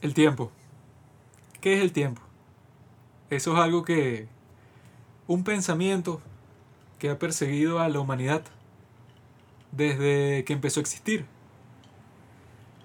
El 0.00 0.14
tiempo. 0.14 0.50
¿Qué 1.60 1.74
es 1.74 1.82
el 1.82 1.92
tiempo? 1.92 2.22
Eso 3.28 3.52
es 3.52 3.58
algo 3.58 3.84
que... 3.84 4.28
Un 5.26 5.44
pensamiento 5.44 6.22
que 6.98 7.10
ha 7.10 7.18
perseguido 7.18 7.80
a 7.80 7.88
la 7.90 8.00
humanidad 8.00 8.42
desde 9.72 10.44
que 10.46 10.54
empezó 10.54 10.80
a 10.80 10.82
existir. 10.82 11.26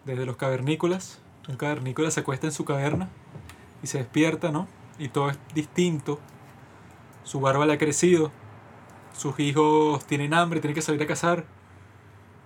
Desde 0.04 0.26
los 0.26 0.36
cavernícolas. 0.36 1.22
Un 1.48 1.56
cavernícola 1.56 2.12
se 2.12 2.20
acuesta 2.20 2.48
en 2.48 2.54
su 2.54 2.66
caverna 2.66 3.08
y 3.82 3.88
se 3.88 4.00
despierta, 4.00 4.52
¿no? 4.52 4.68
Y 5.00 5.08
todo 5.08 5.30
es 5.30 5.40
distinto. 5.54 6.20
Su 7.24 7.40
barba 7.40 7.66
le 7.66 7.74
ha 7.74 7.78
crecido. 7.78 8.34
Sus 9.14 9.40
hijos 9.40 10.06
tienen 10.06 10.34
hambre, 10.34 10.60
tienen 10.60 10.76
que 10.76 10.82
salir 10.82 11.02
a 11.02 11.08
cazar. 11.08 11.46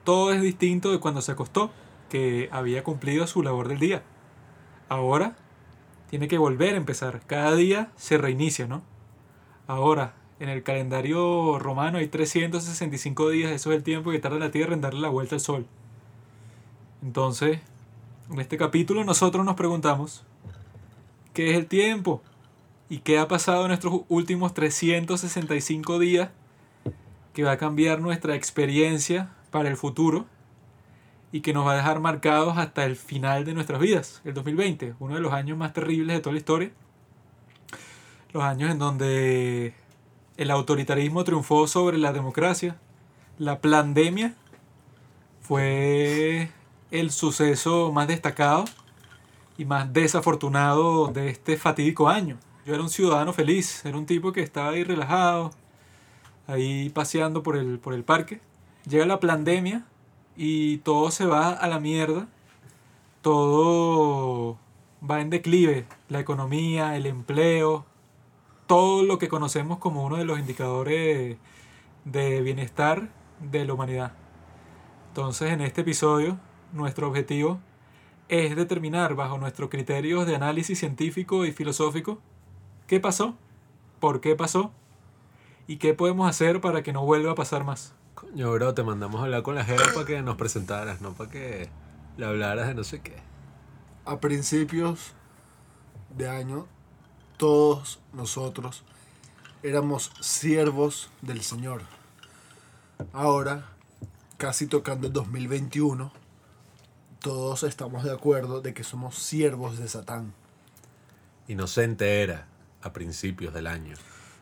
Todo 0.03 0.31
es 0.31 0.43
distinto 0.43 0.91
de 0.91 0.99
cuando 0.99 1.23
se 1.23 1.31
acostó, 1.31 1.71
que 2.07 2.49
había 2.51 2.83
cumplido 2.83 3.25
su 3.25 3.41
labor 3.41 3.67
del 3.67 3.79
día. 3.79 4.03
Ahora 4.89 5.35
tiene 6.09 6.27
que 6.27 6.37
volver 6.37 6.73
a 6.73 6.77
empezar. 6.77 7.21
Cada 7.27 7.55
día 7.55 7.91
se 7.95 8.17
reinicia, 8.17 8.67
¿no? 8.67 8.81
Ahora, 9.67 10.15
en 10.39 10.49
el 10.49 10.63
calendario 10.63 11.59
romano 11.59 11.99
hay 11.99 12.07
365 12.07 13.29
días, 13.29 13.51
eso 13.51 13.71
es 13.71 13.77
el 13.77 13.83
tiempo 13.83 14.11
que 14.11 14.19
tarda 14.19 14.39
la 14.39 14.51
Tierra 14.51 14.73
en 14.73 14.81
darle 14.81 15.01
la 15.01 15.09
vuelta 15.09 15.35
al 15.35 15.41
Sol. 15.41 15.67
Entonces, 17.03 17.59
en 18.31 18.39
este 18.39 18.57
capítulo 18.57 19.03
nosotros 19.03 19.45
nos 19.45 19.55
preguntamos, 19.55 20.23
¿qué 21.33 21.51
es 21.51 21.57
el 21.57 21.67
tiempo? 21.67 22.21
¿Y 22.89 22.99
qué 22.99 23.19
ha 23.19 23.27
pasado 23.27 23.61
en 23.63 23.67
nuestros 23.67 24.01
últimos 24.07 24.53
365 24.53 25.99
días 25.99 26.29
que 27.33 27.43
va 27.43 27.51
a 27.51 27.57
cambiar 27.57 28.01
nuestra 28.01 28.35
experiencia 28.35 29.29
para 29.51 29.69
el 29.69 29.77
futuro? 29.77 30.25
Y 31.31 31.41
que 31.41 31.53
nos 31.53 31.65
va 31.65 31.73
a 31.73 31.75
dejar 31.75 31.99
marcados 31.99 32.57
hasta 32.57 32.85
el 32.85 32.95
final 32.95 33.45
de 33.45 33.53
nuestras 33.53 33.79
vidas, 33.79 34.21
el 34.25 34.33
2020, 34.33 34.95
uno 34.99 35.15
de 35.15 35.21
los 35.21 35.33
años 35.33 35.57
más 35.57 35.73
terribles 35.73 36.15
de 36.15 36.21
toda 36.21 36.33
la 36.33 36.39
historia. 36.39 36.71
Los 38.31 38.43
años 38.43 38.71
en 38.71 38.79
donde 38.79 39.73
el 40.37 40.51
autoritarismo 40.51 41.23
triunfó 41.23 41.67
sobre 41.67 41.97
la 41.97 42.13
democracia. 42.13 42.77
La 43.37 43.59
pandemia 43.59 44.35
fue 45.41 46.49
el 46.91 47.11
suceso 47.11 47.91
más 47.91 48.07
destacado 48.07 48.65
y 49.57 49.65
más 49.65 49.91
desafortunado 49.91 51.07
de 51.07 51.29
este 51.29 51.57
fatídico 51.57 52.07
año. 52.07 52.37
Yo 52.65 52.73
era 52.73 52.83
un 52.83 52.89
ciudadano 52.89 53.33
feliz, 53.33 53.83
era 53.85 53.97
un 53.97 54.05
tipo 54.05 54.31
que 54.31 54.41
estaba 54.41 54.69
ahí 54.69 54.83
relajado, 54.83 55.51
ahí 56.47 56.89
paseando 56.89 57.43
por 57.43 57.57
el, 57.57 57.79
por 57.79 57.93
el 57.93 58.03
parque. 58.03 58.41
Llega 58.87 59.05
la 59.05 59.19
pandemia 59.19 59.85
y 60.41 60.77
todo 60.77 61.11
se 61.11 61.25
va 61.25 61.49
a 61.49 61.67
la 61.67 61.81
mierda, 61.81 62.29
todo 63.21 64.57
va 65.03 65.19
en 65.19 65.29
declive, 65.29 65.85
la 66.07 66.21
economía, 66.21 66.95
el 66.95 67.07
empleo, 67.07 67.85
todo 68.65 69.03
lo 69.03 69.19
que 69.19 69.27
conocemos 69.27 69.79
como 69.79 70.05
uno 70.05 70.15
de 70.15 70.23
los 70.23 70.39
indicadores 70.39 71.35
de 72.05 72.41
bienestar 72.41 73.09
de 73.41 73.65
la 73.65 73.73
humanidad. 73.73 74.13
Entonces 75.09 75.51
en 75.51 75.59
este 75.59 75.81
episodio 75.81 76.39
nuestro 76.71 77.09
objetivo 77.09 77.59
es 78.29 78.55
determinar 78.55 79.15
bajo 79.15 79.37
nuestros 79.39 79.69
criterios 79.69 80.25
de 80.25 80.37
análisis 80.37 80.79
científico 80.79 81.45
y 81.45 81.51
filosófico 81.51 82.17
qué 82.87 83.01
pasó, 83.01 83.35
por 83.99 84.21
qué 84.21 84.37
pasó 84.37 84.71
y 85.67 85.79
qué 85.79 85.93
podemos 85.93 86.29
hacer 86.29 86.61
para 86.61 86.81
que 86.81 86.93
no 86.93 87.03
vuelva 87.03 87.33
a 87.33 87.35
pasar 87.35 87.65
más. 87.65 87.93
Coño, 88.19 88.51
bro, 88.51 88.73
te 88.73 88.83
mandamos 88.83 89.21
a 89.21 89.25
hablar 89.25 89.43
con 89.43 89.55
la 89.55 89.63
Jera 89.63 89.83
para 89.93 90.05
que 90.05 90.21
nos 90.21 90.35
presentaras, 90.35 91.01
no 91.01 91.13
para 91.13 91.29
que 91.29 91.69
le 92.17 92.25
hablaras 92.25 92.67
de 92.67 92.73
no 92.75 92.83
sé 92.83 93.01
qué. 93.01 93.15
A 94.05 94.19
principios 94.19 95.13
de 96.15 96.27
año, 96.29 96.67
todos 97.37 97.99
nosotros 98.13 98.83
éramos 99.63 100.11
siervos 100.19 101.09
del 101.21 101.41
Señor. 101.41 101.81
Ahora, 103.13 103.65
casi 104.37 104.67
tocando 104.67 105.07
el 105.07 105.13
2021, 105.13 106.11
todos 107.19 107.63
estamos 107.63 108.03
de 108.03 108.11
acuerdo 108.11 108.61
de 108.61 108.73
que 108.73 108.83
somos 108.83 109.15
siervos 109.15 109.77
de 109.77 109.87
Satán. 109.87 110.33
Inocente 111.47 112.21
era 112.21 112.47
a 112.81 112.91
principios 112.93 113.53
del 113.53 113.67
año. 113.67 113.95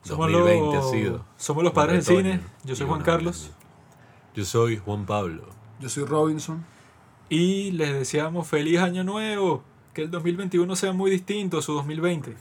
Somos 0.03 0.31
2020 0.31 0.75
los- 0.77 0.85
ha 0.85 0.89
sido. 0.89 1.25
somos 1.37 1.63
los 1.63 1.73
padres 1.73 2.05
del 2.05 2.17
cine. 2.17 2.39
Yo 2.63 2.75
soy 2.75 2.87
Juan 2.87 3.01
Carlos. 3.01 3.51
Yo 4.37 4.45
soy 4.45 4.77
Juan 4.77 5.07
Pablo. 5.07 5.45
Yo 5.79 5.89
soy 5.89 6.05
Robinson. 6.05 6.63
Y 7.27 7.71
les 7.71 7.91
deseamos 7.91 8.47
feliz 8.47 8.77
año 8.77 9.03
nuevo. 9.03 9.63
Que 9.95 10.03
el 10.03 10.11
2021 10.11 10.75
sea 10.75 10.93
muy 10.93 11.09
distinto 11.09 11.57
a 11.57 11.63
su 11.63 11.73
2020. 11.73 12.35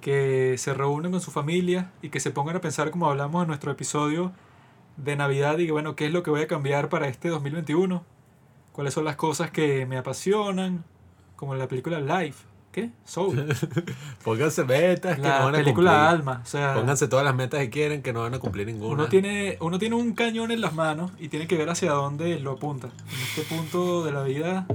Que 0.00 0.54
se 0.56 0.72
reúnan 0.72 1.12
con 1.12 1.20
su 1.20 1.30
familia 1.30 1.92
y 2.00 2.08
que 2.08 2.18
se 2.18 2.30
pongan 2.30 2.56
a 2.56 2.62
pensar 2.62 2.90
como 2.90 3.10
hablamos 3.10 3.42
en 3.42 3.48
nuestro 3.48 3.70
episodio 3.70 4.32
de 4.96 5.14
Navidad 5.14 5.58
y 5.58 5.66
que 5.66 5.72
bueno, 5.72 5.96
¿qué 5.96 6.06
es 6.06 6.14
lo 6.14 6.22
que 6.22 6.30
voy 6.30 6.40
a 6.40 6.46
cambiar 6.46 6.88
para 6.88 7.08
este 7.08 7.28
2021? 7.28 8.02
¿Cuáles 8.72 8.94
son 8.94 9.04
las 9.04 9.16
cosas 9.16 9.50
que 9.50 9.84
me 9.84 9.98
apasionan? 9.98 10.82
Como 11.36 11.52
en 11.52 11.58
la 11.58 11.68
película 11.68 12.00
Life. 12.00 12.46
¿Qué? 12.72 12.90
Soul. 13.04 13.54
Pónganse 14.24 14.64
metas 14.64 15.16
que 15.16 15.22
no 15.22 15.28
La 15.28 15.38
van 15.44 15.54
a 15.54 15.58
película 15.58 15.90
cumplir. 15.90 16.08
Alma. 16.08 16.40
O 16.42 16.46
sea, 16.46 16.74
Pónganse 16.74 17.06
todas 17.06 17.24
las 17.24 17.34
metas 17.34 17.60
que 17.60 17.68
quieren 17.70 18.02
que 18.02 18.12
no 18.14 18.20
van 18.22 18.32
a 18.34 18.38
cumplir 18.38 18.66
ninguna. 18.66 18.94
Uno 18.94 19.08
tiene, 19.08 19.58
uno 19.60 19.78
tiene 19.78 19.94
un 19.94 20.14
cañón 20.14 20.50
en 20.50 20.60
las 20.62 20.72
manos 20.74 21.12
y 21.18 21.28
tiene 21.28 21.46
que 21.46 21.56
ver 21.56 21.68
hacia 21.68 21.92
dónde 21.92 22.40
lo 22.40 22.52
apunta. 22.52 22.88
En 22.88 23.20
este 23.20 23.42
punto 23.54 24.02
de 24.04 24.12
la 24.12 24.22
vida, 24.22 24.66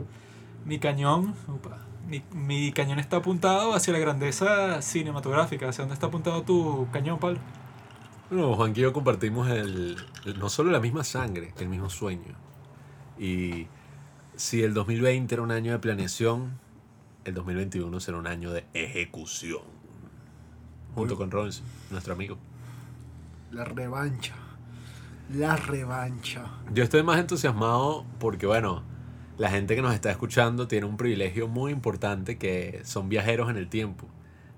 mi 0.64 0.78
cañón, 0.78 1.34
upa, 1.48 1.80
mi, 2.08 2.22
mi 2.34 2.72
cañón 2.72 3.00
está 3.00 3.18
apuntado 3.18 3.74
hacia 3.74 3.94
la 3.94 4.00
grandeza 4.00 4.82
cinematográfica. 4.84 5.68
¿Hacia 5.70 5.82
dónde 5.82 5.96
está 5.96 6.06
apuntado 6.08 6.44
tu 6.44 6.88
cañón, 6.94 7.18
Pablo? 7.18 7.40
Bueno, 8.30 8.56
Juan 8.56 8.74
y 8.76 8.80
yo 8.80 8.94
compartimos 8.94 9.50
el, 9.50 9.98
el- 10.26 10.38
no 10.40 10.50
solo 10.50 10.70
la 10.70 10.80
misma 10.80 11.04
sangre, 11.04 11.52
el 11.60 11.68
mismo 11.70 11.90
sueño. 11.90 12.36
Y 13.18 13.66
si 14.36 14.62
el 14.62 14.76
2020 14.76 15.34
era 15.34 15.42
un 15.42 15.50
año 15.52 15.72
de 15.72 15.80
planeación, 15.80 16.60
el 17.28 17.34
2021 17.34 18.00
será 18.00 18.18
un 18.18 18.26
año 18.26 18.54
de 18.54 18.64
ejecución. 18.74 19.62
Junto 20.96 21.14
Uy. 21.14 21.18
con 21.18 21.30
Robinson, 21.30 21.66
nuestro 21.92 22.14
amigo. 22.14 22.38
La 23.52 23.66
revancha. 23.66 24.34
La 25.34 25.58
revancha. 25.58 26.46
Yo 26.74 26.86
estoy 26.86 27.04
más 27.04 27.20
entusiasmado 27.20 28.06
porque, 28.18 28.48
bueno, 28.48 28.82
la 29.38 29.50
gente 29.50 29.76
que 29.76 29.82
nos 29.82 29.94
está 29.94 30.10
escuchando 30.10 30.70
tiene 30.70 30.86
un 30.86 30.96
privilegio 30.96 31.50
muy 31.50 31.74
importante 31.74 32.38
que 32.38 32.80
son 32.86 33.10
viajeros 33.10 33.50
en 33.50 33.58
el 33.58 33.68
tiempo, 33.68 34.08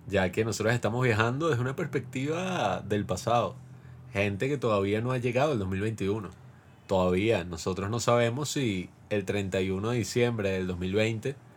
ya 0.08 0.32
que 0.32 0.46
nosotros 0.46 0.76
estamos 0.76 1.04
viajando 1.04 1.50
desde 1.50 1.62
una 1.62 1.76
perspectiva 1.76 2.82
del 2.82 3.04
pasado. 3.04 3.56
Gente 4.14 4.48
que 4.48 4.60
todavía 4.60 5.02
no 5.02 5.12
ha 5.12 5.18
llegado 5.18 5.54
al 5.54 5.60
2021. 5.60 6.30
Todavía 6.86 7.44
nosotros 7.46 7.90
no 7.90 8.00
sabemos 8.00 8.50
si 8.50 8.92
el 9.10 9.26
31 9.26 9.90
de 9.90 9.98
diciembre 9.98 10.52
del 10.52 10.68
2020 10.68 11.49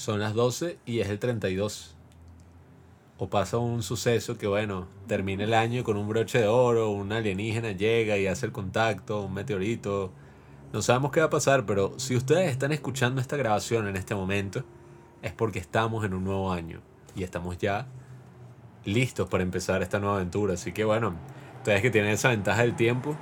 son 0.00 0.18
las 0.18 0.32
12 0.32 0.78
y 0.86 1.00
es 1.00 1.10
el 1.10 1.18
32. 1.18 1.94
O 3.18 3.28
pasa 3.28 3.58
un 3.58 3.82
suceso 3.82 4.38
que, 4.38 4.46
bueno, 4.46 4.88
termina 5.06 5.44
el 5.44 5.52
año 5.52 5.84
con 5.84 5.98
un 5.98 6.08
broche 6.08 6.38
de 6.38 6.46
oro, 6.46 6.90
un 6.90 7.12
alienígena 7.12 7.72
llega 7.72 8.16
y 8.16 8.26
hace 8.26 8.46
el 8.46 8.52
contacto, 8.52 9.20
un 9.20 9.34
meteorito. 9.34 10.10
No 10.72 10.80
sabemos 10.80 11.10
qué 11.10 11.20
va 11.20 11.26
a 11.26 11.30
pasar, 11.30 11.66
pero 11.66 11.98
si 11.98 12.16
ustedes 12.16 12.50
están 12.50 12.72
escuchando 12.72 13.20
esta 13.20 13.36
grabación 13.36 13.88
en 13.88 13.96
este 13.96 14.14
momento, 14.14 14.64
es 15.20 15.34
porque 15.34 15.58
estamos 15.58 16.02
en 16.06 16.14
un 16.14 16.24
nuevo 16.24 16.50
año 16.50 16.80
y 17.14 17.22
estamos 17.22 17.58
ya 17.58 17.86
listos 18.86 19.28
para 19.28 19.42
empezar 19.42 19.82
esta 19.82 20.00
nueva 20.00 20.16
aventura. 20.16 20.54
Así 20.54 20.72
que, 20.72 20.84
bueno, 20.84 21.14
ustedes 21.58 21.82
que 21.82 21.90
tienen 21.90 22.12
esa 22.12 22.30
ventaja 22.30 22.62
del 22.62 22.74
tiempo, 22.74 23.18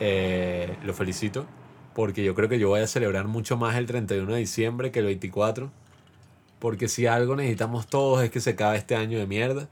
eh, 0.00 0.76
los 0.82 0.96
felicito, 0.96 1.46
porque 1.94 2.24
yo 2.24 2.34
creo 2.34 2.48
que 2.48 2.58
yo 2.58 2.70
voy 2.70 2.80
a 2.80 2.88
celebrar 2.88 3.28
mucho 3.28 3.56
más 3.56 3.76
el 3.76 3.86
31 3.86 4.32
de 4.32 4.40
diciembre 4.40 4.90
que 4.90 4.98
el 4.98 5.04
24. 5.04 5.70
Porque 6.62 6.86
si 6.86 7.08
algo 7.08 7.34
necesitamos 7.34 7.88
todos 7.88 8.22
es 8.22 8.30
que 8.30 8.40
se 8.40 8.50
acabe 8.50 8.78
este 8.78 8.94
año 8.94 9.18
de 9.18 9.26
mierda. 9.26 9.68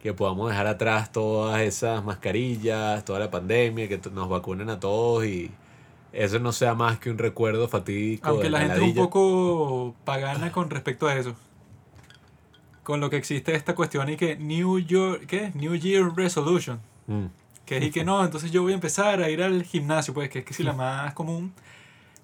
Que 0.00 0.12
podamos 0.12 0.48
dejar 0.48 0.68
atrás 0.68 1.10
todas 1.10 1.60
esas 1.62 2.04
mascarillas, 2.04 3.04
toda 3.04 3.18
la 3.18 3.28
pandemia, 3.28 3.88
que 3.88 4.00
nos 4.12 4.28
vacunen 4.28 4.70
a 4.70 4.78
todos 4.78 5.26
y 5.26 5.50
eso 6.12 6.38
no 6.38 6.52
sea 6.52 6.76
más 6.76 7.00
que 7.00 7.10
un 7.10 7.18
recuerdo 7.18 7.66
fatídico. 7.66 8.28
Aunque 8.28 8.44
de 8.44 8.50
la 8.50 8.60
gente 8.60 8.76
es 8.76 8.82
un 8.82 8.94
poco 8.94 9.96
pagana 10.04 10.52
con 10.52 10.70
respecto 10.70 11.08
a 11.08 11.16
eso. 11.16 11.34
Con 12.84 13.00
lo 13.00 13.10
que 13.10 13.16
existe 13.16 13.56
esta 13.56 13.74
cuestión 13.74 14.08
y 14.08 14.16
que 14.16 14.36
New 14.36 14.78
Year, 14.78 15.26
¿qué? 15.26 15.50
New 15.56 15.74
Year 15.74 16.14
Resolution. 16.14 16.78
Mm. 17.08 17.24
Que 17.64 17.78
es 17.78 17.84
y 17.84 17.90
que 17.90 18.04
no, 18.04 18.24
entonces 18.24 18.52
yo 18.52 18.62
voy 18.62 18.70
a 18.70 18.76
empezar 18.76 19.20
a 19.24 19.28
ir 19.28 19.42
al 19.42 19.64
gimnasio, 19.64 20.14
pues 20.14 20.30
que 20.30 20.38
es 20.38 20.44
que 20.44 20.54
si 20.54 20.62
la 20.62 20.72
más 20.84 21.14
común. 21.14 21.52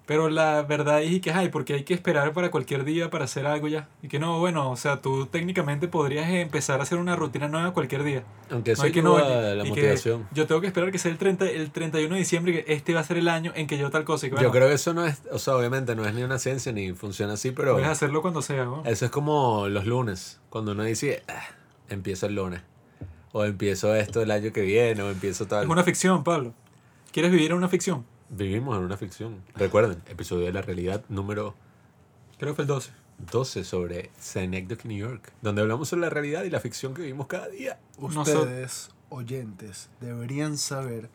Pero 0.05 0.29
la 0.29 0.61
verdad 0.63 1.01
es 1.01 1.21
que, 1.21 1.31
ay, 1.31 1.47
porque 1.47 1.73
hay 1.75 1.83
que 1.83 1.93
esperar 1.93 2.33
para 2.33 2.51
cualquier 2.51 2.83
día 2.83 3.09
para 3.09 3.23
hacer 3.23 3.45
algo 3.45 3.69
ya. 3.69 3.87
Y 4.01 4.09
que 4.09 4.19
no, 4.19 4.37
bueno, 4.39 4.69
o 4.69 4.75
sea, 4.75 5.01
tú 5.01 5.27
técnicamente 5.27 5.87
podrías 5.87 6.29
empezar 6.29 6.81
a 6.81 6.83
hacer 6.83 6.97
una 6.97 7.15
rutina 7.15 7.47
nueva 7.47 7.71
cualquier 7.71 8.03
día. 8.03 8.23
Aunque 8.49 8.71
No 8.71 8.73
eso 8.73 8.83
hay 8.83 8.91
que 8.91 9.01
no, 9.01 9.15
a 9.15 9.21
la 9.55 9.63
motivación. 9.63 10.27
yo 10.33 10.45
tengo 10.45 10.59
que 10.59 10.67
esperar 10.67 10.91
que 10.91 10.97
sea 10.97 11.09
el, 11.09 11.17
30, 11.17 11.45
el 11.45 11.71
31 11.71 12.13
de 12.15 12.19
diciembre, 12.19 12.65
que 12.65 12.73
este 12.73 12.93
va 12.93 12.99
a 12.99 13.03
ser 13.05 13.15
el 13.17 13.29
año 13.29 13.53
en 13.55 13.65
que 13.65 13.77
yo 13.77 13.89
tal 13.91 14.03
cosa. 14.03 14.27
Y 14.27 14.29
que, 14.29 14.35
bueno, 14.35 14.49
Yo 14.49 14.51
creo 14.51 14.67
que 14.67 14.73
eso 14.73 14.93
no 14.93 15.05
es, 15.05 15.21
o 15.31 15.39
sea, 15.39 15.55
obviamente 15.55 15.95
no 15.95 16.05
es 16.05 16.13
ni 16.13 16.23
una 16.23 16.37
ciencia 16.37 16.73
ni 16.73 16.91
funciona 16.91 17.33
así, 17.33 17.51
pero 17.51 17.71
puedes 17.73 17.87
hacerlo 17.87 18.21
cuando 18.21 18.41
sea, 18.41 18.65
¿no? 18.65 18.83
eso 18.85 19.05
es 19.05 19.11
como 19.11 19.69
los 19.69 19.85
lunes, 19.85 20.41
cuando 20.49 20.73
uno 20.73 20.83
dice, 20.83 21.23
"Ah, 21.29 21.43
empiezo 21.87 22.25
el 22.25 22.35
lunes, 22.35 22.61
o 23.31 23.45
empiezo 23.45 23.95
esto 23.95 24.21
el 24.21 24.31
año 24.31 24.51
que 24.51 24.61
viene, 24.63 25.01
o 25.01 25.09
empiezo 25.09 25.47
tal. 25.47 25.63
Es 25.63 25.69
una 25.69 25.83
ficción, 25.83 26.25
Pablo. 26.25 26.53
¿Quieres 27.13 27.31
vivir 27.31 27.51
en 27.51 27.57
una 27.57 27.69
ficción? 27.69 28.05
Vivimos 28.35 28.77
en 28.77 28.83
una 28.83 28.97
ficción. 28.97 29.43
Recuerden, 29.55 30.01
episodio 30.07 30.45
de 30.45 30.53
la 30.53 30.61
realidad 30.61 31.03
número 31.09 31.55
Creo 32.43 32.51
que 32.51 32.55
fue 32.55 32.63
el 32.63 32.67
12. 32.67 32.91
12 33.31 33.63
sobre 33.63 34.11
Synecdoche, 34.19 34.87
New 34.87 34.97
York, 34.97 35.31
donde 35.41 35.61
hablamos 35.61 35.87
sobre 35.87 36.01
la 36.01 36.09
realidad 36.09 36.43
y 36.43 36.49
la 36.49 36.59
ficción 36.59 36.93
que 36.93 37.03
vivimos 37.03 37.27
cada 37.27 37.47
día. 37.47 37.79
Ustedes, 37.97 38.89
oyentes, 39.09 39.89
deberían 40.01 40.57
saber 40.57 41.09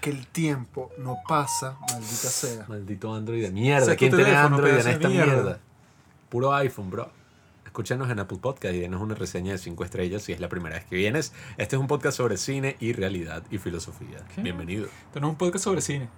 que 0.00 0.10
el 0.10 0.26
tiempo 0.26 0.90
no 0.98 1.16
pasa, 1.26 1.78
maldita 1.90 2.28
sea. 2.28 2.66
Maldito 2.68 3.14
Android 3.14 3.42
de 3.42 3.50
mierda. 3.50 3.96
¿Quién 3.96 4.10
tiene 4.10 4.24
teléfono, 4.24 4.56
Android 4.56 4.72
en 4.74 4.88
esta 4.88 5.08
mierda. 5.08 5.32
mierda? 5.32 5.60
Puro 6.28 6.52
iPhone, 6.52 6.90
bro. 6.90 7.10
Escúchanos 7.78 8.10
en 8.10 8.18
Apple 8.18 8.38
Podcast 8.38 8.74
y 8.74 8.80
denos 8.80 9.00
una 9.00 9.14
reseña 9.14 9.52
de 9.52 9.58
5 9.58 9.84
estrellas 9.84 10.24
si 10.24 10.32
es 10.32 10.40
la 10.40 10.48
primera 10.48 10.74
vez 10.74 10.84
que 10.86 10.96
vienes. 10.96 11.32
Este 11.58 11.76
es 11.76 11.80
un 11.80 11.86
podcast 11.86 12.16
sobre 12.16 12.36
cine 12.36 12.76
y 12.80 12.92
realidad 12.92 13.44
y 13.52 13.58
filosofía. 13.58 14.18
¿Qué? 14.34 14.42
Bienvenido. 14.42 14.86
Esto 14.86 15.20
no 15.20 15.28
es 15.28 15.30
un 15.30 15.38
podcast 15.38 15.64
sobre 15.64 15.80
cine. 15.80 16.08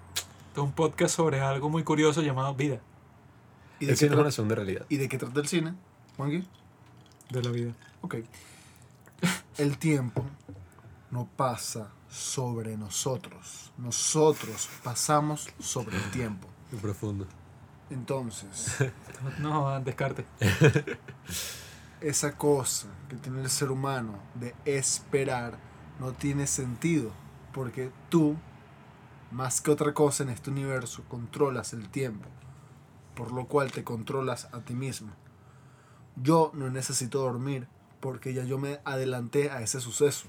Esto 0.48 0.62
es 0.62 0.66
un 0.66 0.72
podcast 0.72 1.14
sobre 1.14 1.42
algo 1.42 1.68
muy 1.68 1.84
curioso 1.84 2.22
llamado 2.22 2.54
vida. 2.54 2.80
¿Y 3.78 3.84
de, 3.84 3.92
El 3.92 3.98
qué, 3.98 4.06
cine 4.06 4.14
es 4.14 4.20
una 4.22 4.30
segunda 4.30 4.54
realidad. 4.54 4.86
¿Y 4.88 4.96
de 4.96 5.06
qué 5.10 5.18
trata 5.18 5.38
el 5.38 5.48
cine, 5.48 5.74
Juanqui? 6.16 6.48
De 7.28 7.42
la 7.42 7.50
vida. 7.50 7.74
Ok. 8.00 8.14
El 9.58 9.76
tiempo 9.76 10.24
no 11.10 11.28
pasa 11.36 11.90
sobre 12.08 12.78
nosotros. 12.78 13.70
Nosotros 13.76 14.70
pasamos 14.82 15.50
sobre 15.58 15.98
el 15.98 16.10
tiempo. 16.10 16.48
Muy 16.72 16.80
profundo. 16.80 17.26
Entonces, 17.90 18.76
No, 19.38 19.80
descarte. 19.80 20.24
esa 22.00 22.36
cosa 22.36 22.88
que 23.08 23.16
tiene 23.16 23.42
el 23.42 23.50
ser 23.50 23.70
humano 23.70 24.18
de 24.34 24.54
esperar 24.64 25.58
no 25.98 26.12
tiene 26.12 26.46
sentido. 26.46 27.10
Porque 27.52 27.90
tú, 28.08 28.36
más 29.30 29.60
que 29.60 29.70
otra 29.70 29.92
cosa 29.92 30.22
en 30.22 30.30
este 30.30 30.50
universo, 30.50 31.04
controlas 31.08 31.72
el 31.72 31.88
tiempo. 31.88 32.28
Por 33.14 33.32
lo 33.32 33.46
cual 33.46 33.72
te 33.72 33.84
controlas 33.84 34.48
a 34.52 34.60
ti 34.60 34.74
mismo. 34.74 35.12
Yo 36.16 36.52
no 36.54 36.70
necesito 36.70 37.20
dormir 37.20 37.66
porque 38.00 38.32
ya 38.32 38.44
yo 38.44 38.58
me 38.58 38.80
adelanté 38.84 39.50
a 39.50 39.60
ese 39.60 39.80
suceso. 39.80 40.26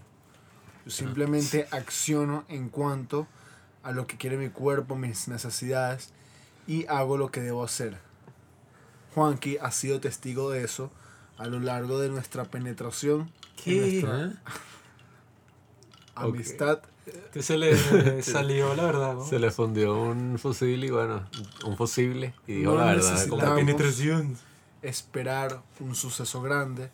Yo 0.83 0.91
simplemente 0.91 1.67
acciono 1.71 2.43
en 2.49 2.69
cuanto 2.69 3.27
a 3.83 3.91
lo 3.91 4.07
que 4.07 4.17
quiere 4.17 4.35
mi 4.35 4.49
cuerpo, 4.49 4.95
mis 4.95 5.27
necesidades 5.27 6.11
y 6.71 6.85
hago 6.87 7.17
lo 7.17 7.31
que 7.31 7.41
debo 7.41 7.63
hacer. 7.63 7.97
Juanqui 9.13 9.57
ha 9.61 9.71
sido 9.71 9.99
testigo 9.99 10.49
de 10.51 10.63
eso 10.63 10.89
a 11.37 11.47
lo 11.47 11.59
largo 11.59 11.99
de 11.99 12.09
nuestra 12.09 12.45
penetración, 12.45 13.29
¿Qué? 13.61 14.01
nuestra 14.01 14.25
¿Eh? 14.27 14.33
amistad. 16.15 16.81
Este 17.05 17.41
se 17.41 17.57
le 17.57 18.21
salió 18.23 18.75
la 18.75 18.83
verdad, 18.85 19.13
¿no? 19.15 19.25
Se 19.25 19.39
le 19.39 19.51
fundió 19.51 19.99
un 20.01 20.37
fusil 20.39 20.83
y 20.83 20.89
bueno, 20.91 21.27
un 21.65 21.75
fusible 21.75 22.33
y 22.47 22.53
dijo 22.59 22.71
No 22.73 22.77
la 22.77 22.85
verdad. 22.85 23.27
como- 23.27 23.41
La 23.41 23.55
penetración. 23.55 24.37
esperar 24.81 25.61
un 25.79 25.95
suceso 25.95 26.41
grande, 26.41 26.89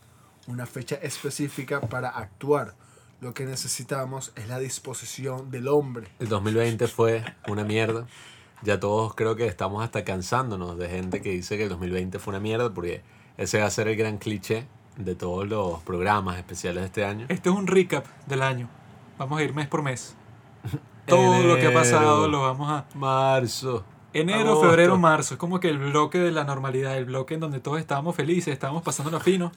una 0.48 0.66
fecha 0.66 0.96
específica 0.96 1.82
para 1.82 2.10
actuar. 2.10 2.74
Lo 3.20 3.34
que 3.34 3.46
necesitamos 3.46 4.32
es 4.36 4.48
la 4.48 4.60
disposición 4.60 5.50
del 5.52 5.68
hombre. 5.68 6.08
El 6.20 6.30
2020 6.30 6.88
fue 6.88 7.24
una 7.48 7.64
mierda. 7.64 8.08
Ya 8.64 8.80
todos 8.80 9.14
creo 9.14 9.36
que 9.36 9.46
estamos 9.46 9.84
hasta 9.84 10.04
cansándonos 10.04 10.78
de 10.78 10.90
gente 10.90 11.22
que 11.22 11.30
dice 11.30 11.58
que 11.58 11.64
el 11.64 11.70
2020 11.70 12.20
fue 12.20 12.32
una 12.32 12.40
mierda 12.40 12.74
porque 12.74 13.04
ese 13.38 13.60
va 13.60 13.68
a 13.68 13.70
ser 13.70 13.88
el 13.88 13.96
gran 13.96 14.18
cliché 14.18 14.68
de 14.98 15.16
todos 15.16 15.48
los 15.48 15.82
programas 15.84 16.38
especiales 16.38 16.82
de 16.82 16.88
este 16.88 17.06
año. 17.06 17.26
Este 17.30 17.50
es 17.50 17.56
un 17.56 17.68
recap 17.68 18.06
del 18.26 18.42
año. 18.42 18.68
Vamos 19.18 19.40
a 19.40 19.44
ir 19.44 19.54
mes 19.54 19.68
por 19.68 19.84
mes. 19.84 20.16
Todo 21.06 21.42
lo 21.44 21.56
que 21.56 21.68
ha 21.68 21.74
pasado 21.74 22.28
lo 22.28 22.42
vamos 22.42 22.70
a... 22.70 22.86
Marzo. 22.96 23.86
Enero, 24.14 24.50
agosto. 24.50 24.70
febrero, 24.70 24.98
marzo. 24.98 25.36
Es 25.36 25.40
como 25.40 25.60
que 25.60 25.70
el 25.70 25.78
bloque 25.78 26.18
de 26.18 26.32
la 26.32 26.44
normalidad, 26.44 26.98
el 26.98 27.06
bloque 27.06 27.36
en 27.36 27.40
donde 27.40 27.60
todos 27.60 27.80
estábamos 27.80 28.16
felices, 28.16 28.52
estábamos 28.52 28.84
pasando 28.84 29.12
lo 29.12 29.20
fino. 29.20 29.52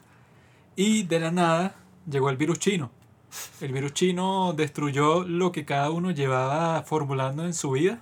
Y 0.75 1.03
de 1.03 1.19
la 1.19 1.31
nada 1.31 1.75
llegó 2.09 2.29
el 2.29 2.37
virus 2.37 2.59
chino. 2.59 2.91
El 3.59 3.73
virus 3.73 3.93
chino 3.93 4.53
destruyó 4.53 5.23
lo 5.23 5.51
que 5.51 5.65
cada 5.65 5.89
uno 5.89 6.11
llevaba 6.11 6.83
formulando 6.83 7.45
en 7.45 7.53
su 7.53 7.71
vida. 7.71 8.01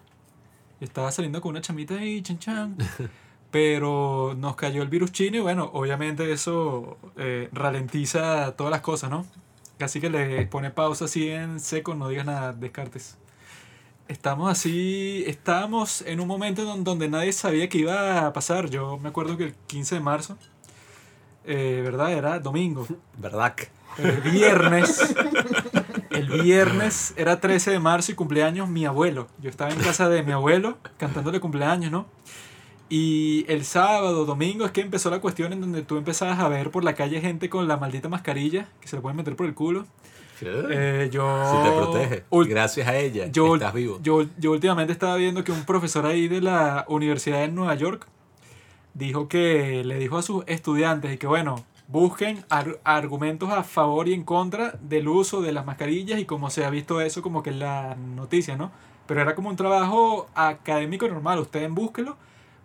Estaba 0.81 1.11
saliendo 1.11 1.41
con 1.41 1.51
una 1.51 1.61
chamita 1.61 1.95
ahí, 1.95 2.21
chan 2.21 2.39
chan. 2.39 2.77
Pero 3.51 4.35
nos 4.37 4.55
cayó 4.55 4.83
el 4.83 4.89
virus 4.89 5.11
chino 5.11 5.37
y 5.37 5.39
bueno, 5.39 5.69
obviamente 5.73 6.31
eso 6.31 6.97
eh, 7.17 7.49
ralentiza 7.51 8.51
todas 8.55 8.69
las 8.71 8.81
cosas, 8.81 9.09
¿no? 9.09 9.25
Casi 9.79 9.99
que 9.99 10.09
le 10.09 10.45
pone 10.45 10.69
pausa 10.69 11.05
así 11.05 11.29
en 11.29 11.59
seco, 11.59 11.95
no 11.95 12.09
digas 12.09 12.25
nada, 12.27 12.53
descartes. 12.53 13.17
Estamos 14.07 14.51
así, 14.51 15.23
estábamos 15.27 16.01
en 16.01 16.19
un 16.19 16.27
momento 16.27 16.63
don- 16.63 16.83
donde 16.83 17.09
nadie 17.09 17.31
sabía 17.33 17.69
que 17.69 17.79
iba 17.79 18.25
a 18.27 18.33
pasar. 18.33 18.69
Yo 18.69 18.97
me 18.97 19.09
acuerdo 19.09 19.35
que 19.37 19.45
el 19.45 19.53
15 19.67 19.95
de 19.95 20.01
marzo, 20.01 20.37
eh, 21.45 21.81
¿verdad? 21.83 22.13
Era 22.13 22.39
domingo. 22.39 22.85
¿Verdad? 23.17 23.55
El 23.97 24.21
viernes, 24.21 25.15
el 26.19 26.41
viernes 26.41 27.13
era 27.17 27.39
13 27.39 27.71
de 27.71 27.79
marzo 27.79 28.11
y 28.11 28.15
cumpleaños 28.15 28.69
mi 28.69 28.85
abuelo. 28.85 29.27
Yo 29.41 29.49
estaba 29.49 29.71
en 29.71 29.79
casa 29.79 30.09
de 30.09 30.23
mi 30.23 30.31
abuelo 30.31 30.77
cantándole 30.97 31.39
cumpleaños, 31.39 31.91
¿no? 31.91 32.05
Y 32.89 33.45
el 33.47 33.65
sábado, 33.65 34.25
domingo, 34.25 34.65
es 34.65 34.71
que 34.71 34.81
empezó 34.81 35.11
la 35.11 35.21
cuestión 35.21 35.53
en 35.53 35.61
donde 35.61 35.83
tú 35.83 35.97
empezabas 35.97 36.39
a 36.39 36.49
ver 36.49 36.71
por 36.71 36.83
la 36.83 36.95
calle 36.95 37.21
gente 37.21 37.49
con 37.49 37.67
la 37.67 37.77
maldita 37.77 38.09
mascarilla 38.09 38.67
que 38.81 38.87
se 38.87 38.95
le 38.95 39.01
pueden 39.01 39.17
meter 39.17 39.35
por 39.35 39.45
el 39.45 39.53
culo. 39.53 39.85
Eh, 40.41 41.09
yo... 41.11 41.43
si 41.45 41.69
te 41.69 41.75
protege. 41.75 42.23
Gracias 42.49 42.87
a 42.87 42.95
ella 42.95 43.27
yo, 43.27 43.55
estás 43.55 43.73
vivo. 43.73 43.99
Yo, 44.01 44.25
yo 44.37 44.51
últimamente 44.51 44.93
estaba 44.93 45.15
viendo 45.17 45.43
que 45.43 45.51
un 45.51 45.65
profesor 45.65 46.05
ahí 46.05 46.27
de 46.27 46.41
la 46.41 46.85
Universidad 46.87 47.41
de 47.41 47.49
Nueva 47.49 47.75
York 47.75 48.07
dijo 48.93 49.27
que 49.27 49.83
le 49.83 49.97
dijo 49.97 50.17
a 50.17 50.21
sus 50.21 50.43
estudiantes 50.47 51.13
y 51.13 51.17
que 51.17 51.27
bueno, 51.27 51.63
busquen 51.91 52.45
ar- 52.49 52.79
argumentos 52.83 53.49
a 53.51 53.63
favor 53.63 54.07
y 54.07 54.13
en 54.13 54.23
contra 54.23 54.75
del 54.81 55.07
uso 55.07 55.41
de 55.41 55.51
las 55.51 55.65
mascarillas 55.65 56.19
y 56.19 56.25
como 56.25 56.49
se 56.49 56.63
ha 56.63 56.69
visto 56.69 57.01
eso 57.01 57.21
como 57.21 57.41
que 57.43 57.49
en 57.49 57.59
la 57.59 57.95
noticia, 57.95 58.55
¿no? 58.55 58.71
Pero 59.07 59.21
era 59.21 59.33
como 59.35 59.49
un 59.49 59.55
trabajo 59.55 60.27
académico 60.35 61.07
normal, 61.07 61.39
ustedes 61.39 61.69
búsquenlo 61.71 62.15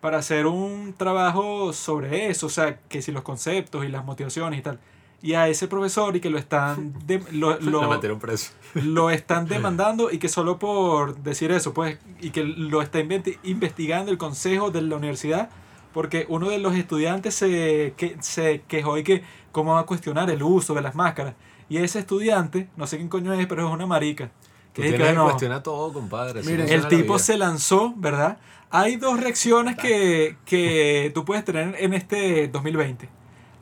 para 0.01 0.19
hacer 0.19 0.47
un 0.47 0.93
trabajo 0.97 1.73
sobre 1.73 2.29
eso, 2.29 2.47
o 2.47 2.51
sea, 2.51 2.79
que 2.91 3.01
si 3.01 3.11
los 3.13 3.23
conceptos 3.23 3.87
y 3.87 3.89
las 3.89 4.05
motivaciones 4.05 4.59
y 4.59 4.63
tal. 4.63 4.79
Y 5.23 5.33
a 5.33 5.49
ese 5.49 5.69
profesor 5.69 6.15
y 6.15 6.21
que 6.21 6.29
lo 6.29 6.37
están... 6.37 6.93
de- 7.07 7.25
lo, 7.33 7.59
Lo 7.61 7.81
lo- 7.99 8.19
preso. 8.19 8.53
lo 8.75 9.09
están 9.09 9.47
demandando 9.49 10.11
y 10.11 10.19
que 10.19 10.29
solo 10.29 10.59
por 10.59 11.17
decir 11.17 11.51
eso, 11.51 11.73
pues, 11.73 11.99
y 12.21 12.29
que 12.29 12.45
lo 12.45 12.83
está 12.83 13.01
investigando 13.43 14.11
el 14.13 14.19
consejo 14.19 14.71
de 14.71 14.83
la 14.83 14.97
universidad, 14.97 15.49
porque 15.95 16.27
uno 16.29 16.51
de 16.51 16.59
los 16.59 16.75
estudiantes 16.75 17.37
se, 17.37 17.95
que, 17.97 18.17
se 18.21 18.63
quejó 18.67 18.99
y 18.99 19.05
que 19.05 19.23
cómo 19.53 19.75
va 19.75 19.81
a 19.81 19.87
cuestionar 19.87 20.29
el 20.29 20.43
uso 20.43 20.75
de 20.75 20.83
las 20.83 20.97
máscaras. 20.97 21.35
Y 21.69 21.79
ese 21.79 22.01
estudiante, 22.01 22.69
no 22.77 22.87
sé 22.89 22.97
quién 22.97 23.09
coño 23.09 23.33
es, 23.33 23.47
pero 23.47 23.67
es 23.67 23.73
una 23.73 23.87
marica. 23.87 24.27
Tú 24.73 24.83
Que 24.83 24.89
dice 24.89 24.97
tienes 24.97 24.99
que, 24.99 25.13
que 25.13 25.19
bueno, 25.19 25.25
cuestionar 25.31 25.63
todo, 25.63 25.93
compadre. 25.93 26.43
Miren, 26.43 26.69
el 26.69 26.89
tipo 26.89 27.19
se 27.21 27.39
lanzó, 27.39 27.95
¿verdad? 27.97 28.39
Hay 28.71 28.97
dos 28.97 29.21
reacciones 29.21 29.77
que, 29.77 30.37
que 30.45 31.13
tú 31.15 31.25
puedes 31.25 31.45
tener 31.45 31.77
en 31.79 31.95
este 31.95 32.49
2020. 32.49 33.09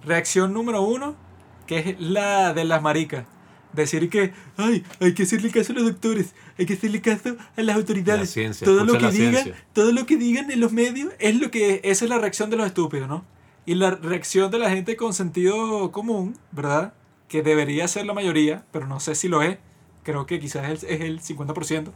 Reacción 0.06 0.54
número 0.54 0.80
uno, 0.80 1.14
que 1.66 1.78
es 1.80 2.00
la 2.00 2.54
de 2.54 2.64
las 2.64 2.80
maricas. 2.80 3.26
Decir 3.72 4.10
que, 4.10 4.32
ay, 4.56 4.84
hay 5.00 5.14
que 5.14 5.22
hacerle 5.22 5.50
caso 5.50 5.72
a 5.72 5.76
los 5.76 5.84
doctores, 5.84 6.34
hay 6.58 6.66
que 6.66 6.74
hacerle 6.74 7.00
caso 7.00 7.36
a 7.56 7.62
las 7.62 7.76
autoridades. 7.76 8.20
La 8.20 8.26
ciencia, 8.26 8.64
todo 8.64 8.84
lo 8.84 8.92
que 8.98 9.10
digan, 9.10 9.42
ciencia. 9.44 9.66
todo 9.72 9.92
lo 9.92 10.04
que 10.06 10.16
digan 10.16 10.50
en 10.50 10.60
los 10.60 10.72
medios 10.72 11.12
es 11.18 11.40
lo 11.40 11.50
que 11.50 11.80
esa 11.84 12.04
es 12.04 12.10
la 12.10 12.18
reacción 12.18 12.50
de 12.50 12.56
los 12.56 12.66
estúpidos, 12.66 13.08
¿no? 13.08 13.24
Y 13.64 13.74
la 13.76 13.92
reacción 13.92 14.50
de 14.50 14.58
la 14.58 14.70
gente 14.70 14.96
con 14.96 15.14
sentido 15.14 15.90
común, 15.92 16.36
¿verdad? 16.50 16.92
Que 17.28 17.42
debería 17.42 17.88
ser 17.88 18.06
la 18.06 18.12
mayoría, 18.12 18.64
pero 18.72 18.86
no 18.86 19.00
sé 19.00 19.14
si 19.14 19.28
lo 19.28 19.42
es. 19.42 19.58
Creo 20.02 20.26
que 20.26 20.40
quizás 20.40 20.68
es 20.70 20.82
es 20.82 21.00
el 21.00 21.20
50% 21.20 21.92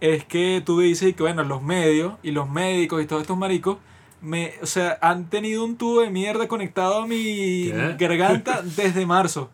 es 0.00 0.24
que 0.24 0.62
tú 0.64 0.80
dices 0.80 1.14
que, 1.14 1.22
bueno, 1.22 1.42
los 1.44 1.62
medios 1.62 2.14
y 2.22 2.30
los 2.30 2.48
médicos 2.48 3.02
y 3.02 3.06
todos 3.06 3.22
estos 3.22 3.36
maricos, 3.36 3.78
me, 4.20 4.54
o 4.62 4.66
sea, 4.66 4.98
han 5.02 5.28
tenido 5.30 5.64
un 5.64 5.76
tubo 5.76 6.00
de 6.00 6.10
mierda 6.10 6.48
conectado 6.48 7.02
a 7.02 7.06
mi 7.06 7.70
¿Qué? 7.70 7.96
garganta 7.98 8.62
desde 8.76 9.06
marzo. 9.06 9.50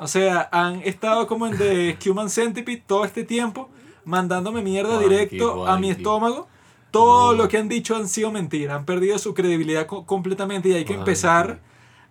O 0.00 0.06
sea, 0.06 0.48
han 0.52 0.80
estado 0.82 1.26
como 1.26 1.46
en 1.46 1.56
The 1.58 1.98
Human 2.08 2.30
Centipede 2.30 2.82
todo 2.86 3.04
este 3.04 3.24
tiempo, 3.24 3.68
mandándome 4.04 4.62
mierda 4.62 4.98
directo 4.98 5.66
a 5.66 5.78
mi 5.78 5.90
estómago 5.90 6.48
todo 6.90 7.32
No. 7.32 7.42
lo 7.42 7.48
que 7.48 7.58
han 7.58 7.68
dicho 7.68 7.94
han 7.96 8.08
sido 8.08 8.32
mentiras, 8.32 8.74
han 8.78 8.86
perdido 8.86 9.18
su 9.18 9.34
credibilidad 9.34 9.86
co- 9.86 10.06
completamente 10.06 10.70
y 10.70 10.72
hay 10.72 10.84
que 10.86 10.94
empezar 10.94 11.60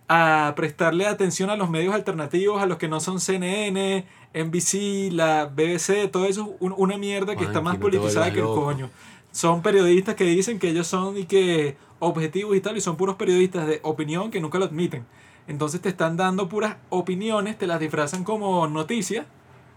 a 0.06 0.52
prestarle 0.54 1.04
atención 1.06 1.50
a 1.50 1.56
los 1.56 1.68
medios 1.68 1.92
alternativos, 1.94 2.62
a 2.62 2.66
los 2.66 2.78
que 2.78 2.86
no 2.86 3.00
son 3.00 3.18
CNN, 3.20 4.06
NBC, 4.32 5.10
la 5.12 5.46
BBC, 5.46 6.06
todo 6.12 6.26
eso 6.26 6.42
es 6.42 6.56
un- 6.60 6.74
una 6.76 6.96
mierda 6.96 7.34
que 7.34 7.42
está 7.44 7.60
más 7.60 7.76
politizada 7.78 8.30
que 8.32 8.38
el 8.38 8.44
loco. 8.44 8.62
coño. 8.66 8.88
Son 9.32 9.62
periodistas 9.62 10.14
que 10.14 10.24
dicen 10.24 10.58
que 10.58 10.70
ellos 10.70 10.86
son 10.86 11.16
y 11.16 11.24
que 11.24 11.76
objetivos 11.98 12.56
y 12.56 12.60
tal, 12.60 12.76
y 12.76 12.80
son 12.80 12.96
puros 12.96 13.16
periodistas 13.16 13.66
de 13.66 13.80
opinión 13.82 14.30
que 14.30 14.40
nunca 14.40 14.58
lo 14.58 14.64
admiten. 14.64 15.06
Entonces 15.46 15.80
te 15.80 15.88
están 15.88 16.16
dando 16.16 16.48
puras 16.48 16.76
opiniones, 16.90 17.56
te 17.58 17.66
las 17.66 17.80
disfrazan 17.80 18.24
como 18.24 18.66
noticias 18.68 19.26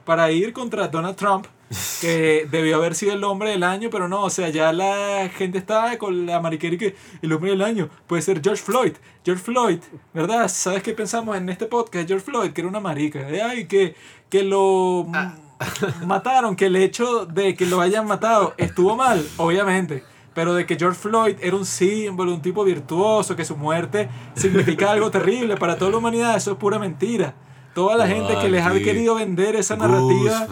para 0.06 0.32
ir 0.32 0.52
contra 0.52 0.88
Donald 0.88 1.16
Trump, 1.16 1.46
que 2.02 2.48
debió 2.52 2.76
haber 2.76 2.96
sido 2.96 3.14
el 3.14 3.24
hombre 3.24 3.52
del 3.52 3.64
año, 3.64 3.90
pero 3.90 4.08
no, 4.08 4.24
o 4.24 4.30
sea, 4.30 4.50
ya 4.50 4.74
la 4.74 5.30
gente 5.30 5.58
está 5.58 5.98
con 5.98 6.26
la 6.26 6.42
mariquera 6.42 6.76
y 6.76 6.78
que 6.78 6.96
el 7.22 7.32
hombre 7.32 7.52
del 7.52 7.62
año 7.62 7.90
puede 8.08 8.22
ser 8.22 8.42
George 8.44 8.62
Floyd. 8.62 8.94
George 9.24 9.44
Floyd, 9.44 9.80
¿verdad? 10.14 10.48
¿Sabes 10.50 10.84
qué 10.84 10.94
pensamos 10.94 11.38
en 11.38 11.50
este 11.50 11.66
podcast? 11.66 12.08
George 12.08 12.26
Floyd, 12.26 12.52
que 12.52 12.62
era 12.62 12.68
una 12.68 12.80
marica. 12.80 13.24
de, 13.24 13.42
Ay, 13.42 13.66
que, 13.66 13.96
que 14.30 14.44
lo 14.44 15.06
mm, 15.08 15.51
mataron, 16.06 16.56
que 16.56 16.68
el 16.68 16.76
hecho 16.76 17.26
de 17.26 17.56
que 17.56 17.66
lo 17.66 17.82
hayan 17.82 18.08
matado 18.08 18.54
estuvo 18.58 18.96
mal, 18.96 19.26
obviamente. 19.38 20.04
Pero 20.34 20.54
de 20.54 20.66
que 20.66 20.78
George 20.78 20.98
Floyd 20.98 21.36
era 21.42 21.58
un 21.58 21.66
símbolo, 21.66 22.34
un 22.34 22.42
tipo 22.42 22.64
virtuoso, 22.64 23.36
que 23.36 23.44
su 23.44 23.58
muerte 23.58 24.10
significa 24.34 24.92
algo 24.92 25.12
terrible 25.12 25.58
para 25.58 25.76
toda 25.78 25.92
la 25.92 25.98
humanidad, 25.98 26.38
eso 26.38 26.52
es 26.52 26.58
pura 26.58 26.80
mentira. 26.80 27.36
Toda 27.74 27.96
la 27.96 28.08
gente 28.08 28.38
que 28.40 28.50
les 28.50 28.66
ha 28.66 28.72
querido 28.74 29.16
vender 29.16 29.56
esa 29.56 29.76
narrativa 29.78 30.48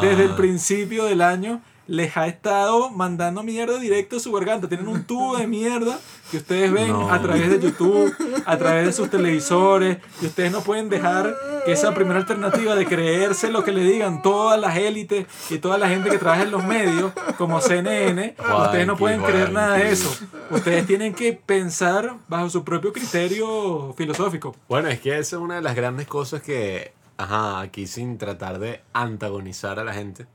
desde 0.00 0.24
el 0.24 0.34
principio 0.34 1.04
del 1.04 1.20
año 1.20 1.60
les 1.86 2.16
ha 2.16 2.26
estado 2.26 2.90
mandando 2.90 3.42
mierda 3.42 3.78
directo 3.78 4.16
a 4.16 4.20
su 4.20 4.32
garganta. 4.32 4.68
Tienen 4.68 4.88
un 4.88 5.04
tubo 5.04 5.36
de 5.36 5.46
mierda 5.46 5.98
que 6.30 6.38
ustedes 6.38 6.72
ven 6.72 6.88
No. 6.88 7.12
a 7.12 7.20
través 7.20 7.50
de 7.50 7.60
YouTube, 7.60 8.14
a 8.46 8.56
través 8.56 8.86
de 8.86 8.92
sus 8.92 9.10
televisores, 9.10 9.98
y 10.22 10.26
ustedes 10.26 10.50
no 10.50 10.62
pueden 10.62 10.88
dejar 10.88 11.34
que 11.64 11.72
esa 11.72 11.94
primera 11.94 12.18
alternativa 12.18 12.74
de 12.74 12.86
creerse 12.86 13.50
lo 13.50 13.64
que 13.64 13.72
le 13.72 13.82
digan 13.82 14.22
todas 14.22 14.58
las 14.58 14.76
élites 14.76 15.26
y 15.50 15.58
toda 15.58 15.78
la 15.78 15.88
gente 15.88 16.10
que 16.10 16.18
trabaja 16.18 16.42
en 16.42 16.50
los 16.50 16.64
medios, 16.64 17.12
como 17.36 17.60
CNN, 17.60 18.34
ustedes 18.64 18.86
no 18.86 18.96
pueden 18.96 19.22
creer 19.22 19.52
nada 19.52 19.76
de 19.76 19.90
eso. 19.90 20.10
Ustedes 20.50 20.86
tienen 20.86 21.14
que 21.14 21.32
pensar 21.34 22.16
bajo 22.28 22.48
su 22.50 22.64
propio 22.64 22.92
criterio 22.92 23.92
filosófico. 23.96 24.56
Bueno, 24.68 24.88
es 24.88 25.00
que 25.00 25.10
esa 25.18 25.36
es 25.36 25.42
una 25.42 25.56
de 25.56 25.62
las 25.62 25.74
grandes 25.76 26.06
cosas 26.06 26.42
que, 26.42 26.92
ajá, 27.16 27.60
aquí 27.60 27.86
sin 27.86 28.18
tratar 28.18 28.58
de 28.58 28.80
antagonizar 28.92 29.78
a 29.78 29.84
la 29.84 29.92
gente, 29.94 30.26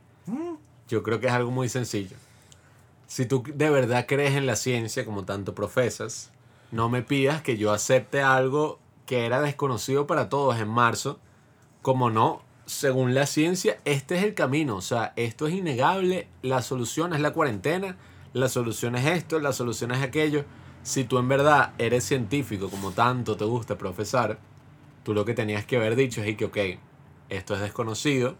yo 0.89 1.03
creo 1.03 1.19
que 1.19 1.27
es 1.27 1.33
algo 1.33 1.51
muy 1.51 1.69
sencillo. 1.69 2.17
Si 3.07 3.25
tú 3.25 3.43
de 3.55 3.69
verdad 3.69 4.05
crees 4.07 4.35
en 4.35 4.45
la 4.45 4.55
ciencia 4.55 5.05
como 5.05 5.23
tanto 5.23 5.55
profesas, 5.55 6.31
no 6.71 6.89
me 6.89 7.01
pidas 7.01 7.41
que 7.41 7.57
yo 7.57 7.71
acepte 7.71 8.21
algo 8.21 8.79
que 9.05 9.25
era 9.25 9.41
desconocido 9.41 10.05
para 10.05 10.29
todos 10.29 10.59
en 10.59 10.67
marzo, 10.67 11.19
como 11.81 12.09
no, 12.09 12.41
según 12.65 13.15
la 13.15 13.25
ciencia, 13.25 13.79
este 13.85 14.17
es 14.17 14.23
el 14.23 14.33
camino, 14.35 14.75
o 14.75 14.81
sea, 14.81 15.13
esto 15.15 15.47
es 15.47 15.55
innegable, 15.55 16.27
la 16.43 16.61
solución 16.61 17.13
es 17.13 17.19
la 17.19 17.33
cuarentena, 17.33 17.97
la 18.33 18.49
solución 18.49 18.95
es 18.95 19.05
esto, 19.07 19.39
la 19.39 19.53
solución 19.53 19.91
es 19.91 20.03
aquello. 20.03 20.45
Si 20.83 21.03
tú 21.03 21.17
en 21.17 21.27
verdad 21.27 21.73
eres 21.79 22.03
científico, 22.03 22.69
como 22.69 22.91
tanto 22.91 23.35
te 23.35 23.45
gusta 23.45 23.77
profesar, 23.77 24.39
tú 25.03 25.13
lo 25.13 25.25
que 25.25 25.33
tenías 25.33 25.65
que 25.65 25.77
haber 25.77 25.95
dicho 25.95 26.21
es 26.21 26.37
que, 26.37 26.45
ok, 26.45 26.57
esto 27.29 27.55
es 27.55 27.61
desconocido, 27.61 28.35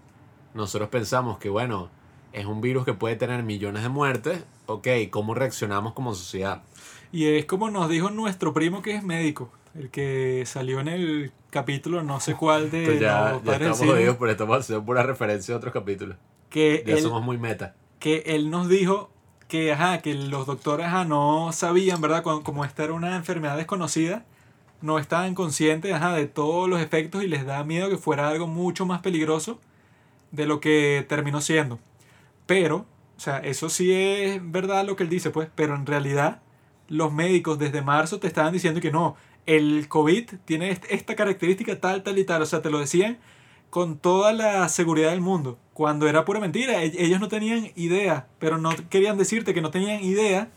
nosotros 0.53 0.89
pensamos 0.89 1.39
que, 1.39 1.49
bueno, 1.49 1.89
es 2.33 2.45
un 2.45 2.61
virus 2.61 2.85
que 2.85 2.93
puede 2.93 3.15
tener 3.15 3.43
millones 3.43 3.83
de 3.83 3.89
muertes, 3.89 4.43
ok, 4.65 4.87
¿cómo 5.09 5.33
reaccionamos 5.33 5.93
como 5.93 6.13
sociedad? 6.13 6.63
Y 7.11 7.25
es 7.25 7.45
como 7.45 7.69
nos 7.69 7.89
dijo 7.89 8.09
nuestro 8.11 8.53
primo 8.53 8.81
que 8.81 8.95
es 8.95 9.03
médico, 9.03 9.51
el 9.75 9.89
que 9.89 10.43
salió 10.45 10.79
en 10.79 10.87
el 10.87 11.31
capítulo 11.49 12.03
no 12.03 12.19
sé 12.19 12.35
cuál 12.35 12.69
de 12.69 12.79
Entonces 12.79 13.01
ya, 13.01 13.41
ya 13.43 13.53
estamos 13.53 13.79
jodidos, 13.79 14.17
pero 14.19 14.31
estamos 14.31 14.59
haciendo 14.59 14.85
pura 14.85 15.03
referencia 15.03 15.55
a 15.55 15.57
otros 15.57 15.73
capítulos. 15.73 16.17
que 16.49 16.83
Ya 16.85 16.95
él, 16.95 17.01
somos 17.01 17.23
muy 17.23 17.37
meta. 17.37 17.75
que 17.99 18.23
él 18.27 18.51
nos 18.51 18.69
dijo 18.69 19.09
que, 19.47 19.71
ajá, 19.73 19.99
que 19.99 20.13
los 20.13 20.45
doctores 20.45 20.85
ajá, 20.85 21.05
no 21.05 21.51
sabían, 21.51 22.01
¿verdad? 22.01 22.21
Como 22.21 22.63
esta 22.65 22.83
era 22.83 22.93
una 22.93 23.15
enfermedad 23.15 23.57
desconocida, 23.57 24.23
no 24.81 24.99
estaban 24.99 25.33
conscientes 25.33 25.91
ajá, 25.91 26.13
de 26.13 26.27
todos 26.27 26.69
los 26.69 26.79
efectos 26.79 27.23
y 27.23 27.27
les 27.27 27.45
da 27.45 27.63
miedo 27.63 27.89
que 27.89 27.97
fuera 27.97 28.29
algo 28.29 28.45
mucho 28.45 28.85
más 28.85 29.01
peligroso 29.01 29.59
de 30.31 30.45
lo 30.45 30.59
que 30.59 31.03
terminó 31.09 31.41
siendo. 31.41 31.79
Pero, 32.49 32.77
o 33.15 33.19
sea, 33.19 33.37
eso 33.37 33.69
sí 33.69 33.91
es 33.93 34.41
verdad 34.51 34.83
lo 34.83 34.95
que 34.95 35.03
él 35.03 35.09
dice, 35.09 35.29
pues, 35.29 35.49
pero 35.53 35.75
en 35.75 35.85
realidad 35.85 36.41
los 36.87 37.13
médicos 37.13 37.59
desde 37.59 37.83
marzo 37.83 38.19
te 38.19 38.25
estaban 38.25 38.51
diciendo 38.53 38.81
que 38.81 38.91
no, 38.91 39.15
el 39.45 39.87
COVID 39.87 40.31
tiene 40.45 40.71
est- 40.71 40.85
esta 40.89 41.15
característica 41.15 41.79
tal, 41.79 42.01
tal 42.01 42.17
y 42.17 42.23
tal, 42.23 42.41
o 42.41 42.47
sea, 42.47 42.63
te 42.63 42.71
lo 42.71 42.79
decían 42.79 43.19
con 43.69 43.99
toda 43.99 44.33
la 44.33 44.67
seguridad 44.67 45.11
del 45.11 45.21
mundo, 45.21 45.59
cuando 45.75 46.07
era 46.07 46.25
pura 46.25 46.39
mentira, 46.39 46.83
E- 46.83 46.91
ellos 46.97 47.19
no 47.19 47.27
tenían 47.27 47.69
idea, 47.75 48.25
pero 48.39 48.57
no 48.57 48.71
querían 48.89 49.19
decirte 49.19 49.53
que 49.53 49.61
no 49.61 49.69
tenían 49.69 50.03
idea 50.03 50.49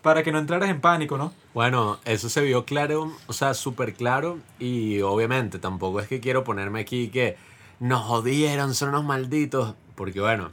para 0.00 0.22
que 0.22 0.30
no 0.30 0.38
entraras 0.38 0.70
en 0.70 0.80
pánico, 0.80 1.18
¿no? 1.18 1.32
Bueno, 1.54 1.98
eso 2.04 2.28
se 2.28 2.40
vio 2.42 2.64
claro, 2.64 3.10
o 3.26 3.32
sea, 3.32 3.54
súper 3.54 3.94
claro. 3.94 4.38
Y 4.60 5.00
obviamente 5.00 5.58
tampoco 5.58 5.98
es 5.98 6.06
que 6.06 6.20
quiero 6.20 6.44
ponerme 6.44 6.78
aquí 6.80 7.08
que 7.08 7.36
nos 7.80 8.02
jodieron, 8.02 8.74
son 8.74 8.90
unos 8.90 9.04
malditos. 9.04 9.74
Porque 9.96 10.20
bueno, 10.20 10.50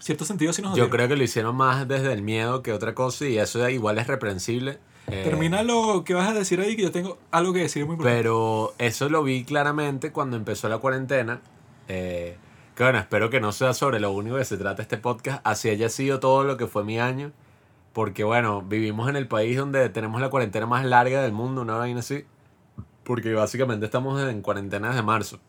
Cierto 0.00 0.24
sentido 0.24 0.52
sí 0.52 0.62
nos 0.62 0.76
yo 0.76 0.88
creo 0.88 1.08
que 1.08 1.16
lo 1.16 1.22
hicieron 1.22 1.54
más 1.54 1.86
desde 1.86 2.12
el 2.12 2.22
miedo 2.22 2.62
que 2.62 2.72
otra 2.72 2.94
cosa. 2.94 3.26
Y 3.26 3.38
eso 3.38 3.68
igual 3.68 3.98
es 3.98 4.06
reprensible. 4.06 4.78
Eh, 5.08 5.22
Termina 5.24 5.62
lo 5.62 6.04
que 6.04 6.14
vas 6.14 6.28
a 6.28 6.34
decir 6.34 6.60
ahí, 6.60 6.74
que 6.74 6.82
yo 6.82 6.90
tengo 6.90 7.18
algo 7.30 7.52
que 7.52 7.60
decir 7.60 7.84
muy 7.84 7.94
importante. 7.94 8.18
Pero 8.18 8.74
eso 8.78 9.08
lo 9.08 9.22
vi 9.22 9.44
claramente 9.44 10.10
cuando 10.10 10.36
empezó 10.36 10.68
la 10.68 10.78
cuarentena. 10.78 11.40
Eh, 11.88 12.36
que 12.74 12.82
bueno, 12.82 12.98
espero 12.98 13.28
que 13.28 13.40
no 13.40 13.52
sea 13.52 13.74
sobre 13.74 14.00
lo 14.00 14.10
único 14.10 14.36
que 14.36 14.44
se 14.44 14.56
trata 14.56 14.80
este 14.80 14.96
podcast. 14.96 15.42
Así 15.44 15.68
haya 15.68 15.88
sido 15.90 16.18
todo 16.18 16.44
lo 16.44 16.56
que 16.56 16.66
fue 16.66 16.82
mi 16.82 16.98
año. 16.98 17.32
Porque 17.92 18.24
bueno, 18.24 18.62
vivimos 18.62 19.08
en 19.08 19.16
el 19.16 19.28
país 19.28 19.56
donde 19.56 19.88
tenemos 19.90 20.20
la 20.20 20.30
cuarentena 20.30 20.64
más 20.64 20.84
larga 20.84 21.22
del 21.22 21.32
mundo, 21.32 21.60
una 21.60 21.74
vaina 21.74 22.00
así. 22.00 22.24
Porque 23.04 23.34
básicamente 23.34 23.84
estamos 23.84 24.22
en 24.22 24.40
cuarentena 24.40 24.88
desde 24.88 25.02
marzo. 25.02 25.40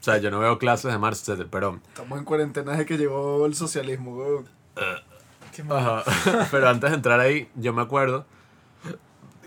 O 0.00 0.02
sea, 0.02 0.18
yo 0.18 0.30
no 0.30 0.38
veo 0.38 0.58
clases 0.58 0.92
de 0.92 0.98
marzo, 0.98 1.32
etc. 1.32 1.46
Pero, 1.50 1.80
Estamos 1.88 2.18
en 2.18 2.24
cuarentena 2.24 2.72
desde 2.72 2.86
que 2.86 2.96
llegó 2.96 3.44
el 3.46 3.54
socialismo, 3.54 4.16
weón. 4.16 4.48
Qué 5.54 5.64
mal. 5.64 5.78
Ajá. 5.78 6.48
pero 6.50 6.68
antes 6.68 6.90
de 6.90 6.96
entrar 6.96 7.18
ahí, 7.18 7.48
yo 7.54 7.72
me 7.72 7.82
acuerdo 7.82 8.26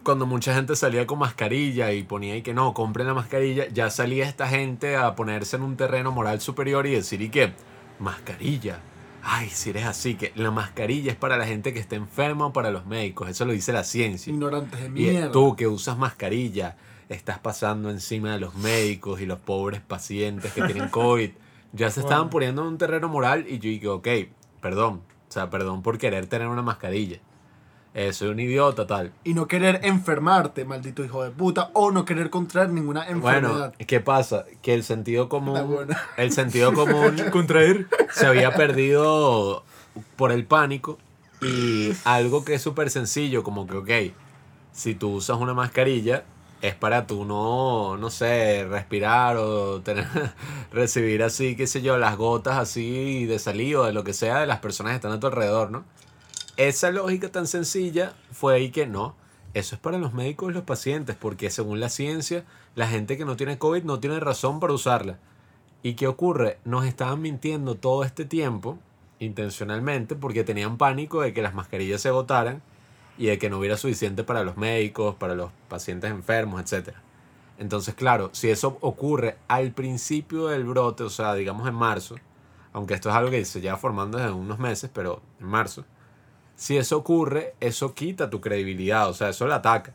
cuando 0.04 0.26
mucha 0.26 0.54
gente 0.54 0.76
salía 0.76 1.06
con 1.06 1.20
mascarilla 1.20 1.92
y 1.92 2.04
ponía 2.04 2.34
ahí 2.34 2.42
que 2.42 2.54
no, 2.54 2.74
compren 2.74 3.08
la 3.08 3.14
mascarilla, 3.14 3.68
ya 3.70 3.90
salía 3.90 4.28
esta 4.28 4.48
gente 4.48 4.96
a 4.96 5.16
ponerse 5.16 5.56
en 5.56 5.64
un 5.64 5.78
terreno 5.78 6.12
moral 6.12 6.42
superior 6.42 6.88
y 6.88 6.92
decir 6.92 7.22
y 7.22 7.30
que 7.30 7.54
mascarilla. 8.00 8.80
Ay, 9.22 9.50
si 9.50 9.70
eres 9.70 9.86
así, 9.86 10.16
que 10.16 10.32
la 10.36 10.50
mascarilla 10.50 11.12
es 11.12 11.18
para 11.18 11.38
la 11.38 11.46
gente 11.46 11.74
que 11.74 11.80
está 11.80 11.96
enferma 11.96 12.48
o 12.48 12.54
para 12.54 12.72
los 12.72 12.86
médicos, 12.86 13.30
eso 13.30 13.46
lo 13.46 13.54
dice 13.54 13.74
la 13.74 13.84
ciencia. 13.84 14.32
Ignorantes 14.32 14.80
de 14.80 14.88
Y 14.88 14.90
mierda. 14.90 15.32
tú 15.32 15.56
que 15.56 15.68
usas 15.68 15.98
mascarilla, 15.98 16.78
estás 17.10 17.40
pasando 17.40 17.90
encima 17.90 18.32
de 18.34 18.40
los 18.40 18.56
médicos 18.56 19.20
y 19.22 19.26
los 19.26 19.40
pobres 19.40 19.82
pacientes 19.82 20.54
que 20.54 20.62
tienen 20.62 20.90
COVID. 20.90 21.32
Ya 21.74 21.90
se 21.92 22.00
estaban 22.02 22.24
Wow. 22.26 22.30
poniendo 22.32 22.62
en 22.64 22.68
un 22.70 22.78
terreno 22.78 23.08
moral 23.10 23.46
y 23.48 23.60
yo 23.60 23.70
dije, 23.70 23.88
ok, 23.88 24.08
perdón. 24.62 25.02
O 25.28 25.32
sea, 25.32 25.50
perdón 25.50 25.84
por 25.84 25.98
querer 25.98 26.26
tener 26.28 26.48
una 26.48 26.62
mascarilla. 26.64 27.20
Eh, 27.96 28.14
soy 28.14 28.30
un 28.30 28.40
idiota, 28.40 28.86
tal. 28.88 29.12
Y 29.24 29.34
no 29.34 29.48
querer 29.48 29.80
enfermarte, 29.84 30.64
maldito 30.66 31.04
hijo 31.04 31.24
de 31.24 31.32
puta. 31.32 31.72
O 31.74 31.92
no 31.92 32.06
querer 32.06 32.30
contraer 32.30 32.70
ninguna 32.70 33.02
Bueno, 33.06 33.18
enfermedad. 33.50 33.74
¿qué 33.88 34.00
pasa? 34.00 34.46
Que 34.62 34.74
el 34.76 34.84
sentido 34.84 35.28
común, 35.30 35.88
el 36.18 36.32
sentido 36.32 36.74
común 36.74 37.16
Contraer. 37.32 37.88
se 38.12 38.28
había 38.28 38.54
perdido 38.56 39.64
por 40.16 40.32
el 40.32 40.46
pánico 40.46 40.98
y 41.42 41.92
algo 42.06 42.46
que 42.46 42.56
es 42.56 42.62
súper 42.62 42.90
sencillo, 42.92 43.44
como 43.44 43.66
que, 43.68 43.78
ok, 43.78 44.14
si 44.72 44.94
tú 44.96 45.16
usas 45.16 45.38
una 45.38 45.54
mascarilla, 45.54 46.24
es 46.62 46.76
para 46.76 47.08
tú 47.08 47.26
no, 47.26 47.98
no 47.98 48.10
sé, 48.10 48.66
respirar 48.66 49.38
o 49.38 49.82
tener, 49.82 50.08
recibir 50.72 51.24
así, 51.24 51.56
qué 51.56 51.68
sé 51.68 51.82
yo, 51.82 51.98
las 51.98 52.18
gotas 52.18 52.58
así 52.58 53.26
de 53.26 53.40
saliva, 53.40 53.88
de 53.88 53.94
lo 53.94 54.04
que 54.04 54.14
sea, 54.14 54.40
de 54.40 54.48
las 54.48 54.60
personas 54.60 54.92
que 54.92 54.96
están 54.98 55.12
a 55.12 55.20
tu 55.20 55.28
alrededor, 55.28 55.72
¿no? 55.72 55.86
Esa 56.58 56.92
lógica 56.92 57.32
tan 57.32 57.48
sencilla 57.48 58.14
fue 58.32 58.56
ahí 58.56 58.72
que 58.72 58.86
no. 58.86 59.16
Eso 59.54 59.76
es 59.76 59.82
para 59.82 59.98
los 59.98 60.14
médicos 60.14 60.52
y 60.52 60.54
los 60.54 60.64
pacientes, 60.64 61.16
porque 61.16 61.50
según 61.50 61.80
la 61.80 61.90
ciencia, 61.90 62.44
la 62.76 62.88
gente 62.88 63.18
que 63.18 63.26
no 63.26 63.38
tiene 63.38 63.58
COVID 63.58 63.84
no 63.84 64.00
tiene 64.00 64.20
razón 64.20 64.60
para 64.60 64.74
usarla. 64.74 65.18
¿Y 65.82 65.94
qué 65.94 66.08
ocurre? 66.08 66.60
Nos 66.66 66.86
estaban 66.86 67.22
mintiendo 67.22 67.76
todo 67.76 68.04
este 68.04 68.26
tiempo, 68.26 68.78
intencionalmente, 69.20 70.16
porque 70.16 70.44
tenían 70.44 70.78
pánico 70.78 71.22
de 71.22 71.34
que 71.34 71.42
las 71.42 71.54
mascarillas 71.54 72.02
se 72.02 72.10
agotaran 72.10 72.62
y 73.20 73.26
de 73.26 73.38
que 73.38 73.50
no 73.50 73.60
hubiera 73.60 73.76
suficiente 73.76 74.24
para 74.24 74.46
los 74.46 74.56
médicos, 74.56 75.14
para 75.16 75.36
los 75.36 75.52
pacientes 75.68 76.10
enfermos, 76.10 76.62
etc. 76.62 76.96
Entonces, 77.58 77.94
claro, 77.94 78.30
si 78.32 78.50
eso 78.50 78.78
ocurre 78.80 79.38
al 79.50 79.74
principio 79.74 80.48
del 80.48 80.64
brote, 80.64 81.04
o 81.04 81.10
sea, 81.10 81.36
digamos 81.36 81.68
en 81.68 81.76
marzo, 81.76 82.16
aunque 82.72 82.94
esto 82.94 83.10
es 83.10 83.16
algo 83.16 83.30
que 83.30 83.44
se 83.44 83.60
lleva 83.60 83.76
formando 83.76 84.18
desde 84.18 84.32
unos 84.32 84.58
meses, 84.58 84.90
pero 84.94 85.22
en 85.40 85.48
marzo, 85.48 85.86
Si 86.56 86.78
eso 86.78 86.98
ocurre, 86.98 87.56
eso 87.60 87.94
quita 87.94 88.30
tu 88.30 88.42
credibilidad, 88.42 89.10
o 89.10 89.14
sea, 89.14 89.30
eso 89.30 89.48
la 89.48 89.56
ataca. 89.56 89.94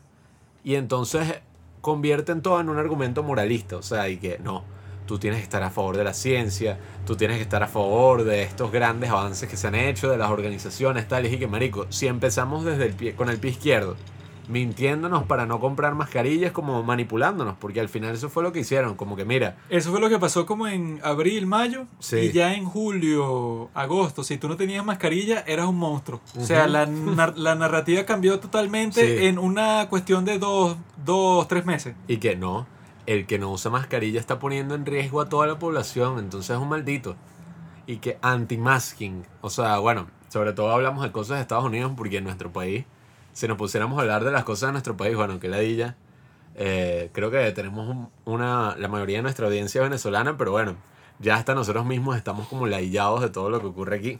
Y 0.63 0.75
entonces 0.75 1.41
convierten 1.81 2.41
todo 2.41 2.59
en 2.59 2.69
un 2.69 2.77
argumento 2.77 3.23
moralista, 3.23 3.77
o 3.77 3.83
sea, 3.83 4.07
y 4.09 4.17
que 4.17 4.39
no, 4.39 4.63
tú 5.05 5.19
tienes 5.19 5.39
que 5.39 5.43
estar 5.43 5.63
a 5.63 5.69
favor 5.69 5.97
de 5.97 6.03
la 6.03 6.13
ciencia, 6.13 6.77
tú 7.05 7.15
tienes 7.15 7.37
que 7.37 7.43
estar 7.43 7.61
a 7.63 7.67
favor 7.67 8.23
de 8.23 8.43
estos 8.43 8.71
grandes 8.71 9.09
avances 9.09 9.47
que 9.49 9.57
se 9.57 9.67
han 9.67 9.75
hecho, 9.75 10.09
de 10.09 10.17
las 10.17 10.29
organizaciones, 10.31 11.07
tal, 11.07 11.25
y 11.25 11.37
que 11.37 11.47
marico, 11.47 11.85
si 11.89 12.07
empezamos 12.07 12.65
desde 12.65 12.85
el 12.85 12.93
pie, 12.93 13.15
con 13.15 13.29
el 13.29 13.37
pie 13.37 13.51
izquierdo, 13.51 13.95
mintiéndonos 14.47 15.23
para 15.23 15.45
no 15.47 15.59
comprar 15.59 15.95
mascarillas, 15.95 16.51
como 16.51 16.83
manipulándonos, 16.83 17.55
porque 17.59 17.79
al 17.79 17.89
final 17.89 18.13
eso 18.13 18.29
fue 18.29 18.43
lo 18.43 18.51
que 18.51 18.59
hicieron, 18.59 18.95
como 18.95 19.15
que 19.15 19.25
mira, 19.25 19.57
Eso 19.69 19.89
fue 19.91 19.99
lo 19.99 20.07
que 20.07 20.19
pasó 20.19 20.45
como 20.45 20.67
en 20.67 20.99
abril, 21.03 21.47
mayo. 21.47 21.85
Sí. 21.99 22.17
Y 22.17 22.31
ya 22.31 22.53
en 22.53 22.65
julio, 22.65 23.69
agosto, 23.73 24.23
si 24.23 24.37
tú 24.37 24.47
no 24.47 24.55
tenías 24.55 24.85
mascarilla, 24.85 25.43
eras 25.47 25.65
un 25.67 25.77
monstruo. 25.77 26.21
O 26.39 26.43
sea, 26.43 26.67
la, 26.67 26.85
la 27.35 27.55
narrativa 27.55 28.05
cambió 28.05 28.39
totalmente 28.39 29.17
Sí. 29.17 29.25
en 29.25 29.39
una 29.39 29.87
cuestión 29.89 30.25
de 30.25 30.37
dos, 30.37 30.77
dos, 31.03 31.47
tres 31.47 31.65
meses. 31.65 31.95
y 32.07 32.17
que 32.17 32.35
no, 32.35 32.67
el 33.05 33.25
que 33.27 33.39
no 33.39 33.51
usa 33.51 33.71
mascarilla 33.71 34.19
está 34.19 34.39
poniendo 34.39 34.75
en 34.75 34.85
riesgo 34.85 35.21
a 35.21 35.29
toda 35.29 35.47
la 35.47 35.59
población, 35.59 36.19
entonces 36.19 36.55
es 36.55 36.61
un 36.61 36.69
maldito. 36.69 37.15
Y 37.87 37.97
que 37.97 38.17
anti-masking, 38.21 39.25
o 39.41 39.49
sea, 39.49 39.77
bueno, 39.79 40.07
sobre 40.29 40.53
todo 40.53 40.71
hablamos 40.71 41.03
de 41.03 41.11
cosas 41.11 41.37
de 41.37 41.41
Estados 41.41 41.65
Unidos 41.65 41.91
porque 41.95 42.17
en 42.17 42.23
nuestro 42.23 42.51
país, 42.51 42.85
si 43.33 43.47
nos 43.47 43.57
pusiéramos 43.57 43.97
a 43.97 44.01
hablar 44.01 44.23
de 44.23 44.31
las 44.31 44.43
cosas 44.43 44.69
de 44.69 44.71
nuestro 44.73 44.97
país, 44.97 45.15
bueno, 45.15 45.39
que 45.39 45.49
ladilla, 45.49 45.95
eh, 46.55 47.09
creo 47.13 47.29
que 47.31 47.51
tenemos 47.51 47.87
un- 47.89 48.09
una, 48.25 48.75
la 48.77 48.87
mayoría 48.87 49.17
de 49.17 49.23
nuestra 49.23 49.47
audiencia 49.47 49.81
venezolana, 49.81 50.37
pero 50.37 50.51
bueno, 50.51 50.75
ya 51.19 51.35
hasta 51.35 51.53
nosotros 51.55 51.85
mismos 51.85 52.17
estamos 52.17 52.47
como 52.47 52.67
ladillados 52.67 53.21
de 53.21 53.29
todo 53.29 53.49
lo 53.49 53.59
que 53.59 53.67
ocurre 53.67 53.97
aquí. 53.97 54.19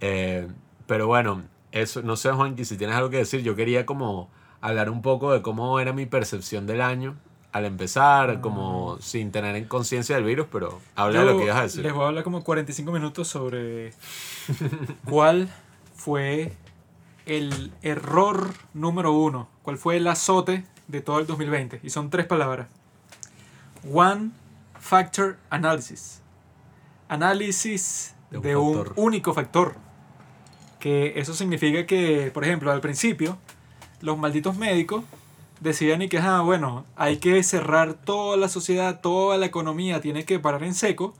Eh, 0.00 0.48
pero 0.86 1.06
bueno, 1.06 1.42
eso, 1.72 2.02
no 2.02 2.16
sé, 2.16 2.30
Juanqui, 2.32 2.64
si 2.64 2.76
tienes 2.76 2.96
algo 2.96 3.10
que 3.10 3.18
decir, 3.18 3.42
yo 3.42 3.54
quería 3.56 3.86
como 3.86 4.30
hablar 4.60 4.90
un 4.90 5.02
poco 5.02 5.32
de 5.32 5.42
cómo 5.42 5.78
era 5.80 5.92
mi 5.92 6.06
percepción 6.06 6.66
del 6.66 6.80
año 6.80 7.16
al 7.58 7.64
empezar, 7.66 8.40
como 8.40 8.98
sin 9.00 9.30
tener 9.30 9.54
en 9.56 9.66
conciencia 9.66 10.16
del 10.16 10.24
virus, 10.24 10.46
pero 10.50 10.80
habla 10.94 11.20
de 11.20 11.26
lo 11.26 11.38
que 11.38 11.44
ibas 11.44 11.56
a 11.56 11.62
decir. 11.62 11.82
Les 11.82 11.92
voy 11.92 12.04
a 12.04 12.08
hablar 12.08 12.24
como 12.24 12.42
45 12.42 12.90
minutos 12.90 13.28
sobre 13.28 13.92
cuál 15.04 15.48
fue 15.94 16.52
el 17.26 17.72
error 17.82 18.54
número 18.72 19.12
uno, 19.12 19.48
cuál 19.62 19.76
fue 19.76 19.98
el 19.98 20.06
azote 20.06 20.64
de 20.86 21.00
todo 21.00 21.18
el 21.18 21.26
2020. 21.26 21.80
Y 21.82 21.90
son 21.90 22.10
tres 22.10 22.26
palabras. 22.26 22.68
One 23.92 24.30
Factor 24.80 25.36
Analysis. 25.50 26.22
Análisis 27.08 28.14
De 28.30 28.40
de 28.40 28.56
un 28.56 28.66
un, 28.68 28.74
factor. 28.76 28.92
único 28.96 29.34
factor. 29.34 29.74
Que 30.80 31.14
eso 31.16 31.34
significa 31.34 31.86
que, 31.86 32.30
por 32.32 32.44
ejemplo, 32.44 32.70
al 32.70 32.80
principio, 32.80 33.36
los 34.00 34.16
malditos 34.16 34.56
médicos 34.56 35.04
decían 35.60 36.02
y 36.02 36.08
que, 36.08 36.18
ah, 36.18 36.40
bueno, 36.40 36.84
hay 36.96 37.18
que 37.18 37.42
cerrar 37.42 37.94
toda 37.94 38.36
la 38.36 38.48
sociedad, 38.48 39.00
toda 39.00 39.36
la 39.38 39.46
economía 39.46 40.00
tiene 40.00 40.24
que 40.24 40.38
parar 40.38 40.62
en 40.64 40.74
seco 40.74 41.14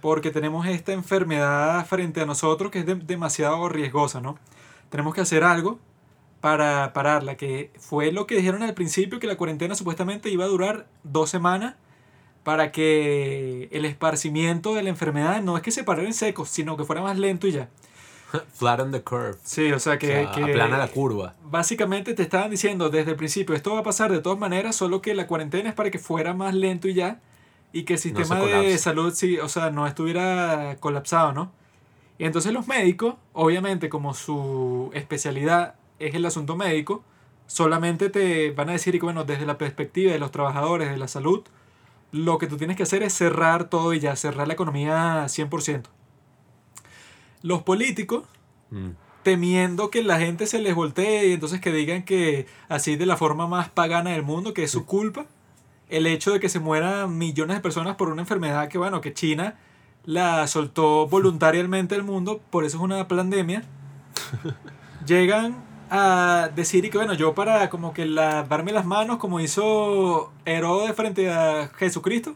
porque 0.00 0.30
tenemos 0.30 0.66
esta 0.66 0.92
enfermedad 0.92 1.84
frente 1.86 2.20
a 2.20 2.26
nosotros 2.26 2.70
que 2.70 2.80
es 2.80 2.86
de- 2.86 2.94
demasiado 2.96 3.68
riesgosa, 3.68 4.20
¿no? 4.20 4.38
Tenemos 4.90 5.14
que 5.14 5.22
hacer 5.22 5.42
algo 5.44 5.78
para 6.40 6.92
pararla, 6.92 7.36
que 7.36 7.70
fue 7.78 8.12
lo 8.12 8.26
que 8.26 8.36
dijeron 8.36 8.62
al 8.62 8.74
principio, 8.74 9.18
que 9.18 9.26
la 9.26 9.36
cuarentena 9.36 9.74
supuestamente 9.74 10.28
iba 10.28 10.44
a 10.44 10.48
durar 10.48 10.86
dos 11.02 11.30
semanas 11.30 11.74
para 12.42 12.70
que 12.72 13.68
el 13.72 13.86
esparcimiento 13.86 14.74
de 14.74 14.82
la 14.82 14.90
enfermedad 14.90 15.40
no 15.42 15.56
es 15.56 15.62
que 15.62 15.70
se 15.70 15.84
parara 15.84 16.06
en 16.06 16.12
seco, 16.12 16.44
sino 16.44 16.76
que 16.76 16.84
fuera 16.84 17.00
más 17.00 17.18
lento 17.18 17.46
y 17.46 17.52
ya. 17.52 17.70
Flatten 18.52 18.92
the 18.92 19.02
curve. 19.02 19.36
Sí, 19.44 19.72
o 19.72 19.78
sea 19.78 19.94
O 19.94 19.98
que, 19.98 20.06
sea, 20.06 20.30
que 20.30 20.42
aplana 20.42 20.78
la 20.78 20.88
curva. 20.88 21.34
básicamente 21.40 22.14
te 22.14 22.22
estaban 22.22 22.50
diciendo 22.50 22.90
desde 22.90 23.12
el 23.12 23.16
principio, 23.16 23.54
esto 23.54 23.72
va 23.74 23.80
a 23.80 23.82
pasar 23.82 24.10
de 24.12 24.20
todas 24.20 24.38
maneras, 24.38 24.76
solo 24.76 25.00
que 25.02 25.14
la 25.14 25.26
cuarentena 25.26 25.68
es 25.68 25.74
para 25.74 25.90
que 25.90 25.98
fuera 25.98 26.34
más 26.34 26.54
lento 26.54 26.88
y 26.88 26.94
ya, 26.94 27.20
y 27.72 27.84
que 27.84 27.94
el 27.94 27.98
sistema 27.98 28.36
de 28.36 28.42
colapse. 28.42 28.78
salud, 28.78 29.12
sí, 29.14 29.38
o 29.38 29.48
sea, 29.48 29.70
no 29.70 29.86
estuviera 29.86 30.76
colapsado, 30.80 31.32
¿no? 31.32 31.52
Y 32.18 32.24
entonces 32.24 32.52
los 32.52 32.68
médicos, 32.68 33.16
obviamente 33.32 33.88
como 33.88 34.14
su 34.14 34.90
especialidad 34.94 35.74
es 35.98 36.14
el 36.14 36.24
asunto 36.26 36.56
médico, 36.56 37.02
solamente 37.46 38.10
te 38.10 38.52
van 38.52 38.68
a 38.68 38.72
decir 38.72 38.94
que, 38.94 39.00
bueno, 39.04 39.24
desde 39.24 39.46
la 39.46 39.58
perspectiva 39.58 40.12
de 40.12 40.18
los 40.18 40.30
trabajadores 40.30 40.90
de 40.90 40.96
la 40.96 41.08
salud, 41.08 41.42
lo 42.12 42.38
que 42.38 42.46
tú 42.46 42.56
tienes 42.56 42.76
que 42.76 42.84
hacer 42.84 43.02
es 43.02 43.12
cerrar 43.12 43.64
todo 43.68 43.92
y 43.92 43.98
ya, 44.00 44.14
cerrar 44.16 44.46
la 44.46 44.54
economía 44.54 45.24
100%. 45.28 45.82
Los 47.44 47.62
políticos 47.62 48.24
Mm. 48.74 48.90
temiendo 49.22 49.88
que 49.88 50.02
la 50.02 50.18
gente 50.18 50.46
se 50.46 50.58
les 50.58 50.74
voltee 50.74 51.28
y 51.28 51.32
entonces 51.32 51.60
que 51.60 51.72
digan 51.72 52.02
que 52.02 52.46
así 52.68 52.96
de 52.96 53.06
la 53.06 53.16
forma 53.16 53.46
más 53.46 53.68
pagana 53.68 54.10
del 54.10 54.22
mundo, 54.22 54.52
que 54.52 54.64
es 54.64 54.70
su 54.70 54.84
culpa, 54.84 55.26
el 55.88 56.06
hecho 56.06 56.32
de 56.32 56.40
que 56.40 56.48
se 56.48 56.60
mueran 56.60 57.16
millones 57.16 57.56
de 57.56 57.62
personas 57.62 57.96
por 57.96 58.08
una 58.08 58.22
enfermedad 58.22 58.68
que, 58.68 58.76
bueno, 58.76 59.00
que 59.00 59.14
China 59.14 59.54
la 60.04 60.46
soltó 60.46 61.06
voluntariamente 61.06 61.94
al 61.94 62.02
mundo, 62.02 62.40
por 62.50 62.64
eso 62.64 62.76
es 62.78 62.82
una 62.82 63.08
pandemia, 63.08 63.62
llegan 65.06 65.56
a 65.88 66.50
decir 66.54 66.84
y 66.84 66.90
que, 66.90 66.98
bueno, 66.98 67.14
yo 67.14 67.34
para 67.34 67.70
como 67.70 67.94
que 67.94 68.04
lavarme 68.06 68.72
las 68.72 68.84
manos, 68.84 69.18
como 69.18 69.40
hizo 69.40 70.32
Herodes 70.44 70.94
frente 70.96 71.30
a 71.30 71.70
Jesucristo, 71.76 72.34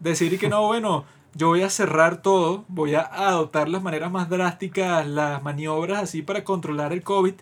decir 0.00 0.32
y 0.32 0.38
que 0.38 0.48
no, 0.48 0.66
bueno, 0.66 1.04
yo 1.36 1.48
voy 1.48 1.62
a 1.62 1.68
cerrar 1.68 2.22
todo, 2.22 2.64
voy 2.68 2.94
a 2.94 3.02
adoptar 3.02 3.68
las 3.68 3.82
maneras 3.82 4.10
más 4.10 4.30
drásticas, 4.30 5.06
las 5.06 5.42
maniobras 5.42 6.02
así 6.02 6.22
para 6.22 6.44
controlar 6.44 6.94
el 6.94 7.02
COVID 7.02 7.34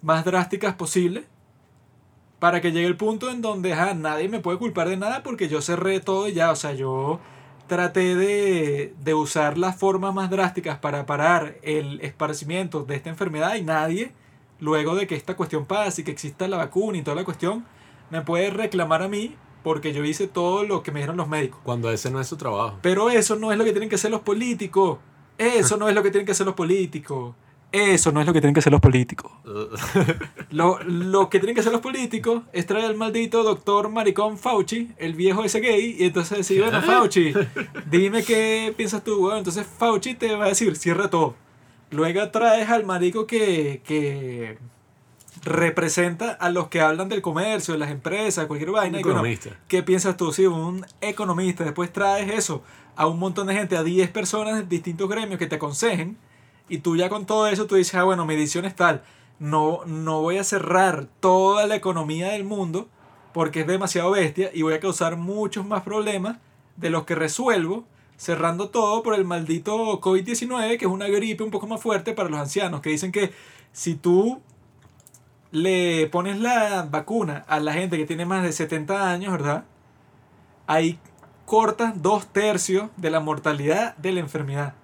más 0.00 0.24
drásticas 0.24 0.76
posible, 0.76 1.24
para 2.38 2.62
que 2.62 2.72
llegue 2.72 2.86
el 2.86 2.96
punto 2.96 3.30
en 3.30 3.42
donde 3.42 3.76
nadie 3.96 4.30
me 4.30 4.40
puede 4.40 4.56
culpar 4.58 4.88
de 4.88 4.96
nada 4.96 5.22
porque 5.22 5.48
yo 5.48 5.60
cerré 5.60 6.00
todo 6.00 6.28
y 6.28 6.32
ya, 6.32 6.50
o 6.50 6.56
sea, 6.56 6.72
yo 6.72 7.20
traté 7.66 8.16
de, 8.16 8.94
de 8.98 9.14
usar 9.14 9.58
las 9.58 9.76
formas 9.76 10.14
más 10.14 10.30
drásticas 10.30 10.78
para 10.78 11.04
parar 11.04 11.58
el 11.62 12.00
esparcimiento 12.00 12.84
de 12.84 12.96
esta 12.96 13.10
enfermedad 13.10 13.56
y 13.56 13.62
nadie, 13.62 14.12
luego 14.58 14.94
de 14.94 15.06
que 15.06 15.16
esta 15.16 15.36
cuestión 15.36 15.66
pase 15.66 16.00
y 16.00 16.04
que 16.04 16.12
exista 16.12 16.48
la 16.48 16.56
vacuna 16.56 16.96
y 16.96 17.02
toda 17.02 17.16
la 17.16 17.24
cuestión, 17.24 17.66
me 18.08 18.22
puede 18.22 18.48
reclamar 18.48 19.02
a 19.02 19.08
mí 19.08 19.36
porque 19.62 19.92
yo 19.92 20.04
hice 20.04 20.26
todo 20.28 20.64
lo 20.64 20.82
que 20.82 20.92
me 20.92 21.00
dijeron 21.00 21.16
los 21.16 21.28
médicos. 21.28 21.60
Cuando 21.62 21.90
ese 21.90 22.10
no 22.10 22.20
es 22.20 22.26
su 22.26 22.36
trabajo. 22.36 22.78
Pero 22.82 23.10
eso 23.10 23.36
no 23.36 23.52
es 23.52 23.58
lo 23.58 23.64
que 23.64 23.72
tienen 23.72 23.88
que 23.88 23.96
hacer 23.96 24.10
los 24.10 24.20
políticos. 24.20 24.98
Eso 25.36 25.76
no 25.78 25.88
es 25.88 25.94
lo 25.94 26.02
que 26.02 26.10
tienen 26.10 26.26
que 26.26 26.32
hacer 26.32 26.46
los 26.46 26.54
políticos. 26.54 27.34
Eso 27.70 28.12
no 28.12 28.20
es 28.20 28.26
lo 28.26 28.32
que 28.32 28.40
tienen 28.40 28.54
que 28.54 28.60
hacer 28.60 28.72
los 28.72 28.80
políticos. 28.80 29.30
Lo, 30.50 30.82
lo 30.82 31.28
que 31.28 31.38
tienen 31.38 31.54
que 31.54 31.60
hacer 31.60 31.72
los 31.72 31.82
políticos 31.82 32.42
es 32.54 32.64
traer 32.64 32.86
al 32.86 32.96
maldito 32.96 33.42
doctor 33.42 33.90
maricón 33.90 34.38
Fauci, 34.38 34.92
el 34.96 35.12
viejo 35.12 35.44
ese 35.44 35.60
gay, 35.60 35.96
y 35.98 36.04
entonces 36.06 36.38
decir, 36.38 36.62
bueno, 36.62 36.80
Fauci, 36.80 37.34
dime 37.90 38.22
qué 38.22 38.72
piensas 38.74 39.04
tú, 39.04 39.20
bueno, 39.20 39.36
entonces 39.36 39.66
Fauci 39.66 40.14
te 40.14 40.34
va 40.34 40.46
a 40.46 40.48
decir, 40.48 40.74
cierra 40.76 41.10
todo. 41.10 41.34
Luego 41.90 42.30
traes 42.30 42.70
al 42.70 42.86
marico 42.86 43.26
que, 43.26 43.82
que 43.84 44.56
representa 45.48 46.32
a 46.32 46.50
los 46.50 46.68
que 46.68 46.80
hablan 46.80 47.08
del 47.08 47.22
comercio, 47.22 47.74
de 47.74 47.80
las 47.80 47.90
empresas, 47.90 48.46
cualquier 48.46 48.70
vaina. 48.70 49.00
Economista. 49.00 49.50
¿Qué 49.66 49.82
piensas 49.82 50.16
tú? 50.16 50.32
Sí, 50.32 50.46
un 50.46 50.84
economista. 51.00 51.64
Después 51.64 51.92
traes 51.92 52.30
eso 52.32 52.62
a 52.96 53.06
un 53.06 53.18
montón 53.18 53.46
de 53.46 53.54
gente, 53.54 53.76
a 53.76 53.82
10 53.82 54.10
personas 54.10 54.56
de 54.56 54.62
distintos 54.64 55.08
gremios 55.08 55.38
que 55.38 55.46
te 55.46 55.56
aconsejen. 55.56 56.16
Y 56.68 56.78
tú 56.78 56.96
ya 56.96 57.08
con 57.08 57.26
todo 57.26 57.46
eso, 57.48 57.66
tú 57.66 57.76
dices, 57.76 57.94
ah, 57.94 58.04
bueno, 58.04 58.26
mi 58.26 58.34
edición 58.34 58.64
es 58.64 58.76
tal. 58.76 59.02
No, 59.38 59.80
no 59.86 60.20
voy 60.20 60.38
a 60.38 60.44
cerrar 60.44 61.06
toda 61.20 61.66
la 61.66 61.76
economía 61.76 62.28
del 62.28 62.44
mundo 62.44 62.88
porque 63.32 63.60
es 63.60 63.66
demasiado 63.66 64.10
bestia 64.10 64.50
y 64.52 64.62
voy 64.62 64.74
a 64.74 64.80
causar 64.80 65.16
muchos 65.16 65.64
más 65.64 65.82
problemas 65.82 66.38
de 66.76 66.90
los 66.90 67.04
que 67.04 67.14
resuelvo 67.14 67.84
cerrando 68.16 68.68
todo 68.68 69.02
por 69.02 69.14
el 69.14 69.24
maldito 69.24 70.00
COVID-19, 70.00 70.76
que 70.76 70.84
es 70.84 70.90
una 70.90 71.06
gripe 71.06 71.44
un 71.44 71.50
poco 71.50 71.68
más 71.68 71.80
fuerte 71.80 72.12
para 72.12 72.28
los 72.28 72.40
ancianos, 72.40 72.80
que 72.80 72.90
dicen 72.90 73.12
que 73.12 73.32
si 73.72 73.94
tú 73.94 74.42
le 75.50 76.06
pones 76.08 76.38
la 76.38 76.86
vacuna 76.90 77.44
a 77.48 77.60
la 77.60 77.72
gente 77.72 77.96
que 77.96 78.06
tiene 78.06 78.26
más 78.26 78.42
de 78.42 78.52
70 78.52 79.10
años, 79.10 79.32
¿verdad? 79.32 79.64
Ahí 80.66 80.98
cortas 81.44 82.02
dos 82.02 82.26
tercios 82.26 82.90
de 82.96 83.10
la 83.10 83.20
mortalidad 83.20 83.96
de 83.96 84.12
la 84.12 84.20
enfermedad. 84.20 84.74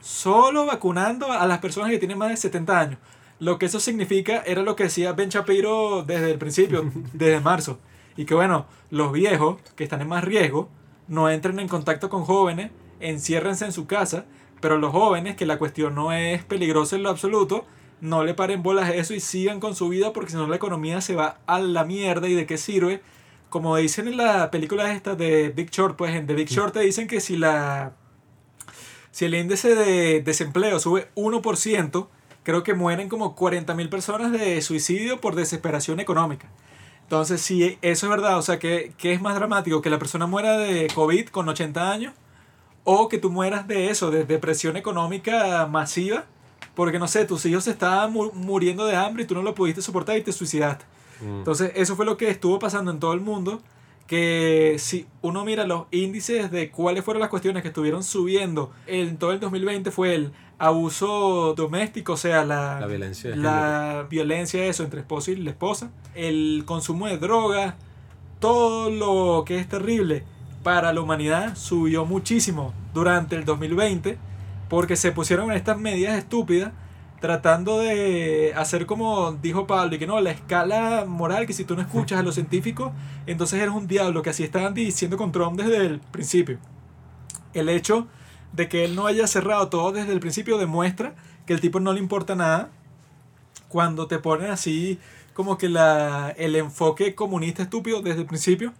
Solo 0.00 0.66
vacunando 0.66 1.32
a 1.32 1.46
las 1.46 1.58
personas 1.58 1.90
que 1.90 1.98
tienen 1.98 2.18
más 2.18 2.30
de 2.30 2.36
70 2.36 2.78
años. 2.78 2.98
Lo 3.40 3.58
que 3.58 3.66
eso 3.66 3.80
significa 3.80 4.42
era 4.46 4.62
lo 4.62 4.76
que 4.76 4.84
decía 4.84 5.14
Ben 5.14 5.30
Shapiro 5.30 6.04
desde 6.04 6.30
el 6.30 6.38
principio, 6.38 6.84
desde 7.12 7.40
marzo. 7.40 7.80
Y 8.16 8.24
que 8.26 8.34
bueno, 8.34 8.66
los 8.90 9.10
viejos 9.10 9.56
que 9.74 9.84
están 9.84 10.02
en 10.02 10.08
más 10.08 10.22
riesgo 10.22 10.68
no 11.08 11.30
entren 11.30 11.58
en 11.58 11.66
contacto 11.66 12.08
con 12.08 12.24
jóvenes, 12.24 12.70
enciérrense 13.00 13.64
en 13.64 13.72
su 13.72 13.86
casa, 13.86 14.26
pero 14.60 14.78
los 14.78 14.92
jóvenes, 14.92 15.34
que 15.34 15.46
la 15.46 15.58
cuestión 15.58 15.94
no 15.94 16.12
es 16.12 16.44
peligrosa 16.44 16.94
en 16.94 17.02
lo 17.02 17.10
absoluto, 17.10 17.64
no 18.02 18.24
le 18.24 18.34
paren 18.34 18.64
bolas 18.64 18.90
a 18.90 18.94
eso 18.94 19.14
y 19.14 19.20
sigan 19.20 19.60
con 19.60 19.76
su 19.76 19.88
vida 19.88 20.12
porque 20.12 20.32
si 20.32 20.36
no 20.36 20.48
la 20.48 20.56
economía 20.56 21.00
se 21.00 21.14
va 21.14 21.38
a 21.46 21.60
la 21.60 21.84
mierda 21.84 22.28
y 22.28 22.34
de 22.34 22.46
qué 22.46 22.58
sirve. 22.58 23.00
Como 23.48 23.76
dicen 23.76 24.08
en 24.08 24.16
la 24.16 24.50
película 24.50 24.92
esta 24.92 25.14
de 25.14 25.50
Big 25.50 25.70
Short, 25.70 25.96
pues 25.96 26.12
en 26.16 26.26
The 26.26 26.34
Big 26.34 26.48
Short 26.48 26.74
te 26.74 26.80
dicen 26.80 27.06
que 27.06 27.20
si 27.20 27.36
la 27.36 27.92
si 29.12 29.26
el 29.26 29.34
índice 29.36 29.76
de 29.76 30.20
desempleo 30.20 30.80
sube 30.80 31.10
1%, 31.14 32.08
creo 32.42 32.62
que 32.64 32.74
mueren 32.74 33.08
como 33.08 33.36
40.000 33.36 33.88
personas 33.88 34.32
de 34.32 34.60
suicidio 34.62 35.20
por 35.20 35.36
desesperación 35.36 36.00
económica. 36.00 36.48
Entonces, 37.04 37.40
si 37.40 37.78
eso 37.82 38.06
es 38.06 38.10
verdad, 38.10 38.36
o 38.36 38.42
sea, 38.42 38.58
¿qué, 38.58 38.94
¿qué 38.98 39.12
es 39.12 39.20
más 39.20 39.36
dramático? 39.36 39.80
¿Que 39.80 39.90
la 39.90 39.98
persona 40.00 40.26
muera 40.26 40.56
de 40.56 40.88
COVID 40.92 41.28
con 41.28 41.48
80 41.48 41.92
años? 41.92 42.14
¿O 42.82 43.08
que 43.08 43.18
tú 43.18 43.30
mueras 43.30 43.68
de 43.68 43.90
eso, 43.90 44.10
de 44.10 44.24
depresión 44.24 44.76
económica 44.76 45.66
masiva? 45.66 46.26
Porque, 46.74 46.98
no 46.98 47.06
sé, 47.08 47.24
tus 47.26 47.44
hijos 47.46 47.64
se 47.64 47.70
estaban 47.72 48.12
mu- 48.12 48.32
muriendo 48.32 48.86
de 48.86 48.96
hambre 48.96 49.24
y 49.24 49.26
tú 49.26 49.34
no 49.34 49.42
lo 49.42 49.54
pudiste 49.54 49.82
soportar 49.82 50.16
y 50.16 50.22
te 50.22 50.32
suicidaste. 50.32 50.84
Mm. 51.20 51.38
Entonces, 51.38 51.72
eso 51.74 51.96
fue 51.96 52.06
lo 52.06 52.16
que 52.16 52.28
estuvo 52.30 52.58
pasando 52.58 52.90
en 52.90 52.98
todo 52.98 53.12
el 53.12 53.20
mundo. 53.20 53.60
Que 54.06 54.76
si 54.78 55.06
uno 55.22 55.44
mira 55.44 55.64
los 55.66 55.84
índices 55.90 56.50
de 56.50 56.70
cuáles 56.70 57.04
fueron 57.04 57.20
las 57.20 57.30
cuestiones 57.30 57.62
que 57.62 57.68
estuvieron 57.68 58.02
subiendo 58.02 58.70
en 58.86 59.16
todo 59.16 59.32
el 59.32 59.40
2020 59.40 59.90
fue 59.90 60.14
el 60.14 60.32
abuso 60.58 61.54
doméstico, 61.56 62.14
o 62.14 62.16
sea, 62.16 62.44
la, 62.44 62.80
La 62.80 62.86
violencia 62.86 63.30
de 63.30 63.36
la 63.36 64.06
violencia 64.10 64.64
eso 64.66 64.82
entre 64.82 65.00
esposo 65.00 65.30
y 65.30 65.36
la 65.36 65.50
esposa, 65.50 65.90
el 66.14 66.64
consumo 66.66 67.06
de 67.06 67.16
drogas, 67.18 67.74
todo 68.40 68.90
lo 68.90 69.44
que 69.44 69.58
es 69.58 69.68
terrible 69.68 70.24
para 70.62 70.92
la 70.92 71.00
humanidad 71.00 71.56
subió 71.56 72.04
muchísimo 72.04 72.74
durante 72.92 73.36
el 73.36 73.44
2020 73.44 74.18
porque 74.72 74.96
se 74.96 75.12
pusieron 75.12 75.50
en 75.50 75.58
estas 75.58 75.78
medidas 75.78 76.16
estúpidas 76.16 76.72
tratando 77.20 77.78
de 77.78 78.54
hacer 78.56 78.86
como 78.86 79.32
dijo 79.32 79.66
Pablo 79.66 79.94
y 79.94 79.98
que 79.98 80.06
no, 80.06 80.18
la 80.22 80.30
escala 80.30 81.04
moral 81.06 81.46
que 81.46 81.52
si 81.52 81.66
tú 81.66 81.76
no 81.76 81.82
escuchas 81.82 82.18
a 82.18 82.22
los 82.22 82.36
científicos 82.36 82.90
entonces 83.26 83.60
eres 83.60 83.74
un 83.74 83.86
diablo 83.86 84.22
que 84.22 84.30
así 84.30 84.44
estaban 84.44 84.72
diciendo 84.72 85.18
con 85.18 85.30
Trump 85.30 85.60
desde 85.60 85.76
el 85.76 86.00
principio. 86.00 86.58
El 87.52 87.68
hecho 87.68 88.06
de 88.54 88.70
que 88.70 88.86
él 88.86 88.96
no 88.96 89.06
haya 89.06 89.26
cerrado 89.26 89.68
todo 89.68 89.92
desde 89.92 90.10
el 90.10 90.20
principio 90.20 90.56
demuestra 90.56 91.16
que 91.44 91.52
el 91.52 91.60
tipo 91.60 91.78
no 91.78 91.92
le 91.92 92.00
importa 92.00 92.34
nada 92.34 92.70
cuando 93.68 94.06
te 94.06 94.20
ponen 94.20 94.52
así 94.52 94.98
como 95.34 95.58
que 95.58 95.68
la, 95.68 96.32
el 96.38 96.56
enfoque 96.56 97.14
comunista 97.14 97.62
estúpido 97.62 98.00
desde 98.00 98.20
el 98.20 98.26
principio 98.26 98.72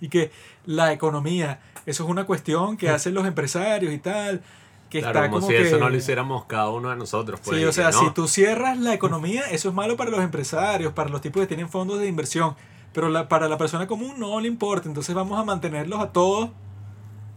y 0.00 0.10
que 0.10 0.30
la 0.64 0.92
economía, 0.92 1.58
eso 1.86 2.04
es 2.04 2.08
una 2.08 2.24
cuestión 2.24 2.76
que 2.76 2.88
hacen 2.88 3.14
los 3.14 3.26
empresarios 3.26 3.92
y 3.92 3.98
tal, 3.98 4.44
que 4.90 5.00
Claro, 5.00 5.18
está 5.18 5.30
como, 5.30 5.40
como 5.40 5.50
si 5.50 5.56
que... 5.56 5.68
eso 5.68 5.78
no 5.78 5.88
lo 5.88 5.96
hiciéramos 5.96 6.44
cada 6.44 6.70
uno 6.70 6.90
de 6.90 6.96
nosotros. 6.96 7.40
Pues, 7.44 7.58
Sí, 7.58 7.64
o 7.64 7.72
sea, 7.72 7.90
no. 7.90 7.98
si 7.98 8.10
tú 8.10 8.28
cierras 8.28 8.78
la 8.78 8.94
economía, 8.94 9.42
eso 9.50 9.68
es 9.68 9.74
malo 9.74 9.96
para 9.96 10.10
los 10.10 10.20
empresarios, 10.20 10.92
para 10.92 11.10
los 11.10 11.20
tipos 11.20 11.40
que 11.40 11.46
tienen 11.46 11.68
fondos 11.68 11.98
de 11.98 12.06
inversión, 12.06 12.54
pero 12.92 13.08
la, 13.08 13.28
para 13.28 13.48
la 13.48 13.58
persona 13.58 13.86
común 13.86 14.14
no 14.18 14.40
le 14.40 14.48
importa, 14.48 14.88
entonces 14.88 15.14
vamos 15.14 15.38
a 15.38 15.44
mantenerlos 15.44 16.00
a 16.00 16.12
todos 16.12 16.50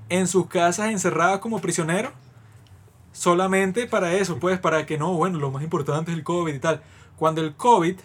en 0.10 0.28
sus 0.28 0.48
casas 0.48 0.90
encerrados 0.90 1.40
como 1.40 1.60
prisioneros, 1.62 2.12
solamente 3.12 3.86
para 3.88 4.14
eso, 4.14 4.40
pues 4.40 4.60
para 4.60 4.86
que 4.86 4.98
no, 4.98 5.14
bueno, 5.14 5.40
lo 5.40 5.52
más 5.52 5.64
importante 5.64 6.12
es 6.12 6.18
el 6.18 6.24
COVID 6.24 6.54
y 6.54 6.60
tal. 6.60 6.82
Cuando 7.16 7.42
el 7.42 7.56
COVID, 7.56 7.98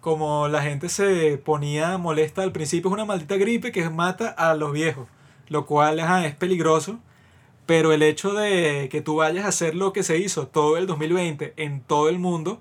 como 0.00 0.48
la 0.48 0.62
gente 0.62 0.88
se 0.88 1.38
ponía 1.38 1.98
molesta 1.98 2.42
al 2.42 2.52
principio, 2.52 2.90
es 2.90 2.94
una 2.94 3.04
maldita 3.04 3.36
gripe 3.36 3.72
que 3.72 3.88
mata 3.88 4.28
a 4.28 4.54
los 4.54 4.72
viejos, 4.72 5.08
lo 5.48 5.66
cual 5.66 5.98
ajá, 6.00 6.26
es 6.26 6.34
peligroso. 6.34 6.98
Pero 7.66 7.92
el 7.92 8.02
hecho 8.02 8.34
de 8.34 8.88
que 8.90 9.00
tú 9.00 9.16
vayas 9.16 9.44
a 9.46 9.48
hacer 9.48 9.74
lo 9.74 9.92
que 9.92 10.02
se 10.02 10.18
hizo 10.18 10.46
todo 10.46 10.76
el 10.76 10.86
2020 10.86 11.54
en 11.56 11.80
todo 11.80 12.08
el 12.08 12.18
mundo, 12.18 12.60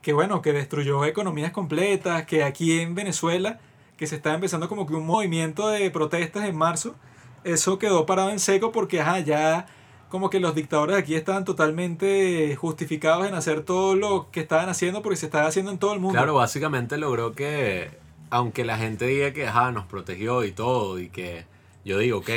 que 0.00 0.12
bueno, 0.12 0.42
que 0.42 0.52
destruyó 0.52 1.04
economías 1.04 1.50
completas, 1.50 2.26
que 2.26 2.44
aquí 2.44 2.80
en 2.80 2.94
Venezuela, 2.94 3.58
que 3.96 4.06
se 4.06 4.16
está 4.16 4.34
empezando 4.34 4.68
como 4.68 4.86
que 4.86 4.94
un 4.94 5.06
movimiento 5.06 5.68
de 5.68 5.90
protestas 5.90 6.44
en 6.44 6.56
marzo, 6.56 6.94
eso 7.42 7.78
quedó 7.78 8.06
parado 8.06 8.30
en 8.30 8.38
seco 8.38 8.70
porque 8.70 9.00
ajá, 9.00 9.20
ya 9.20 9.66
como 10.08 10.30
que 10.30 10.38
los 10.38 10.54
dictadores 10.54 10.96
aquí 10.96 11.16
estaban 11.16 11.44
totalmente 11.44 12.54
justificados 12.54 13.26
en 13.26 13.34
hacer 13.34 13.62
todo 13.62 13.96
lo 13.96 14.30
que 14.30 14.40
estaban 14.40 14.68
haciendo 14.68 15.02
porque 15.02 15.16
se 15.16 15.26
estaba 15.26 15.48
haciendo 15.48 15.72
en 15.72 15.78
todo 15.78 15.92
el 15.92 15.98
mundo. 15.98 16.16
Claro, 16.16 16.34
básicamente 16.34 16.96
logró 16.98 17.32
que, 17.32 17.90
aunque 18.30 18.64
la 18.64 18.78
gente 18.78 19.06
diga 19.06 19.32
que 19.32 19.48
ajá, 19.48 19.72
nos 19.72 19.86
protegió 19.86 20.44
y 20.44 20.52
todo, 20.52 21.00
y 21.00 21.08
que 21.08 21.46
yo 21.84 21.98
digo, 21.98 22.18
ok, 22.18 22.30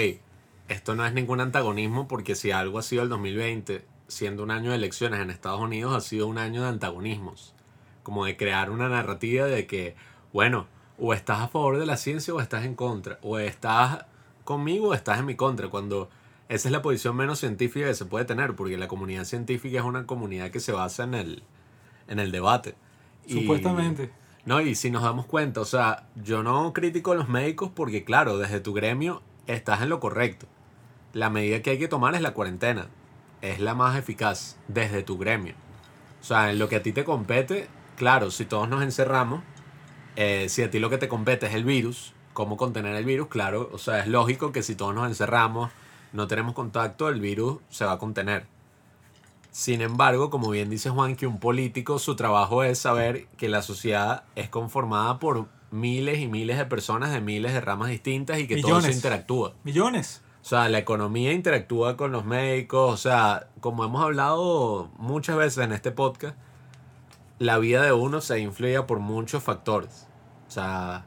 esto 0.68 0.96
no 0.96 1.06
es 1.06 1.14
ningún 1.14 1.40
antagonismo, 1.42 2.08
porque 2.08 2.36
si 2.36 2.52
algo 2.52 2.80
ha 2.80 2.84
sido 2.84 3.04
el 3.04 3.10
2020, 3.10 3.86
siendo 4.08 4.44
un 4.44 4.52
año 4.52 4.70
de 4.72 4.76
elecciones 4.78 5.20
en 5.22 5.30
Estados 5.30 5.60
Unidos, 5.62 5.96
ha 5.96 6.02
sido 6.02 6.28
un 6.28 6.38
año 6.38 6.62
de 6.64 6.70
antagonismos. 6.70 7.54
Como 8.04 8.26
de 8.26 8.38
crear 8.38 8.70
una 8.70 8.90
narrativa 8.90 9.46
de 9.46 9.68
que, 9.68 9.96
bueno, 10.34 10.68
o 11.00 11.14
estás 11.14 11.40
a 11.42 11.48
favor 11.48 11.78
de 11.78 11.86
la 11.86 11.98
ciencia 11.98 12.34
o 12.34 12.40
estás 12.42 12.66
en 12.66 12.76
contra, 12.76 13.20
o 13.22 13.40
estás 13.40 14.06
conmigo 14.44 14.90
o 14.90 14.94
estás 14.94 15.20
en 15.20 15.26
mi 15.26 15.36
contra, 15.36 15.68
cuando 15.70 16.10
esa 16.50 16.68
es 16.70 16.72
la 16.72 16.82
posición 16.82 17.16
menos 17.16 17.40
científica 17.40 17.86
que 17.88 17.94
se 17.94 18.06
puede 18.06 18.26
tener, 18.26 18.56
porque 18.56 18.78
la 18.78 18.88
comunidad 18.88 19.26
científica 19.26 19.80
es 19.80 19.84
una 19.84 20.06
comunidad 20.06 20.52
que 20.52 20.60
se 20.62 20.72
basa 20.72 21.04
en 21.04 21.14
el, 21.14 21.44
en 22.08 22.20
el 22.20 22.32
debate. 22.32 22.76
Y- 23.26 23.34
Supuestamente. 23.42 24.12
no, 24.46 24.62
y 24.62 24.76
si 24.76 24.90
nos 24.90 25.04
damos 25.04 25.26
cuenta, 25.26 25.60
o 25.62 25.66
sea, 25.66 26.08
yo 26.16 26.44
no 26.44 26.72
critico 26.74 27.12
a 27.12 27.16
los 27.16 27.28
médicos 27.28 27.72
porque, 27.76 28.06
claro, 28.06 28.38
desde 28.38 28.62
tu 28.62 28.74
gremio 28.74 29.22
estás 29.48 29.82
en 29.82 29.90
lo 29.90 30.00
correcto. 30.00 30.48
La 31.18 31.32
medida 31.32 31.64
que 31.64 31.72
hay 31.72 31.80
que 31.80 31.88
tomar 31.88 32.14
es 32.14 32.22
la 32.22 32.36
cuarentena. 32.36 32.90
Es 33.42 33.60
la 33.60 33.74
más 33.74 33.98
eficaz 33.98 34.56
desde 34.68 35.02
tu 35.02 35.18
gremio. 35.18 35.56
O 36.22 36.24
sea, 36.24 36.52
en 36.52 36.60
lo 36.60 36.70
que 36.70 36.76
a 36.76 36.84
ti 36.84 36.92
te 36.92 37.04
compete, 37.04 37.68
claro, 37.96 38.30
si 38.30 38.46
todos 38.46 38.70
nos 38.70 38.84
encerramos, 38.84 39.42
eh, 40.16 40.46
si 40.48 40.62
a 40.62 40.70
ti 40.70 40.78
lo 40.78 40.92
que 40.92 41.00
te 41.00 41.08
compete 41.08 41.48
es 41.48 41.56
el 41.56 41.64
virus, 41.64 42.14
cómo 42.34 42.56
contener 42.56 42.96
el 42.96 43.04
virus, 43.04 43.30
claro, 43.30 43.68
o 43.74 43.80
sea, 43.80 43.98
es 44.00 44.08
lógico 44.08 44.52
que 44.52 44.62
si 44.62 44.76
todos 44.76 44.94
nos 44.94 45.08
encerramos, 45.08 45.72
no 46.14 46.28
tenemos 46.28 46.54
contacto, 46.54 47.10
el 47.10 47.20
virus 47.20 47.62
se 47.72 47.84
va 47.84 47.94
a 47.94 47.98
contener. 47.98 48.46
Sin 49.50 49.82
embargo, 49.82 50.30
como 50.30 50.52
bien 50.52 50.70
dice 50.70 50.92
Juan, 50.92 51.16
que 51.16 51.26
un 51.26 51.40
político 51.40 51.98
su 51.98 52.16
trabajo 52.16 52.62
es 52.64 52.78
saber 52.78 53.26
que 53.38 53.50
la 53.50 53.64
sociedad 53.64 54.26
es 54.36 54.50
conformada 54.50 55.18
por 55.18 55.48
miles 55.72 56.20
y 56.20 56.28
miles 56.28 56.60
de 56.60 56.66
personas 56.66 57.12
de 57.12 57.22
miles 57.22 57.54
de 57.54 57.62
ramas 57.62 57.90
distintas 57.90 58.38
y 58.38 58.46
que 58.46 58.58
todo 58.58 58.68
se 58.68 58.78
Millones. 58.78 58.96
interactúa. 58.98 59.54
Millones. 59.64 60.22
O 60.48 60.50
sea, 60.50 60.70
la 60.70 60.78
economía 60.78 61.34
interactúa 61.34 61.98
con 61.98 62.14
los 62.14 62.24
médicos. 62.24 62.94
O 62.94 62.96
sea, 62.96 63.50
como 63.60 63.84
hemos 63.84 64.02
hablado 64.02 64.90
muchas 64.98 65.36
veces 65.36 65.66
en 65.66 65.74
este 65.74 65.92
podcast, 65.92 66.38
la 67.38 67.58
vida 67.58 67.84
de 67.84 67.92
uno 67.92 68.22
se 68.22 68.40
influye 68.40 68.82
por 68.84 69.00
muchos 69.00 69.44
factores. 69.44 70.08
O 70.48 70.52
sea, 70.52 71.04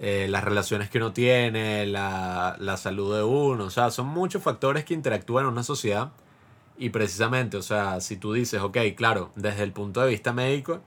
eh, 0.00 0.26
las 0.28 0.42
relaciones 0.42 0.90
que 0.90 0.98
uno 0.98 1.12
tiene, 1.12 1.86
la, 1.86 2.56
la 2.58 2.76
salud 2.76 3.14
de 3.14 3.22
uno. 3.22 3.66
O 3.66 3.70
sea, 3.70 3.92
son 3.92 4.08
muchos 4.08 4.42
factores 4.42 4.84
que 4.84 4.92
interactúan 4.92 5.44
en 5.44 5.52
una 5.52 5.62
sociedad. 5.62 6.10
Y 6.76 6.90
precisamente, 6.90 7.58
o 7.58 7.62
sea, 7.62 8.00
si 8.00 8.16
tú 8.16 8.32
dices, 8.32 8.60
ok, 8.60 8.76
claro, 8.96 9.30
desde 9.36 9.62
el 9.62 9.70
punto 9.70 10.00
de 10.00 10.08
vista 10.08 10.32
médico, 10.32 10.80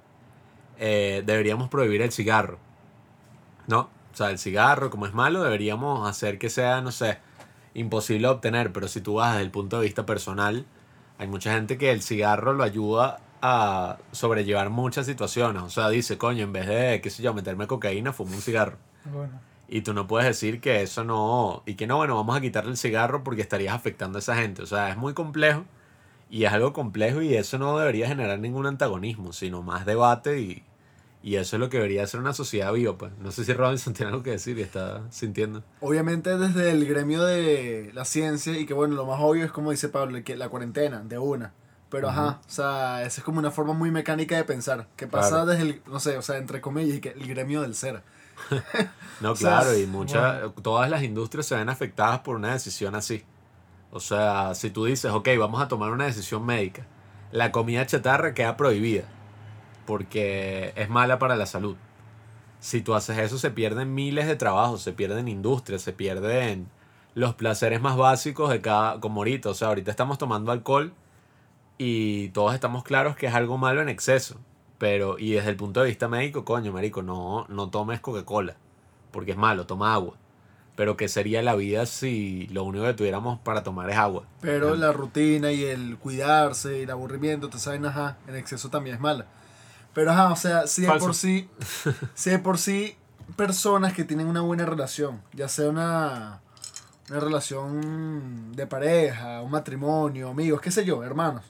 eh, 0.77 1.23
deberíamos 1.25 1.69
prohibir 1.69 2.01
el 2.01 2.11
cigarro. 2.11 2.59
¿No? 3.67 3.89
O 4.11 4.15
sea, 4.15 4.29
el 4.29 4.39
cigarro, 4.39 4.89
como 4.89 5.05
es 5.05 5.13
malo, 5.13 5.41
deberíamos 5.41 6.05
hacer 6.05 6.37
que 6.37 6.49
sea, 6.49 6.81
no 6.81 6.91
sé, 6.91 7.19
imposible 7.73 8.27
de 8.27 8.33
obtener. 8.33 8.71
Pero 8.73 8.87
si 8.87 9.01
tú 9.01 9.15
vas 9.15 9.33
desde 9.33 9.45
el 9.45 9.51
punto 9.51 9.79
de 9.79 9.85
vista 9.85 10.05
personal, 10.05 10.65
hay 11.17 11.27
mucha 11.27 11.53
gente 11.53 11.77
que 11.77 11.91
el 11.91 12.01
cigarro 12.01 12.53
lo 12.53 12.63
ayuda 12.63 13.19
a 13.41 13.97
sobrellevar 14.11 14.69
muchas 14.69 15.05
situaciones. 15.05 15.61
O 15.63 15.69
sea, 15.69 15.89
dice, 15.89 16.17
coño, 16.17 16.43
en 16.43 16.53
vez 16.53 16.67
de, 16.67 17.01
qué 17.01 17.09
sé 17.09 17.23
yo, 17.23 17.33
meterme 17.33 17.67
cocaína, 17.67 18.13
fumo 18.13 18.35
un 18.35 18.41
cigarro. 18.41 18.77
Bueno. 19.05 19.39
Y 19.67 19.81
tú 19.81 19.93
no 19.93 20.07
puedes 20.07 20.27
decir 20.27 20.61
que 20.61 20.81
eso 20.81 21.03
no. 21.03 21.63
Y 21.65 21.75
que 21.75 21.87
no, 21.87 21.97
bueno, 21.97 22.15
vamos 22.15 22.37
a 22.37 22.41
quitarle 22.41 22.71
el 22.71 22.77
cigarro 22.77 23.23
porque 23.23 23.41
estarías 23.41 23.73
afectando 23.73 24.17
a 24.17 24.19
esa 24.19 24.35
gente. 24.35 24.61
O 24.61 24.65
sea, 24.65 24.89
es 24.89 24.97
muy 24.97 25.13
complejo. 25.13 25.65
Y 26.29 26.45
es 26.45 26.53
algo 26.53 26.73
complejo 26.73 27.21
y 27.21 27.35
eso 27.35 27.59
no 27.59 27.77
debería 27.77 28.07
generar 28.07 28.39
ningún 28.39 28.65
antagonismo, 28.65 29.33
sino 29.33 29.61
más 29.61 29.85
debate 29.85 30.41
y, 30.41 30.63
y 31.23 31.37
eso 31.37 31.55
es 31.55 31.59
lo 31.61 31.69
que 31.69 31.77
debería 31.77 32.05
ser 32.05 32.19
una 32.19 32.33
sociedad 32.33 32.73
viva. 32.73 32.97
Pues. 32.97 33.13
No 33.19 33.31
sé 33.31 33.45
si 33.45 33.53
Robinson 33.53 33.93
tiene 33.93 34.11
algo 34.11 34.23
que 34.23 34.31
decir 34.31 34.59
y 34.59 34.61
está 34.61 35.09
sintiendo. 35.09 35.63
Obviamente 35.79 36.37
desde 36.37 36.69
el 36.71 36.85
gremio 36.85 37.23
de 37.23 37.91
la 37.93 38.03
ciencia 38.03 38.59
y 38.59 38.65
que 38.65 38.73
bueno, 38.73 38.95
lo 38.95 39.05
más 39.05 39.19
obvio 39.21 39.45
es 39.45 39.51
como 39.51 39.71
dice 39.71 39.87
Pablo, 39.87 40.21
que 40.23 40.35
la 40.35 40.49
cuarentena, 40.49 40.99
de 40.99 41.17
una. 41.17 41.53
Pero 41.89 42.09
ajá, 42.09 42.41
o 42.45 42.49
sea, 42.49 43.03
esa 43.03 43.21
es 43.21 43.23
como 43.23 43.39
una 43.39 43.51
forma 43.51 43.73
muy 43.73 43.89
mecánica 43.89 44.35
de 44.35 44.43
pensar. 44.43 44.87
Que 44.97 45.07
pasa 45.07 45.29
Claro. 45.29 45.45
desde 45.45 45.61
el, 45.61 45.81
no 45.87 45.99
sé, 46.01 46.17
o 46.17 46.21
sea, 46.21 46.37
entre 46.37 46.59
comillas, 46.59 46.97
y 46.97 46.99
que 47.01 47.09
el 47.09 47.25
gremio 47.25 47.61
del 47.61 47.73
ser. 47.73 48.03
No, 49.21 49.31
O 49.31 49.35
sea, 49.37 49.59
claro, 49.61 49.77
y 49.77 49.85
muchas, 49.85 50.41
todas 50.61 50.89
las 50.89 51.03
industrias 51.03 51.45
se 51.45 51.55
ven 51.55 51.69
afectadas 51.69 52.19
por 52.19 52.35
una 52.35 52.51
decisión 52.51 52.95
así. 52.95 53.23
O 53.91 54.01
sea, 54.01 54.55
si 54.55 54.71
tú 54.71 54.85
dices, 54.85 55.11
ok, 55.11 55.29
vamos 55.39 55.61
a 55.61 55.67
tomar 55.69 55.91
una 55.91 56.05
decisión 56.05 56.45
médica, 56.45 56.85
la 57.31 57.51
comida 57.53 57.85
chatarra 57.85 58.33
queda 58.33 58.57
prohibida 58.57 59.03
porque 59.85 60.73
es 60.75 60.89
mala 60.89 61.19
para 61.19 61.35
la 61.35 61.45
salud. 61.45 61.75
Si 62.59 62.81
tú 62.81 62.93
haces 62.93 63.17
eso, 63.17 63.37
se 63.37 63.51
pierden 63.51 63.93
miles 63.93 64.27
de 64.27 64.35
trabajos, 64.35 64.81
se 64.81 64.93
pierden 64.93 65.27
industrias, 65.27 65.81
se 65.81 65.93
pierden 65.93 66.69
los 67.13 67.35
placeres 67.35 67.81
más 67.81 67.97
básicos 67.97 68.49
de 68.49 68.61
cada, 68.61 68.99
como 68.99 69.21
ahorita. 69.21 69.49
O 69.49 69.53
sea, 69.53 69.67
ahorita 69.69 69.91
estamos 69.91 70.17
tomando 70.17 70.51
alcohol 70.51 70.93
y 71.77 72.29
todos 72.29 72.53
estamos 72.53 72.83
claros 72.83 73.15
que 73.15 73.27
es 73.27 73.33
algo 73.33 73.57
malo 73.57 73.81
en 73.81 73.89
exceso. 73.89 74.39
Pero, 74.77 75.17
y 75.19 75.33
desde 75.33 75.49
el 75.49 75.55
punto 75.55 75.81
de 75.81 75.87
vista 75.87 76.07
médico, 76.07 76.45
coño, 76.45 76.71
marico, 76.71 77.01
no, 77.01 77.45
no 77.49 77.69
tomes 77.69 77.99
Coca-Cola 77.99 78.55
porque 79.13 79.31
es 79.31 79.37
malo, 79.37 79.65
toma 79.65 79.93
agua. 79.93 80.15
Pero 80.75 80.97
¿qué 80.97 81.07
sería 81.07 81.43
la 81.43 81.55
vida 81.55 81.85
si 81.85 82.47
lo 82.47 82.63
único 82.63 82.83
que 82.83 82.95
tuviéramos 82.95 83.39
para 83.39 83.63
tomar 83.63 83.89
es 83.91 83.95
agua? 83.95 84.23
Pero 84.41 84.75
la 84.75 84.91
rutina 84.91 85.51
y 85.51 85.63
el 85.63 85.97
cuidarse 85.97 86.79
y 86.79 86.81
el 86.81 86.89
aburrimiento, 86.89 87.47
te 87.47 87.59
saben, 87.59 87.85
ajá, 87.85 88.17
en 88.27 88.35
exceso 88.35 88.69
también 88.69 88.95
es 88.95 89.01
mala. 89.01 89.27
Pero 89.93 90.11
ajá, 90.11 90.31
o 90.31 90.35
sea, 90.35 90.67
si 90.67 90.81
de 90.81 90.91
por 90.93 91.13
sí, 91.15 91.49
si 92.15 92.29
de 92.29 92.39
por 92.39 92.57
sí 92.57 92.95
personas 93.35 93.93
que 93.93 94.03
tienen 94.03 94.27
una 94.27 94.41
buena 94.41 94.65
relación, 94.65 95.21
ya 95.33 95.47
sea 95.47 95.69
una, 95.69 96.41
una 97.09 97.19
relación 97.19 98.53
de 98.55 98.67
pareja, 98.67 99.41
un 99.41 99.51
matrimonio, 99.51 100.29
amigos, 100.29 100.61
qué 100.61 100.71
sé 100.71 100.85
yo, 100.85 101.03
hermanos, 101.03 101.43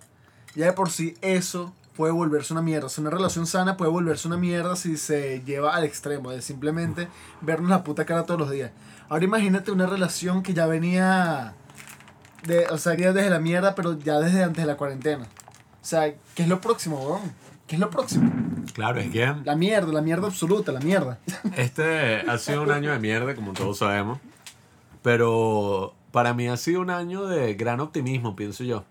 ya 0.55 0.65
de 0.67 0.73
por 0.73 0.89
sí 0.89 1.15
eso 1.21 1.73
puede 1.95 2.11
volverse 2.11 2.53
una 2.53 2.61
mierda. 2.61 2.87
O 2.87 2.89
sea, 2.89 3.01
una 3.01 3.11
relación 3.11 3.45
sana 3.47 3.77
puede 3.77 3.91
volverse 3.91 4.27
una 4.27 4.37
mierda 4.37 4.75
si 4.75 4.97
se 4.97 5.41
lleva 5.45 5.75
al 5.75 5.83
extremo 5.83 6.31
de 6.31 6.41
simplemente 6.41 7.07
vernos 7.41 7.69
la 7.69 7.83
puta 7.83 8.05
cara 8.05 8.25
todos 8.25 8.39
los 8.39 8.51
días. 8.51 8.71
Ahora 9.09 9.25
imagínate 9.25 9.71
una 9.71 9.85
relación 9.85 10.43
que 10.43 10.53
ya 10.53 10.65
venía 10.65 11.53
de, 12.47 12.67
o 12.67 12.77
sea, 12.77 12.93
desde 12.93 13.29
la 13.29 13.39
mierda, 13.39 13.75
pero 13.75 13.97
ya 13.99 14.19
desde 14.19 14.43
antes 14.43 14.63
de 14.63 14.67
la 14.67 14.77
cuarentena. 14.77 15.25
O 15.25 15.85
sea, 15.85 16.13
¿qué 16.35 16.43
es 16.43 16.47
lo 16.47 16.61
próximo, 16.61 16.97
weón? 16.97 17.43
¿Qué 17.67 17.75
es 17.75 17.79
lo 17.79 17.89
próximo? 17.89 18.31
Claro, 18.73 18.99
es 18.99 19.11
que 19.11 19.25
La 19.43 19.55
mierda, 19.55 19.91
la 19.91 20.01
mierda 20.01 20.27
absoluta, 20.27 20.71
la 20.71 20.79
mierda. 20.79 21.19
este 21.55 22.21
ha 22.29 22.37
sido 22.37 22.63
un 22.63 22.71
año 22.71 22.91
de 22.91 22.99
mierda, 22.99 23.35
como 23.35 23.53
todos 23.53 23.77
sabemos. 23.77 24.19
Pero 25.01 25.93
para 26.11 26.33
mí 26.33 26.47
ha 26.47 26.57
sido 26.57 26.81
un 26.81 26.89
año 26.89 27.25
de 27.25 27.53
gran 27.55 27.79
optimismo, 27.79 28.35
pienso 28.35 28.63
yo. 28.63 28.83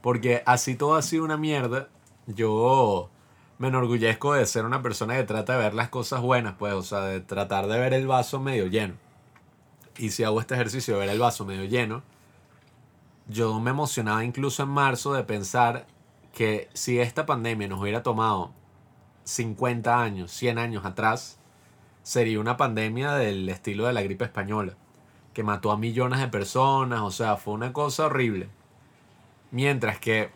Porque 0.00 0.42
así 0.46 0.74
todo 0.74 0.94
ha 0.96 1.02
sido 1.02 1.24
una 1.24 1.36
mierda, 1.36 1.88
yo 2.26 3.10
me 3.58 3.68
enorgullezco 3.68 4.32
de 4.32 4.46
ser 4.46 4.64
una 4.64 4.82
persona 4.82 5.16
que 5.16 5.24
trata 5.24 5.52
de 5.52 5.58
ver 5.58 5.74
las 5.74 5.90
cosas 5.90 6.22
buenas, 6.22 6.54
pues, 6.58 6.72
o 6.72 6.82
sea, 6.82 7.00
de 7.02 7.20
tratar 7.20 7.66
de 7.66 7.78
ver 7.78 7.92
el 7.92 8.06
vaso 8.06 8.40
medio 8.40 8.66
lleno. 8.66 8.94
Y 9.98 10.10
si 10.10 10.24
hago 10.24 10.40
este 10.40 10.54
ejercicio 10.54 10.94
de 10.94 11.00
ver 11.00 11.10
el 11.10 11.18
vaso 11.18 11.44
medio 11.44 11.64
lleno, 11.64 12.02
yo 13.28 13.60
me 13.60 13.70
emocionaba 13.70 14.24
incluso 14.24 14.62
en 14.62 14.70
marzo 14.70 15.12
de 15.12 15.24
pensar 15.24 15.86
que 16.32 16.68
si 16.74 17.00
esta 17.00 17.26
pandemia 17.26 17.68
nos 17.68 17.80
hubiera 17.80 18.02
tomado 18.02 18.52
50 19.24 20.02
años, 20.02 20.30
100 20.32 20.58
años 20.58 20.84
atrás, 20.84 21.38
sería 22.02 22.40
una 22.40 22.56
pandemia 22.56 23.14
del 23.14 23.48
estilo 23.48 23.86
de 23.86 23.92
la 23.92 24.02
gripe 24.02 24.24
española, 24.24 24.74
que 25.34 25.42
mató 25.42 25.70
a 25.70 25.76
millones 25.76 26.20
de 26.20 26.28
personas, 26.28 27.00
o 27.02 27.10
sea, 27.10 27.36
fue 27.36 27.54
una 27.54 27.72
cosa 27.72 28.06
horrible. 28.06 28.48
Mientras 29.50 29.98
que 29.98 30.30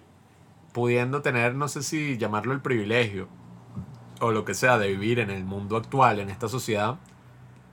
pudiendo 0.73 1.23
tener, 1.23 1.55
no 1.55 1.69
sé 1.69 1.83
si 1.83 2.19
llamarlo 2.19 2.53
el 2.53 2.61
privilegio, 2.61 3.29
o 4.21 4.33
lo 4.33 4.45
que 4.45 4.55
sea, 4.55 4.79
de 4.79 4.89
vivir 4.89 5.21
en 5.21 5.31
el 5.31 5.45
mundo 5.45 5.77
actual, 5.77 6.19
en 6.19 6.31
esta 6.31 6.49
sociedad, 6.49 6.99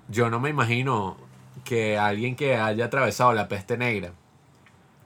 yo 0.07 0.29
no 0.29 0.39
me 0.39 0.49
imagino 0.49 1.17
que 1.63 1.97
alguien 1.97 2.35
que 2.35 2.57
haya 2.57 2.85
atravesado 2.85 3.33
la 3.33 3.47
peste 3.47 3.77
negra, 3.77 4.13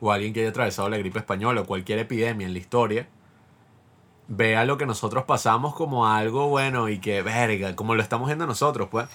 o 0.05 0.11
alguien 0.11 0.33
que 0.33 0.41
haya 0.41 0.49
atravesado 0.49 0.89
la 0.89 0.97
gripe 0.97 1.19
española, 1.19 1.61
o 1.61 1.65
cualquier 1.65 1.99
epidemia 1.99 2.45
en 2.47 2.53
la 2.53 2.59
historia, 2.59 3.07
vea 4.27 4.65
lo 4.65 4.77
que 4.77 4.85
nosotros 4.85 5.25
pasamos 5.25 5.75
como 5.75 6.07
algo 6.07 6.47
bueno 6.47 6.89
y 6.89 6.99
que, 6.99 7.21
verga, 7.21 7.75
como 7.75 7.95
lo 7.95 8.01
estamos 8.01 8.27
viendo 8.27 8.47
nosotros, 8.47 8.87
pues. 8.89 9.07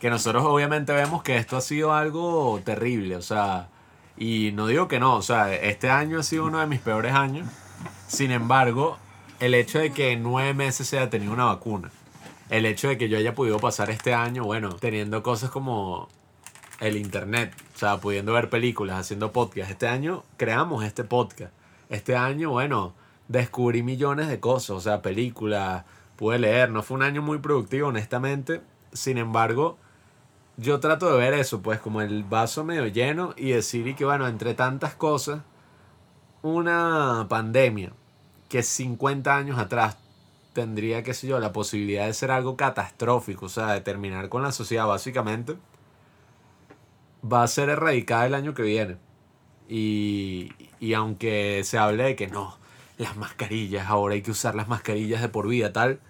Que 0.00 0.10
nosotros 0.10 0.44
obviamente 0.44 0.92
vemos 0.92 1.22
que 1.22 1.36
esto 1.36 1.56
ha 1.56 1.60
sido 1.60 1.94
algo 1.94 2.60
terrible, 2.64 3.16
o 3.16 3.22
sea, 3.22 3.68
y 4.16 4.52
no 4.52 4.66
digo 4.66 4.88
que 4.88 5.00
no, 5.00 5.16
o 5.16 5.22
sea, 5.22 5.54
este 5.54 5.90
año 5.90 6.20
ha 6.20 6.22
sido 6.22 6.44
uno 6.44 6.58
de 6.58 6.66
mis 6.66 6.80
peores 6.80 7.12
años. 7.14 7.48
Sin 8.06 8.30
embargo, 8.30 8.98
el 9.40 9.54
hecho 9.54 9.78
de 9.78 9.92
que 9.92 10.12
en 10.12 10.22
nueve 10.22 10.54
meses 10.54 10.86
se 10.88 10.98
haya 10.98 11.10
tenido 11.10 11.32
una 11.32 11.46
vacuna, 11.46 11.90
el 12.50 12.66
hecho 12.66 12.88
de 12.88 12.98
que 12.98 13.08
yo 13.08 13.18
haya 13.18 13.34
podido 13.34 13.58
pasar 13.58 13.90
este 13.90 14.14
año, 14.14 14.44
bueno, 14.44 14.70
teniendo 14.74 15.22
cosas 15.22 15.50
como 15.50 16.08
el 16.80 16.96
internet, 16.96 17.54
o 17.74 17.78
sea, 17.78 17.98
pudiendo 17.98 18.32
ver 18.32 18.50
películas, 18.50 19.00
haciendo 19.00 19.32
podcast. 19.32 19.70
Este 19.70 19.88
año 19.88 20.24
creamos 20.36 20.84
este 20.84 21.04
podcast. 21.04 21.52
Este 21.88 22.16
año, 22.16 22.50
bueno, 22.50 22.94
descubrí 23.28 23.82
millones 23.82 24.28
de 24.28 24.40
cosas, 24.40 24.70
o 24.70 24.80
sea, 24.80 25.02
películas, 25.02 25.84
pude 26.16 26.38
leer. 26.38 26.70
No 26.70 26.82
fue 26.82 26.96
un 26.96 27.02
año 27.02 27.22
muy 27.22 27.38
productivo, 27.38 27.88
honestamente. 27.88 28.60
Sin 28.92 29.18
embargo, 29.18 29.78
yo 30.56 30.80
trato 30.80 31.12
de 31.12 31.18
ver 31.18 31.34
eso, 31.34 31.62
pues, 31.62 31.80
como 31.80 32.02
el 32.02 32.24
vaso 32.24 32.64
medio 32.64 32.86
lleno 32.86 33.34
y 33.36 33.50
decir 33.50 33.86
y 33.86 33.94
que, 33.94 34.04
bueno, 34.04 34.26
entre 34.26 34.54
tantas 34.54 34.94
cosas, 34.94 35.42
una 36.42 37.26
pandemia 37.28 37.92
que 38.48 38.62
50 38.62 39.36
años 39.36 39.58
atrás 39.58 39.96
tendría, 40.52 41.02
qué 41.02 41.12
sé 41.14 41.26
yo, 41.26 41.38
la 41.38 41.52
posibilidad 41.52 42.06
de 42.06 42.14
ser 42.14 42.30
algo 42.30 42.56
catastrófico, 42.56 43.46
o 43.46 43.48
sea, 43.50 43.72
de 43.72 43.80
terminar 43.80 44.28
con 44.28 44.42
la 44.42 44.52
sociedad 44.52 44.86
básicamente, 44.86 45.56
va 47.30 47.42
a 47.42 47.48
ser 47.48 47.68
erradicada 47.68 48.26
el 48.26 48.34
año 48.34 48.54
que 48.54 48.62
viene. 48.62 48.96
Y, 49.68 50.52
y 50.80 50.94
aunque 50.94 51.62
se 51.64 51.78
hable 51.78 52.04
de 52.04 52.16
que 52.16 52.28
no, 52.28 52.56
las 52.98 53.16
mascarillas, 53.16 53.88
ahora 53.88 54.14
hay 54.14 54.22
que 54.22 54.30
usar 54.30 54.54
las 54.54 54.68
mascarillas 54.68 55.20
de 55.20 55.28
por 55.28 55.48
vida, 55.48 55.72
tal, 55.72 56.00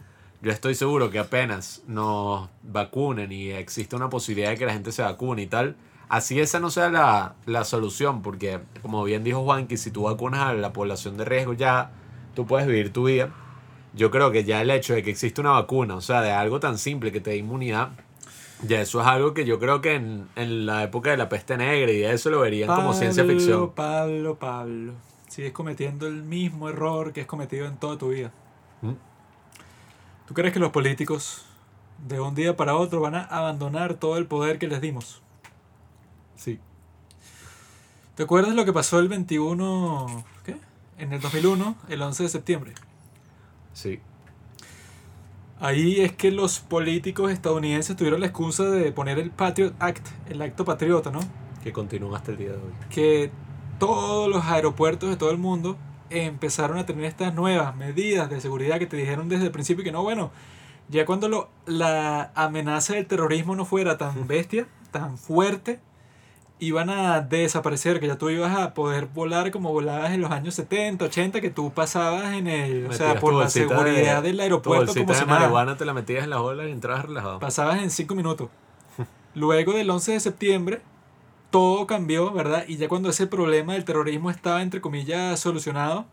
yo 0.43 0.53
estoy 0.53 0.75
seguro 0.75 1.11
que 1.11 1.19
apenas 1.19 1.83
nos 1.87 2.49
vacunen 2.63 3.33
y 3.33 3.51
existe 3.51 3.97
una 3.97 4.11
posibilidad 4.11 4.51
de 4.51 4.59
que 4.59 4.67
la 4.67 4.75
gente 4.75 4.93
se 4.93 5.03
vacune 5.03 5.43
y 5.43 5.47
tal, 5.47 5.77
así 6.09 6.39
esa 6.41 6.61
no 6.61 6.71
sea 6.71 6.91
la, 6.91 7.35
la 7.47 7.65
solución, 7.65 8.23
porque 8.23 8.61
como 8.83 9.03
bien 9.05 9.25
dijo 9.25 9.43
Juan, 9.43 9.67
que 9.67 9.77
si 9.77 9.91
tú 9.91 10.03
vacunas 10.03 10.41
a 10.41 10.53
la 10.53 10.73
población 10.73 11.17
de 11.17 11.25
riesgo 11.25 11.55
ya 11.55 11.91
tú 12.37 12.47
puedes 12.47 12.69
vivir 12.69 12.93
tu 12.93 13.07
vida. 13.07 13.31
Yo 13.95 14.11
creo 14.11 14.31
que 14.31 14.45
ya 14.45 14.61
el 14.61 14.71
hecho 14.71 14.95
de 14.95 15.03
que 15.03 15.11
existe 15.11 15.41
una 15.41 15.53
vacuna, 15.53 15.97
o 15.97 16.01
sea, 16.03 16.21
de 16.21 16.31
algo 16.31 16.61
tan 16.61 16.79
simple 16.79 17.11
que 17.11 17.21
te 17.21 17.31
dé 17.31 17.39
inmunidad, 17.39 17.93
ya 18.63 18.81
eso 18.81 19.01
es 19.01 19.07
algo 19.07 19.35
que 19.35 19.45
yo 19.45 19.59
creo 19.59 19.81
que 19.81 19.95
en, 19.95 20.29
en 20.37 20.67
la 20.67 20.83
época 20.83 21.11
de 21.11 21.17
la 21.17 21.29
peste 21.29 21.57
negra 21.57 21.93
y 21.93 22.05
eso 22.05 22.31
lo 22.31 22.41
verían 22.41 22.75
como 22.75 22.95
ciencia 22.95 23.25
ficción. 23.25 23.73
Pablo, 23.73 24.37
Pablo. 24.37 24.93
Sigues 25.29 25.53
cometiendo 25.53 26.07
el 26.07 26.23
mismo 26.23 26.69
error 26.69 27.13
que 27.13 27.23
has 27.23 27.27
cometido 27.27 27.67
en 27.67 27.77
toda 27.77 27.99
tu 27.99 28.11
vida. 28.11 28.33
¿Mm? 28.81 28.93
¿Tú 30.27 30.35
crees 30.35 30.53
que 30.53 30.59
los 30.59 30.71
políticos 30.71 31.45
de 32.07 32.21
un 32.21 32.35
día 32.35 32.57
para 32.57 32.77
otro 32.77 33.01
van 33.01 33.15
a 33.15 33.25
abandonar 33.25 33.95
todo 33.95 34.17
el 34.17 34.27
poder 34.27 34.59
que 34.59 34.69
les 34.69 34.81
dimos? 34.81 35.23
Sí. 36.37 36.59
¿Te 38.15 38.23
acuerdas 38.23 38.55
lo 38.55 38.65
que 38.65 38.73
pasó 38.73 38.99
el 38.99 39.09
21, 39.09 40.25
¿qué? 40.45 40.57
En 40.99 41.13
el 41.13 41.21
2001, 41.21 41.77
el 41.89 42.03
11 42.03 42.23
de 42.23 42.29
septiembre. 42.31 42.73
Sí. 43.75 44.01
Ahí 45.59 46.01
es 46.01 46.13
que 46.13 46.31
los 46.31 46.61
políticos 46.61 47.33
estadounidenses 47.33 47.97
tuvieron 47.97 48.21
la 48.21 48.27
excusa 48.27 48.65
de 48.65 48.93
poner 48.93 49.19
el 49.19 49.31
Patriot 49.31 49.75
Act, 49.79 50.07
el 50.29 50.43
acto 50.43 50.65
patriota, 50.65 51.11
¿no? 51.11 51.21
Que 51.63 51.73
continúa 51.73 52.19
hasta 52.19 52.33
el 52.33 52.37
día 52.37 52.51
de 52.51 52.57
hoy. 52.57 52.73
que 52.91 53.31
todos 53.79 54.29
los 54.29 54.45
aeropuertos 54.45 55.09
de 55.11 55.17
todo 55.17 55.31
el 55.31 55.39
mundo 55.39 55.77
empezaron 56.11 56.79
a 56.79 56.87
tener 56.87 57.05
estas 57.05 57.35
nuevas 57.35 57.75
medidas 57.77 58.31
de 58.31 58.41
seguridad 58.41 58.79
que 58.79 58.87
te 58.87 58.97
dijeron 58.97 59.29
desde 59.29 59.47
el 59.47 59.51
principio 59.51 59.85
que 59.85 59.93
no, 59.93 60.03
bueno, 60.03 60.31
ya 60.89 61.05
cuando 61.05 61.29
lo, 61.29 61.49
la 61.67 62.31
amenaza 62.35 62.95
del 62.95 63.07
terrorismo 63.07 63.57
no 63.57 63.65
fuera 63.65 63.99
tan 63.99 64.27
bestia, 64.27 64.69
tan 64.93 65.19
fuerte, 65.19 65.81
iban 66.59 66.89
a 66.89 67.21
desaparecer, 67.21 68.01
que 68.01 68.07
ya 68.07 68.17
tú 68.17 68.31
ibas 68.31 68.57
a 68.57 68.73
poder 68.73 69.07
volar 69.07 69.51
como 69.51 69.73
volabas 69.73 70.13
en 70.13 70.23
los 70.23 70.31
años 70.31 70.55
70, 70.55 71.05
80, 71.05 71.41
que 71.43 71.51
tú 71.51 71.71
pasabas 71.73 72.33
en 72.35 72.47
el, 72.47 72.87
o 72.87 72.93
sea, 72.93 73.19
por 73.21 73.35
la 73.35 73.49
seguridad 73.51 74.23
de- 74.23 74.29
del 74.29 74.41
aeropuerto 74.41 74.95
como 74.95 75.07
de 75.07 75.15
si 75.15 75.25
nada. 75.27 75.39
marihuana 75.41 75.77
te 75.77 75.85
la 75.85 75.93
metías 75.93 76.25
en 76.25 76.31
las 76.31 76.41
olas 76.41 76.67
y 76.69 76.71
entrabas 76.71 77.05
relajado. 77.05 77.39
Pasabas 77.41 77.83
en 77.83 77.91
5 77.91 78.15
minutos. 78.15 78.49
Luego 79.35 79.73
del 79.75 79.91
11 79.91 80.13
de 80.13 80.21
septiembre, 80.21 80.81
todo 81.51 81.87
cambió, 81.87 82.33
¿verdad? 82.33 82.65
Y 82.67 82.77
ya 82.79 82.89
cuando 82.89 83.11
ese 83.11 83.27
problema 83.27 83.75
del 83.75 83.85
terrorismo 83.85 84.31
estaba, 84.31 84.63
entre 84.63 84.81
comillas, 84.81 85.39
solucionado, 85.39 86.07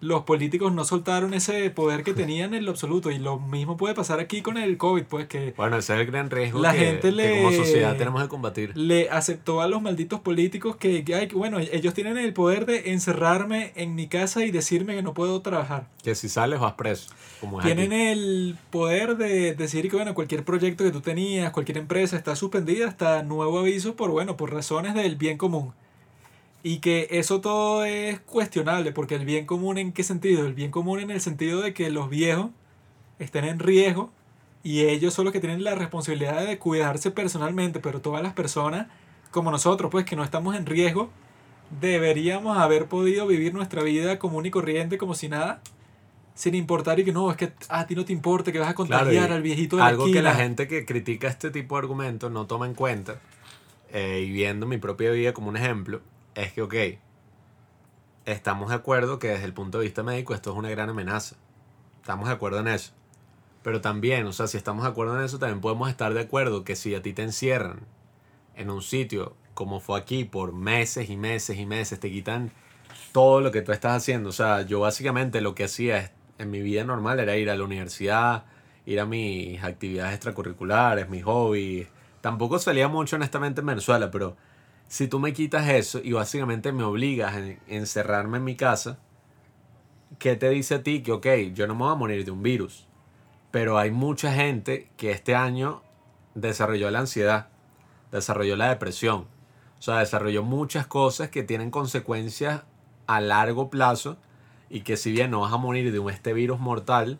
los 0.00 0.22
políticos 0.24 0.72
no 0.72 0.84
soltaron 0.84 1.32
ese 1.34 1.70
poder 1.70 2.02
que 2.04 2.12
tenían 2.12 2.52
en 2.54 2.64
lo 2.64 2.70
absoluto. 2.72 3.10
Y 3.10 3.18
lo 3.18 3.38
mismo 3.38 3.76
puede 3.76 3.94
pasar 3.94 4.20
aquí 4.20 4.42
con 4.42 4.58
el 4.58 4.76
COVID, 4.76 5.04
pues 5.04 5.26
que 5.28 5.54
Bueno, 5.56 5.76
ese 5.78 5.94
es 5.94 6.00
el 6.00 6.06
gran 6.06 6.30
riesgo 6.30 6.60
La 6.60 6.72
que, 6.72 6.78
gente 6.78 7.00
que 7.08 7.12
le- 7.12 7.36
como 7.42 7.52
sociedad 7.52 7.96
tenemos 7.96 8.22
que 8.22 8.28
combatir. 8.28 8.76
le 8.76 9.08
aceptó 9.10 9.60
a 9.62 9.68
los 9.68 9.80
malditos 9.80 10.20
políticos 10.20 10.76
que, 10.76 11.04
que, 11.04 11.14
ay, 11.14 11.28
bueno, 11.32 11.58
ellos 11.58 11.94
tienen 11.94 12.18
el 12.18 12.32
poder 12.32 12.66
de 12.66 12.92
encerrarme 12.92 13.72
en 13.76 13.94
mi 13.94 14.06
casa 14.08 14.44
y 14.44 14.50
decirme 14.50 14.94
que 14.94 15.02
no 15.02 15.14
puedo 15.14 15.40
trabajar. 15.40 15.88
Que 16.02 16.14
si 16.14 16.28
sales 16.28 16.60
vas 16.60 16.74
preso. 16.74 17.10
Como 17.40 17.60
es 17.60 17.64
Tienen 17.66 17.92
aquí. 17.92 18.02
el 18.02 18.56
poder 18.70 19.16
de 19.16 19.54
decir 19.54 19.88
que 19.90 19.96
bueno, 19.96 20.14
cualquier 20.14 20.44
proyecto 20.44 20.84
que 20.84 20.90
tú 20.90 21.00
tenías, 21.00 21.50
cualquier 21.52 21.78
empresa 21.78 22.16
está 22.16 22.36
suspendida 22.36 22.86
hasta 22.88 23.22
nuevo 23.22 23.58
aviso 23.58 23.96
por 23.96 24.10
bueno, 24.10 24.36
por 24.36 24.52
razones 24.52 24.94
del 24.94 25.16
bien 25.16 25.38
común. 25.38 25.72
Y 26.64 26.78
que 26.78 27.06
eso 27.10 27.40
todo 27.40 27.84
es 27.84 28.18
cuestionable, 28.20 28.90
porque 28.90 29.14
el 29.14 29.24
bien 29.24 29.44
común 29.44 29.78
en 29.78 29.92
qué 29.92 30.02
sentido? 30.02 30.46
El 30.46 30.54
bien 30.54 30.72
común 30.72 30.98
en 30.98 31.10
el 31.10 31.20
sentido 31.20 31.60
de 31.60 31.74
que 31.74 31.90
los 31.90 32.08
viejos 32.08 32.50
estén 33.18 33.44
en 33.44 33.60
riesgo 33.60 34.10
y 34.62 34.80
ellos 34.86 35.12
son 35.12 35.26
los 35.26 35.32
que 35.32 35.40
tienen 35.40 35.62
la 35.62 35.74
responsabilidad 35.74 36.44
de 36.46 36.58
cuidarse 36.58 37.10
personalmente, 37.10 37.80
pero 37.80 38.00
todas 38.00 38.22
las 38.22 38.32
personas 38.32 38.86
como 39.30 39.50
nosotros, 39.50 39.90
pues 39.90 40.06
que 40.06 40.16
no 40.16 40.24
estamos 40.24 40.56
en 40.56 40.64
riesgo, 40.64 41.10
deberíamos 41.80 42.56
haber 42.56 42.86
podido 42.86 43.26
vivir 43.26 43.52
nuestra 43.52 43.82
vida 43.82 44.18
común 44.18 44.46
y 44.46 44.50
corriente 44.50 44.96
como 44.96 45.14
si 45.14 45.28
nada, 45.28 45.60
sin 46.34 46.54
importar 46.54 46.98
y 47.00 47.04
que 47.04 47.12
no, 47.12 47.30
es 47.30 47.36
que 47.36 47.52
a 47.68 47.86
ti 47.86 47.94
no 47.94 48.04
te 48.06 48.12
importa 48.12 48.52
que 48.52 48.58
vas 48.58 48.70
a 48.70 48.74
contagiar 48.74 49.32
al 49.32 49.42
viejito 49.42 49.76
de 49.76 49.82
la 49.82 49.88
Algo 49.88 50.10
que 50.10 50.22
la 50.22 50.34
gente 50.34 50.66
que 50.66 50.86
critica 50.86 51.28
este 51.28 51.50
tipo 51.50 51.74
de 51.74 51.80
argumentos 51.80 52.30
no 52.30 52.46
toma 52.46 52.66
en 52.66 52.74
cuenta 52.74 53.20
eh, 53.92 54.24
y 54.26 54.30
viendo 54.30 54.66
mi 54.66 54.78
propia 54.78 55.10
vida 55.10 55.34
como 55.34 55.48
un 55.48 55.56
ejemplo, 55.56 56.00
es 56.34 56.52
que, 56.52 56.62
ok, 56.62 56.74
estamos 58.24 58.70
de 58.70 58.76
acuerdo 58.76 59.18
que 59.18 59.28
desde 59.28 59.44
el 59.44 59.52
punto 59.52 59.78
de 59.78 59.84
vista 59.84 60.02
médico 60.02 60.34
esto 60.34 60.52
es 60.52 60.56
una 60.56 60.70
gran 60.70 60.90
amenaza. 60.90 61.36
Estamos 62.00 62.28
de 62.28 62.34
acuerdo 62.34 62.60
en 62.60 62.68
eso. 62.68 62.92
Pero 63.62 63.80
también, 63.80 64.26
o 64.26 64.32
sea, 64.32 64.46
si 64.46 64.56
estamos 64.56 64.84
de 64.84 64.90
acuerdo 64.90 65.18
en 65.18 65.24
eso, 65.24 65.38
también 65.38 65.60
podemos 65.60 65.88
estar 65.88 66.12
de 66.12 66.20
acuerdo 66.20 66.64
que 66.64 66.76
si 66.76 66.94
a 66.94 67.02
ti 67.02 67.12
te 67.12 67.22
encierran 67.22 67.80
en 68.56 68.70
un 68.70 68.82
sitio 68.82 69.36
como 69.54 69.80
fue 69.80 69.98
aquí 69.98 70.24
por 70.24 70.52
meses 70.52 71.08
y 71.08 71.16
meses 71.16 71.56
y 71.58 71.64
meses, 71.64 72.00
te 72.00 72.10
quitan 72.10 72.50
todo 73.12 73.40
lo 73.40 73.52
que 73.52 73.62
tú 73.62 73.72
estás 73.72 73.96
haciendo. 73.96 74.28
O 74.28 74.32
sea, 74.32 74.62
yo 74.62 74.80
básicamente 74.80 75.40
lo 75.40 75.54
que 75.54 75.64
hacía 75.64 76.12
en 76.38 76.50
mi 76.50 76.60
vida 76.60 76.84
normal 76.84 77.20
era 77.20 77.36
ir 77.36 77.48
a 77.48 77.56
la 77.56 77.64
universidad, 77.64 78.44
ir 78.84 79.00
a 79.00 79.06
mis 79.06 79.62
actividades 79.62 80.14
extracurriculares, 80.14 81.08
mis 81.08 81.24
hobbies. 81.24 81.88
Tampoco 82.20 82.58
salía 82.58 82.88
mucho 82.88 83.16
honestamente 83.16 83.60
en 83.60 83.66
Venezuela, 83.66 84.10
pero 84.10 84.36
si 84.88 85.08
tú 85.08 85.18
me 85.18 85.32
quitas 85.32 85.68
eso 85.68 86.00
y 86.02 86.12
básicamente 86.12 86.72
me 86.72 86.84
obligas 86.84 87.34
a 87.34 87.40
encerrarme 87.68 88.38
en 88.38 88.44
mi 88.44 88.56
casa, 88.56 88.98
¿qué 90.18 90.36
te 90.36 90.50
dice 90.50 90.76
a 90.76 90.82
ti 90.82 91.02
que, 91.02 91.12
ok, 91.12 91.26
yo 91.54 91.66
no 91.66 91.74
me 91.74 91.84
voy 91.84 91.92
a 91.92 91.96
morir 91.96 92.24
de 92.24 92.30
un 92.30 92.42
virus? 92.42 92.86
Pero 93.50 93.78
hay 93.78 93.90
mucha 93.90 94.32
gente 94.32 94.90
que 94.96 95.10
este 95.10 95.34
año 95.34 95.82
desarrolló 96.34 96.90
la 96.90 97.00
ansiedad, 97.00 97.48
desarrolló 98.10 98.56
la 98.56 98.68
depresión, 98.68 99.26
o 99.78 99.82
sea, 99.82 99.98
desarrolló 99.98 100.42
muchas 100.42 100.86
cosas 100.86 101.28
que 101.28 101.42
tienen 101.42 101.70
consecuencias 101.70 102.62
a 103.06 103.20
largo 103.20 103.70
plazo 103.70 104.16
y 104.70 104.80
que 104.80 104.96
si 104.96 105.12
bien 105.12 105.30
no 105.30 105.40
vas 105.40 105.52
a 105.52 105.58
morir 105.58 105.92
de 105.92 106.12
este 106.12 106.32
virus 106.32 106.58
mortal, 106.58 107.18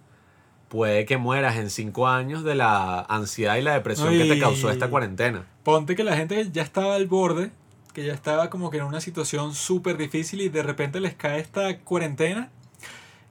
puede 0.74 1.06
que 1.06 1.18
mueras 1.18 1.54
en 1.54 1.70
cinco 1.70 2.08
años 2.08 2.42
de 2.42 2.56
la 2.56 3.02
ansiedad 3.02 3.54
y 3.54 3.62
la 3.62 3.74
depresión 3.74 4.10
que 4.10 4.24
te 4.24 4.40
causó 4.40 4.70
esta 4.70 4.90
cuarentena. 4.90 5.46
Ponte 5.62 5.94
que 5.94 6.02
la 6.02 6.16
gente 6.16 6.48
ya 6.50 6.62
estaba 6.62 6.96
al 6.96 7.06
borde, 7.06 7.52
que 7.92 8.04
ya 8.04 8.12
estaba 8.12 8.50
como 8.50 8.72
que 8.72 8.78
en 8.78 8.82
una 8.82 9.00
situación 9.00 9.54
súper 9.54 9.96
difícil 9.96 10.40
y 10.40 10.48
de 10.48 10.64
repente 10.64 10.98
les 10.98 11.14
cae 11.14 11.38
esta 11.38 11.78
cuarentena 11.78 12.50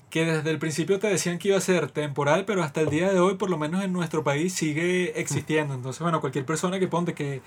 que 0.10 0.24
desde 0.24 0.52
el 0.52 0.58
principio 0.58 1.00
te 1.00 1.08
decían 1.08 1.38
que 1.38 1.50
iba 1.50 1.58
a 1.58 1.62
ser 1.62 1.92
temporal, 1.92 2.46
pero 2.46 2.64
hasta 2.64 2.80
el 2.80 2.90
día 2.90 3.12
de 3.12 3.20
hoy, 3.20 3.36
por 3.36 3.50
lo 3.50 3.58
menos 3.58 3.84
en 3.84 3.92
nuestro 3.92 4.24
país, 4.24 4.54
sigue 4.54 5.20
existiendo. 5.20 5.74
Entonces, 5.74 6.02
bueno, 6.02 6.22
cualquier 6.22 6.46
persona 6.46 6.80
que 6.80 6.88
ponte 6.88 7.14
que 7.14 7.42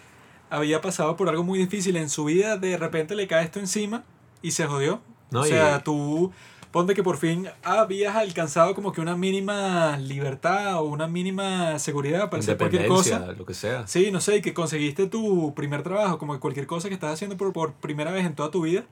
había 0.51 0.83
pasado 0.83 1.17
por 1.17 1.31
algo 1.31 1.43
muy 1.43 1.59
difícil 1.59 1.97
en 1.97 2.11
su 2.11 2.27
vida, 2.27 2.59
de 2.59 2.77
repente 2.77 3.15
le 3.15 3.27
cae 3.27 3.47
esto 3.47 3.61
encima 3.61 4.05
y 4.43 4.51
se 4.51 4.67
jodió. 4.67 5.01
o 5.33 5.45
sea, 5.45 5.83
tú 5.83 6.33
ponte 6.77 6.93
que 6.93 7.03
por 7.03 7.17
fin 7.17 7.49
habías 7.63 8.15
alcanzado 8.17 8.75
como 8.75 8.93
que 8.93 9.01
una 9.01 9.17
mínima 9.17 9.97
libertad 9.97 10.75
o 10.75 10.83
una 10.83 11.09
mínima 11.09 11.79
seguridad 11.79 12.29
para 12.29 12.41
hacer 12.41 12.59
cualquier 12.59 12.87
cosa. 12.87 13.33
lo 13.33 13.47
que 13.47 13.55
sea. 13.55 13.87
Sí, 13.87 14.11
no 14.11 14.21
sé, 14.21 14.37
y 14.37 14.43
que 14.43 14.53
conseguiste 14.53 15.07
tu 15.07 15.55
primer 15.55 15.83
trabajo, 15.83 16.19
como 16.19 16.35
que 16.35 16.39
cualquier 16.39 16.67
cosa 16.67 16.89
que 16.89 16.95
estás 16.95 17.15
haciendo 17.15 17.39
por, 17.39 17.55
por 17.55 17.73
primera 17.73 18.11
vez 18.11 18.27
en 18.27 18.35
toda 18.35 18.51
tu 18.51 18.61
vida. 18.61 18.85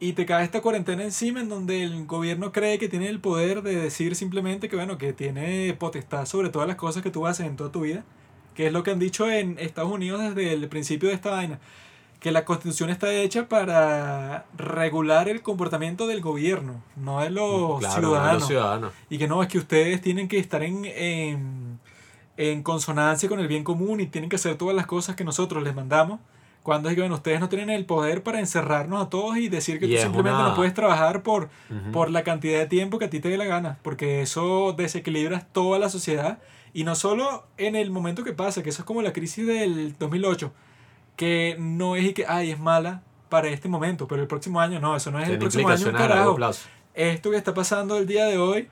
Y 0.00 0.14
te 0.14 0.26
cae 0.26 0.42
esta 0.42 0.62
cuarentena 0.62 1.04
encima 1.04 1.40
en 1.40 1.48
donde 1.48 1.84
el 1.84 2.06
gobierno 2.06 2.50
cree 2.50 2.80
que 2.80 2.88
tiene 2.88 3.08
el 3.08 3.20
poder 3.20 3.62
de 3.62 3.76
decir 3.76 4.16
simplemente 4.16 4.68
que, 4.68 4.74
bueno, 4.74 4.98
que 4.98 5.12
tiene 5.12 5.72
potestad 5.74 6.26
sobre 6.26 6.48
todas 6.48 6.66
las 6.66 6.76
cosas 6.76 7.04
que 7.04 7.12
tú 7.12 7.24
haces 7.24 7.46
en 7.46 7.54
toda 7.54 7.70
tu 7.70 7.82
vida. 7.82 8.02
Que 8.56 8.66
es 8.66 8.72
lo 8.72 8.82
que 8.82 8.90
han 8.90 8.98
dicho 8.98 9.30
en 9.30 9.60
Estados 9.60 9.92
Unidos 9.92 10.34
desde 10.34 10.54
el 10.54 10.68
principio 10.68 11.08
de 11.08 11.14
esta 11.14 11.30
vaina 11.30 11.60
que 12.20 12.30
la 12.30 12.44
constitución 12.44 12.90
está 12.90 13.12
hecha 13.12 13.48
para 13.48 14.44
regular 14.56 15.28
el 15.28 15.40
comportamiento 15.40 16.06
del 16.06 16.20
gobierno, 16.20 16.82
no 16.96 17.20
de 17.20 17.30
los, 17.30 17.80
ciudadanos. 18.46 18.92
Y 19.08 19.16
que 19.16 19.26
no, 19.26 19.42
es 19.42 19.48
que 19.48 19.58
ustedes 19.58 20.02
tienen 20.02 20.28
que 20.28 20.38
estar 20.38 20.62
en, 20.62 20.84
en, 20.84 21.80
en, 22.36 22.62
consonancia 22.62 23.26
con 23.26 23.40
el 23.40 23.48
bien 23.48 23.64
común 23.64 24.00
y 24.00 24.06
tienen 24.06 24.28
que 24.28 24.36
hacer 24.36 24.56
todas 24.56 24.76
las 24.76 24.86
cosas 24.86 25.16
que 25.16 25.24
nosotros 25.24 25.62
les 25.62 25.74
mandamos. 25.74 26.20
Cuando 26.62 26.90
es 26.90 26.94
que 26.94 27.00
bueno, 27.00 27.14
ustedes 27.14 27.40
no 27.40 27.48
tienen 27.48 27.70
el 27.70 27.86
poder 27.86 28.22
para 28.22 28.38
encerrarnos 28.38 29.02
a 29.02 29.08
todos 29.08 29.38
y 29.38 29.48
decir 29.48 29.80
que 29.80 29.88
tú 29.88 29.96
simplemente 29.96 30.42
no 30.42 30.54
puedes 30.54 30.74
trabajar 30.74 31.22
por, 31.22 31.48
por 31.90 32.10
la 32.10 32.22
cantidad 32.22 32.58
de 32.58 32.66
tiempo 32.66 32.98
que 32.98 33.06
a 33.06 33.10
ti 33.10 33.20
te 33.20 33.30
dé 33.30 33.38
la 33.38 33.46
gana, 33.46 33.78
porque 33.80 34.20
eso 34.20 34.74
desequilibra 34.76 35.40
toda 35.52 35.78
la 35.78 35.88
sociedad. 35.88 36.38
Y 36.74 36.84
no 36.84 36.94
solo 36.96 37.46
en 37.56 37.76
el 37.76 37.90
momento 37.90 38.24
que 38.24 38.34
pasa, 38.34 38.62
que 38.62 38.68
eso 38.68 38.82
es 38.82 38.86
como 38.86 39.00
la 39.00 39.14
crisis 39.14 39.46
del 39.46 39.96
2008 39.98 40.52
que 41.20 41.54
no 41.58 41.96
es 41.96 42.04
y 42.06 42.14
que, 42.14 42.24
ay, 42.26 42.50
es 42.50 42.58
mala 42.58 43.02
para 43.28 43.48
este 43.48 43.68
momento, 43.68 44.08
pero 44.08 44.22
el 44.22 44.26
próximo 44.26 44.58
año 44.58 44.80
no, 44.80 44.96
eso 44.96 45.10
no 45.10 45.18
es 45.18 45.28
el 45.28 45.38
próximo 45.38 45.68
año, 45.68 45.92
carajo. 45.92 46.38
Esto 46.94 47.30
que 47.30 47.36
está 47.36 47.52
pasando 47.52 47.98
el 47.98 48.06
día 48.06 48.24
de 48.24 48.38
hoy, 48.38 48.68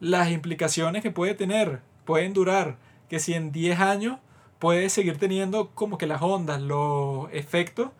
las 0.00 0.28
implicaciones 0.32 1.00
que 1.04 1.12
puede 1.12 1.34
tener, 1.34 1.80
pueden 2.04 2.32
durar, 2.32 2.76
que 3.08 3.20
si 3.20 3.34
en 3.34 3.52
10 3.52 3.78
años 3.78 4.18
puede 4.58 4.88
seguir 4.88 5.18
teniendo 5.18 5.70
como 5.76 5.96
que 5.96 6.08
las 6.08 6.20
ondas, 6.22 6.60
los 6.60 7.28
efectos, 7.32 7.90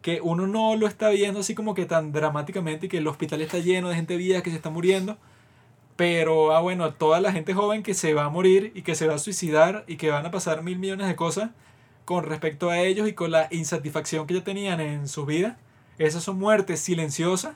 que 0.00 0.22
uno 0.22 0.46
no 0.46 0.74
lo 0.76 0.86
está 0.86 1.10
viendo 1.10 1.40
así 1.40 1.54
como 1.54 1.74
que 1.74 1.84
tan 1.84 2.12
dramáticamente 2.12 2.86
y 2.86 2.88
que 2.88 2.96
el 2.96 3.06
hospital 3.08 3.42
está 3.42 3.58
lleno 3.58 3.90
de 3.90 3.94
gente 3.94 4.16
vieja 4.16 4.42
que 4.42 4.48
se 4.48 4.56
está 4.56 4.70
muriendo. 4.70 5.18
Pero, 5.96 6.56
ah, 6.56 6.62
bueno, 6.62 6.94
toda 6.94 7.20
la 7.20 7.30
gente 7.30 7.52
joven 7.52 7.82
que 7.82 7.92
se 7.92 8.14
va 8.14 8.24
a 8.24 8.30
morir 8.30 8.72
y 8.74 8.80
que 8.80 8.94
se 8.94 9.06
va 9.06 9.16
a 9.16 9.18
suicidar 9.18 9.84
y 9.86 9.98
que 9.98 10.08
van 10.08 10.24
a 10.24 10.30
pasar 10.30 10.62
mil 10.62 10.78
millones 10.78 11.08
de 11.08 11.14
cosas, 11.14 11.50
con 12.10 12.24
respecto 12.24 12.70
a 12.70 12.80
ellos 12.80 13.08
y 13.08 13.12
con 13.12 13.30
la 13.30 13.46
insatisfacción 13.52 14.26
que 14.26 14.34
ya 14.34 14.42
tenían 14.42 14.80
en 14.80 15.06
su 15.06 15.24
vida. 15.26 15.58
Esas 15.96 16.24
son 16.24 16.40
muertes 16.40 16.80
silenciosas 16.80 17.54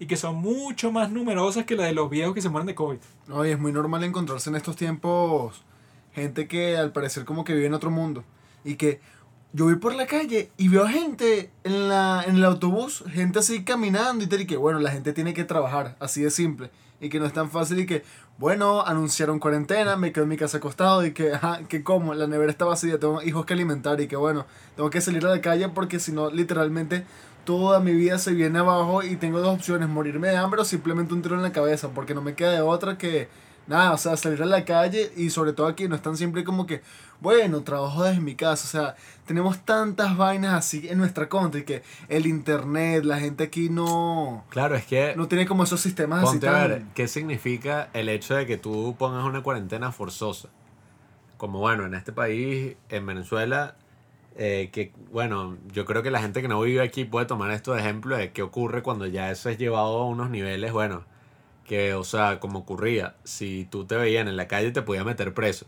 y 0.00 0.06
que 0.06 0.16
son 0.16 0.34
mucho 0.34 0.90
más 0.90 1.12
numerosas 1.12 1.66
que 1.66 1.76
la 1.76 1.84
de 1.84 1.92
los 1.92 2.10
viejos 2.10 2.34
que 2.34 2.42
se 2.42 2.48
mueren 2.48 2.66
de 2.66 2.74
COVID. 2.74 2.98
No, 3.28 3.46
y 3.46 3.50
es 3.50 3.60
muy 3.60 3.70
normal 3.70 4.02
encontrarse 4.02 4.50
en 4.50 4.56
estos 4.56 4.74
tiempos 4.74 5.62
gente 6.12 6.48
que 6.48 6.76
al 6.76 6.90
parecer 6.90 7.24
como 7.24 7.44
que 7.44 7.54
vive 7.54 7.66
en 7.66 7.74
otro 7.74 7.92
mundo 7.92 8.24
y 8.64 8.74
que 8.74 9.00
yo 9.52 9.66
voy 9.66 9.76
por 9.76 9.94
la 9.94 10.08
calle 10.08 10.50
y 10.56 10.66
veo 10.66 10.88
gente 10.88 11.52
en, 11.62 11.88
la, 11.88 12.24
en 12.26 12.34
el 12.34 12.44
autobús, 12.44 13.04
gente 13.08 13.38
así 13.38 13.62
caminando 13.62 14.24
y 14.24 14.26
tal, 14.26 14.40
y 14.40 14.46
que 14.48 14.56
bueno, 14.56 14.80
la 14.80 14.90
gente 14.90 15.12
tiene 15.12 15.32
que 15.32 15.44
trabajar, 15.44 15.94
así 16.00 16.22
de 16.22 16.32
simple 16.32 16.72
y 17.02 17.08
que 17.08 17.18
no 17.18 17.26
es 17.26 17.32
tan 17.32 17.50
fácil 17.50 17.80
y 17.80 17.86
que, 17.86 18.04
bueno, 18.38 18.80
anunciaron 18.80 19.40
cuarentena, 19.40 19.96
me 19.96 20.12
quedo 20.12 20.22
en 20.22 20.30
mi 20.30 20.36
casa 20.36 20.58
acostado 20.58 21.04
y 21.04 21.12
que, 21.12 21.34
ajá, 21.34 21.60
que 21.68 21.82
como, 21.82 22.14
la 22.14 22.28
nevera 22.28 22.50
está 22.50 22.64
vacía, 22.64 22.98
tengo 22.98 23.20
hijos 23.22 23.44
que 23.44 23.54
alimentar 23.54 24.00
y 24.00 24.06
que, 24.06 24.16
bueno, 24.16 24.46
tengo 24.76 24.88
que 24.88 25.00
salir 25.00 25.26
a 25.26 25.30
la 25.30 25.40
calle 25.40 25.68
porque 25.68 25.98
si 25.98 26.12
no, 26.12 26.30
literalmente 26.30 27.04
toda 27.44 27.80
mi 27.80 27.92
vida 27.92 28.18
se 28.18 28.32
viene 28.32 28.60
abajo 28.60 29.02
y 29.02 29.16
tengo 29.16 29.40
dos 29.40 29.52
opciones, 29.52 29.88
morirme 29.88 30.28
de 30.28 30.36
hambre 30.36 30.60
o 30.60 30.64
simplemente 30.64 31.12
un 31.12 31.22
tiro 31.22 31.34
en 31.34 31.42
la 31.42 31.52
cabeza, 31.52 31.88
porque 31.88 32.14
no 32.14 32.22
me 32.22 32.34
queda 32.34 32.52
de 32.52 32.60
otra 32.60 32.96
que 32.96 33.28
nada, 33.66 33.92
o 33.92 33.98
sea, 33.98 34.16
salir 34.16 34.42
a 34.42 34.46
la 34.46 34.64
calle 34.64 35.12
y 35.16 35.30
sobre 35.30 35.52
todo 35.52 35.66
aquí 35.66 35.88
no 35.88 35.96
están 35.96 36.16
siempre 36.16 36.44
como 36.44 36.66
que, 36.66 36.82
bueno, 37.20 37.62
trabajo 37.62 38.04
desde 38.04 38.20
mi 38.20 38.34
casa, 38.34 38.64
o 38.66 38.70
sea, 38.70 38.96
tenemos 39.26 39.64
tantas 39.64 40.16
vainas 40.16 40.54
así 40.54 40.88
en 40.88 40.98
nuestra 40.98 41.28
contra 41.28 41.60
y 41.60 41.64
que 41.64 41.82
el 42.08 42.26
internet, 42.26 43.04
la 43.04 43.18
gente 43.18 43.44
aquí 43.44 43.68
no... 43.68 44.44
Claro, 44.50 44.74
es 44.74 44.84
que... 44.86 45.14
No 45.16 45.28
tiene 45.28 45.46
como 45.46 45.64
esos 45.64 45.80
sistemas 45.80 46.24
así 46.24 46.44
a 46.46 46.66
ver, 46.66 46.82
¿qué 46.94 47.08
significa 47.08 47.88
el 47.92 48.08
hecho 48.08 48.34
de 48.34 48.46
que 48.46 48.56
tú 48.56 48.96
pongas 48.98 49.24
una 49.24 49.42
cuarentena 49.42 49.92
forzosa? 49.92 50.48
Como 51.36 51.58
bueno, 51.58 51.86
en 51.86 51.94
este 51.94 52.12
país, 52.12 52.76
en 52.88 53.06
Venezuela, 53.06 53.76
eh, 54.36 54.70
que 54.72 54.92
bueno, 55.10 55.58
yo 55.72 55.84
creo 55.84 56.02
que 56.02 56.10
la 56.10 56.20
gente 56.20 56.40
que 56.40 56.48
no 56.48 56.60
vive 56.60 56.82
aquí 56.82 57.04
puede 57.04 57.26
tomar 57.26 57.50
esto 57.50 57.74
de 57.74 57.80
ejemplo 57.80 58.16
de 58.16 58.32
qué 58.32 58.42
ocurre 58.42 58.82
cuando 58.82 59.06
ya 59.06 59.30
eso 59.30 59.50
es 59.50 59.58
llevado 59.58 60.00
a 60.00 60.06
unos 60.06 60.30
niveles, 60.30 60.72
bueno, 60.72 61.04
que, 61.64 61.94
o 61.94 62.04
sea, 62.04 62.40
como 62.40 62.60
ocurría, 62.60 63.16
si 63.24 63.66
tú 63.70 63.84
te 63.84 63.96
veían 63.96 64.28
en 64.28 64.36
la 64.36 64.48
calle 64.48 64.70
te 64.72 64.82
podía 64.82 65.04
meter 65.04 65.34
preso. 65.34 65.66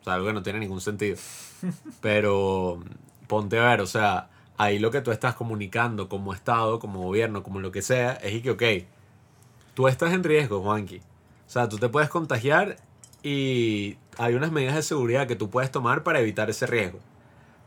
O 0.00 0.04
sea, 0.04 0.14
algo 0.14 0.26
que 0.26 0.32
no 0.32 0.42
tiene 0.42 0.58
ningún 0.58 0.80
sentido. 0.80 1.16
Pero 2.00 2.82
ponte 3.26 3.58
a 3.58 3.64
ver, 3.64 3.80
o 3.80 3.86
sea, 3.86 4.30
ahí 4.56 4.78
lo 4.78 4.90
que 4.90 5.00
tú 5.00 5.10
estás 5.10 5.34
comunicando 5.34 6.08
como 6.08 6.34
Estado, 6.34 6.78
como 6.78 7.00
gobierno, 7.02 7.42
como 7.42 7.60
lo 7.60 7.72
que 7.72 7.82
sea, 7.82 8.12
es 8.14 8.34
y 8.34 8.42
que, 8.42 8.50
ok, 8.50 8.62
tú 9.74 9.88
estás 9.88 10.12
en 10.12 10.24
riesgo, 10.24 10.60
Juanqui. 10.60 10.98
O 10.98 11.50
sea, 11.52 11.68
tú 11.68 11.78
te 11.78 11.88
puedes 11.88 12.08
contagiar 12.10 12.76
y 13.22 13.96
hay 14.18 14.34
unas 14.34 14.52
medidas 14.52 14.74
de 14.74 14.82
seguridad 14.82 15.26
que 15.26 15.36
tú 15.36 15.50
puedes 15.50 15.70
tomar 15.70 16.02
para 16.02 16.20
evitar 16.20 16.50
ese 16.50 16.66
riesgo. 16.66 16.98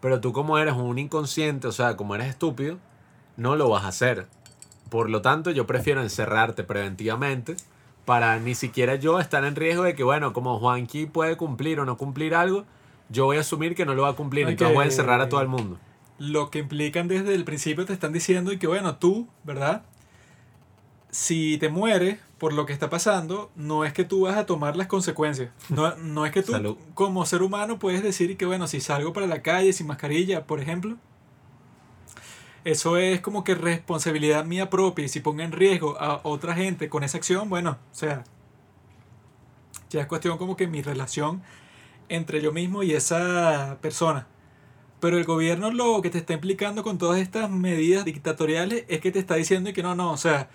Pero 0.02 0.22
tú 0.22 0.34
como 0.34 0.58
eres 0.58 0.74
un 0.74 1.00
inconsciente, 1.00 1.68
o 1.68 1.72
sea, 1.72 1.96
como 1.96 2.16
eres 2.16 2.28
estúpido, 2.28 2.78
no 3.38 3.56
lo 3.56 3.70
vas 3.70 3.86
a 3.86 3.90
hacer. 3.90 4.28
Por 4.90 5.10
lo 5.10 5.22
tanto, 5.22 5.52
yo 5.52 5.66
prefiero 5.66 6.02
encerrarte 6.02 6.64
preventivamente 6.64 7.56
para 8.06 8.40
ni 8.40 8.56
siquiera 8.56 8.96
yo 8.96 9.20
estar 9.20 9.44
en 9.44 9.56
riesgo 9.56 9.84
de 9.84 9.96
que, 9.96 10.04
bueno, 10.04 10.32
como 10.32 10.60
Juanqui 10.60 11.08
puede 11.08 11.38
cumplir 11.38 11.80
o 11.80 11.86
no 11.86 11.98
cumplir 11.98 12.36
algo, 12.36 12.66
yo 13.10 13.26
voy 13.26 13.38
a 13.38 13.42
asumir 13.42 13.76
que 13.76 13.86
no 13.86 13.96
lo 13.96 14.04
va 14.04 14.10
a 14.10 14.14
cumplir, 14.14 14.48
y 14.48 14.52
entonces 14.52 14.76
voy 14.76 14.84
a 14.84 14.88
encerrar 14.88 15.22
a 15.22 15.30
todo 15.30 15.42
el 15.42 15.48
mundo. 15.48 15.78
Lo 16.18 16.50
que 16.50 16.60
implican 16.60 17.08
desde 17.08 17.34
el 17.34 17.44
principio 17.44 17.86
te 17.86 17.94
están 17.94 18.14
diciendo 18.14 18.52
y 18.52 18.58
que, 18.58 18.68
bueno, 18.68 18.96
tú, 18.98 19.28
¿verdad? 19.44 19.84
Si 21.10 21.58
te 21.58 21.70
mueres 21.70 22.20
por 22.38 22.54
lo 22.54 22.66
que 22.66 22.74
está 22.74 22.90
pasando, 22.90 23.52
no 23.56 23.86
es 23.86 23.94
que 23.94 24.04
tú 24.04 24.22
vas 24.22 24.38
a 24.38 24.46
tomar 24.46 24.76
las 24.76 24.88
consecuencias. 24.88 25.50
No, 25.70 25.96
no 25.98 26.26
es 26.26 26.32
que 26.32 26.44
tú, 26.44 26.78
como 26.94 27.26
ser 27.26 27.42
humano, 27.42 27.80
puedes 27.80 28.04
decir 28.04 28.38
que, 28.38 28.46
bueno, 28.46 28.68
si 28.68 28.82
salgo 28.82 29.14
para 29.14 29.28
la 29.28 29.42
calle 29.42 29.74
sin 29.74 29.88
mascarilla, 29.88 30.46
por 30.46 30.60
ejemplo, 30.60 30.98
eso 32.66 32.98
es 32.98 33.22
como 33.22 33.44
que 33.44 33.56
responsabilidad 33.56 34.44
mía 34.44 34.70
propia 34.72 35.06
y 35.06 35.10
si 35.10 35.20
pongo 35.22 35.42
en 35.42 35.52
riesgo 35.52 35.98
a 36.00 36.22
otra 36.24 36.56
gente 36.56 36.90
con 36.90 37.04
esa 37.04 37.18
acción, 37.18 37.48
bueno, 37.48 37.78
o 37.92 37.96
sea, 37.96 38.24
ya 39.92 40.02
es 40.02 40.08
cuestión 40.08 40.38
como 40.38 40.58
que 40.58 40.68
mi 40.68 40.82
relación 40.82 41.44
entre 42.10 42.42
yo 42.42 42.52
mismo 42.52 42.84
y 42.84 42.94
esa 42.94 43.78
persona. 43.82 44.28
pero 45.00 45.18
el 45.18 45.26
gobierno 45.26 45.72
lo 45.72 46.02
que 46.02 46.10
te 46.10 46.18
está 46.20 46.34
implicando 46.34 46.84
con 46.84 46.98
todas 46.98 47.20
estas 47.22 47.50
medidas 47.52 48.06
dictatoriales 48.06 48.86
es 48.88 49.02
que 49.02 49.12
te 49.12 49.20
está 49.20 49.36
diciendo 49.36 49.72
que 49.74 49.84
no, 49.84 49.96
no, 49.96 50.12
o 50.12 50.18
sea, 50.18 50.50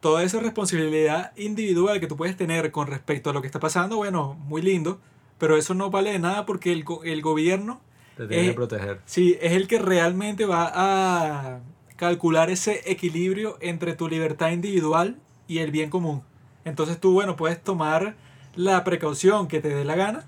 toda 0.00 0.24
esa 0.24 0.40
responsabilidad 0.40 1.32
individual 1.36 2.00
que 2.00 2.08
tú 2.08 2.16
puedes 2.16 2.36
tener 2.36 2.72
con 2.72 2.88
respecto 2.88 3.30
a 3.30 3.32
lo 3.34 3.40
que 3.42 3.46
está 3.46 3.60
pasando, 3.60 3.96
bueno, 3.98 4.34
muy 4.46 4.62
lindo, 4.62 5.00
pero 5.38 5.56
eso 5.56 5.74
no 5.74 5.90
vale 5.90 6.12
de 6.12 6.18
nada 6.18 6.46
porque 6.46 6.72
el, 6.72 6.84
el 7.04 7.22
gobierno 7.22 7.80
Te 8.16 8.26
tiene 8.26 8.48
que 8.48 8.52
proteger. 8.54 9.00
Sí, 9.04 9.36
es 9.40 9.52
el 9.52 9.66
que 9.68 9.78
realmente 9.78 10.44
va 10.44 10.70
a 10.74 11.60
calcular 11.96 12.50
ese 12.50 12.80
equilibrio 12.90 13.56
entre 13.60 13.94
tu 13.94 14.08
libertad 14.08 14.50
individual 14.50 15.18
y 15.48 15.58
el 15.58 15.70
bien 15.70 15.90
común. 15.90 16.22
Entonces 16.64 16.98
tú, 17.00 17.12
bueno, 17.12 17.36
puedes 17.36 17.62
tomar 17.62 18.16
la 18.54 18.84
precaución 18.84 19.48
que 19.48 19.60
te 19.60 19.68
dé 19.68 19.84
la 19.84 19.94
gana, 19.96 20.24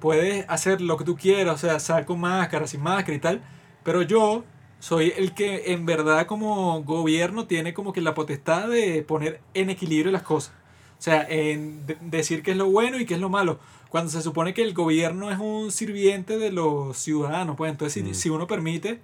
puedes 0.00 0.44
hacer 0.48 0.80
lo 0.80 0.96
que 0.96 1.04
tú 1.04 1.16
quieras, 1.16 1.54
o 1.54 1.58
sea, 1.58 1.78
sal 1.80 2.04
con 2.06 2.20
máscara, 2.20 2.66
sin 2.66 2.82
máscara 2.82 3.14
y 3.16 3.20
tal, 3.20 3.42
pero 3.84 4.02
yo 4.02 4.44
soy 4.80 5.12
el 5.16 5.34
que 5.34 5.72
en 5.72 5.86
verdad 5.86 6.26
como 6.26 6.82
gobierno 6.82 7.46
tiene 7.46 7.74
como 7.74 7.92
que 7.92 8.00
la 8.00 8.14
potestad 8.14 8.68
de 8.68 9.02
poner 9.02 9.40
en 9.54 9.70
equilibrio 9.70 10.12
las 10.12 10.22
cosas. 10.22 10.52
O 10.98 11.02
sea, 11.02 11.26
en 11.28 11.86
de- 11.86 11.96
decir 12.00 12.42
qué 12.42 12.52
es 12.52 12.56
lo 12.56 12.70
bueno 12.70 12.98
y 12.98 13.06
qué 13.06 13.14
es 13.14 13.20
lo 13.20 13.28
malo. 13.28 13.58
Cuando 13.88 14.10
se 14.10 14.20
supone 14.22 14.52
que 14.54 14.62
el 14.62 14.74
gobierno 14.74 15.30
es 15.30 15.38
un 15.38 15.70
sirviente 15.72 16.36
de 16.38 16.50
los 16.52 16.96
ciudadanos, 16.96 17.56
pues 17.56 17.70
entonces 17.70 17.94
si, 17.94 18.02
Mm. 18.10 18.14
si 18.14 18.28
uno 18.30 18.46
permite, 18.46 19.00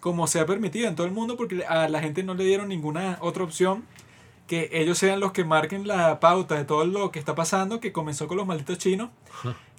como 0.00 0.26
sea 0.26 0.44
permitido 0.44 0.88
en 0.88 0.96
todo 0.96 1.06
el 1.06 1.12
mundo, 1.12 1.36
porque 1.36 1.64
a 1.64 1.88
la 1.88 2.00
gente 2.00 2.22
no 2.24 2.34
le 2.34 2.44
dieron 2.44 2.68
ninguna 2.68 3.16
otra 3.20 3.44
opción, 3.44 3.84
que 4.46 4.68
ellos 4.72 4.98
sean 4.98 5.20
los 5.20 5.32
que 5.32 5.44
marquen 5.44 5.86
la 5.88 6.20
pauta 6.20 6.56
de 6.56 6.64
todo 6.64 6.84
lo 6.84 7.10
que 7.10 7.18
está 7.18 7.34
pasando, 7.34 7.80
que 7.80 7.92
comenzó 7.92 8.26
con 8.28 8.36
los 8.36 8.46
malditos 8.46 8.76
chinos, 8.78 9.08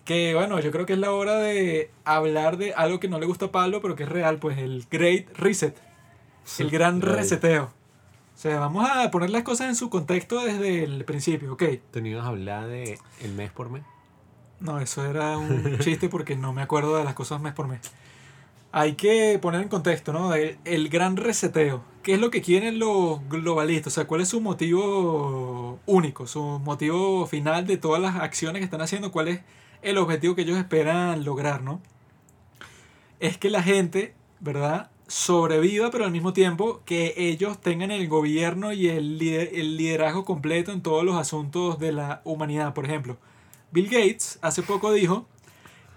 que 0.05 0.33
bueno, 0.33 0.59
yo 0.59 0.71
creo 0.71 0.85
que 0.85 0.93
es 0.93 0.99
la 0.99 1.11
hora 1.11 1.37
de 1.37 1.91
hablar 2.03 2.57
de 2.57 2.73
algo 2.73 2.99
que 2.99 3.07
no 3.07 3.19
le 3.19 3.25
gusta 3.27 3.45
a 3.47 3.51
Pablo, 3.51 3.81
pero 3.81 3.95
que 3.95 4.03
es 4.03 4.09
real, 4.09 4.37
pues 4.39 4.57
el 4.57 4.85
Great 4.89 5.27
Reset, 5.37 5.75
el 6.59 6.69
gran 6.71 7.01
reseteo. 7.01 7.65
O 7.65 8.37
sea, 8.37 8.59
vamos 8.59 8.89
a 8.89 9.11
poner 9.11 9.29
las 9.29 9.43
cosas 9.43 9.67
en 9.69 9.75
su 9.75 9.89
contexto 9.89 10.43
desde 10.43 10.83
el 10.83 11.05
principio, 11.05 11.53
¿ok? 11.53 11.63
Tenías 11.91 12.23
a 12.23 12.27
hablar 12.27 12.67
de 12.67 12.97
el 13.21 13.31
mes 13.33 13.51
por 13.51 13.69
mes. 13.69 13.83
No, 14.59 14.79
eso 14.79 15.05
era 15.05 15.37
un 15.37 15.77
chiste 15.79 16.09
porque 16.09 16.35
no 16.35 16.53
me 16.53 16.61
acuerdo 16.61 16.95
de 16.97 17.03
las 17.03 17.13
cosas 17.13 17.41
mes 17.41 17.53
por 17.53 17.67
mes. 17.67 17.81
Hay 18.71 18.95
que 18.95 19.39
poner 19.41 19.61
en 19.61 19.69
contexto, 19.69 20.13
¿no? 20.13 20.33
El, 20.35 20.59
el 20.65 20.89
gran 20.89 21.17
reseteo. 21.17 21.83
¿Qué 22.03 22.13
es 22.15 22.19
lo 22.21 22.31
que 22.31 22.41
quieren 22.41 22.79
los 22.79 23.19
globalistas? 23.29 23.93
O 23.93 23.95
sea, 23.95 24.07
¿cuál 24.07 24.21
es 24.21 24.29
su 24.29 24.41
motivo 24.41 25.79
único? 25.85 26.27
Su 26.27 26.41
motivo 26.59 27.25
final 27.27 27.67
de 27.67 27.77
todas 27.77 28.01
las 28.01 28.15
acciones 28.17 28.59
que 28.61 28.65
están 28.65 28.81
haciendo. 28.81 29.11
¿Cuál 29.11 29.29
es 29.29 29.41
el 29.81 29.97
objetivo 29.97 30.35
que 30.35 30.43
ellos 30.43 30.57
esperan 30.57 31.25
lograr, 31.25 31.63
¿no? 31.63 31.81
Es 33.19 33.37
que 33.37 33.49
la 33.49 33.63
gente, 33.63 34.13
¿verdad? 34.39 34.89
Sobreviva, 35.07 35.91
pero 35.91 36.05
al 36.05 36.11
mismo 36.11 36.33
tiempo 36.33 36.81
que 36.85 37.13
ellos 37.17 37.59
tengan 37.61 37.91
el 37.91 38.07
gobierno 38.07 38.73
y 38.73 38.87
el, 38.89 39.19
lider- 39.19 39.49
el 39.53 39.77
liderazgo 39.77 40.25
completo 40.25 40.71
en 40.71 40.81
todos 40.81 41.03
los 41.03 41.15
asuntos 41.15 41.79
de 41.79 41.91
la 41.91 42.21
humanidad. 42.25 42.73
Por 42.73 42.85
ejemplo, 42.85 43.17
Bill 43.75 43.89
Gates 43.89 44.39
hace 44.41 44.63
poco 44.63 44.93
dijo 44.93 45.27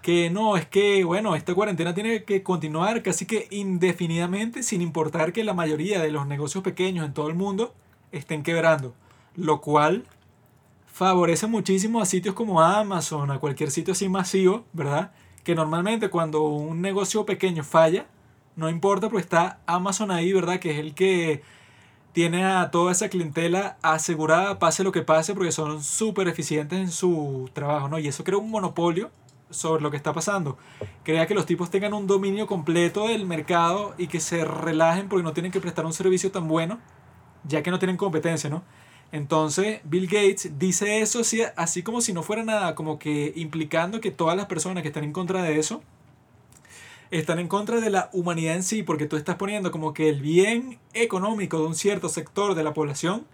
que 0.03 0.31
no, 0.31 0.57
es 0.57 0.67
que, 0.67 1.05
bueno, 1.05 1.37
esta 1.37 1.55
cuarentena 1.55 1.95
tiene 1.95 2.25
que 2.25 2.43
continuar 2.43 3.05
casi 3.05 3.25
que 3.25 3.47
indefinidamente 3.53 4.65
sin 4.65 4.83
importar 4.83 5.33
que 5.33 5.45
la 5.45 5.55
mayoría 5.55 6.01
de 6.01 6.11
los 6.11 6.27
negocios 6.27 6.65
pequeños 6.65 7.07
en 7.07 7.15
todo 7.15 7.29
el 7.29 7.37
mundo 7.37 7.77
estén 8.11 8.43
quebrando. 8.43 8.97
Lo 9.37 9.61
cual 9.61 10.07
favorece 10.89 11.47
muchísimo 11.47 12.01
a 12.01 12.07
sitios 12.07 12.35
como 12.35 12.61
Amazon, 12.61 13.31
a 13.31 13.39
cualquier 13.39 13.71
sitio 13.71 13.93
así 13.93 14.09
masivo, 14.09 14.65
¿verdad? 14.73 15.13
Que 15.45 15.55
normalmente 15.55 16.11
cuando 16.11 16.43
un 16.49 16.83
negocio 16.83 17.25
pequeño 17.25 17.63
falla, 17.63 18.07
no 18.57 18.69
importa, 18.69 19.09
pues 19.09 19.23
está 19.25 19.61
Amazon 19.67 20.11
ahí, 20.11 20.33
¿verdad? 20.33 20.59
Que 20.59 20.73
es 20.73 20.79
el 20.79 20.95
que 20.97 21.43
tiene 22.19 22.45
a 22.45 22.73
toda 22.73 22.91
esa 22.91 23.09
clientela 23.09 23.77
asegurada, 23.81 24.59
pase 24.59 24.83
lo 24.83 24.91
que 24.91 25.03
pase, 25.03 25.35
porque 25.35 25.53
son 25.53 25.85
súper 25.85 26.27
eficientes 26.27 26.77
en 26.77 26.91
su 26.91 27.49
trabajo, 27.53 27.89
¿no? 27.89 28.01
Y 28.01 28.09
eso 28.09 28.25
crea 28.25 28.39
un 28.39 28.51
monopolio 28.51 29.13
sobre 29.51 29.85
lo 29.85 29.93
que 29.93 29.97
está 29.97 30.13
pasando. 30.13 30.59
Crea 31.05 31.29
que 31.29 31.35
los 31.35 31.47
tipos 31.47 31.71
tengan 31.71 31.95
un 31.95 32.09
dominio 32.09 32.49
completo 32.49 33.07
del 33.07 33.25
mercado 33.25 33.95
y 33.99 34.09
que 34.09 34.19
se 34.19 34.45
relajen 34.45 35.09
porque 35.09 35.23
no 35.23 35.33
tienen 35.33 35.53
que 35.53 35.61
prestar 35.61 35.87
un 35.87 35.93
servicio 35.93 36.33
tan 36.33 36.49
bueno, 36.49 36.81
ya 37.45 37.63
que 37.63 37.71
no 37.71 37.79
tienen 37.79 37.97
competencia, 37.97 38.51
¿no? 38.51 38.65
Entonces, 39.13 39.81
Bill 39.85 40.09
Gates 40.09 40.59
dice 40.59 40.99
eso 41.01 41.21
así, 41.21 41.43
así 41.55 41.85
como 41.85 42.01
si 42.01 42.13
no 42.13 42.25
fuera 42.25 42.43
nada, 42.43 42.75
como 42.75 42.99
que 42.99 43.33
implicando 43.37 44.01
que 44.01 44.11
todas 44.11 44.37
las 44.37 44.47
personas 44.47 44.83
que 44.83 44.89
están 44.89 45.05
en 45.05 45.13
contra 45.13 45.41
de 45.45 45.61
eso 45.61 45.85
están 47.11 47.39
en 47.39 47.49
contra 47.49 47.81
de 47.81 47.91
la 47.91 48.11
humanidad 48.13 48.57
en 48.57 48.63
sí, 48.63 48.83
porque 48.83 49.07
tú 49.07 49.17
estás 49.17 49.37
poniendo 49.37 49.71
como 49.71 49.95
que 49.95 50.09
el 50.09 50.21
bien 50.21 50.79
económico 50.95 51.59
de 51.59 51.67
un 51.67 51.75
cierto 51.75 52.09
sector 52.09 52.55
de 52.55 52.65
la 52.65 52.75
población 52.75 53.27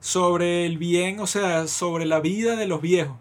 sobre 0.00 0.66
el 0.66 0.78
bien, 0.78 1.20
o 1.20 1.26
sea, 1.26 1.68
sobre 1.68 2.06
la 2.06 2.20
vida 2.20 2.56
de 2.56 2.66
los 2.66 2.80
viejos. 2.80 3.16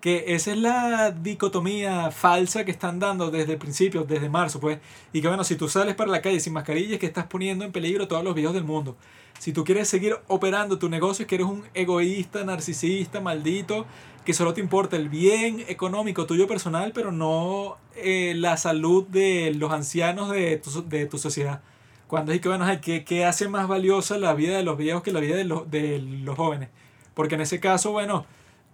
Que 0.00 0.34
esa 0.34 0.52
es 0.52 0.56
la 0.56 1.10
dicotomía 1.10 2.10
falsa 2.10 2.64
que 2.64 2.70
están 2.70 2.98
dando 2.98 3.30
desde 3.30 3.52
el 3.52 3.58
principio, 3.58 4.04
desde 4.04 4.30
marzo, 4.30 4.58
pues. 4.58 4.78
Y 5.12 5.20
que 5.20 5.28
bueno, 5.28 5.44
si 5.44 5.56
tú 5.56 5.68
sales 5.68 5.94
para 5.94 6.10
la 6.10 6.22
calle 6.22 6.40
sin 6.40 6.54
mascarilla, 6.54 6.94
es 6.94 7.00
que 7.00 7.06
estás 7.06 7.26
poniendo 7.26 7.66
en 7.66 7.72
peligro 7.72 8.04
a 8.04 8.08
todos 8.08 8.24
los 8.24 8.34
viejos 8.34 8.54
del 8.54 8.64
mundo. 8.64 8.96
Si 9.38 9.52
tú 9.52 9.64
quieres 9.64 9.88
seguir 9.88 10.16
operando 10.28 10.78
tu 10.78 10.88
negocio, 10.88 11.24
es 11.24 11.28
que 11.28 11.34
eres 11.34 11.46
un 11.46 11.64
egoísta, 11.74 12.44
narcisista, 12.44 13.20
maldito, 13.20 13.86
que 14.24 14.34
solo 14.34 14.52
te 14.54 14.60
importa 14.60 14.96
el 14.96 15.08
bien 15.08 15.64
económico 15.68 16.26
tuyo 16.26 16.46
personal, 16.46 16.92
pero 16.94 17.10
no 17.12 17.78
eh, 17.96 18.34
la 18.36 18.56
salud 18.56 19.06
de 19.06 19.54
los 19.54 19.72
ancianos 19.72 20.30
de 20.30 20.56
tu, 20.58 20.88
de 20.88 21.06
tu 21.06 21.18
sociedad. 21.18 21.62
Cuando 22.06 22.32
es 22.32 22.40
que, 22.40 22.48
bueno, 22.48 22.66
¿qué, 22.82 23.04
qué 23.04 23.24
hace 23.24 23.48
más 23.48 23.68
valiosa 23.68 24.18
la 24.18 24.34
vida 24.34 24.56
de 24.56 24.64
los 24.64 24.76
viejos 24.76 25.02
que 25.02 25.12
la 25.12 25.20
vida 25.20 25.36
de 25.36 25.44
los, 25.44 25.70
de 25.70 26.00
los 26.00 26.36
jóvenes? 26.36 26.68
Porque 27.14 27.36
en 27.36 27.40
ese 27.40 27.60
caso, 27.60 27.92
bueno, 27.92 28.26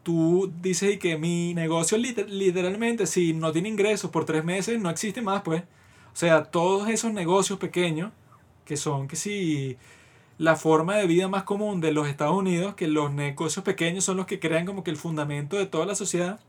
tú 0.02 0.52
dices 0.62 0.98
que 0.98 1.18
mi 1.18 1.52
negocio 1.54 1.98
liter- 1.98 2.28
literalmente, 2.28 3.06
si 3.06 3.34
no 3.34 3.52
tiene 3.52 3.68
ingresos 3.68 4.10
por 4.10 4.24
tres 4.24 4.44
meses, 4.44 4.80
no 4.80 4.88
existe 4.90 5.20
más, 5.22 5.42
pues. 5.42 5.62
O 5.62 6.16
sea, 6.18 6.44
todos 6.44 6.88
esos 6.88 7.12
negocios 7.12 7.58
pequeños, 7.58 8.10
que 8.64 8.76
son 8.76 9.06
que 9.06 9.16
si 9.16 9.76
la 10.38 10.56
forma 10.56 10.96
de 10.96 11.06
vida 11.06 11.28
más 11.28 11.44
común 11.44 11.80
de 11.80 11.92
los 11.92 12.08
Estados 12.08 12.36
Unidos, 12.36 12.74
que 12.74 12.88
los 12.88 13.12
negocios 13.12 13.64
pequeños 13.64 14.04
son 14.04 14.16
los 14.16 14.26
que 14.26 14.38
crean 14.38 14.66
como 14.66 14.84
que 14.84 14.90
el 14.90 14.96
fundamento 14.96 15.56
de 15.56 15.66
toda 15.66 15.86
la 15.86 15.94
sociedad, 15.94 16.40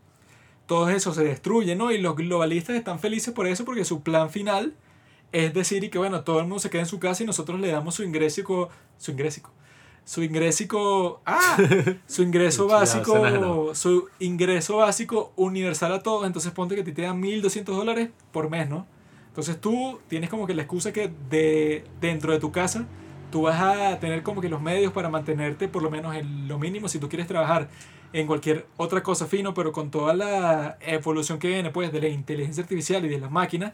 todo 0.66 0.90
eso 0.90 1.14
se 1.14 1.24
destruye, 1.24 1.74
¿no? 1.76 1.90
Y 1.90 1.98
los 1.98 2.14
globalistas 2.14 2.76
están 2.76 2.98
felices 2.98 3.32
por 3.32 3.46
eso, 3.46 3.64
porque 3.64 3.84
su 3.84 4.02
plan 4.02 4.30
final 4.30 4.74
es 5.32 5.52
decir 5.52 5.84
y 5.84 5.90
que, 5.90 5.98
bueno, 5.98 6.22
todo 6.22 6.38
el 6.40 6.44
mundo 6.44 6.58
se 6.58 6.70
queda 6.70 6.82
en 6.82 6.88
su 6.88 6.98
casa 6.98 7.22
y 7.22 7.26
nosotros 7.26 7.60
le 7.60 7.68
damos 7.68 7.94
su 7.94 8.02
ingreso, 8.02 8.68
su 8.98 9.10
ingreso, 9.10 9.42
su 10.04 10.22
ingreso, 10.22 11.20
¡ah! 11.26 11.56
Su 12.06 12.22
ingreso 12.22 12.66
básico, 12.66 13.74
su 13.74 14.08
ingreso 14.18 14.76
básico 14.76 15.32
universal 15.36 15.92
a 15.92 16.02
todos, 16.02 16.26
entonces 16.26 16.52
ponte 16.52 16.74
que 16.74 16.80
a 16.82 16.84
ti 16.84 16.92
te 16.92 17.02
dan 17.02 17.20
1.200 17.22 17.64
dólares 17.64 18.10
por 18.32 18.48
mes, 18.48 18.68
¿no? 18.68 18.86
Entonces 19.28 19.60
tú 19.60 20.00
tienes 20.08 20.30
como 20.30 20.46
que 20.46 20.54
la 20.54 20.62
excusa 20.62 20.92
que 20.92 21.10
de 21.30 21.84
dentro 22.00 22.32
de 22.32 22.40
tu 22.40 22.50
casa 22.50 22.86
tú 23.30 23.42
vas 23.42 23.60
a 23.60 23.98
tener 24.00 24.22
como 24.22 24.40
que 24.40 24.48
los 24.48 24.60
medios 24.60 24.92
para 24.92 25.08
mantenerte 25.08 25.68
por 25.68 25.82
lo 25.82 25.90
menos 25.90 26.14
en 26.16 26.48
lo 26.48 26.58
mínimo 26.58 26.88
si 26.88 26.98
tú 26.98 27.08
quieres 27.08 27.26
trabajar 27.26 27.68
en 28.12 28.26
cualquier 28.26 28.66
otra 28.76 29.02
cosa 29.02 29.26
fino, 29.26 29.54
pero 29.54 29.72
con 29.72 29.90
toda 29.90 30.14
la 30.14 30.78
evolución 30.80 31.38
que 31.38 31.48
viene 31.48 31.70
pues 31.70 31.92
de 31.92 32.00
la 32.00 32.08
inteligencia 32.08 32.62
artificial 32.62 33.04
y 33.04 33.08
de 33.08 33.18
las 33.18 33.30
máquinas, 33.30 33.72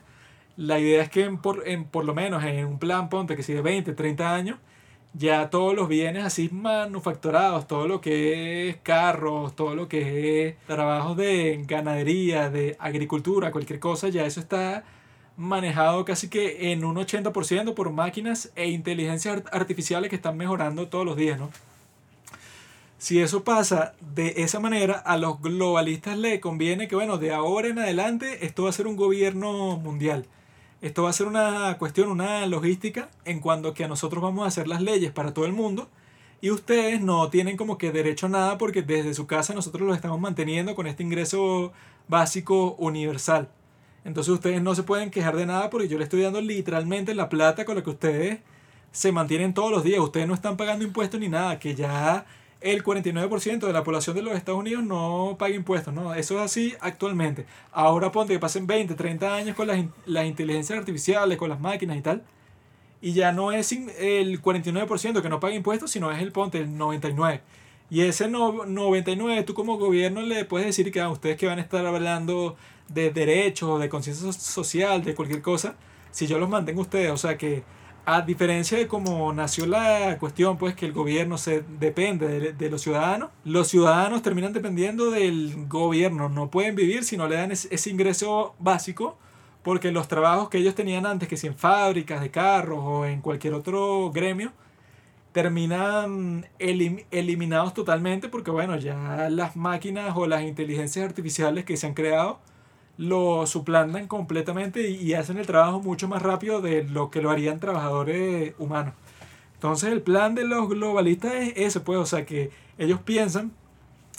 la 0.57 0.79
idea 0.79 1.03
es 1.03 1.11
que 1.11 1.25
en 1.25 1.39
por, 1.39 1.67
en 1.69 1.85
por 1.85 2.05
lo 2.05 2.15
menos 2.15 2.45
en 2.45 2.65
un 2.67 2.79
plan, 2.79 3.09
ponte 3.09 3.37
que 3.37 3.43
si 3.43 3.53
de 3.53 3.63
20, 3.63 3.93
30 3.93 4.35
años, 4.35 4.59
ya 5.13 5.51
todos 5.51 5.75
los 5.75 5.89
bienes 5.89 6.25
así 6.25 6.49
manufacturados, 6.53 7.69
todo 7.69 7.87
lo 7.87 8.01
que 8.01 8.69
es 8.69 8.77
carros, 8.83 9.55
todo 9.55 9.77
lo 9.77 9.89
que 9.89 10.49
es 10.49 10.59
trabajos 10.67 11.17
de 11.17 11.63
ganadería, 11.67 12.51
de 12.51 12.77
agricultura, 12.81 13.53
cualquier 13.53 13.79
cosa, 13.79 14.09
ya 14.09 14.27
eso 14.27 14.41
está 14.41 14.85
manejado 15.37 16.05
casi 16.05 16.29
que 16.29 16.73
en 16.73 16.85
un 16.85 16.97
80% 16.97 17.75
por 17.75 17.91
máquinas 17.91 18.51
e 18.55 18.69
inteligencias 18.71 19.37
art- 19.39 19.49
artificiales 19.53 20.11
que 20.11 20.17
están 20.17 20.37
mejorando 20.37 20.89
todos 20.89 21.05
los 21.05 21.17
días, 21.17 21.39
¿no? 21.39 21.51
Si 22.99 23.21
eso 23.21 23.45
pasa 23.45 23.95
de 24.15 24.35
esa 24.39 24.61
manera, 24.61 24.95
a 24.95 25.17
los 25.19 25.41
globalistas 25.43 26.17
le 26.17 26.41
conviene 26.41 26.89
que, 26.89 26.95
bueno, 26.95 27.19
de 27.19 27.33
ahora 27.35 27.69
en 27.69 27.79
adelante 27.79 28.47
esto 28.47 28.63
va 28.65 28.71
a 28.71 28.73
ser 28.73 28.87
un 28.87 28.97
gobierno 28.97 29.77
mundial. 29.77 30.27
Esto 30.81 31.03
va 31.03 31.11
a 31.11 31.15
ser 31.15 31.27
una 31.27 31.77
cuestión, 31.79 32.09
una 32.11 32.47
logística 32.47 33.09
en 33.25 33.41
cuanto 33.41 33.75
que 33.75 33.85
a 33.85 33.89
nosotros 33.89 34.23
vamos 34.23 34.45
a 34.45 34.49
hacer 34.49 34.69
las 34.69 34.81
leyes 34.83 35.13
para 35.13 35.35
todo 35.35 35.45
el 35.47 35.53
mundo 35.53 35.89
y 36.41 36.51
ustedes 36.51 37.01
no 37.01 37.29
tienen 37.31 37.57
como 37.57 37.79
que 37.79 37.91
derecho 37.93 38.27
a 38.27 38.29
nada 38.31 38.59
porque 38.59 38.83
desde 38.83 39.15
su 39.15 39.27
casa 39.27 39.55
nosotros 39.55 39.87
los 39.87 39.97
estamos 39.97 40.21
manteniendo 40.21 40.75
con 40.75 40.87
este 40.87 41.03
ingreso 41.03 41.73
básico 42.09 42.75
universal. 42.79 43.49
Entonces 44.05 44.33
ustedes 44.33 44.63
no 44.63 44.75
se 44.75 44.83
pueden 44.83 45.11
quejar 45.11 45.37
de 45.37 45.47
nada 45.47 45.71
porque 45.71 45.89
yo 45.89 45.99
les 45.99 46.07
estoy 46.07 46.23
dando 46.23 46.41
literalmente 46.41 47.15
la 47.15 47.29
plata 47.29 47.65
con 47.65 47.77
la 47.77 47.83
que 47.83 47.91
ustedes 47.91 48.39
se 48.93 49.13
mantienen 49.13 49.55
todos 49.55 49.71
los 49.71 49.83
días. 49.83 50.01
Ustedes 50.01 50.29
no 50.29 50.35
están 50.35 50.57
pagando 50.57 50.85
impuestos 50.85 51.19
ni 51.19 51.29
nada, 51.29 51.59
que 51.59 51.75
ya 51.75 52.27
el 52.61 52.83
49% 52.83 53.67
de 53.67 53.73
la 53.73 53.85
población 53.85 54.17
de 54.17 54.23
los 54.23 54.35
Estados 54.35 54.61
Unidos 54.61 54.85
no 54.85 55.37
paga 55.39 55.55
impuestos, 55.55 55.93
¿no? 55.93 56.15
Eso 56.15 56.37
es 56.37 56.43
así 56.43 56.75
actualmente. 56.81 57.47
Ahora 57.73 58.13
ponte 58.13 58.33
que 58.33 58.39
pasen 58.39 58.67
20, 58.67 58.95
30 58.95 59.35
años 59.35 59.57
con 59.57 59.67
las, 59.67 59.85
las 60.07 60.27
inteligencias 60.27 60.79
artificiales, 60.79 61.37
con 61.37 61.51
las 61.51 61.61
máquinas 61.61 61.97
y 61.97 62.01
tal, 62.01 62.23
y 63.03 63.13
ya 63.13 63.33
no 63.33 63.53
es 63.53 63.71
el 63.73 64.41
49% 64.41 65.21
que 65.21 65.29
no 65.29 65.41
paga 65.41 65.55
impuestos, 65.55 65.91
sino 65.91 66.11
es 66.11 66.23
el 66.23 66.33
ponte, 66.33 66.59
el 66.59 66.71
99%. 66.71 67.41
Y 67.91 68.01
ese 68.01 68.29
no, 68.29 68.65
99, 68.65 69.43
tú 69.43 69.53
como 69.53 69.77
gobierno 69.77 70.23
le 70.23 70.47
puedes 70.47 70.67
decir 70.67 70.91
que 70.91 71.03
a 71.03 71.11
ustedes 71.11 71.37
que 71.37 71.47
van 71.47 71.59
a 71.59 71.63
estar 71.63 71.85
hablando 71.85 72.57
de 72.89 73.11
derechos, 73.11 73.81
de 73.81 73.89
conciencia 73.89 74.31
so- 74.33 74.39
social, 74.39 75.03
de 75.05 75.15
cualquier 75.15 75.43
cosa, 75.43 75.77
si 76.11 76.27
yo 76.27 76.39
los 76.39 76.49
mantengo 76.49 76.83
ustedes, 76.83 77.11
o 77.11 77.17
sea 77.17 77.37
que 77.39 77.65
a 78.07 78.21
diferencia 78.21 78.77
de 78.77 78.87
cómo 78.87 79.33
nació 79.33 79.67
la 79.67 80.19
cuestión, 80.19 80.59
pues 80.59 80.75
que 80.75 80.85
el 80.87 80.93
gobierno 80.93 81.39
se 81.39 81.63
depende 81.81 82.29
de, 82.29 82.53
de 82.53 82.71
los 82.71 82.83
ciudadanos, 82.83 83.31
los 83.45 83.69
ciudadanos 83.69 84.23
terminan 84.23 84.53
dependiendo 84.53 85.11
del 85.11 85.67
gobierno, 85.69 86.29
no 86.29 86.51
pueden 86.51 86.77
vivir 86.77 87.05
si 87.05 87.17
no 87.17 87.27
le 87.29 87.37
dan 87.37 87.51
ese, 87.53 87.75
ese 87.75 87.91
ingreso 87.91 88.55
básico, 88.59 89.17
porque 89.63 89.91
los 89.91 90.07
trabajos 90.09 90.51
que 90.51 90.59
ellos 90.59 90.75
tenían 90.75 91.07
antes, 91.07 91.29
que 91.29 91.39
si 91.39 91.47
en 91.47 91.57
fábricas 91.57 92.21
de 92.21 92.31
carros 92.31 92.81
o 92.83 93.07
en 93.07 93.23
cualquier 93.23 93.55
otro 93.55 94.11
gremio, 94.13 94.53
terminan 95.33 96.47
elim- 96.59 97.05
eliminados 97.11 97.75
totalmente 97.75 98.29
porque 98.29 98.51
bueno, 98.51 98.77
ya 98.77 99.29
las 99.31 99.57
máquinas 99.57 100.13
o 100.17 100.27
las 100.27 100.43
inteligencias 100.43 101.05
artificiales 101.05 101.65
que 101.65 101.77
se 101.77 101.87
han 101.87 101.95
creado 101.95 102.39
lo 102.97 103.47
suplantan 103.47 104.07
completamente 104.07 104.89
y, 104.89 104.97
y 104.97 105.15
hacen 105.15 105.39
el 105.39 105.47
trabajo 105.47 105.81
mucho 105.81 106.09
más 106.09 106.23
rápido 106.23 106.61
de 106.61 106.85
lo 106.85 107.11
que 107.11 107.23
lo 107.23 107.31
harían 107.31 107.61
trabajadores 107.61 108.55
humanos. 108.59 108.95
Entonces 109.55 109.93
el 109.93 110.03
plan 110.03 110.35
de 110.35 110.45
los 110.45 110.69
globalistas 110.69 111.33
es 111.35 111.53
ese, 111.57 111.81
pues, 111.81 111.99
o 111.99 112.07
sea 112.07 112.27
que 112.27 112.51
ellos 112.77 113.01
piensan 113.01 113.53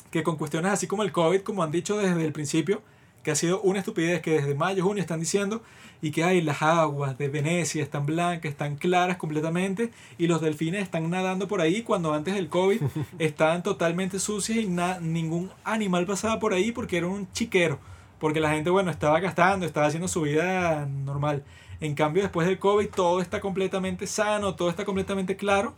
que 0.09 0.23
con 0.23 0.37
cuestiones 0.37 0.71
así 0.71 0.87
como 0.87 1.03
el 1.03 1.11
COVID, 1.11 1.41
como 1.41 1.61
han 1.61 1.71
dicho 1.71 1.97
desde 1.97 2.25
el 2.25 2.31
principio, 2.31 2.81
que 3.21 3.31
ha 3.31 3.35
sido 3.35 3.59
una 3.61 3.79
estupidez 3.79 4.21
que 4.21 4.31
desde 4.31 4.55
mayo, 4.55 4.83
junio 4.83 5.01
están 5.01 5.19
diciendo, 5.19 5.61
y 6.01 6.11
que 6.11 6.23
hay 6.23 6.41
las 6.41 6.61
aguas 6.61 7.17
de 7.17 7.27
Venecia 7.27 7.83
están 7.83 8.05
blancas, 8.05 8.51
están 8.51 8.75
claras 8.75 9.17
completamente, 9.17 9.91
y 10.17 10.27
los 10.27 10.41
delfines 10.41 10.83
están 10.83 11.09
nadando 11.09 11.47
por 11.47 11.61
ahí 11.61 11.81
cuando 11.81 12.13
antes 12.13 12.33
del 12.33 12.49
COVID 12.49 12.81
estaban 13.19 13.61
totalmente 13.61 14.19
sucias 14.19 14.59
y 14.59 14.67
ningún 14.67 15.51
animal 15.63 16.05
pasaba 16.05 16.39
por 16.39 16.53
ahí 16.53 16.71
porque 16.71 16.97
era 16.97 17.07
un 17.07 17.31
chiquero, 17.33 17.79
porque 18.25 18.39
la 18.39 18.49
gente, 18.49 18.71
bueno, 18.71 18.89
estaba 18.89 19.19
gastando, 19.19 19.67
estaba 19.67 19.85
haciendo 19.85 20.07
su 20.07 20.21
vida 20.21 20.87
normal. 20.87 21.43
En 21.79 21.93
cambio, 21.93 22.23
después 22.23 22.47
del 22.47 22.57
COVID, 22.57 22.87
todo 22.89 23.21
está 23.21 23.39
completamente 23.39 24.07
sano, 24.07 24.55
todo 24.55 24.71
está 24.71 24.83
completamente 24.83 25.37
claro, 25.37 25.75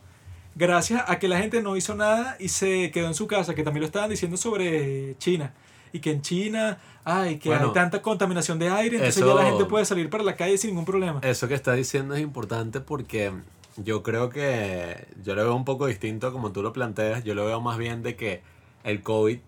gracias 0.56 1.04
a 1.10 1.20
que 1.20 1.28
la 1.28 1.40
gente 1.40 1.62
no 1.62 1.76
hizo 1.76 1.94
nada 1.94 2.38
y 2.40 2.48
se 2.48 2.90
quedó 2.92 3.08
en 3.08 3.16
su 3.16 3.28
casa, 3.28 3.54
que 3.54 3.64
también 3.64 3.82
lo 3.82 3.88
estaban 3.88 4.10
diciendo 4.10 4.38
sobre 4.38 5.18
China. 5.18 5.52
Y 5.92 6.00
que 6.00 6.10
en 6.12 6.22
China, 6.22 6.78
ay, 7.04 7.38
que 7.38 7.50
Bueno, 7.50 7.66
hay 7.68 7.74
tanta 7.74 8.02
contaminación 8.02 8.58
de 8.60 8.70
aire, 8.70 8.96
entonces 8.96 9.18
eso- 9.18 9.28
ya 9.28 9.44
la 9.44 9.50
gente 9.50 9.66
puede 9.66 9.84
salir 9.84 10.10
para 10.10 10.24
la 10.24 10.38
calle 10.38 10.58
sin 10.58 10.70
ningún 10.70 10.86
problema. 10.86 11.20
Eso 11.24 11.50
que 11.50 11.54
está 11.54 11.74
diciendo 11.74 12.16
es 12.16 12.22
importante 12.22 12.80
porque 12.80 13.34
yo 13.76 14.04
creo 14.04 14.30
que 14.30 15.06
yo 15.22 15.36
lo 15.36 15.44
veo 15.44 15.54
un 15.54 15.66
poco 15.66 15.88
distinto 15.88 16.28
a 16.28 16.32
como 16.32 16.54
tú 16.54 16.62
lo 16.64 16.72
planteas. 16.72 17.26
Yo 17.26 17.36
lo 17.36 17.46
veo 17.46 17.60
más 17.60 17.78
bien 17.78 18.04
de 18.04 18.16
que 18.16 18.42
el 18.86 19.02
COVID, 19.04 19.40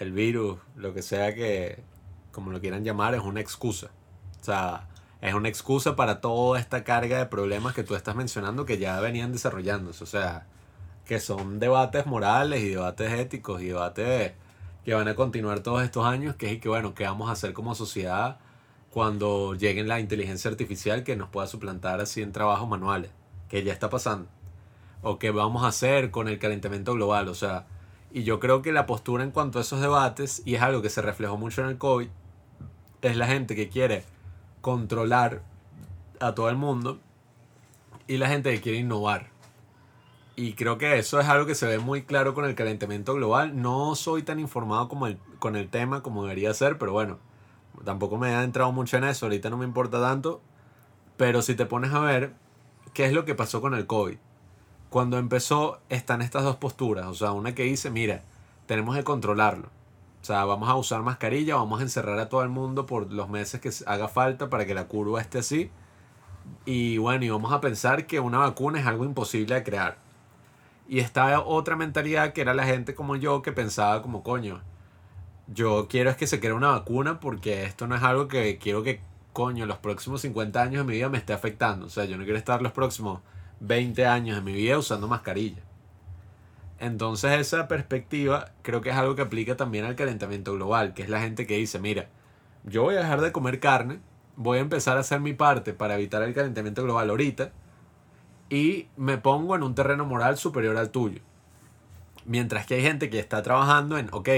el 0.00 0.12
virus, 0.12 0.58
lo 0.76 0.94
que 0.94 1.02
sea 1.02 1.34
que, 1.34 1.82
como 2.32 2.50
lo 2.50 2.60
quieran 2.60 2.84
llamar, 2.84 3.14
es 3.14 3.20
una 3.20 3.40
excusa. 3.40 3.90
O 4.40 4.44
sea, 4.44 4.88
es 5.20 5.34
una 5.34 5.48
excusa 5.48 5.94
para 5.94 6.20
toda 6.22 6.58
esta 6.58 6.84
carga 6.84 7.18
de 7.18 7.26
problemas 7.26 7.74
que 7.74 7.84
tú 7.84 7.94
estás 7.94 8.16
mencionando 8.16 8.64
que 8.64 8.78
ya 8.78 8.98
venían 9.00 9.30
desarrollándose. 9.30 10.02
O 10.02 10.06
sea, 10.06 10.46
que 11.04 11.20
son 11.20 11.58
debates 11.58 12.06
morales 12.06 12.62
y 12.62 12.70
debates 12.70 13.12
éticos 13.12 13.60
y 13.60 13.66
debates 13.66 14.32
que 14.84 14.94
van 14.94 15.08
a 15.08 15.14
continuar 15.14 15.60
todos 15.60 15.82
estos 15.82 16.06
años, 16.06 16.34
que 16.36 16.50
es 16.50 16.60
que 16.60 16.70
bueno, 16.70 16.94
¿qué 16.94 17.04
vamos 17.04 17.28
a 17.28 17.32
hacer 17.32 17.52
como 17.52 17.74
sociedad 17.74 18.38
cuando 18.90 19.54
llegue 19.54 19.84
la 19.84 20.00
inteligencia 20.00 20.50
artificial 20.50 21.04
que 21.04 21.14
nos 21.16 21.28
pueda 21.28 21.46
suplantar 21.46 22.00
así 22.00 22.22
en 22.22 22.32
trabajos 22.32 22.66
manuales? 22.66 23.10
Que 23.50 23.62
ya 23.62 23.74
está 23.74 23.90
pasando. 23.90 24.30
O 25.02 25.18
qué 25.18 25.30
vamos 25.30 25.62
a 25.64 25.68
hacer 25.68 26.10
con 26.10 26.26
el 26.26 26.38
calentamiento 26.38 26.94
global, 26.94 27.28
o 27.28 27.34
sea, 27.34 27.66
y 28.12 28.24
yo 28.24 28.40
creo 28.40 28.62
que 28.62 28.72
la 28.72 28.86
postura 28.86 29.24
en 29.24 29.30
cuanto 29.30 29.58
a 29.58 29.62
esos 29.62 29.80
debates, 29.80 30.42
y 30.44 30.56
es 30.56 30.62
algo 30.62 30.82
que 30.82 30.90
se 30.90 31.02
reflejó 31.02 31.36
mucho 31.36 31.62
en 31.62 31.68
el 31.68 31.78
COVID, 31.78 32.08
es 33.02 33.16
la 33.16 33.26
gente 33.26 33.54
que 33.54 33.68
quiere 33.68 34.04
controlar 34.60 35.42
a 36.20 36.34
todo 36.34 36.50
el 36.50 36.56
mundo 36.56 36.98
y 38.06 38.18
la 38.18 38.28
gente 38.28 38.52
que 38.52 38.60
quiere 38.60 38.78
innovar. 38.78 39.28
Y 40.36 40.54
creo 40.54 40.78
que 40.78 40.98
eso 40.98 41.20
es 41.20 41.28
algo 41.28 41.46
que 41.46 41.54
se 41.54 41.66
ve 41.66 41.78
muy 41.78 42.02
claro 42.02 42.34
con 42.34 42.44
el 42.44 42.54
calentamiento 42.54 43.14
global. 43.14 43.60
No 43.60 43.94
soy 43.94 44.22
tan 44.22 44.40
informado 44.40 44.88
como 44.88 45.06
el, 45.06 45.18
con 45.38 45.54
el 45.54 45.68
tema 45.68 46.02
como 46.02 46.22
debería 46.22 46.54
ser, 46.54 46.78
pero 46.78 46.92
bueno, 46.92 47.18
tampoco 47.84 48.16
me 48.16 48.30
he 48.30 48.34
adentrado 48.34 48.72
mucho 48.72 48.96
en 48.96 49.04
eso, 49.04 49.26
ahorita 49.26 49.50
no 49.50 49.58
me 49.58 49.64
importa 49.64 50.00
tanto. 50.00 50.40
Pero 51.16 51.42
si 51.42 51.54
te 51.54 51.66
pones 51.66 51.92
a 51.92 52.00
ver, 52.00 52.32
¿qué 52.94 53.04
es 53.04 53.12
lo 53.12 53.24
que 53.24 53.34
pasó 53.34 53.60
con 53.60 53.74
el 53.74 53.86
COVID? 53.86 54.16
Cuando 54.90 55.18
empezó 55.18 55.80
están 55.88 56.20
estas 56.20 56.42
dos 56.42 56.56
posturas, 56.56 57.06
o 57.06 57.14
sea, 57.14 57.32
una 57.32 57.54
que 57.54 57.62
dice, 57.62 57.90
mira, 57.90 58.22
tenemos 58.66 58.96
que 58.96 59.04
controlarlo. 59.04 59.68
O 60.20 60.24
sea, 60.24 60.44
vamos 60.44 60.68
a 60.68 60.74
usar 60.74 61.02
mascarilla, 61.02 61.54
vamos 61.56 61.80
a 61.80 61.84
encerrar 61.84 62.18
a 62.18 62.28
todo 62.28 62.42
el 62.42 62.50
mundo 62.50 62.86
por 62.86 63.10
los 63.12 63.28
meses 63.28 63.60
que 63.60 63.70
haga 63.86 64.08
falta 64.08 64.50
para 64.50 64.66
que 64.66 64.74
la 64.74 64.86
curva 64.86 65.20
esté 65.20 65.38
así. 65.38 65.70
Y 66.66 66.98
bueno, 66.98 67.24
y 67.24 67.30
vamos 67.30 67.52
a 67.52 67.60
pensar 67.60 68.06
que 68.06 68.20
una 68.20 68.38
vacuna 68.38 68.80
es 68.80 68.86
algo 68.86 69.04
imposible 69.04 69.54
de 69.54 69.62
crear. 69.62 69.98
Y 70.88 70.98
estaba 70.98 71.40
otra 71.40 71.76
mentalidad 71.76 72.32
que 72.32 72.40
era 72.40 72.52
la 72.52 72.64
gente 72.64 72.94
como 72.94 73.16
yo 73.16 73.42
que 73.42 73.52
pensaba 73.52 74.02
como 74.02 74.22
coño, 74.22 74.60
yo 75.46 75.88
quiero 75.88 76.10
es 76.10 76.16
que 76.16 76.26
se 76.26 76.40
cree 76.40 76.52
una 76.52 76.70
vacuna 76.70 77.20
porque 77.20 77.64
esto 77.64 77.86
no 77.86 77.96
es 77.96 78.02
algo 78.02 78.28
que 78.28 78.58
quiero 78.58 78.82
que 78.82 79.00
coño 79.32 79.66
los 79.66 79.78
próximos 79.78 80.20
50 80.22 80.60
años 80.60 80.84
de 80.84 80.92
mi 80.92 80.98
vida 80.98 81.08
me 81.08 81.18
esté 81.18 81.32
afectando. 81.32 81.86
O 81.86 81.90
sea, 81.90 82.04
yo 82.04 82.16
no 82.16 82.24
quiero 82.24 82.38
estar 82.38 82.60
los 82.62 82.72
próximos 82.72 83.20
20 83.60 84.06
años 84.06 84.36
de 84.36 84.42
mi 84.42 84.52
vida 84.52 84.78
usando 84.78 85.08
mascarilla. 85.08 85.62
Entonces 86.78 87.38
esa 87.38 87.68
perspectiva 87.68 88.52
creo 88.62 88.80
que 88.80 88.90
es 88.90 88.96
algo 88.96 89.14
que 89.14 89.22
aplica 89.22 89.56
también 89.56 89.84
al 89.84 89.96
calentamiento 89.96 90.54
global, 90.54 90.94
que 90.94 91.02
es 91.02 91.10
la 91.10 91.20
gente 91.20 91.46
que 91.46 91.58
dice, 91.58 91.78
mira, 91.78 92.08
yo 92.64 92.82
voy 92.82 92.96
a 92.96 93.00
dejar 93.00 93.20
de 93.20 93.32
comer 93.32 93.60
carne, 93.60 94.00
voy 94.36 94.58
a 94.58 94.62
empezar 94.62 94.96
a 94.96 95.00
hacer 95.00 95.20
mi 95.20 95.34
parte 95.34 95.74
para 95.74 95.94
evitar 95.94 96.22
el 96.22 96.34
calentamiento 96.34 96.82
global 96.82 97.10
ahorita 97.10 97.52
y 98.48 98.88
me 98.96 99.18
pongo 99.18 99.54
en 99.54 99.62
un 99.62 99.74
terreno 99.74 100.04
moral 100.04 100.38
superior 100.38 100.76
al 100.76 100.90
tuyo. 100.90 101.20
Mientras 102.24 102.66
que 102.66 102.74
hay 102.74 102.82
gente 102.82 103.10
que 103.10 103.18
está 103.18 103.42
trabajando 103.42 103.98
en, 103.98 104.08
ok, 104.12 104.28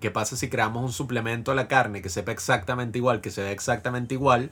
¿qué 0.00 0.10
pasa 0.12 0.36
si 0.36 0.48
creamos 0.48 0.84
un 0.84 0.92
suplemento 0.92 1.52
a 1.52 1.54
la 1.54 1.68
carne 1.68 2.02
que 2.02 2.08
sepa 2.08 2.32
exactamente 2.32 2.98
igual, 2.98 3.20
que 3.20 3.30
se 3.30 3.42
ve 3.42 3.52
exactamente 3.52 4.14
igual? 4.14 4.50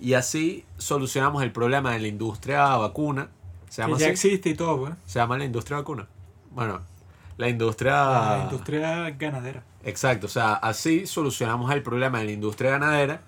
Y 0.00 0.14
así 0.14 0.64
solucionamos 0.76 1.42
el 1.42 1.52
problema 1.52 1.92
de 1.92 2.00
la 2.00 2.08
industria 2.08 2.64
vacuna. 2.76 3.28
Se 3.68 3.82
Que 3.82 3.82
llama, 3.82 3.98
ya 3.98 4.08
así? 4.08 4.12
existe 4.12 4.50
y 4.50 4.54
todo, 4.54 4.78
pues. 4.78 4.94
se 5.06 5.18
llama 5.18 5.38
la 5.38 5.44
industria 5.44 5.78
vacuna. 5.78 6.08
Bueno, 6.50 6.80
la 7.36 7.48
industria... 7.48 7.92
La 7.94 8.40
industria 8.44 9.10
ganadera. 9.10 9.62
Exacto, 9.84 10.26
o 10.26 10.30
sea, 10.30 10.54
así 10.54 11.06
solucionamos 11.06 11.72
el 11.72 11.82
problema 11.82 12.18
de 12.18 12.24
la 12.26 12.32
industria 12.32 12.72
ganadera 12.72 13.22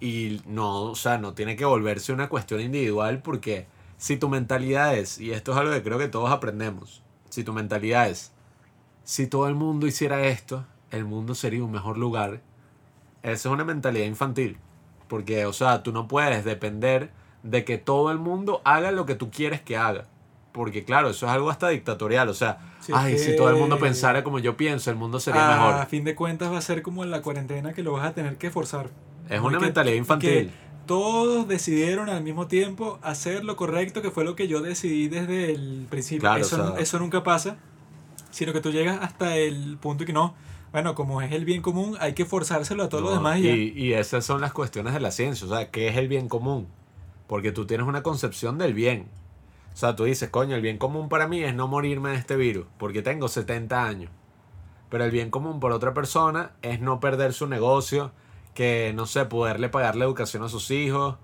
y 0.00 0.40
no, 0.46 0.82
o 0.82 0.94
sea, 0.94 1.18
no 1.18 1.34
tiene 1.34 1.56
que 1.56 1.64
volverse 1.64 2.12
una 2.12 2.28
cuestión 2.28 2.60
individual 2.60 3.20
porque 3.20 3.66
si 3.96 4.16
tu 4.16 4.28
mentalidad 4.28 4.96
es, 4.96 5.18
y 5.20 5.32
esto 5.32 5.52
es 5.52 5.58
algo 5.58 5.72
que 5.72 5.82
creo 5.82 5.98
que 5.98 6.08
todos 6.08 6.30
aprendemos, 6.30 7.02
si 7.30 7.42
tu 7.42 7.52
mentalidad 7.52 8.08
es, 8.08 8.32
si 9.02 9.26
todo 9.26 9.48
el 9.48 9.54
mundo 9.56 9.86
hiciera 9.88 10.24
esto, 10.26 10.64
el 10.92 11.04
mundo 11.04 11.34
sería 11.34 11.64
un 11.64 11.72
mejor 11.72 11.98
lugar, 11.98 12.40
esa 13.22 13.32
es 13.48 13.52
una 13.52 13.64
mentalidad 13.64 14.06
infantil, 14.06 14.58
porque, 15.08 15.46
o 15.46 15.52
sea, 15.52 15.82
tú 15.82 15.92
no 15.92 16.06
puedes 16.06 16.44
depender 16.44 17.10
de 17.42 17.64
que 17.64 17.78
todo 17.78 18.10
el 18.10 18.18
mundo 18.18 18.60
haga 18.64 18.90
lo 18.92 19.06
que 19.06 19.14
tú 19.14 19.30
quieres 19.30 19.60
que 19.60 19.76
haga. 19.76 20.06
Porque 20.52 20.84
claro, 20.84 21.10
eso 21.10 21.26
es 21.26 21.32
algo 21.32 21.50
hasta 21.50 21.68
dictatorial. 21.68 22.28
O 22.28 22.34
sea, 22.34 22.58
Sí, 22.80 22.92
ay, 22.94 23.14
es 23.14 23.24
si 23.24 23.36
todo 23.36 23.50
el 23.50 23.56
mundo 23.56 23.76
que- 23.76 23.82
pensara 23.82 24.24
como 24.24 24.38
yo 24.38 24.56
pienso, 24.56 24.90
el 24.90 24.96
mundo 24.96 25.20
sería 25.20 25.54
a 25.54 25.70
mejor. 25.70 25.86
fin 25.86 26.04
de 26.04 26.14
cuentas 26.14 26.50
va 26.52 26.58
a 26.58 26.62
ser 26.62 26.82
como 26.82 27.04
en 27.04 27.10
la 27.10 27.22
cuarentena 27.22 27.72
que 27.74 27.82
lo 27.82 27.92
vas 27.92 28.06
a 28.06 28.12
tener 28.14 28.36
que 28.38 28.50
forzar. 28.50 28.90
Es 29.28 29.40
una 29.40 29.58
que- 29.58 29.64
mentalidad 29.66 29.92
que 29.92 29.98
infantil. 29.98 30.50
todos 30.86 31.46
decidieron 31.46 32.08
al 32.08 32.22
mismo 32.24 32.46
tiempo 32.48 32.98
hacer 33.02 33.44
lo 33.44 33.56
correcto, 33.56 34.00
que 34.02 34.10
fue 34.10 34.24
lo 34.24 34.34
que 34.34 34.48
yo 34.48 34.60
decidí 34.62 35.06
desde 35.08 35.52
el 35.52 35.86
principio. 35.90 36.20
Claro, 36.22 36.40
eso, 36.40 36.62
o 36.64 36.72
sea- 36.72 36.80
eso 36.80 36.98
nunca 36.98 37.22
pasa, 37.22 37.58
sino 38.30 38.52
que 38.52 38.60
tú 38.60 38.70
llegas 38.72 38.98
hasta 39.02 39.36
el 39.36 39.76
punto 39.80 40.04
que 40.06 40.12
no, 40.14 40.34
bueno, 40.72 40.94
como 40.94 41.20
es 41.22 41.30
el 41.32 41.44
bien 41.44 41.60
común, 41.62 41.96
hay 42.00 42.14
que 42.14 42.24
forzárselo 42.24 42.84
a 42.84 42.88
todos 42.88 43.04
los 43.04 43.12
No, 43.12 43.18
demás 43.18 43.38
y 43.38 43.42
ya. 43.42 43.52
y 43.54 43.92
esas 43.92 44.24
son 44.24 44.40
las 44.40 44.52
cuestiones 44.52 44.94
de 44.94 45.00
la 45.00 45.10
ciencia. 45.10 45.46
O 45.46 45.50
sea, 45.50 45.70
¿qué 45.70 45.88
es 45.88 45.96
el 45.98 46.08
bien 46.08 46.28
común? 46.28 46.66
Porque 47.28 47.52
tú 47.52 47.66
tienes 47.66 47.86
una 47.86 48.02
concepción 48.02 48.58
del 48.58 48.74
bien. 48.74 49.06
O 49.72 49.76
sea, 49.76 49.94
tú 49.94 50.04
dices, 50.04 50.28
coño, 50.30 50.56
el 50.56 50.62
bien 50.62 50.78
común 50.78 51.08
para 51.08 51.28
mí 51.28 51.44
es 51.44 51.54
no 51.54 51.68
morirme 51.68 52.10
de 52.10 52.16
este 52.16 52.34
virus, 52.34 52.66
porque 52.78 53.00
tengo 53.00 53.28
70 53.28 53.84
años. 53.84 54.10
Pero 54.88 55.04
el 55.04 55.12
bien 55.12 55.30
común 55.30 55.60
para 55.60 55.76
otra 55.76 55.94
persona 55.94 56.50
es 56.62 56.80
no 56.80 56.98
perder 56.98 57.32
su 57.32 57.46
negocio, 57.46 58.10
que, 58.54 58.92
no 58.96 59.06
sé, 59.06 59.26
poderle 59.26 59.68
pagar 59.68 59.94
la 59.94 60.04
educación 60.04 60.42
a 60.42 60.48
sus 60.48 60.72
hijos, 60.72 61.16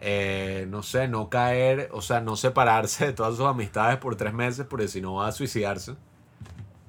eh, 0.00 0.66
no 0.68 0.82
sé, 0.82 1.08
no 1.08 1.30
caer, 1.30 1.88
o 1.92 2.02
sea, 2.02 2.20
no 2.20 2.36
separarse 2.36 3.06
de 3.06 3.12
todas 3.12 3.36
sus 3.36 3.46
amistades 3.46 3.96
por 3.96 4.14
tres 4.14 4.34
meses, 4.34 4.66
porque 4.68 4.86
si 4.86 5.00
no 5.00 5.14
va 5.14 5.28
a 5.28 5.32
suicidarse. 5.32 5.94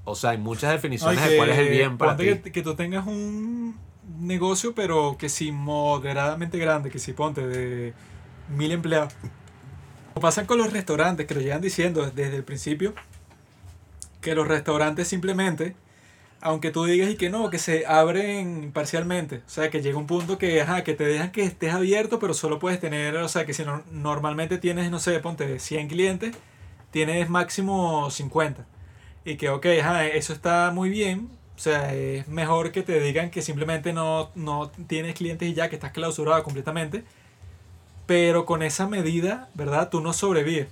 O 0.03 0.13
sea, 0.13 0.31
hay 0.31 0.37
muchas 0.37 0.71
definiciones 0.71 1.27
de 1.27 1.37
cuál 1.37 1.49
es 1.49 1.57
el 1.57 1.69
bien 1.69 1.97
para 1.97 2.15
ti. 2.15 2.25
que, 2.25 2.51
que 2.51 2.61
tú 2.61 2.75
tengas 2.75 3.07
un 3.07 3.75
negocio, 4.19 4.75
pero 4.75 5.15
que 5.17 5.29
sí 5.29 5.51
moderadamente 5.51 6.57
grande, 6.57 6.89
que 6.89 6.99
sí 6.99 7.13
ponte 7.13 7.47
de 7.47 7.93
mil 8.49 8.71
empleados. 8.71 9.13
Como 10.13 10.21
pasan 10.21 10.45
con 10.45 10.57
los 10.57 10.73
restaurantes, 10.73 11.27
que 11.27 11.35
lo 11.35 11.41
llegan 11.41 11.61
diciendo 11.61 12.09
desde 12.09 12.35
el 12.35 12.43
principio, 12.43 12.93
que 14.21 14.35
los 14.35 14.47
restaurantes 14.47 15.07
simplemente, 15.07 15.75
aunque 16.41 16.71
tú 16.71 16.85
digas 16.85 17.09
y 17.09 17.15
que 17.15 17.29
no, 17.29 17.49
que 17.49 17.59
se 17.59 17.85
abren 17.85 18.71
parcialmente. 18.71 19.37
O 19.45 19.49
sea, 19.49 19.69
que 19.69 19.81
llega 19.81 19.97
un 19.97 20.07
punto 20.07 20.37
que, 20.37 20.61
ajá, 20.61 20.83
que 20.83 20.93
te 20.93 21.05
dejan 21.05 21.31
que 21.31 21.43
estés 21.43 21.73
abierto, 21.73 22.19
pero 22.19 22.33
solo 22.33 22.59
puedes 22.59 22.79
tener, 22.79 23.15
o 23.17 23.27
sea, 23.27 23.45
que 23.45 23.53
si 23.53 23.63
no, 23.63 23.83
normalmente 23.91 24.57
tienes, 24.57 24.91
no 24.91 24.99
sé, 24.99 25.19
ponte 25.19 25.59
100 25.59 25.87
clientes, 25.87 26.35
tienes 26.91 27.29
máximo 27.29 28.09
50. 28.09 28.65
Y 29.25 29.37
que, 29.37 29.49
ok, 29.49 29.65
ajá, 29.81 30.07
eso 30.07 30.33
está 30.33 30.71
muy 30.71 30.89
bien. 30.89 31.29
O 31.55 31.59
sea, 31.59 31.93
es 31.93 32.27
mejor 32.27 32.71
que 32.71 32.83
te 32.83 32.99
digan 32.99 33.31
que 33.31 33.41
simplemente 33.41 33.91
no, 33.91 34.31
no 34.35 34.69
tienes 34.87 35.15
clientes 35.15 35.49
y 35.49 35.53
ya, 35.53 35.69
que 35.69 35.75
estás 35.75 35.91
clausurado 35.91 36.43
completamente. 36.43 37.03
Pero 38.07 38.47
con 38.47 38.63
esa 38.63 38.87
medida, 38.87 39.49
¿verdad? 39.53 39.89
Tú 39.89 40.01
no 40.01 40.13
sobrevives. 40.13 40.69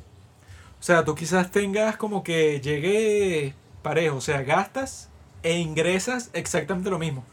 O 0.79 0.83
sea, 0.83 1.05
tú 1.05 1.15
quizás 1.15 1.51
tengas 1.51 1.97
como 1.97 2.23
que 2.23 2.61
llegue 2.61 3.53
parejo. 3.83 4.17
O 4.17 4.21
sea, 4.21 4.43
gastas 4.43 5.09
e 5.43 5.57
ingresas 5.59 6.31
exactamente 6.33 6.89
lo 6.89 6.99
mismo. 6.99 7.23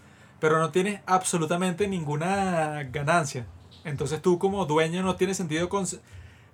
Pero 0.41 0.59
no 0.59 0.71
tienes 0.71 1.01
absolutamente 1.07 1.89
ninguna 1.89 2.85
ganancia. 2.93 3.47
Entonces 3.85 4.23
tú 4.23 4.39
como 4.39 4.67
dueño 4.67 5.03
no 5.03 5.17
tiene 5.17 5.35
sentido 5.35 5.69
cons- 5.69 6.01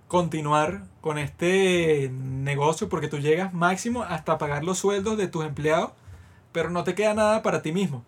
continuar 0.08 0.82
con 1.00 1.18
este 1.18 2.10
negocio 2.12 2.88
porque 2.88 3.08
tú 3.08 3.18
llegas 3.18 3.52
máximo 3.54 4.02
hasta 4.02 4.38
pagar 4.38 4.64
los 4.64 4.78
sueldos 4.78 5.18
de 5.18 5.28
tus 5.28 5.44
empleados, 5.44 5.92
pero 6.52 6.70
no 6.70 6.84
te 6.84 6.94
queda 6.94 7.14
nada 7.14 7.42
para 7.42 7.62
ti 7.62 7.72
mismo. 7.72 8.04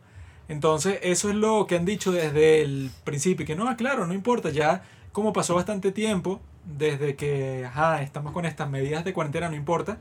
Entonces 0.49 0.99
eso 1.03 1.29
es 1.31 1.37
lo 1.37 1.67
que 1.67 1.77
han 1.77 1.85
dicho 1.85 2.13
desde 2.13 2.63
el 2.63 2.91
principio, 3.05 3.47
que 3.47 3.57
no, 3.57 3.75
claro, 3.77 4.07
no 4.07 4.15
importa, 4.15 4.51
ya 4.51 4.83
como 5.13 5.33
pasó 5.33 5.55
bastante 5.55 5.93
tiempo 5.93 6.41
desde 6.65 7.17
que 7.17 7.69
estamos 8.01 8.33
con 8.33 8.45
estas 8.47 8.69
medidas 8.69 9.05
de 9.05 9.13
cuarentena, 9.13 9.49
no 9.49 9.57
importa, 9.57 9.99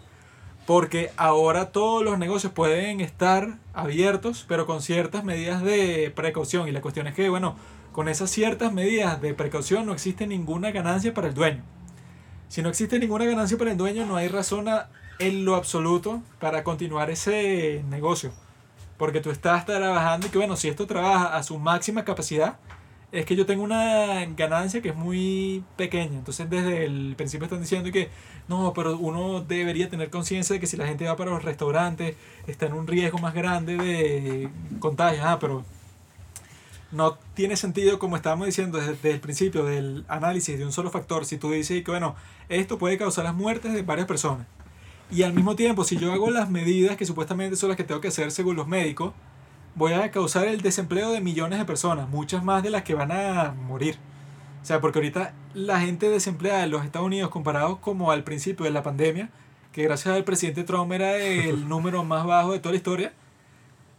porque 0.66 1.12
ahora 1.18 1.72
todos 1.72 2.04
los 2.04 2.20
negocios 2.20 2.54
pueden 2.54 3.02
estar 3.02 3.58
abiertos, 3.74 4.46
pero 4.48 4.66
con 4.66 4.82
ciertas 4.82 5.24
medidas 5.24 5.64
de 5.64 6.12
precaución. 6.16 6.68
Y 6.68 6.72
la 6.72 6.82
cuestión 6.82 7.08
es 7.08 7.16
que, 7.16 7.30
bueno, 7.30 7.56
con 7.92 8.08
esas 8.08 8.30
ciertas 8.30 8.72
medidas 8.72 9.20
de 9.20 9.34
precaución 9.34 9.86
no 9.86 9.94
existe 9.94 10.28
ninguna 10.28 10.72
ganancia 10.72 11.14
para 11.14 11.28
el 11.28 11.34
dueño. 11.34 11.64
Si 12.50 12.62
no 12.62 12.70
existe 12.70 13.00
ninguna 13.00 13.26
ganancia 13.26 13.58
para 13.58 13.72
el 13.72 13.78
dueño, 13.78 14.06
no 14.06 14.16
hay 14.16 14.28
razón 14.28 14.68
a- 14.68 14.90
en 15.18 15.44
lo 15.44 15.56
absoluto 15.56 16.22
para 16.40 16.64
continuar 16.64 17.10
ese 17.10 17.84
negocio. 17.90 18.32
Porque 18.98 19.22
tú 19.22 19.32
estás 19.32 19.66
trabajando 19.66 20.28
y 20.28 20.30
que, 20.30 20.38
bueno, 20.38 20.56
si 20.56 20.68
esto 20.68 20.86
trabaja 20.86 21.36
a 21.36 21.42
su 21.44 21.58
máxima 21.58 22.06
capacidad, 22.06 22.58
es 23.12 23.26
que 23.26 23.36
yo 23.36 23.46
tengo 23.46 23.64
una 23.64 24.26
ganancia 24.38 24.82
que 24.82 24.90
es 24.90 24.96
muy 24.96 25.64
pequeña. 25.76 26.18
Entonces, 26.18 26.50
desde 26.50 26.86
el 26.86 27.16
principio 27.16 27.46
están 27.46 27.62
diciendo 27.62 27.92
que 27.92 28.10
no, 28.48 28.74
pero 28.74 28.98
uno 28.98 29.42
debería 29.42 29.90
tener 29.90 30.10
conciencia 30.10 30.54
de 30.54 30.60
que 30.60 30.68
si 30.68 30.78
la 30.78 30.88
gente 30.88 31.06
va 31.06 31.16
para 31.16 31.32
los 31.32 31.44
restaurantes, 31.44 32.16
está 32.48 32.68
en 32.68 32.74
un 32.74 32.88
riesgo 32.88 33.18
más 33.20 33.34
grande 33.34 33.78
de 33.78 34.50
contagio. 34.80 35.22
Ah, 35.24 35.40
pero 35.40 35.64
no 36.92 37.18
tiene 37.34 37.56
sentido, 37.56 38.00
como 38.00 38.16
estábamos 38.16 38.48
diciendo 38.48 38.80
desde 38.80 39.12
el 39.12 39.20
principio 39.20 39.66
del 39.66 40.06
análisis 40.08 40.58
de 40.58 40.66
un 40.66 40.72
solo 40.72 40.92
factor, 40.92 41.26
si 41.26 41.38
tú 41.38 41.52
dices 41.52 41.84
que, 41.84 41.92
bueno, 41.92 42.16
esto 42.48 42.78
puede 42.78 42.98
causar 42.98 43.26
las 43.26 43.36
muertes 43.36 43.74
de 43.74 43.82
varias 43.82 44.08
personas. 44.08 44.46
Y 45.12 45.24
al 45.24 45.34
mismo 45.34 45.56
tiempo, 45.56 45.84
si 45.84 45.98
yo 45.98 46.14
hago 46.14 46.30
las 46.30 46.52
medidas 46.52 46.96
que 46.96 47.06
supuestamente 47.06 47.56
son 47.56 47.70
las 47.70 47.78
que 47.78 47.84
tengo 47.84 48.02
que 48.02 48.10
hacer 48.10 48.32
según 48.32 48.56
los 48.56 48.68
médicos, 48.68 49.14
voy 49.76 49.94
a 49.94 50.12
causar 50.12 50.48
el 50.48 50.62
desempleo 50.62 51.12
de 51.12 51.22
millones 51.22 51.60
de 51.60 51.66
personas, 51.66 52.10
muchas 52.10 52.44
más 52.44 52.64
de 52.64 52.70
las 52.70 52.84
que 52.84 52.94
van 52.96 53.12
a 53.12 53.52
morir. 53.68 53.98
O 54.62 54.66
sea, 54.66 54.82
porque 54.82 55.00
ahorita 55.00 55.34
la 55.54 55.80
gente 55.80 56.10
desempleada 56.10 56.64
en 56.64 56.72
los 56.72 56.84
Estados 56.84 57.08
Unidos, 57.08 57.30
comparado 57.30 57.80
como 57.80 58.12
al 58.12 58.24
principio 58.24 58.66
de 58.66 58.72
la 58.72 58.84
pandemia, 58.84 59.30
que 59.72 59.84
gracias 59.84 60.16
al 60.16 60.24
presidente 60.24 60.64
Trump 60.64 60.92
era 60.92 61.16
el 61.18 61.68
número 61.70 62.04
más 62.04 62.26
bajo 62.26 62.52
de 62.52 62.60
toda 62.60 62.72
la 62.74 62.78
historia, 62.78 63.14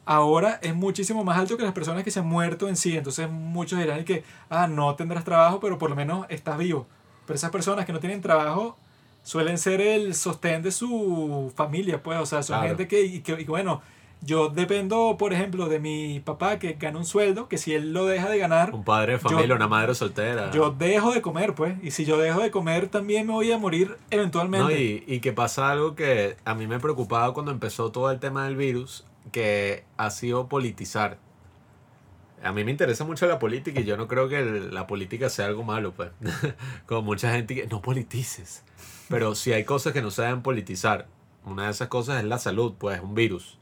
ahora 0.04 0.58
es 0.62 0.74
muchísimo 0.74 1.24
más 1.24 1.38
alto 1.38 1.56
que 1.56 1.62
las 1.62 1.72
personas 1.72 2.04
que 2.04 2.10
se 2.10 2.20
han 2.20 2.26
muerto 2.26 2.68
en 2.68 2.76
sí. 2.76 2.96
Entonces 2.96 3.28
muchos 3.30 3.78
dirán 3.78 4.04
que, 4.04 4.24
ah, 4.48 4.66
no 4.66 4.94
tendrás 4.96 5.24
trabajo, 5.24 5.60
pero 5.60 5.78
por 5.78 5.90
lo 5.90 5.96
menos 5.96 6.26
estás 6.28 6.58
vivo. 6.58 6.86
Pero 7.26 7.36
esas 7.36 7.50
personas 7.50 7.86
que 7.86 7.92
no 7.92 8.00
tienen 8.00 8.20
trabajo 8.20 8.76
suelen 9.22 9.58
ser 9.58 9.80
el 9.80 10.14
sostén 10.14 10.62
de 10.62 10.72
su 10.72 11.52
familia, 11.54 12.02
pues, 12.02 12.18
o 12.18 12.26
sea, 12.26 12.42
son 12.42 12.56
Claro. 12.58 12.68
gente 12.68 12.88
que, 12.88 13.02
y 13.02 13.20
que, 13.20 13.32
y 13.32 13.44
que, 13.44 13.50
bueno, 13.50 13.82
yo 14.22 14.48
dependo, 14.50 15.16
por 15.18 15.32
ejemplo, 15.32 15.68
de 15.68 15.78
mi 15.80 16.20
papá 16.20 16.58
que 16.58 16.74
gana 16.74 16.98
un 16.98 17.04
sueldo, 17.06 17.48
que 17.48 17.56
si 17.58 17.74
él 17.74 17.92
lo 17.92 18.04
deja 18.06 18.28
de 18.28 18.38
ganar, 18.38 18.74
Un 18.74 18.84
padre 18.84 19.12
de 19.14 19.18
familia, 19.18 19.46
Yo- 19.46 19.54
una 19.56 19.68
madre 19.68 19.94
soltera. 19.94 20.50
yo 20.50 20.70
dejo 20.70 21.12
de 21.12 21.22
comer, 21.22 21.54
pues, 21.54 21.74
y 21.82 21.90
si 21.92 22.04
yo 22.04 22.18
dejo 22.18 22.40
de 22.40 22.50
comer, 22.50 22.88
también 22.88 23.26
me 23.26 23.32
voy 23.32 23.50
a 23.50 23.58
morir 23.58 23.96
eventualmente. 24.10 24.64
No, 24.64 24.70
y, 24.70 25.04
y 25.06 25.20
que 25.20 25.32
pasa 25.32 25.70
algo 25.70 25.94
que 25.94 26.36
a 26.44 26.54
mí 26.54 26.66
me 26.66 26.78
preocupaba 26.80 27.32
cuando 27.32 27.50
empezó 27.52 27.90
todo 27.92 28.10
el 28.10 28.18
tema 28.20 28.44
del 28.44 28.56
virus, 28.56 29.04
que 29.32 29.84
ha 29.96 30.10
sido 30.10 30.48
politizar. 30.48 31.18
A 32.42 32.52
mí 32.52 32.64
me 32.64 32.70
interesa 32.70 33.04
mucho 33.04 33.26
la 33.26 33.38
política 33.38 33.80
y 33.80 33.84
yo 33.84 33.96
no 33.98 34.08
creo 34.08 34.28
que 34.28 34.38
el- 34.38 34.74
la 34.74 34.86
política 34.86 35.28
sea 35.28 35.46
algo 35.46 35.62
malo, 35.62 35.92
pues. 35.92 36.10
Como 36.86 37.02
mucha 37.02 37.30
gente 37.32 37.54
que 37.54 37.66
no 37.66 37.82
politices. 37.82 38.64
Pero 39.08 39.34
si 39.34 39.52
hay 39.52 39.64
cosas 39.64 39.92
que 39.92 40.00
no 40.02 40.10
se 40.10 40.22
deben 40.22 40.42
politizar. 40.42 41.06
Una 41.44 41.64
de 41.66 41.70
esas 41.70 41.88
cosas 41.88 42.18
es 42.18 42.24
la 42.24 42.38
salud, 42.38 42.74
pues, 42.78 43.00
un 43.00 43.14
virus. 43.14 43.58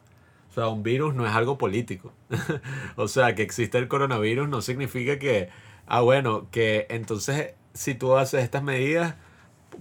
O 0.59 0.61
sea, 0.61 0.69
un 0.71 0.83
virus 0.83 1.15
no 1.15 1.25
es 1.25 1.33
algo 1.33 1.57
político. 1.57 2.13
o 2.97 3.07
sea, 3.07 3.37
que 3.37 3.43
existe 3.43 3.79
el 3.79 3.87
coronavirus 3.87 4.49
no 4.49 4.61
significa 4.61 5.17
que, 5.21 5.51
ah, 5.87 6.01
bueno, 6.01 6.49
que 6.51 6.89
entonces 6.91 7.55
si 7.75 7.95
tú 7.95 8.17
haces 8.17 8.43
estas 8.43 8.65
medidas 8.65 9.15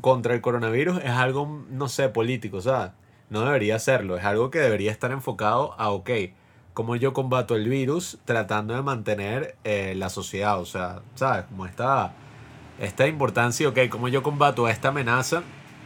contra 0.02 0.36
el 0.36 0.42
coronavirus 0.42 1.00
es 1.04 1.10
algo, 1.10 1.66
no 1.72 1.90
sé, 1.90 2.10
político, 2.10 2.58
o 2.58 2.62
sea, 2.62 2.94
no 3.32 3.42
debería 3.42 3.80
serlo, 3.80 4.18
es 4.18 4.24
algo 4.24 4.52
que 4.52 4.60
debería 4.60 4.92
estar 4.92 5.12
enfocado 5.12 5.74
a, 5.80 5.90
ok, 5.90 6.12
cómo 6.76 6.96
yo 6.96 7.12
combato 7.12 7.56
el 7.56 7.68
virus 7.68 8.20
tratando 8.26 8.76
de 8.76 8.84
mantener 8.84 9.56
eh, 9.64 9.96
la 9.96 10.10
sociedad, 10.12 10.60
o 10.60 10.66
sea, 10.68 11.02
¿sabes? 11.16 11.46
Como 11.46 11.66
esta, 11.66 12.14
esta 12.80 13.08
importancia, 13.08 13.68
ok, 13.68 13.80
cómo 13.90 14.10
yo 14.10 14.22
combato 14.22 14.68
esta 14.68 14.90
amenaza 14.90 15.42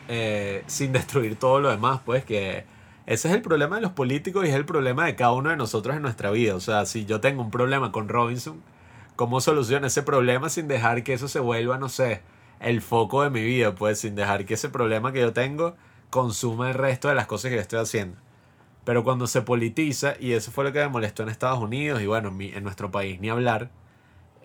eh, 0.09 0.65
sin 0.67 0.91
destruir 0.91 1.37
todo 1.39 1.61
lo 1.61 1.69
demás, 1.69 2.01
pues 2.03 2.25
que 2.25 2.65
ese 3.13 3.27
es 3.27 3.33
el 3.33 3.41
problema 3.41 3.75
de 3.75 3.81
los 3.81 3.91
políticos 3.91 4.45
y 4.45 4.49
es 4.49 4.55
el 4.55 4.65
problema 4.65 5.05
de 5.05 5.17
cada 5.17 5.33
uno 5.33 5.49
de 5.49 5.57
nosotros 5.57 5.97
en 5.97 6.01
nuestra 6.01 6.31
vida, 6.31 6.55
o 6.55 6.61
sea, 6.61 6.85
si 6.85 7.05
yo 7.05 7.19
tengo 7.19 7.41
un 7.41 7.51
problema 7.51 7.91
con 7.91 8.07
Robinson, 8.07 8.61
¿cómo 9.17 9.41
soluciono 9.41 9.87
ese 9.87 10.01
problema 10.01 10.47
sin 10.47 10.69
dejar 10.69 11.03
que 11.03 11.11
eso 11.11 11.27
se 11.27 11.41
vuelva, 11.41 11.77
no 11.77 11.89
sé, 11.89 12.21
el 12.61 12.81
foco 12.81 13.23
de 13.23 13.29
mi 13.29 13.43
vida, 13.43 13.75
pues 13.75 13.99
sin 13.99 14.15
dejar 14.15 14.45
que 14.45 14.53
ese 14.53 14.69
problema 14.69 15.11
que 15.11 15.19
yo 15.19 15.33
tengo 15.33 15.75
consuma 16.09 16.69
el 16.69 16.75
resto 16.75 17.09
de 17.09 17.15
las 17.15 17.27
cosas 17.27 17.49
que 17.49 17.55
yo 17.55 17.61
estoy 17.61 17.79
haciendo. 17.79 18.17
Pero 18.85 19.03
cuando 19.03 19.27
se 19.27 19.41
politiza, 19.41 20.13
y 20.17 20.31
eso 20.31 20.51
fue 20.51 20.63
lo 20.63 20.71
que 20.71 20.79
me 20.79 20.87
molestó 20.87 21.23
en 21.23 21.29
Estados 21.29 21.59
Unidos, 21.59 22.01
y 22.01 22.05
bueno, 22.05 22.29
en, 22.29 22.41
en 22.41 22.63
nuestro 22.63 22.91
país 22.91 23.19
ni 23.19 23.29
hablar, 23.29 23.71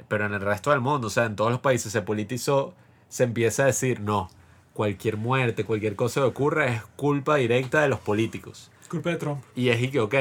pero 0.09 0.27
en 0.27 0.35
el 0.35 0.41
resto 0.41 0.71
del 0.71 0.81
mundo, 0.81 1.07
o 1.07 1.11
sea, 1.11 1.27
en 1.27 1.37
todos 1.37 1.53
los 1.53 1.61
países 1.61 1.93
se 1.93 2.03
politizó, 2.03 2.75
se 3.09 3.23
empieza 3.23 3.63
a 3.63 3.67
decir, 3.67 4.01
no, 4.01 4.29
cualquier 4.77 5.17
muerte, 5.17 5.65
cualquier 5.65 5.97
cosa 5.97 6.21
que 6.21 6.27
ocurra 6.27 6.67
es 6.67 6.83
culpa 6.97 7.37
directa 7.37 7.81
de 7.81 7.89
los 7.89 7.99
políticos. 7.99 8.71
Culpa 8.91 9.11
de 9.11 9.17
Trump. 9.17 9.43
Y 9.57 9.71
es 9.71 9.83
y 9.83 9.89
que, 9.89 10.01
ok, 10.01 10.15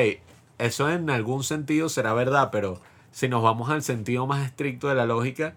eso 0.57 0.89
en 0.89 1.09
algún 1.09 1.43
sentido 1.43 1.89
será 1.89 2.13
verdad, 2.13 2.49
pero 2.51 2.79
si 3.11 3.27
nos 3.27 3.43
vamos 3.43 3.69
al 3.69 3.83
sentido 3.83 4.25
más 4.25 4.45
estricto 4.45 4.87
de 4.87 4.95
la 4.95 5.05
lógica, 5.05 5.55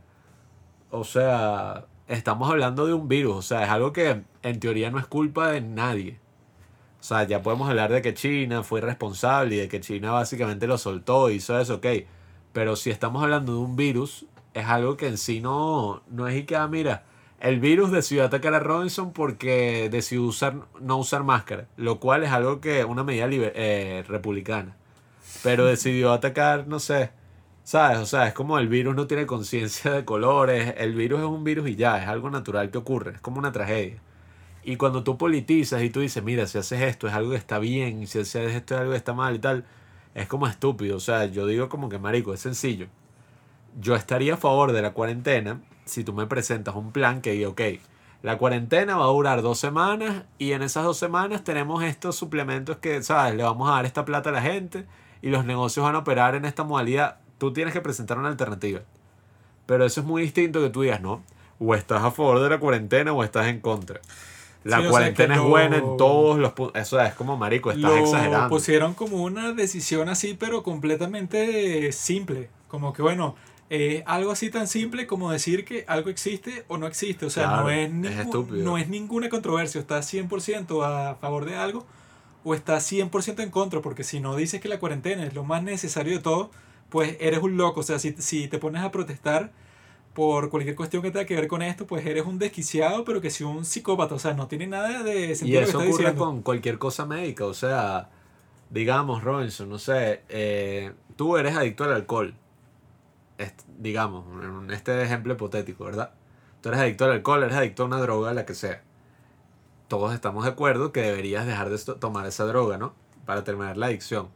o 0.90 1.04
sea, 1.04 1.86
estamos 2.08 2.50
hablando 2.50 2.86
de 2.86 2.94
un 2.94 3.06
virus, 3.06 3.36
o 3.36 3.42
sea, 3.42 3.62
es 3.62 3.70
algo 3.70 3.92
que 3.92 4.22
en 4.42 4.60
teoría 4.60 4.90
no 4.90 4.98
es 4.98 5.06
culpa 5.06 5.52
de 5.52 5.60
nadie. 5.60 6.18
O 7.00 7.02
sea, 7.04 7.22
ya 7.22 7.40
podemos 7.40 7.68
hablar 7.68 7.92
de 7.92 8.02
que 8.02 8.14
China 8.14 8.64
fue 8.64 8.80
responsable 8.80 9.54
y 9.54 9.58
de 9.58 9.68
que 9.68 9.80
China 9.80 10.10
básicamente 10.10 10.66
lo 10.66 10.76
soltó 10.76 11.30
y 11.30 11.36
hizo 11.36 11.58
eso, 11.60 11.76
ok. 11.76 11.86
Pero 12.52 12.74
si 12.74 12.90
estamos 12.90 13.22
hablando 13.22 13.52
de 13.52 13.58
un 13.60 13.76
virus, 13.76 14.26
es 14.54 14.66
algo 14.66 14.96
que 14.96 15.06
en 15.06 15.18
sí 15.18 15.40
no, 15.40 16.02
no 16.08 16.26
es 16.26 16.36
y 16.36 16.42
que, 16.42 16.56
ah, 16.56 16.66
mira, 16.66 17.04
el 17.40 17.60
virus 17.60 17.90
decidió 17.92 18.24
atacar 18.24 18.54
a 18.54 18.58
Robinson 18.60 19.12
porque 19.12 19.88
decidió 19.90 20.24
usar, 20.24 20.56
no 20.80 20.96
usar 20.98 21.22
máscara, 21.24 21.68
lo 21.76 22.00
cual 22.00 22.24
es 22.24 22.30
algo 22.30 22.60
que 22.60 22.84
una 22.84 23.04
medida 23.04 23.26
liber- 23.28 23.52
eh, 23.54 24.04
republicana. 24.08 24.76
Pero 25.42 25.66
decidió 25.66 26.12
atacar, 26.12 26.66
no 26.66 26.80
sé, 26.80 27.10
¿sabes? 27.64 27.98
O 27.98 28.06
sea, 28.06 28.26
es 28.28 28.34
como 28.34 28.58
el 28.58 28.68
virus 28.68 28.96
no 28.96 29.06
tiene 29.06 29.26
conciencia 29.26 29.92
de 29.92 30.04
colores, 30.04 30.74
el 30.78 30.94
virus 30.94 31.20
es 31.20 31.26
un 31.26 31.44
virus 31.44 31.68
y 31.68 31.76
ya, 31.76 32.02
es 32.02 32.08
algo 32.08 32.30
natural 32.30 32.70
que 32.70 32.78
ocurre, 32.78 33.12
es 33.16 33.20
como 33.20 33.38
una 33.38 33.52
tragedia. 33.52 34.00
Y 34.64 34.76
cuando 34.76 35.04
tú 35.04 35.16
politizas 35.16 35.82
y 35.82 35.90
tú 35.90 36.00
dices, 36.00 36.22
mira, 36.22 36.46
si 36.46 36.58
haces 36.58 36.82
esto 36.82 37.06
es 37.08 37.14
algo 37.14 37.30
que 37.30 37.36
está 37.36 37.58
bien, 37.58 38.06
si 38.06 38.18
haces 38.20 38.54
esto 38.54 38.74
es 38.74 38.80
algo 38.80 38.92
que 38.92 38.98
está 38.98 39.14
mal 39.14 39.34
y 39.36 39.38
tal, 39.38 39.64
es 40.14 40.26
como 40.28 40.46
estúpido. 40.48 40.96
O 40.96 41.00
sea, 41.00 41.26
yo 41.26 41.46
digo 41.46 41.68
como 41.68 41.88
que, 41.88 41.98
marico, 41.98 42.34
es 42.34 42.40
sencillo. 42.40 42.88
Yo 43.80 43.94
estaría 43.94 44.34
a 44.34 44.36
favor 44.36 44.72
de 44.72 44.82
la 44.82 44.92
cuarentena 44.92 45.60
si 45.88 46.04
tú 46.04 46.12
me 46.12 46.26
presentas 46.26 46.74
un 46.76 46.92
plan 46.92 47.20
que 47.20 47.32
diga, 47.32 47.48
ok, 47.48 47.60
la 48.22 48.36
cuarentena 48.38 48.96
va 48.96 49.04
a 49.04 49.08
durar 49.08 49.42
dos 49.42 49.58
semanas 49.58 50.24
y 50.38 50.52
en 50.52 50.62
esas 50.62 50.84
dos 50.84 50.98
semanas 50.98 51.44
tenemos 51.44 51.82
estos 51.84 52.16
suplementos 52.16 52.76
que, 52.78 53.02
¿sabes? 53.02 53.34
Le 53.34 53.42
vamos 53.44 53.68
a 53.68 53.72
dar 53.74 53.86
esta 53.86 54.04
plata 54.04 54.30
a 54.30 54.32
la 54.32 54.42
gente 54.42 54.86
y 55.22 55.30
los 55.30 55.44
negocios 55.44 55.84
van 55.84 55.94
a 55.94 55.98
operar 55.98 56.34
en 56.34 56.44
esta 56.44 56.64
modalidad. 56.64 57.18
Tú 57.38 57.52
tienes 57.52 57.72
que 57.74 57.80
presentar 57.80 58.18
una 58.18 58.28
alternativa. 58.28 58.80
Pero 59.66 59.84
eso 59.84 60.00
es 60.00 60.06
muy 60.06 60.22
distinto 60.22 60.60
que 60.60 60.70
tú 60.70 60.82
digas, 60.82 61.00
¿no? 61.00 61.22
O 61.60 61.74
estás 61.74 62.02
a 62.02 62.10
favor 62.10 62.40
de 62.40 62.48
la 62.50 62.58
cuarentena 62.58 63.12
o 63.12 63.22
estás 63.22 63.46
en 63.48 63.60
contra. 63.60 64.00
La 64.64 64.78
Sí, 64.80 64.88
cuarentena 64.88 65.34
es 65.34 65.40
lo- 65.40 65.48
buena 65.48 65.76
en 65.78 65.96
todos 65.96 66.38
los 66.38 66.52
puntos. 66.52 66.80
Eso 66.82 67.00
es 67.00 67.14
como 67.14 67.36
marico, 67.36 67.70
estás 67.70 67.90
lo 67.92 67.96
exagerando. 67.98 68.48
pusieron 68.48 68.94
como 68.94 69.22
una 69.22 69.52
decisión 69.52 70.08
así, 70.08 70.34
pero 70.34 70.62
completamente 70.64 71.92
simple. 71.92 72.50
Como 72.68 72.92
que, 72.92 73.02
bueno, 73.02 73.36
eh, 73.70 74.02
algo 74.06 74.30
así 74.32 74.50
tan 74.50 74.66
simple 74.66 75.06
como 75.06 75.30
decir 75.30 75.64
que 75.64 75.84
algo 75.88 76.08
existe 76.10 76.64
o 76.68 76.78
no 76.78 76.86
existe. 76.86 77.26
O 77.26 77.30
sea, 77.30 77.44
Claro, 77.44 77.62
no, 77.64 77.70
es 77.70 77.84
es 77.88 78.26
ningún- 78.26 78.64
no 78.64 78.78
es 78.78 78.88
ninguna 78.88 79.28
controversia. 79.28 79.80
Estás 79.80 80.06
100% 80.06 80.82
a 80.84 81.16
favor 81.16 81.44
de 81.44 81.56
algo 81.56 81.84
o 82.44 82.54
estás 82.54 82.84
100% 82.90 83.42
en 83.42 83.50
contra. 83.50 83.82
Porque 83.82 84.04
si 84.04 84.20
no 84.20 84.36
dices 84.36 84.60
que 84.60 84.68
la 84.68 84.78
cuarentena 84.78 85.24
es 85.26 85.34
lo 85.34 85.44
más 85.44 85.62
necesario 85.62 86.14
de 86.16 86.22
todo, 86.22 86.50
pues 86.88 87.16
eres 87.20 87.40
un 87.42 87.56
loco. 87.58 87.80
O 87.80 87.82
sea, 87.82 87.98
si, 87.98 88.12
si 88.18 88.48
te 88.48 88.58
pones 88.58 88.82
a 88.82 88.90
protestar 88.90 89.52
por 90.14 90.48
cualquier 90.50 90.74
cuestión 90.74 91.02
que 91.02 91.10
tenga 91.10 91.26
que 91.26 91.34
ver 91.36 91.46
con 91.46 91.60
esto, 91.62 91.86
pues 91.86 92.04
eres 92.06 92.24
un 92.26 92.38
desquiciado, 92.38 93.04
pero 93.04 93.20
que 93.20 93.28
si 93.30 93.44
un 93.44 93.64
psicópata. 93.66 94.14
O 94.14 94.18
sea, 94.18 94.32
no 94.34 94.48
tiene 94.48 94.66
nada 94.66 95.02
de 95.02 95.32
Y 95.32 95.34
sentido 95.36 95.60
lo 95.60 95.66
que 95.66 95.70
eso 95.70 95.78
ocurre 95.78 95.90
diciendo. 96.04 96.24
con 96.24 96.42
cualquier 96.42 96.78
cosa 96.78 97.04
médica. 97.04 97.44
O 97.44 97.54
sea, 97.54 98.08
digamos, 98.70 99.22
Robinson, 99.22 99.68
no 99.68 99.78
sé, 99.78 100.22
eh, 100.30 100.92
tú 101.16 101.36
eres 101.36 101.54
adicto 101.54 101.84
al 101.84 101.92
alcohol. 101.92 102.34
Digamos, 103.78 104.24
en 104.42 104.70
este 104.70 105.00
ejemplo 105.02 105.34
hipotético, 105.34 105.84
¿verdad? 105.84 106.12
Tú 106.60 106.70
eres 106.70 106.80
adicto 106.80 107.04
al 107.04 107.12
alcohol, 107.12 107.44
eres 107.44 107.56
adicto 107.56 107.84
a 107.84 107.86
una 107.86 108.00
droga, 108.00 108.34
la 108.34 108.44
que 108.44 108.54
sea. 108.54 108.82
Todos 109.86 110.12
estamos 110.12 110.44
de 110.44 110.50
acuerdo 110.50 110.92
que 110.92 111.02
deberías 111.02 111.46
dejar 111.46 111.70
de 111.70 111.78
tomar 111.94 112.26
esa 112.26 112.44
droga, 112.44 112.78
¿no? 112.78 112.94
Para 113.24 113.44
terminar 113.44 113.76
la 113.76 113.86
adicción. 113.86 114.28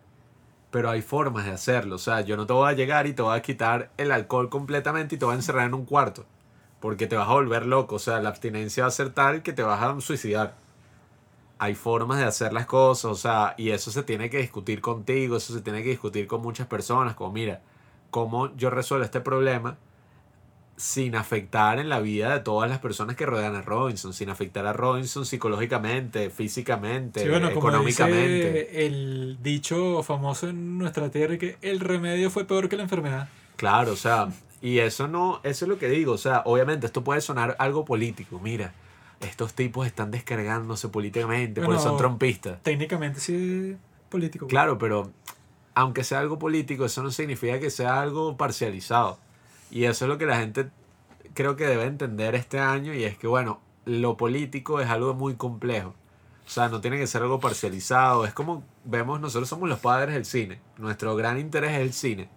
Pero 0.70 0.88
hay 0.88 1.02
formas 1.02 1.44
de 1.44 1.50
hacerlo. 1.50 1.96
O 1.96 1.98
sea, 1.98 2.20
yo 2.22 2.36
no 2.36 2.46
te 2.46 2.52
voy 2.52 2.70
a 2.70 2.72
llegar 2.72 3.06
y 3.06 3.12
te 3.12 3.22
voy 3.22 3.36
a 3.36 3.42
quitar 3.42 3.90
el 3.98 4.12
alcohol 4.12 4.48
completamente 4.48 5.16
y 5.16 5.18
te 5.18 5.24
voy 5.24 5.32
a 5.32 5.36
encerrar 5.36 5.66
en 5.66 5.74
un 5.74 5.84
cuarto. 5.84 6.24
Porque 6.80 7.06
te 7.06 7.16
vas 7.16 7.28
a 7.28 7.32
volver 7.32 7.66
loco. 7.66 7.96
O 7.96 7.98
sea, 7.98 8.20
la 8.20 8.30
abstinencia 8.30 8.84
va 8.84 8.88
a 8.88 8.92
ser 8.92 9.10
tal 9.10 9.42
que 9.42 9.52
te 9.52 9.62
vas 9.62 9.82
a 9.82 10.00
suicidar. 10.00 10.54
Hay 11.58 11.74
formas 11.74 12.18
de 12.18 12.24
hacer 12.24 12.52
las 12.52 12.66
cosas. 12.66 13.10
O 13.10 13.14
sea, 13.14 13.54
y 13.58 13.70
eso 13.70 13.90
se 13.90 14.04
tiene 14.04 14.30
que 14.30 14.38
discutir 14.38 14.80
contigo. 14.80 15.36
Eso 15.36 15.52
se 15.52 15.60
tiene 15.60 15.82
que 15.82 15.90
discutir 15.90 16.26
con 16.26 16.40
muchas 16.40 16.66
personas. 16.66 17.14
Como, 17.14 17.32
mira, 17.32 17.60
¿cómo 18.12 18.54
yo 18.56 18.70
resuelvo 18.70 19.04
este 19.04 19.20
problema? 19.20 19.76
sin 20.74 21.14
afectar 21.14 21.78
en 21.78 21.88
la 21.88 22.00
vida 22.00 22.32
de 22.32 22.40
todas 22.40 22.68
las 22.68 22.78
personas 22.80 23.14
que 23.14 23.24
rodean 23.26 23.54
a 23.54 23.62
Robinson, 23.62 24.12
sin 24.12 24.30
afectar 24.30 24.66
a 24.66 24.72
Robinson 24.72 25.24
psicológicamente, 25.24 26.28
físicamente, 26.30 27.20
Sí, 27.22 27.28
bueno, 27.28 27.52
como 27.52 27.68
económicamente. 27.68 28.64
dice 28.64 28.86
el 28.86 29.38
dicho 29.42 30.02
famoso 30.02 30.48
en 30.48 30.78
nuestra 30.78 31.08
tierra 31.10 31.36
que 31.38 31.56
el 31.62 31.78
remedio 31.78 32.30
fue 32.30 32.46
peor 32.46 32.68
que 32.68 32.76
la 32.76 32.82
enfermedad. 32.84 33.28
Claro, 33.56 33.92
o 33.92 33.96
sea, 33.96 34.28
y 34.60 34.78
eso 34.78 35.06
no, 35.06 35.40
eso 35.44 35.66
es 35.66 35.68
lo 35.68 35.78
que 35.78 35.88
digo, 35.88 36.14
o 36.14 36.18
sea, 36.18 36.42
obviamente 36.46 36.86
esto 36.86 37.04
puede 37.04 37.20
sonar 37.20 37.54
algo 37.60 37.84
político, 37.84 38.40
mira, 38.42 38.72
estos 39.20 39.54
tipos 39.54 39.86
están 39.86 40.10
descargándose 40.10 40.88
políticamente 40.88 41.60
porque 41.60 41.76
Bueno, 41.76 41.82
son 41.82 41.96
trompistas. 41.96 42.60
Técnicamente 42.62 43.20
sí 43.20 43.76
político. 44.08 44.46
Claro, 44.48 44.78
pero 44.78 45.12
aunque 45.74 46.04
sea 46.04 46.20
algo 46.20 46.38
político, 46.38 46.84
eso 46.84 47.02
no 47.02 47.10
significa 47.10 47.58
que 47.60 47.70
sea 47.70 48.00
algo 48.00 48.36
parcializado. 48.36 49.18
Y 49.70 49.84
eso 49.84 50.04
es 50.04 50.08
lo 50.08 50.18
que 50.18 50.26
la 50.26 50.38
gente 50.38 50.70
creo 51.34 51.56
que 51.56 51.66
debe 51.66 51.84
entender 51.84 52.34
este 52.34 52.58
año 52.58 52.94
y 52.94 53.04
es 53.04 53.16
que, 53.16 53.26
bueno, 53.26 53.60
lo 53.84 54.16
político 54.16 54.80
es 54.80 54.88
algo 54.88 55.14
muy 55.14 55.34
complejo. 55.34 55.94
O 56.46 56.50
sea, 56.50 56.68
no 56.68 56.80
tiene 56.80 56.98
que 56.98 57.06
ser 57.06 57.22
algo 57.22 57.40
parcializado. 57.40 58.24
Es 58.26 58.34
como 58.34 58.64
vemos, 58.84 59.20
nosotros 59.20 59.48
somos 59.48 59.68
los 59.68 59.78
padres 59.78 60.14
del 60.14 60.24
cine. 60.24 60.60
Nuestro 60.76 61.16
gran 61.16 61.38
interés 61.38 61.72
es 61.72 61.80
el 61.80 61.92
cine. 61.92 62.28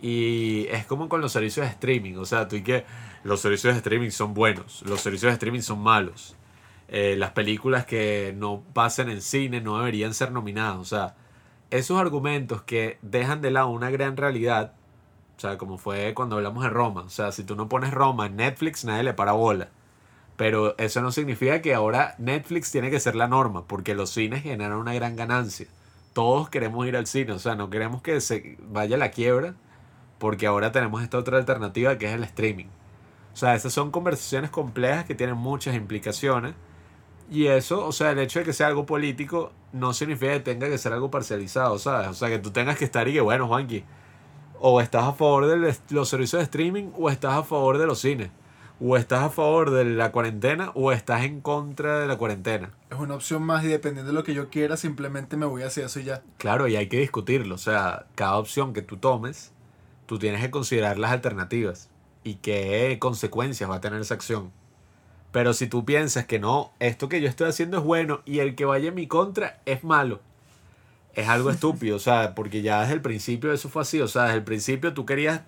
Y 0.00 0.66
es 0.70 0.86
como 0.86 1.08
con 1.08 1.20
los 1.20 1.32
servicios 1.32 1.66
de 1.66 1.72
streaming. 1.72 2.16
O 2.16 2.24
sea, 2.24 2.48
tú 2.48 2.56
y 2.56 2.62
que 2.62 2.84
los 3.24 3.40
servicios 3.40 3.74
de 3.74 3.78
streaming 3.78 4.10
son 4.10 4.34
buenos, 4.34 4.82
los 4.82 5.00
servicios 5.00 5.30
de 5.30 5.34
streaming 5.34 5.60
son 5.60 5.80
malos. 5.80 6.36
Eh, 6.88 7.16
las 7.18 7.32
películas 7.32 7.84
que 7.84 8.34
no 8.36 8.62
pasen 8.72 9.10
en 9.10 9.20
cine 9.20 9.60
no 9.60 9.78
deberían 9.78 10.14
ser 10.14 10.32
nominadas. 10.32 10.78
O 10.78 10.84
sea, 10.84 11.14
esos 11.70 12.00
argumentos 12.00 12.62
que 12.62 12.98
dejan 13.02 13.42
de 13.42 13.50
lado 13.50 13.68
una 13.68 13.90
gran 13.90 14.16
realidad, 14.16 14.72
o 15.36 15.40
sea, 15.40 15.58
como 15.58 15.78
fue 15.78 16.14
cuando 16.14 16.36
hablamos 16.36 16.64
de 16.64 16.70
Roma. 16.70 17.02
O 17.02 17.10
sea, 17.10 17.32
si 17.32 17.44
tú 17.44 17.56
no 17.56 17.68
pones 17.68 17.92
Roma 17.92 18.26
en 18.26 18.36
Netflix, 18.36 18.84
nadie 18.84 19.02
le 19.02 19.14
para 19.14 19.32
bola. 19.32 19.68
Pero 20.36 20.76
eso 20.78 21.02
no 21.02 21.12
significa 21.12 21.60
que 21.62 21.74
ahora 21.74 22.14
Netflix 22.18 22.70
tiene 22.70 22.90
que 22.90 23.00
ser 23.00 23.16
la 23.16 23.28
norma, 23.28 23.64
porque 23.66 23.94
los 23.94 24.10
cines 24.10 24.42
generan 24.42 24.78
una 24.78 24.94
gran 24.94 25.16
ganancia. 25.16 25.66
Todos 26.12 26.48
queremos 26.48 26.86
ir 26.86 26.96
al 26.96 27.06
cine, 27.06 27.32
o 27.32 27.38
sea, 27.38 27.54
no 27.54 27.70
queremos 27.70 28.02
que 28.02 28.20
se 28.20 28.56
vaya 28.62 28.96
la 28.96 29.10
quiebra, 29.10 29.54
porque 30.18 30.46
ahora 30.46 30.72
tenemos 30.72 31.02
esta 31.02 31.18
otra 31.18 31.38
alternativa 31.38 31.98
que 31.98 32.06
es 32.06 32.12
el 32.12 32.24
streaming. 32.24 32.66
O 33.34 33.36
sea, 33.36 33.54
esas 33.54 33.72
son 33.72 33.90
conversaciones 33.90 34.50
complejas 34.50 35.04
que 35.04 35.14
tienen 35.14 35.36
muchas 35.36 35.76
implicaciones. 35.76 36.54
Y 37.30 37.46
eso, 37.46 37.86
o 37.86 37.92
sea, 37.92 38.12
el 38.12 38.18
hecho 38.20 38.38
de 38.38 38.44
que 38.46 38.52
sea 38.52 38.68
algo 38.68 38.86
político 38.86 39.52
no 39.72 39.92
significa 39.92 40.32
que 40.32 40.40
tenga 40.40 40.68
que 40.68 40.78
ser 40.78 40.92
algo 40.92 41.10
parcializado, 41.10 41.78
¿sabes? 41.78 42.08
O 42.08 42.14
sea, 42.14 42.28
que 42.28 42.38
tú 42.38 42.50
tengas 42.50 42.78
que 42.78 42.84
estar 42.84 43.06
y 43.06 43.12
que, 43.12 43.20
bueno, 43.20 43.46
Juanqui, 43.48 43.84
o 44.60 44.80
estás 44.80 45.04
a 45.04 45.12
favor 45.12 45.46
de 45.46 45.76
los 45.90 46.08
servicios 46.08 46.40
de 46.40 46.44
streaming 46.44 46.90
o 46.96 47.10
estás 47.10 47.34
a 47.34 47.42
favor 47.42 47.78
de 47.78 47.86
los 47.86 48.00
cines. 48.00 48.30
O 48.80 48.96
estás 48.96 49.24
a 49.24 49.30
favor 49.30 49.72
de 49.72 49.84
la 49.84 50.12
cuarentena 50.12 50.70
o 50.74 50.92
estás 50.92 51.24
en 51.24 51.40
contra 51.40 51.98
de 51.98 52.06
la 52.06 52.16
cuarentena. 52.16 52.70
Es 52.90 52.98
una 52.98 53.14
opción 53.14 53.42
más 53.42 53.64
y 53.64 53.68
dependiendo 53.68 54.12
de 54.12 54.16
lo 54.16 54.22
que 54.22 54.34
yo 54.34 54.50
quiera, 54.50 54.76
simplemente 54.76 55.36
me 55.36 55.46
voy 55.46 55.62
hacia 55.62 55.86
eso 55.86 55.98
y 55.98 56.04
ya. 56.04 56.22
Claro, 56.38 56.68
y 56.68 56.76
hay 56.76 56.88
que 56.88 56.98
discutirlo. 57.00 57.56
O 57.56 57.58
sea, 57.58 58.06
cada 58.14 58.36
opción 58.36 58.72
que 58.72 58.82
tú 58.82 58.96
tomes, 58.96 59.52
tú 60.06 60.18
tienes 60.18 60.40
que 60.40 60.50
considerar 60.50 60.96
las 60.96 61.10
alternativas 61.10 61.90
y 62.22 62.34
qué 62.36 62.96
consecuencias 63.00 63.68
va 63.68 63.76
a 63.76 63.80
tener 63.80 64.00
esa 64.00 64.14
acción. 64.14 64.52
Pero 65.32 65.52
si 65.52 65.66
tú 65.66 65.84
piensas 65.84 66.26
que 66.26 66.38
no, 66.38 66.72
esto 66.80 67.08
que 67.08 67.20
yo 67.20 67.28
estoy 67.28 67.48
haciendo 67.48 67.78
es 67.78 67.84
bueno 67.84 68.20
y 68.24 68.38
el 68.38 68.54
que 68.54 68.64
vaya 68.64 68.88
en 68.88 68.94
mi 68.94 69.06
contra 69.06 69.60
es 69.66 69.84
malo, 69.84 70.20
es 71.14 71.28
algo 71.28 71.50
estúpido, 71.50 71.96
o 71.96 72.00
sea, 72.00 72.34
porque 72.34 72.62
ya 72.62 72.80
desde 72.80 72.94
el 72.94 73.02
principio 73.02 73.52
eso 73.52 73.68
fue 73.68 73.82
así, 73.82 74.00
o 74.00 74.08
sea, 74.08 74.24
desde 74.24 74.36
el 74.36 74.44
principio 74.44 74.94
tú 74.94 75.04
querías 75.04 75.42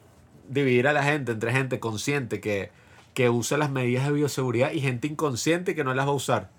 dividir 0.48 0.88
a 0.88 0.92
la 0.92 1.02
gente 1.02 1.32
entre 1.32 1.52
gente 1.52 1.80
consciente 1.80 2.40
que, 2.40 2.70
que 3.14 3.30
usa 3.30 3.56
las 3.56 3.70
medidas 3.70 4.04
de 4.04 4.12
bioseguridad 4.12 4.72
y 4.72 4.80
gente 4.80 5.06
inconsciente 5.06 5.74
que 5.74 5.84
no 5.84 5.94
las 5.94 6.06
va 6.06 6.10
a 6.10 6.14
usar. 6.14 6.50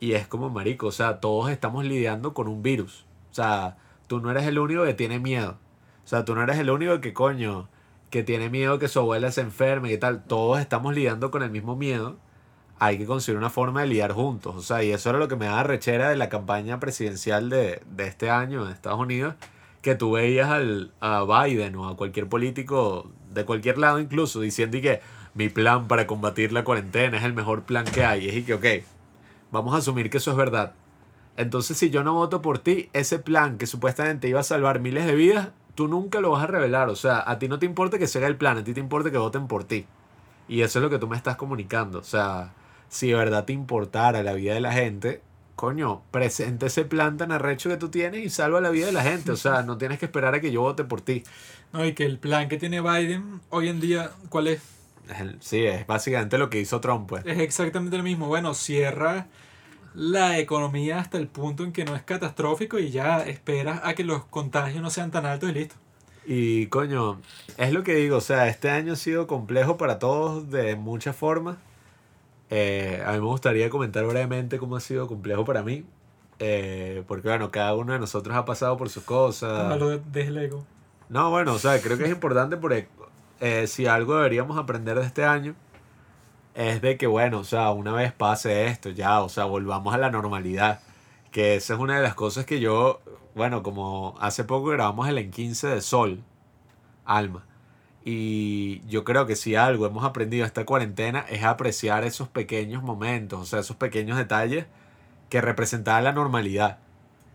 Y 0.00 0.12
es 0.12 0.26
como 0.26 0.48
marico, 0.48 0.86
o 0.86 0.92
sea, 0.92 1.20
todos 1.20 1.50
estamos 1.50 1.84
lidiando 1.84 2.32
con 2.34 2.48
un 2.48 2.62
virus. 2.62 3.04
O 3.30 3.34
sea, 3.34 3.76
tú 4.06 4.20
no 4.20 4.30
eres 4.30 4.46
el 4.46 4.58
único 4.58 4.84
que 4.84 4.94
tiene 4.94 5.18
miedo. 5.18 5.58
O 6.04 6.08
sea, 6.08 6.24
tú 6.24 6.34
no 6.34 6.42
eres 6.42 6.58
el 6.58 6.70
único 6.70 7.00
que 7.00 7.12
coño, 7.12 7.68
que 8.10 8.22
tiene 8.22 8.48
miedo 8.48 8.78
que 8.78 8.88
su 8.88 8.98
abuela 9.00 9.30
se 9.30 9.40
enferme 9.40 9.92
y 9.92 9.98
tal. 9.98 10.24
Todos 10.24 10.60
estamos 10.60 10.94
lidiando 10.94 11.30
con 11.30 11.42
el 11.42 11.50
mismo 11.50 11.76
miedo. 11.76 12.16
Hay 12.78 12.98
que 12.98 13.06
conseguir 13.06 13.38
una 13.38 13.50
forma 13.50 13.82
de 13.82 13.88
lidiar 13.88 14.12
juntos. 14.12 14.54
O 14.56 14.62
sea, 14.62 14.82
y 14.82 14.92
eso 14.92 15.10
era 15.10 15.18
lo 15.18 15.28
que 15.28 15.36
me 15.36 15.46
da 15.46 15.62
rechera 15.62 16.08
de 16.08 16.16
la 16.16 16.28
campaña 16.28 16.80
presidencial 16.80 17.50
de, 17.50 17.82
de 17.90 18.06
este 18.06 18.30
año 18.30 18.64
en 18.64 18.72
Estados 18.72 19.00
Unidos. 19.00 19.34
Que 19.82 19.94
tú 19.94 20.12
veías 20.12 20.48
al, 20.48 20.92
a 21.00 21.24
Biden 21.24 21.76
o 21.76 21.88
a 21.88 21.96
cualquier 21.96 22.28
político 22.28 23.10
de 23.32 23.44
cualquier 23.44 23.78
lado 23.78 24.00
incluso 24.00 24.40
diciendo 24.40 24.76
y 24.78 24.82
que 24.82 25.00
mi 25.34 25.48
plan 25.48 25.86
para 25.86 26.06
combatir 26.06 26.52
la 26.52 26.64
cuarentena 26.64 27.18
es 27.18 27.24
el 27.24 27.34
mejor 27.34 27.62
plan 27.62 27.84
que 27.84 28.04
hay. 28.04 28.24
Y 28.24 28.28
es 28.28 28.36
y 28.36 28.42
que, 28.42 28.54
ok, 28.54 28.66
vamos 29.50 29.74
a 29.74 29.78
asumir 29.78 30.10
que 30.10 30.18
eso 30.18 30.30
es 30.30 30.36
verdad. 30.36 30.74
Entonces, 31.36 31.76
si 31.76 31.90
yo 31.90 32.02
no 32.02 32.14
voto 32.14 32.42
por 32.42 32.58
ti, 32.58 32.88
ese 32.92 33.20
plan 33.20 33.58
que 33.58 33.66
supuestamente 33.66 34.28
iba 34.28 34.40
a 34.40 34.44
salvar 34.44 34.80
miles 34.80 35.06
de 35.06 35.14
vidas, 35.14 35.50
tú 35.78 35.86
nunca 35.86 36.18
lo 36.20 36.32
vas 36.32 36.42
a 36.42 36.48
revelar. 36.48 36.88
O 36.88 36.96
sea, 36.96 37.22
a 37.24 37.38
ti 37.38 37.46
no 37.46 37.60
te 37.60 37.64
importa 37.64 38.00
que 38.00 38.08
se 38.08 38.18
haga 38.18 38.26
el 38.26 38.34
plan, 38.34 38.58
a 38.58 38.64
ti 38.64 38.74
te 38.74 38.80
importa 38.80 39.12
que 39.12 39.16
voten 39.16 39.46
por 39.46 39.62
ti. 39.62 39.86
Y 40.48 40.62
eso 40.62 40.80
es 40.80 40.82
lo 40.82 40.90
que 40.90 40.98
tú 40.98 41.06
me 41.06 41.16
estás 41.16 41.36
comunicando. 41.36 42.00
O 42.00 42.02
sea, 42.02 42.52
si 42.88 43.10
de 43.10 43.14
verdad 43.14 43.44
te 43.44 43.52
importara 43.52 44.24
la 44.24 44.32
vida 44.32 44.54
de 44.54 44.60
la 44.60 44.72
gente, 44.72 45.22
coño, 45.54 46.02
presenta 46.10 46.66
ese 46.66 46.84
plan 46.84 47.16
tan 47.16 47.30
arrecho 47.30 47.68
que 47.68 47.76
tú 47.76 47.90
tienes 47.90 48.24
y 48.24 48.28
salva 48.28 48.60
la 48.60 48.70
vida 48.70 48.86
de 48.86 48.92
la 48.92 49.04
gente. 49.04 49.30
O 49.30 49.36
sea, 49.36 49.62
no 49.66 49.78
tienes 49.78 50.00
que 50.00 50.06
esperar 50.06 50.34
a 50.34 50.40
que 50.40 50.50
yo 50.50 50.62
vote 50.62 50.82
por 50.82 51.00
ti. 51.00 51.22
No, 51.72 51.84
y 51.84 51.92
que 51.92 52.06
el 52.06 52.18
plan 52.18 52.48
que 52.48 52.56
tiene 52.56 52.80
Biden 52.80 53.40
hoy 53.50 53.68
en 53.68 53.78
día, 53.78 54.10
¿cuál 54.30 54.48
es? 54.48 54.60
Sí, 55.38 55.64
es 55.64 55.86
básicamente 55.86 56.38
lo 56.38 56.50
que 56.50 56.58
hizo 56.58 56.80
Trump, 56.80 57.08
pues. 57.08 57.24
Es 57.24 57.38
exactamente 57.38 57.96
lo 57.96 58.02
mismo. 58.02 58.26
Bueno, 58.26 58.52
cierra 58.52 59.28
la 59.98 60.38
economía 60.38 61.00
hasta 61.00 61.18
el 61.18 61.26
punto 61.26 61.64
en 61.64 61.72
que 61.72 61.84
no 61.84 61.96
es 61.96 62.02
catastrófico 62.02 62.78
y 62.78 62.90
ya 62.90 63.18
esperas 63.18 63.80
a 63.82 63.94
que 63.94 64.04
los 64.04 64.24
contagios 64.26 64.80
no 64.80 64.90
sean 64.90 65.10
tan 65.10 65.26
altos 65.26 65.50
y 65.50 65.54
listo. 65.54 65.74
Y 66.24 66.66
coño, 66.68 67.20
es 67.56 67.72
lo 67.72 67.82
que 67.82 67.96
digo, 67.96 68.18
o 68.18 68.20
sea, 68.20 68.46
este 68.46 68.70
año 68.70 68.92
ha 68.92 68.96
sido 68.96 69.26
complejo 69.26 69.76
para 69.76 69.98
todos 69.98 70.50
de 70.50 70.76
muchas 70.76 71.16
formas. 71.16 71.56
Eh, 72.48 73.02
a 73.04 73.10
mí 73.12 73.18
me 73.18 73.26
gustaría 73.26 73.70
comentar 73.70 74.06
brevemente 74.06 74.58
cómo 74.58 74.76
ha 74.76 74.80
sido 74.80 75.08
complejo 75.08 75.44
para 75.44 75.64
mí. 75.64 75.84
Eh, 76.38 77.02
porque 77.08 77.28
bueno, 77.28 77.50
cada 77.50 77.74
uno 77.74 77.92
de 77.92 77.98
nosotros 77.98 78.36
ha 78.36 78.44
pasado 78.44 78.76
por 78.76 78.90
sus 78.90 79.02
cosas. 79.02 79.68
De. 80.12 80.52
No, 81.08 81.30
bueno, 81.30 81.54
o 81.54 81.58
sea, 81.58 81.80
creo 81.80 81.98
que 81.98 82.04
es 82.04 82.10
importante 82.10 82.56
porque 82.56 82.86
eh, 83.40 83.66
si 83.66 83.86
algo 83.86 84.14
deberíamos 84.14 84.58
aprender 84.58 84.96
de 85.00 85.06
este 85.06 85.24
año 85.24 85.56
es 86.58 86.82
de 86.82 86.96
que, 86.96 87.06
bueno, 87.06 87.38
o 87.38 87.44
sea, 87.44 87.70
una 87.70 87.92
vez 87.92 88.12
pase 88.12 88.66
esto, 88.66 88.90
ya, 88.90 89.20
o 89.22 89.28
sea, 89.28 89.44
volvamos 89.44 89.94
a 89.94 89.98
la 89.98 90.10
normalidad. 90.10 90.80
Que 91.30 91.54
esa 91.54 91.74
es 91.74 91.80
una 91.80 91.96
de 91.96 92.02
las 92.02 92.14
cosas 92.14 92.46
que 92.46 92.58
yo, 92.58 93.00
bueno, 93.36 93.62
como 93.62 94.16
hace 94.20 94.42
poco 94.42 94.70
grabamos 94.70 95.08
el 95.08 95.18
en 95.18 95.30
15 95.30 95.68
de 95.68 95.80
Sol, 95.80 96.24
Alma. 97.04 97.44
Y 98.04 98.80
yo 98.88 99.04
creo 99.04 99.24
que 99.26 99.36
si 99.36 99.54
algo 99.54 99.86
hemos 99.86 100.04
aprendido 100.04 100.44
esta 100.44 100.64
cuarentena 100.66 101.24
es 101.30 101.44
apreciar 101.44 102.02
esos 102.04 102.28
pequeños 102.28 102.82
momentos, 102.82 103.40
o 103.40 103.46
sea, 103.46 103.60
esos 103.60 103.76
pequeños 103.76 104.18
detalles 104.18 104.66
que 105.30 105.40
representaban 105.40 106.02
la 106.02 106.12
normalidad. 106.12 106.78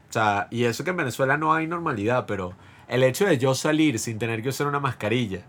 O 0.09 0.13
sea, 0.13 0.47
y 0.51 0.65
eso 0.65 0.83
que 0.83 0.89
en 0.89 0.97
Venezuela 0.97 1.37
no 1.37 1.53
hay 1.53 1.65
normalidad, 1.65 2.25
pero 2.25 2.55
el 2.89 3.03
hecho 3.03 3.25
de 3.25 3.37
yo 3.37 3.55
salir 3.55 3.99
sin 3.99 4.19
tener 4.19 4.43
que 4.43 4.49
usar 4.49 4.67
una 4.67 4.81
mascarilla, 4.81 5.45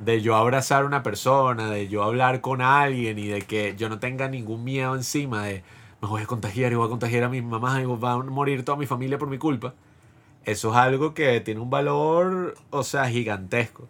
de 0.00 0.22
yo 0.22 0.34
abrazar 0.34 0.82
a 0.82 0.86
una 0.86 1.02
persona, 1.02 1.70
de 1.70 1.86
yo 1.88 2.02
hablar 2.02 2.40
con 2.40 2.62
alguien 2.62 3.18
y 3.18 3.28
de 3.28 3.42
que 3.42 3.76
yo 3.76 3.88
no 3.88 3.98
tenga 4.00 4.28
ningún 4.28 4.64
miedo 4.64 4.94
encima 4.94 5.44
de 5.44 5.62
me 6.00 6.08
voy 6.08 6.22
a 6.22 6.26
contagiar 6.26 6.72
y 6.72 6.74
voy 6.74 6.86
a 6.86 6.90
contagiar 6.90 7.24
a 7.24 7.28
mi 7.28 7.42
mamá 7.42 7.80
y 7.82 7.84
va 7.84 8.12
a 8.12 8.18
morir 8.18 8.64
toda 8.64 8.78
mi 8.78 8.86
familia 8.86 9.18
por 9.18 9.28
mi 9.28 9.36
culpa. 9.36 9.74
Eso 10.44 10.70
es 10.70 10.76
algo 10.76 11.12
que 11.12 11.40
tiene 11.40 11.60
un 11.60 11.68
valor, 11.68 12.54
o 12.70 12.82
sea, 12.82 13.06
gigantesco. 13.10 13.86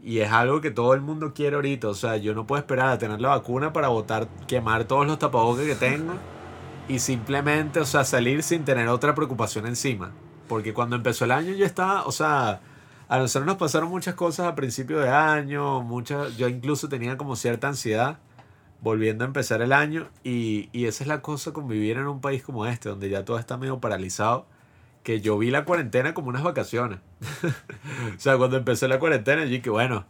Y 0.00 0.20
es 0.20 0.30
algo 0.30 0.60
que 0.60 0.70
todo 0.70 0.94
el 0.94 1.00
mundo 1.00 1.34
quiere 1.34 1.56
ahorita. 1.56 1.88
O 1.88 1.94
sea, 1.94 2.16
yo 2.18 2.34
no 2.34 2.46
puedo 2.46 2.60
esperar 2.60 2.90
a 2.90 2.98
tener 2.98 3.20
la 3.20 3.30
vacuna 3.30 3.72
para 3.72 3.88
botar, 3.88 4.28
quemar 4.46 4.84
todos 4.84 5.06
los 5.06 5.18
tapabocas 5.18 5.64
que 5.64 5.74
tengo 5.74 6.14
y 6.86 7.00
simplemente, 7.00 7.80
o 7.80 7.84
sea, 7.84 8.04
salir 8.04 8.44
sin 8.44 8.64
tener 8.64 8.86
otra 8.88 9.14
preocupación 9.16 9.66
encima. 9.66 10.12
Porque 10.46 10.72
cuando 10.72 10.94
empezó 10.94 11.24
el 11.24 11.32
año 11.32 11.52
yo 11.54 11.66
estaba, 11.66 12.04
o 12.04 12.12
sea, 12.12 12.60
a 13.08 13.18
nosotros 13.18 13.46
nos 13.46 13.56
pasaron 13.56 13.88
muchas 13.90 14.14
cosas 14.14 14.46
a 14.46 14.54
principio 14.54 14.98
de 14.98 15.10
año, 15.10 15.82
muchas, 15.82 16.36
yo 16.36 16.48
incluso 16.48 16.88
tenía 16.88 17.16
como 17.16 17.36
cierta 17.36 17.68
ansiedad 17.68 18.18
volviendo 18.80 19.24
a 19.24 19.26
empezar 19.26 19.62
el 19.62 19.72
año 19.72 20.08
y, 20.22 20.68
y 20.72 20.86
esa 20.86 21.04
es 21.04 21.08
la 21.08 21.22
cosa 21.22 21.52
con 21.52 21.68
vivir 21.68 21.96
en 21.96 22.06
un 22.06 22.20
país 22.20 22.42
como 22.42 22.66
este, 22.66 22.88
donde 22.90 23.08
ya 23.08 23.24
todo 23.24 23.38
está 23.38 23.56
medio 23.56 23.80
paralizado, 23.80 24.46
que 25.02 25.20
yo 25.20 25.38
vi 25.38 25.50
la 25.50 25.64
cuarentena 25.64 26.14
como 26.14 26.28
unas 26.28 26.42
vacaciones. 26.42 26.98
o 28.16 28.18
sea, 28.20 28.36
cuando 28.36 28.56
empezó 28.56 28.88
la 28.88 28.98
cuarentena, 28.98 29.44
yo 29.44 29.50
dije, 29.50 29.70
bueno, 29.70 30.04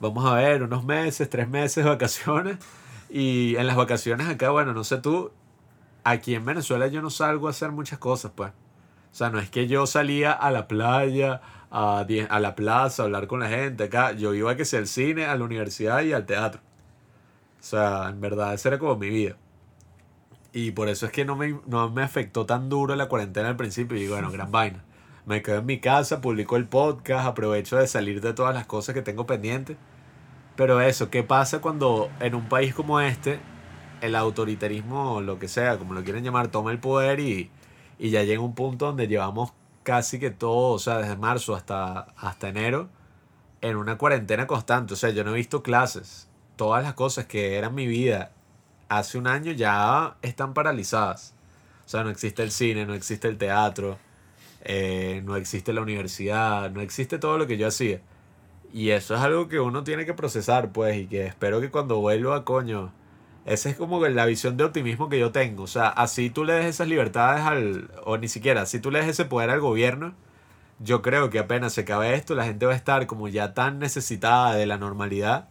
vamos 0.00 0.26
a 0.26 0.34
ver, 0.34 0.62
unos 0.64 0.84
meses, 0.84 1.30
tres 1.30 1.48
meses 1.48 1.84
vacaciones. 1.84 2.58
Y 3.08 3.56
en 3.56 3.66
las 3.66 3.76
vacaciones 3.76 4.28
acá, 4.28 4.50
bueno, 4.50 4.72
no 4.72 4.84
sé 4.84 4.98
tú, 4.98 5.30
aquí 6.04 6.34
en 6.34 6.44
Venezuela 6.44 6.88
yo 6.88 7.02
no 7.02 7.10
salgo 7.10 7.46
a 7.46 7.50
hacer 7.50 7.70
muchas 7.70 7.98
cosas, 7.98 8.32
pues. 8.34 8.50
O 8.50 9.14
sea, 9.14 9.30
no 9.30 9.38
es 9.38 9.50
que 9.50 9.68
yo 9.68 9.86
salía 9.86 10.32
a 10.32 10.50
la 10.50 10.66
playa, 10.66 11.40
a, 11.72 12.06
a 12.28 12.40
la 12.40 12.54
plaza, 12.54 13.02
a 13.02 13.06
hablar 13.06 13.26
con 13.26 13.40
la 13.40 13.48
gente 13.48 13.84
acá. 13.84 14.12
Yo 14.12 14.34
iba 14.34 14.52
a 14.52 14.56
que 14.56 14.64
sea 14.64 14.78
al 14.78 14.86
cine, 14.86 15.24
a 15.24 15.34
la 15.36 15.44
universidad 15.44 16.02
y 16.02 16.12
al 16.12 16.26
teatro. 16.26 16.60
O 17.58 17.62
sea, 17.64 18.10
en 18.10 18.20
verdad, 18.20 18.54
esa 18.54 18.68
era 18.68 18.78
como 18.78 18.96
mi 18.96 19.08
vida. 19.08 19.36
Y 20.52 20.72
por 20.72 20.88
eso 20.88 21.06
es 21.06 21.12
que 21.12 21.24
no 21.24 21.34
me, 21.34 21.58
no 21.66 21.88
me 21.90 22.02
afectó 22.02 22.44
tan 22.44 22.68
duro 22.68 22.94
la 22.94 23.08
cuarentena 23.08 23.48
al 23.48 23.56
principio. 23.56 23.96
Y 23.96 24.06
bueno, 24.06 24.30
gran 24.30 24.52
vaina. 24.52 24.84
Me 25.24 25.40
quedo 25.40 25.58
en 25.58 25.66
mi 25.66 25.78
casa, 25.80 26.20
publico 26.20 26.56
el 26.56 26.66
podcast, 26.66 27.26
aprovecho 27.26 27.76
de 27.76 27.86
salir 27.86 28.20
de 28.20 28.34
todas 28.34 28.54
las 28.54 28.66
cosas 28.66 28.94
que 28.94 29.02
tengo 29.02 29.26
pendientes. 29.26 29.76
Pero 30.56 30.80
eso, 30.80 31.08
¿qué 31.08 31.22
pasa 31.22 31.60
cuando 31.60 32.10
en 32.20 32.34
un 32.34 32.48
país 32.48 32.74
como 32.74 33.00
este 33.00 33.40
el 34.02 34.16
autoritarismo, 34.16 35.20
lo 35.20 35.38
que 35.38 35.48
sea, 35.48 35.78
como 35.78 35.94
lo 35.94 36.02
quieren 36.02 36.24
llamar, 36.24 36.48
toma 36.48 36.72
el 36.72 36.80
poder 36.80 37.20
y, 37.20 37.50
y 37.98 38.10
ya 38.10 38.24
llega 38.24 38.42
un 38.42 38.54
punto 38.54 38.86
donde 38.86 39.06
llevamos 39.06 39.52
casi 39.82 40.18
que 40.18 40.30
todo, 40.30 40.72
o 40.74 40.78
sea, 40.78 40.98
desde 40.98 41.16
marzo 41.16 41.54
hasta, 41.54 42.00
hasta 42.16 42.48
enero, 42.48 42.88
en 43.60 43.76
una 43.76 43.98
cuarentena 43.98 44.46
constante. 44.46 44.94
O 44.94 44.96
sea, 44.96 45.10
yo 45.10 45.24
no 45.24 45.32
he 45.32 45.34
visto 45.34 45.62
clases. 45.62 46.28
Todas 46.56 46.82
las 46.82 46.94
cosas 46.94 47.26
que 47.26 47.56
eran 47.56 47.74
mi 47.74 47.86
vida 47.86 48.32
hace 48.88 49.18
un 49.18 49.26
año 49.26 49.52
ya 49.52 50.16
están 50.22 50.54
paralizadas. 50.54 51.34
O 51.86 51.88
sea, 51.88 52.04
no 52.04 52.10
existe 52.10 52.42
el 52.42 52.50
cine, 52.50 52.86
no 52.86 52.94
existe 52.94 53.28
el 53.28 53.38
teatro, 53.38 53.98
eh, 54.62 55.22
no 55.24 55.36
existe 55.36 55.72
la 55.72 55.80
universidad, 55.82 56.70
no 56.70 56.80
existe 56.80 57.18
todo 57.18 57.38
lo 57.38 57.46
que 57.46 57.56
yo 57.56 57.66
hacía. 57.68 58.00
Y 58.72 58.90
eso 58.90 59.14
es 59.14 59.20
algo 59.20 59.48
que 59.48 59.60
uno 59.60 59.84
tiene 59.84 60.06
que 60.06 60.14
procesar, 60.14 60.72
pues, 60.72 60.96
y 60.96 61.06
que 61.06 61.26
espero 61.26 61.60
que 61.60 61.70
cuando 61.70 61.98
vuelva, 62.00 62.44
coño, 62.44 62.92
esa 63.44 63.70
es 63.70 63.76
como 63.76 64.06
la 64.06 64.24
visión 64.26 64.56
de 64.56 64.64
optimismo 64.64 65.08
que 65.08 65.18
yo 65.18 65.32
tengo. 65.32 65.64
O 65.64 65.68
sea, 65.68 65.88
así 65.88 66.30
tú 66.30 66.44
le 66.44 66.54
des 66.54 66.66
esas 66.66 66.88
libertades 66.88 67.42
al. 67.44 67.90
O 68.04 68.16
ni 68.16 68.28
siquiera, 68.28 68.66
si 68.66 68.78
tú 68.80 68.90
le 68.90 69.00
des 69.00 69.08
ese 69.08 69.24
poder 69.24 69.50
al 69.50 69.60
gobierno, 69.60 70.14
yo 70.78 71.02
creo 71.02 71.30
que 71.30 71.38
apenas 71.38 71.72
se 71.72 71.82
acabe 71.82 72.14
esto, 72.14 72.34
la 72.34 72.44
gente 72.44 72.66
va 72.66 72.72
a 72.72 72.76
estar 72.76 73.06
como 73.06 73.28
ya 73.28 73.54
tan 73.54 73.78
necesitada 73.78 74.54
de 74.54 74.66
la 74.66 74.78
normalidad 74.78 75.48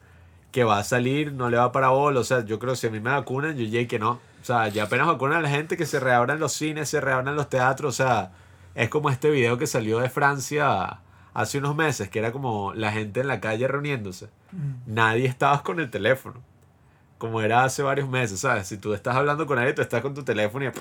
que 0.51 0.63
va 0.63 0.79
a 0.79 0.83
salir, 0.83 1.33
no 1.33 1.49
le 1.49 1.57
va 1.57 1.71
para 1.71 1.89
bola. 1.89 2.19
O 2.21 2.23
sea, 2.23 2.45
yo 2.45 2.59
creo 2.59 2.73
que 2.73 2.79
si 2.79 2.87
a 2.87 2.91
mí 2.91 2.99
me 2.99 3.11
vacunan, 3.11 3.57
yo 3.57 3.65
ya 3.65 3.85
que 3.87 3.99
no. 3.99 4.11
O 4.41 4.45
sea, 4.45 4.67
ya 4.69 4.83
apenas 4.83 5.07
vacunan 5.07 5.39
a 5.39 5.41
la 5.41 5.49
gente 5.49 5.77
que 5.77 5.85
se 5.85 5.99
reabran 5.99 6.39
los 6.39 6.53
cines, 6.53 6.89
se 6.89 7.01
reabran 7.01 7.35
los 7.35 7.49
teatros. 7.49 7.99
O 7.99 8.03
sea, 8.03 8.31
es 8.75 8.89
como 8.89 9.09
este 9.09 9.29
video 9.29 9.57
que 9.57 9.67
salió 9.67 9.99
de 9.99 10.09
Francia 10.09 11.01
hace 11.33 11.57
unos 11.57 11.75
meses, 11.75 12.09
que 12.09 12.19
era 12.19 12.31
como 12.31 12.73
la 12.73 12.91
gente 12.91 13.21
en 13.21 13.27
la 13.27 13.39
calle 13.41 13.67
reuniéndose. 13.67 14.27
Mm. 14.51 14.93
Nadie 14.93 15.25
estaba 15.27 15.63
con 15.63 15.79
el 15.79 15.89
teléfono 15.89 16.50
como 17.21 17.39
era 17.39 17.63
hace 17.63 17.83
varios 17.83 18.09
meses, 18.09 18.39
¿sabes? 18.39 18.65
Si 18.65 18.79
tú 18.79 18.95
estás 18.95 19.15
hablando 19.15 19.45
con 19.45 19.59
alguien, 19.59 19.75
tú 19.75 19.83
estás 19.83 20.01
con 20.01 20.15
tu 20.15 20.23
teléfono 20.23 20.65
y... 20.65 20.71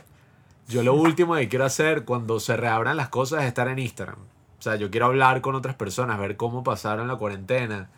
Yo 0.72 0.82
lo 0.82 0.94
último 0.94 1.34
que 1.34 1.50
quiero 1.50 1.66
hacer 1.66 2.06
cuando 2.06 2.40
se 2.40 2.56
reabran 2.56 2.96
las 2.96 3.10
cosas 3.10 3.42
es 3.42 3.48
estar 3.48 3.68
en 3.68 3.78
Instagram. 3.78 4.16
O 4.58 4.62
sea, 4.62 4.76
yo 4.76 4.90
quiero 4.90 5.04
hablar 5.04 5.42
con 5.42 5.54
otras 5.54 5.74
personas, 5.74 6.18
ver 6.18 6.38
cómo 6.38 6.64
pasaron 6.64 7.08
la 7.08 7.16
cuarentena, 7.16 7.90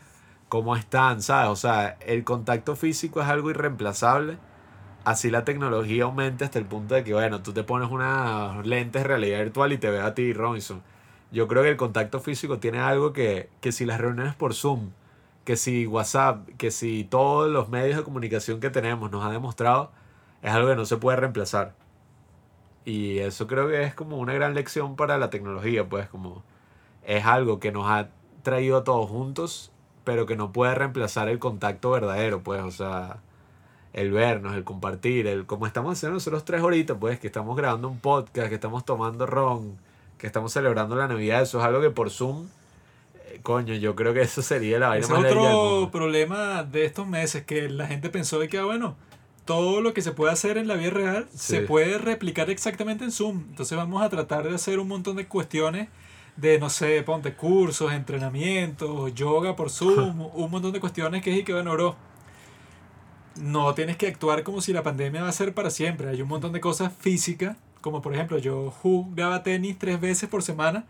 cómo 0.49 0.75
están, 0.75 1.23
¿sabes? 1.23 1.51
O 1.51 1.57
sea, 1.57 1.97
el 2.01 2.25
contacto 2.25 2.75
físico 2.75 3.21
es 3.21 3.29
algo 3.29 3.49
irreemplazable. 3.49 4.39
Así 5.05 5.31
la 5.31 5.45
tecnología 5.45 6.03
aumenta 6.03 6.45
hasta 6.45 6.59
el 6.59 6.65
punto 6.65 6.97
de 6.97 7.05
que, 7.05 7.15
bueno, 7.15 7.43
tú 7.43 7.53
te 7.53 7.63
pones 7.63 7.93
unas 7.93 8.67
lentes 8.67 9.03
de 9.03 9.09
realidad 9.09 9.39
virtual 9.39 9.73
y 9.73 9.79
te 9.79 9.89
ves 9.89 10.03
a 10.03 10.15
ti, 10.15 10.33
Robinson. 10.33 10.83
Yo 11.31 11.47
creo 11.47 11.63
que 11.63 11.69
el 11.69 11.77
contacto 11.77 12.19
físico 12.19 12.59
tiene 12.59 12.81
algo 12.81 13.13
que, 13.13 13.51
que 13.61 13.71
si 13.71 13.85
las 13.85 14.01
reuniones 14.01 14.35
por 14.35 14.53
Zoom 14.53 14.91
que 15.45 15.57
si 15.57 15.87
WhatsApp, 15.87 16.49
que 16.59 16.71
si 16.71 17.05
todos 17.05 17.51
los 17.51 17.69
medios 17.69 17.97
de 17.97 18.05
comunicación 18.05 18.61
que 18.61 18.71
tenemos 18.71 19.11
nos 19.11 19.25
ha 19.25 19.31
demostrado, 19.31 19.91
es 20.43 20.53
algo 20.53 20.69
que 20.69 20.77
no 20.77 20.85
se 20.87 20.97
puede 20.97 21.17
reemplazar. 21.17 21.75
Y 22.85 23.19
eso 23.19 23.47
creo 23.47 23.69
que 23.69 23.83
es 23.85 23.95
como 23.95 24.19
una 24.19 24.35
gran 24.35 24.55
lección 24.55 24.97
para 24.97 25.19
la 25.19 25.31
tecnología, 25.31 25.89
pues 25.89 26.09
como 26.09 26.43
es 27.05 27.25
algo 27.25 27.61
que 27.61 27.73
nos 27.73 27.89
ha 27.89 28.09
traído 28.43 28.79
a 28.79 28.85
todos 28.85 29.09
juntos, 29.09 29.73
pero 30.05 30.27
que 30.27 30.37
no 30.37 30.53
puede 30.53 30.75
reemplazar 30.75 31.29
el 31.29 31.39
contacto 31.39 31.91
verdadero, 31.91 32.43
pues, 32.43 32.63
o 32.63 32.71
sea, 32.71 33.19
el 33.93 34.11
vernos, 34.11 34.55
el 34.55 34.65
compartir, 34.65 35.27
el 35.27 35.47
como 35.47 35.67
estamos 35.67 35.99
haciendo 35.99 36.15
nosotros 36.15 36.45
tres 36.45 36.63
horitas, 36.63 36.97
pues, 37.01 37.21
que 37.21 37.29
estamos 37.29 37.57
grabando 37.57 37.89
un 37.89 38.01
podcast, 38.01 38.49
que 38.49 38.55
estamos 38.57 38.85
tomando 38.85 39.27
ron, 39.27 39.79
que 40.19 40.27
estamos 40.27 40.53
celebrando 40.53 40.97
la 40.97 41.09
Navidad, 41.09 41.43
eso 41.43 41.59
es 41.61 41.65
algo 41.65 41.81
que 41.81 41.91
por 41.91 42.11
Zoom 42.11 42.49
coño, 43.43 43.75
yo 43.75 43.95
creo 43.97 44.15
que 44.15 44.23
eso 44.23 44.43
sería 44.43 44.79
la 44.79 44.89
vaina 44.89 45.05
Ese 45.05 45.13
más 45.15 45.25
es 45.25 45.33
otro 45.33 45.91
problema 45.91 46.63
de 46.65 46.85
estos 46.85 47.07
meses, 47.07 47.45
que 47.45 47.69
la 47.69 47.87
gente 47.87 48.09
pensó 48.11 48.39
de 48.39 48.49
que, 48.49 48.59
ah, 48.59 48.65
bueno, 48.65 48.97
todo 49.45 49.81
lo 49.81 49.93
que 49.95 50.03
se 50.03 50.13
puede 50.13 50.33
hacer 50.33 50.57
en 50.59 50.69
la 50.69 50.75
vida 50.75 50.91
real 50.91 51.29
se 51.35 51.61
Sí. 51.61 51.67
puede 51.67 51.99
replicar 51.99 52.49
exactamente 52.51 53.05
en 53.05 53.11
Zoom. 53.13 53.45
Entonces 53.51 53.77
vamos 53.77 54.03
a 54.03 54.09
tratar 54.09 54.49
de 54.49 54.55
hacer 54.55 54.79
un 54.79 54.89
montón 54.89 55.17
de 55.17 55.27
cuestiones 55.27 55.89
de, 56.37 56.59
no 56.59 56.71
sé, 56.71 57.03
ponte 57.03 57.35
cursos, 57.35 57.93
entrenamientos, 57.93 59.15
yoga 59.15 59.57
por 59.57 59.69
Zoom, 60.17 60.21
un 60.35 60.51
montón 60.51 60.73
de 60.73 60.81
cuestiones 60.81 61.23
que 61.23 61.33
es 61.33 61.41
y 61.41 61.45
que, 61.45 61.53
bueno, 61.53 61.73
bro, 61.73 61.97
no 63.37 63.75
tienes 63.75 63.97
que 63.97 64.07
actuar 64.07 64.43
como 64.43 64.61
si 64.61 64.73
la 64.73 64.83
pandemia 64.83 65.23
va 65.23 65.29
a 65.29 65.33
ser 65.33 65.55
para 65.55 65.71
siempre. 65.71 66.09
Hay 66.09 66.23
un 66.23 66.29
montón 66.29 66.53
de 66.53 66.61
cosas 66.61 66.93
físicas, 66.99 67.57
como 67.81 68.01
por 68.03 68.15
ejemplo, 68.15 68.39
yo 68.39 68.71
jugaba 68.71 69.43
tenis 69.43 69.79
tres 69.79 70.01
veces 70.01 70.29
por 70.29 70.43
semana 70.43 70.85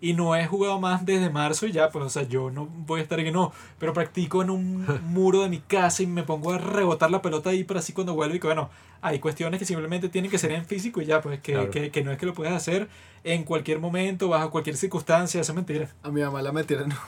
y 0.00 0.12
no 0.12 0.36
he 0.36 0.46
jugado 0.46 0.78
más 0.78 1.06
desde 1.06 1.30
marzo 1.30 1.66
y 1.66 1.72
ya, 1.72 1.88
pues, 1.90 2.04
o 2.04 2.08
sea, 2.10 2.22
yo 2.24 2.50
no 2.50 2.66
voy 2.66 3.00
a 3.00 3.02
estar 3.02 3.18
aquí, 3.18 3.30
no, 3.30 3.52
pero 3.78 3.92
practico 3.92 4.42
en 4.42 4.50
un 4.50 4.86
muro 5.04 5.42
de 5.42 5.48
mi 5.48 5.58
casa 5.60 6.02
y 6.02 6.06
me 6.06 6.22
pongo 6.22 6.52
a 6.52 6.58
rebotar 6.58 7.10
la 7.10 7.22
pelota 7.22 7.50
ahí 7.50 7.64
para 7.64 7.80
así 7.80 7.92
cuando 7.92 8.14
vuelvo 8.14 8.34
y 8.34 8.40
que, 8.40 8.46
bueno, 8.46 8.68
hay 9.00 9.18
cuestiones 9.20 9.58
que 9.58 9.64
simplemente 9.64 10.08
tienen 10.08 10.30
que 10.30 10.38
ser 10.38 10.52
en 10.52 10.64
físico 10.66 11.00
y 11.00 11.06
ya, 11.06 11.20
pues, 11.20 11.40
que, 11.40 11.52
Claro. 11.52 11.70
que, 11.70 11.90
que 11.90 12.02
no 12.04 12.12
es 12.12 12.18
que 12.18 12.26
lo 12.26 12.34
puedas 12.34 12.52
hacer 12.54 12.88
en 13.24 13.44
cualquier 13.44 13.78
momento, 13.78 14.28
bajo 14.28 14.50
cualquier 14.50 14.76
circunstancia, 14.76 15.40
eso 15.40 15.52
es 15.52 15.56
mentira. 15.56 15.88
A 16.02 16.10
mi 16.10 16.20
mamá 16.20 16.42
la 16.42 16.52
metieron 16.52 16.92
en, 16.92 16.98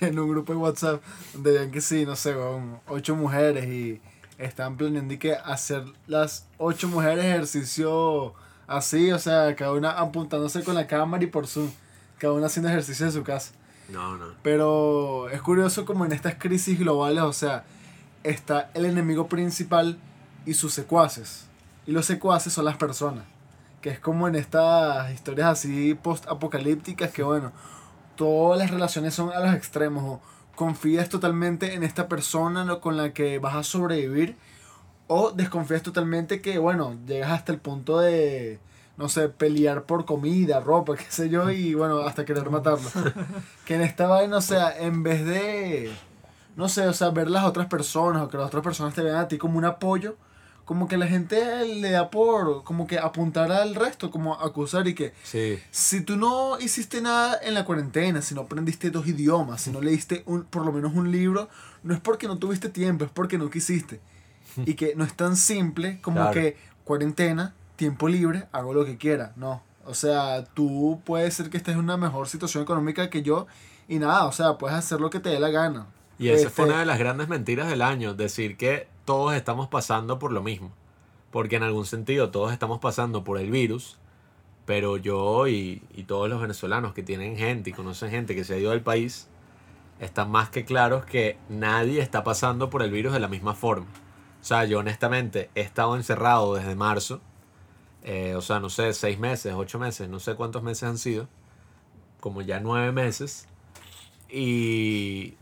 en 0.08 0.18
un 0.18 0.28
grupo 0.30 0.52
de 0.52 0.58
WhatsApp 0.58 1.02
donde 1.34 1.52
veían 1.52 1.70
que 1.70 1.80
sí, 1.80 2.04
no 2.06 2.14
sé, 2.16 2.34
weón, 2.36 2.78
ocho 2.88 3.16
mujeres 3.16 3.66
y 3.66 4.00
estaban 4.38 4.76
planeando 4.76 5.14
y 5.14 5.18
que 5.18 5.34
hacer 5.34 5.84
las 6.06 6.46
ocho 6.58 6.88
mujeres 6.88 7.24
ejercicio 7.24 8.34
así, 8.66 9.12
o 9.12 9.18
sea, 9.18 9.54
cada 9.56 9.72
una 9.72 9.90
apuntándose 9.92 10.64
con 10.64 10.74
la 10.74 10.86
cámara 10.86 11.22
y 11.22 11.26
por 11.26 11.46
Zoom, 11.46 11.70
cada 12.22 12.34
una 12.34 12.46
haciendo 12.46 12.68
ejercicio 12.68 13.04
en 13.04 13.10
su 13.10 13.24
casa. 13.24 13.50
No, 13.88 14.16
no. 14.16 14.26
Pero 14.44 15.28
es 15.30 15.42
curioso 15.42 15.84
como 15.84 16.06
en 16.06 16.12
estas 16.12 16.36
crisis 16.36 16.78
globales, 16.78 17.24
o 17.24 17.32
sea, 17.32 17.64
está 18.22 18.70
el 18.74 18.84
enemigo 18.84 19.26
principal 19.26 19.98
y 20.46 20.54
sus 20.54 20.72
secuaces. 20.72 21.46
Y 21.84 21.90
los 21.90 22.06
secuaces 22.06 22.52
son 22.52 22.64
las 22.64 22.76
personas. 22.76 23.24
Que 23.80 23.90
es 23.90 23.98
como 23.98 24.28
en 24.28 24.36
estas 24.36 25.12
historias 25.12 25.48
así 25.48 25.94
post-apocalípticas 25.94 27.10
que, 27.10 27.24
bueno, 27.24 27.50
todas 28.14 28.56
las 28.56 28.70
relaciones 28.70 29.14
son 29.14 29.32
a 29.32 29.40
los 29.40 29.52
extremos. 29.52 30.04
O 30.04 30.20
confías 30.54 31.08
totalmente 31.08 31.74
en 31.74 31.82
esta 31.82 32.06
persona 32.06 32.76
con 32.76 32.96
la 32.96 33.12
que 33.12 33.40
vas 33.40 33.56
a 33.56 33.64
sobrevivir 33.64 34.36
o 35.08 35.32
desconfías 35.32 35.82
totalmente 35.82 36.40
que, 36.40 36.58
bueno, 36.58 36.96
llegas 37.04 37.32
hasta 37.32 37.50
el 37.50 37.58
punto 37.58 37.98
de, 37.98 38.60
no 39.02 39.08
sé, 39.08 39.28
pelear 39.28 39.82
por 39.82 40.04
comida, 40.04 40.60
ropa, 40.60 40.96
qué 40.96 41.04
sé 41.08 41.28
yo, 41.28 41.50
y 41.50 41.74
bueno, 41.74 41.98
hasta 41.98 42.24
querer 42.24 42.48
matarlo. 42.50 42.88
que 43.66 43.74
en 43.74 43.82
esta 43.82 44.06
vaina, 44.06 44.36
o 44.36 44.40
sea, 44.40 44.76
en 44.78 45.02
vez 45.02 45.26
de, 45.26 45.92
no 46.56 46.68
sé, 46.68 46.86
o 46.86 46.92
sea, 46.92 47.10
ver 47.10 47.28
las 47.28 47.44
otras 47.44 47.66
personas 47.66 48.22
o 48.22 48.28
que 48.28 48.36
las 48.36 48.46
otras 48.46 48.62
personas 48.62 48.94
te 48.94 49.02
vean 49.02 49.16
a 49.16 49.26
ti 49.28 49.38
como 49.38 49.58
un 49.58 49.64
apoyo, 49.64 50.16
como 50.64 50.86
que 50.86 50.96
la 50.96 51.08
gente 51.08 51.64
le 51.66 51.90
da 51.90 52.08
por, 52.08 52.62
como 52.62 52.86
que 52.86 52.96
apuntar 53.00 53.50
al 53.50 53.74
resto, 53.74 54.12
como 54.12 54.34
acusar 54.40 54.86
y 54.86 54.94
que 54.94 55.12
Sí. 55.24 55.58
si 55.72 56.02
tú 56.02 56.16
no 56.16 56.58
hiciste 56.60 57.02
nada 57.02 57.36
en 57.42 57.54
la 57.54 57.64
cuarentena, 57.64 58.22
si 58.22 58.36
no 58.36 58.42
aprendiste 58.42 58.90
dos 58.90 59.08
idiomas, 59.08 59.62
si 59.62 59.72
no 59.72 59.80
leíste 59.80 60.22
un, 60.26 60.44
por 60.44 60.64
lo 60.64 60.70
menos 60.72 60.94
un 60.94 61.10
libro, 61.10 61.48
no 61.82 61.92
es 61.92 62.00
porque 62.00 62.28
no 62.28 62.38
tuviste 62.38 62.68
tiempo, 62.68 63.04
es 63.04 63.10
porque 63.10 63.36
no 63.38 63.50
quisiste. 63.50 64.00
Y 64.64 64.74
que 64.74 64.94
no 64.94 65.02
es 65.04 65.14
tan 65.14 65.36
simple 65.36 66.00
como 66.00 66.18
Claro. 66.18 66.32
que 66.32 66.56
cuarentena, 66.84 67.54
tiempo 67.82 68.06
libre, 68.06 68.46
hago 68.52 68.72
lo 68.72 68.84
que 68.84 68.96
quiera. 68.96 69.32
No. 69.34 69.60
O 69.84 69.94
sea, 69.94 70.44
tú 70.44 71.00
puedes 71.04 71.34
ser 71.34 71.50
que 71.50 71.56
estés 71.56 71.74
en 71.74 71.80
una 71.80 71.96
mejor 71.96 72.28
situación 72.28 72.62
económica 72.62 73.10
que 73.10 73.22
yo 73.22 73.48
y 73.88 73.98
nada, 73.98 74.26
o 74.26 74.30
sea, 74.30 74.56
puedes 74.56 74.76
hacer 74.76 75.00
lo 75.00 75.10
que 75.10 75.18
te 75.18 75.30
dé 75.30 75.40
la 75.40 75.48
gana. 75.48 75.88
Y 76.16 76.28
esa 76.28 76.46
Este, 76.46 76.50
fue 76.50 76.66
una 76.66 76.78
de 76.78 76.86
las 76.86 77.00
grandes 77.00 77.26
mentiras 77.26 77.68
del 77.68 77.82
año, 77.82 78.14
decir 78.14 78.56
que 78.56 78.86
todos 79.04 79.34
estamos 79.34 79.66
pasando 79.66 80.20
por 80.20 80.30
lo 80.30 80.44
mismo. 80.44 80.70
Porque 81.32 81.56
en 81.56 81.64
algún 81.64 81.84
sentido 81.84 82.30
todos 82.30 82.52
estamos 82.52 82.78
pasando 82.78 83.24
por 83.24 83.36
el 83.36 83.50
virus, 83.50 83.98
pero 84.64 84.96
yo 84.96 85.48
y, 85.48 85.82
y 85.92 86.04
todos 86.04 86.28
los 86.28 86.40
venezolanos 86.40 86.94
que 86.94 87.02
tienen 87.02 87.36
gente 87.36 87.70
y 87.70 87.72
conocen 87.72 88.10
gente 88.10 88.36
que 88.36 88.44
se 88.44 88.54
ha 88.54 88.58
ido 88.58 88.70
del 88.70 88.82
país, 88.82 89.26
están 89.98 90.30
más 90.30 90.50
que 90.50 90.64
claros 90.64 91.04
que 91.04 91.36
nadie 91.48 92.00
está 92.00 92.22
pasando 92.22 92.70
por 92.70 92.84
el 92.84 92.92
virus 92.92 93.12
de 93.12 93.18
la 93.18 93.26
misma 93.26 93.54
forma. 93.54 93.86
O 94.40 94.44
sea, 94.44 94.66
yo 94.66 94.78
honestamente 94.78 95.50
he 95.56 95.62
estado 95.62 95.96
encerrado 95.96 96.54
desde 96.54 96.76
marzo, 96.76 97.20
eh, 98.04 98.34
o 98.36 98.40
sea, 98.40 98.60
no 98.60 98.68
sé, 98.70 98.92
seis 98.92 99.18
meses, 99.18 99.54
ocho 99.56 99.78
meses, 99.78 100.08
no 100.08 100.20
sé 100.20 100.34
cuántos 100.34 100.62
meses 100.62 100.84
han 100.84 100.98
sido, 100.98 101.28
como 102.20 102.42
ya 102.42 102.60
nueve 102.60 102.92
meses, 102.92 103.48
y 104.30 105.34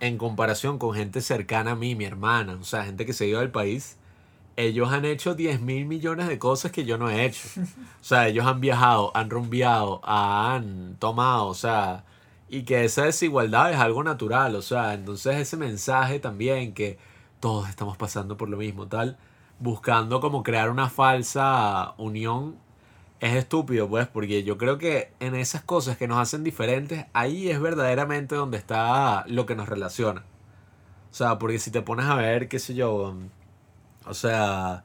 en 0.00 0.18
comparación 0.18 0.78
con 0.78 0.94
gente 0.94 1.20
cercana 1.20 1.72
a 1.72 1.76
mí, 1.76 1.94
mi 1.94 2.04
hermana, 2.04 2.54
o 2.60 2.64
sea, 2.64 2.84
gente 2.84 3.06
que 3.06 3.12
se 3.12 3.26
ido 3.26 3.40
del 3.40 3.50
país, 3.50 3.96
ellos 4.56 4.90
han 4.90 5.04
hecho 5.04 5.34
10 5.34 5.60
mil 5.60 5.84
millones 5.84 6.28
de 6.28 6.38
cosas 6.38 6.72
que 6.72 6.84
yo 6.84 6.98
no 6.98 7.10
he 7.10 7.24
hecho. 7.26 7.48
O 8.00 8.04
sea, 8.08 8.28
ellos 8.28 8.46
han 8.46 8.60
viajado, 8.60 9.10
han 9.14 9.30
rumbeado, 9.30 10.00
han 10.04 10.96
tomado, 10.98 11.48
o 11.48 11.54
sea, 11.54 12.04
y 12.48 12.62
que 12.62 12.84
esa 12.84 13.04
desigualdad 13.04 13.72
es 13.72 13.78
algo 13.78 14.04
natural, 14.04 14.54
o 14.54 14.62
sea, 14.62 14.94
entonces 14.94 15.36
ese 15.36 15.56
mensaje 15.56 16.20
también 16.20 16.72
que 16.72 16.98
todos 17.40 17.68
estamos 17.68 17.96
pasando 17.96 18.36
por 18.36 18.48
lo 18.48 18.56
mismo, 18.56 18.86
tal, 18.86 19.18
buscando 19.58 20.20
como 20.20 20.42
crear 20.42 20.70
una 20.70 20.88
falsa 20.90 21.94
unión, 21.98 22.56
es 23.20 23.34
estúpido, 23.34 23.88
pues, 23.88 24.06
porque 24.08 24.44
yo 24.44 24.58
creo 24.58 24.78
que 24.78 25.12
en 25.20 25.34
esas 25.34 25.62
cosas 25.62 25.96
que 25.96 26.08
nos 26.08 26.18
hacen 26.18 26.44
diferentes, 26.44 27.06
ahí 27.14 27.48
es 27.48 27.60
verdaderamente 27.60 28.34
donde 28.34 28.58
está 28.58 29.24
lo 29.28 29.46
que 29.46 29.56
nos 29.56 29.68
relaciona. 29.68 30.24
O 31.10 31.14
sea, 31.14 31.38
porque 31.38 31.58
si 31.58 31.70
te 31.70 31.82
pones 31.82 32.06
a 32.06 32.14
ver, 32.16 32.48
qué 32.48 32.58
sé 32.58 32.74
yo, 32.74 33.10
um, 33.10 33.30
o 34.06 34.14
sea, 34.14 34.84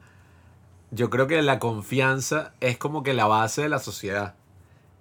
yo 0.90 1.10
creo 1.10 1.26
que 1.26 1.42
la 1.42 1.58
confianza 1.58 2.54
es 2.60 2.78
como 2.78 3.02
que 3.02 3.14
la 3.14 3.26
base 3.26 3.62
de 3.62 3.68
la 3.68 3.78
sociedad. 3.78 4.34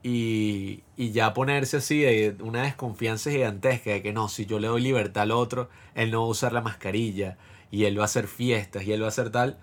Y, 0.03 0.83
y 0.97 1.11
ya 1.11 1.33
ponerse 1.33 1.77
así 1.77 2.01
de 2.01 2.35
una 2.41 2.63
desconfianza 2.63 3.29
gigantesca 3.31 3.91
de 3.91 4.01
que 4.01 4.13
no, 4.13 4.29
si 4.29 4.45
yo 4.45 4.59
le 4.59 4.67
doy 4.67 4.81
libertad 4.81 5.23
al 5.23 5.31
otro, 5.31 5.69
él 5.95 6.11
no 6.11 6.21
va 6.21 6.27
a 6.27 6.29
usar 6.29 6.53
la 6.53 6.61
mascarilla 6.61 7.37
y 7.71 7.85
él 7.85 7.97
va 7.97 8.03
a 8.03 8.05
hacer 8.05 8.27
fiestas 8.27 8.83
y 8.83 8.91
él 8.91 9.01
va 9.01 9.05
a 9.05 9.09
hacer 9.09 9.31
tal. 9.31 9.57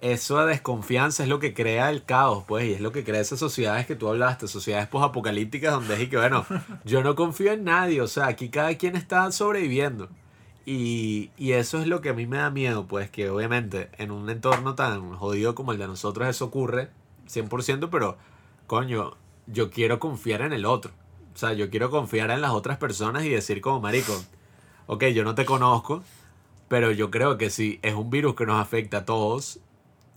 Eso 0.00 0.38
de 0.38 0.52
desconfianza 0.52 1.24
es 1.24 1.28
lo 1.28 1.40
que 1.40 1.52
crea 1.52 1.90
el 1.90 2.04
caos, 2.04 2.44
pues, 2.48 2.64
y 2.64 2.72
es 2.72 2.80
lo 2.80 2.90
que 2.90 3.04
crea 3.04 3.20
esas 3.20 3.38
sociedades 3.38 3.86
que 3.86 3.96
tú 3.96 4.08
hablaste, 4.08 4.48
sociedades 4.48 4.88
posapocalípticas 4.88 5.74
donde 5.74 5.94
es 5.94 6.00
y 6.00 6.06
que, 6.08 6.16
bueno, 6.16 6.46
yo 6.84 7.02
no 7.02 7.14
confío 7.14 7.52
en 7.52 7.64
nadie, 7.64 8.00
o 8.00 8.06
sea, 8.06 8.28
aquí 8.28 8.48
cada 8.48 8.74
quien 8.78 8.96
está 8.96 9.30
sobreviviendo. 9.30 10.08
Y, 10.64 11.30
y 11.36 11.52
eso 11.52 11.80
es 11.80 11.86
lo 11.86 12.00
que 12.00 12.10
a 12.10 12.14
mí 12.14 12.26
me 12.26 12.38
da 12.38 12.50
miedo, 12.50 12.86
pues, 12.86 13.10
que 13.10 13.28
obviamente 13.28 13.90
en 13.98 14.10
un 14.10 14.30
entorno 14.30 14.74
tan 14.74 15.14
jodido 15.16 15.54
como 15.54 15.72
el 15.72 15.78
de 15.78 15.86
nosotros 15.86 16.28
eso 16.28 16.46
ocurre 16.46 16.90
100%, 17.28 17.88
pero, 17.90 18.16
coño, 18.66 19.16
yo 19.46 19.70
quiero 19.70 19.98
confiar 19.98 20.42
en 20.42 20.52
el 20.52 20.64
otro. 20.64 20.92
O 21.34 21.38
sea, 21.38 21.52
yo 21.52 21.70
quiero 21.70 21.90
confiar 21.90 22.30
en 22.30 22.40
las 22.40 22.52
otras 22.52 22.78
personas 22.78 23.24
y 23.24 23.28
decir 23.28 23.60
como, 23.60 23.80
marico, 23.80 24.14
ok, 24.86 25.04
yo 25.06 25.24
no 25.24 25.34
te 25.34 25.44
conozco, 25.44 26.02
pero 26.70 26.92
yo 26.92 27.10
creo 27.10 27.36
que 27.36 27.50
si 27.50 27.80
es 27.82 27.94
un 27.94 28.10
virus 28.10 28.36
que 28.36 28.46
nos 28.46 28.60
afecta 28.60 28.98
a 28.98 29.04
todos 29.04 29.58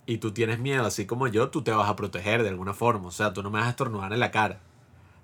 y 0.06 0.20
tú 0.20 0.34
tienes 0.34 0.60
miedo, 0.60 0.86
así 0.86 1.08
como 1.08 1.28
yo, 1.28 1.50
tú 1.50 1.64
te 1.64 1.72
vas 1.72 1.90
a 1.90 1.96
proteger 1.96 2.44
de 2.44 2.50
alguna 2.50 2.76
forma. 2.76 3.08
O 3.08 3.12
sea, 3.12 3.34
tú 3.34 3.42
no 3.42 3.50
me 3.50 3.58
vas 3.58 3.66
a 3.66 3.72
estornudar 3.72 4.14
en 4.14 4.20
la 4.20 4.30
cara. 4.30 4.60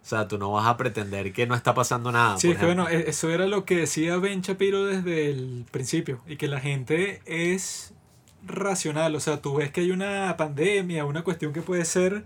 O 0.02 0.08
sea, 0.08 0.28
tú 0.28 0.40
no 0.40 0.52
vas 0.52 0.66
a 0.66 0.76
pretender 0.76 1.32
que 1.32 1.46
no 1.46 1.54
está 1.54 1.76
pasando 1.76 2.12
nada. 2.12 2.40
Sí, 2.40 2.50
es 2.50 2.58
que 2.58 2.66
bueno, 2.66 2.88
eso 2.88 3.30
era 3.30 3.46
lo 3.46 3.64
que 3.64 3.78
decía 3.78 4.18
Ben 4.18 4.42
Shapiro 4.42 4.88
desde 4.88 5.30
el 5.30 5.66
principio, 5.70 6.20
y 6.26 6.36
que 6.38 6.48
la 6.48 6.60
gente 6.60 7.22
es 7.28 7.94
racional, 8.48 9.14
o 9.14 9.20
sea, 9.20 9.40
tú 9.40 9.58
ves 9.58 9.70
que 9.70 9.82
hay 9.82 9.92
una 9.92 10.36
pandemia, 10.36 11.06
una 11.06 11.24
cuestión 11.24 11.54
que 11.54 11.62
puede 11.62 11.86
ser 11.86 12.26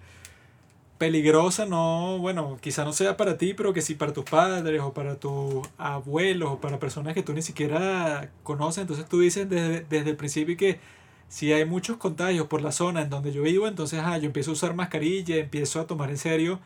peligrosa, 1.04 1.66
no, 1.66 2.18
bueno, 2.20 2.58
quizá 2.62 2.86
no 2.86 2.94
sea 2.94 3.18
para 3.18 3.38
ti, 3.38 3.54
pero 3.54 3.74
que 3.74 3.82
sí 3.82 3.94
para 3.94 4.14
tus 4.14 4.24
padres 4.24 4.80
o 4.82 4.94
para 4.94 5.16
tus 5.18 5.68
abuelos 5.78 6.52
o 6.52 6.58
para 6.62 6.80
personas 6.80 7.14
que 7.14 7.22
tú 7.22 7.34
ni 7.34 7.42
siquiera 7.42 8.30
conoces, 8.44 8.84
entonces 8.84 9.06
tú 9.10 9.20
dices 9.20 9.50
desde, 9.50 9.82
desde 9.90 10.12
el 10.12 10.16
principio 10.16 10.56
que 10.56 10.80
si 11.28 11.52
hay 11.52 11.66
muchos 11.66 11.98
contagios 11.98 12.48
por 12.48 12.62
la 12.62 12.72
zona 12.72 13.02
en 13.02 13.10
donde 13.10 13.34
yo 13.34 13.42
vivo, 13.42 13.68
entonces 13.68 14.00
ah, 14.02 14.18
yo 14.18 14.28
empiezo 14.28 14.52
a 14.52 14.54
usar 14.54 14.76
mascarilla, 14.76 15.36
empiezo 15.36 15.82
a 15.82 15.88
tomar 15.88 16.10
en 16.10 16.18
serio 16.18 16.62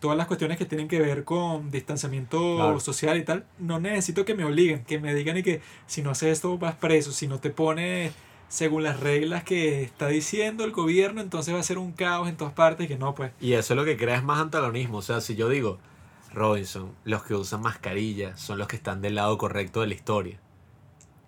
todas 0.00 0.18
las 0.18 0.26
cuestiones 0.26 0.58
que 0.58 0.66
tienen 0.66 0.86
que 0.86 1.00
ver 1.00 1.24
con 1.24 1.70
distanciamiento 1.70 2.56
Claro. 2.56 2.80
social 2.80 3.16
y 3.16 3.24
tal, 3.24 3.46
no 3.58 3.80
necesito 3.80 4.26
que 4.26 4.34
me 4.34 4.44
obliguen, 4.44 4.84
que 4.84 4.98
me 4.98 5.14
digan 5.14 5.38
y 5.38 5.42
que 5.42 5.62
si 5.86 6.02
no 6.02 6.10
haces 6.10 6.28
esto 6.34 6.58
vas 6.58 6.74
preso, 6.74 7.10
si 7.10 7.26
no 7.26 7.38
te 7.38 7.48
pones 7.48 8.12
según 8.48 8.82
las 8.82 9.00
reglas 9.00 9.44
que 9.44 9.82
está 9.82 10.08
diciendo 10.08 10.64
el 10.64 10.72
gobierno, 10.72 11.20
entonces 11.20 11.54
va 11.54 11.60
a 11.60 11.62
ser 11.62 11.78
un 11.78 11.92
caos 11.92 12.28
en 12.28 12.36
todas 12.36 12.54
partes 12.54 12.86
y 12.86 12.88
que 12.88 12.98
no, 12.98 13.14
pues. 13.14 13.32
Y 13.40 13.52
eso 13.52 13.74
es 13.74 13.76
lo 13.76 13.84
que 13.84 13.96
crea 13.96 14.16
es 14.16 14.24
más 14.24 14.40
antagonismo. 14.40 14.98
O 14.98 15.02
sea, 15.02 15.20
si 15.20 15.36
yo 15.36 15.48
digo, 15.48 15.78
Robinson, 16.32 16.94
los 17.04 17.22
que 17.24 17.34
usan 17.34 17.60
mascarilla 17.60 18.36
son 18.36 18.58
los 18.58 18.68
que 18.68 18.76
están 18.76 19.02
del 19.02 19.16
lado 19.16 19.36
correcto 19.38 19.82
de 19.82 19.88
la 19.88 19.94
historia. 19.94 20.40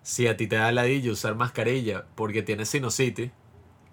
Si 0.01 0.27
a 0.27 0.35
ti 0.35 0.47
te 0.47 0.55
da 0.55 0.71
ladillo 0.71 1.11
usar 1.13 1.35
mascarilla 1.35 2.05
porque 2.15 2.41
tienes 2.41 2.69
sinusitis 2.69 3.31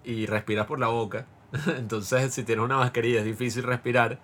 y 0.05 0.25
respiras 0.25 0.67
por 0.67 0.81
la 0.81 0.89
boca, 0.89 1.27
entonces 1.77 2.33
si 2.33 2.45
tienes 2.45 2.65
una 2.65 2.79
mascarilla 2.79 3.21
es 3.21 3.27
difícil 3.27 3.63
respirar, 3.63 4.21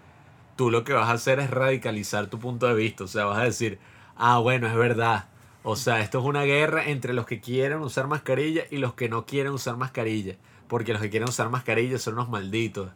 tú 0.57 0.71
lo 0.71 0.83
que 0.85 0.95
vas 0.95 1.09
a 1.11 1.13
hacer 1.13 1.41
es 1.41 1.51
radicalizar 1.51 2.29
tu 2.29 2.39
punto 2.39 2.67
de 2.67 2.75
vista. 2.75 3.05
O 3.05 3.09
sea, 3.09 3.27
vas 3.27 3.39
a 3.39 3.45
decir, 3.45 3.79
ah, 4.17 4.39
bueno, 4.39 4.67
es 4.67 4.75
verdad. 4.75 5.29
O 5.67 5.77
sea, 5.77 6.01
esto 6.03 6.19
es 6.19 6.27
una 6.27 6.43
guerra 6.43 6.85
entre 6.85 7.15
los 7.15 7.25
que 7.25 7.41
quieren 7.41 7.79
usar 7.79 8.07
mascarilla 8.07 8.65
y 8.71 8.77
los 8.77 8.93
que 8.93 9.09
no 9.09 9.25
quieren 9.25 9.53
usar 9.53 9.79
mascarilla. 9.79 10.37
Porque 10.69 10.93
los 10.93 11.01
que 11.01 11.09
quieren 11.09 11.29
usar 11.29 11.49
mascarilla 11.49 11.99
son 11.99 12.15
unos 12.15 12.29
malditos. 12.29 12.91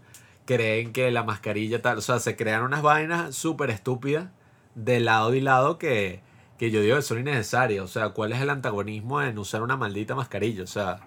Creen 0.44 0.92
que 0.92 1.10
la 1.10 1.22
mascarilla 1.22 1.80
tal. 1.80 1.96
O 1.96 2.00
sea, 2.02 2.18
se 2.18 2.36
crean 2.36 2.62
unas 2.62 2.82
vainas 2.82 3.34
súper 3.34 3.70
estúpidas 3.70 4.28
de 4.74 5.00
lado 5.00 5.34
y 5.34 5.40
lado 5.40 5.78
que, 5.78 6.20
que 6.58 6.70
yo 6.70 6.82
digo 6.82 6.96
que 6.96 7.02
son 7.02 7.20
innecesarias. 7.20 7.82
O 7.82 7.88
sea, 7.88 8.10
¿cuál 8.10 8.32
es 8.32 8.40
el 8.42 8.50
antagonismo 8.50 9.22
en 9.22 9.38
usar 9.38 9.62
una 9.62 9.78
maldita 9.78 10.14
mascarilla? 10.14 10.64
O 10.64 10.66
sea, 10.66 11.00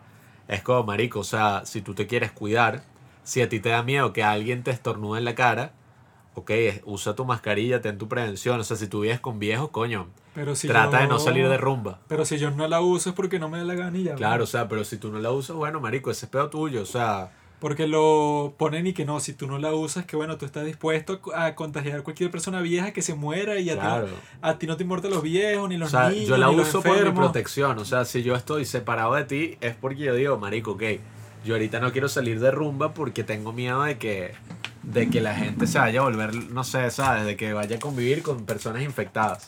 es 0.48 0.64
como 0.64 0.84
marico. 0.84 1.20
O 1.20 1.24
sea, 1.24 1.62
si 1.66 1.84
tú 1.84 1.94
te 1.94 2.08
quieres 2.08 2.32
cuidar, 2.32 2.82
si 3.24 3.40
a 3.44 3.50
ti 3.50 3.60
te 3.60 3.70
da 3.70 3.84
miedo 3.84 4.14
que 4.14 4.24
alguien 4.24 4.64
te 4.64 4.72
estornude 4.72 5.20
en 5.20 5.26
la 5.26 5.36
cara, 5.36 5.74
ok, 6.36 6.52
usa 6.86 7.16
tu 7.16 7.26
mascarilla, 7.26 7.82
ten 7.82 7.98
tu 7.98 8.08
prevención. 8.08 8.60
O 8.60 8.64
sea, 8.64 8.78
si 8.78 8.88
tú 8.88 9.02
vives 9.02 9.20
con 9.20 9.40
viejos, 9.40 9.70
coño, 9.70 10.08
Pero 10.34 10.56
si 10.56 10.68
trata 10.68 11.00
de 11.00 11.08
no 11.08 11.20
salir 11.20 11.48
de 11.50 11.58
rumba. 11.58 12.00
Pero 12.08 12.26
si 12.26 12.38
yo 12.38 12.52
no 12.52 12.68
la 12.68 12.82
uso 12.82 13.10
es 13.10 13.16
porque 13.16 13.40
no 13.40 13.50
me 13.50 13.58
da 13.58 13.64
la 13.66 13.92
ya. 13.92 14.16
Claro, 14.16 14.44
o 14.46 14.48
sea, 14.48 14.68
pero 14.68 14.84
si 14.84 14.98
tú 14.98 15.12
no 15.12 15.20
la 15.20 15.32
usas, 15.32 15.56
bueno, 15.56 15.80
marico, 15.80 16.10
ese 16.12 16.26
es 16.26 16.32
pedo 16.32 16.50
tuyo. 16.50 16.82
O 16.84 16.86
sea, 16.86 17.32
Porque 17.60 17.86
lo 17.86 18.56
ponen 18.58 18.88
y 18.88 18.94
que 18.94 19.06
no, 19.06 19.20
si 19.20 19.34
tú 19.34 19.46
no 19.46 19.60
la 19.60 19.72
usas, 19.74 20.06
que 20.06 20.16
bueno, 20.16 20.38
tú 20.38 20.46
estás 20.46 20.66
dispuesto 20.66 21.20
a 21.36 21.54
contagiar 21.54 22.00
a 22.00 22.04
cualquier 22.04 22.32
persona 22.32 22.60
vieja 22.62 22.92
que 22.92 23.04
se 23.04 23.14
muera 23.14 23.60
y 23.60 23.70
a, 23.70 23.76
claro. 23.80 24.06
ti, 24.08 24.12
no- 24.42 24.48
a 24.48 24.58
ti 24.58 24.66
no 24.68 24.78
te 24.78 24.84
importan 24.84 25.12
los 25.12 25.22
viejos, 25.22 25.70
ni 25.70 25.76
O 25.76 25.80
los 25.80 25.92
sea, 25.92 26.10
niños, 26.10 26.28
yo 26.28 26.38
la 26.38 26.48
ni 26.50 26.56
uso 26.56 26.82
por 26.82 27.06
mi 27.06 27.12
protección. 27.12 27.78
O 27.78 27.86
sea, 27.86 28.06
si 28.06 28.24
yo 28.24 28.36
estoy 28.36 28.66
separado 28.66 29.14
de 29.14 29.26
ti, 29.26 29.58
es 29.62 29.76
porque 29.76 30.00
yo 30.06 30.16
digo, 30.16 30.38
marico, 30.40 30.72
ok, 30.72 30.84
yo 31.46 31.54
ahorita 31.54 31.80
no 31.80 31.92
quiero 31.92 32.08
salir 32.10 32.40
de 32.40 32.50
rumba 32.52 32.94
porque 32.96 33.24
tengo 33.24 33.54
miedo 33.54 33.84
de 33.84 33.98
que, 34.00 34.34
de 34.84 35.10
que 35.10 35.22
la 35.22 35.36
gente 35.36 35.68
se 35.68 35.78
vaya 35.80 36.00
a 36.00 36.04
volver, 36.04 36.34
no 36.52 36.64
sé, 36.64 36.90
¿sabes? 36.92 37.26
De 37.26 37.36
que 37.36 37.54
vaya 37.54 37.76
a 37.78 37.80
convivir 37.80 38.24
con 38.24 38.46
personas 38.46 38.82
infectadas. 38.82 39.46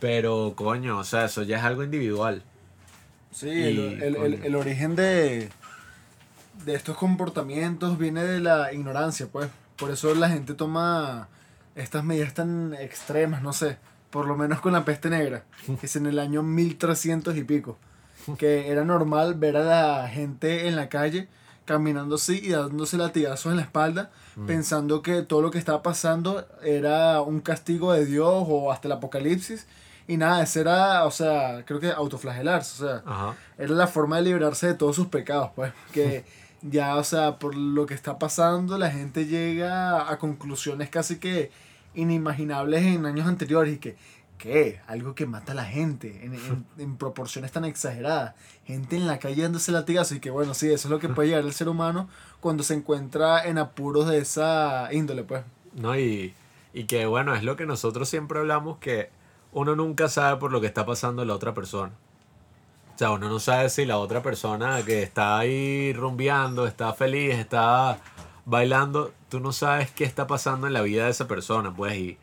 Pero, 0.00 0.52
coño, 0.54 0.98
o 0.98 1.04
sea, 1.04 1.24
eso 1.24 1.42
ya 1.42 1.58
es 1.58 1.64
algo 1.64 1.82
individual. 1.82 2.42
Sí, 3.32 3.48
Y, 3.48 3.62
el, 3.78 4.02
el- 4.02 4.16
el- 4.16 4.44
el 4.44 4.54
origen 4.56 4.94
de, 4.96 5.48
de 6.64 6.74
estos 6.74 6.96
comportamientos 6.96 7.98
viene 7.98 8.22
de 8.24 8.40
la 8.40 8.72
ignorancia, 8.72 9.26
pues. 9.30 9.48
Por 9.76 9.90
eso 9.90 10.14
la 10.14 10.28
gente 10.28 10.54
toma 10.54 11.28
estas 11.76 12.04
medidas 12.04 12.34
tan 12.34 12.74
extremas, 12.74 13.42
no 13.42 13.52
sé. 13.52 13.76
por 14.10 14.26
lo 14.26 14.36
menos 14.38 14.60
con 14.60 14.72
la 14.72 14.84
peste 14.86 15.10
negra, 15.10 15.44
que 15.80 15.84
es 15.86 15.94
en 15.96 16.06
el 16.06 16.18
año 16.18 16.42
1300 16.42 17.36
y 17.36 17.44
pico, 17.44 17.76
que 18.38 18.68
era 18.70 18.82
normal 18.82 19.34
ver 19.34 19.58
a 19.58 19.64
la 19.64 20.08
gente 20.08 20.66
en 20.66 20.76
la 20.76 20.88
calle 20.88 21.28
caminando 21.68 22.16
así 22.16 22.40
y 22.42 22.48
dándose 22.50 22.96
latigazos 22.96 23.50
en 23.52 23.56
la 23.56 23.62
espalda, 23.62 24.10
Mm. 24.36 24.46
pensando 24.46 25.02
que 25.02 25.22
todo 25.22 25.42
lo 25.42 25.50
que 25.50 25.58
estaba 25.58 25.82
pasando 25.82 26.46
era 26.64 27.20
un 27.22 27.40
castigo 27.40 27.92
de 27.92 28.06
Dios 28.06 28.44
o 28.48 28.72
hasta 28.72 28.88
el 28.88 28.92
apocalipsis. 28.92 29.66
Y 30.06 30.16
nada, 30.16 30.42
eso 30.42 30.60
era, 30.60 31.04
o 31.04 31.10
sea, 31.10 31.64
creo 31.66 31.78
que 31.80 31.90
autoflagelarse, 31.90 32.82
o 32.84 32.88
sea, 32.88 33.02
Ajá. 33.04 33.34
era 33.58 33.74
la 33.74 33.86
forma 33.86 34.16
de 34.16 34.22
librarse 34.22 34.68
de 34.68 34.74
todos 34.74 34.96
sus 34.96 35.08
pecados, 35.08 35.50
pues, 35.54 35.72
que 35.92 36.24
ya, 36.62 36.96
o 36.96 37.04
sea, 37.04 37.38
por 37.38 37.54
lo 37.54 37.84
que 37.84 37.94
está 37.94 38.18
pasando, 38.18 38.78
la 38.78 38.90
gente 38.90 39.26
llega 39.26 40.10
a 40.10 40.18
conclusiones 40.18 40.88
casi 40.88 41.18
que 41.18 41.50
inimaginables 41.94 42.82
en 42.84 43.04
años 43.06 43.26
anteriores 43.28 43.74
y 43.74 43.78
que, 43.78 43.96
¿qué? 44.38 44.80
Algo 44.86 45.14
que 45.14 45.26
mata 45.26 45.52
a 45.52 45.54
la 45.54 45.64
gente 45.64 46.24
en, 46.24 46.34
en- 46.34 46.64
en 46.78 46.96
proporciones 46.96 47.52
tan 47.52 47.64
exageradas. 47.64 48.34
Gente 48.64 48.96
en 48.96 49.06
la 49.06 49.18
calle 49.18 49.42
dándose 49.42 49.72
latigazos 49.72 50.16
y 50.16 50.20
que, 50.20 50.30
bueno, 50.30 50.54
sí, 50.54 50.66
eso 50.72 50.88
es 50.88 50.90
lo 50.90 50.98
que 51.00 51.08
puede 51.08 51.28
llegar 51.28 51.44
el 51.44 51.52
ser 51.52 51.68
humano 51.68 52.08
cuando 52.40 52.62
se 52.62 52.74
encuentra 52.74 53.44
en 53.44 53.58
apuros 53.58 54.08
de 54.08 54.18
esa 54.18 54.88
índole, 54.92 55.24
pues. 55.24 55.42
¿no? 55.74 55.98
Y, 55.98 56.34
y 56.72 56.84
que 56.84 57.04
bueno, 57.06 57.34
es 57.34 57.42
lo 57.42 57.56
que 57.56 57.66
nosotros 57.66 58.08
siempre 58.08 58.38
hablamos, 58.38 58.78
que 58.78 59.10
uno 59.52 59.74
nunca 59.76 60.08
sabe 60.08 60.38
por 60.38 60.52
lo 60.52 60.60
que 60.60 60.66
está 60.68 60.86
pasando 60.86 61.24
la 61.24 61.34
otra 61.34 61.52
persona. 61.54 61.92
O 62.94 62.98
sea, 62.98 63.10
uno 63.12 63.28
no 63.28 63.38
sabe 63.38 63.70
si 63.70 63.84
la 63.86 63.98
otra 63.98 64.22
persona 64.22 64.82
que 64.84 65.02
está 65.02 65.38
ahí 65.38 65.92
rumbeando, 65.92 66.66
está 66.66 66.92
feliz, 66.94 67.34
está 67.34 67.98
bailando, 68.44 69.12
tú 69.28 69.40
no 69.40 69.52
sabes 69.52 69.90
qué 69.92 70.04
está 70.04 70.26
pasando 70.26 70.66
en 70.66 70.72
la 70.72 70.82
vida 70.82 71.04
de 71.04 71.10
esa 71.10 71.28
persona, 71.28 71.72
pues, 71.74 71.96
y, 71.96 72.18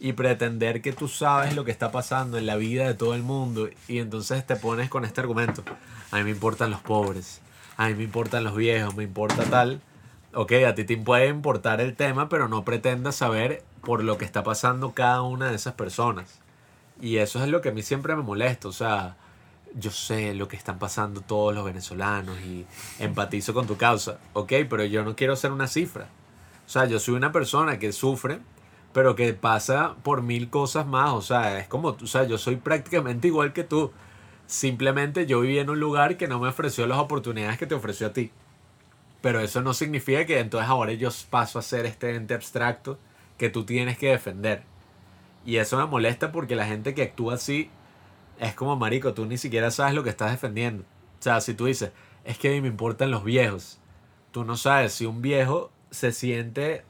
y 0.00 0.14
pretender 0.14 0.80
que 0.80 0.92
tú 0.92 1.08
sabes 1.08 1.54
lo 1.54 1.64
que 1.64 1.70
está 1.70 1.92
pasando 1.92 2.38
en 2.38 2.46
la 2.46 2.56
vida 2.56 2.86
de 2.86 2.94
todo 2.94 3.14
el 3.14 3.22
mundo, 3.22 3.68
y 3.86 3.98
entonces 3.98 4.46
te 4.46 4.56
pones 4.56 4.88
con 4.88 5.04
este 5.04 5.20
argumento, 5.20 5.62
a 6.10 6.16
mí 6.16 6.24
me 6.24 6.30
importan 6.30 6.70
los 6.70 6.80
pobres, 6.80 7.40
a 7.76 7.88
mí 7.88 7.94
me 7.94 8.04
importan 8.04 8.42
los 8.42 8.56
viejos, 8.56 8.96
me 8.96 9.04
importa 9.04 9.44
tal, 9.44 9.82
ok, 10.32 10.52
a 10.66 10.74
ti 10.74 10.84
te 10.84 10.96
puede 10.96 11.28
importar 11.28 11.82
el 11.82 11.94
tema, 11.94 12.30
pero 12.30 12.48
no 12.48 12.64
pretendas 12.64 13.16
saber 13.16 13.62
por 13.82 14.02
lo 14.02 14.16
que 14.16 14.24
está 14.24 14.42
pasando 14.42 14.92
cada 14.92 15.22
una 15.22 15.50
de 15.50 15.56
esas 15.56 15.74
personas. 15.74 16.40
Y 17.00 17.18
eso 17.18 17.42
es 17.42 17.48
lo 17.48 17.60
que 17.60 17.68
a 17.68 17.72
mí 17.72 17.82
siempre 17.82 18.16
me 18.16 18.22
molesta, 18.22 18.68
o 18.68 18.72
sea, 18.72 19.16
yo 19.74 19.90
sé 19.90 20.34
lo 20.34 20.48
que 20.48 20.56
están 20.56 20.78
pasando 20.78 21.20
todos 21.20 21.54
los 21.54 21.64
venezolanos 21.64 22.38
y 22.40 22.66
empatizo 22.98 23.54
con 23.54 23.66
tu 23.66 23.76
causa, 23.76 24.18
ok, 24.32 24.52
pero 24.68 24.84
yo 24.84 25.04
no 25.04 25.14
quiero 25.14 25.36
ser 25.36 25.52
una 25.52 25.66
cifra. 25.66 26.08
O 26.66 26.72
sea, 26.72 26.86
yo 26.86 27.00
soy 27.00 27.14
una 27.14 27.32
persona 27.32 27.78
que 27.78 27.92
sufre, 27.92 28.40
pero 28.92 29.14
que 29.14 29.32
pasa 29.34 29.96
por 30.02 30.22
mil 30.22 30.50
cosas 30.50 30.86
más, 30.86 31.12
o 31.12 31.22
sea, 31.22 31.58
es 31.58 31.68
como, 31.68 31.88
o 31.90 32.06
sea, 32.06 32.24
yo 32.24 32.38
soy 32.38 32.56
prácticamente 32.56 33.28
igual 33.28 33.52
que 33.52 33.64
tú. 33.64 33.92
Simplemente 34.46 35.26
yo 35.26 35.40
viví 35.40 35.58
en 35.58 35.70
un 35.70 35.78
lugar 35.78 36.16
que 36.16 36.26
no 36.26 36.40
me 36.40 36.48
ofreció 36.48 36.86
las 36.86 36.98
oportunidades 36.98 37.58
que 37.58 37.66
te 37.66 37.74
ofreció 37.74 38.08
a 38.08 38.12
ti. 38.12 38.32
Pero 39.20 39.40
eso 39.40 39.60
no 39.62 39.74
significa 39.74 40.24
que 40.26 40.40
entonces 40.40 40.68
ahora 40.68 40.92
yo 40.92 41.10
paso 41.28 41.58
a 41.58 41.62
ser 41.62 41.86
este 41.86 42.14
ente 42.16 42.34
abstracto 42.34 42.98
que 43.38 43.48
tú 43.48 43.64
tienes 43.64 43.96
que 43.96 44.08
defender. 44.08 44.62
Y 45.46 45.56
eso 45.56 45.76
me 45.78 45.86
molesta 45.86 46.32
porque 46.32 46.56
la 46.56 46.66
gente 46.66 46.94
que 46.94 47.02
actúa 47.02 47.34
así 47.34 47.70
es 48.40 48.54
como 48.54 48.76
marico, 48.76 49.14
tú 49.14 49.26
ni 49.26 49.38
siquiera 49.38 49.70
sabes 49.70 49.94
lo 49.94 50.02
que 50.02 50.10
estás 50.10 50.30
defendiendo. 50.32 50.82
O 50.82 51.22
sea, 51.22 51.40
si 51.40 51.54
tú 51.54 51.66
dices, 51.66 51.92
es 52.24 52.38
que 52.38 52.48
a 52.48 52.52
mí 52.52 52.60
me 52.60 52.68
importan 52.68 53.10
los 53.10 53.22
viejos, 53.22 53.78
tú 54.30 54.44
no 54.44 54.56
sabes 54.56 54.94
si 54.94 55.06
un 55.06 55.22
viejo 55.22 55.70
se 55.90 56.12
siente 56.12 56.82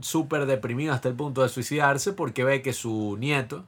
súper 0.00 0.46
deprimido 0.46 0.92
hasta 0.94 1.08
el 1.08 1.14
punto 1.14 1.42
de 1.42 1.48
suicidarse 1.48 2.12
porque 2.12 2.44
ve 2.44 2.62
que 2.62 2.72
su 2.72 3.16
nieto 3.18 3.64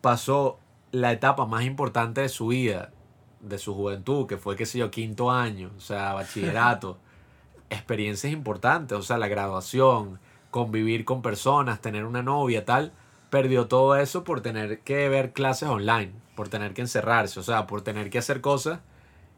pasó 0.00 0.58
la 0.92 1.12
etapa 1.12 1.46
más 1.46 1.64
importante 1.64 2.20
de 2.20 2.28
su 2.28 2.48
vida, 2.48 2.92
de 3.40 3.58
su 3.58 3.74
juventud, 3.74 4.26
que 4.26 4.36
fue, 4.36 4.56
qué 4.56 4.66
sé 4.66 4.78
yo, 4.78 4.90
quinto 4.90 5.30
año, 5.30 5.70
o 5.76 5.80
sea, 5.80 6.12
bachillerato, 6.12 6.98
experiencias 7.70 8.32
importantes, 8.32 8.96
o 8.96 9.02
sea, 9.02 9.18
la 9.18 9.28
graduación, 9.28 10.20
convivir 10.50 11.04
con 11.04 11.22
personas, 11.22 11.80
tener 11.80 12.04
una 12.04 12.22
novia, 12.22 12.64
tal, 12.64 12.92
perdió 13.30 13.66
todo 13.66 13.96
eso 13.96 14.22
por 14.22 14.40
tener 14.40 14.80
que 14.80 15.08
ver 15.08 15.32
clases 15.32 15.68
online, 15.68 16.12
por 16.36 16.48
tener 16.48 16.74
que 16.74 16.82
encerrarse, 16.82 17.40
o 17.40 17.42
sea, 17.42 17.66
por 17.66 17.82
tener 17.82 18.10
que 18.10 18.18
hacer 18.18 18.40
cosas 18.40 18.80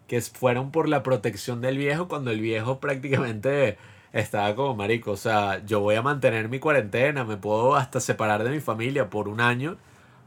que 0.08 0.20
fueron 0.20 0.70
por 0.70 0.88
la 0.88 1.02
protección 1.02 1.60
del 1.60 1.78
viejo 1.78 2.06
cuando 2.06 2.30
el 2.30 2.40
viejo 2.40 2.78
prácticamente 2.80 3.78
estaba 4.20 4.54
como 4.54 4.74
marico, 4.74 5.12
o 5.12 5.16
sea, 5.16 5.64
yo 5.64 5.80
voy 5.80 5.94
a 5.94 6.02
mantener 6.02 6.48
mi 6.48 6.58
cuarentena, 6.58 7.24
me 7.24 7.36
puedo 7.36 7.76
hasta 7.76 8.00
separar 8.00 8.44
de 8.44 8.50
mi 8.50 8.60
familia 8.60 9.10
por 9.10 9.28
un 9.28 9.40
año, 9.40 9.76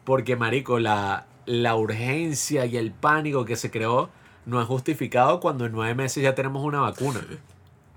porque 0.03 0.35
marico, 0.35 0.79
la, 0.79 1.25
la 1.45 1.75
urgencia 1.75 2.65
y 2.65 2.77
el 2.77 2.91
pánico 2.91 3.45
que 3.45 3.55
se 3.55 3.71
creó 3.71 4.09
no 4.45 4.61
es 4.61 4.67
justificado 4.67 5.39
cuando 5.39 5.65
en 5.65 5.71
nueve 5.71 5.95
meses 5.95 6.23
ya 6.23 6.35
tenemos 6.35 6.63
una 6.63 6.79
vacuna. 6.81 7.19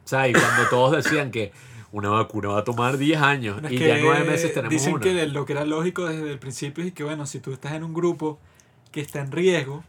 O 0.04 0.08
sea, 0.08 0.28
y 0.28 0.32
cuando 0.32 0.68
todos 0.68 1.04
decían 1.04 1.30
que 1.30 1.52
una 1.92 2.08
vacuna 2.08 2.48
va 2.48 2.58
a 2.60 2.64
tomar 2.64 2.96
10 2.96 3.20
años 3.20 3.60
y 3.70 3.78
ya 3.78 3.98
nueve 3.98 4.24
meses 4.24 4.52
tenemos 4.52 4.70
Dicen 4.70 4.94
una. 4.94 5.02
que 5.02 5.26
lo 5.26 5.44
que 5.44 5.52
era 5.52 5.64
lógico 5.64 6.06
desde 6.06 6.30
el 6.30 6.38
principio 6.38 6.82
es 6.84 6.92
que, 6.92 7.04
bueno, 7.04 7.26
si 7.26 7.38
tú 7.38 7.52
estás 7.52 7.72
en 7.72 7.84
un 7.84 7.92
grupo 7.92 8.38
que 8.90 9.00
está 9.00 9.20
en 9.20 9.30
riesgo, 9.30 9.84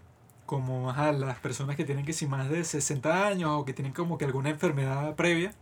como 0.46 0.90
ajá, 0.90 1.14
las 1.14 1.40
personas 1.40 1.76
que 1.76 1.86
tienen 1.86 2.06
que 2.06 2.14
si 2.14 2.28
más 2.28 2.50
de 2.50 2.64
60 2.64 3.28
años 3.28 3.52
o 3.54 3.66
que 3.66 3.74
tienen 3.74 3.94
como 3.94 4.18
que 4.18 4.26
alguna 4.26 4.50
enfermedad 4.50 5.16
previa, 5.16 5.54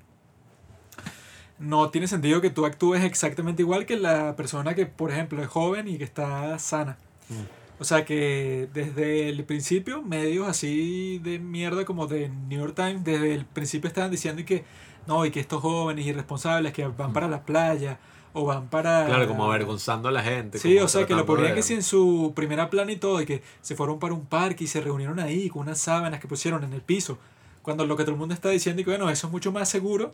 no 1.61 1.89
tiene 1.89 2.07
sentido 2.07 2.41
que 2.41 2.49
tú 2.49 2.65
actúes 2.65 3.03
exactamente 3.03 3.61
igual 3.61 3.85
que 3.85 3.95
la 3.95 4.35
persona 4.35 4.73
que, 4.73 4.87
por 4.87 5.11
ejemplo, 5.11 5.41
es 5.41 5.47
joven 5.47 5.87
y 5.87 5.97
que 5.97 6.03
está 6.03 6.57
sana. 6.59 6.97
Mm. 7.29 7.79
O 7.79 7.83
sea 7.83 8.03
que 8.03 8.67
desde 8.73 9.29
el 9.29 9.43
principio, 9.43 10.01
medios 10.01 10.47
así 10.47 11.19
de 11.19 11.39
mierda 11.39 11.85
como 11.85 12.07
de 12.07 12.29
New 12.29 12.59
York 12.59 12.75
Times, 12.75 13.03
desde 13.03 13.33
el 13.33 13.45
principio 13.45 13.87
estaban 13.87 14.11
diciendo 14.11 14.41
y 14.41 14.45
que 14.45 14.65
no, 15.07 15.25
y 15.25 15.31
que 15.31 15.39
estos 15.39 15.61
jóvenes 15.61 16.05
irresponsables 16.05 16.73
que 16.73 16.85
van 16.85 17.13
para 17.13 17.27
la 17.27 17.43
playa 17.43 17.99
o 18.33 18.45
van 18.45 18.67
para... 18.67 19.03
Mm. 19.03 19.07
Claro, 19.07 19.27
como 19.27 19.45
avergonzando 19.45 20.09
a 20.09 20.11
la 20.11 20.23
gente. 20.23 20.57
Sí, 20.57 20.77
o 20.79 20.87
sea, 20.87 21.05
que 21.05 21.15
lo 21.15 21.25
ponían 21.25 21.53
que 21.53 21.63
sí 21.63 21.73
en 21.73 21.83
su 21.83 22.33
primera 22.35 22.69
plana 22.69 22.91
y 22.91 22.97
todo, 22.97 23.21
y 23.21 23.25
que 23.25 23.43
se 23.61 23.75
fueron 23.75 23.99
para 23.99 24.13
un 24.13 24.25
parque 24.25 24.63
y 24.63 24.67
se 24.67 24.81
reunieron 24.81 25.19
ahí 25.19 25.49
con 25.49 25.63
unas 25.63 25.79
sábanas 25.79 26.19
que 26.19 26.27
pusieron 26.27 26.63
en 26.63 26.73
el 26.73 26.81
piso. 26.81 27.17
Cuando 27.61 27.85
lo 27.85 27.95
que 27.95 28.03
todo 28.03 28.13
el 28.13 28.19
mundo 28.19 28.33
está 28.33 28.49
diciendo 28.49 28.81
y 28.81 28.85
que 28.85 28.91
bueno, 28.91 29.09
eso 29.09 29.27
es 29.27 29.31
mucho 29.31 29.51
más 29.51 29.69
seguro 29.69 30.13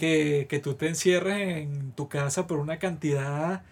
que, 0.00 0.46
que 0.50 0.58
tú 0.58 0.74
te 0.74 0.88
encierres 0.88 1.58
en 1.58 1.92
tu 1.92 2.08
casa 2.08 2.48
por 2.48 2.58
una 2.58 2.78
cantidad 2.80 3.62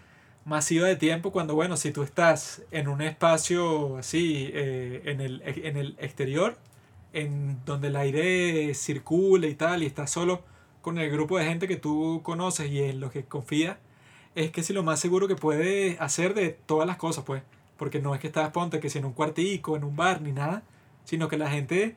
masiva 0.45 0.87
de 0.87 0.97
tiempo 0.97 1.33
cuando, 1.33 1.55
bueno, 1.55 1.77
si 1.77 1.91
tú 1.93 2.03
estás 2.03 2.63
en 2.71 2.89
un 2.89 3.03
espacio 3.03 3.99
así, 3.99 4.51
eh, 4.55 5.03
en, 5.07 5.21
el, 5.21 5.43
en 5.45 5.77
el 5.77 5.97
exterior, 5.99 6.57
en 7.13 7.59
donde 7.65 7.89
el 7.89 7.97
aire 7.97 8.75
circula 8.75 9.47
y 9.47 9.55
tal, 9.55 9.83
y 9.83 9.87
estás 9.87 10.11
solo 10.11 10.43
con 10.81 10.99
el 10.99 11.11
grupo 11.11 11.39
de 11.39 11.45
gente 11.45 11.69
que 11.69 11.77
tú 11.77 12.21
conoces 12.23 12.71
y 12.71 12.83
en 12.83 13.01
los 13.01 13.13
que 13.13 13.25
confías, 13.25 13.79
es 14.35 14.51
que 14.51 14.63
si 14.63 14.73
lo 14.73 14.83
más 14.83 15.01
seguro 15.01 15.29
que 15.29 15.37
puedes 15.37 16.01
hacer 16.01 16.35
de 16.35 16.51
todas 16.51 16.87
las 16.87 16.97
cosas, 16.97 17.25
pues. 17.25 17.43
Porque 17.77 18.01
no 18.01 18.15
es 18.15 18.21
que 18.21 18.29
estás, 18.29 18.51
ponte, 18.51 18.81
que 18.81 18.91
si 18.91 18.99
en 18.99 19.05
un 19.05 19.13
cuartico, 19.13 19.77
en 19.77 19.85
un 19.85 19.97
bar, 19.97 20.23
ni 20.23 20.33
nada, 20.33 20.63
sino 21.05 21.29
que 21.29 21.37
la 21.39 21.51
gente 21.51 21.97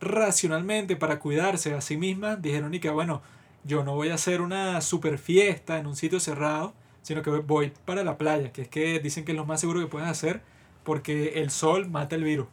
racionalmente 0.00 0.96
para 0.96 1.18
cuidarse 1.18 1.74
a 1.74 1.80
sí 1.80 1.96
misma 1.96 2.36
dijeron 2.36 2.74
y 2.74 2.80
que 2.80 2.90
bueno, 2.90 3.22
yo 3.66 3.84
no 3.84 3.94
voy 3.94 4.10
a 4.10 4.14
hacer 4.14 4.40
una 4.40 4.80
super 4.80 5.18
fiesta 5.18 5.78
en 5.78 5.86
un 5.86 5.96
sitio 5.96 6.20
cerrado, 6.20 6.72
sino 7.02 7.22
que 7.22 7.30
voy 7.30 7.72
para 7.84 8.04
la 8.04 8.18
playa, 8.18 8.52
que 8.52 8.62
es 8.62 8.68
que 8.68 9.00
dicen 9.00 9.24
que 9.24 9.32
es 9.32 9.36
lo 9.36 9.44
más 9.44 9.60
seguro 9.60 9.80
que 9.80 9.86
puedes 9.86 10.08
hacer 10.08 10.40
porque 10.84 11.40
el 11.40 11.50
sol 11.50 11.88
mata 11.88 12.16
el 12.16 12.24
virus. 12.24 12.46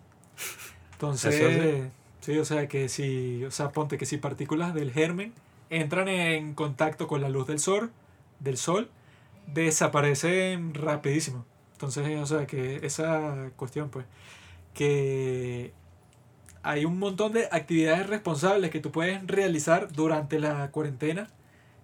Entonces, 0.93 1.89
sí, 2.21 2.37
o 2.37 2.45
sea 2.45 2.67
que 2.67 2.89
si, 2.89 3.43
o 3.45 3.51
sea, 3.51 3.71
ponte 3.71 3.97
que 3.97 4.05
si 4.05 4.17
partículas 4.17 4.73
del 4.73 4.91
germen 4.91 5.33
entran 5.69 6.07
en 6.07 6.53
contacto 6.53 7.07
con 7.07 7.21
la 7.21 7.29
luz 7.29 7.47
del 7.47 7.59
sol, 7.59 7.91
del 8.39 8.57
sol, 8.57 8.89
desaparecen 9.47 10.73
rapidísimo. 10.73 11.45
Entonces, 11.73 12.19
o 12.19 12.25
sea, 12.25 12.47
que 12.47 12.85
esa 12.85 13.51
cuestión, 13.55 13.89
pues, 13.89 14.05
que 14.73 15.73
hay 16.63 16.85
un 16.85 16.97
montón 16.97 17.33
de 17.33 17.47
actividades 17.51 18.07
responsables 18.07 18.71
que 18.71 18.79
tú 18.79 18.91
puedes 18.91 19.25
realizar 19.27 19.91
durante 19.91 20.39
la 20.39 20.71
cuarentena 20.71 21.29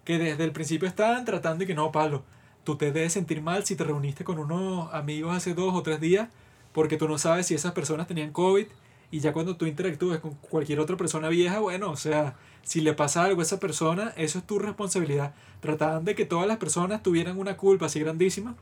que 0.04 0.18
desde 0.18 0.42
el 0.44 0.52
principio 0.52 0.88
estaban 0.88 1.24
tratando 1.24 1.64
y 1.64 1.66
que 1.66 1.74
no, 1.74 1.92
Pablo, 1.92 2.24
tú 2.64 2.76
te 2.76 2.90
debes 2.90 3.12
sentir 3.12 3.42
mal 3.42 3.64
si 3.64 3.76
te 3.76 3.84
reuniste 3.84 4.24
con 4.24 4.38
unos 4.38 4.92
amigos 4.92 5.36
hace 5.36 5.54
dos 5.54 5.74
o 5.74 5.82
tres 5.82 6.00
días 6.00 6.28
porque 6.72 6.96
tú 6.96 7.08
no 7.08 7.18
sabes 7.18 7.46
si 7.46 7.54
esas 7.54 7.72
personas 7.72 8.06
tenían 8.06 8.32
COVID 8.32 8.66
y 9.10 9.20
ya 9.20 9.32
cuando 9.32 9.56
tú 9.56 9.66
interactúes 9.66 10.20
con 10.20 10.34
cualquier 10.34 10.80
otra 10.80 10.96
persona 10.96 11.28
vieja, 11.28 11.58
bueno, 11.58 11.90
o 11.90 11.96
sea, 11.96 12.36
si 12.62 12.80
le 12.80 12.94
pasa 12.94 13.24
algo 13.24 13.40
a 13.40 13.44
esa 13.44 13.58
persona, 13.58 14.12
eso 14.16 14.38
es 14.38 14.46
tu 14.46 14.58
responsabilidad. 14.58 15.34
Trataban 15.60 16.04
de 16.04 16.14
que 16.14 16.24
todas 16.24 16.46
las 16.46 16.58
personas 16.58 17.02
tuvieran 17.02 17.38
una 17.38 17.56
culpa 17.56 17.86
así 17.86 18.00
grandísima. 18.00 18.54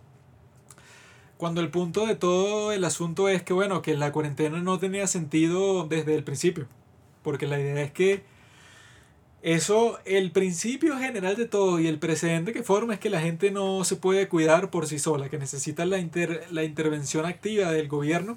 Cuando 1.38 1.62
el 1.62 1.70
punto 1.70 2.04
de 2.06 2.16
todo 2.16 2.72
el 2.72 2.84
asunto 2.84 3.28
es 3.30 3.42
que, 3.42 3.54
bueno, 3.54 3.80
que 3.80 3.96
la 3.96 4.12
cuarentena 4.12 4.60
no 4.60 4.78
tenía 4.78 5.06
sentido 5.06 5.86
desde 5.88 6.14
el 6.14 6.24
principio. 6.24 6.66
Porque 7.22 7.46
la 7.46 7.58
idea 7.58 7.82
es 7.82 7.92
que 7.92 8.22
Eso, 9.40 10.00
el 10.04 10.32
principio 10.32 10.98
general 10.98 11.36
de 11.36 11.46
todo 11.46 11.78
y 11.78 11.86
el 11.86 12.00
precedente 12.00 12.52
que 12.52 12.64
forma 12.64 12.94
es 12.94 13.00
que 13.00 13.08
la 13.08 13.20
gente 13.20 13.52
no 13.52 13.84
se 13.84 13.94
puede 13.94 14.26
cuidar 14.28 14.68
por 14.68 14.88
sí 14.88 14.98
sola, 14.98 15.28
que 15.28 15.38
necesita 15.38 15.86
la, 15.86 15.98
inter- 15.98 16.44
la 16.50 16.64
intervención 16.64 17.24
activa 17.24 17.70
del 17.70 17.86
gobierno 17.86 18.36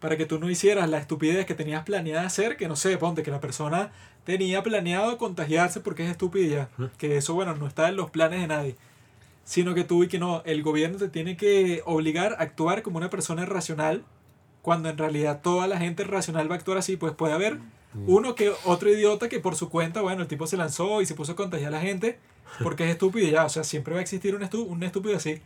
para 0.00 0.16
que 0.16 0.26
tú 0.26 0.40
no 0.40 0.50
hicieras 0.50 0.90
la 0.90 0.98
estupidez 0.98 1.46
que 1.46 1.54
tenías 1.54 1.84
planeada 1.84 2.26
hacer, 2.26 2.56
que 2.56 2.66
no 2.66 2.74
sé, 2.74 2.98
ponte 2.98 3.22
que 3.22 3.30
la 3.30 3.38
persona 3.40 3.92
tenía 4.24 4.64
planeado 4.64 5.16
contagiarse 5.16 5.78
porque 5.78 6.02
es 6.04 6.10
estúpida, 6.10 6.68
que 6.98 7.16
eso, 7.16 7.34
bueno, 7.34 7.54
no 7.54 7.68
está 7.68 7.88
en 7.88 7.94
los 7.94 8.10
planes 8.10 8.40
de 8.40 8.48
nadie, 8.48 8.76
sino 9.52 9.74
que 9.74 9.84
tú 9.84 10.02
y 10.02 10.08
que 10.08 10.18
no, 10.18 10.40
el 10.46 10.62
gobierno 10.62 10.96
te 10.96 11.08
tiene 11.10 11.36
que 11.36 11.82
obligar 11.84 12.32
a 12.32 12.36
actuar 12.42 12.80
como 12.80 12.96
una 12.96 13.10
persona 13.10 13.44
racional, 13.44 14.02
cuando 14.62 14.88
en 14.88 14.96
realidad 14.96 15.40
toda 15.42 15.66
la 15.66 15.76
gente 15.76 16.04
racional 16.04 16.50
va 16.50 16.54
a 16.54 16.58
actuar 16.58 16.78
así, 16.78 16.96
pues 16.96 17.12
puede 17.12 17.34
haber 17.34 17.58
uno 18.06 18.34
que 18.34 18.50
otro 18.64 18.88
idiota 18.90 19.28
que 19.28 19.40
por 19.40 19.54
su 19.54 19.68
cuenta, 19.68 20.00
bueno, 20.00 20.22
el 20.22 20.28
tipo 20.28 20.46
se 20.46 20.56
lanzó 20.56 21.02
y 21.02 21.06
se 21.06 21.14
puso 21.14 21.32
a 21.32 21.36
contagiar 21.36 21.68
a 21.74 21.76
la 21.76 21.82
gente 21.82 22.18
porque 22.62 22.84
es 22.84 22.90
estúpido 22.92 23.28
y 23.28 23.32
ya, 23.32 23.44
o 23.44 23.50
sea, 23.50 23.62
siempre 23.62 23.92
va 23.92 24.00
a 24.00 24.02
existir 24.02 24.34
un, 24.34 24.40
estú- 24.40 24.66
un 24.66 24.82
estúpido 24.82 25.16
así. 25.18 25.42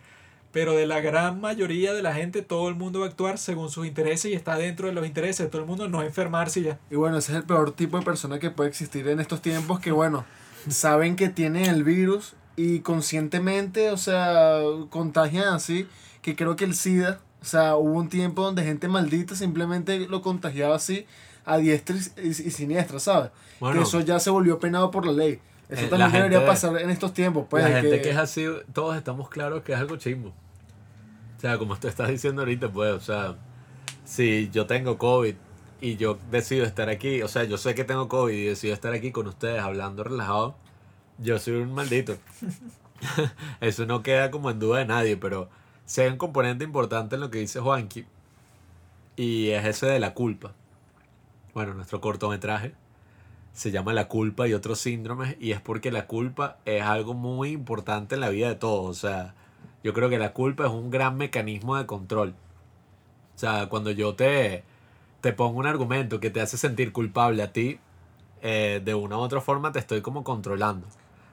Pero 0.52 0.72
de 0.74 0.86
la 0.86 1.00
gran 1.00 1.40
mayoría 1.40 1.92
de 1.92 2.02
la 2.02 2.14
gente, 2.14 2.42
todo 2.42 2.68
el 2.68 2.76
mundo 2.76 3.00
va 3.00 3.06
a 3.06 3.08
actuar 3.08 3.38
según 3.38 3.68
sus 3.70 3.86
intereses 3.88 4.30
y 4.30 4.34
está 4.34 4.56
dentro 4.56 4.86
de 4.86 4.94
los 4.94 5.04
intereses 5.04 5.44
de 5.46 5.50
todo 5.50 5.62
el 5.62 5.66
mundo, 5.66 5.88
no 5.88 6.02
enfermarse 6.02 6.60
y 6.60 6.62
ya. 6.62 6.78
Y 6.90 6.94
bueno, 6.94 7.18
ese 7.18 7.32
es 7.32 7.38
el 7.38 7.44
peor 7.44 7.72
tipo 7.72 7.98
de 7.98 8.04
persona 8.04 8.38
que 8.38 8.50
puede 8.50 8.70
existir 8.70 9.08
en 9.08 9.18
estos 9.18 9.42
tiempos 9.42 9.80
que, 9.80 9.90
bueno, 9.90 10.24
saben 10.68 11.16
que 11.16 11.28
tienen 11.28 11.64
el 11.64 11.82
virus 11.82 12.34
y 12.56 12.80
conscientemente, 12.80 13.90
o 13.90 13.96
sea, 13.96 14.60
contagian 14.90 15.54
así, 15.54 15.86
que 16.22 16.34
creo 16.36 16.56
que 16.56 16.64
el 16.64 16.74
SIDA, 16.74 17.20
o 17.42 17.44
sea, 17.44 17.76
hubo 17.76 17.92
un 17.98 18.08
tiempo 18.08 18.42
donde 18.42 18.64
gente 18.64 18.88
maldita 18.88 19.34
simplemente 19.34 20.08
lo 20.08 20.22
contagiaba 20.22 20.76
así 20.76 21.06
a 21.44 21.58
diestra 21.58 21.96
y, 22.22 22.28
y 22.28 22.32
siniestra, 22.32 22.98
¿sabes? 22.98 23.30
Bueno. 23.60 23.76
que 23.76 23.82
eso 23.84 24.00
ya 24.00 24.18
se 24.18 24.30
volvió 24.30 24.58
penado 24.58 24.90
por 24.90 25.06
la 25.06 25.12
ley. 25.12 25.40
Eso 25.68 25.84
Eh, 25.84 25.88
también 25.88 26.12
debería 26.12 26.38
gente- 26.38 26.50
pasar 26.52 26.76
en 26.80 26.90
estos 26.90 27.12
tiempos, 27.12 27.46
pues. 27.48 27.62
la 27.64 27.80
gente 27.80 28.00
que... 28.02 28.10
es 28.10 28.16
así, 28.16 28.46
todos 28.72 28.96
estamos 28.96 29.28
claros 29.28 29.62
que 29.62 29.72
es 29.72 29.78
algo 29.78 29.96
chimbo. 29.96 30.28
O 31.36 31.40
sea, 31.40 31.58
como 31.58 31.76
tú 31.78 31.86
estás 31.88 32.08
diciendo 32.08 32.42
ahorita, 32.42 32.70
pues, 32.72 32.92
o 32.94 33.00
sea, 33.00 33.36
si 34.04 34.48
yo 34.50 34.66
tengo 34.66 34.96
COVID 34.98 35.34
y 35.80 35.96
yo 35.96 36.18
decido 36.30 36.64
estar 36.64 36.88
aquí, 36.88 37.22
o 37.22 37.28
sea, 37.28 37.44
yo 37.44 37.58
sé 37.58 37.74
que 37.74 37.84
tengo 37.84 38.08
COVID 38.08 38.32
y 38.34 38.44
decido 38.46 38.72
estar 38.72 38.92
aquí 38.94 39.12
con 39.12 39.26
ustedes 39.26 39.60
hablando 39.60 40.02
relajado, 40.02 40.56
yo 41.18 41.38
soy 41.38 41.54
un 41.54 41.74
maldito. 41.74 42.16
Eso 43.60 43.86
no 43.86 44.02
queda 44.02 44.30
como 44.30 44.50
en 44.50 44.58
duda 44.58 44.78
de 44.78 44.86
nadie, 44.86 45.16
pero 45.16 45.48
si 45.84 46.00
hay 46.00 46.08
un 46.08 46.16
componente 46.16 46.64
importante 46.64 47.14
en 47.14 47.20
lo 47.20 47.30
que 47.30 47.38
dice 47.38 47.60
Juanqui, 47.60 48.06
y 49.16 49.50
es 49.50 49.64
ese 49.64 49.86
de 49.86 49.98
la 49.98 50.14
culpa. 50.14 50.52
Bueno, 51.54 51.74
nuestro 51.74 52.00
cortometraje 52.00 52.74
se 53.54 53.70
llama 53.70 53.94
La 53.94 54.08
culpa 54.08 54.46
y 54.46 54.52
otros 54.52 54.78
síndromes 54.78 55.36
y 55.40 55.52
es 55.52 55.60
porque 55.62 55.90
la 55.90 56.06
culpa 56.06 56.58
es 56.66 56.82
algo 56.82 57.14
muy 57.14 57.50
importante 57.50 58.14
en 58.14 58.20
la 58.20 58.28
vida 58.28 58.48
de 58.48 58.56
todos. 58.56 58.90
O 58.90 58.94
sea, 58.94 59.34
yo 59.82 59.94
creo 59.94 60.10
que 60.10 60.18
la 60.18 60.34
culpa 60.34 60.66
es 60.66 60.70
un 60.70 60.90
gran 60.90 61.16
mecanismo 61.16 61.76
de 61.76 61.86
control. 61.86 62.34
O 63.34 63.38
sea, 63.38 63.68
cuando 63.70 63.90
yo 63.90 64.14
te, 64.14 64.64
te 65.22 65.32
pongo 65.32 65.58
un 65.58 65.66
argumento 65.66 66.20
que 66.20 66.30
te 66.30 66.42
hace 66.42 66.58
sentir 66.58 66.92
culpable 66.92 67.42
a 67.42 67.52
ti, 67.52 67.78
eh, 68.42 68.82
de 68.84 68.94
una 68.94 69.16
u 69.16 69.20
otra 69.20 69.40
forma 69.40 69.72
te 69.72 69.78
estoy 69.78 70.02
como 70.02 70.22
controlando. 70.22 70.86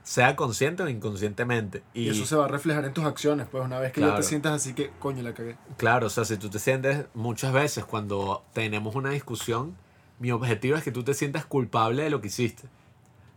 Sea 0.03 0.35
consciente 0.35 0.83
o 0.83 0.89
inconscientemente. 0.89 1.81
Y 1.93 2.09
eso 2.09 2.25
se 2.25 2.35
va 2.35 2.45
a 2.45 2.47
reflejar 2.49 2.83
en 2.85 2.93
tus 2.93 3.05
acciones, 3.05 3.47
pues 3.49 3.63
una 3.63 3.79
vez 3.79 3.93
que 3.93 4.01
ya 4.01 4.07
Claro. 4.07 4.21
te 4.21 4.27
sientas 4.27 4.51
así 4.53 4.73
que, 4.73 4.91
coño, 4.99 5.23
la 5.23 5.33
cagué. 5.33 5.55
Claro, 5.77 6.07
o 6.07 6.09
sea, 6.09 6.25
si 6.25 6.35
tú 6.37 6.49
te 6.49 6.59
sientes 6.59 7.05
muchas 7.13 7.53
veces 7.53 7.85
cuando 7.85 8.43
tenemos 8.53 8.95
una 8.95 9.11
discusión, 9.11 9.75
mi 10.19 10.31
objetivo 10.31 10.75
es 10.75 10.83
que 10.83 10.91
tú 10.91 11.03
te 11.03 11.13
sientas 11.13 11.45
culpable 11.45 12.03
de 12.03 12.09
lo 12.09 12.19
que 12.19 12.27
hiciste. 12.27 12.67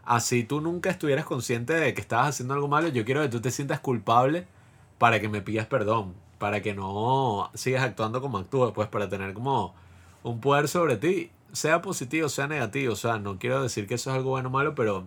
Así 0.05 0.45
tú 0.45 0.61
nunca 0.61 0.91
estuvieras 0.91 1.25
consciente 1.25 1.73
de 1.75 1.95
que 1.95 2.01
estabas 2.01 2.29
haciendo 2.31 2.55
algo 2.55 2.69
malo, 2.69 2.89
yo 2.89 3.05
quiero 3.05 3.23
que 3.23 3.29
tú 3.29 3.41
te 3.41 3.51
sientas 3.51 3.81
culpable 3.81 4.47
para 4.99 5.21
que 5.21 5.29
me 5.29 5.43
pidas 5.43 5.67
perdón, 5.67 6.15
para 6.39 6.63
que 6.63 6.75
no 6.75 7.51
sigas 7.55 7.83
actuando 7.83 8.21
como 8.21 8.39
actúas, 8.39 8.73
pues 8.73 8.89
para 8.89 9.09
tener 9.09 9.35
como 9.35 9.75
un 10.23 10.41
poder 10.41 10.69
sobre 10.69 10.97
ti, 10.97 11.31
sea 11.53 11.81
positivo, 11.83 12.29
sea 12.29 12.47
negativo, 12.49 12.93
o 12.93 12.97
sea, 12.97 13.19
no 13.19 13.39
quiero 13.39 13.63
decir 13.63 13.87
que 13.87 13.95
eso 13.95 14.11
es 14.11 14.17
algo 14.17 14.31
bueno 14.31 14.49
o 14.49 14.53
malo, 14.53 14.75
pero 14.75 15.05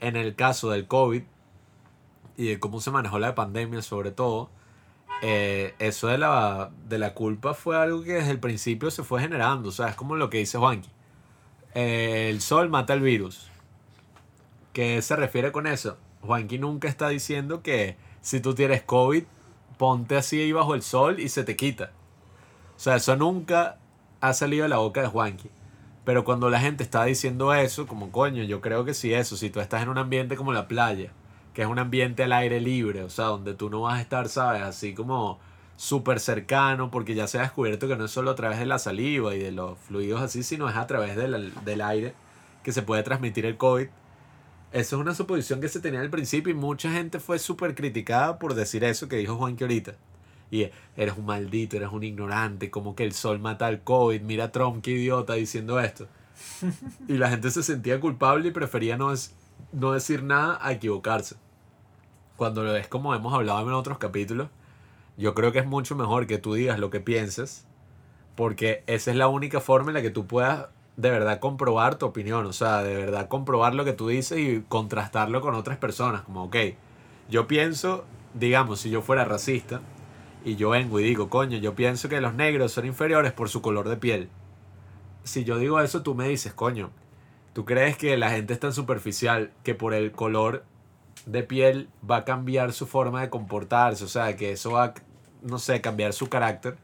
en 0.00 0.16
el 0.16 0.34
caso 0.34 0.70
del 0.70 0.86
COVID 0.86 1.22
y 2.36 2.46
de 2.46 2.60
cómo 2.60 2.80
se 2.80 2.90
manejó 2.90 3.18
la 3.18 3.34
pandemia 3.34 3.82
sobre 3.82 4.10
todo, 4.10 4.50
eh, 5.22 5.74
eso 5.78 6.08
de 6.08 6.18
la, 6.18 6.70
de 6.86 6.98
la 6.98 7.14
culpa 7.14 7.54
fue 7.54 7.76
algo 7.76 8.02
que 8.02 8.14
desde 8.14 8.30
el 8.30 8.40
principio 8.40 8.90
se 8.90 9.04
fue 9.04 9.20
generando. 9.20 9.68
O 9.68 9.72
sea, 9.72 9.88
es 9.88 9.94
como 9.94 10.16
lo 10.16 10.30
que 10.30 10.38
dice 10.38 10.58
Juanqui. 10.58 10.90
Eh, 11.74 12.28
el 12.30 12.40
sol 12.40 12.68
mata 12.68 12.94
el 12.94 13.00
virus. 13.00 13.50
¿Qué 14.72 15.00
se 15.02 15.16
refiere 15.16 15.52
con 15.52 15.66
eso? 15.66 15.96
Juanqui 16.22 16.58
nunca 16.58 16.88
está 16.88 17.08
diciendo 17.08 17.62
que 17.62 17.96
si 18.20 18.40
tú 18.40 18.54
tienes 18.54 18.82
COVID, 18.82 19.24
ponte 19.78 20.16
así 20.16 20.40
ahí 20.40 20.52
bajo 20.52 20.74
el 20.74 20.82
sol 20.82 21.20
y 21.20 21.28
se 21.28 21.44
te 21.44 21.56
quita. 21.56 21.92
O 22.76 22.78
sea, 22.78 22.96
eso 22.96 23.16
nunca 23.16 23.78
ha 24.20 24.32
salido 24.32 24.64
de 24.64 24.68
la 24.68 24.78
boca 24.78 25.00
de 25.02 25.08
Juanqui. 25.08 25.50
Pero 26.04 26.24
cuando 26.24 26.50
la 26.50 26.60
gente 26.60 26.82
está 26.82 27.04
diciendo 27.04 27.54
eso, 27.54 27.86
como 27.86 28.10
coño, 28.12 28.42
yo 28.44 28.60
creo 28.60 28.84
que 28.84 28.94
sí 28.94 29.14
eso, 29.14 29.36
si 29.36 29.50
tú 29.50 29.60
estás 29.60 29.82
en 29.82 29.88
un 29.88 29.98
ambiente 29.98 30.36
como 30.36 30.52
la 30.52 30.68
playa, 30.68 31.12
que 31.54 31.62
es 31.62 31.68
un 31.68 31.78
ambiente 31.78 32.24
al 32.24 32.32
aire 32.32 32.60
libre, 32.60 33.02
o 33.02 33.10
sea, 33.10 33.26
donde 33.26 33.54
tú 33.54 33.70
no 33.70 33.82
vas 33.82 33.98
a 33.98 34.02
estar, 34.02 34.28
¿sabes? 34.28 34.62
Así 34.62 34.92
como 34.94 35.38
súper 35.76 36.20
cercano, 36.20 36.90
porque 36.90 37.14
ya 37.14 37.26
se 37.26 37.38
ha 37.38 37.42
descubierto 37.42 37.88
que 37.88 37.96
no 37.96 38.04
es 38.04 38.10
solo 38.10 38.30
a 38.30 38.34
través 38.34 38.58
de 38.58 38.66
la 38.66 38.78
saliva 38.78 39.34
y 39.34 39.38
de 39.38 39.52
los 39.52 39.78
fluidos 39.78 40.20
así, 40.20 40.42
sino 40.42 40.68
es 40.68 40.76
a 40.76 40.86
través 40.86 41.16
del, 41.16 41.52
del 41.64 41.80
aire 41.80 42.14
que 42.62 42.72
se 42.72 42.82
puede 42.82 43.02
transmitir 43.02 43.46
el 43.46 43.56
COVID. 43.56 43.86
Eso 44.72 44.96
es 44.96 45.00
una 45.00 45.14
suposición 45.14 45.60
que 45.60 45.68
se 45.68 45.80
tenía 45.80 46.00
al 46.00 46.10
principio 46.10 46.52
y 46.52 46.56
mucha 46.56 46.90
gente 46.90 47.20
fue 47.20 47.38
súper 47.38 47.74
criticada 47.74 48.38
por 48.38 48.54
decir 48.54 48.84
eso 48.84 49.08
que 49.08 49.16
dijo 49.16 49.36
Juan 49.36 49.56
que 49.56 49.64
ahorita. 49.64 49.94
Y 50.54 50.70
eres 50.96 51.18
un 51.18 51.26
maldito, 51.26 51.76
eres 51.76 51.88
un 51.90 52.04
ignorante, 52.04 52.70
como 52.70 52.94
que 52.94 53.02
el 53.02 53.12
sol 53.12 53.40
mata 53.40 53.66
al 53.66 53.82
COVID, 53.82 54.20
mira 54.20 54.44
a 54.44 54.52
Trump, 54.52 54.84
qué 54.84 54.92
idiota 54.92 55.34
diciendo 55.34 55.80
esto. 55.80 56.06
Y 57.08 57.14
la 57.14 57.28
gente 57.28 57.50
se 57.50 57.64
sentía 57.64 57.98
culpable 57.98 58.48
y 58.48 58.52
prefería 58.52 58.96
no, 58.96 59.12
es, 59.12 59.34
no 59.72 59.90
decir 59.90 60.22
nada 60.22 60.60
a 60.62 60.70
equivocarse. 60.70 61.34
Cuando 62.36 62.62
lo 62.62 62.76
es 62.76 62.86
como 62.86 63.16
hemos 63.16 63.34
hablado 63.34 63.66
en 63.66 63.74
otros 63.74 63.98
capítulos, 63.98 64.48
yo 65.16 65.34
creo 65.34 65.50
que 65.50 65.58
es 65.58 65.66
mucho 65.66 65.96
mejor 65.96 66.28
que 66.28 66.38
tú 66.38 66.54
digas 66.54 66.78
lo 66.78 66.88
que 66.88 67.00
pienses, 67.00 67.66
porque 68.36 68.84
esa 68.86 69.10
es 69.10 69.16
la 69.16 69.26
única 69.26 69.60
forma 69.60 69.90
en 69.90 69.94
la 69.94 70.02
que 70.02 70.10
tú 70.10 70.28
puedas 70.28 70.68
de 70.96 71.10
verdad 71.10 71.40
comprobar 71.40 71.96
tu 71.96 72.06
opinión, 72.06 72.46
o 72.46 72.52
sea, 72.52 72.84
de 72.84 72.94
verdad 72.94 73.26
comprobar 73.26 73.74
lo 73.74 73.84
que 73.84 73.92
tú 73.92 74.06
dices 74.06 74.38
y 74.38 74.64
contrastarlo 74.68 75.40
con 75.40 75.56
otras 75.56 75.78
personas, 75.78 76.22
como, 76.22 76.44
ok, 76.44 76.56
yo 77.28 77.48
pienso, 77.48 78.04
digamos, 78.34 78.78
si 78.78 78.90
yo 78.90 79.02
fuera 79.02 79.24
racista, 79.24 79.80
y 80.44 80.56
yo 80.56 80.70
vengo 80.70 81.00
y 81.00 81.04
digo, 81.04 81.28
coño, 81.28 81.58
yo 81.58 81.74
pienso 81.74 82.08
que 82.08 82.20
los 82.20 82.34
negros 82.34 82.72
son 82.72 82.86
inferiores 82.86 83.32
por 83.32 83.48
su 83.48 83.62
color 83.62 83.88
de 83.88 83.96
piel. 83.96 84.28
Si 85.24 85.44
yo 85.44 85.58
digo 85.58 85.80
eso, 85.80 86.02
tú 86.02 86.14
me 86.14 86.28
dices, 86.28 86.52
coño, 86.52 86.90
¿tú 87.54 87.64
crees 87.64 87.96
que 87.96 88.16
la 88.16 88.30
gente 88.30 88.52
es 88.52 88.60
tan 88.60 88.72
superficial 88.72 89.52
que 89.62 89.74
por 89.74 89.94
el 89.94 90.12
color 90.12 90.64
de 91.24 91.42
piel 91.42 91.88
va 92.08 92.18
a 92.18 92.24
cambiar 92.24 92.72
su 92.72 92.86
forma 92.86 93.22
de 93.22 93.30
comportarse? 93.30 94.04
O 94.04 94.08
sea, 94.08 94.36
que 94.36 94.52
eso 94.52 94.72
va 94.72 94.92
no 95.44 95.58
sé, 95.58 95.80
cambiar 95.80 96.12
su 96.12 96.28
carácter. 96.28 96.76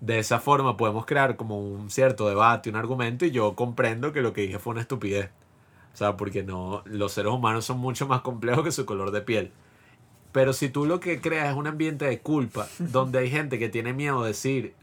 De 0.00 0.18
esa 0.18 0.38
forma 0.38 0.76
podemos 0.76 1.06
crear 1.06 1.36
como 1.36 1.58
un 1.60 1.90
cierto 1.90 2.28
debate, 2.28 2.70
un 2.70 2.76
argumento, 2.76 3.24
y 3.24 3.30
yo 3.30 3.54
comprendo 3.54 4.12
que 4.12 4.20
lo 4.20 4.32
que 4.32 4.42
dije 4.42 4.58
fue 4.58 4.72
una 4.72 4.82
estupidez. 4.82 5.30
O 5.94 5.96
sea, 5.96 6.16
porque 6.16 6.42
no, 6.42 6.82
los 6.84 7.12
seres 7.12 7.32
humanos 7.32 7.64
son 7.64 7.78
mucho 7.78 8.06
más 8.06 8.20
complejos 8.20 8.64
que 8.64 8.72
su 8.72 8.84
color 8.84 9.10
de 9.10 9.22
piel. 9.22 9.52
Pero 10.32 10.52
si 10.52 10.68
tú 10.68 10.84
lo 10.84 11.00
que 11.00 11.20
creas 11.20 11.50
es 11.50 11.56
un 11.56 11.66
ambiente 11.66 12.04
de 12.04 12.20
culpa, 12.20 12.68
donde 12.78 13.18
hay 13.18 13.30
gente 13.30 13.58
que 13.58 13.68
tiene 13.68 13.92
miedo 13.92 14.22
de 14.22 14.28
decir 14.28 14.74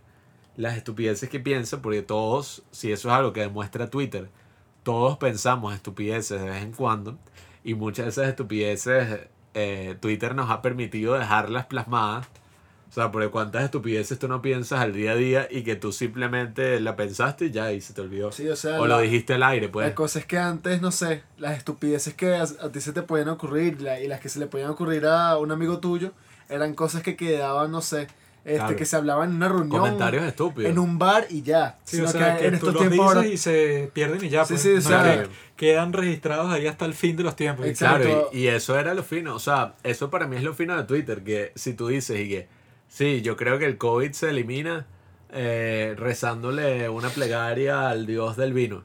las 0.57 0.77
estupideces 0.77 1.29
que 1.29 1.39
piensa, 1.39 1.81
porque 1.81 2.01
todos, 2.01 2.63
si 2.71 2.91
eso 2.91 3.09
es 3.09 3.13
algo 3.13 3.33
que 3.33 3.41
demuestra 3.41 3.89
Twitter, 3.89 4.29
todos 4.83 5.17
pensamos 5.17 5.73
estupideces 5.73 6.41
de 6.41 6.49
vez 6.49 6.63
en 6.63 6.71
cuando, 6.71 7.17
y 7.63 7.73
muchas 7.73 8.05
de 8.05 8.11
esas 8.11 8.27
estupideces 8.27 9.27
eh, 9.53 9.95
Twitter 9.99 10.35
nos 10.35 10.49
ha 10.49 10.61
permitido 10.61 11.13
dejarlas 11.13 11.65
plasmadas. 11.65 12.27
O 12.95 13.01
sea, 13.01 13.11
porque 13.11 13.27
cuántas 13.27 13.65
estupideces 13.65 14.17
tú 14.17 14.29
no 14.29 14.41
piensas 14.41 14.79
al 14.79 14.93
día 14.93 15.11
a 15.11 15.15
día 15.15 15.47
y 15.51 15.63
que 15.63 15.75
tú 15.75 15.91
simplemente 15.91 16.79
la 16.79 16.95
pensaste 16.95 17.47
y 17.47 17.51
ya, 17.51 17.73
y 17.73 17.81
se 17.81 17.93
te 17.93 17.99
olvidó. 17.99 18.31
Sí, 18.31 18.47
o 18.47 18.55
sea, 18.55 18.79
o 18.79 18.87
la- 18.87 18.95
lo 18.95 19.01
dijiste 19.01 19.33
al 19.33 19.43
aire, 19.43 19.67
pues. 19.67 19.85
La 19.85 19.93
cosa 19.93 20.19
es 20.19 20.25
que 20.25 20.37
antes, 20.37 20.81
no 20.81 20.91
sé, 20.91 21.21
las 21.37 21.57
estupideces 21.57 22.13
que 22.13 22.35
a, 22.35 22.43
a 22.43 22.71
ti 22.71 22.79
se 22.79 22.93
te 22.93 23.01
podían 23.01 23.27
ocurrir 23.27 23.81
la- 23.81 23.99
y 23.99 24.07
las 24.07 24.21
que 24.21 24.29
se 24.29 24.39
le 24.39 24.47
podían 24.47 24.69
ocurrir 24.69 25.05
a 25.07 25.37
un 25.37 25.51
amigo 25.51 25.79
tuyo 25.79 26.13
eran 26.47 26.73
cosas 26.73 27.03
que 27.03 27.17
quedaban, 27.17 27.69
no 27.69 27.81
sé, 27.81 28.07
este, 28.45 28.59
Claro. 28.59 28.75
que 28.77 28.85
se 28.85 28.95
hablaban 28.95 29.31
en 29.31 29.35
una 29.37 29.49
reunión, 29.49 29.69
Comentarios 29.69 30.23
estúpidos. 30.23 30.71
en 30.71 30.79
un 30.79 30.97
bar 30.97 31.25
y 31.29 31.41
ya. 31.41 31.77
Sí, 31.83 31.97
Sino 31.97 32.07
o 32.07 32.11
sea, 32.11 32.37
que, 32.37 32.45
en 32.45 32.51
tú 32.51 32.55
estos 32.69 32.73
los 32.75 32.87
tiempos 32.87 33.07
dices 33.07 33.17
ahora- 33.17 33.27
y 33.27 33.37
se 33.37 33.91
pierden 33.93 34.23
y 34.23 34.29
ya. 34.29 34.45
Sí, 34.45 34.53
pues. 34.53 34.61
sí, 34.61 34.69
o 34.69 34.75
No 34.75 34.81
sea- 34.81 35.23
que 35.23 35.29
quedan 35.57 35.91
registrados 35.91 36.49
ahí 36.51 36.67
hasta 36.67 36.85
el 36.85 36.93
fin 36.93 37.17
de 37.17 37.23
los 37.23 37.35
tiempos. 37.35 37.65
Exacto. 37.65 38.03
Claro, 38.05 38.29
y, 38.31 38.41
y 38.43 38.47
eso 38.47 38.79
era 38.79 38.93
lo 38.93 39.03
fino. 39.03 39.35
O 39.35 39.39
sea, 39.39 39.73
eso 39.83 40.09
para 40.09 40.27
mí 40.27 40.37
es 40.37 40.43
lo 40.43 40.53
fino 40.53 40.77
de 40.77 40.83
Twitter. 40.83 41.23
Que 41.23 41.51
si 41.55 41.73
tú 41.73 41.87
dices 41.87 42.19
y 42.19 42.29
que, 42.29 42.47
sí, 42.95 43.21
yo 43.21 43.35
creo 43.35 43.59
que 43.59 43.65
el 43.65 43.77
COVID 43.77 44.11
se 44.13 44.29
elimina 44.29 44.85
eh, 45.31 45.95
rezándole 45.97 46.87
una 46.87 47.09
plegaria 47.09 47.89
al 47.89 48.05
dios 48.05 48.37
del 48.37 48.53
vino. 48.53 48.83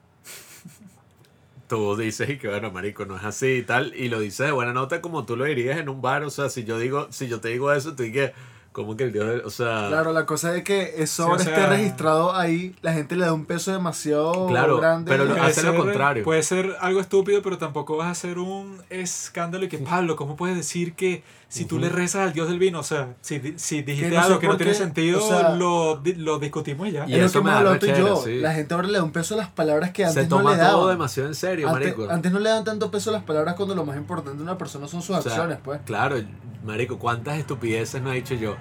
tú 1.69 1.97
dices 1.97 2.28
y 2.28 2.39
que 2.39 2.49
bueno, 2.49 2.73
marico, 2.73 3.05
no 3.07 3.16
es 3.16 3.23
así 3.24 3.47
y 3.59 3.62
tal, 3.62 3.95
y 3.95 4.09
lo 4.09 4.19
dices 4.19 4.47
de 4.47 4.53
buena 4.53 4.73
nota 4.73 5.01
como 5.01 5.24
tú 5.24 5.37
lo 5.37 5.45
dirías 5.45 5.78
en 5.78 5.89
un 5.89 6.03
bar, 6.03 6.24
o 6.24 6.31
sea, 6.31 6.49
si 6.49 6.65
yo 6.65 6.78
digo, 6.78 7.07
si 7.11 7.28
yo 7.28 7.41
te 7.41 7.49
digo 7.51 7.73
eso, 7.73 7.95
tú 7.95 8.03
dices, 8.03 8.32
como 8.73 8.97
que 8.97 9.05
el 9.05 9.12
dios, 9.12 9.27
del- 9.28 9.41
o 9.45 9.51
sea, 9.51 9.87
Claro, 9.89 10.12
la 10.12 10.27
cosa 10.27 10.57
es 10.57 10.65
que 10.65 10.95
eso 11.03 11.23
Sí, 11.24 11.28
o 11.28 11.32
ahora 11.32 11.45
sea- 11.45 11.55
esté 11.57 11.66
registrado 11.69 12.35
ahí, 12.35 12.74
la 12.82 12.93
gente 12.93 13.15
le 13.15 13.24
da 13.27 13.32
un 13.32 13.45
peso 13.47 13.73
demasiado 13.73 14.49
Claro, 14.49 14.78
grande. 14.78 15.11
pero 15.12 15.24
lo- 15.27 15.41
hace 15.41 15.62
lo 15.62 15.77
contrario. 15.77 16.24
Puede 16.24 16.43
ser 16.43 16.77
algo 16.81 16.99
estúpido, 17.01 17.41
pero 17.43 17.59
tampoco 17.59 17.97
vas 17.97 18.09
a 18.09 18.11
hacer 18.11 18.39
un 18.39 18.82
escándalo 18.91 19.65
y 19.65 19.69
que, 19.69 19.78
Pablo, 19.78 20.16
¿cómo 20.16 20.35
puedes 20.37 20.57
decir 20.57 20.95
que 20.95 21.23
si 21.51 21.64
tú 21.66 21.78
le 21.78 21.89
rezas 21.90 22.28
al 22.28 22.32
dios 22.32 22.48
del 22.48 22.59
vino? 22.59 22.78
O 22.78 22.82
sea, 22.82 23.14
si, 23.20 23.40
si 23.56 23.82
dijiste 23.82 24.09
no 24.14 24.20
sé 24.22 24.27
algo 24.28 24.39
que 24.39 24.47
no 24.47 24.56
tiene 24.56 24.72
sentido, 24.72 25.22
o 25.22 25.28
sea- 25.28 25.56
lo, 25.56 26.01
lo 26.16 26.39
discutimos 26.39 26.89
y 26.89 26.93
ya. 26.93 27.05
Y 27.06 27.12
es 27.14 27.18
lo 27.20 27.27
eso 27.27 27.40
que 27.40 27.44
me 27.44 27.51
hablado 27.51 27.78
tú 27.78 27.86
y 27.86 27.89
yo. 27.90 28.16
sí. 28.16 28.39
La 28.39 28.55
gente 28.55 28.72
ahora 28.72 28.86
le 28.89 28.97
da 28.98 29.05
un 29.05 29.10
peso 29.12 29.35
a 29.35 29.36
las 29.36 29.48
palabras 29.48 29.90
que 29.90 30.02
se 30.05 30.09
antes 30.09 30.28
no 30.31 30.36
toma 30.39 30.52
le 30.52 30.56
daban. 30.59 30.72
todo 30.74 30.89
demasiado 30.89 31.28
en 31.28 31.35
serio, 31.35 31.68
Antes, 31.68 31.89
marico. 31.97 32.10
antes 32.10 32.32
no 32.32 32.39
le 32.39 32.48
dan 32.48 32.64
tanto 32.64 32.90
peso 32.90 33.10
a 33.10 33.12
las 33.14 33.24
palabras 33.24 33.55
cuando 33.56 33.74
lo 33.74 33.85
más 33.85 33.97
importante 33.97 34.36
de 34.39 34.43
una 34.43 34.56
persona 34.56 34.86
son 34.89 35.02
sus 35.02 35.16
O 35.16 35.20
sea, 35.22 35.32
acciones, 35.32 35.59
pues. 35.62 35.81
Claro, 35.85 36.16
marico, 36.64 36.98
¿cuántas 36.98 37.36
estupideces 37.39 38.01
no 38.01 38.12
he 38.12 38.14
dicho 38.16 38.35
yo? 38.35 38.56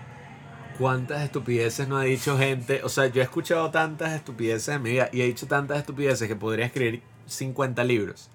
¿Cuántas 0.77 1.21
estupideces 1.23 1.87
no 1.89 1.97
ha 1.97 2.03
dicho 2.03 2.37
gente? 2.37 2.81
O 2.83 2.89
sea, 2.89 3.07
yo 3.07 3.21
he 3.21 3.23
escuchado 3.23 3.69
tantas 3.69 4.13
estupideces 4.13 4.69
en 4.75 4.81
mi 4.81 4.91
vida 4.91 5.09
y 5.11 5.21
he 5.21 5.25
dicho 5.25 5.45
tantas 5.45 5.77
estupideces 5.77 6.27
que 6.27 6.35
podría 6.37 6.65
escribir 6.65 7.01
50 7.27 7.83
libros. 7.83 8.29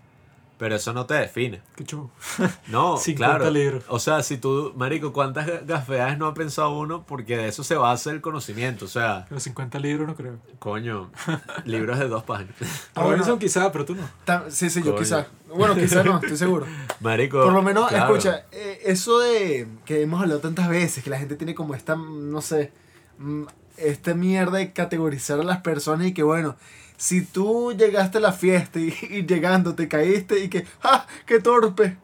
Pero 0.57 0.77
eso 0.77 0.93
no 0.93 1.05
te 1.05 1.15
define. 1.15 1.63
Qué 1.75 1.85
chulo. 1.85 2.11
No, 2.69 2.97
50 2.99 3.39
claro. 3.39 3.51
libros. 3.51 3.85
O 3.89 3.99
sea, 3.99 4.23
si 4.23 4.39
tú, 4.39 4.73
marico, 4.77 5.13
¿cuántas 5.13 5.47
ga- 5.49 5.67
gafeadas 5.67 6.17
no 6.17 6.27
ha 6.29 6.35
pensado 6.35 6.71
uno? 6.79 7.05
Porque 7.07 7.37
de 7.37 7.49
eso 7.49 7.65
se 7.65 7.75
basa 7.75 8.11
el 8.13 8.21
conocimiento. 8.21 8.85
O 8.85 8.89
sea, 8.89 9.27
Pero 9.29 9.41
50 9.41 9.79
libros 9.81 10.07
no 10.07 10.15
creo. 10.15 10.39
coño, 10.61 11.11
libros 11.65 11.99
de 11.99 12.07
dos 12.09 12.23
páginas. 12.23 12.55
A 12.95 13.01
bueno. 13.01 13.17
Robinson 13.17 13.39
quizá, 13.39 13.73
pero 13.73 13.85
tú 13.85 13.95
no. 13.97 14.03
Ta- 14.25 14.45
Sí, 14.49 14.71
sí, 14.71 14.81
yo 14.81 14.93
Coño. 14.93 14.99
quizás. 15.03 15.27
Bueno, 15.55 15.75
quizás 15.75 16.05
no, 16.05 16.17
estoy 16.19 16.37
seguro. 16.37 16.67
Marico. 17.01 17.43
Por 17.43 17.53
lo 17.53 17.63
menos, 17.63 17.89
claro. 17.89 18.15
escucha, 18.17 18.45
eh, 18.53 18.81
eso 18.85 19.19
de 19.21 19.67
que 19.85 20.03
hemos 20.03 20.21
hablado 20.23 20.41
tantas 20.41 20.69
veces, 20.69 21.03
que 21.03 21.11
la 21.11 21.19
gente 21.19 21.37
tiene 21.37 21.55
como 21.55 21.75
esta, 21.75 21.97
mm, 21.97 22.31
no 22.31 22.41
sé, 22.41 22.73
mm, 23.19 23.43
esta 23.77 24.15
mierda 24.15 24.59
de 24.59 24.73
categorizar 24.73 25.41
a 25.41 25.43
las 25.45 25.61
personas 25.63 26.07
y 26.07 26.15
que 26.15 26.23
bueno, 26.23 26.57
si 26.97 27.23
tú 27.23 27.73
llegaste 27.77 28.19
a 28.19 28.21
la 28.21 28.33
fiesta 28.33 28.79
y, 28.79 28.95
y 29.11 29.27
llegando 29.27 29.75
te 29.75 29.89
caíste 29.89 30.43
y 30.45 30.49
que, 30.49 30.67
¡ah, 30.83 31.07
qué 31.27 31.41
torpe! 31.41 31.97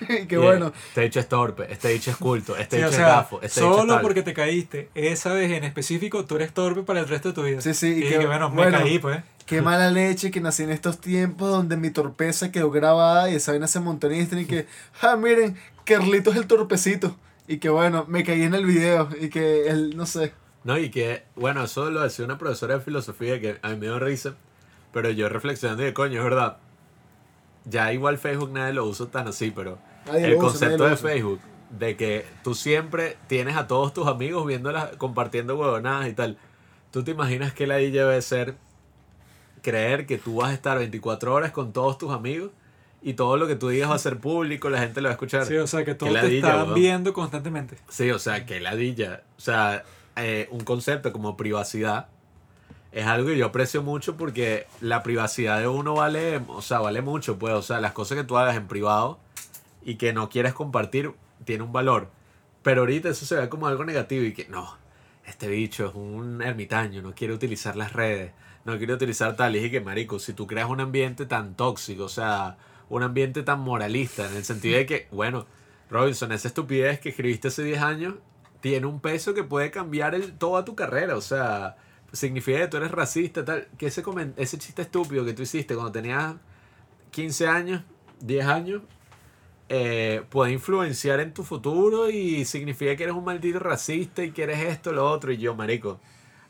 y 0.08 0.26
que 0.26 0.38
bueno, 0.38 0.72
Este 0.88 1.02
dicho 1.02 1.18
es 1.20 1.28
torpe, 1.28 1.72
este 1.72 1.88
dicho 1.88 2.10
es 2.10 2.16
culto, 2.16 2.56
este 2.56 2.76
Sí, 2.76 2.82
dicho 2.84 2.88
o 2.88 2.92
es 2.92 2.98
gafo, 2.98 3.40
este 3.42 3.60
dicho 3.60 3.70
es 3.72 3.76
solo 3.76 4.00
porque 4.00 4.22
te 4.22 4.32
caíste 4.32 4.90
esa 4.94 5.32
vez 5.32 5.50
en 5.50 5.64
específico, 5.64 6.24
tú 6.24 6.36
eres 6.36 6.52
torpe 6.52 6.82
para 6.82 7.00
el 7.00 7.08
resto 7.08 7.28
de 7.30 7.34
tu 7.34 7.42
vida. 7.42 7.60
Sí, 7.60 7.74
sí, 7.74 7.88
Y, 7.88 8.04
y 8.04 8.08
que, 8.08 8.18
que, 8.18 8.26
bueno, 8.26 8.48
me 8.50 8.56
bueno, 8.56 8.78
caí, 8.78 8.98
pues. 8.98 9.22
qué 9.46 9.60
mala 9.60 9.90
leche 9.90 10.30
que 10.30 10.40
nací 10.40 10.62
en 10.62 10.70
estos 10.70 11.00
tiempos 11.00 11.50
donde 11.50 11.76
mi 11.76 11.90
torpeza 11.90 12.52
quedó 12.52 12.70
grabada 12.70 13.30
y 13.30 13.34
esa 13.34 13.52
vaina 13.52 13.66
se 13.66 13.80
montó 13.80 14.06
en 14.06 14.14
Instagram 14.16 14.44
y 14.44 14.46
que, 14.46 14.66
ah, 15.02 15.16
miren, 15.16 15.56
Carlitos 15.84 16.36
el 16.36 16.46
torpecito. 16.46 17.16
Y 17.46 17.58
que 17.58 17.70
bueno, 17.70 18.04
me 18.08 18.22
caí 18.24 18.42
en 18.42 18.54
el 18.54 18.66
video 18.66 19.08
y 19.18 19.30
que 19.30 19.68
él, 19.68 19.96
no 19.96 20.04
sé. 20.04 20.32
No, 20.64 20.78
y 20.78 20.90
que, 20.90 21.24
bueno, 21.36 21.64
eso 21.64 21.90
lo 21.90 22.02
decía 22.02 22.24
una 22.24 22.38
profesora 22.38 22.74
de 22.74 22.80
filosofía 22.80 23.40
que 23.40 23.58
a 23.62 23.68
mí 23.70 23.76
me 23.76 23.86
dio 23.86 23.98
risa, 23.98 24.34
pero 24.92 25.10
yo 25.10 25.28
reflexionando 25.28 25.82
de 25.82 25.94
coño, 25.94 26.18
es 26.18 26.24
verdad. 26.24 26.58
Ya 27.64 27.92
igual 27.92 28.18
Facebook 28.18 28.50
nadie 28.50 28.72
lo 28.72 28.84
usa 28.84 29.06
tan 29.06 29.28
así, 29.28 29.50
pero 29.50 29.78
Nadie 30.06 30.26
el 30.26 30.34
usa, 30.34 30.42
concepto 30.42 30.88
de. 30.88 30.96
Facebook, 30.96 31.40
de 31.70 31.96
que 31.96 32.24
tú 32.42 32.54
siempre 32.54 33.16
tienes 33.26 33.56
a 33.56 33.66
todos 33.66 33.92
tus 33.92 34.06
amigos 34.06 34.46
viéndolas, 34.46 34.96
compartiendo 34.96 35.56
huevonadas 35.56 36.08
y 36.08 36.12
tal. 36.12 36.38
¿Tú 36.90 37.04
te 37.04 37.10
imaginas 37.10 37.52
que 37.52 37.66
la 37.66 37.76
debe 37.76 38.20
ser 38.22 38.56
creer 39.62 40.06
que 40.06 40.18
tú 40.18 40.36
vas 40.36 40.50
a 40.50 40.54
estar 40.54 40.78
24 40.78 41.34
horas 41.34 41.52
con 41.52 41.72
todos 41.72 41.98
tus 41.98 42.10
amigos 42.12 42.50
y 43.02 43.14
todo 43.14 43.36
lo 43.36 43.46
que 43.46 43.54
tú 43.54 43.68
digas 43.68 43.90
va 43.90 43.94
a 43.94 43.98
ser 43.98 44.18
público, 44.18 44.70
la 44.70 44.80
gente 44.80 45.00
lo 45.00 45.08
va 45.08 45.10
a 45.10 45.12
escuchar? 45.14 45.46
Sí, 45.46 45.56
o 45.56 45.66
sea, 45.66 45.84
que 45.84 45.94
todos 45.94 46.12
te 46.20 46.38
están 46.38 46.74
viendo 46.74 47.12
constantemente. 47.12 47.76
Sí, 47.88 48.10
o 48.10 48.18
sea, 48.18 48.46
que 48.46 48.60
ladilla. 48.60 49.22
O 49.36 49.40
sea, 49.40 49.84
eh, 50.18 50.48
un 50.50 50.60
concepto 50.60 51.12
como 51.12 51.36
privacidad 51.36 52.08
es 52.92 53.06
algo 53.06 53.28
que 53.28 53.36
yo 53.36 53.46
aprecio 53.46 53.82
mucho 53.82 54.16
porque 54.16 54.66
la 54.80 55.02
privacidad 55.02 55.60
de 55.60 55.68
uno 55.68 55.94
vale, 55.94 56.40
o 56.48 56.62
sea, 56.62 56.78
vale 56.78 57.02
mucho, 57.02 57.38
pues, 57.38 57.54
o 57.54 57.62
sea, 57.62 57.80
las 57.80 57.92
cosas 57.92 58.16
que 58.18 58.24
tú 58.24 58.38
hagas 58.38 58.56
en 58.56 58.66
privado 58.66 59.18
y 59.82 59.96
que 59.96 60.12
no 60.12 60.28
quieres 60.28 60.54
compartir 60.54 61.12
tiene 61.44 61.64
un 61.64 61.72
valor. 61.72 62.10
Pero 62.62 62.82
ahorita 62.82 63.10
eso 63.10 63.26
se 63.26 63.36
ve 63.36 63.48
como 63.48 63.66
algo 63.66 63.84
negativo 63.84 64.24
y 64.24 64.32
que 64.32 64.48
no, 64.48 64.76
este 65.26 65.48
bicho 65.48 65.86
es 65.86 65.94
un 65.94 66.42
ermitaño, 66.42 67.02
no 67.02 67.14
quiere 67.14 67.34
utilizar 67.34 67.76
las 67.76 67.92
redes, 67.92 68.32
no 68.64 68.76
quiere 68.78 68.94
utilizar 68.94 69.36
tal. 69.36 69.54
Y 69.54 69.58
dije 69.58 69.70
que, 69.70 69.80
marico, 69.80 70.18
si 70.18 70.32
tú 70.32 70.46
creas 70.46 70.68
un 70.68 70.80
ambiente 70.80 71.26
tan 71.26 71.54
tóxico, 71.54 72.04
o 72.04 72.08
sea, 72.08 72.56
un 72.88 73.02
ambiente 73.02 73.42
tan 73.42 73.60
moralista, 73.60 74.28
en 74.28 74.36
el 74.36 74.44
sentido 74.44 74.78
de 74.78 74.86
que, 74.86 75.08
bueno, 75.12 75.46
Robinson, 75.90 76.32
esa 76.32 76.48
estupidez 76.48 77.00
que 77.00 77.10
escribiste 77.10 77.48
hace 77.48 77.62
10 77.62 77.80
años 77.82 78.14
tiene 78.60 78.86
un 78.86 79.00
peso 79.00 79.34
que 79.34 79.44
puede 79.44 79.70
cambiar 79.70 80.14
el, 80.14 80.32
toda 80.32 80.64
tu 80.64 80.74
carrera, 80.74 81.16
o 81.16 81.20
sea, 81.20 81.76
significa 82.12 82.58
que 82.58 82.68
tú 82.68 82.76
eres 82.78 82.90
racista, 82.90 83.44
tal, 83.44 83.68
que 83.78 83.86
ese, 83.86 84.02
comen- 84.02 84.32
ese 84.36 84.58
chiste 84.58 84.82
estúpido 84.82 85.24
que 85.24 85.32
tú 85.32 85.42
hiciste 85.42 85.74
cuando 85.74 85.92
tenías 85.92 86.34
15 87.10 87.46
años, 87.46 87.82
10 88.20 88.46
años, 88.46 88.82
eh, 89.68 90.22
puede 90.30 90.52
influenciar 90.52 91.20
en 91.20 91.34
tu 91.34 91.44
futuro 91.44 92.08
y 92.10 92.44
significa 92.46 92.96
que 92.96 93.04
eres 93.04 93.14
un 93.14 93.24
maldito 93.24 93.58
racista 93.58 94.24
y 94.24 94.30
que 94.30 94.44
eres 94.44 94.60
esto, 94.60 94.92
lo 94.92 95.08
otro, 95.08 95.30
y 95.30 95.36
yo, 95.36 95.54
marico, 95.54 96.00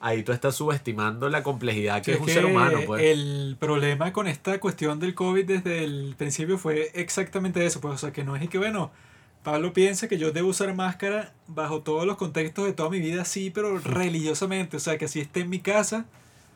ahí 0.01 0.23
tú 0.23 0.31
estás 0.33 0.55
subestimando 0.55 1.29
la 1.29 1.43
complejidad 1.43 2.01
que 2.03 2.13
es 2.13 2.21
un 2.21 2.29
ser 2.29 2.45
humano, 2.47 2.79
pues. 2.87 3.03
El 3.03 3.57
problema 3.59 4.13
con 4.13 4.29
esta 4.29 4.61
cuestión 4.61 5.01
del 5.01 5.15
COVID 5.15 5.45
desde 5.45 5.83
el 5.83 6.15
principio 6.17 6.59
fue 6.59 6.93
exactamente 6.95 7.67
eso, 7.67 7.81
pues, 7.81 7.95
o 7.95 7.99
sea, 7.99 8.13
que 8.13 8.23
no 8.23 8.37
es 8.37 8.43
y 8.45 8.49
que, 8.49 8.59
bueno, 8.59 8.93
Pablo 9.53 9.73
piensa 9.73 10.09
que 10.09 10.19
yo 10.19 10.31
debo 10.33 10.49
usar 10.49 10.75
máscara 10.75 11.33
bajo 11.47 11.81
todos 11.81 12.05
los 12.07 12.17
contextos 12.17 12.67
de 12.67 12.73
toda 12.73 12.91
mi 12.91 13.01
vida, 13.01 13.25
sí, 13.25 13.51
pero 13.51 13.79
religiosamente, 13.79 14.77
o 14.77 14.81
sea, 14.81 14.99
que 14.99 15.07
así 15.07 15.21
esté 15.21 15.41
en 15.41 15.51
mi 15.51 15.61
casa, 15.61 16.05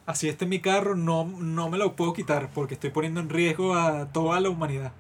así 0.07 0.29
esté 0.29 0.45
en 0.45 0.51
mi 0.51 0.61
carro, 0.61 0.95
no, 0.95 1.25
no 1.25 1.71
me 1.71 1.79
lo 1.79 1.97
puedo 1.97 2.13
quitar 2.13 2.51
porque 2.55 2.75
estoy 2.75 2.91
poniendo 2.91 3.21
en 3.21 3.29
riesgo 3.31 3.75
a 3.75 4.07
toda 4.13 4.41
la 4.41 4.49
humanidad. 4.51 4.93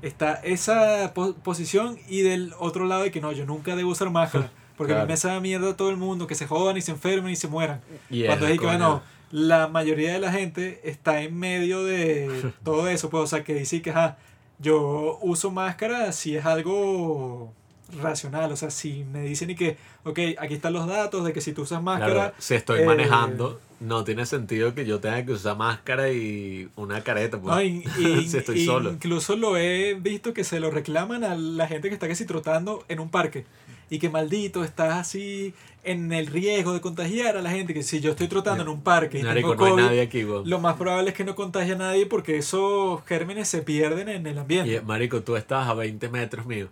Está 0.00 0.34
esa 0.34 1.12
po- 1.14 1.34
posición 1.34 1.98
y 2.08 2.22
del 2.22 2.54
otro 2.58 2.86
lado 2.86 3.02
de 3.02 3.10
que 3.10 3.20
no, 3.20 3.32
yo 3.32 3.44
nunca 3.46 3.74
debo 3.76 3.90
usar 3.90 4.10
máscara. 4.10 4.50
Porque 4.78 4.92
a 4.92 4.96
Claro. 4.96 5.08
mí 5.08 5.12
me 5.12 5.16
sabe 5.16 5.40
mierda 5.40 5.70
a 5.70 5.76
todo 5.76 5.90
el 5.90 5.96
mundo, 5.96 6.28
que 6.28 6.36
se 6.36 6.46
jodan 6.46 6.76
y 6.76 6.82
se 6.82 6.92
enfermen 6.92 7.32
y 7.32 7.36
se 7.36 7.48
mueran. 7.48 7.80
Y 8.10 8.24
Cuando 8.26 8.46
es, 8.46 8.60
que, 8.60 8.64
bueno, 8.64 9.02
la 9.32 9.66
mayoría 9.66 10.12
de 10.12 10.20
la 10.20 10.30
gente 10.30 10.80
está 10.84 11.20
en 11.22 11.36
medio 11.36 11.82
de 11.84 12.52
todo 12.64 12.86
eso, 12.88 13.10
pues, 13.10 13.24
o 13.24 13.26
sea, 13.26 13.42
que 13.42 13.54
dice 13.54 13.82
que, 13.82 13.90
ajá, 13.90 14.18
yo 14.58 15.18
uso 15.22 15.50
máscara 15.50 16.12
si 16.12 16.36
es 16.36 16.44
algo 16.44 17.52
racional, 18.00 18.52
o 18.52 18.56
sea, 18.56 18.70
si 18.70 19.04
me 19.04 19.22
dicen 19.22 19.50
y 19.50 19.54
que, 19.54 19.76
ok, 20.04 20.18
aquí 20.38 20.54
están 20.54 20.72
los 20.74 20.86
datos 20.86 21.24
de 21.24 21.32
que 21.32 21.40
si 21.40 21.52
tú 21.52 21.62
usas 21.62 21.82
máscara, 21.82 22.12
Claro, 22.12 22.34
si 22.38 22.54
estoy 22.54 22.80
eh, 22.80 22.84
manejando, 22.84 23.60
no 23.80 24.04
tiene 24.04 24.26
sentido 24.26 24.74
que 24.74 24.84
yo 24.84 25.00
tenga 25.00 25.24
que 25.24 25.32
usar 25.32 25.56
máscara 25.56 26.10
y 26.12 26.68
una 26.76 27.02
careta, 27.02 27.40
pues. 27.40 27.54
no, 27.54 27.62
y- 27.62 27.84
y- 27.98 28.28
si 28.28 28.36
estoy 28.38 28.64
solo. 28.66 28.90
incluso 28.92 29.36
lo 29.36 29.56
he 29.56 29.94
visto 29.94 30.34
que 30.34 30.44
se 30.44 30.60
lo 30.60 30.70
reclaman 30.70 31.24
a 31.24 31.34
la 31.34 31.66
gente 31.66 31.88
que 31.88 31.94
está 31.94 32.08
casi 32.08 32.26
trotando 32.26 32.84
en 32.88 33.00
un 33.00 33.08
parque. 33.08 33.46
Y 33.90 33.98
que 33.98 34.10
maldito, 34.10 34.64
estás 34.64 34.94
así 34.94 35.54
en 35.82 36.12
el 36.12 36.26
riesgo 36.26 36.72
de 36.72 36.80
contagiar 36.80 37.36
a 37.36 37.42
la 37.42 37.50
gente. 37.50 37.74
Que 37.74 37.82
si 37.82 38.00
yo 38.00 38.10
estoy 38.10 38.28
trotando 38.28 38.62
en 38.62 38.68
un 38.68 38.82
parque 38.82 39.18
y 39.18 39.22
tengo 39.22 39.32
no 39.32 39.52
hay 39.52 39.56
COVID, 39.56 39.82
nadie 39.82 40.00
aquí, 40.02 40.22
lo 40.22 40.58
más 40.60 40.76
probable 40.76 41.10
es 41.10 41.16
que 41.16 41.24
no 41.24 41.34
contagie 41.34 41.72
a 41.72 41.78
nadie 41.78 42.06
porque 42.06 42.36
esos 42.36 43.04
gérmenes 43.04 43.48
se 43.48 43.62
pierden 43.62 44.08
en 44.08 44.26
el 44.26 44.38
ambiente. 44.38 44.74
Y, 44.74 44.80
marico, 44.80 45.22
tú 45.22 45.36
estás 45.36 45.68
a 45.68 45.74
20 45.74 46.08
metros 46.08 46.46
mío. 46.46 46.68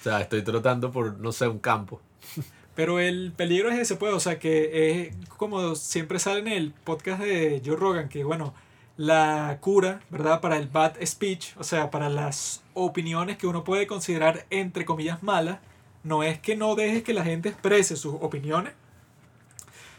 O 0.00 0.02
sea, 0.02 0.20
estoy 0.20 0.42
trotando 0.42 0.90
por, 0.90 1.18
no 1.18 1.32
sé, 1.32 1.48
un 1.48 1.58
campo. 1.58 2.00
Pero 2.74 3.00
el 3.00 3.32
peligro 3.32 3.70
es 3.70 3.78
ese, 3.78 3.96
pues, 3.96 4.12
o 4.12 4.20
sea, 4.20 4.38
que 4.38 5.08
es 5.08 5.16
como 5.38 5.74
siempre 5.74 6.18
sale 6.18 6.40
en 6.40 6.48
el 6.48 6.72
podcast 6.72 7.22
de 7.22 7.62
Joe 7.64 7.74
Rogan, 7.74 8.10
que 8.10 8.22
bueno, 8.22 8.54
la 8.98 9.58
cura, 9.60 10.00
¿verdad? 10.10 10.42
Para 10.42 10.58
el 10.58 10.68
bad 10.68 10.94
speech, 11.04 11.56
o 11.56 11.64
sea, 11.64 11.90
para 11.90 12.10
las 12.10 12.62
opiniones 12.74 13.38
que 13.38 13.46
uno 13.46 13.64
puede 13.64 13.86
considerar 13.86 14.44
entre 14.50 14.84
comillas 14.84 15.22
malas, 15.22 15.58
no 16.06 16.22
es 16.22 16.38
que 16.38 16.56
no 16.56 16.74
dejes 16.74 17.02
que 17.02 17.12
la 17.12 17.24
gente 17.24 17.48
exprese 17.48 17.96
sus 17.96 18.14
opiniones, 18.20 18.72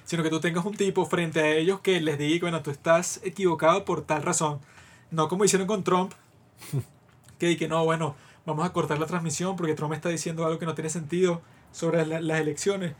sino 0.06 0.24
que 0.24 0.30
tú 0.30 0.40
tengas 0.40 0.66
un 0.66 0.76
tipo 0.76 1.06
frente 1.06 1.42
a 1.42 1.50
ellos 1.50 1.82
que 1.82 2.00
les 2.02 2.18
diga, 2.18 2.46
bueno, 2.46 2.62
tú 2.64 2.72
estás 2.72 3.20
equivocado 3.24 3.84
por 3.86 4.02
tal 4.06 4.24
razón. 4.24 4.60
No 5.12 5.28
como 5.28 5.44
hicieron 5.46 5.68
con 5.68 5.84
Trump, 5.84 6.14
que 7.40 7.58
que 7.58 7.68
no, 7.68 7.84
bueno, 7.86 8.16
vamos 8.46 8.66
a 8.66 8.72
cortar 8.74 9.00
la 9.00 9.06
transmisión 9.06 9.56
porque 9.58 9.74
Trump 9.76 9.94
está 9.94 10.10
diciendo 10.10 10.46
algo 10.46 10.60
que 10.60 10.66
no 10.66 10.76
tiene 10.76 10.90
sentido 10.90 11.42
sobre 11.72 12.06
la- 12.06 12.22
las 12.22 12.40
elecciones. 12.40 12.94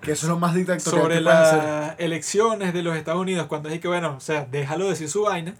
Que 0.00 0.12
eso 0.12 0.26
es 0.26 0.30
lo 0.30 0.38
más 0.38 0.54
dictatorial 0.54 1.02
Sobre 1.02 1.20
las 1.20 1.94
elecciones 1.98 2.74
de 2.74 2.82
los 2.82 2.96
Estados 2.96 3.20
Unidos, 3.20 3.46
cuando 3.46 3.68
es 3.68 3.78
que, 3.80 3.88
bueno, 3.88 4.14
o 4.16 4.20
sea, 4.20 4.44
déjalo 4.44 4.88
decir 4.88 5.08
su 5.08 5.22
vaina. 5.22 5.54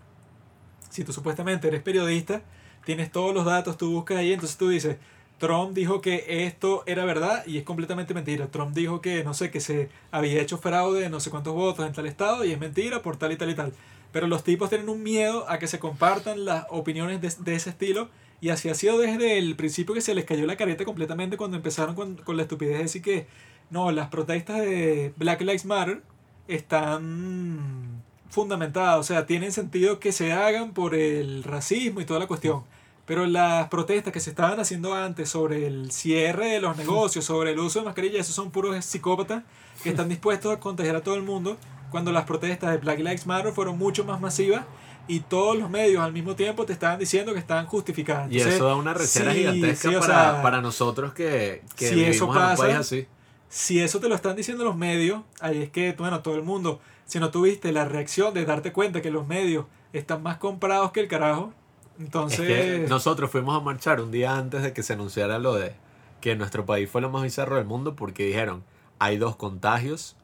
Si 0.90 1.04
tú 1.04 1.12
supuestamente 1.12 1.68
eres 1.68 1.82
periodista, 1.82 2.42
tienes 2.84 3.10
todos 3.10 3.34
los 3.34 3.44
datos, 3.44 3.76
tú 3.76 3.92
buscas 3.92 4.18
ahí, 4.18 4.32
entonces 4.32 4.56
tú 4.56 4.68
dices, 4.68 4.96
Trump 5.38 5.74
dijo 5.74 6.00
que 6.00 6.46
esto 6.46 6.82
era 6.86 7.04
verdad 7.04 7.44
y 7.46 7.58
es 7.58 7.64
completamente 7.64 8.14
mentira. 8.14 8.46
Trump 8.48 8.74
dijo 8.74 9.00
que, 9.00 9.24
no 9.24 9.34
sé, 9.34 9.50
que 9.50 9.60
se 9.60 9.88
había 10.10 10.40
hecho 10.40 10.58
fraude 10.58 11.00
de 11.00 11.10
no 11.10 11.20
sé 11.20 11.30
cuántos 11.30 11.54
votos 11.54 11.86
en 11.86 11.92
tal 11.92 12.06
estado 12.06 12.44
y 12.44 12.52
es 12.52 12.58
mentira 12.58 13.02
por 13.02 13.16
tal 13.16 13.32
y 13.32 13.36
tal 13.36 13.50
y 13.50 13.54
tal. 13.54 13.72
Pero 14.12 14.26
los 14.28 14.44
tipos 14.44 14.70
tienen 14.70 14.88
un 14.88 15.02
miedo 15.02 15.48
a 15.48 15.58
que 15.58 15.66
se 15.66 15.78
compartan 15.78 16.44
las 16.44 16.66
opiniones 16.70 17.20
de, 17.20 17.32
de 17.44 17.56
ese 17.56 17.70
estilo 17.70 18.08
y 18.40 18.50
así 18.50 18.68
ha 18.68 18.74
sido 18.74 18.98
desde 18.98 19.38
el 19.38 19.56
principio 19.56 19.94
que 19.94 20.00
se 20.00 20.14
les 20.14 20.24
cayó 20.24 20.46
la 20.46 20.56
careta 20.56 20.84
completamente 20.84 21.36
cuando 21.36 21.56
empezaron 21.56 21.94
con, 21.94 22.16
con 22.16 22.36
la 22.36 22.42
estupidez 22.42 22.76
de 22.76 22.82
decir 22.82 23.02
que 23.02 23.26
no, 23.70 23.90
las 23.90 24.08
protestas 24.08 24.58
de 24.58 25.12
Black 25.16 25.40
Lives 25.40 25.64
Matter 25.64 26.02
están 26.46 28.02
fundamentadas, 28.28 28.98
o 28.98 29.02
sea, 29.02 29.26
tienen 29.26 29.52
sentido 29.52 30.00
que 30.00 30.12
se 30.12 30.32
hagan 30.32 30.74
por 30.74 30.94
el 30.94 31.42
racismo 31.44 32.00
y 32.00 32.04
toda 32.04 32.20
la 32.20 32.26
cuestión. 32.26 32.64
Pero 33.06 33.26
las 33.26 33.68
protestas 33.68 34.12
que 34.12 34.20
se 34.20 34.30
estaban 34.30 34.58
haciendo 34.58 34.94
antes 34.94 35.28
sobre 35.28 35.66
el 35.66 35.90
cierre 35.90 36.46
de 36.48 36.60
los 36.60 36.76
negocios, 36.76 37.24
sobre 37.24 37.52
el 37.52 37.58
uso 37.58 37.80
de 37.80 37.84
mascarillas, 37.84 38.20
esos 38.20 38.34
son 38.34 38.50
puros 38.50 38.82
psicópatas 38.84 39.42
que 39.82 39.90
están 39.90 40.08
dispuestos 40.08 40.52
a 40.52 40.60
contagiar 40.60 40.96
a 40.96 41.02
todo 41.02 41.14
el 41.14 41.22
mundo, 41.22 41.58
cuando 41.90 42.12
las 42.12 42.24
protestas 42.24 42.72
de 42.72 42.78
Black 42.78 42.98
Lives 42.98 43.26
Matter 43.26 43.52
fueron 43.52 43.78
mucho 43.78 44.04
más 44.04 44.20
masivas 44.20 44.64
y 45.06 45.20
todos 45.20 45.56
los 45.56 45.68
medios 45.70 46.02
al 46.02 46.12
mismo 46.12 46.34
tiempo 46.34 46.64
te 46.64 46.72
estaban 46.72 46.98
diciendo 46.98 47.32
que 47.34 47.38
estaban 47.38 47.66
justificadas. 47.66 48.32
y 48.32 48.38
eso 48.38 48.66
da 48.66 48.74
una 48.74 48.94
recera 48.94 49.32
sí, 49.32 49.38
gigantesca 49.40 49.88
sí, 49.90 49.94
para, 49.96 50.06
sea, 50.32 50.42
para 50.42 50.60
nosotros 50.60 51.12
que, 51.12 51.62
que 51.76 51.88
si 51.88 51.94
vivimos 51.94 52.16
eso 52.16 52.24
en 52.24 52.30
un 52.30 52.36
pasa, 52.36 52.62
país 52.62 52.76
así. 52.76 53.06
si 53.48 53.80
eso 53.80 54.00
te 54.00 54.08
lo 54.08 54.14
están 54.14 54.34
diciendo 54.34 54.64
los 54.64 54.76
medios, 54.76 55.22
ahí 55.40 55.62
es 55.62 55.70
que, 55.70 55.92
bueno, 55.92 56.20
todo 56.20 56.36
el 56.36 56.42
mundo, 56.42 56.80
si 57.04 57.20
no 57.20 57.30
tuviste 57.30 57.70
la 57.70 57.84
reacción 57.84 58.32
de 58.32 58.44
darte 58.46 58.72
cuenta 58.72 59.02
que 59.02 59.10
los 59.10 59.26
medios 59.26 59.66
están 59.92 60.22
más 60.22 60.38
comprados 60.38 60.90
que 60.90 61.00
el 61.00 61.08
carajo, 61.08 61.52
entonces... 61.98 62.40
Es 62.40 62.80
que 62.82 62.88
nosotros 62.88 63.30
fuimos 63.30 63.56
a 63.56 63.60
marchar 63.64 64.00
un 64.00 64.10
día 64.10 64.36
antes 64.36 64.62
de 64.62 64.72
que 64.72 64.82
se 64.82 64.92
anunciara 64.94 65.38
lo 65.38 65.54
de 65.54 65.74
que 66.20 66.36
nuestro 66.36 66.64
país 66.66 66.88
fue 66.90 67.00
lo 67.00 67.10
más 67.10 67.22
bizarro 67.22 67.56
del 67.56 67.64
mundo 67.66 67.94
porque 67.96 68.24
dijeron, 68.26 68.64
hay 68.98 69.16
dos 69.18 69.36
contagios 69.36 70.16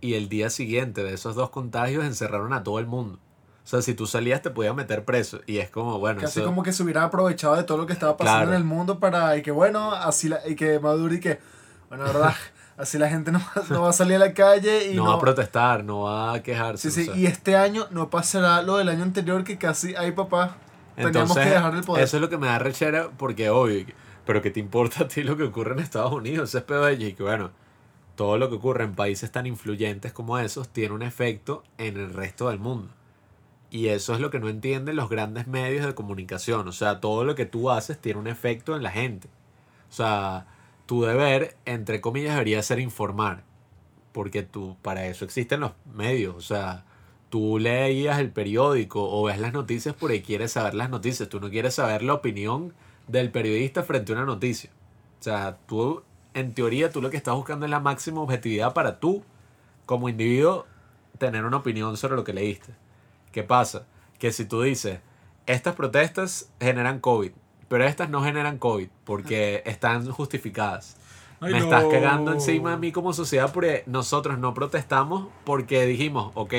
y 0.00 0.14
el 0.14 0.28
día 0.28 0.50
siguiente 0.50 1.02
de 1.02 1.14
esos 1.14 1.34
dos 1.34 1.50
contagios 1.50 2.04
encerraron 2.04 2.52
a 2.52 2.62
todo 2.62 2.78
el 2.78 2.86
mundo. 2.86 3.18
O 3.64 3.68
sea, 3.68 3.82
si 3.82 3.94
tú 3.94 4.06
salías 4.06 4.42
te 4.42 4.50
podían 4.50 4.76
meter 4.76 5.04
preso 5.04 5.40
y 5.46 5.58
es 5.58 5.68
como, 5.70 5.98
bueno, 5.98 6.20
Casi 6.20 6.38
eso- 6.40 6.48
como 6.48 6.62
que 6.62 6.72
se 6.72 6.82
hubieran 6.84 7.02
aprovechado 7.04 7.56
de 7.56 7.64
todo 7.64 7.78
lo 7.78 7.86
que 7.86 7.92
estaba 7.92 8.16
pasando 8.16 8.38
Claro. 8.42 8.50
en 8.52 8.58
el 8.58 8.64
mundo 8.64 9.00
para. 9.00 9.36
Y 9.36 9.42
que 9.42 9.50
bueno, 9.50 9.90
así 9.92 10.28
la, 10.28 10.38
y 10.46 10.54
que 10.54 10.78
Maduro 10.78 11.12
y 11.14 11.18
que. 11.18 11.40
Bueno, 11.88 12.04
verdad. 12.04 12.32
así 12.76 12.96
la 12.96 13.08
gente 13.08 13.32
no, 13.32 13.40
va- 13.40 13.64
no 13.70 13.82
va 13.82 13.88
a 13.88 13.92
salir 13.92 14.16
a 14.16 14.18
la 14.20 14.34
calle 14.34 14.92
y 14.92 14.94
no, 14.94 15.02
no. 15.04 15.10
va 15.10 15.16
a 15.16 15.20
protestar, 15.20 15.82
no 15.82 16.02
va 16.02 16.34
a 16.34 16.42
quejarse. 16.44 16.90
sí, 16.92 17.06
sí, 17.06 17.10
y 17.16 17.26
este 17.26 17.56
año 17.56 17.88
no 17.90 18.08
pasará 18.08 18.62
lo 18.62 18.76
del 18.76 18.88
año 18.88 19.02
anterior 19.02 19.42
que 19.42 19.58
casi. 19.58 19.96
Ay, 19.96 20.12
papá. 20.12 20.58
Entonces, 20.96 21.44
que 21.44 21.50
dejar 21.50 21.74
el 21.74 21.84
poder. 21.84 22.04
Eso 22.04 22.16
es 22.16 22.20
lo 22.20 22.28
que 22.28 22.38
me 22.38 22.46
da 22.46 22.58
rechera 22.58 23.10
porque 23.16 23.50
obvio, 23.50 23.86
pero 24.24 24.42
¿qué 24.42 24.50
te 24.50 24.60
importa 24.60 25.04
a 25.04 25.08
ti 25.08 25.22
lo 25.22 25.36
que 25.36 25.44
ocurre 25.44 25.72
en 25.72 25.80
Estados 25.80 26.12
Unidos? 26.12 26.50
Ese 26.50 26.58
es 26.58 26.64
pedo 26.64 26.84
de 26.84 26.94
y 26.94 27.12
que 27.12 27.22
bueno, 27.22 27.50
todo 28.16 28.38
lo 28.38 28.48
que 28.48 28.56
ocurre 28.56 28.84
en 28.84 28.94
países 28.94 29.30
tan 29.30 29.46
influyentes 29.46 30.12
como 30.12 30.38
esos 30.38 30.68
tiene 30.70 30.94
un 30.94 31.02
efecto 31.02 31.62
en 31.78 31.96
el 31.96 32.12
resto 32.12 32.48
del 32.48 32.58
mundo. 32.58 32.88
Y 33.70 33.88
eso 33.88 34.14
es 34.14 34.20
lo 34.20 34.30
que 34.30 34.38
no 34.38 34.48
entienden 34.48 34.96
los 34.96 35.10
grandes 35.10 35.46
medios 35.46 35.84
de 35.84 35.94
comunicación. 35.94 36.66
O 36.68 36.72
sea, 36.72 37.00
todo 37.00 37.24
lo 37.24 37.34
que 37.34 37.46
tú 37.46 37.70
haces 37.70 37.98
tiene 38.00 38.18
un 38.18 38.26
efecto 38.26 38.76
en 38.76 38.82
la 38.82 38.90
gente. 38.90 39.28
O 39.90 39.92
sea, 39.92 40.46
tu 40.86 41.02
deber, 41.02 41.56
entre 41.64 42.00
comillas, 42.00 42.34
debería 42.34 42.62
ser 42.62 42.78
informar. 42.78 43.42
Porque 44.12 44.42
tú, 44.42 44.76
para 44.82 45.06
eso 45.06 45.24
existen 45.24 45.60
los 45.60 45.72
medios. 45.92 46.36
O 46.36 46.40
sea, 46.40 46.84
tú 47.36 47.58
leías 47.58 48.18
el 48.18 48.30
periódico 48.30 49.06
o 49.10 49.24
ves 49.24 49.38
las 49.38 49.52
noticias 49.52 49.94
porque 49.94 50.22
quieres 50.22 50.52
saber 50.52 50.72
las 50.72 50.88
noticias. 50.88 51.28
Tú 51.28 51.38
no 51.38 51.50
quieres 51.50 51.74
saber 51.74 52.02
la 52.02 52.14
opinión 52.14 52.72
del 53.08 53.30
periodista 53.30 53.82
frente 53.82 54.12
a 54.12 54.14
una 54.14 54.24
noticia. 54.24 54.70
O 55.20 55.22
sea, 55.22 55.58
tú, 55.66 56.02
en 56.32 56.54
teoría, 56.54 56.88
tú 56.90 57.02
lo 57.02 57.10
que 57.10 57.18
estás 57.18 57.34
buscando 57.34 57.66
es 57.66 57.70
la 57.70 57.78
máxima 57.78 58.22
objetividad 58.22 58.72
para 58.72 59.00
tú, 59.00 59.22
como 59.84 60.08
individuo, 60.08 60.64
tener 61.18 61.44
una 61.44 61.58
opinión 61.58 61.98
sobre 61.98 62.16
lo 62.16 62.24
que 62.24 62.32
leíste. 62.32 62.72
¿Qué 63.32 63.42
pasa? 63.42 63.84
Que 64.18 64.32
si 64.32 64.46
tú 64.46 64.62
dices, 64.62 65.00
estas 65.44 65.74
protestas 65.74 66.48
generan 66.58 67.00
COVID, 67.00 67.32
pero 67.68 67.84
estas 67.84 68.08
no 68.08 68.22
generan 68.24 68.56
COVID 68.56 68.88
porque 69.04 69.62
están 69.66 70.10
justificadas. 70.10 70.96
Ay, 71.40 71.52
Me 71.52 71.58
no. 71.58 71.64
estás 71.66 71.84
cagando 71.90 72.32
encima 72.32 72.72
a 72.72 72.76
mí 72.78 72.92
como 72.92 73.12
sociedad 73.12 73.52
porque 73.52 73.82
nosotros 73.84 74.38
no 74.38 74.54
protestamos 74.54 75.28
porque 75.44 75.84
dijimos, 75.84 76.32
ok, 76.34 76.54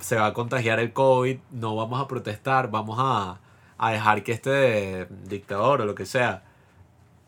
se 0.00 0.16
va 0.16 0.26
a 0.26 0.32
contagiar 0.34 0.80
el 0.80 0.92
COVID, 0.92 1.38
no 1.52 1.76
vamos 1.76 2.00
a 2.00 2.08
protestar, 2.08 2.70
vamos 2.70 2.98
a, 3.00 3.38
a 3.78 3.90
dejar 3.90 4.22
que 4.22 4.32
este 4.32 5.06
dictador 5.28 5.80
o 5.82 5.86
lo 5.86 5.94
que 5.94 6.06
sea 6.06 6.44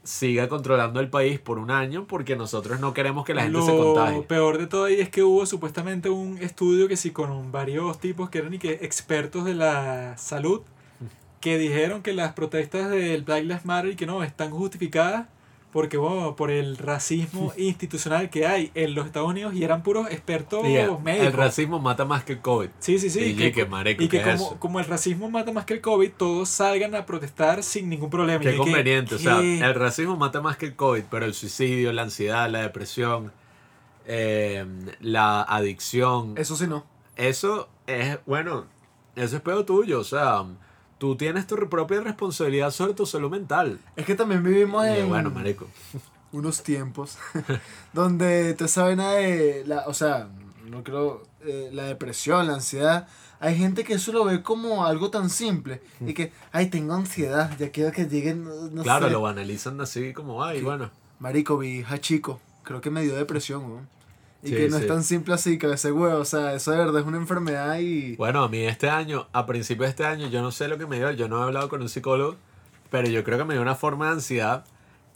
siga 0.02 0.48
controlando 0.48 1.00
el 1.00 1.10
país 1.10 1.38
por 1.38 1.58
un 1.58 1.70
año 1.70 2.06
porque 2.06 2.34
nosotros 2.34 2.80
no 2.80 2.94
queremos 2.94 3.24
que 3.24 3.34
la 3.34 3.42
gente 3.42 3.60
se 3.60 3.76
Lo 3.76 3.94
contagie. 3.94 4.22
peor 4.22 4.56
de 4.58 4.66
todo 4.66 4.84
ahí 4.84 4.98
es 5.00 5.10
que 5.10 5.22
hubo 5.22 5.44
supuestamente 5.44 6.08
un 6.08 6.38
estudio 6.38 6.88
que 6.88 6.96
sí 6.96 7.10
con 7.10 7.52
varios 7.52 7.98
tipos 8.00 8.30
que 8.30 8.38
eran 8.38 8.54
y 8.54 8.58
que 8.58 8.72
expertos 8.82 9.44
de 9.44 9.54
la 9.54 10.16
salud 10.16 10.62
que 11.40 11.58
dijeron 11.58 12.02
que 12.02 12.12
las 12.14 12.32
protestas 12.32 12.90
del 12.90 13.22
Black 13.22 13.42
Lives 13.44 13.64
Matter 13.64 13.90
y 13.92 13.96
que 13.96 14.06
no 14.06 14.22
están 14.22 14.50
justificadas 14.50 15.26
porque 15.72 15.96
bueno, 15.96 16.34
por 16.36 16.50
el 16.50 16.76
racismo 16.76 17.52
institucional 17.58 18.28
que 18.30 18.46
hay 18.46 18.70
en 18.74 18.94
los 18.94 19.06
Estados 19.06 19.28
Unidos 19.28 19.54
y 19.54 19.62
eran 19.64 19.82
puros 19.82 20.08
expertos 20.10 20.66
Y 20.66 20.74
el, 20.76 20.98
médicos. 20.98 21.26
el 21.28 21.32
racismo 21.32 21.78
mata 21.78 22.04
más 22.04 22.24
que 22.24 22.32
el 22.34 22.40
COVID. 22.40 22.68
Sí, 22.80 22.98
sí, 22.98 23.08
sí. 23.10 23.20
y 23.20 23.36
que- 23.36 23.52
que, 23.52 23.66
marico, 23.66 24.02
y 24.02 24.08
que 24.08 24.20
¿qué 24.22 24.30
es 24.32 24.36
como, 24.40 24.58
como 24.58 24.80
el 24.80 24.86
racismo 24.86 25.30
mata 25.30 25.52
más 25.52 25.64
que 25.64 25.74
el 25.74 25.80
COVID, 25.80 26.10
todos 26.16 26.48
salgan 26.48 26.94
a 26.94 27.06
protestar 27.06 27.62
sin 27.62 27.88
ningún 27.88 28.10
problema. 28.10 28.42
Y 28.42 28.46
Qué 28.46 28.50
que, 28.52 28.56
conveniente, 28.58 29.14
o 29.14 29.18
sea, 29.18 29.38
¿qué? 29.40 29.60
el 29.60 29.74
racismo 29.74 30.16
mata 30.16 30.40
más 30.40 30.56
que 30.56 30.66
el 30.66 30.74
COVID, 30.76 31.04
pero 31.10 31.24
el 31.26 31.34
suicidio, 31.34 31.92
la 31.92 32.02
ansiedad, 32.02 32.50
la 32.50 32.62
depresión, 32.62 33.32
eh, 34.06 34.64
la 35.00 35.42
adicción, 35.42 36.34
Eso 36.36 36.56
sí 36.56 36.66
no. 36.66 36.84
eso 37.16 37.68
es, 37.86 38.18
bueno, 38.26 38.66
eso 39.16 39.36
es 39.36 39.42
pedo 39.42 39.64
tuyo, 39.64 40.00
o 40.00 40.04
sea, 40.04 40.44
tú 41.00 41.16
tienes 41.16 41.46
tu 41.46 41.56
propia 41.56 42.02
responsabilidad 42.02 42.70
sobre 42.70 42.92
tu 42.92 43.06
salud 43.06 43.30
mental. 43.30 43.80
Es 43.96 44.04
que 44.04 44.14
también 44.14 44.44
vivimos 44.44 44.84
en 44.86 45.08
bueno, 45.08 45.30
marico, 45.30 45.66
unos 46.32 46.62
tiempos 46.62 47.16
donde 47.94 48.52
tú 48.52 48.68
sabes 48.68 48.98
nada 48.98 49.14
de 49.14 49.64
la, 49.66 49.84
o 49.86 49.94
sea, 49.94 50.28
no 50.66 50.84
creo, 50.84 51.22
eh, 51.40 51.70
la 51.72 51.84
depresión, 51.84 52.46
la 52.46 52.54
ansiedad. 52.54 53.08
Hay 53.40 53.56
gente 53.56 53.82
que 53.82 53.94
eso 53.94 54.12
lo 54.12 54.26
ve 54.26 54.42
como 54.42 54.84
algo 54.84 55.10
tan 55.10 55.30
simple 55.30 55.80
y 56.06 56.12
que, 56.12 56.34
ay, 56.52 56.66
tengo 56.68 56.92
ansiedad, 56.92 57.50
ya 57.58 57.70
quiero 57.70 57.92
que 57.92 58.04
lleguen, 58.04 58.44
no, 58.44 58.68
no 58.68 58.82
claro, 58.82 59.06
sé. 59.06 59.12
lo 59.12 59.22
banalizan 59.22 59.80
así 59.80 60.12
como, 60.12 60.44
ay, 60.44 60.60
bueno. 60.60 60.90
Marico, 61.18 61.56
vi 61.56 61.78
hija 61.78 61.98
chico, 61.98 62.40
creo 62.62 62.82
que 62.82 62.90
me 62.90 63.02
dio 63.02 63.16
depresión, 63.16 63.64
weón. 63.64 63.88
Y 64.42 64.48
Sí, 64.48 64.54
que 64.54 64.68
no 64.68 64.76
sí. 64.78 64.82
es 64.82 64.88
tan 64.88 65.04
simple 65.04 65.34
así, 65.34 65.58
que 65.58 65.70
ese 65.70 65.92
huevo, 65.92 66.18
o 66.18 66.24
sea, 66.24 66.54
eso 66.54 66.70
de 66.70 66.78
verdad 66.78 67.00
es 67.00 67.06
una 67.06 67.18
enfermedad 67.18 67.78
y... 67.78 68.16
Bueno, 68.16 68.42
a 68.42 68.48
mí 68.48 68.64
este 68.64 68.88
año, 68.88 69.26
a 69.32 69.44
principios 69.46 69.86
de 69.86 69.90
este 69.90 70.06
año, 70.06 70.28
yo 70.28 70.40
no 70.40 70.50
sé 70.50 70.68
lo 70.68 70.78
que 70.78 70.86
me 70.86 70.96
dio, 70.96 71.10
yo 71.10 71.28
no 71.28 71.40
he 71.40 71.42
hablado 71.42 71.68
con 71.68 71.82
un 71.82 71.88
psicólogo, 71.88 72.36
pero 72.90 73.08
yo 73.08 73.22
creo 73.22 73.36
que 73.38 73.44
me 73.44 73.54
dio 73.54 73.62
una 73.62 73.74
forma 73.74 74.06
de 74.06 74.12
ansiedad 74.12 74.64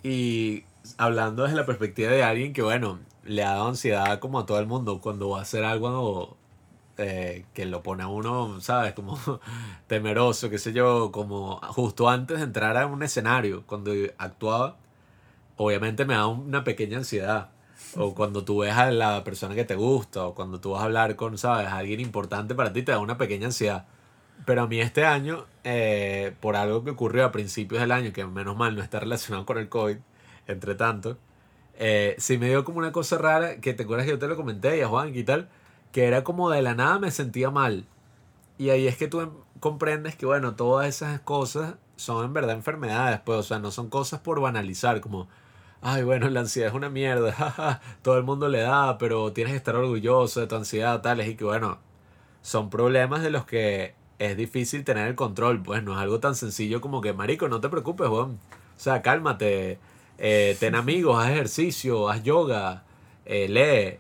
y 0.03 0.65
hablando 0.99 1.45
desde 1.45 1.57
la 1.57 1.65
perspectiva 1.65 2.11
de 2.11 2.23
alguien 2.23 2.53
que, 2.53 2.63
bueno, 2.63 2.99
le 3.25 3.43
ha 3.43 3.53
dado 3.53 3.69
ansiedad 3.69 4.19
como 4.19 4.39
a 4.41 4.47
todo 4.47 4.59
el 4.61 4.67
mundo 4.67 5.01
cuando 5.01 5.31
va 5.31 5.39
a 5.39 5.43
hacer 5.43 5.65
algo 5.65 6.37
eh, 6.99 7.45
que 7.55 7.65
lo 7.67 7.83
pone 7.83 8.03
a 8.03 8.09
uno, 8.09 8.61
¿sabes? 8.61 8.93
Como 8.93 9.19
temeroso, 9.87 10.51
qué 10.51 10.59
sé 10.59 10.73
yo, 10.73 11.11
como 11.13 11.57
justo 11.69 12.09
antes 12.09 12.39
de 12.39 12.45
entrar 12.45 12.77
a 12.77 12.87
un 12.87 13.03
escenario, 13.03 13.65
cuando 13.67 13.93
actuaba, 14.19 14.77
obviamente 15.57 16.05
me 16.05 16.15
da 16.15 16.27
una 16.27 16.63
pequeña 16.65 16.99
ansiedad. 16.99 17.51
O 17.97 18.15
cuando 18.15 18.45
tú 18.45 18.59
ves 18.59 18.73
a 18.75 18.91
la 18.91 19.23
persona 19.25 19.55
que 19.55 19.65
te 19.65 19.77
gusta, 19.77 20.25
o 20.27 20.35
cuando 20.35 20.61
tú 20.61 20.73
vas 20.73 20.83
a 20.83 20.85
hablar 20.87 21.17
con, 21.17 21.39
¿sabes? 21.39 21.69
Alguien 21.69 22.01
importante 22.01 22.55
para 22.55 22.73
ti, 22.73 22.83
te 22.83 22.93
da 22.93 22.99
una 22.99 23.17
pequeña 23.19 23.47
ansiedad. 23.47 23.87
Pero 24.47 24.63
a 24.63 24.67
mí 24.67 24.81
este 24.81 25.05
año, 25.07 25.47
eh, 25.65 26.35
por 26.41 26.57
algo 26.57 26.85
que 26.85 26.91
ocurrió 26.91 27.25
a 27.27 27.33
principios 27.33 27.81
del 27.81 27.93
año, 27.93 28.13
que 28.13 28.25
menos 28.27 28.57
mal 28.57 28.77
no 28.77 28.83
está 28.83 29.01
relacionado 29.01 29.47
con 29.47 29.59
el 29.59 29.69
COVID, 29.69 29.97
entre 30.49 30.75
tanto, 30.75 31.19
eh, 31.79 32.17
sí 32.19 32.39
me 32.39 32.49
dio 32.49 32.65
como 32.65 32.79
una 32.79 32.93
cosa 32.93 33.19
rara, 33.19 33.61
que 33.61 33.75
te 33.75 33.85
acuerdas 33.85 34.07
que 34.07 34.13
yo 34.13 34.19
te 34.19 34.29
lo 34.29 34.37
comenté 34.37 34.79
y 34.79 34.83
a 34.83 34.89
Juan 34.89 35.15
y 35.17 35.25
tal, 35.25 35.49
que 35.93 36.07
era 36.07 36.25
como 36.25 36.51
de 36.51 36.63
la 36.63 36.75
nada 36.75 36.99
me 36.99 37.11
sentía 37.11 37.51
mal. 37.51 37.87
Y 38.59 38.71
ahí 38.71 38.87
es 38.87 38.97
que 38.97 39.09
tú 39.09 39.21
em- 39.21 39.33
comprendes 39.61 40.17
que, 40.17 40.27
bueno, 40.27 40.55
todas 40.57 40.89
esas 40.89 41.21
cosas 41.21 41.75
son 41.97 42.25
en 42.25 42.33
verdad 42.33 42.57
enfermedades, 42.57 43.21
pues, 43.25 43.39
o 43.39 43.43
sea, 43.43 43.59
no 43.59 43.71
son 43.71 43.89
cosas 43.91 44.21
por 44.21 44.41
banalizar, 44.41 45.01
como, 45.01 45.29
ay, 45.85 46.03
bueno, 46.03 46.31
la 46.31 46.41
ansiedad 46.41 46.71
es 46.71 46.75
una 46.75 46.89
mierda, 46.89 47.81
todo 48.03 48.17
el 48.17 48.25
mundo 48.25 48.49
le 48.49 48.61
da, 48.61 48.97
pero 48.97 49.33
tienes 49.33 49.53
que 49.53 49.59
estar 49.59 49.77
orgulloso 49.77 50.41
de 50.41 50.47
tu 50.47 50.57
ansiedad, 50.57 51.03
tales, 51.03 51.29
y 51.29 51.37
que, 51.37 51.45
bueno, 51.45 51.79
son 52.41 52.71
problemas 52.71 53.23
de 53.23 53.31
los 53.31 53.45
que 53.45 53.95
es 54.19 54.35
difícil 54.35 54.83
tener 54.83 55.07
el 55.07 55.15
control, 55.15 55.63
pues, 55.63 55.83
no 55.83 55.93
es 55.93 55.99
algo 55.99 56.21
tan 56.21 56.37
sencillo 56.37 56.81
como 56.81 57.03
que, 57.03 57.13
marico, 57.13 57.49
no 57.49 57.61
te 57.61 57.69
preocupes, 57.69 58.09
weón, 58.09 58.39
o 58.77 58.81
sea, 58.81 59.03
cálmate, 59.03 59.79
eh, 60.17 60.57
ten 60.59 60.75
amigos, 60.75 61.23
haz 61.23 61.31
ejercicio, 61.31 62.09
haz 62.09 62.23
yoga, 62.23 62.85
eh, 63.27 63.49
lee. 63.49 63.99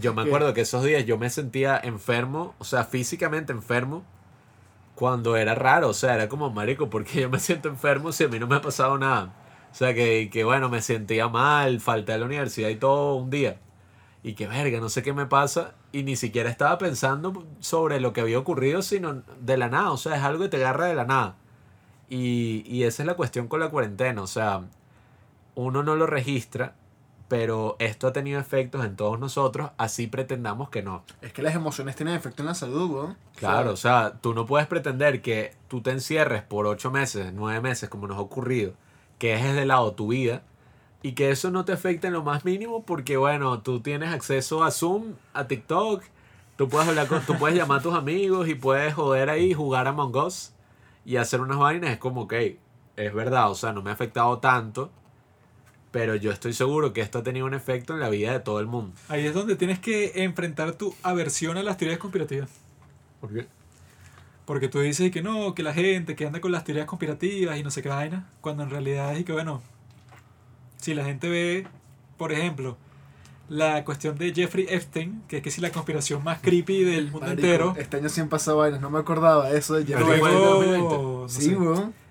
Yo 0.00 0.12
me 0.12 0.22
acuerdo 0.26 0.52
que 0.52 0.60
esos 0.60 0.84
días 0.84 1.06
yo 1.06 1.16
me 1.16 1.30
sentía 1.30 1.80
enfermo, 1.82 2.54
o 2.58 2.64
sea, 2.64 2.84
físicamente 2.84 3.52
enfermo, 3.52 4.04
cuando 4.94 5.36
era 5.36 5.54
raro, 5.54 5.88
o 5.88 5.94
sea, 5.94 6.14
era 6.14 6.28
como, 6.28 6.50
marico, 6.50 6.90
porque 6.90 7.22
yo 7.22 7.30
me 7.30 7.38
siento 7.40 7.70
enfermo 7.70 8.12
si 8.12 8.24
a 8.24 8.28
mí 8.28 8.38
no 8.38 8.46
me 8.46 8.56
ha 8.56 8.60
pasado 8.60 8.98
nada? 8.98 9.32
O 9.72 9.74
sea, 9.74 9.94
que, 9.94 10.28
que 10.30 10.44
bueno, 10.44 10.68
me 10.68 10.82
sentía 10.82 11.28
mal, 11.28 11.80
falté 11.80 12.12
a 12.12 12.18
la 12.18 12.26
universidad 12.26 12.68
y 12.68 12.76
todo 12.76 13.16
un 13.16 13.30
día. 13.30 13.58
Y 14.22 14.34
que 14.34 14.46
verga, 14.46 14.78
no 14.78 14.88
sé 14.88 15.02
qué 15.02 15.12
me 15.12 15.26
pasa. 15.26 15.74
Y 15.90 16.04
ni 16.04 16.14
siquiera 16.14 16.50
estaba 16.50 16.78
pensando 16.78 17.44
sobre 17.60 17.98
lo 17.98 18.12
que 18.12 18.20
había 18.20 18.38
ocurrido, 18.38 18.82
sino 18.82 19.22
de 19.40 19.56
la 19.56 19.68
nada. 19.68 19.90
O 19.90 19.96
sea, 19.96 20.16
es 20.16 20.22
algo 20.22 20.44
que 20.44 20.50
te 20.50 20.58
agarra 20.58 20.86
de 20.86 20.94
la 20.94 21.04
nada. 21.04 21.36
Y, 22.08 22.62
y 22.66 22.84
esa 22.84 23.02
es 23.02 23.06
la 23.06 23.14
cuestión 23.14 23.48
con 23.48 23.60
la 23.60 23.70
cuarentena. 23.70 24.22
O 24.22 24.26
sea, 24.26 24.62
uno 25.54 25.82
no 25.82 25.96
lo 25.96 26.06
registra, 26.06 26.74
pero 27.32 27.76
esto 27.78 28.06
ha 28.06 28.12
tenido 28.12 28.38
efectos 28.38 28.84
en 28.84 28.94
todos 28.94 29.18
nosotros, 29.18 29.70
así 29.78 30.06
pretendamos 30.06 30.68
que 30.68 30.82
no. 30.82 31.02
Es 31.22 31.32
que 31.32 31.40
las 31.40 31.54
emociones 31.54 31.96
tienen 31.96 32.14
efecto 32.14 32.42
en 32.42 32.46
la 32.48 32.54
salud, 32.54 32.90
weón. 32.90 33.16
Claro, 33.36 33.72
o 33.72 33.76
sea, 33.76 34.18
tú 34.20 34.34
no 34.34 34.44
puedes 34.44 34.66
pretender 34.66 35.22
que 35.22 35.54
tú 35.66 35.80
te 35.80 35.92
encierres 35.92 36.42
por 36.42 36.66
ocho 36.66 36.90
meses, 36.90 37.32
nueve 37.32 37.62
meses, 37.62 37.88
como 37.88 38.06
nos 38.06 38.18
ha 38.18 38.20
ocurrido, 38.20 38.74
que 39.22 39.34
dejes 39.34 39.54
de 39.54 39.66
lado 39.66 39.92
tu 39.92 40.08
vida 40.08 40.42
y 41.00 41.12
que 41.12 41.30
eso 41.30 41.52
no 41.52 41.64
te 41.64 41.70
afecte 41.70 42.08
en 42.08 42.12
lo 42.12 42.24
más 42.24 42.44
mínimo 42.44 42.82
porque, 42.82 43.16
bueno, 43.16 43.62
tú 43.62 43.78
tienes 43.78 44.12
acceso 44.12 44.64
a 44.64 44.72
Zoom, 44.72 45.12
a 45.32 45.46
TikTok, 45.46 46.02
tú 46.56 46.68
puedes, 46.68 46.88
hablar 46.88 47.06
con, 47.06 47.24
tú 47.24 47.38
puedes 47.38 47.56
llamar 47.56 47.78
a 47.78 47.82
tus 47.84 47.94
amigos 47.94 48.48
y 48.48 48.56
puedes 48.56 48.94
joder 48.94 49.30
ahí, 49.30 49.54
jugar 49.54 49.86
a 49.86 49.90
Among 49.90 50.16
Us 50.16 50.54
y 51.04 51.18
hacer 51.18 51.40
unas 51.40 51.56
vainas. 51.56 51.92
Es 51.92 51.98
como, 51.98 52.22
ok, 52.22 52.34
es 52.96 53.14
verdad, 53.14 53.48
o 53.48 53.54
sea, 53.54 53.72
no 53.72 53.80
me 53.80 53.90
ha 53.90 53.92
afectado 53.92 54.40
tanto, 54.40 54.90
pero 55.92 56.16
yo 56.16 56.32
estoy 56.32 56.52
seguro 56.52 56.92
que 56.92 57.00
esto 57.00 57.20
ha 57.20 57.22
tenido 57.22 57.46
un 57.46 57.54
efecto 57.54 57.94
en 57.94 58.00
la 58.00 58.08
vida 58.08 58.32
de 58.32 58.40
todo 58.40 58.58
el 58.58 58.66
mundo. 58.66 58.96
Ahí 59.08 59.24
es 59.24 59.34
donde 59.34 59.54
tienes 59.54 59.78
que 59.78 60.24
enfrentar 60.24 60.72
tu 60.72 60.96
aversión 61.04 61.56
a 61.58 61.62
las 61.62 61.76
teorías 61.76 62.00
conspirativas. 62.00 62.50
¿Por 63.20 63.32
qué? 63.32 63.46
Porque 64.44 64.68
tú 64.68 64.80
dices 64.80 65.10
que 65.10 65.22
no, 65.22 65.54
que 65.54 65.62
la 65.62 65.72
gente 65.72 66.16
que 66.16 66.26
anda 66.26 66.40
con 66.40 66.52
las 66.52 66.64
teorías 66.64 66.86
conspirativas 66.86 67.58
y 67.58 67.62
no 67.62 67.70
sé 67.70 67.82
qué 67.82 67.88
vaina, 67.88 68.28
cuando 68.40 68.64
en 68.64 68.70
realidad 68.70 69.16
es 69.16 69.24
que, 69.24 69.32
bueno, 69.32 69.62
si 70.78 70.94
la 70.94 71.04
gente 71.04 71.28
ve, 71.28 71.66
por 72.16 72.32
ejemplo, 72.32 72.76
la 73.48 73.84
cuestión 73.84 74.16
de 74.18 74.32
Jeffrey 74.34 74.66
Epstein, 74.68 75.22
que 75.28 75.36
es 75.38 75.42
que 75.42 75.50
si 75.50 75.60
la 75.60 75.70
conspiración 75.70 76.24
más 76.24 76.40
creepy 76.40 76.84
del 76.84 77.10
mundo 77.10 77.26
Marico, 77.26 77.46
entero, 77.46 77.74
Este 77.78 77.98
año 77.98 78.08
sí 78.08 78.20
han 78.20 78.28
pasado 78.28 78.58
vainas, 78.58 78.80
no 78.80 78.90
me 78.90 78.98
acordaba 78.98 79.50
eso 79.50 79.74
de 79.74 79.84
Jeffrey 79.84 80.18
fue 80.18 80.30
en 80.30 80.36
Epstein. 80.36 80.40
2020. 80.40 80.78
luego, 80.78 81.22
no 81.22 81.28
Sí, 81.28 81.56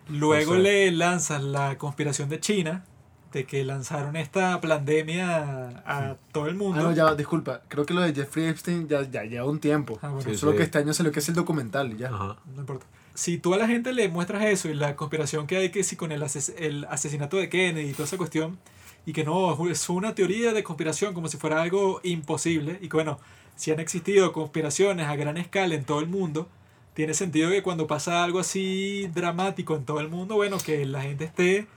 luego 0.09 0.55
le 0.55 0.91
lanzas 0.91 1.43
la 1.43 1.77
conspiración 1.77 2.29
de 2.29 2.39
China, 2.39 2.85
de 3.31 3.45
que 3.45 3.63
lanzaron 3.63 4.15
esta 4.15 4.59
pandemia 4.61 5.37
a, 5.85 5.97
a 6.09 6.15
todo 6.31 6.47
el 6.47 6.55
mundo. 6.55 6.79
Ah, 6.79 6.83
no, 6.83 6.93
ya, 6.93 7.15
disculpa. 7.15 7.61
Creo 7.67 7.85
que 7.85 7.93
lo 7.93 8.01
de 8.01 8.13
Jeffrey 8.13 8.45
Epstein 8.47 8.87
ya, 8.87 9.03
ya 9.03 9.23
lleva 9.23 9.45
un 9.45 9.59
tiempo. 9.59 9.99
Ah, 10.01 10.09
bueno, 10.09 10.29
Sí, 10.29 10.37
Solo 10.37 10.51
sí. 10.53 10.57
que 10.57 10.63
este 10.63 10.77
año 10.79 10.93
salió 10.93 11.11
que 11.11 11.19
es 11.19 11.29
el 11.29 11.35
documental 11.35 11.93
y 11.93 11.97
ya. 11.97 12.09
Ajá. 12.09 12.37
no 12.53 12.59
importa. 12.61 12.85
Si 13.13 13.37
tú 13.37 13.53
a 13.53 13.57
la 13.57 13.67
gente 13.67 13.91
le 13.93 14.07
muestras 14.09 14.43
eso 14.45 14.69
y 14.69 14.73
la 14.73 14.95
conspiración 14.95 15.45
que 15.47 15.57
hay 15.57 15.69
que 15.69 15.83
si 15.83 15.95
con 15.95 16.11
el, 16.11 16.21
ases- 16.23 16.53
el 16.57 16.85
asesinato 16.85 17.37
de 17.37 17.49
Kennedy 17.49 17.89
y 17.89 17.93
toda 17.93 18.05
esa 18.05 18.17
cuestión, 18.17 18.57
y 19.05 19.13
que 19.13 19.23
no, 19.23 19.67
es 19.69 19.89
una 19.89 20.15
teoría 20.15 20.53
de 20.53 20.63
conspiración 20.63 21.13
como 21.13 21.27
si 21.27 21.37
fuera 21.37 21.61
algo 21.61 21.99
imposible, 22.03 22.79
y 22.81 22.87
que 22.89 22.97
bueno, 22.97 23.19
si 23.55 23.71
han 23.71 23.79
existido 23.79 24.31
conspiraciones 24.31 25.07
a 25.07 25.15
gran 25.15 25.37
escala 25.37 25.75
en 25.75 25.83
todo 25.83 25.99
el 25.99 26.07
mundo, 26.07 26.47
tiene 26.93 27.13
sentido 27.13 27.49
que 27.49 27.63
cuando 27.63 27.85
pasa 27.87 28.23
algo 28.23 28.39
así 28.39 29.07
dramático 29.13 29.75
en 29.75 29.85
todo 29.85 29.99
el 29.99 30.07
mundo, 30.09 30.35
bueno, 30.35 30.57
que 30.57 30.85
la 30.85 31.01
gente 31.01 31.25
esté 31.25 31.67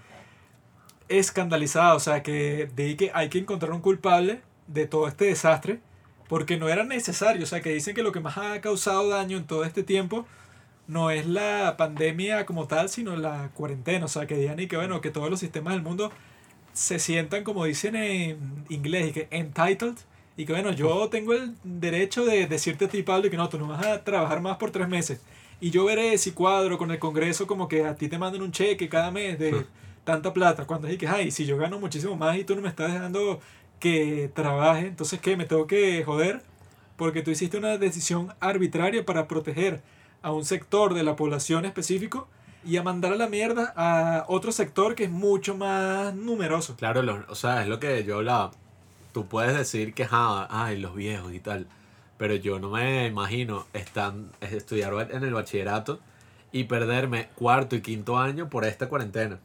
escandalizada, 1.09 1.95
o 1.95 2.01
sea, 2.01 2.23
que 2.23 2.69
de 2.75 2.97
que 2.97 3.11
hay 3.15 3.29
que 3.29 3.39
encontrar 3.39 3.73
un 3.73 3.81
culpable 3.81 4.41
de 4.67 4.87
todo 4.87 5.09
este 5.09 5.27
desastre, 5.27 5.81
porque 6.29 6.57
no 6.57 6.69
era 6.69 6.85
necesario, 6.85 7.43
o 7.43 7.47
sea, 7.47 7.61
que 7.61 7.71
dicen 7.71 7.95
que 7.95 8.03
lo 8.03 8.13
que 8.13 8.21
más 8.21 8.39
ha 8.39 8.61
causado 8.61 9.09
daño 9.09 9.37
en 9.37 9.45
todo 9.45 9.65
este 9.65 9.83
tiempo 9.83 10.27
no 10.87 11.11
es 11.11 11.27
la 11.27 11.77
pandemia 11.77 12.47
como 12.47 12.67
tal, 12.67 12.89
sino 12.89 13.17
la 13.17 13.51
cuarentena, 13.55 14.07
o 14.07 14.09
sea, 14.09 14.27
que 14.27 14.37
digan 14.37 14.61
y 14.61 14.67
que 14.67 14.77
bueno, 14.77 15.01
que 15.01 15.11
todos 15.11 15.31
los 15.31 15.41
sistemas 15.41 15.75
del 15.75 15.83
mundo 15.83 16.13
se 16.73 16.99
sientan 16.99 17.45
como 17.45 17.65
dicen 17.65 17.97
en 17.97 18.65
inglés, 18.69 19.09
y 19.09 19.13
que 19.13 19.29
entitled, 19.31 19.97
y 20.37 20.45
que 20.47 20.53
bueno, 20.53 20.73
yo 20.73 21.09
tengo 21.09 21.33
el 21.33 21.55
derecho 21.63 22.25
de 22.25 22.47
decirte 22.47 22.87
a 22.87 22.89
ti, 22.89 23.03
Pablo, 23.03 23.31
que 23.31 23.37
no, 23.37 23.49
tú 23.49 23.59
no 23.59 23.69
vas 23.69 23.87
a 23.87 24.03
trabajar 24.03 24.41
más 24.41 24.57
por 24.57 24.71
tres 24.71 24.89
meses. 24.89 25.21
Y 25.61 25.71
yo 25.71 25.85
veré 25.85 26.19
si 26.19 26.33
cuadro 26.33 26.77
con 26.77 26.91
el 26.91 26.99
Congreso 26.99 27.47
como 27.47 27.69
que 27.69 27.85
a 27.85 27.95
ti 27.95 28.09
te 28.09 28.19
mandan 28.19 28.43
un 28.43 28.51
cheque 28.51 28.89
cada 28.89 29.11
mes 29.11 29.39
de 29.39 29.65
tanta 30.05 30.33
plata. 30.33 30.67
Cuando 30.67 30.89
es 30.89 30.99
que, 30.99 31.09
ay, 31.09 31.31
si 31.31 31.47
yo 31.47 31.57
gano 31.57 31.79
muchísimo 31.79 32.17
más 32.17 32.37
y 32.37 32.45
tú 32.45 32.55
no 32.55 32.63
me 32.63 32.69
estás 32.69 32.93
dejando 32.93 33.41
que 33.81 34.31
trabaje, 34.35 34.87
entonces 34.87 35.21
¿qué? 35.21 35.37
Me 35.37 35.45
tengo 35.45 35.67
que 35.67 36.03
joder 36.05 36.43
porque 36.97 37.23
tú 37.23 37.31
hiciste 37.31 37.59
una 37.59 37.77
decisión 37.79 38.33
arbitraria 38.41 39.05
para 39.05 39.27
proteger 39.27 39.83
a 40.23 40.33
un 40.33 40.45
sector 40.45 40.95
de 40.95 41.03
la 41.03 41.17
población 41.17 41.65
específico 41.65 42.29
y 42.65 42.77
a 42.79 42.83
mandar 42.83 43.13
a 43.13 43.17
la 43.17 43.27
mierda 43.29 43.75
a 43.77 44.25
otro 44.29 44.53
sector 44.53 44.95
que 44.95 45.05
es 45.05 45.11
mucho 45.11 45.57
más 45.57 46.15
numeroso. 46.15 46.77
Claro, 46.77 47.03
lo- 47.03 47.25
o 47.29 47.35
sea, 47.35 47.63
es 47.63 47.69
lo 47.69 47.79
que 47.81 48.05
yo 48.05 48.17
hablaba. 48.17 48.53
Tú 49.13 49.27
puedes 49.27 49.55
decir 49.57 49.93
que, 49.93 50.05
ajá, 50.05 50.47
ay, 50.51 50.79
los 50.79 50.95
viejos 50.95 51.33
y 51.35 51.41
tal. 51.41 51.67
Pero 52.17 52.37
yo 52.37 52.59
no 52.59 52.71
me 52.71 53.07
imagino 53.07 53.67
están, 53.75 54.31
estudiar 54.41 55.11
en 55.11 55.25
el 55.25 55.35
bachillerato 55.35 55.99
y 56.53 56.65
perderme 56.65 57.29
cuarto 57.35 57.77
y 57.77 57.83
quinto 57.83 58.17
año 58.19 58.49
por 58.49 58.65
esta 58.65 58.89
cuarentena. 58.89 59.41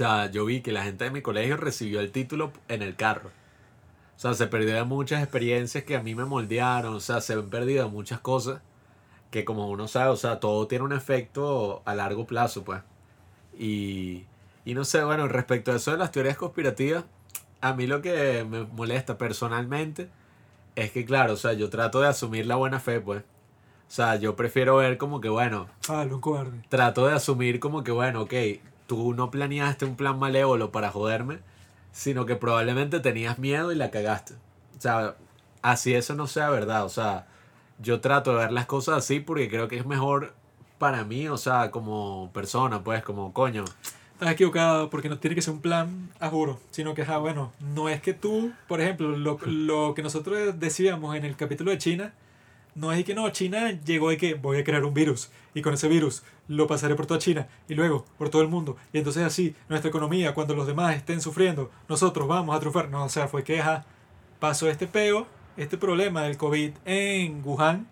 O 0.00 0.02
sea, 0.02 0.30
yo 0.30 0.46
vi 0.46 0.62
que 0.62 0.72
la 0.72 0.82
gente 0.82 1.04
de 1.04 1.10
mi 1.10 1.20
colegio 1.20 1.58
recibió 1.58 2.00
el 2.00 2.10
título 2.10 2.52
en 2.68 2.80
el 2.80 2.96
carro. 2.96 3.28
O 4.16 4.18
sea, 4.18 4.32
se 4.32 4.46
perdieron 4.46 4.88
muchas 4.88 5.22
experiencias 5.22 5.84
que 5.84 5.94
a 5.94 6.02
mí 6.02 6.14
me 6.14 6.24
moldearon. 6.24 6.94
O 6.94 7.00
sea, 7.00 7.20
se 7.20 7.34
han 7.34 7.50
perdido 7.50 7.90
muchas 7.90 8.18
cosas 8.18 8.62
que 9.30 9.44
como 9.44 9.68
uno 9.68 9.88
sabe, 9.88 10.08
o 10.08 10.16
sea, 10.16 10.40
todo 10.40 10.66
tiene 10.66 10.86
un 10.86 10.94
efecto 10.94 11.82
a 11.84 11.94
largo 11.94 12.26
plazo, 12.26 12.64
pues. 12.64 12.80
Y, 13.58 14.24
y 14.64 14.72
no 14.72 14.86
sé, 14.86 15.04
bueno, 15.04 15.28
respecto 15.28 15.70
a 15.70 15.76
eso 15.76 15.90
de 15.90 15.98
las 15.98 16.12
teorías 16.12 16.38
conspirativas, 16.38 17.04
a 17.60 17.74
mí 17.74 17.86
lo 17.86 18.00
que 18.00 18.46
me 18.48 18.64
molesta 18.64 19.18
personalmente 19.18 20.08
es 20.76 20.92
que, 20.92 21.04
claro, 21.04 21.34
o 21.34 21.36
sea, 21.36 21.52
yo 21.52 21.68
trato 21.68 22.00
de 22.00 22.08
asumir 22.08 22.46
la 22.46 22.56
buena 22.56 22.80
fe, 22.80 23.02
pues. 23.02 23.22
O 23.22 23.92
sea, 23.92 24.16
yo 24.16 24.34
prefiero 24.34 24.76
ver 24.76 24.96
como 24.96 25.20
que, 25.20 25.28
bueno, 25.28 25.68
Pablo, 25.86 26.14
un 26.14 26.20
cobarde. 26.22 26.62
trato 26.70 27.06
de 27.06 27.12
asumir 27.12 27.60
como 27.60 27.84
que, 27.84 27.90
bueno, 27.90 28.22
ok, 28.22 28.32
tú 28.90 29.14
no 29.14 29.30
planeaste 29.30 29.84
un 29.84 29.94
plan 29.94 30.18
malévolo 30.18 30.72
para 30.72 30.90
joderme, 30.90 31.38
sino 31.92 32.26
que 32.26 32.34
probablemente 32.34 32.98
tenías 32.98 33.38
miedo 33.38 33.70
y 33.70 33.76
la 33.76 33.92
cagaste. 33.92 34.34
O 34.76 34.80
sea, 34.80 35.14
así 35.62 35.94
eso 35.94 36.16
no 36.16 36.26
sea 36.26 36.50
verdad. 36.50 36.84
O 36.84 36.88
sea, 36.88 37.28
yo 37.78 38.00
trato 38.00 38.32
de 38.32 38.38
ver 38.38 38.50
las 38.50 38.66
cosas 38.66 38.98
así 38.98 39.20
porque 39.20 39.48
creo 39.48 39.68
que 39.68 39.76
es 39.76 39.86
mejor 39.86 40.34
para 40.78 41.04
mí, 41.04 41.28
o 41.28 41.36
sea, 41.36 41.70
como 41.70 42.32
persona, 42.34 42.82
pues, 42.82 43.04
como 43.04 43.32
coño. 43.32 43.64
Estás 44.14 44.32
equivocado 44.32 44.90
porque 44.90 45.08
no 45.08 45.20
tiene 45.20 45.36
que 45.36 45.42
ser 45.42 45.54
un 45.54 45.60
plan 45.60 46.08
a 46.18 46.28
juro, 46.28 46.58
sino 46.72 46.92
que, 46.92 47.02
ah, 47.02 47.18
bueno, 47.18 47.52
no 47.60 47.88
es 47.88 48.02
que 48.02 48.12
tú, 48.12 48.50
por 48.66 48.80
ejemplo, 48.80 49.16
lo, 49.16 49.38
lo 49.46 49.94
que 49.94 50.02
nosotros 50.02 50.58
decíamos 50.58 51.14
en 51.14 51.24
el 51.24 51.36
capítulo 51.36 51.70
de 51.70 51.78
China, 51.78 52.12
no 52.80 52.92
es 52.92 53.04
que 53.04 53.14
no, 53.14 53.28
China 53.30 53.78
llegó 53.84 54.08
de 54.08 54.16
que 54.16 54.34
voy 54.34 54.58
a 54.58 54.64
crear 54.64 54.84
un 54.84 54.94
virus 54.94 55.30
y 55.54 55.60
con 55.60 55.74
ese 55.74 55.86
virus 55.86 56.22
lo 56.48 56.66
pasaré 56.66 56.94
por 56.94 57.06
toda 57.06 57.20
China 57.20 57.46
y 57.68 57.74
luego 57.74 58.06
por 58.16 58.30
todo 58.30 58.40
el 58.40 58.48
mundo. 58.48 58.76
Y 58.92 58.98
entonces 58.98 59.22
así, 59.22 59.54
nuestra 59.68 59.90
economía, 59.90 60.32
cuando 60.32 60.54
los 60.54 60.66
demás 60.66 60.96
estén 60.96 61.20
sufriendo, 61.20 61.70
nosotros 61.88 62.26
vamos 62.26 62.56
a 62.56 62.60
triunfar. 62.60 62.88
No, 62.88 63.04
o 63.04 63.08
sea, 63.10 63.28
fue 63.28 63.44
que 63.44 63.60
ajá, 63.60 63.84
pasó 64.38 64.68
este 64.70 64.86
peo, 64.86 65.26
este 65.58 65.76
problema 65.76 66.22
del 66.22 66.38
COVID 66.38 66.72
en 66.86 67.42
Wuhan 67.44 67.86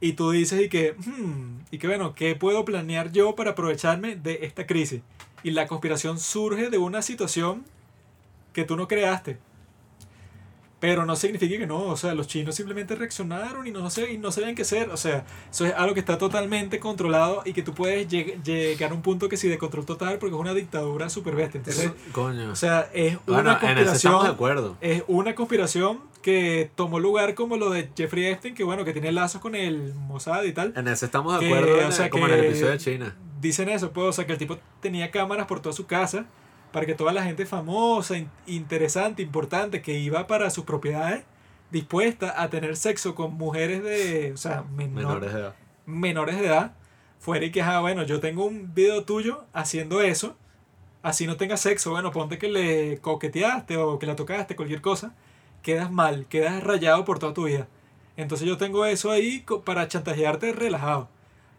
y 0.00 0.12
tú 0.12 0.30
dices 0.32 0.60
y 0.60 0.68
que, 0.68 0.92
hmm, 0.92 1.60
y 1.70 1.78
que 1.78 1.86
bueno, 1.86 2.14
¿qué 2.14 2.36
puedo 2.36 2.64
planear 2.66 3.12
yo 3.12 3.34
para 3.34 3.52
aprovecharme 3.52 4.16
de 4.16 4.40
esta 4.42 4.66
crisis? 4.66 5.00
Y 5.42 5.52
la 5.52 5.66
conspiración 5.66 6.18
surge 6.18 6.68
de 6.68 6.76
una 6.76 7.00
situación 7.00 7.64
que 8.52 8.64
tú 8.64 8.76
no 8.76 8.86
creaste. 8.86 9.38
Pero 10.80 11.04
no 11.04 11.14
significa 11.14 11.58
que 11.58 11.66
no, 11.66 11.78
o 11.84 11.96
sea, 11.98 12.14
los 12.14 12.26
chinos 12.26 12.54
simplemente 12.54 12.94
reaccionaron 12.94 13.66
y 13.66 13.70
no, 13.70 13.90
sé, 13.90 14.12
y 14.12 14.16
no 14.18 14.32
sabían 14.32 14.54
qué 14.54 14.62
hacer. 14.62 14.88
O 14.88 14.96
sea, 14.96 15.26
eso 15.50 15.66
es 15.66 15.74
algo 15.74 15.92
que 15.92 16.00
está 16.00 16.16
totalmente 16.16 16.80
controlado 16.80 17.42
y 17.44 17.52
que 17.52 17.62
tú 17.62 17.74
puedes 17.74 18.08
lleg- 18.08 18.42
llegar 18.42 18.90
a 18.92 18.94
un 18.94 19.02
punto 19.02 19.28
que 19.28 19.36
sí 19.36 19.46
de 19.48 19.58
control 19.58 19.84
total 19.84 20.18
porque 20.18 20.34
es 20.34 20.40
una 20.40 20.54
dictadura 20.54 21.10
super 21.10 21.36
bestia. 21.36 21.58
Entonces, 21.58 21.84
Eso, 21.84 21.94
coño. 22.12 22.50
o 22.50 22.56
sea, 22.56 22.88
es 22.94 23.18
bueno, 23.26 23.42
una 23.42 23.52
estamos 23.52 23.60
de 23.76 23.84
conspiración. 23.84 24.26
acuerdo. 24.26 24.76
Es 24.80 25.04
una 25.06 25.34
conspiración 25.34 26.00
que 26.22 26.70
tomó 26.76 26.98
lugar 26.98 27.34
como 27.34 27.58
lo 27.58 27.68
de 27.68 27.90
Jeffrey 27.94 28.24
Epstein, 28.26 28.54
que 28.54 28.64
bueno, 28.64 28.84
que 28.86 28.94
tiene 28.94 29.12
lazos 29.12 29.42
con 29.42 29.54
el 29.54 29.92
Mossad 29.94 30.44
y 30.44 30.52
tal. 30.52 30.72
En 30.76 30.88
eso 30.88 31.04
estamos 31.04 31.34
de 31.34 31.40
que, 31.40 31.54
acuerdo, 31.54 31.78
en 31.78 31.86
o 31.88 31.92
sea, 31.92 32.08
como 32.08 32.26
en 32.26 32.32
el 32.34 32.40
que- 32.40 32.48
episodio 32.48 32.70
de 32.72 32.78
China. 32.78 33.16
Dicen 33.40 33.68
eso, 33.70 33.90
pues, 33.92 34.06
o 34.06 34.12
sea, 34.12 34.26
que 34.26 34.32
el 34.32 34.38
tipo 34.38 34.58
tenía 34.80 35.10
cámaras 35.10 35.46
por 35.46 35.60
toda 35.60 35.74
su 35.74 35.86
casa 35.86 36.24
para 36.72 36.86
que 36.86 36.94
toda 36.94 37.12
la 37.12 37.22
gente 37.24 37.46
famosa, 37.46 38.16
in- 38.16 38.30
interesante, 38.46 39.22
importante, 39.22 39.82
que 39.82 39.98
iba 39.98 40.26
para 40.26 40.50
sus 40.50 40.64
propiedades, 40.64 41.24
dispuesta 41.70 42.40
a 42.42 42.48
tener 42.50 42.76
sexo 42.76 43.14
con 43.14 43.34
mujeres 43.34 43.82
de, 43.82 44.32
o 44.32 44.36
sea, 44.36 44.64
menor- 44.76 44.90
Menores 45.18 45.32
de 45.32 45.40
edad. 45.40 45.54
menores 45.86 46.38
de 46.38 46.46
edad, 46.46 46.72
fuera 47.18 47.44
y 47.44 47.50
que, 47.52 47.62
ah, 47.62 47.80
bueno, 47.80 48.02
yo 48.04 48.20
tengo 48.20 48.44
un 48.44 48.74
video 48.74 49.04
tuyo 49.04 49.44
haciendo 49.52 50.00
eso, 50.00 50.36
así 51.02 51.26
no 51.26 51.36
tengas 51.36 51.60
sexo, 51.60 51.90
bueno, 51.90 52.10
ponte 52.12 52.38
que 52.38 52.48
le 52.48 52.98
coqueteaste 52.98 53.76
o 53.76 53.98
que 53.98 54.06
la 54.06 54.16
tocaste, 54.16 54.56
cualquier 54.56 54.80
cosa, 54.80 55.14
quedas 55.62 55.90
mal, 55.90 56.26
quedas 56.26 56.62
rayado 56.62 57.04
por 57.04 57.18
toda 57.18 57.34
tu 57.34 57.44
vida. 57.44 57.66
Entonces 58.16 58.46
yo 58.46 58.56
tengo 58.58 58.84
eso 58.86 59.10
ahí 59.10 59.44
para 59.64 59.88
chantajearte 59.88 60.52
relajado. 60.52 61.08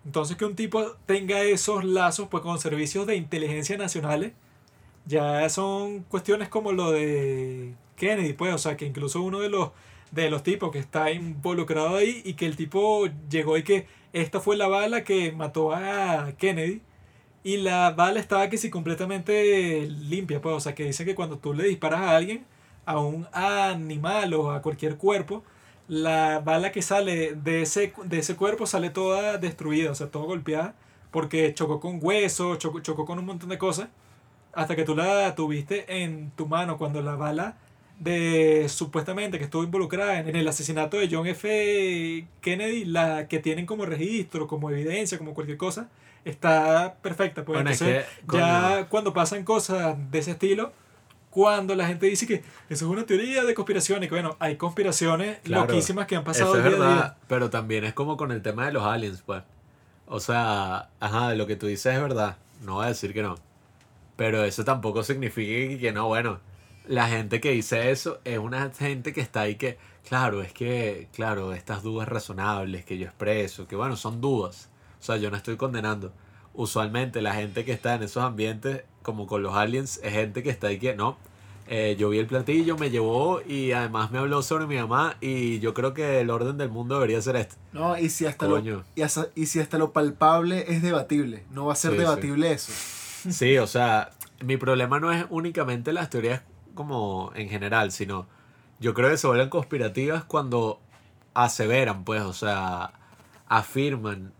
Entonces 0.05 0.35
que 0.37 0.45
un 0.45 0.55
tipo 0.55 0.93
tenga 1.05 1.41
esos 1.41 1.83
lazos 1.83 2.27
pues 2.29 2.41
con 2.43 2.59
servicios 2.59 3.05
de 3.07 3.15
inteligencia 3.15 3.77
nacionales 3.77 4.33
Ya 5.05 5.49
son 5.49 6.03
cuestiones 6.03 6.47
como 6.49 6.71
lo 6.73 6.91
de 6.91 7.73
Kennedy, 7.95 8.33
pues, 8.33 8.53
o 8.53 8.57
sea, 8.57 8.77
que 8.77 8.85
incluso 8.85 9.21
uno 9.21 9.39
de 9.39 9.49
los 9.49 9.71
de 10.11 10.29
los 10.29 10.43
tipos 10.43 10.71
que 10.71 10.79
está 10.79 11.11
involucrado 11.11 11.95
ahí 11.95 12.21
y 12.25 12.33
que 12.33 12.45
el 12.45 12.57
tipo 12.57 13.07
llegó 13.29 13.57
y 13.57 13.63
que 13.63 13.87
esta 14.13 14.41
fue 14.41 14.57
la 14.57 14.67
bala 14.67 15.03
que 15.05 15.31
mató 15.31 15.73
a 15.73 16.33
Kennedy 16.37 16.81
y 17.43 17.57
la 17.57 17.91
bala 17.91 18.19
estaba 18.19 18.49
que 18.49 18.57
sí 18.57 18.69
completamente 18.69 19.87
limpia, 19.87 20.41
pues, 20.41 20.55
o 20.55 20.59
sea, 20.59 20.75
que 20.75 20.85
dice 20.85 21.05
que 21.05 21.15
cuando 21.15 21.37
tú 21.39 21.53
le 21.53 21.65
disparas 21.65 22.01
a 22.01 22.15
alguien, 22.17 22.45
a 22.85 22.99
un 22.99 23.27
animal 23.33 24.33
o 24.35 24.51
a 24.51 24.61
cualquier 24.61 24.97
cuerpo, 24.97 25.43
la 25.87 26.39
bala 26.41 26.71
que 26.71 26.81
sale 26.81 27.33
de 27.35 27.61
ese, 27.63 27.93
de 28.05 28.19
ese 28.19 28.35
cuerpo 28.35 28.65
sale 28.67 28.89
toda 28.91 29.37
destruida, 29.37 29.91
o 29.91 29.95
sea, 29.95 30.07
toda 30.11 30.25
golpeada, 30.25 30.75
porque 31.11 31.53
chocó 31.53 31.79
con 31.79 31.99
hueso, 32.01 32.55
chocó, 32.57 32.79
chocó 32.81 33.05
con 33.05 33.19
un 33.19 33.25
montón 33.25 33.49
de 33.49 33.57
cosas, 33.57 33.89
hasta 34.53 34.75
que 34.75 34.83
tú 34.83 34.95
la 34.95 35.33
tuviste 35.35 36.03
en 36.03 36.31
tu 36.31 36.47
mano 36.47 36.77
cuando 36.77 37.01
la 37.01 37.15
bala 37.15 37.57
de 37.99 38.67
supuestamente 38.67 39.37
que 39.37 39.43
estuvo 39.43 39.63
involucrada 39.63 40.19
en, 40.19 40.35
el 40.35 40.47
asesinato 40.47 40.97
de 40.97 41.07
John 41.11 41.27
F. 41.27 42.25
Kennedy, 42.41 42.85
la 42.85 43.27
que 43.27 43.37
tienen 43.37 43.67
como 43.67 43.85
registro, 43.85 44.47
como 44.47 44.71
evidencia, 44.71 45.19
como 45.19 45.35
cualquier 45.35 45.57
cosa, 45.57 45.87
está 46.25 46.95
perfecta. 47.03 47.45
Pues 47.45 47.57
Bueno, 47.57 47.69
es 47.69 47.79
entonces, 47.79 48.05
que, 48.27 48.37
ya 48.37 48.87
cuando 48.89 49.13
pasan 49.13 49.43
cosas 49.43 49.95
de 50.09 50.17
ese 50.17 50.31
estilo, 50.31 50.71
cuando 51.29 51.75
la 51.75 51.87
gente 51.87 52.07
dice 52.07 52.25
que 52.25 52.43
eso 52.69 52.85
es 52.85 52.91
una 52.91 53.05
teoría 53.05 53.43
de 53.43 53.53
conspiraciones, 53.53 54.09
que 54.09 54.15
bueno, 54.15 54.35
hay 54.39 54.55
conspiraciones 54.57 55.37
Claro, 55.43 55.67
loquísimas 55.67 56.07
que 56.07 56.15
han 56.15 56.21
Eso 56.23 56.25
pasado 56.25 56.57
es 56.57 56.63
día 56.63 56.71
a 56.71 56.79
verdad, 56.79 56.95
día. 56.95 57.17
pero 57.27 57.51
también 57.51 57.83
es 57.83 57.93
como 57.93 58.17
con 58.17 58.31
el 58.31 58.41
tema 58.41 58.65
de 58.65 58.73
los 58.73 58.83
aliens, 58.83 59.21
pues. 59.23 59.43
O 60.07 60.19
sea, 60.19 60.89
ajá, 60.99 61.35
lo 61.35 61.45
que 61.45 61.55
tú 61.55 61.67
dices 61.67 61.93
es 61.93 62.01
verdad, 62.01 62.37
no 62.63 62.75
voy 62.75 62.85
a 62.85 62.89
decir 62.89 63.13
que 63.13 63.21
no. 63.21 63.35
Pero 64.21 64.43
eso 64.43 64.63
tampoco 64.63 65.01
significa 65.01 65.79
que 65.79 65.91
no, 65.91 66.07
bueno, 66.07 66.39
la 66.87 67.07
gente 67.07 67.41
que 67.41 67.49
dice 67.49 67.89
eso 67.89 68.19
es 68.23 68.37
una 68.37 68.69
gente 68.69 69.13
que 69.13 69.21
está 69.21 69.41
ahí 69.41 69.55
que, 69.55 69.79
claro, 70.07 70.43
es 70.43 70.53
que, 70.53 71.07
claro, 71.11 71.53
estas 71.53 71.81
dudas 71.81 72.07
razonables 72.07 72.85
que 72.85 72.99
yo 72.99 73.05
expreso, 73.07 73.67
que 73.67 73.75
bueno, 73.75 73.95
son 73.95 74.21
dudas. 74.21 74.69
O 74.99 75.03
sea, 75.03 75.17
yo 75.17 75.31
no 75.31 75.37
estoy 75.37 75.57
condenando. 75.57 76.13
Usualmente 76.53 77.23
la 77.23 77.33
gente 77.33 77.65
que 77.65 77.71
está 77.71 77.95
en 77.95 78.03
esos 78.03 78.21
ambientes, 78.23 78.83
como 79.01 79.25
con 79.25 79.41
los 79.41 79.55
aliens, 79.55 79.99
es 80.03 80.13
gente 80.13 80.43
que 80.43 80.51
está 80.51 80.67
ahí 80.67 80.77
que, 80.77 80.95
no, 80.95 81.17
eh, 81.67 81.95
yo 81.97 82.09
vi 82.09 82.19
el 82.19 82.27
platillo, 82.27 82.77
me 82.77 82.91
llevó 82.91 83.41
y 83.41 83.71
además 83.71 84.11
me 84.11 84.19
habló 84.19 84.43
sobre 84.43 84.67
mi 84.67 84.75
mamá 84.75 85.15
y 85.19 85.59
yo 85.61 85.73
creo 85.73 85.95
que 85.95 86.19
el 86.19 86.29
orden 86.29 86.59
del 86.59 86.69
mundo 86.69 86.93
debería 86.93 87.19
ser 87.23 87.37
este. 87.37 87.55
No, 87.73 87.97
y 87.97 88.09
si 88.11 88.27
hasta 88.27 88.45
Coño. 88.45 88.75
lo 88.77 88.83
y, 88.95 89.01
hasta- 89.01 89.29
y 89.33 89.47
si 89.47 89.59
hasta 89.59 89.79
lo 89.79 89.93
palpable 89.93 90.65
es 90.67 90.83
debatible, 90.83 91.43
no 91.49 91.65
va 91.65 91.73
a 91.73 91.75
ser 91.75 91.91
Sí, 91.91 91.97
sí. 91.97 92.03
debatible 92.03 92.51
eso. 92.51 92.71
Sí, 93.29 93.57
o 93.57 93.67
sea, 93.67 94.11
mi 94.43 94.57
problema 94.57 94.99
no 94.99 95.11
es 95.11 95.25
únicamente 95.29 95.93
las 95.93 96.09
teorías 96.09 96.41
como 96.73 97.31
en 97.35 97.49
general, 97.49 97.91
sino 97.91 98.27
yo 98.79 98.93
creo 98.93 99.09
que 99.09 99.17
se 99.17 99.27
vuelven 99.27 99.49
conspirativas 99.49 100.23
cuando 100.23 100.79
aseveran, 101.33 102.03
pues, 102.03 102.21
o 102.23 102.33
sea, 102.33 102.93
afirman 103.47 104.33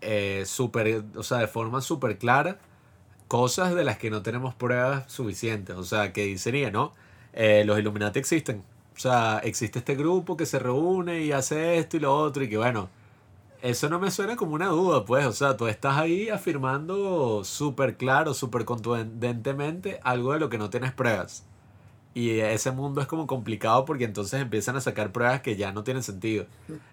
eh, 0.00 0.44
super, 0.46 1.04
o 1.16 1.22
sea, 1.22 1.38
de 1.38 1.48
forma 1.48 1.80
súper 1.80 2.18
clara 2.18 2.58
cosas 3.28 3.74
de 3.74 3.84
las 3.84 3.98
que 3.98 4.10
no 4.10 4.22
tenemos 4.22 4.54
pruebas 4.54 5.10
suficientes. 5.12 5.76
O 5.76 5.84
sea, 5.84 6.12
que 6.12 6.24
dicería, 6.24 6.70
¿no? 6.70 6.94
Eh, 7.34 7.64
los 7.66 7.78
Illuminati 7.78 8.18
existen. 8.18 8.64
O 8.96 9.00
sea, 9.00 9.40
existe 9.44 9.78
este 9.80 9.94
grupo 9.96 10.36
que 10.36 10.46
se 10.46 10.58
reúne 10.58 11.22
y 11.22 11.32
hace 11.32 11.78
esto 11.78 11.96
y 11.98 12.00
lo 12.00 12.16
otro 12.16 12.42
y 12.44 12.48
que 12.48 12.56
bueno, 12.58 12.90
eso 13.62 13.88
no 13.88 13.98
me 13.98 14.10
suena 14.10 14.36
como 14.36 14.54
una 14.54 14.68
duda, 14.68 15.04
pues. 15.04 15.26
O 15.26 15.32
sea, 15.32 15.56
tú 15.56 15.66
estás 15.66 15.96
ahí 15.96 16.28
afirmando 16.28 17.42
súper 17.44 17.96
claro, 17.96 18.34
súper 18.34 18.64
contundentemente 18.64 20.00
algo 20.02 20.32
de 20.32 20.40
lo 20.40 20.48
que 20.48 20.58
no 20.58 20.70
tienes 20.70 20.92
pruebas. 20.92 21.44
Y 22.14 22.40
ese 22.40 22.72
mundo 22.72 23.00
es 23.00 23.06
como 23.06 23.26
complicado 23.26 23.84
porque 23.84 24.04
entonces 24.04 24.40
empiezan 24.40 24.76
a 24.76 24.80
sacar 24.80 25.12
pruebas 25.12 25.40
que 25.40 25.56
ya 25.56 25.72
no 25.72 25.84
tienen 25.84 26.02
sentido. 26.02 26.46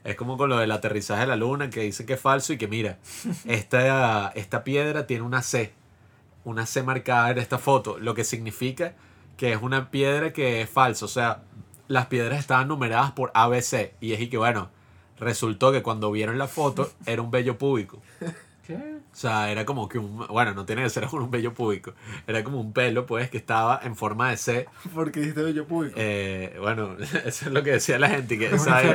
Es 0.03 0.15
como 0.15 0.37
con 0.37 0.49
lo 0.49 0.57
del 0.57 0.71
aterrizaje 0.71 1.21
de 1.21 1.27
la 1.27 1.35
luna, 1.35 1.69
que 1.69 1.81
dicen 1.81 2.05
que 2.05 2.13
es 2.13 2.19
falso 2.19 2.53
y 2.53 2.57
que 2.57 2.67
mira, 2.67 2.99
esta, 3.45 4.29
esta 4.29 4.63
piedra 4.63 5.07
tiene 5.07 5.23
una 5.23 5.41
C. 5.41 5.73
Una 6.43 6.65
C 6.65 6.83
marcada 6.83 7.31
en 7.31 7.39
esta 7.39 7.57
foto, 7.57 7.97
lo 7.97 8.13
que 8.13 8.23
significa 8.23 8.93
que 9.35 9.51
es 9.51 9.61
una 9.61 9.89
piedra 9.89 10.31
que 10.31 10.61
es 10.61 10.69
falsa. 10.69 11.05
O 11.05 11.09
sea, 11.09 11.43
las 11.87 12.07
piedras 12.07 12.39
estaban 12.39 12.67
numeradas 12.67 13.11
por 13.11 13.31
ABC. 13.33 13.93
Y 14.01 14.13
es 14.13 14.21
y 14.21 14.29
que 14.29 14.37
bueno, 14.37 14.69
resultó 15.19 15.71
que 15.71 15.81
cuando 15.81 16.11
vieron 16.11 16.37
la 16.37 16.47
foto 16.47 16.89
era 17.05 17.21
un 17.21 17.31
vello 17.31 17.57
púbico. 17.57 18.01
¿Qué? 18.65 18.73
O 18.75 19.15
sea, 19.17 19.51
era 19.51 19.63
como 19.63 19.87
que 19.87 19.99
un... 19.99 20.25
Bueno, 20.27 20.53
no 20.55 20.65
tiene 20.65 20.81
que 20.81 20.89
ser 20.89 21.05
un 21.11 21.29
vello 21.29 21.53
púbico. 21.53 21.93
Era 22.25 22.43
como 22.43 22.59
un 22.59 22.73
pelo, 22.73 23.05
pues, 23.05 23.29
que 23.29 23.37
estaba 23.37 23.79
en 23.83 23.95
forma 23.95 24.31
de 24.31 24.37
C. 24.37 24.65
Porque 24.93 25.19
dijiste 25.19 25.43
bello 25.43 25.65
público. 25.67 25.95
Eh, 25.99 26.57
bueno, 26.59 26.97
eso 27.25 27.45
es 27.45 27.51
lo 27.51 27.61
que 27.61 27.73
decía 27.73 27.99
la 27.99 28.09
gente. 28.09 28.39
Que 28.39 28.47
esa, 28.47 28.83
y 28.83 28.87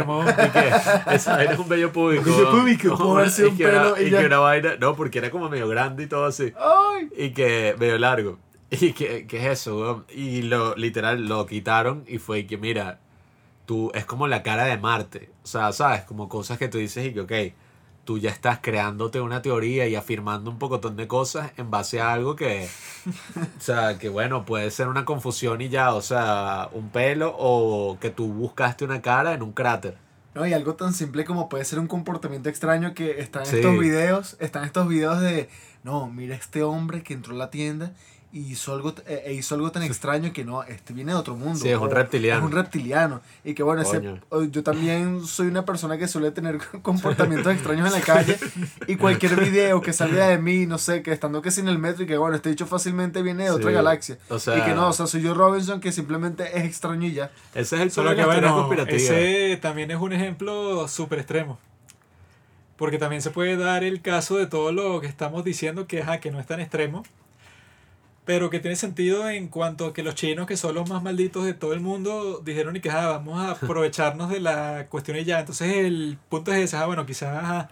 que 0.51 1.15
esa 1.15 1.37
vaina 1.37 1.53
es 1.53 1.59
un 1.59 1.69
vello 1.69 1.93
púbico. 1.93 2.25
Vello 2.25 2.51
púbico, 2.51 2.89
Y 2.89 3.43
un 3.45 3.57
que 3.57 3.65
una- 3.65 3.73
pelo 3.95 4.03
y 4.03 4.07
y 4.07 4.11
ya. 4.11 4.19
que 4.21 4.27
una 4.27 4.39
vaina... 4.41 4.77
No, 4.81 4.97
porque 4.97 5.19
era 5.21 5.31
como 5.31 5.49
medio 5.49 5.69
grande 5.69 6.03
y 6.03 6.07
todo 6.09 6.27
así. 6.27 6.53
¡Ay! 6.59 7.09
Y 7.17 7.31
que 7.31 7.77
medio 7.79 7.97
largo. 7.97 8.39
Y 8.73 8.93
que, 8.93 9.27
¿qué 9.29 9.39
es 9.39 9.47
eso, 9.61 9.79
weón? 9.81 10.05
Y 10.13 10.43
lo, 10.43 10.75
literal, 10.75 11.27
lo 11.27 11.47
quitaron 11.47 12.05
y 12.09 12.19
fue 12.19 12.45
que, 12.47 12.57
mira, 12.59 12.99
tú, 13.71 13.93
es 13.95 14.05
como 14.05 14.27
la 14.27 14.43
cara 14.43 14.65
de 14.65 14.77
Marte. 14.79 15.31
O 15.45 15.47
sea, 15.47 15.71
¿sabes? 15.71 16.03
Como 16.03 16.29
cosas 16.29 16.59
que 16.59 16.67
tú 16.67 16.79
dices 16.79 17.07
y 17.07 17.15
que, 17.15 17.21
ok, 17.21 17.55
tú 18.05 18.19
ya 18.19 18.29
estás 18.29 18.59
creándote 18.61 19.21
una 19.21 19.43
teoría 19.43 19.87
y 19.87 19.95
afirmando 19.95 20.51
un 20.51 20.59
pocotón 20.59 20.97
de 20.97 21.07
cosas 21.07 21.53
en 21.57 21.71
base 21.71 22.01
a 22.01 22.13
algo 22.13 22.35
que, 22.35 22.69
o 23.07 23.61
sea, 23.61 23.97
que 23.97 24.09
bueno, 24.09 24.45
puede 24.45 24.73
ser 24.73 24.89
una 24.89 25.05
confusión 25.05 25.61
y 25.61 25.69
ya, 25.69 25.95
o 25.95 26.03
sea, 26.03 26.69
un 26.73 26.89
pelo 26.89 27.33
o 27.39 27.97
que 28.01 28.11
tú 28.11 28.27
buscaste 28.33 28.85
una 28.85 29.01
cara 29.03 29.35
en 29.35 29.43
un 29.43 29.53
cráter. 29.53 29.97
No, 30.35 30.45
y 30.45 30.53
algo 30.53 30.75
tan 30.75 30.93
simple 30.93 31.25
como 31.25 31.49
puede 31.49 31.65
ser 31.65 31.79
un 31.79 31.87
comportamiento 31.87 32.49
extraño 32.49 32.93
que 32.93 33.21
están 33.21 33.47
Sí. 33.47 33.59
estos 33.59 33.79
videos, 33.79 34.37
están 34.41 34.65
estos 34.65 34.89
videos 34.89 35.21
de, 35.21 35.49
no, 35.85 36.09
mira 36.09 36.35
este 36.35 36.65
hombre 36.65 37.05
que 37.05 37.15
entró 37.15 37.37
a 37.37 37.39
la 37.39 37.51
tienda 37.51 37.93
y 38.32 38.52
hizo 38.52 38.73
algo, 38.73 38.94
eh, 39.09 39.24
e 39.27 39.32
hizo 39.35 39.57
algo 39.57 39.73
tan 39.73 39.82
extraño 39.82 40.32
que 40.32 40.44
no, 40.44 40.62
este 40.62 40.93
viene 40.93 41.11
de 41.12 41.19
otro 41.19 41.35
mundo. 41.35 41.59
Sí, 41.59 41.69
es 41.69 41.77
un 41.77 41.90
reptiliano. 41.90 42.39
Es 42.39 42.47
un 42.47 42.52
reptiliano. 42.57 43.20
Y 43.44 43.55
que 43.55 43.65
bueno, 43.65 43.82
ese- 43.82 44.01
yo 44.52 44.62
también 44.62 45.27
soy 45.27 45.48
una 45.48 45.65
persona 45.65 45.98
que 45.98 46.07
suele 46.07 46.31
tener 46.31 46.59
comportamientos 46.82 47.52
extraños 47.52 47.89
en 47.89 47.93
la 47.93 48.01
calle 48.07 48.39
y 48.86 48.94
cualquier 48.97 49.35
video 49.40 49.81
que 49.81 49.93
salga 49.93 50.28
de 50.28 50.39
mí, 50.39 50.65
no 50.66 50.78
sé, 50.78 51.02
que 51.02 51.11
estando 51.12 51.43
que 51.43 51.51
sin 51.51 51.66
el 51.66 51.78
metro 51.78 52.05
y 52.05 52.07
que 52.07 52.16
bueno, 52.19 52.36
este 52.36 52.51
dicho 52.51 52.66
fácilmente 52.66 53.20
viene 53.23 53.44
de 53.44 53.51
otra 53.51 53.70
Sí. 53.70 53.74
galaxia. 53.74 54.19
O 54.28 54.39
sea, 54.39 54.59
y 54.59 54.62
que 54.62 54.74
no, 54.74 54.89
o 54.89 54.93
sea, 54.93 55.09
soy 55.09 55.23
yo 55.23 55.35
Robinson 55.35 55.81
que 55.81 55.90
simplemente 55.90 56.57
es 56.57 56.65
extraño 56.65 57.09
y 57.09 57.12
ya. 57.15 57.32
ese 57.55 57.77
es 57.77 57.82
el 57.82 57.90
Solo 57.90 58.15
que 58.15 58.24
bueno, 58.24 58.70
ese 58.86 59.59
también 59.61 59.90
es 59.90 59.97
un 59.98 60.12
ejemplo 60.12 60.86
súper 60.86 61.19
extremo. 61.19 61.59
Porque 62.77 62.97
también 62.97 63.20
se 63.23 63.31
puede 63.31 63.57
dar 63.57 63.85
el 63.85 64.01
caso 64.01 64.39
de 64.39 64.47
todo 64.47 64.73
lo 64.73 65.01
que 65.01 65.07
estamos 65.07 65.44
diciendo 65.44 65.86
que, 65.86 66.01
ajá, 66.02 66.19
que 66.20 66.31
no 66.31 66.40
es 66.40 66.47
tan 66.47 66.61
extremo. 66.61 67.02
Pero 68.25 68.51
que 68.51 68.61
tiene 68.61 68.77
sentido 68.77 69.29
en 69.29 69.49
cuanto 69.49 69.87
a 69.87 69.93
que 69.93 70.03
los 70.03 70.15
chinos, 70.15 70.47
que 70.47 70.57
son 70.57 70.75
los 70.75 70.89
más 70.89 71.03
malditos 71.03 71.45
de 71.45 71.55
todo 71.55 71.73
el 71.73 71.81
mundo, 71.81 72.41
dijeron 72.45 72.77
y 72.77 72.81
que 72.81 72.91
ajá, 72.91 73.09
vamos 73.09 73.41
a 73.41 73.51
aprovecharnos 73.65 74.31
de 74.31 74.41
la 74.41 74.87
cuestión 74.89 75.17
y 75.17 75.25
ya. 75.25 75.41
Entonces 75.41 75.77
el 75.77 76.19
punto 76.29 76.53
es 76.53 76.59
ese, 76.59 76.77
ajá, 76.77 76.87
bueno, 76.87 77.07
quizás, 77.07 77.67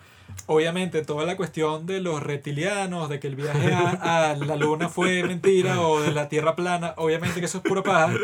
obviamente 0.46 1.04
toda 1.04 1.26
la 1.26 1.36
cuestión 1.36 1.86
de 1.86 2.00
los 2.00 2.22
reptilianos, 2.22 3.08
de 3.08 3.20
que 3.20 3.28
el 3.28 3.36
viaje 3.36 3.72
a, 3.72 4.30
a 4.30 4.36
la 4.36 4.56
luna 4.56 4.88
fue 4.88 5.22
mentira 5.22 5.80
o 5.80 6.00
de 6.00 6.12
la 6.12 6.28
tierra 6.28 6.56
plana, 6.56 6.94
obviamente 6.96 7.40
que 7.40 7.46
eso 7.46 7.58
es 7.58 7.64
pura 7.64 7.82
paja. 7.82 8.14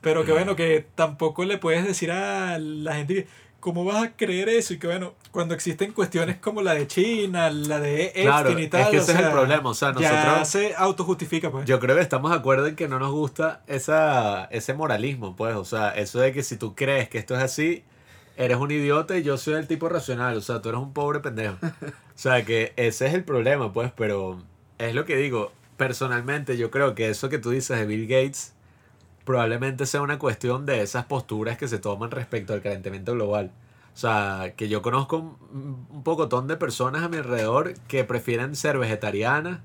Pero 0.00 0.24
que 0.24 0.32
bueno, 0.32 0.56
que 0.56 0.86
tampoco 0.94 1.44
le 1.44 1.58
puedes 1.58 1.84
decir 1.84 2.12
a 2.12 2.58
la 2.58 2.94
gente 2.94 3.26
¿cómo 3.64 3.82
vas 3.82 4.04
a 4.04 4.12
creer 4.14 4.50
eso? 4.50 4.74
Y 4.74 4.78
que 4.78 4.86
bueno, 4.86 5.14
cuando 5.30 5.54
existen 5.54 5.92
cuestiones 5.92 6.36
como 6.36 6.60
la 6.60 6.74
de 6.74 6.86
China, 6.86 7.48
la 7.48 7.80
de 7.80 8.04
Epstein 8.08 8.26
Claro, 8.26 8.58
y 8.60 8.68
tal. 8.68 8.80
es 8.82 8.88
que 8.90 8.98
o 8.98 9.00
ese 9.00 9.12
es 9.12 9.18
el 9.20 9.30
problema. 9.30 9.70
O 9.70 9.74
sea, 9.74 9.94
Ya 9.98 10.24
nosotros. 10.26 10.48
se 10.48 10.74
autojustifica, 10.76 11.50
pues. 11.50 11.64
Yo 11.64 11.80
creo 11.80 11.96
que 11.96 12.02
estamos 12.02 12.30
de 12.30 12.36
acuerdo 12.36 12.66
en 12.66 12.76
que 12.76 12.88
no 12.88 12.98
nos 12.98 13.10
gusta 13.12 13.62
esa, 13.66 14.44
ese 14.50 14.74
moralismo, 14.74 15.34
pues. 15.34 15.56
O 15.56 15.64
sea, 15.64 15.88
eso 15.92 16.20
de 16.20 16.32
que 16.34 16.42
si 16.42 16.58
tú 16.58 16.74
crees 16.74 17.08
que 17.08 17.16
esto 17.16 17.34
es 17.34 17.42
así, 17.42 17.84
eres 18.36 18.58
un 18.58 18.70
idiota 18.70 19.16
y 19.16 19.22
yo 19.22 19.38
soy 19.38 19.54
el 19.54 19.66
tipo 19.66 19.88
racional. 19.88 20.36
O 20.36 20.42
sea, 20.42 20.60
tú 20.60 20.68
eres 20.68 20.82
un 20.82 20.92
pobre 20.92 21.20
pendejo. 21.20 21.56
O 21.62 21.70
sea, 22.16 22.44
que 22.44 22.74
ese 22.76 23.06
es 23.06 23.14
el 23.14 23.24
problema, 23.24 23.72
pues. 23.72 23.90
Pero 23.96 24.42
es 24.76 24.94
lo 24.94 25.06
que 25.06 25.16
digo. 25.16 25.52
Personalmente, 25.78 26.56
yo 26.56 26.70
creo 26.70 26.94
que 26.94 27.08
eso 27.08 27.28
que 27.28 27.38
tú 27.38 27.50
dices 27.50 27.76
de 27.78 27.84
Bill 27.86 28.06
Gates 28.06 28.53
probablemente 29.24 29.86
sea 29.86 30.02
una 30.02 30.18
cuestión 30.18 30.66
de 30.66 30.82
esas 30.82 31.06
posturas 31.06 31.56
que 31.56 31.68
se 31.68 31.78
toman 31.78 32.10
respecto 32.10 32.52
al 32.52 32.62
calentamiento 32.62 33.12
global. 33.12 33.50
O 33.94 33.96
sea, 33.96 34.54
que 34.56 34.68
yo 34.68 34.82
conozco 34.82 35.38
un, 35.52 36.02
pocotón 36.02 36.48
de 36.48 36.56
personas 36.56 37.02
a 37.02 37.08
mi 37.08 37.16
alrededor 37.16 37.74
que 37.88 38.04
prefieren 38.04 38.56
ser 38.56 38.78
vegetarianas 38.78 39.60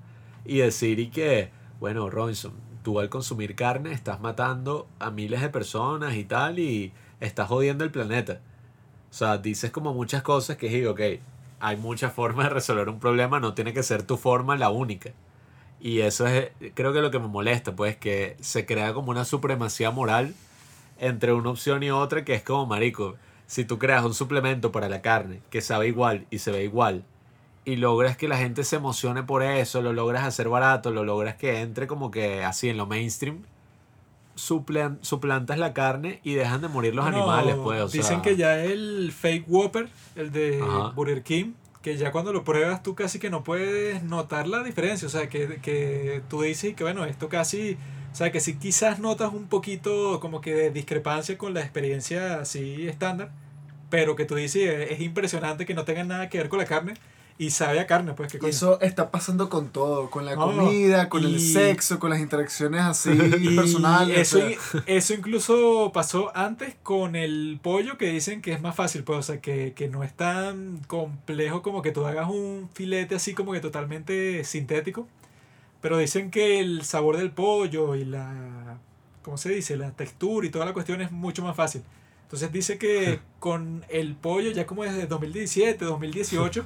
y 0.45 0.59
decir 0.59 0.99
y 0.99 1.09
que, 1.09 1.51
bueno, 1.79 2.09
Robinson, 2.09 2.53
tú 2.83 2.99
al 2.99 3.09
consumir 3.09 3.55
carne 3.55 3.91
estás 3.91 4.21
matando 4.21 4.87
a 4.99 5.09
miles 5.09 5.41
de 5.41 5.49
personas 5.49 6.15
y 6.15 6.23
tal 6.23 6.59
y 6.59 6.93
estás 7.19 7.47
jodiendo 7.47 7.83
el 7.83 7.91
planeta. 7.91 8.39
O 9.09 9.13
sea, 9.13 9.39
dices 9.39 9.71
como 9.71 9.93
muchas 9.93 10.21
cosas 10.21 10.57
que 10.57 10.69
digo, 10.69 10.91
ok, 10.91 11.01
hay 11.59 11.77
muchas 11.77 12.13
formas 12.13 12.45
de 12.45 12.51
resolver 12.51 12.87
un 12.87 12.99
problema, 12.99 13.39
no 13.39 13.53
tiene 13.53 13.73
que 13.73 13.83
ser 13.83 14.03
tu 14.03 14.15
forma 14.15 14.55
la 14.55 14.69
única. 14.69 15.11
Y 15.81 16.01
eso 16.01 16.27
es, 16.27 16.49
creo 16.73 16.91
que 16.93 16.99
lo 17.01 17.09
que 17.11 17.19
me 17.19 17.27
molesta, 17.27 17.75
pues, 17.75 17.95
que 17.95 18.35
se 18.41 18.65
crea 18.65 18.93
como 18.93 19.11
una 19.11 19.23
supremacía 19.25 19.91
moral 19.91 20.33
entre 20.99 21.33
una 21.33 21.49
opción 21.51 21.81
y 21.83 21.91
otra, 21.91 22.25
que 22.25 22.33
es 22.33 22.43
como, 22.43 22.65
marico, 22.65 23.15
si 23.47 23.63
tú 23.63 23.79
creas 23.79 24.03
un 24.03 24.13
suplemento 24.13 24.71
para 24.71 24.89
la 24.89 25.01
carne 25.01 25.39
que 25.49 25.61
sabe 25.61 25.87
igual 25.87 26.25
y 26.29 26.39
se 26.39 26.51
ve 26.51 26.63
igual, 26.65 27.03
y 27.65 27.77
logras 27.77 28.17
que 28.17 28.27
la 28.27 28.37
gente 28.37 28.63
se 28.63 28.75
emocione 28.77 29.23
por 29.23 29.41
eso, 29.43 29.81
lo 29.81 29.93
logras 29.93 30.23
hacer 30.25 30.49
barato, 30.49 30.91
lo 30.91 31.03
logras 31.05 31.35
que 31.35 31.61
entre 31.61 31.87
como 31.87 32.11
que 32.11 32.43
así 32.43 32.67
en 32.69 32.77
lo 32.77 32.85
mainstream, 32.85 33.43
suplan- 34.35 34.97
suplantas 35.01 35.57
la 35.57 35.73
carne 35.73 36.19
y 36.23 36.33
dejan 36.33 36.61
de 36.61 36.67
morir 36.67 36.95
los 36.95 37.05
No, 37.05 37.11
animales, 37.11 37.55
pues. 37.63 37.81
O 37.81 37.87
dicen 37.87 38.03
sea, 38.03 38.21
que 38.21 38.35
ya 38.35 38.63
el 38.63 39.11
fake 39.11 39.45
Whopper, 39.47 39.89
el 40.15 40.31
de 40.31 40.61
Ajá. 40.61 40.89
Burger 40.95 41.23
King, 41.23 41.53
que 41.81 41.97
ya 41.97 42.11
cuando 42.11 42.33
lo 42.33 42.43
pruebas 42.43 42.83
tú 42.83 42.95
casi 42.95 43.19
que 43.19 43.29
no 43.29 43.43
puedes 43.43 44.03
notar 44.03 44.47
la 44.47 44.63
diferencia. 44.63 45.07
O 45.07 45.11
sea, 45.11 45.29
que, 45.29 45.59
que 45.61 46.21
tú 46.29 46.41
dices 46.41 46.75
que 46.75 46.83
bueno, 46.83 47.05
esto 47.05 47.29
casi... 47.29 47.77
O 48.11 48.15
sea, 48.15 48.31
que 48.31 48.39
si 48.39 48.55
quizás 48.57 48.99
notas 48.99 49.31
un 49.33 49.47
poquito 49.47 50.19
como 50.19 50.41
que 50.41 50.53
de 50.55 50.71
discrepancia 50.71 51.37
con 51.37 51.53
la 51.53 51.61
experiencia 51.61 52.39
así 52.41 52.87
estándar, 52.87 53.31
pero 53.91 54.15
que 54.15 54.25
tú 54.25 54.35
dices 54.35 54.63
"Eh, 54.63 54.93
es 54.93 54.99
impresionante 55.01 55.65
que 55.65 55.75
no 55.75 55.85
tenga 55.85 56.03
nada 56.03 56.29
que 56.29 56.39
ver 56.39 56.49
con 56.49 56.59
la 56.59 56.65
carne 56.65 56.95
y 57.39 57.51
sabe 57.51 57.79
a 57.79 57.87
carne, 57.87 58.13
pues 58.13 58.33
coño. 58.33 58.47
eso 58.47 58.79
está 58.81 59.09
pasando 59.11 59.49
con 59.49 59.69
todo, 59.69 60.11
con 60.11 60.25
la 60.25 60.35
No, 60.35 60.47
comida, 60.55 61.07
con 61.09 61.23
el 61.23 61.39
sexo, 61.39 61.97
con 61.97 62.09
las 62.11 62.19
interacciones 62.19 62.81
así 62.81 63.09
Y 63.39 63.55
personales. 63.55 64.17
eso, 64.19 64.37
o 64.39 64.41
sea, 64.41 64.83
eso 64.85 65.13
incluso 65.13 65.91
pasó 65.93 66.35
antes 66.35 66.75
con 66.83 67.15
el 67.15 67.57
pollo 67.63 67.97
que 67.97 68.07
dicen 68.11 68.41
que 68.41 68.51
es 68.51 68.61
más 68.61 68.75
fácil, 68.75 69.03
pues, 69.05 69.19
o 69.19 69.23
sea, 69.23 69.39
que, 69.41 69.73
que 69.73 69.87
no 69.87 70.03
es 70.03 70.13
tan 70.13 70.79
complejo 70.87 71.61
como 71.61 71.81
que 71.81 71.91
tú 71.93 72.05
hagas 72.05 72.29
un 72.29 72.69
filete 72.73 73.15
así 73.15 73.33
como 73.33 73.53
que 73.53 73.61
totalmente 73.61 74.43
sintético. 74.43 75.07
Pero 75.81 75.97
dicen 75.97 76.29
que 76.31 76.59
el 76.59 76.83
sabor 76.83 77.15
del 77.15 77.31
pollo 77.31 77.95
y 77.95 78.03
la, 78.03 78.77
¿cómo 79.21 79.37
se 79.37 79.47
dice? 79.49 79.77
La 79.77 79.91
textura 79.91 80.45
y 80.45 80.49
toda 80.49 80.65
la 80.65 80.73
cuestión 80.73 80.99
es 81.01 81.09
mucho 81.09 81.41
más 81.41 81.55
fácil. 81.55 81.83
Entonces 82.23 82.51
dice 82.51 82.77
que 82.77 83.21
con 83.39 83.85
el 83.87 84.15
pollo 84.15 84.51
ya 84.51 84.67
como 84.67 84.83
desde 84.83 85.07
2017, 85.07 85.85
2018, 85.85 86.65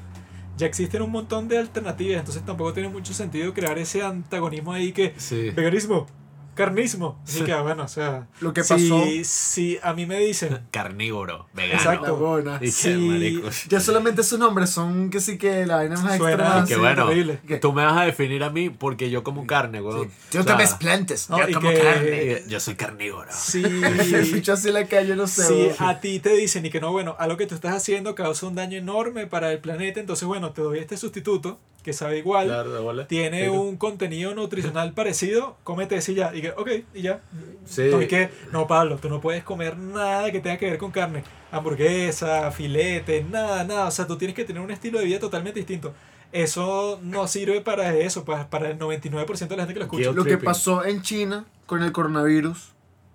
ya 0.57 0.67
existen 0.67 1.01
un 1.01 1.11
montón 1.11 1.47
de 1.47 1.57
alternativas. 1.57 2.19
Entonces 2.19 2.43
tampoco 2.45 2.73
tiene 2.73 2.89
mucho 2.89 3.13
sentido 3.13 3.53
crear 3.53 3.77
ese 3.77 4.03
antagonismo 4.03 4.73
ahí 4.73 4.91
que 4.91 5.13
sí. 5.17 5.49
veganismo, 5.51 6.07
carnismo. 6.53 7.19
Así 7.25 7.41
que, 7.43 7.53
bueno, 7.55 7.83
o 7.83 7.87
sea, 7.87 8.27
Lo 8.39 8.53
que 8.53 8.63
si, 8.63 8.73
pasó- 8.73 9.05
si 9.23 9.79
a 9.81 9.93
mí 9.93 10.05
me 10.05 10.19
dicen, 10.19 10.59
Carnívoro, 10.71 11.47
vegano. 11.53 11.75
Exacto. 11.79 12.15
buena. 12.17 12.59
Sí. 12.71 13.41
Ya 13.69 13.79
solamente 13.79 14.23
sus 14.23 14.39
nombres 14.39 14.69
son 14.69 15.09
que 15.09 15.19
sí 15.19 15.37
que 15.37 15.65
la 15.65 15.77
vaina 15.77 15.95
más 15.99 16.17
Suena- 16.17 16.33
extrema. 16.43 16.59
Y 16.59 16.67
que 16.67 16.73
sí, 16.73 16.79
bueno, 16.79 17.59
tú 17.61 17.73
me 17.73 17.83
vas 17.85 17.97
a 17.97 18.05
definir 18.05 18.43
a 18.43 18.49
mí 18.49 18.69
porque 18.69 19.09
yo 19.09 19.23
como 19.23 19.45
carne, 19.47 19.81
weón. 19.81 20.09
Yo 20.31 20.41
O 20.41 20.43
sea, 20.43 20.55
te 20.57 20.61
ves 20.63 20.73
plantas. 20.75 21.29
No, 21.29 21.47
yo 21.47 21.55
como 21.59 21.69
que- 21.69 21.79
carne. 21.79 22.43
Yo 22.47 22.59
soy 22.59 22.75
carnívoro. 22.75 23.29
si, 23.31 23.63
El 23.63 24.31
bicho 24.33 24.53
así 24.53 24.67
en 24.69 24.73
la 24.75 24.85
calle, 24.87 25.15
no 25.15 25.27
sé. 25.27 25.43
si 25.47 25.53
weón. 25.53 25.75
a 25.79 25.99
ti 25.99 26.19
te 26.19 26.35
dicen 26.35 26.65
y 26.65 26.69
que 26.69 26.79
no, 26.79 26.91
bueno, 26.91 27.15
algo 27.19 27.37
que 27.37 27.47
tú 27.47 27.55
estás 27.55 27.73
haciendo 27.75 28.15
causa 28.15 28.45
un 28.47 28.55
daño 28.55 28.77
enorme 28.77 29.27
para 29.27 29.51
el 29.51 29.59
planeta, 29.59 29.99
entonces, 29.99 30.27
bueno, 30.27 30.51
te 30.51 30.61
doy 30.61 30.79
este 30.79 30.97
sustituto 30.97 31.59
que 31.83 31.93
sabe 31.93 32.17
igual. 32.17 32.47
Claro. 32.47 33.05
Tiene 33.07 33.41
Pero- 33.41 33.61
un 33.61 33.77
contenido 33.77 34.33
nutricional 34.33 34.93
parecido, 34.93 35.57
cómete 35.63 35.97
ese 35.97 36.13
y 36.13 36.15
ya. 36.15 36.33
Y 36.33 36.41
que, 36.41 36.51
ok, 36.51 36.69
y 36.93 37.01
ya. 37.01 37.21
Sí. 37.65 37.83
No, 37.91 38.01
y 38.01 38.07
que, 38.07 38.29
no, 38.51 38.67
Pablo, 38.67 38.97
tú 38.97 39.09
no 39.09 39.19
puedes 39.21 39.43
comer 39.43 39.77
nada 39.77 40.31
que 40.31 40.39
tenga 40.39 40.57
que 40.57 40.69
ver 40.69 40.77
con 40.79 40.91
carne. 40.91 41.23
Hamburguesa, 41.51 42.51
filete, 42.51 43.23
nada, 43.29 43.63
nada. 43.65 43.87
O 43.87 43.91
sea, 43.91 44.07
tú 44.07 44.17
tienes 44.17 44.35
que 44.35 44.45
tener 44.45 44.61
un 44.61 44.71
estilo 44.71 44.99
de 44.99 45.05
vida 45.05 45.19
totalmente 45.19 45.59
distinto. 45.59 45.93
Eso 46.31 46.99
no 47.03 47.27
sirve 47.27 47.61
para 47.61 47.93
eso, 47.95 48.25
para, 48.25 48.49
para 48.49 48.69
el 48.71 48.79
99% 48.79 49.47
de 49.49 49.57
la 49.57 49.63
gente 49.63 49.73
que 49.73 49.79
lo 49.79 49.85
escucha. 49.85 50.11
Lo 50.11 50.23
que 50.23 50.37
pasó 50.37 50.83
en 50.83 51.01
China 51.03 51.45
con 51.67 51.83
el 51.83 51.91
coronavirus, 51.91 52.71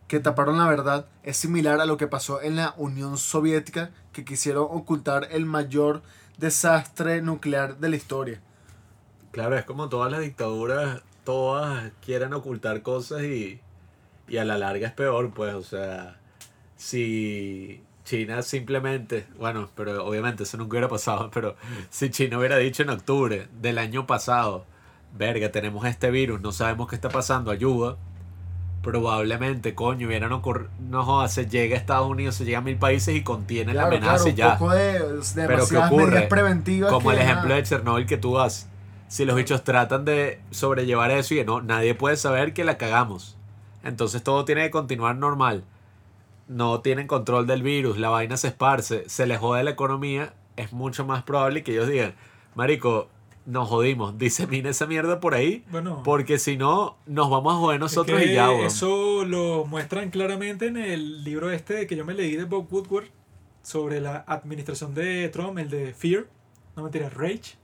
que 0.06 0.20
taparon 0.20 0.58
la 0.58 0.68
verdad, 0.68 1.06
es 1.24 1.36
similar 1.36 1.80
a 1.80 1.86
lo 1.86 1.96
que 1.96 2.06
pasó 2.06 2.40
en 2.42 2.54
la 2.56 2.74
Unión 2.76 3.18
Soviética, 3.18 3.90
que 4.12 4.24
quisieron 4.24 4.68
ocultar 4.70 5.28
el 5.32 5.46
mayor 5.46 6.02
desastre 6.38 7.20
nuclear 7.22 7.78
de 7.78 7.88
la 7.88 7.96
historia. 7.96 8.40
Claro, 9.38 9.56
es 9.56 9.64
como 9.64 9.88
todas 9.88 10.10
las 10.10 10.20
dictaduras, 10.20 11.00
todas 11.22 11.92
quieren 12.04 12.32
ocultar 12.34 12.82
cosas 12.82 13.22
y, 13.22 13.60
y 14.26 14.36
a 14.38 14.44
la 14.44 14.58
larga 14.58 14.88
es 14.88 14.92
peor, 14.92 15.30
pues, 15.30 15.54
o 15.54 15.62
sea, 15.62 16.16
si 16.76 17.80
China 18.04 18.42
simplemente, 18.42 19.28
bueno, 19.38 19.70
pero 19.76 20.04
obviamente 20.04 20.42
eso 20.42 20.56
nunca 20.56 20.70
hubiera 20.70 20.88
pasado, 20.88 21.30
pero 21.32 21.54
si 21.88 22.10
China 22.10 22.36
hubiera 22.40 22.56
dicho 22.56 22.82
en 22.82 22.90
octubre 22.90 23.46
del 23.60 23.78
año 23.78 24.08
pasado, 24.08 24.64
verga, 25.16 25.52
tenemos 25.52 25.86
este 25.86 26.10
virus, 26.10 26.40
no 26.40 26.50
sabemos 26.50 26.88
qué 26.88 26.96
está 26.96 27.08
pasando, 27.08 27.52
ayuda, 27.52 27.96
probablemente, 28.82 29.72
coño, 29.72 30.08
hubieran 30.08 30.32
ocurrido, 30.32 30.68
no 30.80 31.04
jodas, 31.04 31.32
se 31.32 31.46
llega 31.46 31.76
a 31.76 31.78
Estados 31.78 32.10
Unidos, 32.10 32.34
se 32.34 32.44
llega 32.44 32.58
a 32.58 32.62
mil 32.62 32.76
países 32.76 33.14
y 33.14 33.22
contiene 33.22 33.72
la 33.72 33.86
amenaza 33.86 34.26
y 34.26 34.30
un 34.32 34.36
ya. 34.36 34.58
poco 34.58 34.72
de, 34.72 34.94
de 34.94 35.20
¿qué 35.32 35.40
demasiadas 35.42 35.92
ocurre? 35.92 36.22
preventivas. 36.22 36.90
Como 36.92 37.10
que, 37.10 37.14
el 37.14 37.22
ejemplo 37.22 37.50
nada. 37.50 37.60
de 37.60 37.62
Chernobyl 37.62 38.04
que 38.04 38.16
tú 38.16 38.34
das. 38.34 38.68
Si 39.08 39.24
los 39.24 39.36
bichos 39.36 39.64
tratan 39.64 40.04
de 40.04 40.40
sobrellevar 40.50 41.10
eso 41.10 41.34
y 41.34 41.44
no, 41.44 41.62
nadie 41.62 41.94
puede 41.94 42.16
saber 42.16 42.52
que 42.52 42.64
la 42.64 42.76
cagamos. 42.78 43.36
Entonces 43.82 44.22
todo 44.22 44.44
tiene 44.44 44.64
que 44.64 44.70
continuar 44.70 45.16
normal. 45.16 45.64
No 46.46 46.80
tienen 46.80 47.06
control 47.06 47.46
del 47.46 47.62
virus, 47.62 47.98
la 47.98 48.10
vaina 48.10 48.36
se 48.36 48.48
esparce, 48.48 49.08
se 49.08 49.26
les 49.26 49.38
jode 49.38 49.64
la 49.64 49.70
economía. 49.70 50.34
Es 50.56 50.72
mucho 50.72 51.06
más 51.06 51.22
probable 51.22 51.62
que 51.62 51.72
ellos 51.72 51.88
digan, 51.88 52.14
Marico, 52.54 53.08
nos 53.46 53.68
jodimos, 53.68 54.18
disemina 54.18 54.68
esa 54.68 54.86
mierda 54.86 55.20
por 55.20 55.34
ahí. 55.34 55.64
Bueno, 55.70 56.02
Porque 56.04 56.38
si 56.38 56.58
no, 56.58 56.98
nos 57.06 57.30
vamos 57.30 57.54
a 57.54 57.56
joder 57.56 57.76
es 57.76 57.80
nosotros 57.80 58.20
que 58.20 58.32
y 58.32 58.34
ya, 58.34 58.50
weón. 58.50 58.66
Eso 58.66 59.24
lo 59.24 59.64
muestran 59.64 60.10
claramente 60.10 60.66
en 60.66 60.76
el 60.76 61.24
libro 61.24 61.50
este 61.50 61.86
que 61.86 61.96
yo 61.96 62.04
me 62.04 62.12
leí 62.12 62.36
de 62.36 62.44
Bob 62.44 62.70
Woodward 62.70 63.06
sobre 63.62 64.00
la 64.00 64.24
administración 64.26 64.94
de 64.94 65.28
Trump, 65.30 65.58
el 65.58 65.70
de 65.70 65.94
Fear. 65.94 66.26
No 66.76 66.82
mentira, 66.82 67.08
Rage. 67.08 67.56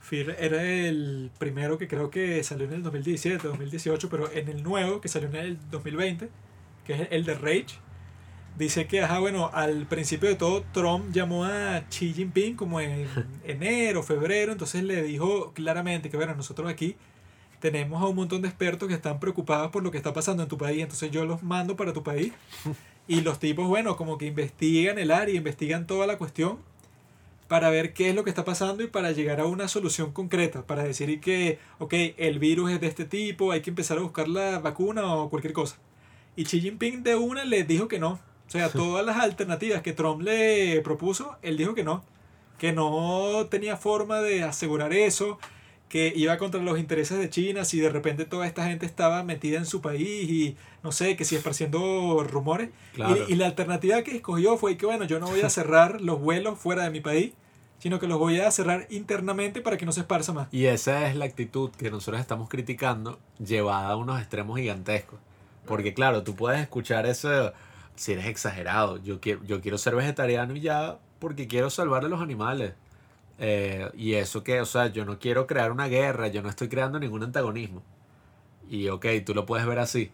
Fear 0.00 0.36
era 0.38 0.62
el 0.62 1.30
primero 1.38 1.78
que 1.78 1.88
creo 1.88 2.10
que 2.10 2.42
salió 2.44 2.66
en 2.66 2.74
el 2.74 2.82
2017, 2.82 3.46
2018, 3.48 4.08
pero 4.08 4.30
en 4.32 4.48
el 4.48 4.62
nuevo 4.62 5.00
que 5.00 5.08
salió 5.08 5.28
en 5.28 5.36
el 5.36 5.70
2020, 5.70 6.28
que 6.86 6.92
es 6.94 7.08
el 7.10 7.24
de 7.24 7.34
Rage, 7.34 7.78
dice 8.56 8.86
que, 8.86 9.02
ajá, 9.02 9.18
bueno, 9.20 9.50
al 9.52 9.86
principio 9.86 10.28
de 10.28 10.34
todo 10.34 10.64
Trump 10.72 11.12
llamó 11.12 11.44
a 11.44 11.84
Xi 11.88 12.12
Jinping 12.12 12.56
como 12.56 12.80
en 12.80 13.06
enero, 13.44 14.02
febrero, 14.02 14.52
entonces 14.52 14.82
le 14.82 15.02
dijo 15.02 15.52
claramente 15.52 16.10
que, 16.10 16.16
bueno, 16.16 16.34
nosotros 16.34 16.68
aquí 16.68 16.96
tenemos 17.60 18.02
a 18.02 18.06
un 18.06 18.16
montón 18.16 18.42
de 18.42 18.48
expertos 18.48 18.88
que 18.88 18.94
están 18.94 19.20
preocupados 19.20 19.70
por 19.70 19.82
lo 19.82 19.90
que 19.90 19.96
está 19.96 20.12
pasando 20.12 20.42
en 20.42 20.48
tu 20.48 20.58
país, 20.58 20.82
entonces 20.82 21.10
yo 21.10 21.24
los 21.24 21.42
mando 21.42 21.76
para 21.76 21.92
tu 21.92 22.02
país 22.02 22.32
y 23.08 23.20
los 23.20 23.38
tipos, 23.38 23.66
bueno, 23.66 23.96
como 23.96 24.18
que 24.18 24.26
investigan 24.26 24.98
el 24.98 25.10
área, 25.10 25.34
investigan 25.34 25.86
toda 25.86 26.06
la 26.06 26.18
cuestión 26.18 26.58
para 27.48 27.70
ver 27.70 27.94
qué 27.94 28.10
es 28.10 28.14
lo 28.14 28.24
que 28.24 28.30
está 28.30 28.44
pasando 28.44 28.82
y 28.82 28.86
para 28.88 29.10
llegar 29.10 29.40
a 29.40 29.46
una 29.46 29.68
solución 29.68 30.12
concreta, 30.12 30.66
para 30.66 30.84
decir 30.84 31.18
que, 31.20 31.58
ok, 31.78 31.94
el 32.18 32.38
virus 32.38 32.70
es 32.70 32.80
de 32.80 32.86
este 32.86 33.06
tipo, 33.06 33.52
hay 33.52 33.62
que 33.62 33.70
empezar 33.70 33.98
a 33.98 34.02
buscar 34.02 34.28
la 34.28 34.58
vacuna 34.58 35.14
o 35.14 35.30
cualquier 35.30 35.54
cosa. 35.54 35.76
Y 36.36 36.44
Xi 36.44 36.60
Jinping 36.60 37.02
de 37.02 37.16
una 37.16 37.44
le 37.44 37.64
dijo 37.64 37.88
que 37.88 37.98
no. 37.98 38.20
O 38.46 38.50
sea, 38.50 38.68
todas 38.70 39.04
las 39.04 39.16
alternativas 39.16 39.82
que 39.82 39.92
Trump 39.92 40.22
le 40.22 40.80
propuso, 40.82 41.36
él 41.42 41.56
dijo 41.56 41.74
que 41.74 41.84
no. 41.84 42.04
Que 42.58 42.72
no 42.72 43.46
tenía 43.50 43.76
forma 43.76 44.20
de 44.20 44.42
asegurar 44.42 44.92
eso, 44.92 45.38
que 45.88 46.12
iba 46.14 46.36
contra 46.36 46.60
los 46.62 46.78
intereses 46.78 47.18
de 47.18 47.30
China, 47.30 47.64
si 47.64 47.80
de 47.80 47.88
repente 47.88 48.24
toda 48.24 48.46
esta 48.46 48.66
gente 48.66 48.84
estaba 48.84 49.22
metida 49.22 49.58
en 49.58 49.66
su 49.66 49.80
país 49.80 50.30
y 50.30 50.56
no 50.82 50.92
sé, 50.92 51.16
que 51.16 51.24
si 51.24 51.34
esparciendo 51.36 52.22
rumores. 52.24 52.70
Claro. 52.94 53.16
Y, 53.28 53.32
y 53.32 53.36
la 53.36 53.46
alternativa 53.46 54.02
que 54.02 54.16
escogió 54.16 54.56
fue 54.58 54.76
que, 54.76 54.86
bueno, 54.86 55.04
yo 55.04 55.18
no 55.18 55.26
voy 55.26 55.40
a 55.40 55.50
cerrar 55.50 56.00
los 56.00 56.20
vuelos 56.20 56.58
fuera 56.58 56.84
de 56.84 56.90
mi 56.90 57.00
país, 57.00 57.32
sino 57.78 57.98
que 57.98 58.06
los 58.06 58.18
voy 58.18 58.40
a 58.40 58.50
cerrar 58.50 58.86
internamente 58.90 59.60
para 59.60 59.76
que 59.76 59.86
no 59.86 59.92
se 59.92 60.00
esparza 60.00 60.32
más. 60.32 60.48
Y 60.52 60.66
esa 60.66 61.08
es 61.08 61.16
la 61.16 61.24
actitud 61.24 61.70
que 61.70 61.90
nosotros 61.90 62.20
estamos 62.20 62.48
criticando, 62.48 63.18
llevada 63.38 63.88
a 63.88 63.96
unos 63.96 64.20
extremos 64.20 64.58
gigantescos. 64.58 65.18
Porque 65.64 65.94
claro, 65.94 66.22
tú 66.22 66.34
puedes 66.34 66.60
escuchar 66.60 67.06
eso 67.06 67.52
si 67.94 68.12
eres 68.12 68.26
exagerado. 68.26 68.96
Yo 68.98 69.20
quiero, 69.20 69.44
yo 69.44 69.60
quiero 69.60 69.78
ser 69.78 69.94
vegetariano 69.94 70.56
y 70.56 70.60
ya 70.60 70.98
porque 71.18 71.46
quiero 71.46 71.70
salvar 71.70 72.04
a 72.04 72.08
los 72.08 72.20
animales. 72.20 72.72
Eh, 73.38 73.90
y 73.96 74.14
eso 74.14 74.42
que, 74.42 74.60
o 74.60 74.66
sea, 74.66 74.88
yo 74.88 75.04
no 75.04 75.18
quiero 75.18 75.46
crear 75.46 75.70
una 75.70 75.86
guerra, 75.86 76.28
yo 76.28 76.42
no 76.42 76.48
estoy 76.48 76.68
creando 76.68 76.98
ningún 76.98 77.22
antagonismo. 77.22 77.82
Y 78.68 78.88
ok, 78.88 79.06
tú 79.24 79.34
lo 79.34 79.46
puedes 79.46 79.66
ver 79.66 79.78
así. 79.78 80.10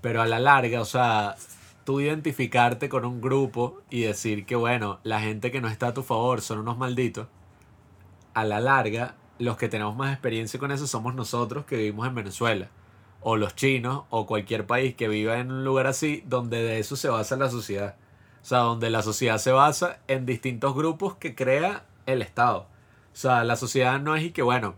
Pero 0.00 0.22
a 0.22 0.26
la 0.26 0.38
larga, 0.38 0.80
o 0.80 0.84
sea, 0.84 1.36
tú 1.84 2.00
identificarte 2.00 2.88
con 2.88 3.04
un 3.04 3.20
grupo 3.20 3.80
y 3.90 4.02
decir 4.02 4.46
que, 4.46 4.56
bueno, 4.56 5.00
la 5.02 5.20
gente 5.20 5.50
que 5.50 5.60
no 5.60 5.68
está 5.68 5.88
a 5.88 5.94
tu 5.94 6.02
favor 6.02 6.40
son 6.40 6.58
unos 6.58 6.78
malditos, 6.78 7.26
a 8.34 8.44
la 8.44 8.60
larga, 8.60 9.16
los 9.38 9.56
que 9.56 9.68
tenemos 9.68 9.96
más 9.96 10.12
experiencia 10.12 10.60
con 10.60 10.70
eso 10.70 10.86
somos 10.86 11.14
nosotros 11.14 11.64
que 11.64 11.76
vivimos 11.76 12.06
en 12.06 12.14
Venezuela, 12.14 12.68
o 13.22 13.36
los 13.36 13.54
chinos, 13.56 14.04
o 14.10 14.26
cualquier 14.26 14.66
país 14.66 14.94
que 14.94 15.08
viva 15.08 15.38
en 15.38 15.50
un 15.50 15.64
lugar 15.64 15.86
así, 15.86 16.22
donde 16.26 16.62
de 16.62 16.78
eso 16.78 16.96
se 16.96 17.08
basa 17.08 17.36
la 17.36 17.50
sociedad. 17.50 17.96
O 18.42 18.44
sea, 18.44 18.58
donde 18.60 18.88
la 18.90 19.02
sociedad 19.02 19.38
se 19.38 19.52
basa 19.52 19.98
en 20.08 20.24
distintos 20.26 20.74
grupos 20.74 21.16
que 21.16 21.34
crea 21.34 21.84
el 22.12 22.22
Estado. 22.22 22.66
O 23.12 23.16
sea, 23.16 23.44
la 23.44 23.56
sociedad 23.56 24.00
no 24.00 24.16
es 24.16 24.24
y 24.24 24.30
que, 24.30 24.42
bueno, 24.42 24.74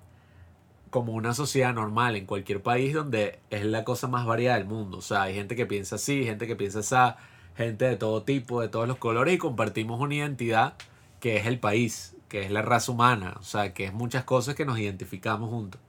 como 0.90 1.12
una 1.12 1.32
sociedad 1.32 1.72
normal 1.72 2.16
en 2.16 2.26
cualquier 2.26 2.62
país 2.62 2.92
donde 2.94 3.38
es 3.50 3.64
la 3.64 3.84
cosa 3.84 4.08
más 4.08 4.26
variada 4.26 4.58
del 4.58 4.66
mundo. 4.66 4.98
O 4.98 5.02
sea, 5.02 5.22
hay 5.22 5.34
gente 5.34 5.56
que 5.56 5.66
piensa 5.66 5.96
así, 5.96 6.24
gente 6.24 6.46
que 6.46 6.54
piensa 6.54 6.80
así, 6.80 7.16
gente 7.56 7.86
de 7.86 7.96
todo 7.96 8.22
tipo, 8.22 8.60
de 8.60 8.68
todos 8.68 8.86
los 8.86 8.98
colores 8.98 9.34
y 9.34 9.38
compartimos 9.38 10.00
una 10.00 10.14
identidad 10.14 10.74
que 11.20 11.36
es 11.36 11.46
el 11.46 11.58
país, 11.58 12.16
que 12.28 12.44
es 12.44 12.50
la 12.50 12.62
raza 12.62 12.92
humana, 12.92 13.36
o 13.38 13.42
sea, 13.42 13.72
que 13.72 13.84
es 13.84 13.92
muchas 13.92 14.24
cosas 14.24 14.54
que 14.54 14.66
nos 14.66 14.78
identificamos 14.78 15.50
juntos. 15.50 15.80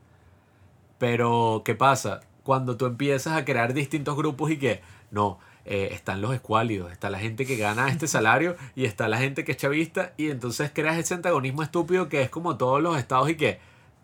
Pero, 0.99 1.63
¿qué 1.65 1.75
pasa? 1.75 2.21
Cuando 2.43 2.77
tú 2.77 2.85
empiezas 2.85 3.35
a 3.35 3.43
crear 3.43 3.73
distintos 3.73 4.15
grupos 4.15 4.51
y 4.51 4.57
que, 4.57 4.81
no, 5.11 5.39
eh, 5.65 5.89
están 5.91 6.21
los 6.21 6.33
escuálidos, 6.33 6.91
está 6.91 7.09
la 7.09 7.19
gente 7.19 7.45
que 7.45 7.55
gana 7.57 7.87
este 7.89 8.07
salario 8.07 8.55
y 8.75 8.85
está 8.85 9.07
la 9.07 9.17
gente 9.17 9.43
que 9.45 9.53
es 9.53 9.57
chavista 9.57 10.13
y 10.17 10.29
entonces 10.29 10.71
creas 10.73 10.97
ese 10.97 11.13
antagonismo 11.13 11.63
estúpido 11.63 12.09
que 12.09 12.21
es 12.21 12.29
como 12.29 12.57
todos 12.57 12.81
los 12.81 12.97
estados 12.97 13.29
y 13.29 13.35
que 13.35 13.59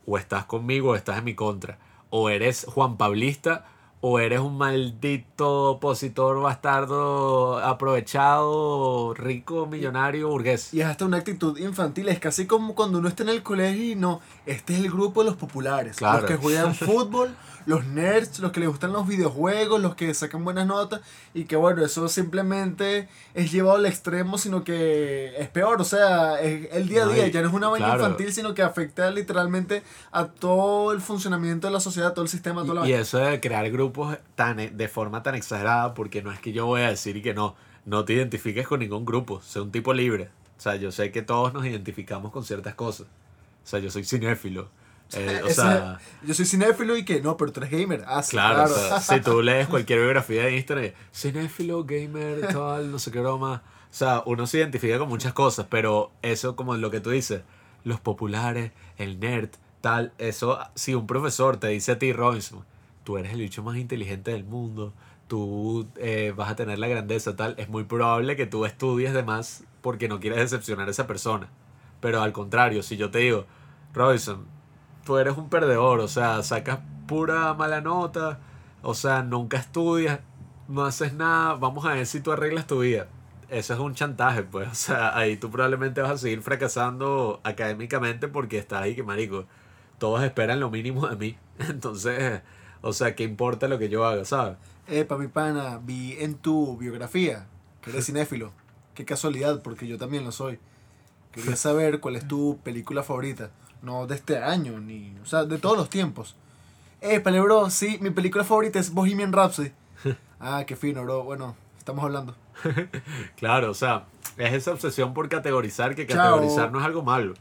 o 0.05 0.17
estás 0.17 0.45
conmigo 0.45 0.91
o 0.91 0.95
estás 0.95 1.17
en 1.19 1.25
mi 1.25 1.35
contra, 1.35 1.77
o 2.09 2.29
eres 2.29 2.65
Juan 2.67 2.97
Pablista 2.97 3.65
o 4.01 4.17
eres 4.19 4.39
un 4.39 4.57
maldito 4.57 5.71
opositor 5.71 6.41
bastardo 6.41 7.59
aprovechado, 7.59 9.13
rico, 9.13 9.65
millonario, 9.65 10.29
burgués. 10.29 10.73
Y 10.73 10.81
es 10.81 10.87
hasta 10.87 11.05
una 11.05 11.17
actitud 11.17 11.57
infantil, 11.59 12.07
es 12.09 12.19
casi 12.19 12.47
como 12.47 12.75
cuando 12.75 12.99
uno 12.99 13.09
está 13.09 13.23
en 13.23 13.29
el 13.29 13.43
colegio 13.43 13.83
y 13.91 13.95
no, 13.95 14.21
este 14.45 14.73
es 14.73 14.79
el 14.79 14.89
grupo 14.91 15.21
de 15.23 15.29
los 15.31 15.37
populares, 15.37 15.97
Claro. 15.97 16.21
los 16.21 16.27
que 16.31 16.37
juegan 16.37 16.73
fútbol, 16.75 17.35
los 17.69 17.85
nerds, 17.85 18.39
los 18.39 18.51
que 18.51 18.59
les 18.59 18.67
gustan 18.67 18.91
los 18.91 19.07
videojuegos, 19.07 19.79
los 19.79 19.93
que 19.93 20.11
sacan 20.15 20.43
buenas 20.43 20.65
notas 20.65 21.01
y 21.35 21.43
que 21.43 21.55
bueno, 21.55 21.85
eso 21.85 22.09
simplemente 22.09 23.07
es 23.35 23.51
llevado 23.51 23.77
al 23.77 23.85
extremo, 23.85 24.39
sino 24.39 24.63
que 24.63 25.35
es 25.37 25.49
peor, 25.49 25.79
o 25.79 25.83
sea, 25.83 26.41
es 26.41 26.67
el 26.71 26.89
día 26.89 27.03
a 27.03 27.07
día, 27.07 27.27
ya 27.27 27.41
no 27.41 27.49
es 27.49 27.53
una 27.53 27.67
vaina 27.69 27.85
claro. 27.85 28.05
infantil, 28.05 28.33
sino 28.33 28.55
que 28.55 28.63
afecta 28.63 29.11
literalmente 29.11 29.83
a 30.11 30.25
todo 30.25 30.93
el 30.93 30.99
funcionamiento 30.99 31.67
de 31.67 31.73
la 31.73 31.79
sociedad, 31.79 32.13
todo 32.13 32.23
el 32.23 32.29
sistema, 32.29 32.63
toda 32.63 32.81
la 32.81 32.89
Y, 32.89 32.93
eso 32.93 33.19
de 33.19 33.39
crear 33.39 33.69
grupos 33.69 34.17
tan, 34.33 34.75
de 34.75 34.87
forma 34.87 35.21
tan 35.21 35.35
exagerada, 35.35 35.93
porque 35.93 36.23
no 36.23 36.31
es 36.31 36.39
que 36.39 36.51
yo 36.51 36.65
voy 36.65 36.81
a 36.81 36.89
decir 36.89 37.21
que 37.21 37.35
no, 37.35 37.55
no 37.85 38.03
te 38.03 38.13
identifiques 38.13 38.67
con 38.67 38.79
ningún 38.79 39.05
grupo, 39.05 39.43
sé 39.43 39.61
un 39.61 39.71
tipo 39.71 39.93
libre. 39.93 40.31
O 40.57 40.61
sea, 40.61 40.75
yo 40.75 40.91
sé 40.91 41.11
que 41.11 41.21
todos 41.21 41.53
nos 41.53 41.67
identificamos 41.67 42.31
con 42.31 42.43
ciertas 42.43 42.73
cosas. 42.73 43.05
O 43.05 43.67
sea, 43.67 43.79
yo 43.79 43.91
soy 43.91 44.05
cinéfilo. 44.05 44.69
Eh, 45.17 45.41
o 45.43 45.47
Ese- 45.47 45.55
sea, 45.55 45.99
yo 46.23 46.33
soy 46.35 46.45
cinéfilo 46.45 46.95
y 46.95 47.03
que 47.03 47.19
no, 47.21 47.35
pero 47.35 47.51
tú 47.51 47.61
eres 47.61 47.71
gamer. 47.71 48.03
Ah, 48.05 48.21
sí, 48.21 48.31
claro, 48.31 48.65
claro. 48.65 48.73
o 48.75 48.77
sea, 48.77 48.99
si 49.01 49.21
tú 49.21 49.41
lees 49.41 49.67
cualquier 49.67 49.99
biografía 49.99 50.43
de 50.45 50.55
Instagram, 50.57 50.91
cinéfilo, 51.13 51.83
gamer, 51.83 52.47
tal, 52.53 52.91
no 52.91 52.99
sé 52.99 53.11
qué 53.11 53.19
broma. 53.19 53.63
O 53.91 53.93
sea, 53.93 54.21
uno 54.27 54.45
se 54.45 54.59
identifica 54.59 54.99
con 54.99 55.09
muchas 55.09 55.33
cosas, 55.33 55.65
pero 55.69 56.11
eso 56.21 56.55
como 56.55 56.75
lo 56.77 56.91
que 56.91 56.99
tú 56.99 57.09
dices, 57.09 57.41
los 57.83 57.99
populares, 57.99 58.71
el 58.97 59.19
nerd, 59.19 59.49
tal, 59.81 60.13
eso, 60.19 60.59
si 60.75 60.93
un 60.93 61.07
profesor 61.07 61.57
te 61.57 61.69
dice 61.69 61.93
a 61.93 61.97
ti, 61.99 62.13
Robinson, 62.13 62.63
tú 63.03 63.17
eres 63.17 63.33
el 63.33 63.39
bicho 63.39 63.63
más 63.63 63.77
inteligente 63.77 64.29
del 64.29 64.43
mundo, 64.43 64.93
tú 65.27 65.87
eh, 65.97 66.33
vas 66.35 66.51
a 66.51 66.55
tener 66.55 66.77
la 66.77 66.87
grandeza, 66.87 67.35
tal, 67.35 67.55
es 67.57 67.67
muy 67.67 67.83
probable 67.85 68.35
que 68.35 68.45
tú 68.45 68.65
estudies 68.65 69.13
de 69.13 69.23
más 69.23 69.63
porque 69.81 70.07
no 70.07 70.19
quieres 70.19 70.37
decepcionar 70.39 70.87
a 70.87 70.91
esa 70.91 71.07
persona. 71.07 71.49
Pero 71.99 72.21
al 72.21 72.31
contrario, 72.31 72.83
si 72.83 72.95
yo 72.95 73.09
te 73.09 73.19
digo, 73.19 73.45
Robinson, 73.93 74.45
tú 75.09 75.17
eres 75.17 75.35
un 75.37 75.49
perdedor, 75.49 76.01
o 76.01 76.07
sea, 76.07 76.43
sacas 76.43 76.81
pura 77.07 77.55
mala 77.55 77.81
nota, 77.81 78.37
o 78.83 78.93
sea, 78.93 79.23
nunca 79.23 79.57
estudias, 79.57 80.19
no 80.67 80.85
haces 80.85 81.13
nada, 81.13 81.55
vamos 81.55 81.83
a 81.87 81.95
ver 81.95 82.05
si 82.05 82.19
tú 82.19 82.31
arreglas 82.31 82.67
tu 82.67 82.81
vida. 82.81 83.07
Eso 83.49 83.73
es 83.73 83.79
un 83.79 83.95
chantaje, 83.95 84.43
pues, 84.43 84.67
o 84.69 84.75
sea, 84.75 85.17
ahí 85.17 85.35
tú 85.35 85.49
probablemente 85.49 85.99
vas 85.99 86.11
a 86.11 86.17
seguir 86.19 86.43
fracasando 86.43 87.41
académicamente 87.43 88.27
porque 88.27 88.59
estás 88.59 88.83
ahí 88.83 88.95
que 88.95 89.01
marico, 89.01 89.45
todos 89.97 90.21
esperan 90.21 90.59
lo 90.59 90.69
mínimo 90.69 91.07
de 91.07 91.15
mí. 91.15 91.37
Entonces, 91.57 92.43
o 92.83 92.93
sea, 92.93 93.15
¿qué 93.15 93.23
importa 93.23 93.67
lo 93.67 93.79
que 93.79 93.89
yo 93.89 94.05
haga, 94.05 94.25
sabes? 94.25 94.57
Epa, 94.87 95.17
mi 95.17 95.27
pana, 95.27 95.79
vi 95.83 96.17
en 96.19 96.35
tu 96.35 96.77
biografía 96.77 97.47
que 97.81 97.89
eres 97.89 98.05
cinéfilo. 98.05 98.51
Qué 98.93 99.05
casualidad, 99.05 99.63
porque 99.63 99.87
yo 99.87 99.97
también 99.97 100.23
lo 100.23 100.31
soy. 100.31 100.59
Quería 101.31 101.55
saber 101.55 101.99
cuál 101.99 102.15
es 102.15 102.27
tu 102.27 102.59
película 102.63 103.01
favorita. 103.01 103.49
No 103.81 104.07
de 104.07 104.15
este 104.15 104.37
año, 104.37 104.79
ni. 104.79 105.15
O 105.23 105.25
sea, 105.25 105.45
de 105.45 105.57
todos 105.57 105.77
los 105.77 105.89
tiempos. 105.89 106.35
Epa, 107.01 107.31
bro, 107.31 107.69
sí, 107.69 107.97
mi 108.01 108.09
película 108.09 108.43
favorita 108.43 108.79
es 108.79 108.93
Bohemian 108.93 109.33
Rhapsody. 109.33 109.71
Ah, 110.41 110.63
qué 110.65 110.77
fino, 110.77 111.03
bro. 111.03 111.23
Bueno, 111.23 111.55
estamos 111.77 112.03
hablando. 112.03 112.33
Claro, 113.35 113.71
o 113.71 113.73
sea, 113.73 114.05
es 114.37 114.53
esa 114.53 114.71
obsesión 114.71 115.13
por 115.13 115.27
categorizar, 115.27 115.95
que 115.95 116.07
Chao. 116.07 116.17
categorizar 116.17 116.71
no 116.71 116.79
es 116.79 116.85
algo 116.85 117.03
malo. 117.03 117.33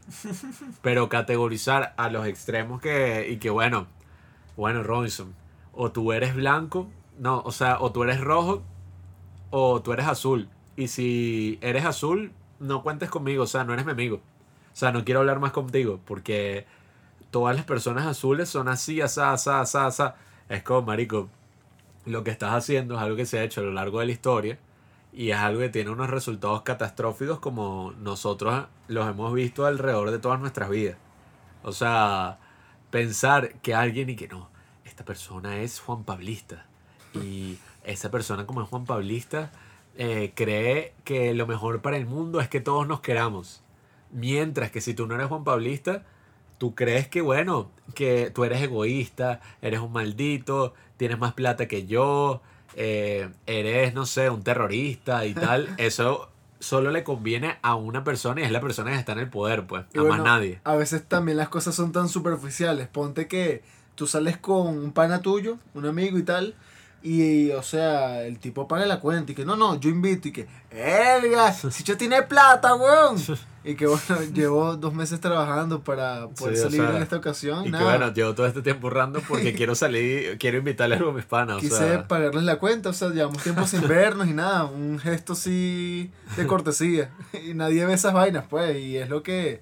Pero 0.81 1.07
categorizar 1.07 1.93
a 1.95 2.09
los 2.09 2.25
extremos 2.27 2.81
que, 2.81 3.29
y 3.29 3.37
que 3.37 3.49
bueno, 3.49 3.87
bueno, 4.57 4.83
Robinson, 4.83 5.33
o 5.73 5.91
tú 5.91 6.11
eres 6.11 6.35
blanco, 6.35 6.89
no, 7.17 7.41
o 7.45 7.53
sea, 7.53 7.79
o 7.79 7.93
tú 7.93 8.03
eres 8.03 8.19
rojo, 8.19 8.63
o 9.49 9.81
tú 9.81 9.93
eres 9.93 10.07
azul. 10.07 10.49
Y 10.75 10.89
si 10.89 11.57
eres 11.61 11.85
azul, 11.85 12.33
no 12.59 12.83
cuentes 12.83 13.09
conmigo, 13.09 13.43
o 13.43 13.47
sea, 13.47 13.63
no 13.63 13.71
eres 13.73 13.85
mi 13.85 13.93
amigo. 13.93 14.19
Sea, 14.79 14.93
no 14.93 15.03
quiero 15.03 15.19
hablar 15.19 15.41
más 15.41 15.51
contigo, 15.51 15.99
porque 16.05 16.65
todas 17.31 17.53
las 17.53 17.65
personas 17.65 18.07
azules 18.07 18.47
son 18.47 18.69
así, 18.69 19.01
asá, 19.01 19.33
asá, 19.33 19.59
asá, 19.59 19.87
asá. 19.87 20.15
Es 20.47 20.63
como, 20.63 20.83
marico, 20.83 21.27
lo 22.05 22.23
que 22.23 22.31
estás 22.31 22.53
haciendo 22.53 22.95
es 22.95 23.01
algo 23.01 23.17
que 23.17 23.25
se 23.25 23.39
ha 23.39 23.43
hecho 23.43 23.59
a 23.59 23.65
lo 23.65 23.73
largo 23.73 23.99
de 23.99 24.05
la 24.05 24.13
historia 24.13 24.57
y 25.11 25.31
es 25.31 25.37
algo 25.37 25.59
que 25.59 25.67
tiene 25.67 25.89
unos 25.89 26.09
resultados 26.09 26.61
catastróficos 26.61 27.39
como 27.39 27.91
nosotros 27.99 28.67
los 28.87 29.05
hemos 29.09 29.33
visto 29.33 29.65
alrededor 29.65 30.11
de 30.11 30.19
todas 30.19 30.39
nuestras 30.39 30.69
vidas. 30.69 30.95
O 31.61 31.73
sea, 31.73 32.39
pensar 32.89 33.55
que 33.55 33.75
alguien 33.75 34.09
y 34.09 34.15
que 34.15 34.29
no, 34.29 34.49
esta 34.85 35.03
persona 35.03 35.57
es 35.59 35.81
Juan 35.81 36.05
Pablista 36.05 36.67
y 37.13 37.57
esa 37.83 38.09
persona 38.11 38.45
como 38.45 38.61
es 38.61 38.69
Juan 38.69 38.85
Pablista 38.85 39.51
eh, 39.97 40.31
cree 40.35 40.93
que 41.03 41.33
lo 41.33 41.47
mejor 41.47 41.81
para 41.81 41.97
el 41.97 42.05
mundo 42.05 42.39
es 42.39 42.47
que 42.47 42.61
todos 42.61 42.87
nos 42.87 43.01
queramos. 43.01 43.61
Mientras 44.11 44.71
que 44.71 44.81
si 44.81 44.93
tú 44.93 45.07
no 45.07 45.15
eres 45.15 45.27
Juan 45.27 45.43
Pablista, 45.43 46.03
tú 46.57 46.75
crees 46.75 47.07
que, 47.07 47.21
bueno, 47.21 47.71
que 47.95 48.31
tú 48.33 48.43
eres 48.43 48.61
egoísta, 48.61 49.39
eres 49.61 49.79
un 49.79 49.91
maldito, 49.91 50.73
tienes 50.97 51.17
más 51.17 51.33
plata 51.33 51.67
que 51.67 51.85
yo, 51.85 52.41
eh, 52.75 53.29
eres, 53.47 53.93
no 53.93 54.05
sé, 54.05 54.29
un 54.29 54.43
terrorista 54.43 55.25
y 55.25 55.33
tal. 55.35 55.69
Eso 55.77 56.29
solo 56.59 56.91
le 56.91 57.03
conviene 57.03 57.57
a 57.61 57.75
una 57.75 58.03
persona 58.03 58.41
y 58.41 58.43
es 58.43 58.51
la 58.51 58.61
persona 58.61 58.91
que 58.91 58.97
está 58.97 59.13
en 59.13 59.19
el 59.19 59.29
poder, 59.29 59.65
pues, 59.65 59.85
Y 59.93 59.99
a 59.99 60.01
bueno, 60.01 60.17
más 60.17 60.25
nadie. 60.25 60.59
A 60.63 60.75
veces 60.75 61.05
también 61.07 61.37
las 61.37 61.49
cosas 61.49 61.75
son 61.75 61.91
tan 61.91 62.09
superficiales. 62.09 62.87
Ponte 62.87 63.27
que 63.27 63.63
tú 63.95 64.07
sales 64.07 64.37
con 64.37 64.67
un 64.67 64.91
pana 64.91 65.21
tuyo, 65.21 65.57
un 65.73 65.85
amigo 65.85 66.17
y 66.17 66.23
tal. 66.23 66.55
Y, 67.01 67.51
o 67.51 67.63
sea, 67.63 68.23
el 68.23 68.39
tipo 68.39 68.67
paga 68.67 68.85
la 68.85 68.99
cuenta 68.99 69.31
y 69.31 69.35
que 69.35 69.45
no, 69.45 69.55
no, 69.55 69.79
yo 69.79 69.89
invito 69.89 70.27
y 70.27 70.31
que, 70.33 70.47
¡Elga! 70.71 71.53
Si 71.53 71.83
yo 71.83 71.97
tiene 71.97 72.21
plata, 72.23 72.75
weón. 72.75 73.17
Y 73.61 73.75
que 73.75 73.87
bueno, 73.87 74.23
llevo 74.33 74.77
dos 74.77 74.93
meses 74.93 75.19
trabajando 75.19 75.83
para 75.83 76.29
poder 76.29 76.55
Sí, 76.55 76.61
o 76.61 76.63
salir 76.63 76.81
sea, 76.81 76.95
en 76.95 77.03
esta 77.03 77.17
ocasión. 77.17 77.61
Y 77.61 77.65
que 77.65 77.71
nada. 77.71 77.83
bueno, 77.83 78.13
llevo 78.13 78.33
todo 78.33 78.47
este 78.47 78.61
tiempo 78.61 78.87
ahorrando 78.87 79.21
porque 79.27 79.53
quiero 79.55 79.75
salir, 79.75 80.37
quiero 80.37 80.59
invitarle 80.59 80.95
algo 80.95 81.09
a 81.09 81.13
mis 81.13 81.25
panas. 81.25 81.57
O 81.57 81.59
Quise 81.59 81.77
sea, 81.77 82.07
pagarles 82.07 82.45
la 82.45 82.57
cuenta, 82.57 82.89
o 82.89 82.93
sea, 82.93 83.09
llevamos 83.09 83.43
tiempo 83.43 83.67
sin 83.67 83.81
vernos 83.87 84.27
y 84.27 84.33
nada, 84.33 84.63
un 84.63 84.97
gesto 84.97 85.33
así 85.33 86.09
de 86.37 86.47
cortesía. 86.47 87.11
Y 87.45 87.53
nadie 87.53 87.85
ve 87.85 87.93
esas 87.93 88.13
vainas, 88.13 88.45
pues, 88.49 88.77
y 88.77 88.97
es 88.97 89.09
lo 89.09 89.23
que... 89.23 89.61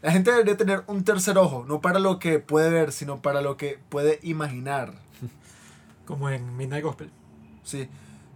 La 0.00 0.10
gente 0.10 0.32
debería 0.32 0.56
tener 0.56 0.82
un 0.86 1.04
tercer 1.04 1.36
ojo, 1.38 1.64
no 1.68 1.80
para 1.80 1.98
lo 2.00 2.18
que 2.18 2.38
puede 2.38 2.70
ver, 2.70 2.92
sino 2.92 3.20
para 3.20 3.42
lo 3.42 3.56
que 3.58 3.78
puede 3.90 4.20
imaginar. 4.22 4.94
Como 6.04 6.28
en 6.28 6.56
Midnight 6.56 6.84
Gospel. 6.84 7.10
Sí, 7.62 7.88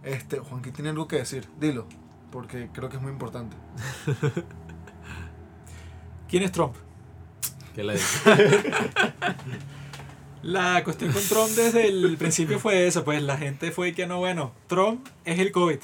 este, 0.03 0.39
Juanquín 0.39 0.73
tiene 0.73 0.89
algo 0.89 1.07
que 1.07 1.17
decir, 1.17 1.47
dilo, 1.59 1.85
porque 2.31 2.69
creo 2.73 2.89
que 2.89 2.97
es 2.97 3.01
muy 3.01 3.11
importante. 3.11 3.55
¿Quién 6.29 6.43
es 6.43 6.51
Trump? 6.51 6.75
¿qué 7.77 7.83
le? 7.83 7.95
La 10.43 10.83
cuestión 10.83 11.11
con 11.11 11.21
Trump 11.23 11.49
desde 11.49 11.87
el 11.87 12.17
principio 12.17 12.59
fue 12.59 12.87
esa, 12.87 13.03
pues 13.03 13.21
la 13.21 13.37
gente 13.37 13.71
fue 13.71 13.93
que 13.93 14.07
no, 14.07 14.19
bueno, 14.19 14.53
Trump 14.67 15.07
es 15.25 15.39
el 15.39 15.51
COVID. 15.51 15.79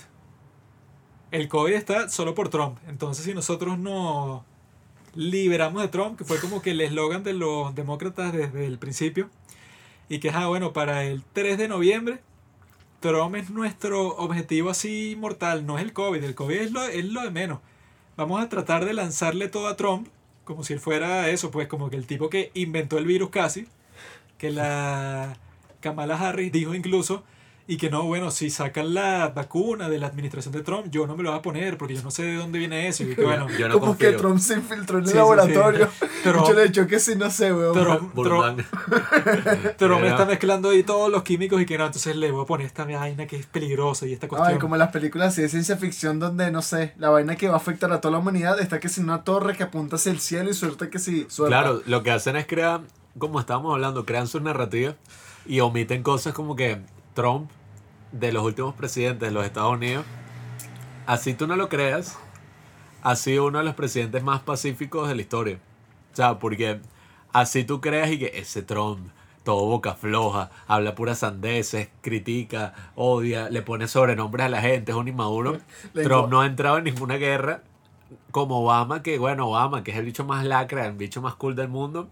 El 1.31 1.47
COVID 1.49 1.73
está 1.73 2.07
solo 2.09 2.33
por 2.33 2.49
Trump. 2.49 2.77
Entonces 2.87 3.25
si 3.25 3.33
nosotros 3.33 3.77
nos 3.77 4.41
liberamos 5.15 5.81
de 5.81 5.87
Trump, 5.89 6.17
que 6.17 6.23
fue 6.23 6.39
como 6.39 6.61
que 6.61 6.71
el 6.71 6.81
eslogan 6.81 7.23
de 7.23 7.33
los 7.33 7.75
demócratas 7.75 8.31
desde 8.31 8.65
el 8.65 8.79
principio, 8.79 9.29
y 10.09 10.19
que, 10.19 10.29
ah, 10.29 10.47
bueno, 10.47 10.73
para 10.73 11.03
el 11.05 11.23
3 11.33 11.57
de 11.57 11.67
noviembre, 11.67 12.19
Trump 12.99 13.35
es 13.35 13.49
nuestro 13.49 14.15
objetivo 14.15 14.69
así 14.69 15.17
mortal, 15.19 15.65
no 15.65 15.77
es 15.77 15.83
el 15.83 15.93
COVID, 15.93 16.23
el 16.23 16.35
COVID 16.35 16.55
es 16.55 16.71
lo, 16.71 16.83
es 16.83 17.05
lo 17.05 17.21
de 17.21 17.31
menos. 17.31 17.59
Vamos 18.15 18.41
a 18.41 18.47
tratar 18.49 18.85
de 18.85 18.93
lanzarle 18.93 19.49
todo 19.49 19.67
a 19.67 19.75
Trump, 19.75 20.07
como 20.45 20.63
si 20.63 20.73
él 20.73 20.79
fuera 20.79 21.29
eso, 21.29 21.51
pues 21.51 21.67
como 21.67 21.89
que 21.89 21.97
el 21.97 22.07
tipo 22.07 22.29
que 22.29 22.51
inventó 22.53 22.97
el 22.97 23.05
virus 23.05 23.29
casi, 23.29 23.67
que 24.37 24.51
la 24.51 25.37
Kamala 25.81 26.17
Harris 26.17 26.51
dijo 26.51 26.75
incluso, 26.75 27.23
y 27.65 27.77
que 27.77 27.89
no, 27.89 28.03
bueno, 28.03 28.29
si 28.29 28.49
sacan 28.49 28.93
la 28.93 29.29
vacuna 29.29 29.87
de 29.87 29.97
la 29.97 30.07
administración 30.07 30.53
de 30.53 30.63
Trump, 30.63 30.87
yo 30.89 31.07
no 31.07 31.15
me 31.15 31.23
lo 31.23 31.29
voy 31.29 31.39
a 31.39 31.41
poner 31.41 31.77
porque 31.77 31.95
yo 31.95 32.03
no 32.03 32.11
sé 32.11 32.23
de 32.23 32.35
dónde 32.35 32.59
viene 32.59 32.89
eso. 32.89 33.03
Y 33.03 33.15
que 33.15 33.23
bueno, 33.23 33.47
Yo 33.57 33.69
no 33.69 33.79
como 33.79 33.97
que. 33.97 34.11
Trump 34.13 34.37
se 34.39 34.55
infiltró 34.55 34.97
en 34.97 35.05
el 35.05 35.07
Sí, 35.07 35.13
sí, 35.13 35.17
laboratorio 35.17 35.87
Trump, 36.23 36.45
Yo 36.45 36.53
le 36.53 36.61
he 36.63 36.67
dicho 36.67 36.85
que 36.87 36.99
sí, 36.99 37.15
no 37.15 37.29
sé, 37.29 37.53
weón. 37.53 37.73
Trump, 37.73 38.13
Trump. 38.13 38.59
Trump 39.77 40.03
está 40.03 40.25
mezclando 40.25 40.71
ahí 40.71 40.83
todos 40.83 41.09
los 41.09 41.23
químicos 41.23 41.61
y 41.61 41.65
que 41.65 41.77
no, 41.77 41.85
entonces 41.85 42.17
le 42.17 42.31
voy 42.31 42.43
a 42.43 42.45
poner 42.45 42.67
esta 42.67 42.83
vaina 42.83 43.27
que 43.27 43.37
es 43.37 43.45
peligrosa 43.45 44.05
y 44.07 44.13
esta 44.13 44.27
cuestión. 44.27 44.55
Ay, 44.55 44.59
como 44.59 44.75
las 44.75 44.91
películas 44.91 45.29
así 45.29 45.41
de 45.41 45.47
ciencia 45.47 45.77
ficción 45.77 46.19
donde, 46.19 46.51
no 46.51 46.61
sé, 46.61 46.93
la 46.97 47.11
vaina 47.11 47.37
que 47.37 47.47
va 47.47 47.53
a 47.53 47.57
afectar 47.57 47.91
a 47.93 48.01
toda 48.01 48.11
la 48.11 48.17
humanidad 48.17 48.59
está 48.59 48.81
que 48.81 48.89
si 48.89 48.99
una 48.99 49.23
torre 49.23 49.55
que 49.55 49.63
apunta 49.63 49.95
hacia 49.95 50.11
el 50.11 50.19
cielo 50.19 50.49
y 50.49 50.53
suerte 50.53 50.89
que 50.89 50.99
si 50.99 51.27
suelta. 51.29 51.61
Claro, 51.61 51.81
lo 51.85 52.03
que 52.03 52.11
hacen 52.11 52.35
es 52.35 52.45
crear, 52.45 52.81
como 53.17 53.39
estábamos 53.39 53.73
hablando, 53.73 54.05
crean 54.05 54.27
sus 54.27 54.41
narrativas 54.41 54.95
y 55.45 55.61
omiten 55.61 56.03
cosas 56.03 56.33
como 56.33 56.55
que 56.55 56.81
Trump, 57.13 57.49
de 58.11 58.31
los 58.31 58.43
últimos 58.43 58.75
presidentes 58.75 59.29
de 59.29 59.33
los 59.33 59.45
Estados 59.45 59.73
Unidos, 59.73 60.05
así 61.05 61.33
tú 61.33 61.47
no 61.47 61.55
lo 61.55 61.69
creas, 61.69 62.17
ha 63.01 63.15
sido 63.15 63.45
uno 63.45 63.59
de 63.59 63.65
los 63.65 63.75
presidentes 63.75 64.23
más 64.23 64.41
pacíficos 64.41 65.07
de 65.09 65.15
la 65.15 65.21
historia. 65.21 65.59
O 66.13 66.15
sea, 66.15 66.39
porque 66.39 66.79
así 67.33 67.63
tú 67.63 67.81
creas 67.81 68.11
y 68.11 68.19
que 68.19 68.31
ese 68.35 68.61
Trump, 68.61 69.09
todo 69.43 69.65
boca 69.65 69.93
floja, 69.95 70.51
habla 70.67 70.95
puras 70.95 71.19
sandeces, 71.19 71.89
critica, 72.01 72.73
odia, 72.95 73.49
le 73.49 73.61
pone 73.61 73.87
sobrenombres 73.87 74.45
a 74.45 74.49
la 74.49 74.61
gente, 74.61 74.91
es 74.91 74.97
un 74.97 75.07
inmaduro. 75.07 75.57
Trump 75.93 76.29
no 76.29 76.41
ha 76.41 76.45
entrado 76.45 76.77
en 76.77 76.85
ninguna 76.85 77.17
guerra 77.17 77.63
como 78.31 78.61
Obama, 78.61 79.03
que 79.03 79.17
bueno, 79.17 79.49
Obama, 79.49 79.83
que 79.83 79.91
es 79.91 79.97
el 79.97 80.05
bicho 80.05 80.23
más 80.23 80.45
lacra, 80.45 80.85
el 80.85 80.93
bicho 80.93 81.21
más 81.21 81.35
cool 81.35 81.55
del 81.55 81.67
mundo, 81.67 82.09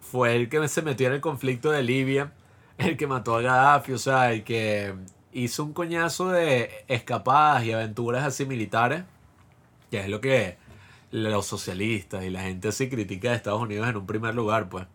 fue 0.00 0.36
el 0.36 0.48
que 0.48 0.66
se 0.68 0.82
metió 0.82 1.08
en 1.08 1.14
el 1.14 1.20
conflicto 1.20 1.70
de 1.70 1.82
Libia, 1.82 2.32
el 2.78 2.96
que 2.96 3.06
mató 3.06 3.36
a 3.36 3.42
Gaddafi, 3.42 3.92
o 3.92 3.98
sea, 3.98 4.32
el 4.32 4.44
que 4.44 4.94
hizo 5.32 5.64
un 5.64 5.72
coñazo 5.72 6.30
de 6.30 6.70
escapadas 6.88 7.64
y 7.64 7.72
aventuras 7.72 8.24
así 8.24 8.46
militares, 8.46 9.02
que 9.90 10.00
es 10.00 10.08
lo 10.08 10.20
que 10.20 10.56
los 11.10 11.46
socialistas 11.46 12.24
y 12.24 12.30
la 12.30 12.42
gente 12.42 12.68
así 12.68 12.88
critica 12.88 13.30
de 13.30 13.36
Estados 13.36 13.62
Unidos 13.62 13.88
en 13.88 13.96
un 13.96 14.06
primer 14.06 14.34
lugar, 14.34 14.68
pues. 14.68 14.86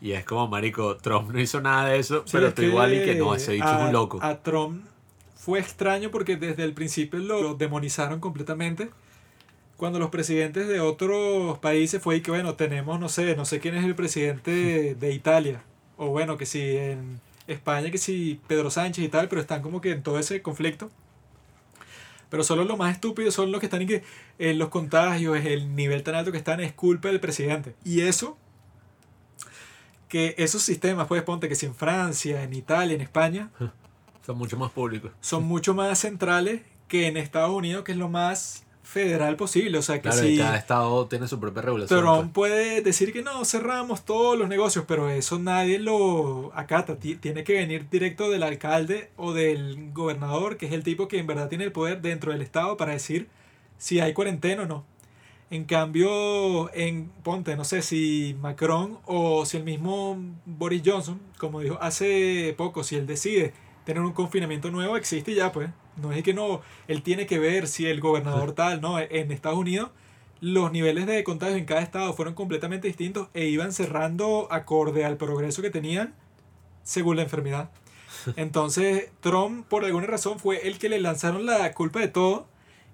Y 0.00 0.12
es 0.12 0.24
como, 0.24 0.46
marico, 0.46 0.96
Trump 0.96 1.30
no 1.30 1.40
hizo 1.40 1.60
nada 1.60 1.88
de 1.88 1.98
eso, 1.98 2.22
Sí, 2.24 2.32
pero 2.32 2.48
es 2.48 2.54
tú 2.54 2.62
igual 2.62 2.94
y 2.94 3.04
que 3.04 3.14
no, 3.16 3.34
ese 3.34 3.52
bicho 3.52 3.66
a, 3.66 3.80
es 3.80 3.86
un 3.86 3.92
loco. 3.92 4.18
A 4.22 4.42
Trump 4.42 4.84
fue 5.34 5.58
extraño 5.58 6.10
porque 6.10 6.36
desde 6.36 6.64
el 6.64 6.72
principio 6.72 7.18
lo, 7.18 7.42
lo 7.42 7.54
demonizaron 7.54 8.20
completamente. 8.20 8.90
Cuando 9.76 9.98
los 9.98 10.10
presidentes 10.10 10.68
de 10.68 10.80
otros 10.80 11.58
países 11.58 12.02
fue 12.02 12.16
y 12.16 12.20
que, 12.20 12.30
bueno, 12.30 12.54
tenemos, 12.54 13.00
no 13.00 13.08
sé, 13.08 13.34
no 13.36 13.44
sé 13.44 13.60
quién 13.60 13.74
es 13.76 13.84
el 13.84 13.94
presidente 13.94 14.94
de 14.94 15.12
Italia. 15.12 15.62
O 15.98 16.08
bueno, 16.08 16.38
que 16.38 16.46
si 16.46 16.76
en 16.78 17.20
España, 17.46 17.90
que 17.90 17.98
si 17.98 18.40
Pedro 18.46 18.70
Sánchez 18.70 19.04
y 19.04 19.08
tal, 19.08 19.28
pero 19.28 19.42
están 19.42 19.60
como 19.60 19.82
que 19.82 19.90
en 19.90 20.02
todo 20.02 20.18
ese 20.18 20.40
conflicto. 20.40 20.90
Pero 22.30 22.44
solo 22.44 22.64
los 22.64 22.78
más 22.78 22.92
estúpidos 22.94 23.34
son 23.34 23.52
los 23.52 23.60
que 23.60 23.66
están 23.66 23.82
en 23.82 23.88
que 23.88 24.02
en 24.38 24.58
los 24.58 24.68
contagios, 24.68 25.38
el 25.44 25.74
nivel 25.74 26.02
tan 26.02 26.14
alto 26.14 26.32
que 26.32 26.38
están 26.38 26.60
es 26.60 26.72
culpa 26.72 27.08
del 27.08 27.20
presidente. 27.20 27.74
Y 27.84 28.00
eso 28.00 28.38
que 30.08 30.34
esos 30.38 30.62
sistemas, 30.62 31.06
pues 31.06 31.22
ponte 31.22 31.48
que 31.48 31.54
si 31.54 31.66
en 31.66 31.74
Francia, 31.74 32.42
en 32.42 32.54
Italia, 32.54 32.94
en 32.94 33.02
España, 33.02 33.50
Son 34.28 34.36
mucho 34.36 34.58
más 34.58 34.70
públicos. 34.72 35.10
son 35.22 35.44
mucho 35.44 35.72
más 35.72 36.00
centrales 36.00 36.60
que 36.86 37.06
en 37.06 37.16
Estados 37.16 37.50
Unidos, 37.50 37.82
que 37.82 37.92
es 37.92 37.98
lo 37.98 38.10
más 38.10 38.62
federal 38.88 39.36
posible. 39.36 39.76
O 39.78 39.82
sea, 39.82 39.96
que 39.96 40.08
Claro, 40.08 40.16
si 40.18 40.38
cada 40.38 40.56
estado 40.56 41.06
tiene 41.06 41.28
su 41.28 41.38
propia 41.38 41.60
regulación. 41.62 42.00
Trump 42.00 42.32
pues. 42.32 42.50
puede 42.50 42.80
decir 42.82 43.12
que 43.12 43.22
no, 43.22 43.44
cerramos 43.44 44.04
todos 44.04 44.38
los 44.38 44.48
negocios, 44.48 44.84
pero 44.88 45.10
eso 45.10 45.38
nadie 45.38 45.78
lo 45.78 46.50
acata. 46.54 46.96
Ti- 46.96 47.16
Tiene 47.16 47.44
que 47.44 47.52
venir 47.52 47.88
directo 47.90 48.30
del 48.30 48.42
alcalde 48.42 49.10
o 49.16 49.32
del 49.34 49.90
gobernador, 49.92 50.56
que 50.56 50.66
es 50.66 50.72
el 50.72 50.82
tipo 50.82 51.06
que 51.06 51.18
en 51.18 51.26
verdad 51.26 51.48
tiene 51.48 51.64
el 51.64 51.72
poder 51.72 52.00
dentro 52.00 52.32
del 52.32 52.40
estado 52.40 52.76
para 52.78 52.92
decir 52.92 53.28
si 53.76 54.00
hay 54.00 54.12
cuarentena 54.14 54.62
o 54.62 54.66
no. 54.66 54.84
En 55.50 55.64
cambio, 55.64 56.70
en 56.74 57.10
ponte, 57.22 57.56
no 57.56 57.64
sé 57.64 57.80
si 57.82 58.36
Macron 58.40 58.98
o 59.06 59.46
si 59.46 59.56
el 59.56 59.64
mismo 59.64 60.18
Boris 60.44 60.82
Johnson, 60.84 61.20
como 61.38 61.60
dijo 61.60 61.78
hace 61.80 62.54
poco, 62.58 62.84
si 62.84 62.96
él 62.96 63.06
decide 63.06 63.52
tener 63.84 64.02
un 64.02 64.12
confinamiento 64.12 64.70
nuevo, 64.70 64.96
existe 64.96 65.34
ya, 65.34 65.50
pues. 65.52 65.70
No 66.00 66.12
es 66.12 66.22
que 66.22 66.34
no, 66.34 66.62
él 66.86 67.02
tiene 67.02 67.26
que 67.26 67.38
ver 67.38 67.68
si 67.68 67.86
el 67.86 68.00
gobernador 68.00 68.52
tal, 68.54 68.80
no, 68.80 68.98
en 68.98 69.32
Estados 69.32 69.58
Unidos 69.58 69.90
los 70.40 70.70
niveles 70.72 71.06
de 71.06 71.24
contagio 71.24 71.56
en 71.56 71.64
cada 71.64 71.80
estado 71.80 72.12
fueron 72.12 72.34
completamente 72.34 72.86
distintos 72.86 73.28
e 73.34 73.46
iban 73.46 73.72
cerrando 73.72 74.48
acorde 74.50 75.04
al 75.04 75.16
progreso 75.16 75.62
que 75.62 75.70
tenían 75.70 76.14
según 76.82 77.16
la 77.16 77.22
enfermedad. 77.22 77.70
Entonces, 78.36 79.10
Trump, 79.20 79.66
por 79.66 79.84
alguna 79.84 80.06
razón, 80.06 80.38
fue 80.38 80.68
el 80.68 80.78
que 80.78 80.88
le 80.88 81.00
lanzaron 81.00 81.44
la 81.44 81.72
culpa 81.72 82.00
de 82.00 82.08
todo. 82.08 82.46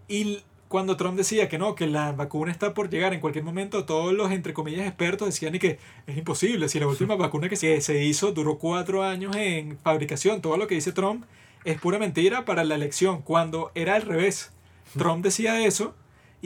Y 0.09 0.43
cuando 0.69 0.97
Trump 0.97 1.17
decía 1.17 1.49
que 1.49 1.59
no, 1.59 1.75
que 1.75 1.87
la 1.87 2.13
vacuna 2.13 2.51
está 2.51 2.75
por 2.75 2.91
llegar 2.91 3.15
en 3.15 3.21
cualquier 3.21 3.45
momento, 3.45 3.85
todos 3.85 4.13
los, 4.13 4.33
entre 4.33 4.55
comillas, 4.55 4.87
expertos 4.87 5.29
decían 5.29 5.57
que 5.59 5.79
es 6.07 6.17
imposible. 6.17 6.69
Si 6.69 6.81
la 6.81 6.89
última 6.89 7.15
vacuna 7.17 7.49
que 7.49 7.57
se 7.57 8.05
hizo 8.05 8.33
duró 8.33 8.59
cuatro 8.59 9.03
años 9.03 9.37
en 9.37 9.79
fabricación, 9.79 10.41
todo 10.41 10.57
lo 10.57 10.67
que 10.67 10.75
dice 10.75 10.93
Trump 10.93 11.25
es 11.65 11.81
pura 11.81 11.99
mentira 11.99 12.45
para 12.45 12.65
la 12.65 12.75
elección, 12.75 13.23
cuando 13.23 13.71
era 13.75 13.95
al 13.95 14.03
revés. 14.03 14.53
Trump 14.97 15.25
decía 15.25 15.65
eso 15.65 15.95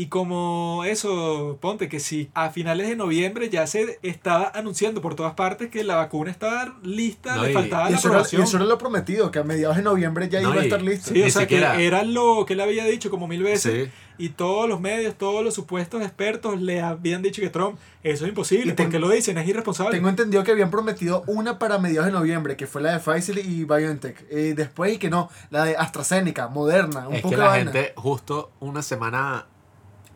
y 0.00 0.06
como 0.06 0.84
eso, 0.86 1.58
ponte 1.60 1.88
que 1.88 1.98
si 1.98 2.30
a 2.34 2.50
finales 2.50 2.88
de 2.88 2.94
noviembre 2.94 3.48
ya 3.50 3.66
se 3.66 3.98
estaba 4.02 4.50
anunciando 4.54 5.00
por 5.00 5.14
todas 5.16 5.34
partes 5.34 5.70
que 5.70 5.82
la 5.82 5.96
vacuna 5.96 6.30
estaba 6.30 6.76
lista, 6.84 7.34
No, 7.34 7.42
le 7.44 7.52
faltaba 7.52 7.88
Y 7.88 7.92
la 7.92 7.98
eso, 7.98 8.08
era, 8.08 8.14
y 8.14 8.20
aprobación. 8.20 8.42
eso 8.42 8.56
era 8.58 8.66
lo 8.66 8.78
prometido, 8.78 9.30
que 9.32 9.40
a 9.40 9.42
mediados 9.44 9.76
de 9.76 9.82
noviembre 9.82 10.28
ya 10.28 10.40
No, 10.40 10.52
iba 10.52 10.60
a 10.60 10.64
estar 10.64 10.80
listo. 10.82 11.12
Sí, 11.12 11.20
o 11.22 11.30
sea 11.30 11.42
siquiera- 11.42 11.76
que 11.76 11.86
era 11.86 12.04
lo 12.04 12.44
que 12.46 12.52
él 12.52 12.60
había 12.60 12.84
dicho 12.84 13.10
como 13.10 13.26
mil 13.26 13.42
veces. 13.42 13.86
Sí. 13.88 13.92
Y 14.20 14.30
todos 14.30 14.68
los 14.68 14.80
medios, 14.80 15.14
todos 15.16 15.44
los 15.44 15.54
supuestos 15.54 16.02
expertos 16.02 16.60
le 16.60 16.80
habían 16.80 17.22
dicho 17.22 17.40
que 17.40 17.50
Trump, 17.50 17.78
eso 18.02 18.24
es 18.24 18.28
imposible. 18.30 18.72
Ten- 18.74 18.86
porque 18.86 18.98
lo 18.98 19.08
dicen? 19.10 19.36
Es 19.38 19.46
irresponsable. 19.48 19.96
Tengo 19.96 20.08
entendido 20.08 20.42
que 20.44 20.50
habían 20.52 20.70
prometido 20.70 21.22
una 21.28 21.58
para 21.60 21.78
mediados 21.78 22.06
de 22.06 22.12
noviembre, 22.12 22.56
que 22.56 22.66
fue 22.66 22.82
la 22.82 22.92
de 22.92 22.98
Pfizer 23.00 23.38
y 23.38 23.64
BioNTech. 23.64 24.26
Y 24.30 24.52
después, 24.54 24.92
y 24.94 24.98
que 24.98 25.08
no, 25.10 25.28
la 25.50 25.64
de 25.64 25.76
AstraZeneca, 25.76 26.48
Moderna, 26.48 27.06
un 27.08 27.14
Es 27.14 27.22
poco 27.22 27.30
que 27.30 27.36
de 27.36 27.42
la 27.42 27.48
vaina. 27.48 27.72
gente, 27.72 27.92
justo 27.96 28.50
una 28.60 28.82
semana 28.82 29.46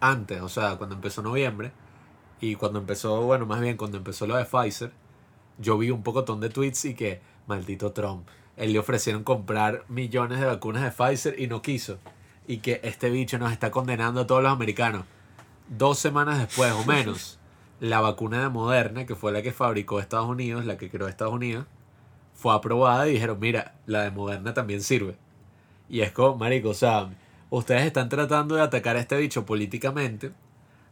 antes, 0.03 0.43
o 0.43 0.49
sea, 0.49 0.77
cuando 0.77 0.97
empezó 0.97 1.23
noviembre, 1.23 1.73
y 2.43 2.57
cuando 2.57 2.81
empezó, 2.81 3.23
bueno, 3.23 3.47
más 3.47 3.61
bien 3.61 3.77
cuando 3.77 3.99
empezó 3.99 4.27
lo 4.27 4.35
de 4.35 4.45
Pfizer, 4.45 4.91
yo 5.59 5.79
vi 5.79 5.91
un 5.91 6.03
pocotón 6.03 6.41
de 6.41 6.49
tweets 6.49 6.87
y 6.87 6.95
que, 6.95 7.21
maldito 7.47 7.93
Trump, 7.93 8.27
él 8.57 8.73
le 8.73 8.81
ofrecieron 8.81 9.23
comprar 9.23 9.85
millones 9.89 10.41
de 10.41 10.47
vacunas 10.47 10.83
de 10.83 10.91
Pfizer 10.91 11.39
y 11.41 11.47
no 11.47 11.63
quiso. 11.63 11.99
Y 12.49 12.59
que 12.59 12.81
este 12.83 13.11
bicho 13.11 13.39
nos 13.39 13.53
está 13.53 13.71
condenando 13.71 14.23
a 14.23 14.27
todos 14.27 14.43
los 14.43 14.53
americanos. 14.53 15.05
Dos 15.69 16.01
semanas 16.01 16.39
después 16.39 16.73
o 16.73 16.85
menos, 16.85 17.39
la 17.81 18.01
vacuna 18.01 18.43
de 18.43 18.49
Moderna, 18.49 19.07
que 19.07 19.15
fue 19.15 19.31
la 19.31 19.41
que 19.41 19.53
fabricó 19.53 20.01
Estados 20.01 20.29
Unidos, 20.29 20.65
la 20.65 20.77
que 20.77 20.91
creó 20.91 21.07
Estados 21.07 21.35
Unidos, 21.35 21.67
fue 22.35 22.53
aprobada 22.53 23.09
y 23.09 23.13
dijeron, 23.13 23.39
mira, 23.39 23.77
la 23.87 24.03
de 24.03 24.11
Moderna 24.11 24.53
también 24.53 24.83
sirve. 24.83 25.17
Y 25.89 26.01
es 26.01 26.11
como, 26.11 26.39
marico, 26.39 26.71
o 26.71 26.75
sea, 26.75 27.09
ustedes 27.53 27.85
están 27.85 28.09
tratando 28.09 28.55
de 28.55 28.63
atacar 28.63 28.97
a 28.97 29.01
este 29.01 29.15
bicho 29.19 29.45
políticamente 29.45 30.33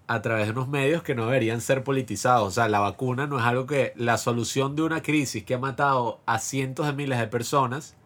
a 0.07 0.21
través 0.21 0.45
de 0.45 0.53
unos 0.53 0.69
medios 0.69 1.03
que 1.03 1.15
no 1.15 1.25
deberían 1.25 1.63
ser 1.63 1.83
politizados. 1.83 2.49
O 2.49 2.51
sea, 2.51 2.69
la 2.69 2.81
vacuna 2.81 3.27
no 3.27 3.39
es 3.39 3.45
algo 3.47 3.67
que 3.67 3.95
la 3.97 4.19
solución 4.19 4.77
de 4.77 4.83
una 4.83 5.03
crisis 5.03 5.43
que 5.43 5.55
ha 5.55 5.59
matado 5.59 6.21
a 6.27 6.39
cientos 6.39 6.87
de 6.87 6.93
miles 6.93 7.19
de 7.19 7.29
personas 7.29 7.97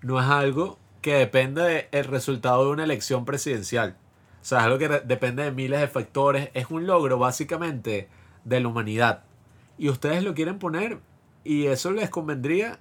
no 0.00 0.18
es 0.18 0.26
algo 0.26 0.78
que 1.02 1.14
depende 1.14 1.88
del 1.92 2.04
resultado 2.06 2.64
de 2.64 2.70
una 2.70 2.84
elección 2.84 3.26
presidencial. 3.26 3.98
O 4.40 4.44
sea, 4.46 4.60
es 4.60 4.64
algo 4.64 4.78
que 4.78 4.88
depende 4.88 5.42
de 5.42 5.50
miles 5.50 5.80
de 5.80 5.88
factores. 5.88 6.48
Es 6.54 6.70
un 6.70 6.86
logro 6.86 7.18
básicamente 7.18 8.08
de 8.46 8.60
la 8.60 8.68
humanidad. 8.68 9.24
Y 9.76 9.90
ustedes 9.90 10.24
lo 10.24 10.32
quieren 10.32 10.58
poner 10.58 11.00
y 11.44 11.66
eso 11.66 11.90
les 11.90 12.08
convendría 12.08 12.78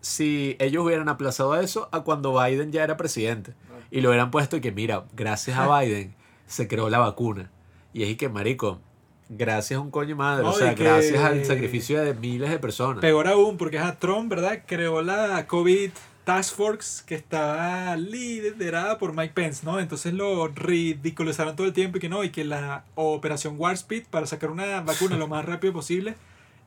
si 0.00 0.56
ellos 0.60 0.84
hubieran 0.84 1.08
aplazado 1.08 1.58
eso 1.58 1.88
a 1.90 2.02
cuando 2.02 2.40
Biden 2.40 2.70
ya 2.70 2.84
era 2.84 2.96
presidente. 2.96 3.54
Y 3.94 4.00
lo 4.00 4.08
hubieran 4.08 4.32
puesto 4.32 4.56
y 4.56 4.60
que, 4.60 4.72
mira, 4.72 5.04
gracias 5.14 5.56
a 5.56 5.68
Biden 5.80 6.16
se 6.48 6.66
creó 6.66 6.90
la 6.90 6.98
vacuna. 6.98 7.48
Y 7.92 8.02
es 8.02 8.08
y 8.10 8.16
que, 8.16 8.28
marico, 8.28 8.80
gracias 9.28 9.78
a 9.78 9.80
un 9.80 9.92
coño 9.92 10.16
madre. 10.16 10.42
No, 10.42 10.50
o 10.50 10.52
sea, 10.52 10.74
que- 10.74 10.82
gracias 10.82 11.22
al 11.22 11.44
sacrificio 11.44 12.02
de 12.02 12.12
miles 12.12 12.50
de 12.50 12.58
personas. 12.58 13.00
Peor 13.00 13.28
aún, 13.28 13.56
porque 13.56 13.78
a 13.78 13.96
Trump, 14.00 14.28
¿verdad? 14.28 14.64
Creó 14.66 15.00
la 15.00 15.46
COVID 15.46 15.90
Task 16.24 16.56
Force 16.56 17.04
que 17.06 17.14
estaba 17.14 17.96
liderada 17.96 18.98
por 18.98 19.14
Mike 19.14 19.32
Pence, 19.32 19.64
¿no? 19.64 19.78
Entonces 19.78 20.12
lo 20.12 20.48
ridiculizaron 20.48 21.54
todo 21.54 21.68
el 21.68 21.72
tiempo 21.72 21.98
y 21.98 22.00
que 22.00 22.08
no, 22.08 22.24
y 22.24 22.30
que 22.30 22.44
la 22.44 22.86
operación 22.96 23.54
Warp 23.58 23.76
Speed 23.76 24.06
para 24.10 24.26
sacar 24.26 24.50
una 24.50 24.80
vacuna 24.80 25.16
lo 25.16 25.28
más 25.28 25.44
rápido 25.46 25.72
posible 25.72 26.16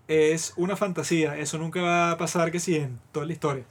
es 0.07 0.53
una 0.55 0.77
fantasía. 0.77 1.37
Eso 1.37 1.57
nunca 1.57 1.81
va 1.81 2.11
a 2.11 2.17
pasar 2.17 2.51
que 2.51 2.59
sí 2.61 2.77
en 2.77 2.99
toda 3.11 3.25
la 3.25 3.33
historia. 3.33 3.65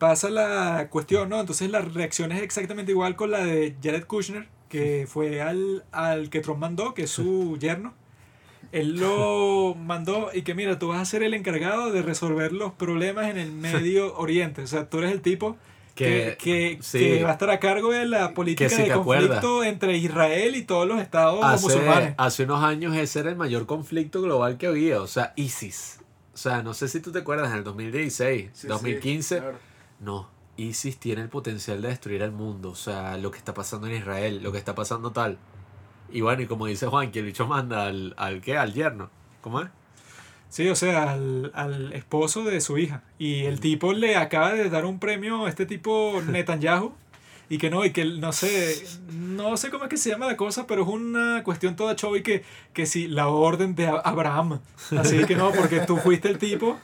Pasa 0.00 0.30
la 0.30 0.88
cuestión, 0.90 1.28
¿no? 1.28 1.38
Entonces 1.38 1.70
la 1.70 1.82
reacción 1.82 2.32
es 2.32 2.42
exactamente 2.42 2.90
igual 2.90 3.14
con 3.16 3.30
la 3.30 3.44
de 3.44 3.76
Jared 3.82 4.04
Kushner, 4.06 4.48
que 4.70 5.06
fue 5.06 5.42
al, 5.42 5.84
al 5.92 6.30
que 6.30 6.40
Trump 6.40 6.58
mandó, 6.58 6.94
que 6.94 7.02
es 7.02 7.10
su 7.10 7.56
yerno. 7.58 7.92
Él 8.72 8.96
lo 8.96 9.74
mandó 9.78 10.30
y 10.32 10.40
que 10.42 10.54
mira, 10.54 10.78
tú 10.78 10.88
vas 10.88 11.00
a 11.00 11.04
ser 11.04 11.22
el 11.22 11.34
encargado 11.34 11.92
de 11.92 12.00
resolver 12.02 12.52
los 12.52 12.72
problemas 12.72 13.28
en 13.28 13.36
el 13.38 13.52
Medio 13.52 14.16
Oriente. 14.18 14.62
O 14.62 14.66
sea, 14.66 14.88
tú 14.88 14.98
eres 14.98 15.12
el 15.12 15.20
tipo 15.20 15.56
que, 15.94 16.36
Que- 16.38 16.78
sí. 16.80 17.18
va 17.22 17.28
a 17.28 17.32
estar 17.32 17.50
a 17.50 17.60
cargo 17.60 17.92
de 17.92 18.06
la 18.06 18.32
política 18.32 18.70
si 18.70 18.84
de 18.84 18.90
conflicto 18.92 19.64
entre 19.64 19.98
Israel 19.98 20.56
y 20.56 20.62
todos 20.62 20.88
los 20.88 20.98
estados 20.98 21.40
hace, 21.44 21.62
musulmanes. 21.66 22.14
hace 22.16 22.44
unos 22.44 22.64
años 22.64 22.96
ese 22.96 23.20
era 23.20 23.28
el 23.28 23.36
mayor 23.36 23.66
conflicto 23.66 24.22
global 24.22 24.56
que 24.56 24.66
había, 24.66 25.02
o 25.02 25.06
sea, 25.06 25.34
ISIS. 25.36 26.00
O 26.32 26.38
sea, 26.38 26.62
no 26.62 26.72
sé 26.72 26.88
si 26.88 27.00
tú 27.00 27.12
te 27.12 27.18
acuerdas, 27.18 27.50
en 27.50 27.58
el 27.58 27.64
2016, 27.64 28.50
Sí, 28.54 28.60
sí, 28.62 28.66
2015, 28.68 29.38
claro. 29.40 29.58
No, 30.00 30.28
ISIS 30.56 30.98
tiene 30.98 31.22
el 31.22 31.28
potencial 31.28 31.80
de 31.80 31.88
destruir 31.88 32.22
el 32.22 32.32
mundo, 32.32 32.70
o 32.70 32.74
sea, 32.74 33.16
lo 33.16 33.30
que 33.30 33.38
está 33.38 33.54
pasando 33.54 33.86
en 33.86 33.96
Israel, 33.96 34.42
lo 34.42 34.52
que 34.52 34.58
está 34.58 34.74
pasando 34.74 35.12
tal. 35.12 35.38
Y 36.12 36.22
bueno, 36.22 36.42
y 36.42 36.46
como 36.46 36.66
dice 36.66 36.86
Juan, 36.86 37.10
que 37.12 37.20
el 37.20 37.26
bicho 37.26 37.46
manda 37.46 37.86
al, 37.86 38.14
al 38.16 38.40
¿qué? 38.40 38.56
Al 38.56 38.74
yerno. 38.74 39.10
¿Cómo 39.40 39.60
es? 39.60 39.68
Sí, 40.48 40.68
o 40.68 40.74
sea, 40.74 41.12
al, 41.12 41.52
al 41.54 41.92
esposo 41.92 42.42
de 42.44 42.60
su 42.60 42.76
hija. 42.78 43.04
Y 43.18 43.44
el 43.44 43.60
tipo 43.60 43.92
le 43.92 44.16
acaba 44.16 44.52
de 44.52 44.68
dar 44.68 44.84
un 44.84 44.98
premio 44.98 45.46
a 45.46 45.48
este 45.48 45.66
tipo 45.66 46.20
Netanyahu. 46.28 46.92
Y 47.48 47.58
que 47.58 47.68
no, 47.68 47.84
y 47.84 47.90
que 47.90 48.04
no 48.04 48.32
sé, 48.32 48.80
no 49.12 49.56
sé 49.56 49.70
cómo 49.70 49.84
es 49.84 49.90
que 49.90 49.96
se 49.96 50.08
llama 50.08 50.26
la 50.26 50.36
cosa, 50.36 50.68
pero 50.68 50.82
es 50.82 50.88
una 50.88 51.42
cuestión 51.42 51.74
toda 51.74 51.96
show 51.96 52.14
y 52.14 52.22
que, 52.22 52.44
que 52.72 52.86
sí, 52.86 53.08
la 53.08 53.26
orden 53.26 53.74
de 53.74 53.88
Abraham. 53.88 54.60
Así 54.96 55.24
que 55.24 55.34
no, 55.34 55.50
porque 55.50 55.80
tú 55.80 55.96
fuiste 55.96 56.28
el 56.28 56.38
tipo 56.38 56.78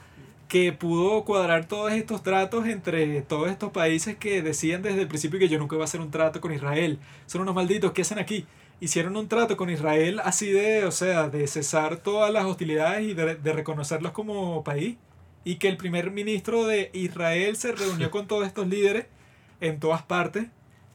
que 0.48 0.72
pudo 0.72 1.24
cuadrar 1.24 1.66
todos 1.66 1.92
estos 1.92 2.22
tratos 2.22 2.66
entre 2.66 3.22
todos 3.22 3.50
estos 3.50 3.72
países 3.72 4.16
que 4.16 4.42
decían 4.42 4.82
desde 4.82 5.02
el 5.02 5.08
principio 5.08 5.38
que 5.38 5.48
yo 5.48 5.58
nunca 5.58 5.74
iba 5.76 5.84
a 5.84 5.86
hacer 5.86 6.00
un 6.00 6.10
trato 6.10 6.40
con 6.40 6.52
Israel. 6.52 6.98
Son 7.26 7.40
unos 7.40 7.54
malditos, 7.54 7.92
¿qué 7.92 8.02
hacen 8.02 8.18
aquí? 8.18 8.46
Hicieron 8.80 9.16
un 9.16 9.28
trato 9.28 9.56
con 9.56 9.70
Israel 9.70 10.20
así 10.22 10.50
de, 10.50 10.84
o 10.84 10.92
sea, 10.92 11.28
de 11.28 11.46
cesar 11.46 11.96
todas 11.96 12.32
las 12.32 12.44
hostilidades 12.44 13.08
y 13.08 13.14
de, 13.14 13.36
de 13.36 13.52
reconocerlos 13.52 14.12
como 14.12 14.62
país. 14.62 14.96
Y 15.44 15.56
que 15.56 15.68
el 15.68 15.76
primer 15.76 16.10
ministro 16.10 16.66
de 16.66 16.90
Israel 16.92 17.56
se 17.56 17.72
reunió 17.72 18.10
con 18.10 18.26
todos 18.26 18.46
estos 18.46 18.66
líderes 18.66 19.06
en 19.60 19.80
todas 19.80 20.02
partes. 20.02 20.46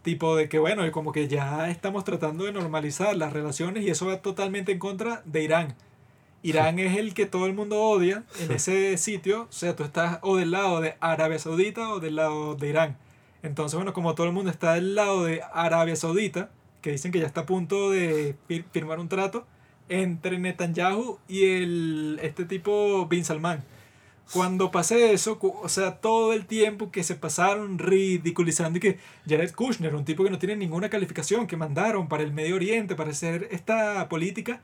Tipo 0.03 0.35
de 0.35 0.49
que, 0.49 0.59
bueno, 0.59 0.89
como 0.91 1.11
que 1.11 1.27
ya 1.27 1.69
estamos 1.69 2.03
tratando 2.03 2.45
de 2.45 2.51
normalizar 2.51 3.15
las 3.15 3.33
relaciones 3.33 3.83
y 3.83 3.89
eso 3.89 4.07
va 4.07 4.21
totalmente 4.21 4.71
en 4.71 4.79
contra 4.79 5.21
de 5.25 5.43
Irán. 5.43 5.75
Irán 6.43 6.79
es 6.79 6.97
el 6.97 7.13
que 7.13 7.25
todo 7.25 7.45
el 7.45 7.53
mundo 7.53 7.81
odia 7.81 8.23
en 8.39 8.51
ese 8.51 8.97
sitio. 8.97 9.43
O 9.43 9.51
sea, 9.51 9.75
tú 9.75 9.83
estás 9.83 10.19
o 10.21 10.37
del 10.37 10.51
lado 10.51 10.81
de 10.81 10.95
Arabia 10.99 11.39
Saudita 11.39 11.89
o 11.89 11.99
del 11.99 12.15
lado 12.15 12.55
de 12.55 12.69
Irán. 12.69 12.97
Entonces, 13.43 13.75
bueno, 13.75 13.93
como 13.93 14.15
todo 14.15 14.27
el 14.27 14.33
mundo 14.33 14.51
está 14.51 14.73
del 14.73 14.95
lado 14.95 15.23
de 15.25 15.41
Arabia 15.53 15.95
Saudita, 15.95 16.51
que 16.81 16.91
dicen 16.91 17.11
que 17.11 17.19
ya 17.19 17.27
está 17.27 17.41
a 17.41 17.45
punto 17.45 17.91
de 17.91 18.35
fir- 18.49 18.65
firmar 18.71 18.99
un 18.99 19.09
trato 19.09 19.45
entre 19.89 20.39
Netanyahu 20.39 21.19
y 21.27 21.45
el, 21.45 22.19
este 22.23 22.45
tipo 22.45 23.07
Bin 23.07 23.25
Salman. 23.25 23.63
Cuando 24.33 24.71
pase 24.71 25.11
eso, 25.11 25.37
o 25.41 25.67
sea, 25.67 25.97
todo 25.97 26.31
el 26.31 26.45
tiempo 26.45 26.89
que 26.89 27.03
se 27.03 27.15
pasaron 27.15 27.77
ridiculizando 27.77 28.77
y 28.77 28.79
que 28.81 28.99
Jared 29.27 29.51
Kushner, 29.53 29.93
un 29.93 30.05
tipo 30.05 30.23
que 30.23 30.29
no 30.29 30.39
tiene 30.39 30.55
ninguna 30.55 30.89
calificación, 30.89 31.47
que 31.47 31.57
mandaron 31.57 32.07
para 32.07 32.23
el 32.23 32.31
Medio 32.31 32.55
Oriente 32.55 32.95
para 32.95 33.11
hacer 33.11 33.49
esta 33.51 34.07
política, 34.07 34.61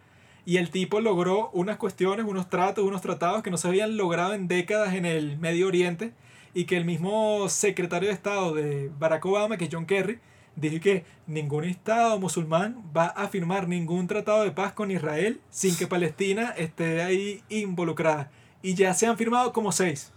y 0.47 0.55
el 0.55 0.69
tipo 0.69 1.01
logró 1.01 1.49
unas 1.51 1.75
cuestiones, 1.75 2.25
unos 2.25 2.49
tratos, 2.49 2.85
unos 2.85 3.01
tratados 3.01 3.43
que 3.43 3.51
no 3.51 3.57
se 3.57 3.67
habían 3.67 3.97
logrado 3.97 4.33
en 4.33 4.47
décadas 4.47 4.93
en 4.93 5.05
el 5.05 5.37
Medio 5.37 5.67
Oriente, 5.67 6.13
y 6.53 6.63
que 6.63 6.77
el 6.77 6.85
mismo 6.85 7.49
secretario 7.49 8.07
de 8.07 8.15
Estado 8.15 8.53
de 8.53 8.89
Barack 8.97 9.25
Obama, 9.25 9.57
que 9.57 9.65
es 9.65 9.69
John 9.69 9.85
Kerry, 9.85 10.21
dijo 10.55 10.81
que 10.81 11.03
ningún 11.27 11.65
Estado 11.65 12.17
musulmán 12.17 12.81
va 12.95 13.07
a 13.07 13.27
firmar 13.27 13.67
ningún 13.67 14.07
tratado 14.07 14.43
de 14.43 14.51
paz 14.51 14.71
con 14.71 14.89
Israel 14.89 15.41
sin 15.49 15.75
que 15.75 15.85
Palestina 15.85 16.51
esté 16.51 17.03
ahí 17.03 17.43
involucrada. 17.49 18.31
Y 18.61 18.73
ya 18.73 18.93
se 18.93 19.05
han 19.05 19.17
firmado 19.17 19.51
como 19.51 19.73
seis. 19.73 20.13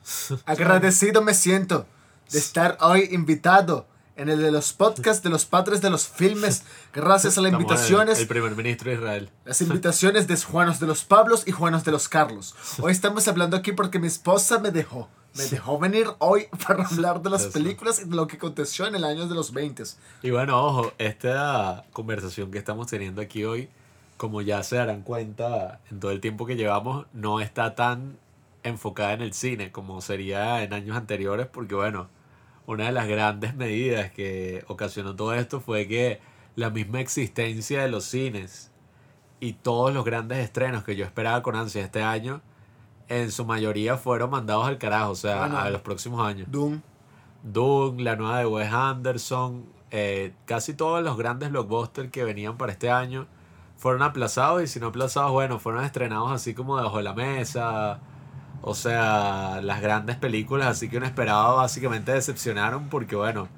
Agradecido 0.46 1.22
me 1.22 1.34
siento 1.34 1.88
de 2.30 2.38
estar 2.38 2.78
hoy 2.80 3.08
invitado 3.10 3.88
en 4.20 4.28
el 4.28 4.42
de 4.42 4.50
los 4.50 4.74
podcasts 4.74 5.22
de 5.22 5.30
los 5.30 5.46
padres 5.46 5.80
de 5.80 5.88
los 5.88 6.06
filmes, 6.06 6.64
gracias 6.92 7.38
a 7.38 7.40
las 7.40 7.52
Estamos 7.52 7.62
invitaciones, 7.70 8.18
El 8.18 8.26
primer 8.26 8.54
ministro 8.54 8.90
de 8.90 8.96
Israel. 8.96 9.30
las 9.46 9.62
invitaciones 9.62 10.26
de 10.28 10.36
Juanos 10.36 10.78
de 10.78 10.86
los 10.86 11.04
Pablos 11.04 11.44
y 11.46 11.52
Juanos 11.52 11.84
de 11.84 11.92
los 11.92 12.06
Carlos. 12.06 12.54
Hoy 12.82 12.92
estamos 12.92 13.26
hablando 13.28 13.56
aquí 13.56 13.72
porque 13.72 13.98
mi 13.98 14.08
esposa 14.08 14.58
me 14.58 14.70
dejó. 14.70 15.08
Me 15.34 15.44
dejó 15.44 15.78
venir 15.78 16.08
hoy 16.18 16.48
para 16.66 16.84
hablar 16.84 17.22
de 17.22 17.30
las 17.30 17.42
Eso. 17.42 17.52
películas 17.52 18.00
y 18.00 18.08
de 18.08 18.16
lo 18.16 18.26
que 18.26 18.34
aconteció 18.36 18.88
en 18.88 18.96
el 18.96 19.04
año 19.04 19.28
de 19.28 19.34
los 19.36 19.52
20. 19.52 19.84
Y 20.22 20.30
bueno, 20.30 20.60
ojo, 20.60 20.92
esta 20.98 21.84
conversación 21.92 22.50
que 22.50 22.58
estamos 22.58 22.88
teniendo 22.88 23.22
aquí 23.22 23.44
hoy, 23.44 23.68
como 24.16 24.42
ya 24.42 24.62
se 24.64 24.74
darán 24.74 25.02
cuenta 25.02 25.78
en 25.88 26.00
todo 26.00 26.10
el 26.10 26.20
tiempo 26.20 26.46
que 26.46 26.56
llevamos, 26.56 27.06
no 27.12 27.40
está 27.40 27.76
tan 27.76 28.18
enfocada 28.64 29.12
en 29.12 29.22
el 29.22 29.32
cine 29.32 29.70
como 29.70 30.00
sería 30.00 30.64
en 30.64 30.74
años 30.74 30.96
anteriores, 30.96 31.46
porque 31.46 31.76
bueno, 31.76 32.08
una 32.70 32.84
de 32.86 32.92
las 32.92 33.08
grandes 33.08 33.54
medidas 33.56 34.10
que 34.12 34.64
ocasionó 34.68 35.16
todo 35.16 35.34
esto 35.34 35.60
fue 35.60 35.88
que 35.88 36.20
la 36.54 36.70
misma 36.70 37.00
existencia 37.00 37.82
de 37.82 37.88
los 37.88 38.04
cines 38.04 38.70
y 39.40 39.54
todos 39.54 39.92
los 39.92 40.04
grandes 40.04 40.38
estrenos 40.38 40.84
que 40.84 40.94
yo 40.96 41.04
esperaba 41.04 41.42
con 41.42 41.56
ansia 41.56 41.82
este 41.82 42.02
año, 42.02 42.42
en 43.08 43.32
su 43.32 43.44
mayoría 43.44 43.96
fueron 43.96 44.30
mandados 44.30 44.66
al 44.68 44.78
carajo, 44.78 45.10
o 45.10 45.14
sea, 45.16 45.40
Bueno. 45.40 45.58
a 45.58 45.70
los 45.70 45.80
próximos 45.80 46.24
años. 46.24 46.46
Doom. 46.50 46.80
Dune, 47.42 48.02
la 48.02 48.16
nueva 48.16 48.38
de 48.38 48.46
Wes 48.46 48.72
Anderson, 48.72 49.64
eh, 49.90 50.32
casi 50.44 50.74
todos 50.74 51.02
los 51.02 51.16
grandes 51.16 51.50
blockbusters 51.50 52.10
que 52.10 52.22
venían 52.22 52.56
para 52.56 52.70
este 52.70 52.90
año 52.90 53.26
fueron 53.76 54.02
aplazados 54.02 54.62
y 54.62 54.66
si 54.66 54.78
no 54.78 54.88
aplazados, 54.88 55.32
bueno, 55.32 55.58
fueron 55.58 55.82
estrenados 55.84 56.30
así 56.30 56.54
como 56.54 56.76
debajo 56.76 56.98
de 56.98 57.02
la 57.02 57.14
mesa. 57.14 57.98
O 58.62 58.74
sea, 58.74 59.60
las 59.62 59.80
grandes 59.80 60.16
películas 60.16 60.68
así 60.68 60.88
que 60.88 60.98
uno 60.98 61.06
esperaba 61.06 61.54
básicamente 61.54 62.12
decepcionaron 62.12 62.88
porque 62.88 63.16
bueno, 63.16 63.48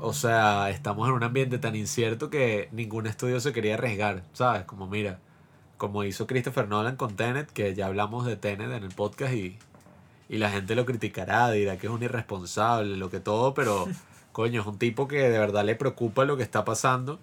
o 0.00 0.12
sea, 0.12 0.70
estamos 0.70 1.08
en 1.08 1.14
un 1.14 1.22
ambiente 1.22 1.58
tan 1.58 1.76
incierto 1.76 2.28
que 2.28 2.68
ningún 2.72 3.06
estudio 3.06 3.40
se 3.40 3.52
quería 3.52 3.74
arriesgar, 3.74 4.24
¿sabes? 4.32 4.64
Como 4.64 4.86
mira, 4.88 5.20
como 5.76 6.04
hizo 6.04 6.26
Christopher 6.26 6.68
Nolan 6.68 6.96
con 6.96 7.16
Tenet, 7.16 7.50
que 7.50 7.74
ya 7.74 7.86
hablamos 7.86 8.26
de 8.26 8.36
Tenet 8.36 8.70
en 8.72 8.82
el 8.84 8.94
podcast 8.94 9.34
y, 9.34 9.58
y 10.28 10.38
la 10.38 10.50
gente 10.50 10.74
lo 10.74 10.86
criticará, 10.86 11.50
dirá 11.50 11.78
que 11.78 11.86
es 11.86 11.92
un 11.92 12.02
irresponsable, 12.02 12.96
lo 12.96 13.10
que 13.10 13.20
todo, 13.20 13.54
pero 13.54 13.86
coño, 14.32 14.60
es 14.62 14.66
un 14.66 14.78
tipo 14.78 15.08
que 15.08 15.30
de 15.30 15.38
verdad 15.38 15.64
le 15.64 15.76
preocupa 15.76 16.24
lo 16.24 16.36
que 16.36 16.42
está 16.42 16.64
pasando 16.64 17.20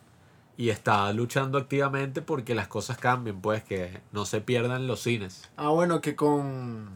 y 0.57 0.69
está 0.69 1.11
luchando 1.13 1.57
activamente 1.57 2.21
porque 2.21 2.53
las 2.55 2.67
cosas 2.67 2.97
cambien, 2.97 3.41
pues 3.41 3.63
que 3.63 4.01
no 4.11 4.25
se 4.25 4.41
pierdan 4.41 4.87
los 4.87 5.01
cines. 5.01 5.49
Ah, 5.57 5.69
bueno, 5.69 5.99
que 6.01 6.15
con 6.15 6.89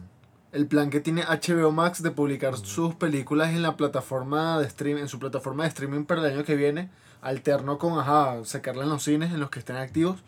el 0.52 0.66
plan 0.66 0.90
que 0.90 1.00
tiene 1.00 1.22
HBO 1.24 1.72
Max 1.72 2.02
de 2.02 2.10
publicar 2.10 2.56
sus 2.56 2.94
películas 2.94 3.50
en 3.50 3.62
la 3.62 3.76
plataforma 3.76 4.58
de 4.60 4.66
streaming, 4.66 5.02
en 5.02 5.08
su 5.08 5.18
plataforma 5.18 5.64
de 5.64 5.68
streaming 5.70 6.04
para 6.04 6.20
el 6.26 6.34
año 6.34 6.44
que 6.44 6.54
viene, 6.56 6.88
alterno 7.20 7.78
con, 7.78 7.98
ajá, 7.98 8.44
sacarla 8.44 8.84
en 8.84 8.90
los 8.90 9.02
cines, 9.02 9.32
en 9.32 9.40
los 9.40 9.50
que 9.50 9.58
estén 9.58 9.76
activos. 9.76 10.20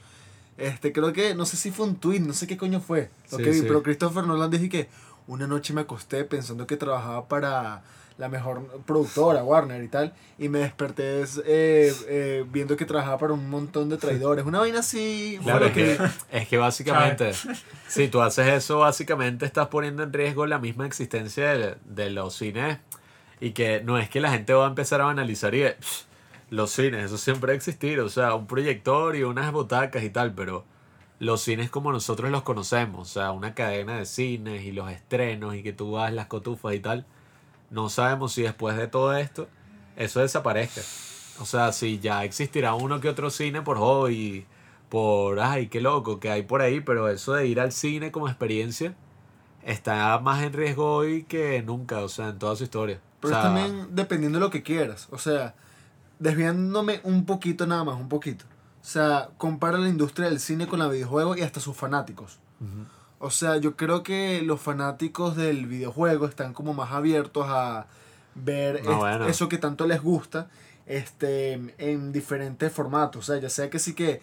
Este, 0.58 0.92
creo 0.92 1.12
que, 1.12 1.34
no 1.34 1.46
sé 1.46 1.56
si 1.56 1.70
fue 1.70 1.86
un 1.86 1.96
tweet, 1.96 2.20
no 2.20 2.34
sé 2.34 2.46
qué 2.46 2.56
coño 2.58 2.80
fue 2.80 3.10
lo 3.30 3.38
Sí, 3.38 3.44
que 3.44 3.50
vi, 3.50 3.58
sí. 3.60 3.64
pero 3.66 3.82
Christopher 3.82 4.26
Nolan 4.26 4.50
dije 4.50 4.68
que 4.68 4.88
una 5.26 5.46
noche 5.46 5.72
me 5.72 5.82
acosté 5.82 6.24
pensando 6.24 6.66
que 6.66 6.76
trabajaba 6.76 7.28
para 7.28 7.82
la 8.20 8.28
mejor 8.28 8.82
productora, 8.84 9.42
Warner 9.42 9.82
y 9.82 9.88
tal, 9.88 10.12
y 10.38 10.50
me 10.50 10.58
desperté 10.58 11.22
es, 11.22 11.38
eh, 11.46 11.90
eh, 12.06 12.44
viendo 12.52 12.76
que 12.76 12.84
trabajaba 12.84 13.16
para 13.16 13.32
un 13.32 13.48
montón 13.48 13.88
de 13.88 13.96
traidores. 13.96 14.44
Una 14.44 14.60
vaina 14.60 14.80
así. 14.80 15.40
Claro, 15.42 15.64
es 15.64 15.72
que, 15.72 15.98
es 16.30 16.46
que 16.46 16.58
básicamente, 16.58 17.32
si 17.88 18.08
tú 18.08 18.20
haces 18.20 18.46
eso, 18.48 18.80
básicamente 18.80 19.46
estás 19.46 19.68
poniendo 19.68 20.02
en 20.02 20.12
riesgo 20.12 20.44
la 20.44 20.58
misma 20.58 20.84
existencia 20.84 21.48
de, 21.54 21.76
de 21.86 22.10
los 22.10 22.34
cines 22.34 22.76
y 23.40 23.52
que 23.52 23.80
no 23.82 23.96
es 23.96 24.10
que 24.10 24.20
la 24.20 24.30
gente 24.30 24.52
va 24.52 24.66
a 24.66 24.68
empezar 24.68 25.00
a 25.00 25.08
analizar 25.08 25.54
y 25.54 25.62
"Psh, 25.62 26.04
los 26.50 26.70
cines, 26.72 27.06
eso 27.06 27.16
siempre 27.16 27.48
va 27.48 27.52
a 27.54 27.56
existir, 27.56 28.00
o 28.00 28.10
sea, 28.10 28.34
un 28.34 28.46
proyector 28.46 29.16
y 29.16 29.22
unas 29.22 29.50
butacas 29.50 30.02
y 30.02 30.10
tal, 30.10 30.34
pero 30.34 30.66
los 31.20 31.40
cines 31.40 31.70
como 31.70 31.90
nosotros 31.90 32.30
los 32.30 32.42
conocemos, 32.42 33.08
o 33.08 33.12
sea, 33.12 33.30
una 33.30 33.54
cadena 33.54 33.96
de 33.96 34.04
cines 34.04 34.62
y 34.62 34.72
los 34.72 34.90
estrenos 34.90 35.54
y 35.54 35.62
que 35.62 35.72
tú 35.72 35.92
vas 35.92 36.12
las 36.12 36.26
cotufas 36.26 36.74
y 36.74 36.80
tal, 36.80 37.06
no 37.70 37.88
sabemos 37.88 38.32
si 38.32 38.42
después 38.42 38.76
de 38.76 38.88
todo 38.88 39.16
esto 39.16 39.48
eso 39.96 40.20
desaparezca. 40.20 40.80
O 41.40 41.46
sea, 41.46 41.72
si 41.72 41.98
ya 41.98 42.24
existirá 42.24 42.74
uno 42.74 43.00
que 43.00 43.08
otro 43.08 43.30
cine 43.30 43.62
por 43.62 43.78
hobby, 43.78 44.46
por, 44.88 45.40
ay, 45.40 45.68
qué 45.68 45.80
loco 45.80 46.20
que 46.20 46.30
hay 46.30 46.42
por 46.42 46.60
ahí, 46.60 46.80
pero 46.80 47.08
eso 47.08 47.32
de 47.32 47.46
ir 47.46 47.60
al 47.60 47.72
cine 47.72 48.10
como 48.10 48.28
experiencia 48.28 48.94
está 49.62 50.18
más 50.18 50.42
en 50.42 50.52
riesgo 50.52 50.94
hoy 50.94 51.24
que 51.24 51.62
nunca, 51.62 52.00
o 52.00 52.08
sea, 52.08 52.28
en 52.28 52.38
toda 52.38 52.56
su 52.56 52.64
historia. 52.64 53.00
Pero 53.20 53.34
o 53.34 53.36
es 53.36 53.42
sea, 53.42 53.52
también 53.54 53.88
dependiendo 53.94 54.38
de 54.38 54.44
lo 54.44 54.50
que 54.50 54.62
quieras. 54.62 55.08
O 55.10 55.18
sea, 55.18 55.54
desviándome 56.18 57.00
un 57.04 57.24
poquito 57.24 57.66
nada 57.66 57.84
más, 57.84 57.96
un 57.96 58.08
poquito. 58.08 58.44
O 58.82 58.84
sea, 58.84 59.30
compara 59.36 59.78
la 59.78 59.88
industria 59.88 60.28
del 60.28 60.40
cine 60.40 60.66
con 60.66 60.78
la 60.78 60.88
videojuego 60.88 61.36
y 61.36 61.42
hasta 61.42 61.60
sus 61.60 61.76
fanáticos. 61.76 62.38
ujú. 62.60 62.86
O 63.22 63.30
sea, 63.30 63.58
yo 63.58 63.76
creo 63.76 64.02
que 64.02 64.40
los 64.42 64.60
fanáticos 64.60 65.36
del 65.36 65.66
videojuego 65.66 66.26
están 66.26 66.54
como 66.54 66.72
más 66.72 66.90
abiertos 66.90 67.46
a 67.48 67.86
ver 68.34 68.82
No, 68.82 68.96
bueno. 68.96 69.26
eso 69.26 69.48
que 69.48 69.58
tanto 69.58 69.86
les 69.86 70.02
gusta 70.02 70.48
este, 70.86 71.52
en 71.78 72.12
diferentes 72.12 72.72
formatos. 72.72 73.28
O 73.28 73.32
sea, 73.32 73.40
ya 73.40 73.50
sea 73.50 73.68
que 73.68 73.78
sí 73.78 73.94
que 73.94 74.22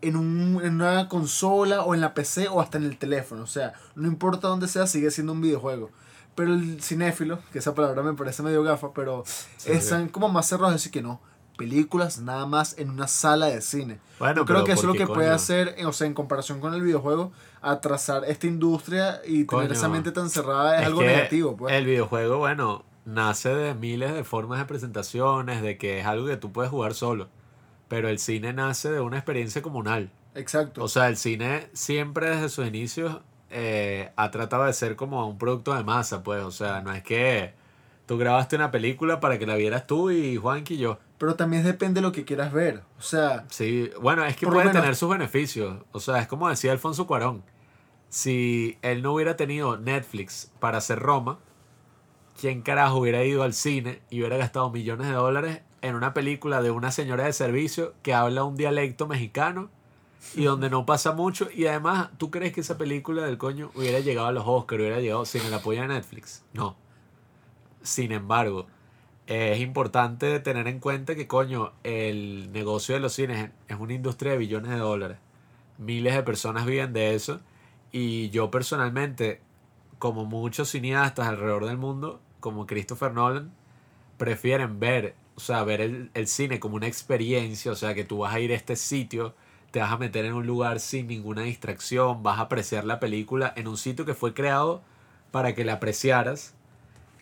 en, 0.00 0.16
un, 0.16 0.60
en 0.64 0.76
una 0.76 1.06
consola 1.08 1.82
o 1.84 1.94
en 1.94 2.00
la 2.00 2.14
PC 2.14 2.48
o 2.48 2.62
hasta 2.62 2.78
en 2.78 2.84
el 2.84 2.96
teléfono. 2.96 3.42
O 3.42 3.46
sea, 3.46 3.74
no 3.94 4.08
importa 4.08 4.48
dónde 4.48 4.68
sea, 4.68 4.86
sigue 4.86 5.10
siendo 5.10 5.34
un 5.34 5.42
videojuego. 5.42 5.90
Pero 6.34 6.54
el 6.54 6.82
cinéfilo, 6.82 7.40
que 7.52 7.58
esa 7.58 7.74
palabra 7.74 8.02
me 8.02 8.14
parece 8.14 8.42
medio 8.42 8.62
gafa, 8.62 8.94
pero 8.94 9.22
Sí, 9.58 9.70
están 9.72 10.08
como 10.08 10.30
más 10.30 10.48
cerrados, 10.48 10.76
así 10.76 10.90
que 10.90 11.02
no. 11.02 11.20
Películas 11.60 12.20
nada 12.20 12.46
más 12.46 12.78
en 12.78 12.88
una 12.88 13.06
sala 13.06 13.46
de 13.46 13.60
cine. 13.60 13.98
Bueno, 14.18 14.36
Yo 14.36 14.44
creo 14.46 14.64
que 14.64 14.72
eso 14.72 14.80
es 14.80 14.86
lo 14.86 14.92
¿por 14.92 14.98
que 14.98 15.06
puede 15.06 15.28
hacer, 15.28 15.74
eh, 15.76 15.84
o 15.84 15.92
sea, 15.92 16.06
en 16.06 16.14
comparación 16.14 16.58
con 16.58 16.72
el 16.72 16.80
videojuego, 16.80 17.32
atrasar 17.60 18.24
esta 18.24 18.46
industria 18.46 19.20
y 19.24 19.44
tener 19.44 19.46
Coño. 19.46 19.72
esa 19.72 19.88
mente 19.90 20.10
tan 20.10 20.30
cerrada 20.30 20.76
es, 20.76 20.80
Es 20.80 20.86
algo 20.86 21.02
negativo, 21.02 21.56
pues. 21.58 21.74
El 21.74 21.84
videojuego, 21.84 22.38
bueno, 22.38 22.84
nace 23.04 23.50
de 23.50 23.74
miles 23.74 24.14
de 24.14 24.24
formas 24.24 24.58
de 24.58 24.64
presentaciones, 24.64 25.60
de 25.60 25.76
que 25.76 26.00
es 26.00 26.06
algo 26.06 26.26
que 26.26 26.38
tú 26.38 26.50
puedes 26.50 26.70
jugar 26.70 26.94
solo. 26.94 27.28
Pero 27.88 28.08
el 28.08 28.18
cine 28.18 28.52
nace 28.54 28.90
de 28.90 29.00
una 29.00 29.16
experiencia 29.18 29.60
comunal. 29.60 30.10
Exacto. 30.34 30.82
O 30.82 30.88
sea, 30.88 31.08
el 31.08 31.16
cine 31.16 31.68
siempre 31.74 32.30
desde 32.30 32.48
sus 32.48 32.66
inicios 32.66 33.20
eh, 33.50 34.12
ha 34.16 34.30
tratado 34.30 34.64
de 34.64 34.72
ser 34.72 34.96
como 34.96 35.28
un 35.28 35.36
producto 35.36 35.74
de 35.74 35.84
masa, 35.84 36.22
pues. 36.22 36.42
O 36.42 36.52
sea, 36.52 36.80
no 36.80 36.92
es 36.92 37.02
que 37.02 37.52
tú 38.10 38.18
grabaste 38.18 38.56
una 38.56 38.72
película 38.72 39.20
para 39.20 39.38
que 39.38 39.46
la 39.46 39.54
vieras 39.54 39.86
tú 39.86 40.10
y 40.10 40.36
Juanqui 40.36 40.74
y 40.74 40.78
yo. 40.78 40.98
pero 41.16 41.36
también 41.36 41.62
depende 41.62 42.00
de 42.00 42.02
lo 42.02 42.10
que 42.10 42.24
quieras 42.24 42.52
ver. 42.52 42.82
O 42.98 43.02
sea, 43.02 43.44
Sí, 43.50 43.88
bueno, 44.00 44.24
es 44.24 44.36
que 44.36 44.46
puede 44.48 44.64
menos- 44.64 44.72
tener 44.82 44.96
sus 44.96 45.08
beneficios. 45.10 45.76
O 45.92 46.00
sea, 46.00 46.18
es 46.18 46.26
como 46.26 46.48
decía 46.48 46.72
Alfonso 46.72 47.06
Cuarón. 47.06 47.44
Si 48.08 48.78
él 48.82 49.02
no 49.02 49.12
hubiera 49.14 49.36
tenido 49.36 49.76
Netflix 49.76 50.50
para 50.58 50.78
hacer 50.78 50.98
Roma, 50.98 51.38
¿quién 52.40 52.62
carajo 52.62 52.98
hubiera 52.98 53.22
ido 53.24 53.44
al 53.44 53.52
cine 53.54 54.02
y 54.10 54.18
hubiera 54.20 54.38
gastado 54.38 54.70
millones 54.70 55.06
de 55.06 55.12
dólares 55.12 55.60
en 55.82 55.94
una 55.94 56.12
película 56.12 56.62
de 56.62 56.72
una 56.72 56.90
señora 56.90 57.26
de 57.26 57.32
servicio 57.32 57.94
que 58.02 58.12
habla 58.12 58.42
un 58.42 58.56
dialecto 58.56 59.06
mexicano 59.06 59.70
y 60.34 60.42
donde 60.44 60.68
no 60.68 60.84
pasa 60.84 61.12
mucho? 61.12 61.48
Y 61.54 61.66
además, 61.66 62.08
¿tú 62.18 62.32
crees 62.32 62.52
que 62.52 62.62
esa 62.62 62.76
película 62.76 63.22
del 63.22 63.38
coño 63.38 63.70
hubiera 63.76 64.00
llegado 64.00 64.26
a 64.26 64.32
los 64.32 64.44
Oscars, 64.46 64.80
hubiera 64.80 64.98
llegado 64.98 65.24
sin 65.26 65.42
el 65.42 65.54
apoyo 65.54 65.82
de 65.82 65.86
Netflix? 65.88 66.42
No. 66.52 66.74
Sin 67.82 68.12
embargo, 68.12 68.66
es 69.26 69.60
importante 69.60 70.40
tener 70.40 70.66
en 70.68 70.80
cuenta 70.80 71.14
que, 71.14 71.26
coño, 71.26 71.72
el 71.84 72.50
negocio 72.52 72.94
de 72.94 73.00
los 73.00 73.12
cines 73.12 73.50
es 73.68 73.76
una 73.78 73.94
industria 73.94 74.32
de 74.32 74.38
billones 74.38 74.70
de 74.72 74.78
dólares. 74.78 75.18
Miles 75.78 76.14
de 76.14 76.22
personas 76.22 76.66
viven 76.66 76.92
de 76.92 77.14
eso. 77.14 77.40
Y 77.92 78.30
yo 78.30 78.50
personalmente, 78.50 79.40
como 79.98 80.24
muchos 80.24 80.70
cineastas 80.70 81.28
alrededor 81.28 81.66
del 81.66 81.78
mundo, 81.78 82.20
como 82.40 82.66
Christopher 82.66 83.12
Nolan, 83.12 83.52
prefieren 84.18 84.80
ver, 84.80 85.14
o 85.36 85.40
sea, 85.40 85.64
ver 85.64 85.80
el, 85.80 86.10
el 86.14 86.26
cine 86.26 86.60
como 86.60 86.76
una 86.76 86.86
experiencia, 86.86 87.72
o 87.72 87.76
sea, 87.76 87.94
que 87.94 88.04
tú 88.04 88.18
vas 88.18 88.34
a 88.34 88.40
ir 88.40 88.52
a 88.52 88.56
este 88.56 88.76
sitio, 88.76 89.34
te 89.70 89.80
vas 89.80 89.92
a 89.92 89.96
meter 89.96 90.24
en 90.24 90.34
un 90.34 90.46
lugar 90.46 90.80
sin 90.80 91.06
ninguna 91.06 91.42
distracción, 91.42 92.22
vas 92.22 92.38
a 92.38 92.42
apreciar 92.42 92.84
la 92.84 93.00
película 93.00 93.52
en 93.56 93.68
un 93.68 93.76
sitio 93.76 94.04
que 94.04 94.14
fue 94.14 94.34
creado 94.34 94.82
para 95.30 95.54
que 95.54 95.64
la 95.64 95.74
apreciaras. 95.74 96.54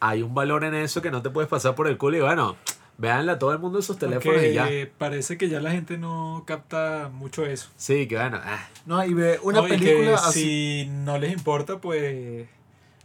Hay 0.00 0.22
un 0.22 0.34
valor 0.34 0.64
en 0.64 0.74
eso 0.74 1.02
que 1.02 1.10
no 1.10 1.22
te 1.22 1.30
puedes 1.30 1.48
pasar 1.48 1.74
por 1.74 1.88
el 1.88 1.98
culo 1.98 2.16
y 2.16 2.20
bueno, 2.20 2.56
véanla 2.98 3.38
todo 3.38 3.52
el 3.52 3.58
mundo 3.58 3.78
en 3.78 3.82
sus 3.82 3.98
teléfonos 3.98 4.42
y 4.42 4.52
ya. 4.52 4.68
Parece 4.98 5.38
que 5.38 5.48
ya 5.48 5.60
la 5.60 5.70
gente 5.70 5.98
no 5.98 6.44
capta 6.46 7.10
mucho 7.12 7.46
eso. 7.46 7.68
Sí, 7.76 8.06
que 8.06 8.16
bueno, 8.16 8.40
ah, 8.42 8.68
no, 8.86 9.04
y 9.04 9.14
ve 9.14 9.38
una 9.42 9.60
No, 9.60 9.66
y 9.66 9.70
que 9.70 9.78
película 9.78 10.14
así. 10.16 10.40
si 10.40 10.86
no 10.90 11.18
les 11.18 11.32
importa, 11.32 11.78
pues 11.78 12.48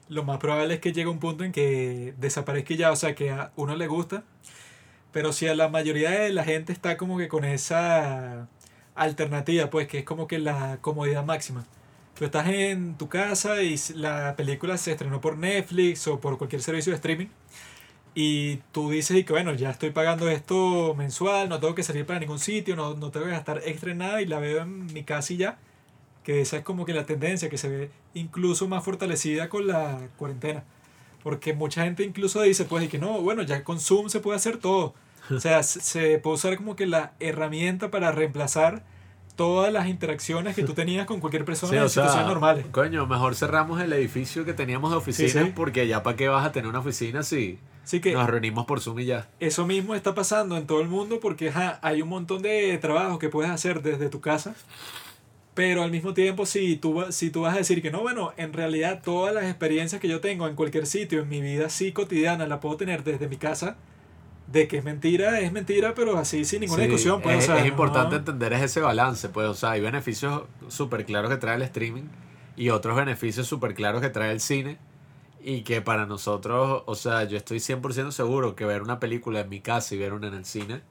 lo 0.09 0.23
más 0.23 0.37
probable 0.39 0.75
es 0.75 0.79
que 0.79 0.93
llegue 0.93 1.09
un 1.09 1.19
punto 1.19 1.43
en 1.43 1.51
que 1.51 2.13
desaparezca 2.17 2.73
ya, 2.75 2.91
o 2.91 2.95
sea, 2.95 3.15
que 3.15 3.31
a 3.31 3.51
uno 3.55 3.75
le 3.75 3.87
gusta. 3.87 4.23
Pero 5.11 5.31
si 5.31 5.47
a 5.47 5.55
la 5.55 5.69
mayoría 5.69 6.09
de 6.09 6.33
la 6.33 6.43
gente 6.43 6.73
está 6.73 6.97
como 6.97 7.17
que 7.17 7.27
con 7.27 7.45
esa 7.45 8.47
alternativa, 8.95 9.69
pues 9.69 9.87
que 9.87 9.99
es 9.99 10.05
como 10.05 10.27
que 10.27 10.39
la 10.39 10.79
comodidad 10.81 11.23
máxima. 11.23 11.65
Estás 12.25 12.47
en 12.49 12.95
tu 12.97 13.09
casa 13.09 13.61
y 13.63 13.75
la 13.95 14.35
película 14.35 14.77
se 14.77 14.91
estrenó 14.91 15.21
por 15.21 15.37
Netflix 15.37 16.07
o 16.07 16.19
por 16.19 16.37
cualquier 16.37 16.61
servicio 16.61 16.91
de 16.91 16.95
streaming. 16.97 17.27
Y 18.15 18.57
tú 18.71 18.91
dices 18.91 19.17
y 19.17 19.23
que 19.23 19.33
bueno, 19.33 19.53
ya 19.53 19.71
estoy 19.71 19.89
pagando 19.89 20.29
esto 20.29 20.93
mensual, 20.95 21.49
no 21.49 21.59
tengo 21.59 21.73
que 21.75 21.81
salir 21.83 22.05
para 22.05 22.19
ningún 22.19 22.37
sitio, 22.39 22.75
no, 22.75 22.93
no 22.93 23.09
tengo 23.09 23.25
que 23.25 23.31
gastar 23.31 23.61
extra 23.65 23.93
nada 23.95 24.21
y 24.21 24.27
la 24.27 24.39
veo 24.39 24.61
en 24.61 24.85
mi 24.93 25.03
casa 25.03 25.33
y 25.33 25.37
ya. 25.37 25.57
Que 26.23 26.41
esa 26.41 26.57
es 26.57 26.63
como 26.63 26.85
que 26.85 26.93
la 26.93 27.05
tendencia 27.05 27.49
que 27.49 27.57
se 27.57 27.67
ve 27.69 27.91
incluso 28.13 28.67
más 28.67 28.83
fortalecida 28.83 29.49
con 29.49 29.67
la 29.67 30.09
cuarentena. 30.17 30.63
Porque 31.23 31.53
mucha 31.53 31.83
gente 31.85 32.03
incluso 32.03 32.41
dice, 32.41 32.65
pues, 32.65 32.83
y 32.85 32.87
que 32.87 32.99
no, 32.99 33.21
bueno, 33.21 33.43
ya 33.43 33.63
con 33.63 33.79
Zoom 33.79 34.09
se 34.09 34.19
puede 34.19 34.37
hacer 34.37 34.57
todo. 34.57 34.93
O 35.31 35.39
sea, 35.39 35.63
se- 35.63 35.81
se 35.81 36.19
puede 36.19 36.35
usar 36.35 36.57
como 36.57 36.75
que 36.75 36.85
la 36.85 37.13
herramienta 37.19 37.89
para 37.91 38.11
reemplazar 38.11 38.83
todas 39.35 39.73
las 39.73 39.87
interacciones 39.87 40.55
que 40.55 40.63
tú 40.63 40.73
tenías 40.73 41.05
con 41.07 41.19
cualquier 41.19 41.43
persona 41.45 41.71
sí, 41.71 41.77
en 41.77 41.83
o 41.83 41.89
sea, 41.89 42.03
situaciones 42.03 42.27
normales. 42.27 42.65
coño, 42.71 43.07
mejor 43.07 43.35
cerramos 43.35 43.81
el 43.81 43.91
edificio 43.93 44.45
que 44.45 44.53
teníamos 44.53 44.91
de 44.91 44.97
oficina 44.97 45.29
Sí, 45.29 45.39
sí. 45.47 45.53
porque 45.55 45.87
ya 45.87 46.03
para 46.03 46.15
qué 46.15 46.27
vas 46.27 46.45
a 46.45 46.51
tener 46.51 46.69
una 46.69 46.79
oficina 46.79 47.23
si 47.23 47.57
que 48.01 48.13
nos 48.13 48.29
reunimos 48.29 48.65
por 48.65 48.79
Zoom 48.79 48.99
y 48.99 49.05
ya. 49.05 49.27
eso 49.39 49.65
mismo 49.65 49.93
está 49.95 50.13
pasando 50.15 50.55
en 50.57 50.65
todo 50.67 50.81
el 50.81 50.87
mundo 50.87 51.19
porque 51.19 51.49
ajá, 51.49 51.79
hay 51.81 52.01
un 52.01 52.09
montón 52.09 52.41
de 52.41 52.77
trabajos 52.77 53.19
que 53.19 53.29
puedes 53.29 53.51
hacer 53.51 53.81
desde 53.81 54.09
tu 54.09 54.21
casa. 54.21 54.55
Pero 55.55 55.83
al 55.83 55.91
mismo 55.91 56.15
tiempo, 56.15 56.47
si 56.47 56.77
tú, 56.77 56.95
va- 56.95 57.11
si 57.11 57.29
tú 57.29 57.41
vas 57.41 57.53
a 57.53 57.57
decir 57.57 57.81
que 57.83 57.91
no, 57.91 58.01
bueno, 58.01 58.33
en 58.37 58.53
realidad 58.53 59.01
todas 59.03 59.35
las 59.35 59.43
experiencias 59.43 60.01
que 60.01 60.07
yo 60.07 60.19
tengo 60.19 60.47
en 60.47 60.55
cualquier 60.55 60.87
sitio, 60.87 61.21
en 61.21 61.29
mi 61.29 61.41
vida 61.41 61.67
así 61.67 61.91
cotidiana, 61.91 62.47
la 62.47 62.59
puedo 62.59 62.75
tener 62.77 63.03
desde 63.03 63.27
mi 63.27 63.37
casa, 63.37 63.75
de 64.47 64.67
que 64.67 64.77
es 64.77 64.83
mentira, 64.83 65.39
es 65.39 65.51
mentira, 65.51 65.93
pero 65.95 66.17
así 66.17 66.45
sin 66.45 66.61
ninguna 66.61 66.83
Sí, 66.83 66.87
discusión. 66.89 67.21
Pues, 67.21 67.37
es, 67.37 67.43
o 67.43 67.47
sea, 67.47 67.55
es 67.57 67.63
no- 67.63 67.69
importante 67.69 68.15
entender 68.17 68.53
es 68.53 68.61
ese 68.61 68.81
balance, 68.81 69.29
pues, 69.29 69.47
o 69.47 69.53
sea, 69.53 69.71
hay 69.71 69.81
beneficios 69.81 70.43
súper 70.67 71.05
claros 71.05 71.31
que 71.31 71.37
trae 71.37 71.55
el 71.55 71.61
streaming 71.63 72.03
y 72.55 72.69
otros 72.69 72.95
beneficios 72.95 73.47
súper 73.47 73.73
claros 73.73 74.01
que 74.01 74.09
trae 74.09 74.31
el 74.31 74.39
cine 74.39 74.77
y 75.43 75.61
que 75.63 75.81
para 75.81 76.05
nosotros, 76.05 76.83
o 76.85 76.95
sea, 76.95 77.23
yo 77.25 77.37
estoy 77.37 77.59
100% 77.59 78.11
seguro 78.11 78.55
que 78.55 78.65
ver 78.65 78.81
una 78.81 78.99
película 78.99 79.41
en 79.41 79.49
mi 79.49 79.61
casa 79.61 79.95
y 79.95 79.97
ver 79.97 80.13
una 80.13 80.27
en 80.27 80.35
el 80.35 80.45
cine 80.45 80.81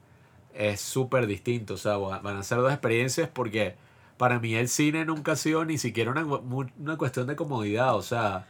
es 0.54 0.80
súper 0.80 1.26
distinto, 1.26 1.74
o 1.74 1.76
sea, 1.78 1.96
va- 1.98 2.18
van 2.20 2.36
a 2.36 2.42
ser 2.42 2.58
dos 2.58 2.72
experiencias 2.72 3.28
porque 3.32 3.76
para 4.18 4.38
mí 4.40 4.54
el 4.54 4.68
cine 4.68 5.04
nunca 5.04 5.32
ha 5.32 5.36
sido 5.36 5.64
ni 5.64 5.78
siquiera 5.78 6.10
una, 6.10 6.24
una 6.24 6.96
cuestión 6.98 7.26
de 7.26 7.36
comodidad, 7.36 7.96
o 7.96 8.02
sea, 8.02 8.46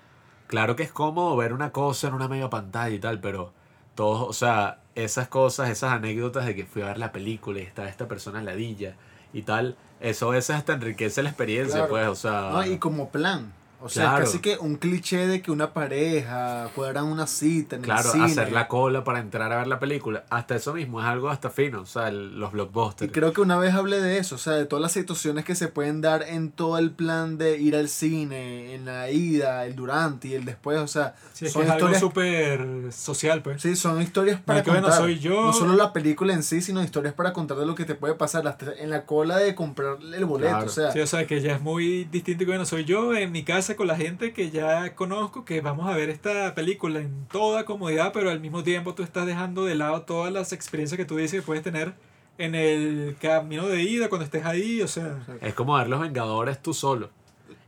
claro 0.49 0.77
que 0.77 0.83
es 0.85 0.93
cómodo 0.93 1.37
ver 1.37 1.53
una 1.53 1.73
cosa 1.73 2.09
en 2.09 2.15
una 2.15 2.29
mega 2.29 2.51
pantalla 2.51 2.95
y 2.95 2.99
tal, 2.99 3.20
pero 3.20 3.53
todos, 3.95 4.29
o 4.29 4.33
sea, 4.33 4.81
esas 4.94 5.28
cosas, 5.28 5.70
esas 5.70 5.93
anécdotas 5.93 6.47
de 6.47 6.55
que 6.55 6.64
fui 6.64 6.82
a 6.82 6.86
ver 6.86 6.98
la 6.98 7.12
película 7.12 7.59
y 7.59 7.62
estaba 7.62 7.89
esta 7.89 8.09
persona 8.09 8.39
en 8.40 8.47
ladilla 8.47 8.94
y 9.32 9.43
tal, 9.43 9.77
eso 10.01 10.28
a 10.28 10.32
veces 10.35 10.56
hasta 10.56 10.74
enriquece 10.74 11.23
la 11.23 11.31
experiencia, 11.31 11.86
Claro. 11.86 11.90
pues, 11.90 12.06
o 12.09 12.14
sea... 12.14 12.51
No, 12.52 12.64
y 12.66 12.78
como 12.78 13.09
plan. 13.10 13.52
O 13.85 13.89
sea, 13.89 14.11
Claro. 14.11 14.25
casi 14.25 14.39
que 14.39 14.57
un 14.59 14.77
cliché 14.77 15.27
de 15.27 15.43
que 15.43 15.51
una 15.51 15.73
pareja 15.73 16.69
cuadran 16.75 17.05
una 17.07 17.27
cita 17.27 17.77
en 17.77 17.83
Claro, 17.83 18.07
el 18.07 18.13
cine. 18.13 18.25
hacer 18.25 18.53
la 18.53 18.69
cola 18.69 19.05
para 19.05 19.19
entrar 19.21 19.53
a 19.53 19.57
ver 19.59 19.67
la 19.67 19.79
película. 19.81 20.25
Hasta 20.31 20.55
eso 20.57 20.75
mismo 20.75 21.01
es 21.01 21.07
algo 21.07 21.29
hasta 21.31 21.51
fino, 21.51 21.81
o 21.83 21.87
sea, 21.87 22.09
el- 22.09 22.39
los 22.39 22.51
Y 22.51 22.53
blockbusters. 22.55 23.13
creo 23.13 23.33
que 23.33 23.41
una 23.41 23.59
vez 23.59 23.75
hablé 23.75 24.01
de 24.01 24.19
eso, 24.19 24.37
o 24.37 24.39
sea, 24.39 24.53
de 24.55 24.67
todas 24.67 24.83
las 24.83 24.93
situaciones 24.93 25.45
que 25.45 25.55
se 25.55 25.69
pueden 25.69 26.01
dar 26.01 26.23
en 26.23 26.51
todo 26.53 26.79
el 26.79 26.91
plan 26.93 27.39
de 27.39 27.59
ir 27.59 27.77
al 27.77 27.89
cine, 27.89 28.75
en 28.75 28.85
la 28.85 29.11
ida, 29.11 29.67
el 29.67 29.75
durante 29.75 30.29
y 30.29 30.35
el 30.35 30.45
después, 30.45 30.79
o 30.79 30.87
sea, 30.89 31.15
Sí, 31.33 31.47
es, 31.47 31.53
son 31.53 31.63
que 31.63 31.67
es 31.69 31.73
algo 31.73 31.87
historias, 31.91 32.01
súper 32.01 32.93
social, 32.93 33.43
pues. 33.43 33.63
sí, 33.63 33.77
son 33.77 34.01
historias 34.03 34.41
para 34.41 34.63
que, 34.63 34.71
bueno, 34.71 34.87
contar. 34.89 35.03
soy 35.03 35.19
yo. 35.19 35.47
No 35.47 35.53
solo 35.53 35.75
la 35.75 35.93
película 35.93 36.33
en 36.33 36.43
sí, 36.43 36.61
sino 36.61 36.83
historias 36.83 37.15
para 37.15 37.33
contar 37.33 37.57
de 37.59 37.67
lo 37.67 37.75
que 37.75 37.85
te 37.85 37.95
puede 37.95 38.15
pasar 38.15 38.47
hasta 38.47 38.73
en 38.79 38.91
la 38.91 39.05
cola 39.07 39.37
de 39.39 39.55
comprar 39.55 39.99
el 40.15 40.25
boleto, 40.25 40.51
Claro. 40.53 40.67
o 40.67 40.69
sea, 40.69 40.93
Sí, 40.93 41.01
o 41.01 41.07
sea, 41.07 41.27
que 41.27 41.41
ya 41.41 41.55
es 41.57 41.61
muy 41.61 42.05
distinto 42.05 42.41
que 42.45 42.51
bueno, 42.51 42.65
soy 42.65 42.85
yo 42.85 43.15
en 43.15 43.33
mi 43.33 43.43
casa 43.45 43.72
con 43.77 43.86
la 43.86 43.97
gente 43.97 44.32
que 44.32 44.51
ya 44.51 44.94
conozco, 44.94 45.44
que 45.44 45.61
vamos 45.61 45.89
a 45.89 45.97
ver 45.97 46.11
esta 46.11 46.55
película 46.55 47.01
en 47.01 47.27
toda 47.31 47.65
comodidad, 47.65 48.12
pero 48.12 48.31
al 48.31 48.40
mismo 48.40 48.62
tiempo 48.62 48.94
tú 48.94 49.03
estás 49.03 49.27
dejando 49.27 49.65
de 49.65 49.74
lado 49.74 50.03
todas 50.03 50.32
las 50.32 50.53
experiencias 50.53 50.97
que 50.97 51.05
tú 51.05 51.16
dices 51.16 51.40
que 51.40 51.47
puedes 51.47 51.62
tener 51.62 51.94
en 52.39 52.55
el 52.55 53.16
camino 53.20 53.66
de 53.69 53.82
ida 53.82 54.09
cuando 54.09 54.24
estés 54.24 54.44
ahí, 54.47 54.81
o 54.82 54.89
sea, 54.89 55.19
Es 55.40 55.55
como 55.55 55.74
ver 55.77 55.89
los 55.89 56.01
Vengadores 56.01 56.61
tú 56.62 56.73
solo. 56.74 57.11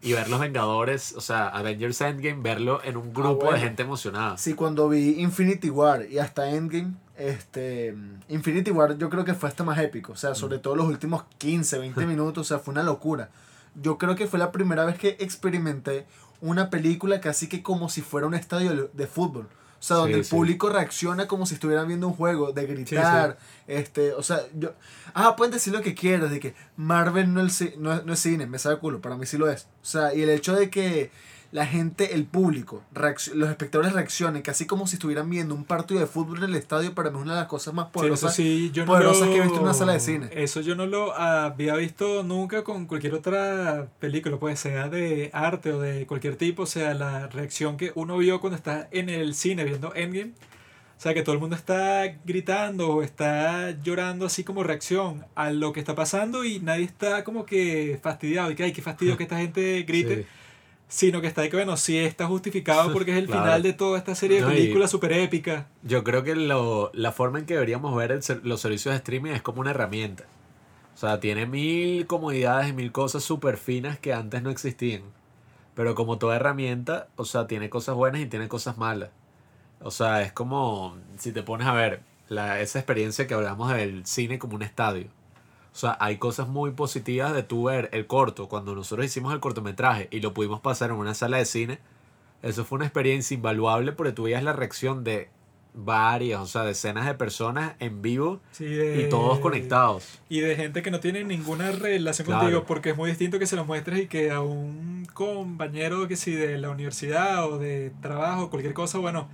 Y 0.03 0.13
ver 0.13 0.29
los 0.29 0.39
Vengadores, 0.41 1.15
o 1.17 1.21
sea, 1.23 1.49
Avengers 1.49 2.01
Endgame, 2.03 2.43
verlo 2.43 2.81
en 2.85 2.97
un 2.99 3.13
grupo 3.15 3.29
Ah, 3.43 3.45
bueno. 3.45 3.53
de 3.53 3.61
gente 3.61 3.83
emocionada. 3.83 4.37
Sí, 4.37 4.53
cuando 4.55 4.89
vi 4.89 5.21
Infinity 5.21 5.71
War 5.71 6.07
y 6.11 6.19
hasta 6.19 6.51
Endgame, 6.51 6.93
este, 7.17 7.95
Infinity 8.29 8.71
War 8.71 8.99
yo 8.99 9.09
creo 9.09 9.25
que 9.25 9.35
fue 9.35 9.49
hasta 9.49 9.65
más 9.65 9.79
épico, 9.79 10.13
o 10.13 10.17
sea, 10.17 10.35
sobre 10.35 10.59
todo 10.59 10.77
los 10.77 10.87
últimos 10.87 11.25
15, 11.39 11.79
20 11.79 12.07
minutos, 12.07 12.43
o 12.43 12.49
sea, 12.49 12.59
fue 12.59 12.73
una 12.73 12.83
locura. 12.83 13.31
Yo 13.75 13.99
creo 13.99 14.15
que 14.17 14.27
fue 14.27 14.39
la 14.39 14.53
primera 14.53 14.85
vez 14.85 14.99
que 14.99 15.17
experimenté 15.21 16.07
una 16.41 16.71
película 16.71 17.21
casi 17.21 17.49
que 17.49 17.63
como 17.63 17.89
si 17.89 18.01
fuera 18.03 18.27
un 18.27 18.35
estadio 18.35 18.91
de- 18.93 19.07
fútbol. 19.07 19.49
O 19.81 19.87
sea, 19.87 19.97
donde 19.99 20.15
Sí, 20.15 20.19
el 20.21 20.25
sí. 20.25 20.31
público 20.31 20.71
reacciona 20.71 21.27
como 21.29 21.45
si 21.45 21.55
estuvieran 21.55 21.87
viendo 21.89 22.09
un 22.09 22.15
juego, 22.15 22.53
de 22.53 22.67
gritar, 22.67 23.37
este, 23.67 24.13
o 24.15 24.23
sea, 24.23 24.41
yo... 24.55 24.73
Ah, 25.13 25.37
pueden 25.37 25.53
decir 25.53 25.75
lo 25.75 25.83
que 25.83 25.95
quieras, 25.95 26.31
de 26.31 26.41
que 26.41 26.55
Marvel 26.77 27.35
no, 27.35 27.41
el 27.43 27.51
no, 27.79 27.93
es- 27.93 28.05
no 28.07 28.13
es 28.15 28.19
cine, 28.19 28.47
me 28.47 28.59
sabe 28.59 28.79
culo, 28.79 29.03
para 29.03 29.17
mí 29.19 29.27
sí 29.27 29.37
lo 29.37 29.51
es. 29.51 29.65
O 29.83 29.85
sea, 29.85 30.15
y 30.15 30.23
el 30.23 30.31
hecho 30.31 30.55
de 30.57 30.71
que 30.71 31.11
la 31.55 31.67
gente, 31.67 32.15
el 32.15 32.25
público, 32.25 32.83
los 33.35 33.49
espectadores 33.49 33.93
reaccionen, 33.93 34.43
casi 34.43 34.67
como 34.67 34.89
si 34.89 34.97
estuvieran 34.97 35.31
viendo 35.31 35.55
un 35.55 35.65
partido 35.65 36.01
de 36.01 36.07
fútbol 36.07 36.39
en 36.39 36.51
el 36.51 36.57
estadio, 36.57 36.97
para 36.97 37.11
mí 37.11 37.17
es 37.19 37.23
una 37.23 37.35
de 37.35 37.41
las 37.43 37.49
cosas 37.49 37.73
más 37.73 37.85
Sí, 37.85 37.91
eso 37.91 37.99
poderosas. 38.01 38.35
sí, 38.35 38.71
yo 38.73 38.85
no 38.85 38.91
poderosas 38.91 39.29
lo- 39.29 39.33
que 39.33 39.39
he 39.39 39.43
visto 39.43 39.57
en 39.59 39.63
una 39.63 39.73
sala 39.73 39.93
de 39.93 40.01
cine. 40.01 40.29
Eso 40.33 40.61
yo 40.63 40.75
no 40.75 40.87
lo 40.87 41.15
había 41.15 41.77
visto 41.77 42.25
nunca 42.25 42.65
con 42.65 42.87
cualquier 42.87 43.15
otra 43.15 43.87
película, 44.01 44.37
pues 44.37 44.59
sea 44.59 44.89
de 44.89 45.31
arte 45.33 45.73
o 45.73 45.81
de 45.81 46.07
cualquier 46.09 46.35
tipo, 46.35 46.65
o 46.65 46.67
sea, 46.67 46.93
la 46.93 47.29
reacción 47.29 47.77
que 47.77 47.93
uno 47.95 48.19
vio 48.19 48.41
cuando 48.41 48.57
está 48.57 48.89
en 48.91 49.09
el 49.09 49.35
cine 49.37 49.63
viendo 49.63 49.95
Endgame. 49.95 50.33
O 50.99 51.01
sea, 51.05 51.15
que 51.15 51.23
todo 51.23 51.35
el 51.37 51.41
mundo 51.41 51.55
está 51.55 52.03
gritando 52.25 52.89
o 52.89 53.03
está 53.03 53.71
llorando 53.83 54.27
así 54.27 54.43
como 54.43 54.65
reacción 54.65 55.25
a 55.37 55.51
lo 55.51 55.73
que 55.73 55.79
está 55.79 55.95
pasando 55.95 56.45
y 56.45 56.59
nadie 56.59 56.85
está 56.85 57.23
como 57.23 57.47
que 57.47 57.99
fastidiado 58.03 58.51
y 58.51 58.57
que, 58.57 58.65
ay, 58.65 58.73
qué 58.73 58.83
fastidio 58.83 59.17
que 59.17 59.23
esta 59.23 59.37
gente 59.39 59.85
grite. 59.87 60.17
Sí. 60.23 60.27
Sino 60.95 61.21
que 61.21 61.33
que, 61.33 61.51
bueno, 61.57 61.77
sí 61.77 61.99
está 61.99 62.29
justificado 62.29 62.93
porque 62.93 63.11
es 63.11 63.17
el 63.19 63.27
Claro. 63.27 63.43
final 63.43 63.63
de 63.65 63.73
toda 63.73 63.99
esta 63.99 64.15
serie 64.15 64.37
de 64.37 64.43
No, 64.43 64.49
películas 64.51 64.93
súper 64.93 65.11
épicas. 65.13 65.67
Yo 65.83 66.05
creo 66.05 66.23
que 66.23 66.37
lo, 66.37 66.93
la 66.95 67.11
forma 67.11 67.41
en 67.41 67.47
que 67.47 67.55
deberíamos 67.55 67.97
ver 67.97 68.13
el 68.13 68.21
los 68.45 68.61
servicios 68.61 68.93
de 68.93 68.99
streaming 68.99 69.33
es 69.33 69.43
como 69.43 69.61
una 69.61 69.71
herramienta. 69.73 70.23
O 70.95 70.97
sea, 70.97 71.19
tiene 71.19 71.47
mil 71.47 72.07
comodidades 72.07 72.69
y 72.69 72.73
mil 72.75 72.93
cosas 72.93 73.25
súper 73.25 73.57
finas 73.57 73.99
que 73.99 74.13
antes 74.13 74.41
no 74.45 74.51
existían. 74.51 75.03
Pero 75.75 75.97
como 75.97 76.19
toda 76.19 76.37
herramienta, 76.37 77.09
o 77.17 77.25
sea, 77.25 77.49
tiene 77.49 77.69
cosas 77.71 77.97
buenas 77.97 78.21
y 78.21 78.27
tiene 78.27 78.47
cosas 78.47 78.79
malas. 78.79 79.11
O 79.81 79.91
sea, 79.91 80.23
es 80.23 80.31
como 80.31 80.97
si 81.19 81.33
te 81.33 81.43
pones 81.43 81.67
a 81.67 81.73
ver 81.73 82.03
la, 82.29 82.61
esa 82.61 82.79
experiencia 82.79 83.27
que 83.27 83.35
hablamos 83.35 83.73
del 83.75 84.07
cine 84.07 84.39
como 84.39 84.55
un 84.55 84.63
estadio. 84.63 85.09
O 85.75 85.77
sea, 85.77 85.97
hay 86.01 86.19
cosas 86.19 86.47
muy 86.49 86.71
positivas 86.71 87.35
de 87.35 87.43
tu 87.43 87.65
ver 87.65 87.89
el 87.93 88.07
corto. 88.07 88.49
Cuando 88.49 88.75
nosotros 88.77 89.05
hicimos 89.05 89.35
el 89.35 89.41
cortometraje 89.41 90.07
y 90.13 90.21
lo 90.21 90.33
pudimos 90.33 90.61
pasar 90.61 90.91
en 90.91 90.97
una 90.97 91.15
sala 91.15 91.39
de 91.39 91.45
cine, 91.47 91.79
eso 92.43 92.65
fue 92.65 92.77
una 92.77 92.85
experiencia 92.87 93.35
invaluable 93.35 93.91
porque 93.93 94.13
tú 94.13 94.23
veías 94.25 94.43
la 94.45 94.53
reacción 94.53 95.03
de 95.03 95.29
varias, 95.77 96.41
o 96.41 96.47
sea, 96.47 96.63
decenas 96.63 97.05
de 97.07 97.15
personas 97.15 97.75
en 97.81 98.01
vivo 98.01 98.39
Sí, 98.53 98.65
de- 98.67 99.03
y 99.03 99.09
todos 99.09 99.41
conectados. 99.41 100.21
Y 100.29 100.39
de 100.39 100.55
gente 100.55 100.83
que 100.83 100.93
no 100.93 101.01
tiene 101.01 101.25
ninguna 101.25 101.73
relación 101.73 102.27
Claro. 102.27 102.43
contigo, 102.43 102.65
porque 102.65 102.91
es 102.91 102.97
muy 102.97 103.09
distinto 103.11 103.41
que 103.41 103.47
se 103.47 103.57
lo 103.57 103.65
muestres 103.65 103.99
y 104.03 104.07
que 104.07 104.31
a 104.31 104.41
un 104.41 105.09
compañero 105.13 106.07
que 106.07 106.15
si 106.15 106.33
de 106.33 106.59
la 106.59 106.71
universidad 106.71 107.51
o 107.51 107.59
de 107.59 107.93
trabajo, 108.01 108.51
cualquier 108.51 108.75
cosa, 108.75 108.99
bueno, 108.99 109.29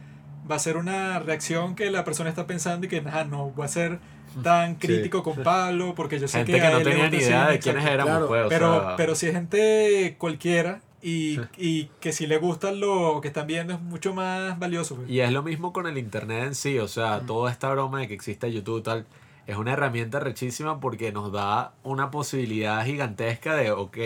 va 0.51 0.55
a 0.57 0.59
ser 0.59 0.79
una 0.79 1.19
reacción 1.19 1.75
que 1.75 1.91
la 1.91 2.05
persona 2.05 2.31
está 2.31 2.47
pensando 2.47 2.87
y 2.87 2.89
que 2.89 3.03
nada, 3.03 3.25
no 3.25 3.51
voy 3.51 3.67
a 3.67 3.69
ser 3.69 3.99
tan 4.43 4.75
crítico 4.77 5.23
con 5.23 5.43
Pablo 5.43 5.95
porque 5.95 6.19
yo 6.19 6.29
sé 6.29 6.39
Gente 6.39 6.53
que, 6.53 6.61
que, 6.61 6.67
a 6.67 6.71
no 6.71 6.79
él 6.79 6.85
tenía 6.85 7.11
ni 7.11 7.17
idea 7.19 7.49
de 7.49 7.59
quiénes 7.59 7.83
exacto. 7.83 8.09
éramos, 8.09 8.13
Claro, 8.13 8.29
pues, 8.29 8.45
o 8.47 8.49
Pero, 8.49 8.81
sea, 8.81 8.97
pero 8.97 9.15
si 9.15 9.27
es 9.27 9.33
gente 9.33 10.15
cualquiera 10.19 10.81
y, 11.03 11.41
y 11.57 11.87
que 12.01 12.13
si 12.13 12.27
le 12.27 12.39
gusta 12.39 12.73
lo 12.73 13.21
que 13.21 13.29
están 13.29 13.47
viendo 13.47 13.75
es 13.75 13.81
mucho 13.81 14.15
más 14.15 14.59
valioso. 14.59 14.97
pues. 14.97 15.09
Y 15.11 15.21
es 15.21 15.33
lo 15.33 15.43
mismo 15.43 15.73
con 15.73 15.87
el 15.87 15.99
internet 15.99 16.45
en 16.45 16.55
sí, 16.55 16.79
o 16.79 16.89
sea, 16.89 17.21
toda 17.21 17.51
esta 17.51 17.71
broma 17.71 18.01
de 18.01 18.09
que 18.09 18.15
existe 18.15 18.53
YouTube 18.53 18.83
tal, 18.83 19.07
es 19.47 19.57
una 19.57 19.73
herramienta 19.73 20.21
rechísima 20.21 20.79
porque 20.81 21.11
nos 21.13 21.33
da 21.33 21.73
una 21.83 22.11
posibilidad 22.11 22.85
gigantesca 22.85 23.55
de, 23.55 23.73
ok, 23.73 23.99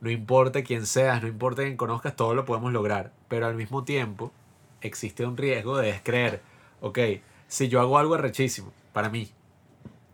no 0.00 0.10
importa 0.10 0.62
quién 0.62 0.86
seas, 0.86 1.22
no 1.22 1.28
importa 1.28 1.62
quién 1.62 1.76
conozcas, 1.76 2.16
todo 2.16 2.34
lo 2.34 2.44
podemos 2.44 2.72
lograr, 2.72 3.12
pero 3.28 3.46
al 3.46 3.54
mismo 3.54 3.84
tiempo 3.84 4.32
existe 4.80 5.26
un 5.26 5.36
riesgo 5.36 5.76
de 5.78 6.00
creer, 6.02 6.42
ok, 6.80 6.98
si 7.48 7.68
yo 7.68 7.80
hago 7.80 7.98
algo 7.98 8.16
rechísimo 8.16 8.72
para 8.92 9.08
mí 9.08 9.30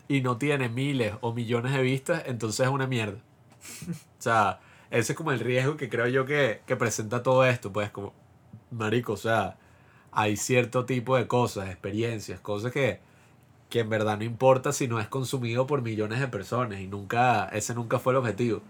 y 0.07 0.21
no 0.21 0.37
tiene 0.37 0.69
miles 0.69 1.13
o 1.21 1.33
millones 1.33 1.73
de 1.73 1.81
vistas, 1.81 2.23
entonces 2.25 2.65
es 2.65 2.71
una 2.71 2.87
mierda. 2.87 3.19
O 4.19 4.21
sea, 4.21 4.59
ese 4.89 5.13
es 5.13 5.17
como 5.17 5.31
el 5.31 5.39
riesgo 5.39 5.77
que 5.77 5.89
creo 5.89 6.07
yo 6.07 6.25
que, 6.25 6.61
que 6.65 6.75
presenta 6.75 7.23
todo 7.23 7.45
esto, 7.45 7.71
pues 7.71 7.91
como, 7.91 8.13
marico, 8.71 9.13
o 9.13 9.17
sea, 9.17 9.57
hay 10.11 10.37
cierto 10.37 10.85
tipo 10.85 11.15
de 11.15 11.27
cosas, 11.27 11.69
experiencias, 11.69 12.39
cosas 12.39 12.71
que, 12.71 12.99
que 13.69 13.81
en 13.81 13.89
verdad 13.89 14.17
no 14.17 14.23
importa 14.23 14.73
si 14.73 14.87
no 14.87 14.99
es 14.99 15.07
consumido 15.07 15.67
por 15.67 15.81
millones 15.81 16.19
de 16.19 16.27
personas 16.27 16.79
y 16.79 16.87
nunca, 16.87 17.49
ese 17.49 17.75
nunca 17.75 17.99
fue 17.99 18.13
el 18.13 18.17
objetivo. 18.17 18.61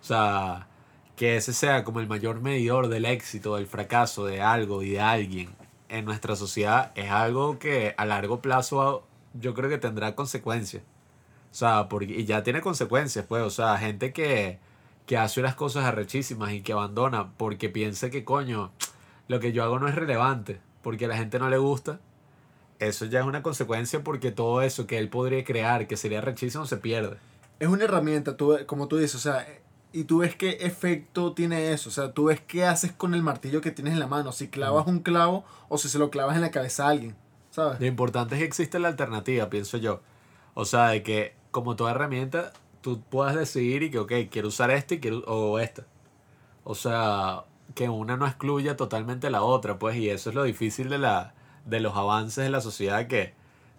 O 0.00 0.04
sea, 0.04 0.68
que 1.16 1.36
ese 1.36 1.52
sea 1.52 1.84
como 1.84 2.00
el 2.00 2.08
mayor 2.08 2.40
medidor 2.40 2.88
del 2.88 3.04
éxito, 3.04 3.56
del 3.56 3.66
fracaso 3.66 4.26
de 4.26 4.40
algo 4.40 4.82
y 4.82 4.90
de 4.90 5.00
alguien 5.00 5.50
en 5.88 6.04
nuestra 6.04 6.36
sociedad 6.36 6.92
es 6.94 7.10
algo 7.10 7.58
que 7.58 7.94
a 7.96 8.06
largo 8.06 8.40
plazo 8.40 9.04
yo 9.34 9.54
creo 9.54 9.70
que 9.70 9.78
tendrá 9.78 10.14
consecuencias. 10.14 10.82
O 11.50 11.54
sea, 11.54 11.88
porque, 11.88 12.06
y 12.06 12.24
ya 12.24 12.42
tiene 12.42 12.60
consecuencias, 12.60 13.24
pues, 13.26 13.42
o 13.42 13.50
sea, 13.50 13.76
gente 13.78 14.12
que, 14.12 14.58
que 15.06 15.16
hace 15.16 15.40
unas 15.40 15.56
cosas 15.56 15.84
arrechísimas 15.84 16.52
y 16.52 16.62
que 16.62 16.72
abandona 16.72 17.32
porque 17.36 17.68
piensa 17.68 18.10
que, 18.10 18.24
coño, 18.24 18.70
lo 19.28 19.40
que 19.40 19.52
yo 19.52 19.64
hago 19.64 19.78
no 19.78 19.88
es 19.88 19.94
relevante, 19.94 20.60
porque 20.82 21.06
a 21.06 21.08
la 21.08 21.16
gente 21.16 21.38
no 21.38 21.50
le 21.50 21.58
gusta. 21.58 22.00
Eso 22.78 23.04
ya 23.04 23.20
es 23.20 23.26
una 23.26 23.42
consecuencia 23.42 24.02
porque 24.02 24.30
todo 24.32 24.62
eso 24.62 24.86
que 24.86 24.98
él 24.98 25.08
podría 25.08 25.44
crear, 25.44 25.86
que 25.86 25.96
sería 25.96 26.18
arrechísimo, 26.18 26.66
se 26.66 26.78
pierde. 26.78 27.18
Es 27.58 27.68
una 27.68 27.84
herramienta, 27.84 28.36
tú, 28.36 28.56
como 28.66 28.88
tú 28.88 28.96
dices, 28.96 29.16
o 29.16 29.18
sea, 29.18 29.46
y 29.92 30.04
tú 30.04 30.18
ves 30.18 30.36
qué 30.36 30.58
efecto 30.60 31.32
tiene 31.32 31.72
eso, 31.72 31.88
o 31.90 31.92
sea, 31.92 32.12
tú 32.12 32.24
ves 32.26 32.40
qué 32.40 32.64
haces 32.64 32.92
con 32.92 33.14
el 33.14 33.22
martillo 33.22 33.60
que 33.60 33.70
tienes 33.70 33.94
en 33.94 33.98
la 33.98 34.06
mano, 34.06 34.32
si 34.32 34.48
clavas 34.48 34.86
un 34.86 35.00
clavo 35.00 35.44
o 35.68 35.76
si 35.78 35.88
se 35.88 35.98
lo 35.98 36.10
clavas 36.10 36.36
en 36.36 36.42
la 36.42 36.50
cabeza 36.50 36.86
a 36.86 36.90
alguien, 36.90 37.16
Lo 37.78 37.86
importante 37.86 38.34
es 38.34 38.40
que 38.40 38.46
existe 38.46 38.78
la 38.78 38.88
alternativa, 38.88 39.50
pienso 39.50 39.76
yo. 39.76 40.00
O 40.54 40.64
sea, 40.64 40.88
de 40.88 41.02
que 41.02 41.34
como 41.50 41.76
toda 41.76 41.92
herramienta, 41.92 42.52
tú 42.80 43.00
puedas 43.00 43.34
decidir 43.34 43.82
y 43.82 43.90
que, 43.90 43.98
ok, 43.98 44.12
quiero 44.30 44.48
usar 44.48 44.70
este 44.70 44.96
y 44.96 45.00
quiero, 45.00 45.18
o 45.26 45.58
esta. 45.58 45.86
O 46.64 46.74
sea, 46.74 47.44
que 47.74 47.88
una 47.88 48.16
no 48.16 48.26
excluya 48.26 48.76
totalmente 48.76 49.30
la 49.30 49.42
otra, 49.42 49.78
pues, 49.78 49.96
y 49.96 50.10
eso 50.10 50.30
es 50.30 50.36
lo 50.36 50.44
difícil 50.44 50.88
de, 50.88 50.98
la, 50.98 51.34
de 51.66 51.80
los 51.80 51.96
avances 51.96 52.44
de 52.44 52.50
la 52.50 52.60
sociedad, 52.60 53.06
que 53.06 53.34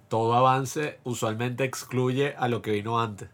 todo 0.09 0.33
avance 0.33 0.99
usualmente 1.03 1.63
excluye 1.63 2.35
a 2.37 2.47
lo 2.47 2.61
que 2.61 2.71
vino 2.71 2.99
antes. 2.99 3.29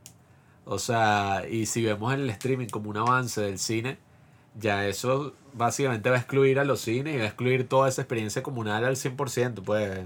O 0.66 0.80
sea, 0.80 1.44
y 1.50 1.66
si 1.66 1.84
vemos 1.84 2.14
el 2.14 2.30
streaming 2.30 2.68
como 2.68 2.90
un 2.90 2.98
avance 2.98 3.42
del 3.42 3.58
cine, 3.58 3.98
ya 4.60 4.86
eso 4.88 5.34
básicamente 5.54 6.10
va 6.10 6.18
a 6.18 6.20
excluir 6.20 6.60
a 6.60 6.66
los 6.66 6.82
cines 6.82 7.16
y 7.16 7.18
va 7.18 7.24
a 7.24 7.28
excluir 7.28 7.68
toda 7.68 7.90
esa 7.90 8.02
experiencia 8.02 8.44
comunal 8.44 8.86
al 8.86 8.96
100%, 8.96 9.64
pues. 9.64 10.02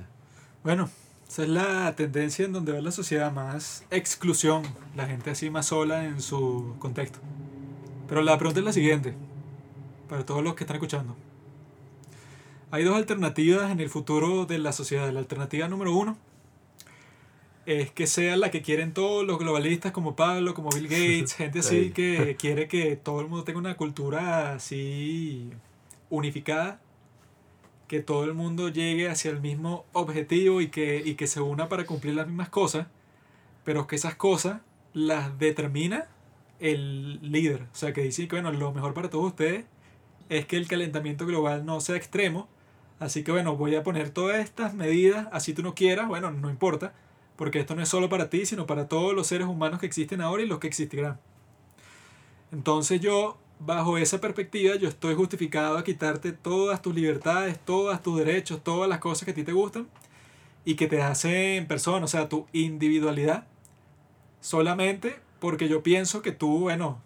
Bueno, 0.64 0.90
esa 1.28 1.44
es 1.44 1.50
la 1.50 1.96
tendencia 1.96 2.46
en 2.46 2.54
donde 2.54 2.72
va 2.74 2.82
la 2.82 2.92
sociedad 2.92 3.32
más 3.32 3.84
exclusión, 3.90 4.64
la 4.96 5.08
gente 5.08 5.32
así 5.32 5.50
más 5.50 5.68
sola 5.68 6.06
en 6.06 6.22
su 6.22 6.76
contexto. 6.80 7.20
Pero 8.08 8.22
la 8.22 8.38
pregunta 8.38 8.60
es 8.60 8.66
la 8.66 8.74
siguiente, 8.74 9.14
para 10.10 10.26
todos 10.26 10.44
los 10.44 10.56
que 10.56 10.64
están 10.64 10.76
escuchando. 10.76 11.16
Hay 12.70 12.84
dos 12.84 12.96
alternativas 12.96 13.72
en 13.72 13.80
el 13.80 13.90
futuro 13.90 14.46
de 14.46 14.58
la 14.60 14.72
sociedad. 14.72 15.10
La 15.12 15.20
alternativa 15.20 15.68
número 15.68 15.94
uno 15.96 16.18
es 17.66 17.92
que 17.92 18.08
sea 18.08 18.38
la 18.38 18.50
que 18.52 18.62
quieren 18.62 18.94
todos 18.94 19.26
los 19.26 19.38
globalistas 19.40 19.92
como 19.92 20.16
Pablo, 20.16 20.54
como 20.54 20.70
Bill 20.70 20.88
Gates, 20.88 21.34
gente 21.34 21.60
así 21.60 21.86
Sí. 21.86 21.92
que 21.92 22.36
quiere 22.40 22.68
que 22.68 22.96
todo 22.96 23.20
el 23.22 23.28
mundo 23.28 23.44
tenga 23.44 23.60
una 23.60 23.76
cultura 23.78 24.54
así 24.54 25.50
unificada 26.10 26.80
que 27.92 28.00
todo 28.00 28.24
el 28.24 28.34
mundo 28.34 28.70
llegue 28.70 29.10
hacia 29.10 29.32
el 29.32 29.42
mismo 29.42 29.84
objetivo 29.92 30.62
y 30.62 30.70
que, 30.70 31.04
y 31.04 31.16
que 31.16 31.28
se 31.28 31.42
una 31.42 31.68
para 31.68 31.86
cumplir 31.86 32.16
las 32.16 32.26
mismas 32.26 32.48
cosas, 32.48 32.88
pero 33.66 33.86
que 33.86 33.98
esas 33.98 34.16
cosas 34.16 34.62
las 34.94 35.38
determina 35.38 36.08
el 36.62 37.20
líder. 37.22 37.64
O 37.64 37.76
sea, 37.76 37.92
que 37.92 38.02
dice 38.02 38.30
que 38.30 38.38
bueno, 38.38 38.54
lo 38.54 38.72
mejor 38.72 38.94
para 38.94 39.10
todos 39.10 39.26
ustedes 39.26 39.66
es 40.30 40.46
que 40.46 40.56
el 40.56 40.70
calentamiento 40.70 41.26
global 41.26 41.66
no 41.66 41.82
sea 41.82 41.98
extremo. 41.98 42.48
Así 42.98 43.26
que 43.26 43.34
bueno, 43.34 43.58
voy 43.58 43.76
a 43.76 43.84
poner 43.84 44.10
todas 44.10 44.40
estas 44.40 44.74
medidas, 44.74 45.28
así 45.34 45.54
tú 45.54 45.62
no 45.62 45.76
quieras, 45.76 46.08
bueno, 46.08 46.32
no 46.32 46.50
importa, 46.50 46.94
porque 47.36 47.60
esto 47.60 47.76
no 47.76 47.82
es 47.82 47.90
solo 47.90 48.08
para 48.08 48.30
ti, 48.30 48.46
sino 48.46 48.66
para 48.66 48.88
todos 48.88 49.14
los 49.14 49.28
seres 49.28 49.48
humanos 49.48 49.82
que 49.82 49.88
existen 49.88 50.22
ahora 50.22 50.44
y 50.44 50.48
los 50.48 50.60
que 50.60 50.68
existirán. 50.68 51.20
Entonces 52.54 53.02
yo, 53.02 53.38
bajo 53.66 53.98
esa 53.98 54.20
perspectiva, 54.20 54.76
yo 54.76 54.90
estoy 54.90 55.16
justificado 55.16 55.78
a 55.78 55.84
quitarte 55.84 56.32
todas 56.32 56.82
tus 56.82 56.96
libertades, 56.96 57.60
todos 57.64 58.02
tus 58.02 58.18
derechos, 58.18 58.64
todas 58.64 58.90
las 58.90 59.00
cosas 59.00 59.26
que 59.26 59.32
a 59.32 59.36
ti 59.36 59.44
te 59.44 59.54
gustan 59.54 59.88
y 60.66 60.76
que 60.76 60.88
te 60.88 61.02
hacen 61.02 61.68
persona, 61.68 62.06
o 62.06 62.08
sea, 62.08 62.30
tu 62.30 62.48
individualidad, 62.54 63.46
solamente 64.40 65.20
porque 65.40 65.68
yo 65.68 65.84
pienso 65.84 66.22
que 66.22 66.32
tú, 66.32 66.60
bueno, 66.60 67.02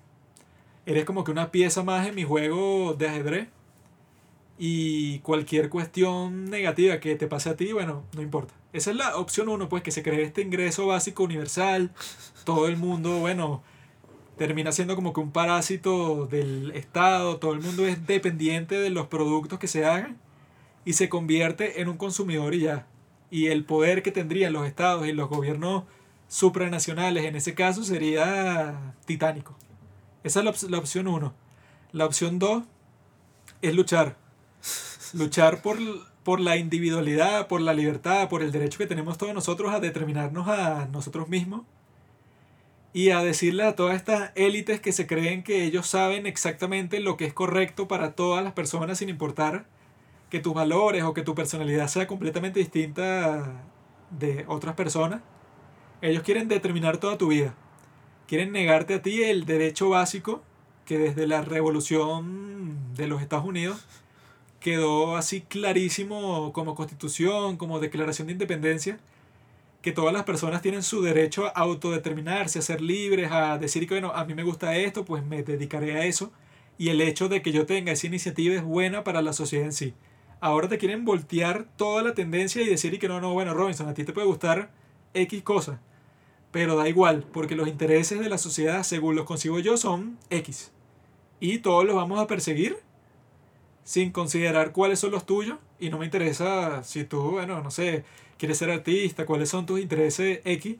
eres 0.85 1.05
como 1.05 1.23
que 1.23 1.31
una 1.31 1.51
pieza 1.51 1.83
más 1.83 2.07
en 2.07 2.15
mi 2.15 2.23
juego 2.23 2.93
de 2.93 3.07
ajedrez 3.07 3.49
y 4.57 5.19
cualquier 5.19 5.69
cuestión 5.69 6.49
negativa 6.49 6.99
que 6.99 7.15
te 7.15 7.27
pase 7.27 7.49
a 7.49 7.57
ti, 7.57 7.73
bueno, 7.73 8.03
no 8.13 8.21
importa. 8.21 8.53
Esa 8.71 8.91
es 8.91 8.97
la 8.97 9.17
opción 9.17 9.49
uno, 9.49 9.67
pues 9.67 9.83
que 9.83 9.91
se 9.91 10.03
cree 10.03 10.23
este 10.23 10.41
ingreso 10.41 10.87
básico 10.87 11.23
universal, 11.23 11.91
todo 12.45 12.67
el 12.67 12.77
mundo, 12.77 13.19
bueno, 13.19 13.63
termina 14.37 14.71
siendo 14.71 14.95
como 14.95 15.13
que 15.13 15.19
un 15.21 15.31
parásito 15.31 16.25
del 16.27 16.71
Estado, 16.71 17.37
todo 17.37 17.53
el 17.53 17.61
mundo 17.61 17.85
es 17.87 18.05
dependiente 18.07 18.75
de 18.75 18.89
los 18.89 19.07
productos 19.07 19.59
que 19.59 19.67
se 19.67 19.85
hagan 19.85 20.17
y 20.83 20.93
se 20.93 21.09
convierte 21.09 21.81
en 21.81 21.87
un 21.89 21.97
consumidor 21.97 22.53
y 22.53 22.61
ya. 22.61 22.87
Y 23.31 23.47
el 23.47 23.65
poder 23.65 24.03
que 24.03 24.11
tendrían 24.11 24.53
los 24.53 24.67
estados 24.67 25.07
y 25.07 25.13
los 25.13 25.29
gobiernos 25.29 25.83
supranacionales 26.27 27.25
en 27.25 27.35
ese 27.35 27.53
caso 27.53 27.83
sería 27.83 28.93
titánico. 29.05 29.55
Esa 30.23 30.39
es 30.39 30.45
la, 30.45 30.51
op- 30.51 30.69
la 30.69 30.77
opción 30.77 31.07
1. 31.07 31.33
La 31.91 32.05
opción 32.05 32.39
2 32.39 32.63
es 33.61 33.75
luchar. 33.75 34.17
Luchar 35.13 35.61
por, 35.61 35.77
por 36.23 36.39
la 36.39 36.57
individualidad, 36.57 37.47
por 37.47 37.61
la 37.61 37.73
libertad, 37.73 38.27
por 38.27 38.41
el 38.41 38.51
derecho 38.51 38.77
que 38.79 38.87
tenemos 38.87 39.17
todos 39.17 39.33
nosotros 39.33 39.73
a 39.73 39.79
determinarnos 39.79 40.47
a 40.47 40.87
nosotros 40.91 41.29
mismos 41.29 41.61
y 42.95 43.09
a 43.09 43.21
decirle 43.21 43.63
a 43.63 43.75
todas 43.75 43.97
estas 43.97 44.31
élites 44.35 44.79
que 44.79 44.93
se 44.93 45.05
creen 45.05 45.43
que 45.43 45.65
ellos 45.65 45.85
saben 45.85 46.25
exactamente 46.25 47.01
lo 47.01 47.17
que 47.17 47.25
es 47.25 47.33
correcto 47.33 47.89
para 47.89 48.13
todas 48.13 48.41
las 48.41 48.53
personas 48.53 48.99
sin 48.99 49.09
importar 49.09 49.65
que 50.29 50.39
tus 50.39 50.53
valores 50.53 51.03
o 51.03 51.13
que 51.13 51.21
tu 51.21 51.35
personalidad 51.35 51.89
sea 51.89 52.07
completamente 52.07 52.61
distinta 52.61 53.51
de 54.11 54.45
otras 54.47 54.75
personas. 54.75 55.19
Ellos 56.01 56.23
quieren 56.23 56.47
determinar 56.47 56.95
toda 56.95 57.17
tu 57.17 57.27
vida. 57.27 57.53
Quieren 58.29 58.53
negarte 58.53 58.93
a 58.93 59.01
ti 59.01 59.23
el 59.23 59.43
derecho 59.43 59.89
básico 59.89 60.41
que 60.85 60.97
desde 60.97 61.27
la 61.27 61.41
revolución 61.41 62.77
de 62.95 63.07
los 63.07 63.21
Estados 63.21 63.43
Unidos 63.43 63.85
quedó 64.61 65.17
así 65.17 65.41
clarísimo 65.41 66.53
como 66.53 66.75
constitución, 66.75 67.57
como 67.57 67.81
declaración 67.81 68.27
de 68.27 68.33
independencia, 68.33 68.99
que 69.85 69.91
todas 69.91 70.11
las 70.11 70.23
personas 70.23 70.63
tienen 70.63 70.81
su 70.81 71.03
derecho 71.03 71.45
a 71.45 71.49
autodeterminarse, 71.49 72.57
a 72.57 72.63
ser 72.63 72.81
libres, 72.81 73.31
a 73.31 73.59
decir 73.59 73.87
que, 73.87 73.93
bueno, 73.93 74.11
a 74.15 74.25
mí 74.25 74.33
me 74.33 74.41
gusta 74.41 74.75
esto, 74.75 75.05
pues 75.05 75.23
me 75.23 75.43
dedicaré 75.43 75.95
a 75.95 76.05
eso. 76.05 76.31
Y 76.79 76.89
el 76.89 77.01
hecho 77.01 77.29
de 77.29 77.43
que 77.43 77.51
yo 77.51 77.67
tenga 77.67 77.91
esa 77.91 78.07
iniciativa 78.07 78.55
es 78.55 78.63
buena 78.63 79.03
para 79.03 79.21
la 79.21 79.31
sociedad 79.31 79.63
en 79.63 79.73
sí. 79.73 79.93
Ahora 80.39 80.67
te 80.67 80.79
quieren 80.79 81.05
voltear 81.05 81.67
toda 81.75 82.01
la 82.01 82.15
tendencia 82.15 82.63
y 82.63 82.65
decir 82.65 82.97
que 82.97 83.07
no, 83.07 83.21
no, 83.21 83.33
bueno, 83.33 83.53
Robinson, 83.53 83.87
a 83.87 83.93
ti 83.93 84.03
te 84.03 84.11
puede 84.11 84.25
gustar 84.25 84.71
X 85.13 85.43
cosa. 85.43 85.79
Pero 86.49 86.75
da 86.75 86.89
igual, 86.89 87.23
porque 87.31 87.55
los 87.55 87.67
intereses 87.67 88.19
de 88.19 88.27
la 88.27 88.39
sociedad, 88.39 88.81
según 88.81 89.15
los 89.15 89.25
consigo 89.25 89.59
yo, 89.59 89.77
son 89.77 90.17
X. 90.31 90.71
Y 91.39 91.59
todos 91.59 91.85
los 91.85 91.95
vamos 91.95 92.19
a 92.19 92.25
perseguir 92.25 92.75
sin 93.83 94.11
considerar 94.11 94.71
cuáles 94.71 94.97
son 94.97 95.11
los 95.11 95.27
tuyos. 95.27 95.59
Y 95.79 95.91
no 95.91 95.99
me 95.99 96.05
interesa 96.05 96.81
si 96.81 97.03
tú, 97.03 97.21
bueno, 97.29 97.61
no 97.61 97.69
sé, 97.69 98.03
quieres 98.37 98.57
ser 98.57 98.69
artista, 98.71 99.25
cuáles 99.25 99.49
son 99.49 99.65
tus 99.65 99.79
intereses 99.79 100.41
X. 100.45 100.77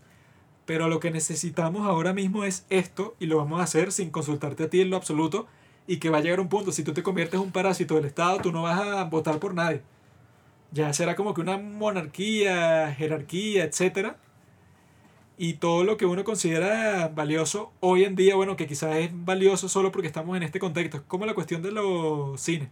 Pero 0.66 0.90
lo 0.90 1.00
que 1.00 1.12
necesitamos 1.12 1.88
ahora 1.88 2.14
mismo 2.14 2.44
es 2.44 2.66
esto 2.70 3.16
y 3.20 3.28
lo 3.28 3.38
vamos 3.38 3.60
a 3.60 3.64
hacer 3.64 3.92
sin 3.92 4.10
consultarte 4.10 4.64
a 4.64 4.70
ti 4.70 4.82
en 4.82 4.90
lo 4.90 4.98
absoluto 4.98 5.48
y 5.88 5.98
que 5.98 6.10
va 6.10 6.18
a 6.18 6.22
llegar 6.22 6.40
un 6.40 6.50
punto, 6.50 6.72
si 6.72 6.84
tú 6.84 6.94
te 6.94 7.04
conviertes 7.04 7.36
en 7.36 7.42
un 7.42 7.52
parásito 7.52 7.96
del 7.96 8.06
Estado, 8.06 8.40
tú 8.40 8.52
no 8.52 8.64
vas 8.64 8.80
a 8.80 9.04
votar 9.04 9.40
por 9.40 9.54
nadie. 9.54 9.82
Ya 10.72 10.92
será 10.94 11.16
como 11.16 11.34
que 11.34 11.42
una 11.42 11.58
monarquía, 11.58 12.94
jerarquía, 12.98 13.66
etcétera 13.66 14.18
y 15.38 15.56
todo 15.56 15.84
lo 15.84 15.98
que 15.98 16.06
uno 16.06 16.24
considera 16.24 17.10
valioso 17.10 17.72
hoy 17.80 18.04
en 18.04 18.16
día, 18.16 18.36
bueno, 18.36 18.56
que 18.56 18.68
quizás 18.68 18.96
es 18.98 19.10
valioso 19.14 19.68
solo 19.68 19.92
porque 19.92 20.08
estamos 20.08 20.38
en 20.38 20.44
este 20.44 20.60
contexto, 20.60 20.98
es 20.98 21.04
como 21.04 21.26
la 21.26 21.34
cuestión 21.34 21.62
de 21.62 21.72
los 21.72 22.40
cines. 22.40 22.70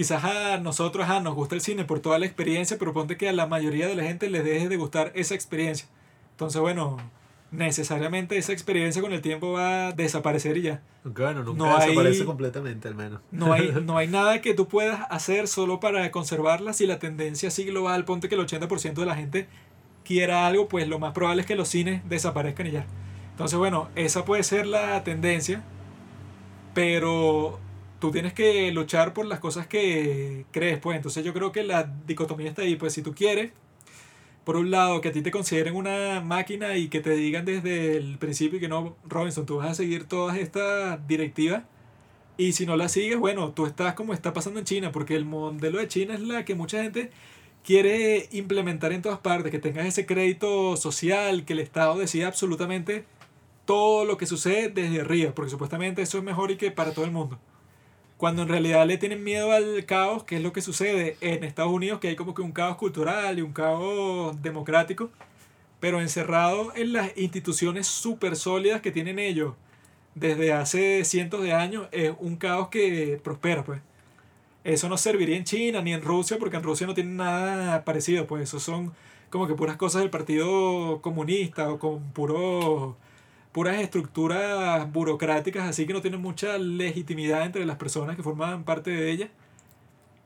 Quizás 0.00 0.24
a 0.24 0.56
nosotros 0.56 1.06
a 1.10 1.20
nos 1.20 1.34
gusta 1.34 1.54
el 1.54 1.60
cine 1.60 1.84
por 1.84 2.00
toda 2.00 2.18
la 2.18 2.24
experiencia, 2.24 2.78
pero 2.78 2.94
ponte 2.94 3.18
que 3.18 3.28
a 3.28 3.34
la 3.34 3.46
mayoría 3.46 3.86
de 3.86 3.94
la 3.94 4.02
gente 4.04 4.30
les 4.30 4.42
deje 4.44 4.70
de 4.70 4.76
gustar 4.78 5.12
esa 5.14 5.34
experiencia. 5.34 5.88
Entonces, 6.30 6.58
bueno, 6.58 6.96
necesariamente 7.50 8.38
esa 8.38 8.52
experiencia 8.54 9.02
con 9.02 9.12
el 9.12 9.20
tiempo 9.20 9.52
va 9.52 9.88
a 9.88 9.92
desaparecer 9.92 10.56
y 10.56 10.62
ya. 10.62 10.82
Bueno, 11.04 11.42
nunca 11.44 11.58
No 11.58 11.76
hay- 11.76 11.88
desaparece 11.90 12.24
completamente 12.24 12.88
al 12.88 12.94
menos. 12.94 13.20
No 13.30 13.52
hay, 13.52 13.72
no 13.84 13.98
hay 13.98 14.08
nada 14.08 14.40
que 14.40 14.54
tú 14.54 14.68
puedas 14.68 15.06
hacer 15.10 15.46
solo 15.48 15.80
para 15.80 16.10
conservarla 16.10 16.72
si 16.72 16.86
la 16.86 16.98
tendencia 16.98 17.48
así 17.48 17.64
global, 17.64 18.06
ponte 18.06 18.30
que 18.30 18.36
el 18.36 18.40
80% 18.40 18.94
de 18.94 19.04
la 19.04 19.16
gente 19.16 19.48
quiera 20.02 20.46
algo, 20.46 20.66
pues 20.66 20.88
lo 20.88 20.98
más 20.98 21.12
probable 21.12 21.42
es 21.42 21.46
que 21.46 21.56
los 21.56 21.68
cines 21.68 22.00
desaparezcan 22.08 22.68
y 22.68 22.70
ya. 22.70 22.86
Entonces, 23.32 23.58
bueno, 23.58 23.90
esa 23.96 24.24
puede 24.24 24.44
ser 24.44 24.66
la 24.66 25.04
tendencia, 25.04 25.62
pero 26.72 27.58
tú 28.00 28.10
tienes 28.10 28.32
que 28.32 28.72
luchar 28.72 29.14
por 29.14 29.26
las 29.26 29.38
cosas 29.40 29.66
que 29.66 30.46
crees, 30.50 30.78
pues. 30.80 30.96
Entonces 30.96 31.24
yo 31.24 31.32
creo 31.32 31.52
que 31.52 31.62
la 31.62 31.84
dicotomía 32.06 32.48
está 32.48 32.62
ahí, 32.62 32.76
pues 32.76 32.94
si 32.94 33.02
tú 33.02 33.14
quieres, 33.14 33.52
por 34.44 34.56
un 34.56 34.70
lado, 34.70 35.00
que 35.00 35.08
a 35.08 35.12
ti 35.12 35.22
te 35.22 35.30
consideren 35.30 35.76
una 35.76 36.20
máquina 36.20 36.76
y 36.76 36.88
que 36.88 37.00
te 37.00 37.14
digan 37.14 37.44
desde 37.44 37.96
el 37.96 38.18
principio 38.18 38.58
que 38.58 38.68
no, 38.68 38.96
Robinson, 39.06 39.46
tú 39.46 39.58
vas 39.58 39.70
a 39.70 39.74
seguir 39.74 40.04
todas 40.04 40.38
estas 40.38 41.06
directivas. 41.06 41.62
Y 42.36 42.52
si 42.52 42.64
no 42.66 42.76
la 42.76 42.88
sigues, 42.88 43.18
bueno, 43.18 43.52
tú 43.52 43.66
estás 43.66 43.94
como 43.94 44.14
está 44.14 44.32
pasando 44.32 44.58
en 44.60 44.64
China, 44.64 44.92
porque 44.92 45.14
el 45.14 45.26
modelo 45.26 45.78
de 45.78 45.88
China 45.88 46.14
es 46.14 46.20
la 46.20 46.44
que 46.46 46.54
mucha 46.54 46.82
gente 46.82 47.10
quiere 47.62 48.28
implementar 48.32 48.92
en 48.92 49.02
todas 49.02 49.18
partes, 49.18 49.50
que 49.52 49.58
tengas 49.58 49.86
ese 49.86 50.06
crédito 50.06 50.76
social, 50.76 51.44
que 51.44 51.52
el 51.52 51.58
Estado 51.60 51.98
decida 51.98 52.28
absolutamente 52.28 53.04
todo 53.66 54.06
lo 54.06 54.16
que 54.16 54.26
sucede 54.26 54.68
desde 54.68 55.02
arriba, 55.02 55.32
porque 55.34 55.50
supuestamente 55.50 56.02
eso 56.02 56.18
es 56.18 56.24
mejor 56.24 56.50
y 56.50 56.56
que 56.56 56.70
para 56.70 56.92
todo 56.92 57.04
el 57.04 57.10
mundo. 57.10 57.38
Cuando 58.20 58.42
en 58.42 58.48
realidad 58.48 58.86
le 58.86 58.98
tienen 58.98 59.24
miedo 59.24 59.50
al 59.50 59.86
caos, 59.86 60.24
que 60.24 60.36
es 60.36 60.42
lo 60.42 60.52
que 60.52 60.60
sucede 60.60 61.16
en 61.22 61.42
Estados 61.42 61.72
Unidos, 61.72 62.00
que 62.00 62.08
hay 62.08 62.16
como 62.16 62.34
que 62.34 62.42
un 62.42 62.52
caos 62.52 62.76
cultural 62.76 63.38
y 63.38 63.40
un 63.40 63.54
caos 63.54 64.42
democrático, 64.42 65.08
pero 65.80 66.02
encerrado 66.02 66.70
en 66.76 66.92
las 66.92 67.16
instituciones 67.16 67.86
súper 67.86 68.36
sólidas 68.36 68.82
que 68.82 68.90
tienen 68.92 69.18
ellos 69.18 69.54
desde 70.14 70.52
hace 70.52 71.02
cientos 71.06 71.42
de 71.42 71.54
años, 71.54 71.88
es 71.92 72.12
un 72.18 72.36
caos 72.36 72.68
que 72.68 73.18
prospera, 73.24 73.64
pues. 73.64 73.80
Eso 74.64 74.90
no 74.90 74.98
serviría 74.98 75.38
en 75.38 75.44
China 75.44 75.80
ni 75.80 75.94
en 75.94 76.02
Rusia, 76.02 76.36
porque 76.38 76.58
en 76.58 76.62
Rusia 76.62 76.86
no 76.86 76.92
tienen 76.92 77.16
nada 77.16 77.86
parecido, 77.86 78.26
pues 78.26 78.42
eso 78.42 78.60
son 78.60 78.92
como 79.30 79.46
que 79.46 79.54
puras 79.54 79.78
cosas 79.78 80.02
del 80.02 80.10
Partido 80.10 81.00
Comunista 81.00 81.70
o 81.70 81.78
con 81.78 82.12
puro, 82.12 82.98
puras 83.52 83.80
estructuras 83.80 84.90
burocráticas, 84.92 85.68
así 85.68 85.86
que 85.86 85.92
no 85.92 86.00
tienen 86.00 86.20
mucha 86.20 86.56
legitimidad 86.58 87.44
entre 87.44 87.64
las 87.66 87.76
personas 87.76 88.16
que 88.16 88.22
forman 88.22 88.64
parte 88.64 88.90
de 88.90 89.10
ella. 89.10 89.28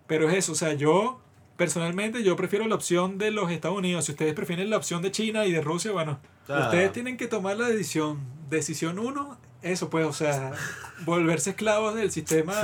Pero 0.07 0.29
es 0.29 0.37
eso, 0.37 0.53
o 0.53 0.55
sea, 0.55 0.75
yo 0.75 1.21
personalmente 1.57 2.23
yo 2.23 2.37
prefiero 2.37 2.67
la 2.67 2.75
opción 2.75 3.17
de 3.17 3.31
los 3.31 3.51
Estados 3.51 3.79
Unidos. 3.79 4.05
Si 4.05 4.13
ustedes 4.13 4.35
prefieren 4.35 4.69
la 4.71 4.77
opción 4.77 5.01
de 5.03 5.11
China 5.11 5.47
y 5.47 5.53
de 5.53 5.61
Rusia, 5.63 5.93
bueno, 5.93 6.19
Ah. 6.49 6.65
ustedes 6.65 6.93
tienen 6.93 7.17
que 7.17 7.27
tomar 7.27 7.57
la 7.57 7.69
decisión. 7.69 8.19
Decisión 8.51 8.99
uno, 8.99 9.39
eso 9.63 9.89
pues, 9.89 10.05
o 10.07 10.13
sea, 10.13 10.53
volverse 11.07 11.51
esclavos 11.51 11.95
del 11.95 12.11
sistema 12.11 12.55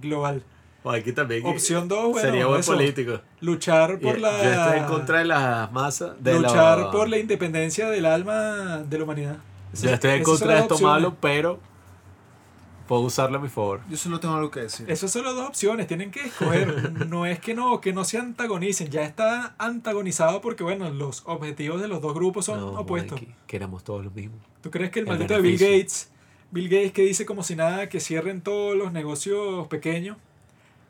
global. 0.00 0.42
O 0.82 0.90
aquí 0.90 1.12
también. 1.12 1.46
Opción 1.46 1.88
dos, 1.88 2.10
bueno, 2.10 2.20
Sería 2.28 2.46
buen 2.46 2.60
eso, 2.60 2.72
político. 2.72 3.20
luchar 3.40 3.98
por 4.00 4.18
Y 4.18 4.20
la 4.20 4.42
Yo 4.42 4.50
estoy 4.50 4.78
en 4.80 4.84
contra 4.84 5.18
de 5.20 5.24
las 5.26 5.72
masas. 5.72 6.12
De 6.22 6.34
luchar 6.34 6.78
la- 6.78 6.90
por 6.90 7.08
la 7.08 7.16
independencia 7.18 7.88
del 7.88 8.04
alma 8.04 8.78
de 8.86 8.98
la 8.98 9.04
humanidad. 9.04 9.36
Yo 9.82 9.90
estoy 9.90 10.10
en 10.12 10.22
contra 10.22 10.54
de 10.54 10.60
esto 10.60 10.74
opciones. 10.74 10.94
malo, 10.94 11.16
pero 11.20 11.58
puedo 12.88 13.02
usarlo 13.02 13.38
a 13.38 13.40
mi 13.40 13.48
favor. 13.48 13.80
Yo 13.88 13.96
solo 13.96 14.20
tengo 14.20 14.34
algo 14.34 14.50
que 14.50 14.60
decir. 14.60 14.90
Esas 14.90 15.10
son 15.10 15.24
las 15.24 15.34
dos 15.34 15.48
opciones, 15.48 15.86
tienen 15.86 16.10
que 16.10 16.20
escoger. 16.26 16.92
No 17.08 17.24
es 17.26 17.38
que 17.40 17.54
no, 17.54 17.80
que 17.80 17.92
no 17.92 18.04
se 18.04 18.18
antagonicen, 18.18 18.88
ya 18.90 19.02
está 19.04 19.54
antagonizado 19.58 20.40
porque, 20.40 20.62
bueno, 20.64 20.90
los 20.90 21.22
objetivos 21.26 21.80
de 21.80 21.88
los 21.88 22.00
dos 22.02 22.14
grupos 22.14 22.44
son 22.46 22.60
No, 22.60 22.68
opuestos. 22.80 23.20
Mikey, 23.20 23.34
queremos 23.46 23.84
todos 23.84 24.04
lo 24.04 24.10
mismo. 24.10 24.36
¿Tú 24.60 24.70
crees 24.70 24.90
que 24.90 25.00
el 25.00 25.06
El 25.06 25.12
maldito 25.12 25.34
de 25.34 25.40
Bill. 25.40 25.58
Gates, 25.58 26.10
Bill 26.50 26.68
Gates 26.68 26.92
que 26.92 27.02
dice 27.02 27.24
como 27.26 27.42
si 27.42 27.56
nada 27.56 27.88
que 27.88 28.00
cierren 28.00 28.40
todos 28.42 28.76
los 28.76 28.92
negocios 28.92 29.66
pequeños, 29.68 30.16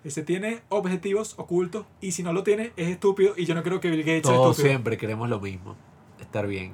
ese 0.05 0.23
tiene 0.23 0.61
objetivos 0.69 1.35
ocultos 1.39 1.87
y 2.03 2.11
si 2.13 2.23
no 2.23 2.33
lo 2.35 2.43
tiene 2.43 2.73
es 2.77 2.89
estúpido 2.89 3.33
y 3.39 3.47
yo 3.47 3.55
no 3.55 3.63
creo 3.63 3.81
que 3.81 3.89
Bill 3.89 4.01
Gates 4.03 4.27
sea 4.27 4.35
Todos 4.35 4.51
estúpido. 4.51 4.73
siempre 4.73 4.97
queremos 4.99 5.29
lo 5.31 5.41
mismo. 5.41 5.77
Estar 6.21 6.47
bien. 6.47 6.73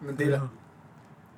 Mentira. 0.00 0.38
No. 0.38 0.50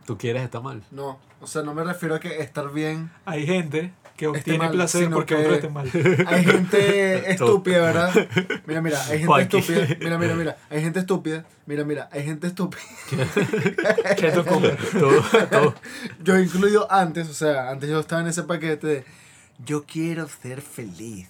¿Tú 0.07 0.19
quieres 0.19 0.43
estar 0.43 0.63
mal? 0.63 0.83
No, 0.91 1.19
o 1.41 1.47
sea, 1.47 1.63
no 1.63 1.75
me 1.75 1.83
refiero 1.85 2.15
a 2.15 2.21
que 2.21 2.39
estar 2.41 2.71
bien. 2.73 3.11
Hay 3.25 3.47
gente 3.47 3.93
que 4.17 4.27
obtiene 4.29 4.59
mal, 4.61 4.71
placer 4.73 5.11
porque 5.11 5.35
que- 5.35 5.41
otros 5.41 5.55
estén 5.57 5.73
mal. 5.73 5.91
Hay 6.27 6.45
gente 6.45 7.31
estúpida, 7.33 7.81
¿verdad? 7.81 8.13
Mira, 8.67 8.81
mira, 8.83 8.99
hay 9.05 9.11
gente 9.21 9.27
Joaquín. 9.27 9.59
estúpida. 9.61 9.97
Mira, 10.01 10.19
mira, 10.19 10.35
mira. 10.35 10.57
Hay 10.71 10.83
gente 10.83 11.01
estúpida. 11.01 11.45
Mira, 11.67 11.85
mira, 11.85 12.09
hay 12.13 12.23
gente 12.25 12.47
estúpida. 12.47 12.83
¿Qué 14.17 14.31
tú 14.33 14.45
comes? 14.45 14.77
Tú, 14.93 15.09
tú. 15.51 15.75
Yo 16.23 16.39
incluido 16.39 16.91
antes, 16.93 17.29
o 17.29 17.35
sea, 17.35 17.71
antes 17.71 17.89
yo 17.91 17.99
estaba 18.01 18.23
en 18.23 18.29
ese 18.29 18.43
paquete 18.45 18.87
de 18.87 19.05
yo 19.65 19.85
quiero 19.85 20.29
ser 20.29 20.61
feliz. 20.61 21.29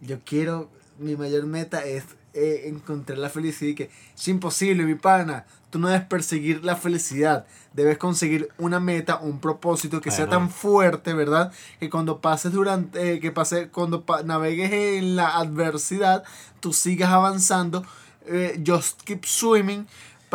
Yo 0.00 0.18
quiero, 0.24 0.70
mi 0.98 1.16
mayor 1.16 1.44
meta 1.46 1.84
es 1.84 2.04
eh, 2.36 2.68
encontrar 2.68 3.18
la 3.18 3.28
felicidad 3.30 3.70
y 3.70 3.74
que 3.74 3.90
es 4.16 4.28
imposible, 4.28 4.84
mi 4.84 4.94
pana. 4.94 5.46
Tú 5.70 5.78
no 5.80 5.88
debes 5.88 6.06
perseguir 6.06 6.64
la 6.64 6.76
felicidad. 6.76 7.44
Debes 7.72 7.98
conseguir 7.98 8.48
una 8.58 8.78
meta, 8.80 9.18
un 9.18 9.40
propósito 9.40 10.00
que 10.00 10.10
sea 10.10 10.26
tan 10.30 10.50
fuerte, 10.50 11.12
¿verdad? 11.12 11.52
Que 11.80 11.90
cuando 11.90 12.20
pases 12.20 12.52
durante, 12.52 13.14
eh, 13.14 13.20
que 13.20 13.32
pase, 13.32 13.68
cuando 13.68 14.04
pa- 14.04 14.22
navegues 14.22 14.70
en 14.72 15.16
la 15.16 15.36
adversidad, 15.36 16.22
tú 16.60 16.72
sigas 16.72 17.10
avanzando. 17.10 17.84
eh, 18.28 18.60
just 18.66 19.02
keep 19.02 19.24
swimming 19.24 19.86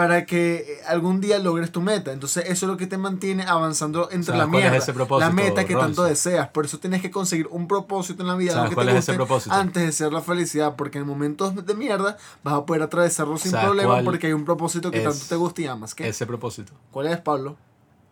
para 0.02 0.26
que 0.26 0.56
eh, 0.56 0.82
algún 0.88 1.22
día 1.22 1.38
logres 1.38 1.72
tu 1.72 1.80
meta. 1.80 2.12
Entonces 2.12 2.46
eso 2.48 2.66
es 2.66 2.72
lo 2.72 2.76
que 2.76 2.88
te 2.88 2.98
mantiene 2.98 3.44
avanzando 3.44 4.10
entre 4.10 4.34
¿Sabes 4.34 4.40
la 4.40 4.46
cuál 4.48 4.56
es 4.56 4.62
mierda. 4.72 4.78
ese 4.78 4.94
propósito, 4.94 5.20
la 5.28 5.32
meta 5.32 5.64
que 5.66 5.76
tanto 5.76 6.04
deseas. 6.04 6.48
Por 6.50 6.66
eso 6.66 6.80
tienes 6.80 7.04
que 7.04 7.12
conseguir 7.12 7.48
un 7.52 7.68
propósito 7.68 8.24
en 8.24 8.28
la 8.30 8.36
vida, 8.36 8.54
¿Sabes 8.54 8.62
algo 8.64 8.70
que 8.72 8.76
cuál 8.76 8.88
te 8.88 8.92
es 8.94 8.98
guste, 8.98 9.12
ese 9.12 9.18
propósito? 9.18 9.56
antes 9.56 9.84
de 9.86 9.92
ser 9.92 10.12
la 10.12 10.22
felicidad. 10.22 10.76
Porque 10.76 10.98
en 10.98 11.06
momentos 11.06 11.54
de 11.66 11.74
mierda 11.76 12.18
vas 12.44 12.54
a 12.56 12.66
poder 12.66 12.82
atravesarlo 12.82 13.38
sin 13.38 13.52
¿Sabes 13.52 13.68
problema 13.68 14.02
porque 14.04 14.26
hay 14.28 14.34
un 14.34 14.44
propósito 14.44 14.90
que 14.90 14.98
es 14.98 15.04
tanto 15.04 15.24
te 15.30 15.36
gusta 15.36 15.62
y 15.62 15.68
amas. 15.68 15.94
¿Qué? 15.94 16.08
Ese 16.08 16.26
propósito. 16.26 16.74
¿Cuál 16.90 17.06
es, 17.08 17.20
Pablo? 17.20 17.58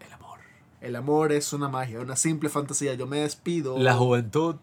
El 0.05 0.13
amor. 0.13 0.39
El 0.81 0.95
amor 0.95 1.31
es 1.31 1.51
una 1.53 1.69
magia, 1.69 1.99
una 2.01 2.15
simple 2.15 2.49
fantasía. 2.49 2.93
Yo 2.93 3.07
me 3.07 3.21
despido. 3.21 3.79
La 3.79 3.95
juventud 3.95 4.57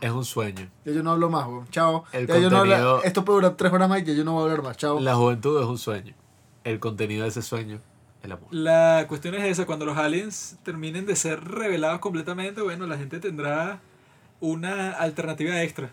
es 0.00 0.12
un 0.12 0.24
sueño. 0.24 0.70
Ya 0.84 0.92
yo 0.92 1.02
no 1.02 1.10
hablo 1.10 1.28
más, 1.28 1.44
weón. 1.48 1.66
Chao. 1.70 2.04
El 2.12 2.28
Ya 2.28 2.38
yo 2.38 2.50
no 2.50 2.58
hablo- 2.58 2.74
contenido- 2.76 3.02
Esto 3.02 3.24
puede 3.24 3.38
durar 3.38 3.56
tres 3.56 3.72
horas 3.72 3.88
más 3.88 4.00
y 4.02 4.04
ya 4.04 4.12
yo 4.12 4.22
no 4.24 4.34
voy 4.34 4.42
a 4.42 4.44
hablar 4.44 4.62
más. 4.62 4.76
Chao. 4.76 5.00
La 5.00 5.16
juventud 5.16 5.60
es 5.60 5.66
un 5.66 5.76
sueño. 5.78 6.14
El 6.64 6.80
contenido 6.80 7.22
de 7.22 7.28
ese 7.30 7.42
sueño, 7.42 7.80
el 8.22 8.32
amor. 8.32 8.48
La 8.50 9.04
cuestión 9.08 9.34
es 9.34 9.44
esa, 9.44 9.64
cuando 9.66 9.84
los 9.86 9.96
aliens 9.96 10.58
terminen 10.62 11.06
de 11.06 11.16
ser 11.16 11.42
revelados 11.44 12.00
completamente, 12.00 12.60
bueno, 12.62 12.86
la 12.86 12.98
gente 12.98 13.20
tendrá 13.20 13.80
una 14.40 14.90
alternativa 14.92 15.62
extra. 15.62 15.90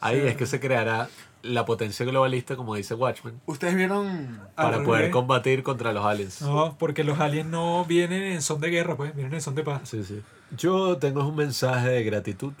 Ahí 0.00 0.20
Sí. 0.20 0.26
es 0.28 0.36
que 0.36 0.46
se 0.46 0.60
creará 0.60 1.08
la 1.42 1.64
potencia 1.66 2.06
globalista, 2.06 2.56
como 2.56 2.74
dice 2.74 2.94
Watchmen, 2.94 3.40
Ustedes 3.46 3.74
vieron. 3.74 4.40
para 4.54 4.76
Al 4.78 4.82
poder 4.84 5.00
revés. 5.02 5.12
combatir 5.12 5.62
contra 5.62 5.92
los 5.92 6.04
aliens. 6.04 6.40
No, 6.42 6.76
porque 6.78 7.04
los 7.04 7.20
aliens 7.20 7.48
no 7.50 7.84
vienen 7.84 8.22
en 8.22 8.40
son 8.42 8.60
de 8.60 8.70
guerra, 8.70 8.96
pues, 8.96 9.14
vienen 9.14 9.34
en 9.34 9.40
son 9.42 9.54
de 9.54 9.62
paz. 9.62 9.82
Sí, 9.88 10.04
sí. 10.04 10.22
Yo 10.56 10.96
tengo 10.98 11.26
un 11.26 11.36
mensaje 11.36 11.88
de 11.88 12.04
gratitud, 12.04 12.52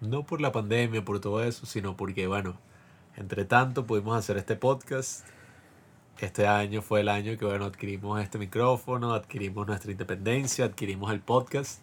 no 0.00 0.24
por 0.24 0.40
la 0.40 0.52
pandemia, 0.52 1.04
por 1.04 1.20
todo 1.20 1.42
eso, 1.42 1.66
sino 1.66 1.96
porque, 1.96 2.26
bueno, 2.26 2.56
entre 3.16 3.44
tanto 3.44 3.84
pudimos 3.86 4.16
hacer 4.16 4.36
este 4.38 4.54
podcast. 4.56 5.26
Este 6.20 6.46
año 6.46 6.82
fue 6.82 7.00
el 7.00 7.08
año 7.08 7.36
que, 7.38 7.44
bueno, 7.44 7.66
adquirimos 7.66 8.20
este 8.20 8.38
micrófono, 8.38 9.12
adquirimos 9.14 9.66
nuestra 9.66 9.90
independencia, 9.92 10.64
adquirimos 10.64 11.12
el 11.12 11.20
podcast. 11.20 11.80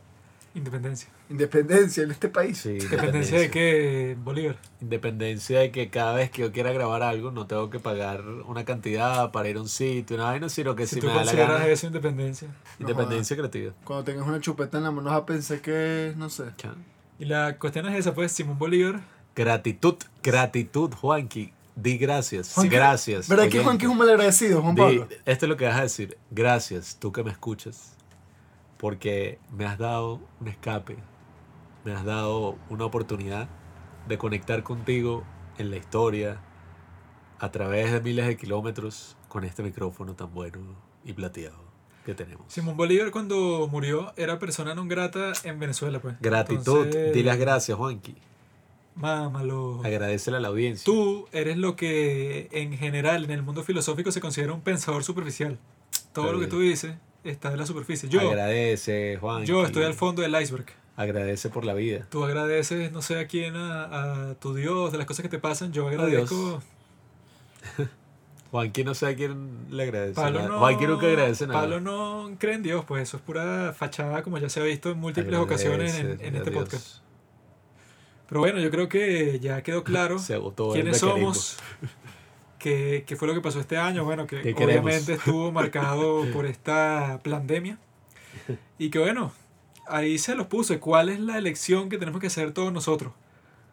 Independencia. 0.53 1.09
Independencia 1.29 2.03
en 2.03 2.11
este 2.11 2.29
país. 2.29 2.57
Sí, 2.59 2.77
¿Independencia 2.81 3.39
de 3.39 3.49
qué? 3.49 4.15
Bolívar. 4.23 4.57
Independencia 4.81 5.59
de 5.59 5.71
que 5.71 5.89
cada 5.89 6.13
vez 6.13 6.31
que 6.31 6.43
yo 6.43 6.51
quiera 6.53 6.71
grabar 6.71 7.03
algo 7.03 7.31
no 7.31 7.45
tengo 7.45 7.69
que 7.69 7.79
pagar 7.79 8.21
una 8.25 8.63
cantidad 8.63 9.31
para 9.31 9.49
ir 9.49 9.57
a 9.57 9.61
un 9.61 9.67
sitio, 9.67 10.15
una 10.15 10.25
vaina, 10.25 10.47
sino 10.47 10.75
que 10.75 10.87
Si 10.87 10.95
si, 10.95 11.01
tú 11.01 11.07
me 11.07 11.13
da 11.13 11.19
la 11.19 11.25
consideras 11.25 11.59
gana. 11.59 11.67
eso 11.67 11.87
independencia. 11.87 12.47
Independencia 12.79 13.35
creativa. 13.35 13.73
Cuando 13.83 14.05
tengas 14.05 14.25
una 14.27 14.39
chupeta 14.39 14.77
en 14.77 14.83
la 14.85 14.91
mano 14.91 15.09
vas 15.09 15.19
a 15.19 15.25
pensar 15.25 15.59
que 15.61 16.13
no 16.15 16.29
sé. 16.29 16.43
Chan. 16.57 16.75
Y 17.19 17.25
la 17.25 17.57
cuestión 17.57 17.87
es 17.87 17.95
esa, 17.95 18.13
pues, 18.13 18.31
Simón 18.31 18.57
Bolívar. 18.57 19.01
Gratitud, 19.35 19.95
gratitud, 20.23 20.91
Juanqui. 20.93 21.51
Di 21.75 21.97
gracias. 21.97 22.55
Juanqui- 22.55 22.69
gracias. 22.71 23.27
¿Verdad 23.27 23.43
que 23.43 23.59
oyente. 23.59 23.63
Juan 23.65 23.77
que 23.77 23.85
es 23.85 23.91
un 23.91 23.97
malagradecido, 23.97 24.61
Juan 24.61 24.75
Di- 24.75 24.81
Pablo? 24.81 25.07
esto 25.25 25.45
es 25.45 25.49
lo 25.49 25.57
que 25.57 25.65
vas 25.65 25.77
a 25.77 25.81
decir. 25.81 26.17
Gracias, 26.31 26.97
tú 26.99 27.11
que 27.11 27.23
me 27.23 27.31
escuchas. 27.31 27.95
Porque 28.77 29.39
me 29.51 29.65
has 29.65 29.77
dado 29.77 30.19
un 30.39 30.47
escape. 30.47 30.97
Me 31.83 31.93
has 31.93 32.03
dado 32.05 32.57
una 32.69 32.85
oportunidad 32.85 33.47
de 34.07 34.17
conectar 34.17 34.63
contigo 34.63 35.23
en 35.57 35.69
la 35.71 35.77
historia 35.77 36.41
a 37.39 37.51
través 37.51 37.91
de 37.91 38.01
miles 38.01 38.25
de 38.27 38.37
kilómetros 38.37 39.17
con 39.27 39.43
este 39.43 39.63
micrófono 39.63 40.13
tan 40.15 40.33
bueno 40.33 40.59
y 41.03 41.13
plateado 41.13 41.57
que 42.05 42.13
tenemos. 42.13 42.45
Simón 42.51 42.77
Bolívar 42.77 43.11
cuando 43.11 43.67
murió 43.69 44.13
era 44.15 44.37
persona 44.39 44.75
non 44.75 44.87
grata 44.87 45.33
en 45.43 45.57
Venezuela, 45.59 45.99
pues. 45.99 46.15
Gratitud, 46.21 46.85
Entonces, 46.85 47.13
di 47.13 47.23
las 47.23 47.37
gracias, 47.37 47.77
Juanqui. 47.77 48.15
Mámalo. 48.95 49.81
Agradecele 49.83 50.37
a 50.37 50.39
la 50.39 50.47
audiencia. 50.47 50.85
Tú 50.85 51.27
eres 51.31 51.57
lo 51.57 51.75
que 51.75 52.47
en 52.51 52.77
general 52.77 53.25
en 53.25 53.31
el 53.31 53.43
mundo 53.43 53.63
filosófico 53.63 54.11
se 54.11 54.21
considera 54.21 54.53
un 54.53 54.61
pensador 54.61 55.03
superficial. 55.03 55.57
Todo 56.13 56.31
lo 56.31 56.39
que 56.39 56.47
tú 56.47 56.59
dices 56.59 56.95
está 57.23 57.51
en 57.51 57.57
la 57.57 57.65
superficie. 57.65 58.07
Yo, 58.07 58.21
Agradece, 58.21 59.17
Juanqui. 59.19 59.47
yo 59.47 59.65
estoy 59.65 59.83
al 59.83 59.93
fondo 59.93 60.21
del 60.21 60.39
iceberg. 60.41 60.65
Agradece 60.95 61.49
por 61.49 61.65
la 61.65 61.73
vida. 61.73 62.07
Tú 62.09 62.23
agradeces, 62.23 62.91
no 62.93 63.01
sé 63.01 63.19
a 63.19 63.27
quién, 63.27 63.57
a, 63.57 64.29
a 64.29 64.35
tu 64.35 64.53
Dios, 64.53 64.93
de 64.93 64.97
las 64.97 65.05
cosas 65.05 65.23
que 65.23 65.29
te 65.29 65.39
pasan. 65.39 65.73
Yo 65.73 65.89
agradezco. 65.89 66.61
Juanqui 68.51 68.85
no 68.85 68.93
sé 68.93 69.07
a 69.07 69.15
quién 69.15 69.67
le 69.69 69.83
agradece. 69.83 70.15
Pablo 70.15 70.47
no, 70.47 70.59
Juanqui 70.59 70.87
nunca 70.87 71.07
agradece 71.07 71.47
nada. 71.47 71.59
Pablo 71.59 71.81
no 71.81 72.33
cree 72.39 72.55
en 72.55 72.63
Dios, 72.63 72.85
pues 72.85 73.03
eso 73.03 73.17
es 73.17 73.23
pura 73.23 73.73
fachada, 73.73 74.23
como 74.23 74.37
ya 74.37 74.47
se 74.47 74.61
ha 74.61 74.63
visto 74.63 74.91
en 74.91 74.99
múltiples 74.99 75.37
ocasiones 75.37 75.99
en, 75.99 76.35
este 76.35 76.49
Dios. 76.51 76.63
podcast. 76.63 77.04
Pero 78.27 78.41
bueno, 78.41 78.59
yo 78.59 78.71
creo 78.71 78.89
que 78.89 79.39
ya 79.39 79.61
quedó 79.61 79.83
claro 79.83 80.19
Se 80.19 80.33
agotó 80.33 80.71
quiénes 80.71 80.97
somos, 80.97 81.57
qué, 82.59 83.03
qué 83.05 83.15
fue 83.15 83.27
lo 83.27 83.33
que 83.33 83.41
pasó 83.41 83.59
este 83.59 83.77
año, 83.77 84.03
bueno, 84.03 84.25
que 84.27 84.53
obviamente 84.57 85.13
estuvo 85.15 85.51
marcado 85.51 86.25
por 86.33 86.45
esta 86.45 87.19
pandemia. 87.23 87.77
Y 88.77 88.89
que 88.89 88.99
bueno, 88.99 89.31
ahí 89.87 90.17
se 90.17 90.35
los 90.35 90.47
puse, 90.47 90.79
¿cuál 90.79 91.09
es 91.09 91.19
la 91.19 91.37
elección 91.37 91.89
que 91.89 91.97
tenemos 91.97 92.19
que 92.19 92.27
hacer 92.27 92.51
todos 92.51 92.73
nosotros? 92.73 93.13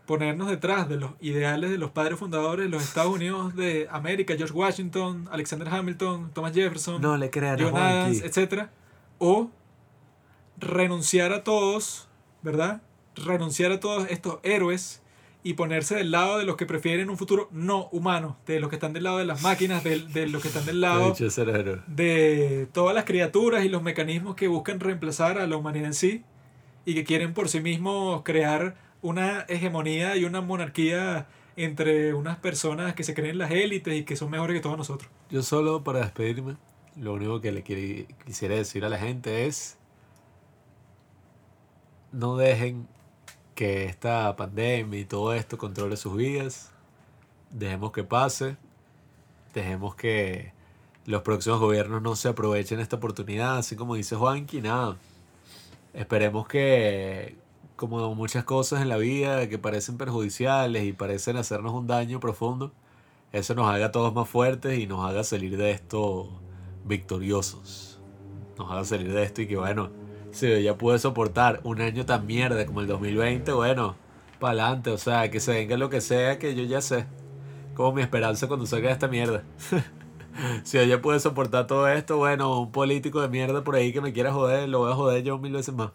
Ponernos 0.07 0.49
detrás 0.49 0.89
de 0.89 0.97
los 0.97 1.13
ideales 1.21 1.71
de 1.71 1.79
los 1.79 1.91
padres 1.91 2.19
fundadores 2.19 2.67
de 2.67 2.71
los 2.71 2.83
Estados 2.83 3.13
Unidos 3.13 3.55
de 3.55 3.89
América, 3.91 4.35
George 4.37 4.53
Washington, 4.53 5.29
Alexander 5.31 5.69
Hamilton, 5.69 6.31
Thomas 6.35 6.53
Jefferson, 6.53 7.01
No 7.01 7.17
le 7.17 7.31
crean 7.31 7.59
John 7.59 7.77
Adams, 7.77 8.21
etc. 8.23 8.67
O 9.19 9.51
renunciar 10.59 11.33
a 11.33 11.45
todos, 11.45 12.09
¿verdad? 12.43 12.83
Renunciar 13.17 13.73
a 13.73 13.81
todos 13.81 14.07
estos 14.11 14.39
héroes 14.43 15.03
y 15.45 15.55
ponerse 15.55 15.97
del 15.97 16.11
lado 16.13 16.39
de 16.39 16.45
los 16.45 16.57
que 16.57 16.67
prefieren 16.67 17.11
un 17.11 17.19
futuro 17.19 17.49
no 17.51 17.89
humano, 17.91 18.37
de 18.47 18.61
los 18.61 18.71
que 18.71 18.77
están 18.77 18.93
del 18.93 19.05
lado 19.05 19.19
de 19.19 19.25
las 19.25 19.43
máquinas, 19.43 19.83
de, 19.83 19.99
de 19.99 20.29
los 20.29 20.41
que 20.41 20.49
están 20.49 20.65
del 20.65 20.81
lado 20.81 21.15
de 21.89 22.69
todas 22.73 22.95
las 22.95 23.05
criaturas 23.05 23.65
y 23.65 23.69
los 23.69 23.83
mecanismos 23.83 24.37
que 24.37 24.47
buscan 24.47 24.79
reemplazar 24.79 25.39
a 25.39 25.47
la 25.47 25.57
humanidad 25.57 25.87
en 25.87 25.95
sí 25.95 26.23
y 26.85 26.95
que 26.95 27.05
quieren 27.05 27.35
por 27.35 27.49
sí 27.49 27.61
mismos 27.61 28.23
crear 28.23 28.77
una 29.01 29.41
hegemonía 29.49 30.17
y 30.17 30.25
una 30.25 30.41
monarquía 30.41 31.27
entre 31.57 32.15
unas 32.15 32.39
personas 32.39 32.95
que 32.95 33.03
se 33.03 33.15
creen 33.15 33.39
las 33.39 33.51
élites 33.51 33.95
y 33.95 34.05
que 34.05 34.17
son 34.17 34.31
mejores 34.31 34.55
que 34.55 34.61
todos 34.61 34.79
nosotros. 34.79 35.11
Yo 35.29 35.43
solo 35.43 35.83
para 35.83 36.01
despedirme, 36.01 36.57
lo 36.97 37.15
único 37.15 37.41
que 37.41 37.53
le 37.53 37.63
quisiera 38.25 38.55
decir 38.55 38.85
a 38.85 38.89
la 38.89 38.99
gente 38.99 39.47
es 39.47 39.77
no 42.13 42.37
dejen 42.37 42.87
que 43.63 43.85
esta 43.85 44.35
pandemia 44.35 44.99
y 44.99 45.05
todo 45.05 45.33
esto 45.35 45.57
controle 45.57 45.97
sus 45.97 46.17
vidas. 46.17 46.73
Dejemos 47.53 47.93
que 47.93 48.03
pase. 48.03 48.57
Dejemos 49.55 49.95
que 49.95 50.53
los 51.07 51.23
próximos 51.23 51.61
gobiernos 51.61 52.03
no 52.03 52.17
se 52.17 52.29
aprovechen 52.29 52.81
esta 52.81 52.97
oportunidad, 52.97 53.59
así 53.59 53.77
como 53.77 53.95
dice 53.95 54.17
Juanqui, 54.17 54.61
nada. 54.61 54.97
Esperemos 55.95 56.49
que, 56.49 57.37
como 57.77 58.13
muchas 58.17 58.43
cosas 58.43 58.83
en 58.83 58.89
la 58.89 58.97
vida 58.97 59.49
que 59.49 59.61
parecen 59.61 59.97
perjudiciales 59.97 60.83
y 60.83 60.93
parecen 60.93 61.37
hacernos 61.37 61.73
un 61.73 61.87
daño 61.87 62.19
profundo, 62.19 62.73
eso 63.31 63.55
nos 63.55 63.69
haga 63.73 63.93
todos 63.93 64.13
más 64.13 64.29
fuertes 64.29 64.77
y 64.77 64.89
nos 64.89 65.09
haga 65.09 65.23
salir 65.23 65.57
de 65.57 65.71
esto 65.71 66.29
victoriosos. 66.85 68.01
Nos 68.59 68.73
haga 68.73 68.85
salir 68.85 69.13
de 69.13 69.23
esto 69.23 69.41
y 69.41 69.47
que 69.47 69.57
bueno, 69.57 69.91
si 70.33 70.49
yo 70.49 70.59
ya 70.59 70.77
pude 70.77 70.99
soportar 70.99 71.61
un 71.63 71.81
año 71.81 72.05
tan 72.05 72.27
mierda 72.27 72.67
como 72.67 72.81
el 72.81 72.87
2020, 72.87 73.53
bueno, 73.53 73.97
para 74.41 74.65
adelante, 74.65 74.91
o 74.91 74.99
sea, 74.99 75.31
que 75.31 75.41
se 75.41 75.53
venga 75.53 75.77
lo 75.77 75.89
que 75.91 76.01
sea, 76.01 76.39
que 76.39 76.55
yo 76.55 76.65
ya 76.65 76.81
sé. 76.81 77.07
Como 77.75 77.93
mi 77.93 78.03
esperanza 78.03 78.49
cuando 78.49 78.67
salga 78.67 78.89
de 78.89 78.95
esta 78.95 79.09
mierda. 79.09 79.45
si 80.65 80.79
yo 80.79 80.85
ya 80.85 81.01
pude 81.01 81.21
soportar 81.21 81.67
todo 81.67 81.89
esto, 81.89 82.17
bueno, 82.17 82.61
un 82.61 82.73
político 82.73 83.21
de 83.21 83.29
mierda 83.29 83.63
por 83.63 83.77
ahí 83.77 83.93
que 83.93 84.01
me 84.01 84.13
quiera 84.13 84.33
joder, 84.33 84.69
lo 84.69 84.81
voy 84.81 84.93
a 84.93 84.95
joder 84.95 85.23
yo 85.23 85.39
mil 85.39 85.53
veces 85.53 85.75
más. 85.75 85.91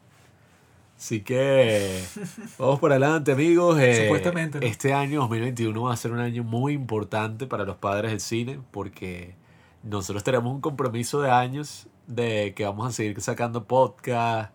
Así 0.98 1.22
que 1.22 2.02
vamos 2.58 2.80
por 2.80 2.92
adelante, 2.92 3.32
amigos. 3.32 3.80
Eh, 3.80 4.06
Supuestamente, 4.06 4.60
¿no? 4.60 4.66
Este 4.66 4.94
año 4.94 5.22
2021 5.22 5.82
va 5.82 5.94
a 5.94 5.98
ser 5.98 6.12
un 6.12 6.20
año 6.20 6.44
muy 6.44 6.74
importante 6.74 7.46
para 7.46 7.66
los 7.66 7.76
padres 7.78 8.12
del 8.12 8.20
cine 8.20 8.60
porque 8.72 9.36
nosotros 9.84 10.24
tenemos 10.24 10.52
un 10.52 10.62
compromiso 10.62 11.22
de 11.22 11.30
años 11.30 11.88
de 12.08 12.54
que 12.56 12.66
vamos 12.66 12.88
a 12.88 12.92
seguir 12.92 13.20
sacando 13.22 13.66
podcast, 13.66 14.52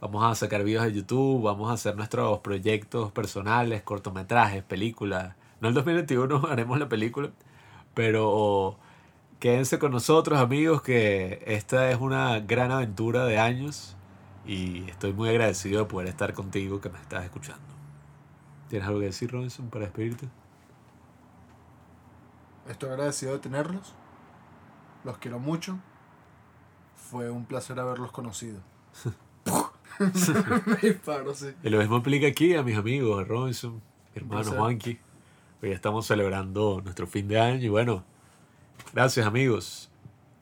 vamos 0.00 0.24
a 0.24 0.34
sacar 0.34 0.64
videos 0.64 0.84
de 0.84 0.92
YouTube, 0.92 1.42
vamos 1.42 1.70
a 1.70 1.74
hacer 1.74 1.96
nuestros 1.96 2.40
proyectos 2.40 3.12
personales, 3.12 3.82
cortometrajes, 3.82 4.64
películas. 4.64 5.36
No 5.60 5.68
el 5.68 5.74
2021 5.74 6.46
haremos 6.50 6.78
la 6.78 6.88
película, 6.88 7.30
pero 7.94 8.78
quédense 9.38 9.78
con 9.78 9.92
nosotros, 9.92 10.40
amigos, 10.40 10.82
que 10.82 11.42
esta 11.46 11.90
es 11.90 12.00
una 12.00 12.40
gran 12.40 12.72
aventura 12.72 13.24
de 13.26 13.38
años 13.38 13.96
y 14.46 14.88
estoy 14.90 15.12
muy 15.12 15.28
agradecido 15.28 15.80
de 15.80 15.86
poder 15.86 16.08
estar 16.08 16.34
contigo 16.34 16.80
que 16.80 16.88
me 16.88 16.98
estás 16.98 17.24
escuchando. 17.24 17.62
¿Tienes 18.68 18.88
algo 18.88 19.00
que 19.00 19.06
decir, 19.06 19.30
Robinson, 19.30 19.68
para 19.68 19.84
despedirte? 19.84 20.28
Estoy 22.68 22.90
agradecido 22.90 23.34
de 23.34 23.38
tenerlos. 23.40 23.94
Los 25.04 25.18
quiero 25.18 25.38
mucho. 25.38 25.78
Fue 27.10 27.30
un 27.30 27.44
placer 27.44 27.78
haberlos 27.78 28.10
conocido. 28.12 28.58
Me 30.66 30.76
disparo, 30.76 31.34
sí. 31.34 31.48
Y 31.62 31.68
lo 31.68 31.78
mismo 31.78 31.96
aplica 31.96 32.26
aquí 32.26 32.54
a 32.54 32.62
mis 32.62 32.76
amigos, 32.76 33.20
a 33.20 33.24
Robinson, 33.24 33.74
mi 33.74 33.80
hermano. 34.22 34.52
Juanqui. 34.52 34.98
Hoy 35.62 35.70
estamos 35.70 36.06
celebrando 36.06 36.80
nuestro 36.82 37.06
fin 37.06 37.28
de 37.28 37.38
año 37.38 37.62
y 37.62 37.68
bueno, 37.68 38.04
gracias 38.92 39.26
amigos. 39.26 39.90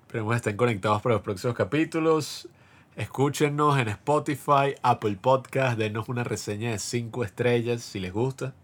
Esperemos 0.03 0.33
que 0.33 0.37
estén 0.37 0.57
conectados 0.57 1.03
para 1.03 1.17
los 1.17 1.23
próximos 1.23 1.57
capítulos. 1.57 2.49
Escúchenos 2.97 3.79
en 3.79 3.89
Spotify, 3.89 4.75
Apple 4.83 5.19
Podcast, 5.21 5.79
denos 5.79 6.09
una 6.09 6.25
reseña 6.25 6.71
de 6.71 6.79
5 6.79 7.25
estrellas 7.25 7.83
si 7.83 8.01
les 8.01 8.13
gusta. 8.13 8.55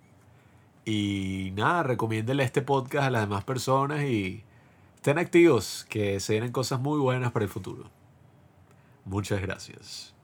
Y 0.84 1.52
nada, 1.54 1.82
recomiéndenle 1.82 2.44
este 2.44 2.62
podcast 2.62 3.06
a 3.06 3.10
las 3.10 3.22
demás 3.22 3.44
personas 3.44 4.04
y 4.04 4.44
estén 5.08 5.24
activos, 5.24 5.86
que 5.88 6.20
se 6.20 6.34
vienen 6.34 6.52
cosas 6.52 6.80
muy 6.80 6.98
buenas 6.98 7.32
para 7.32 7.44
el 7.46 7.50
futuro. 7.50 7.90
Muchas 9.06 9.40
gracias. 9.40 10.14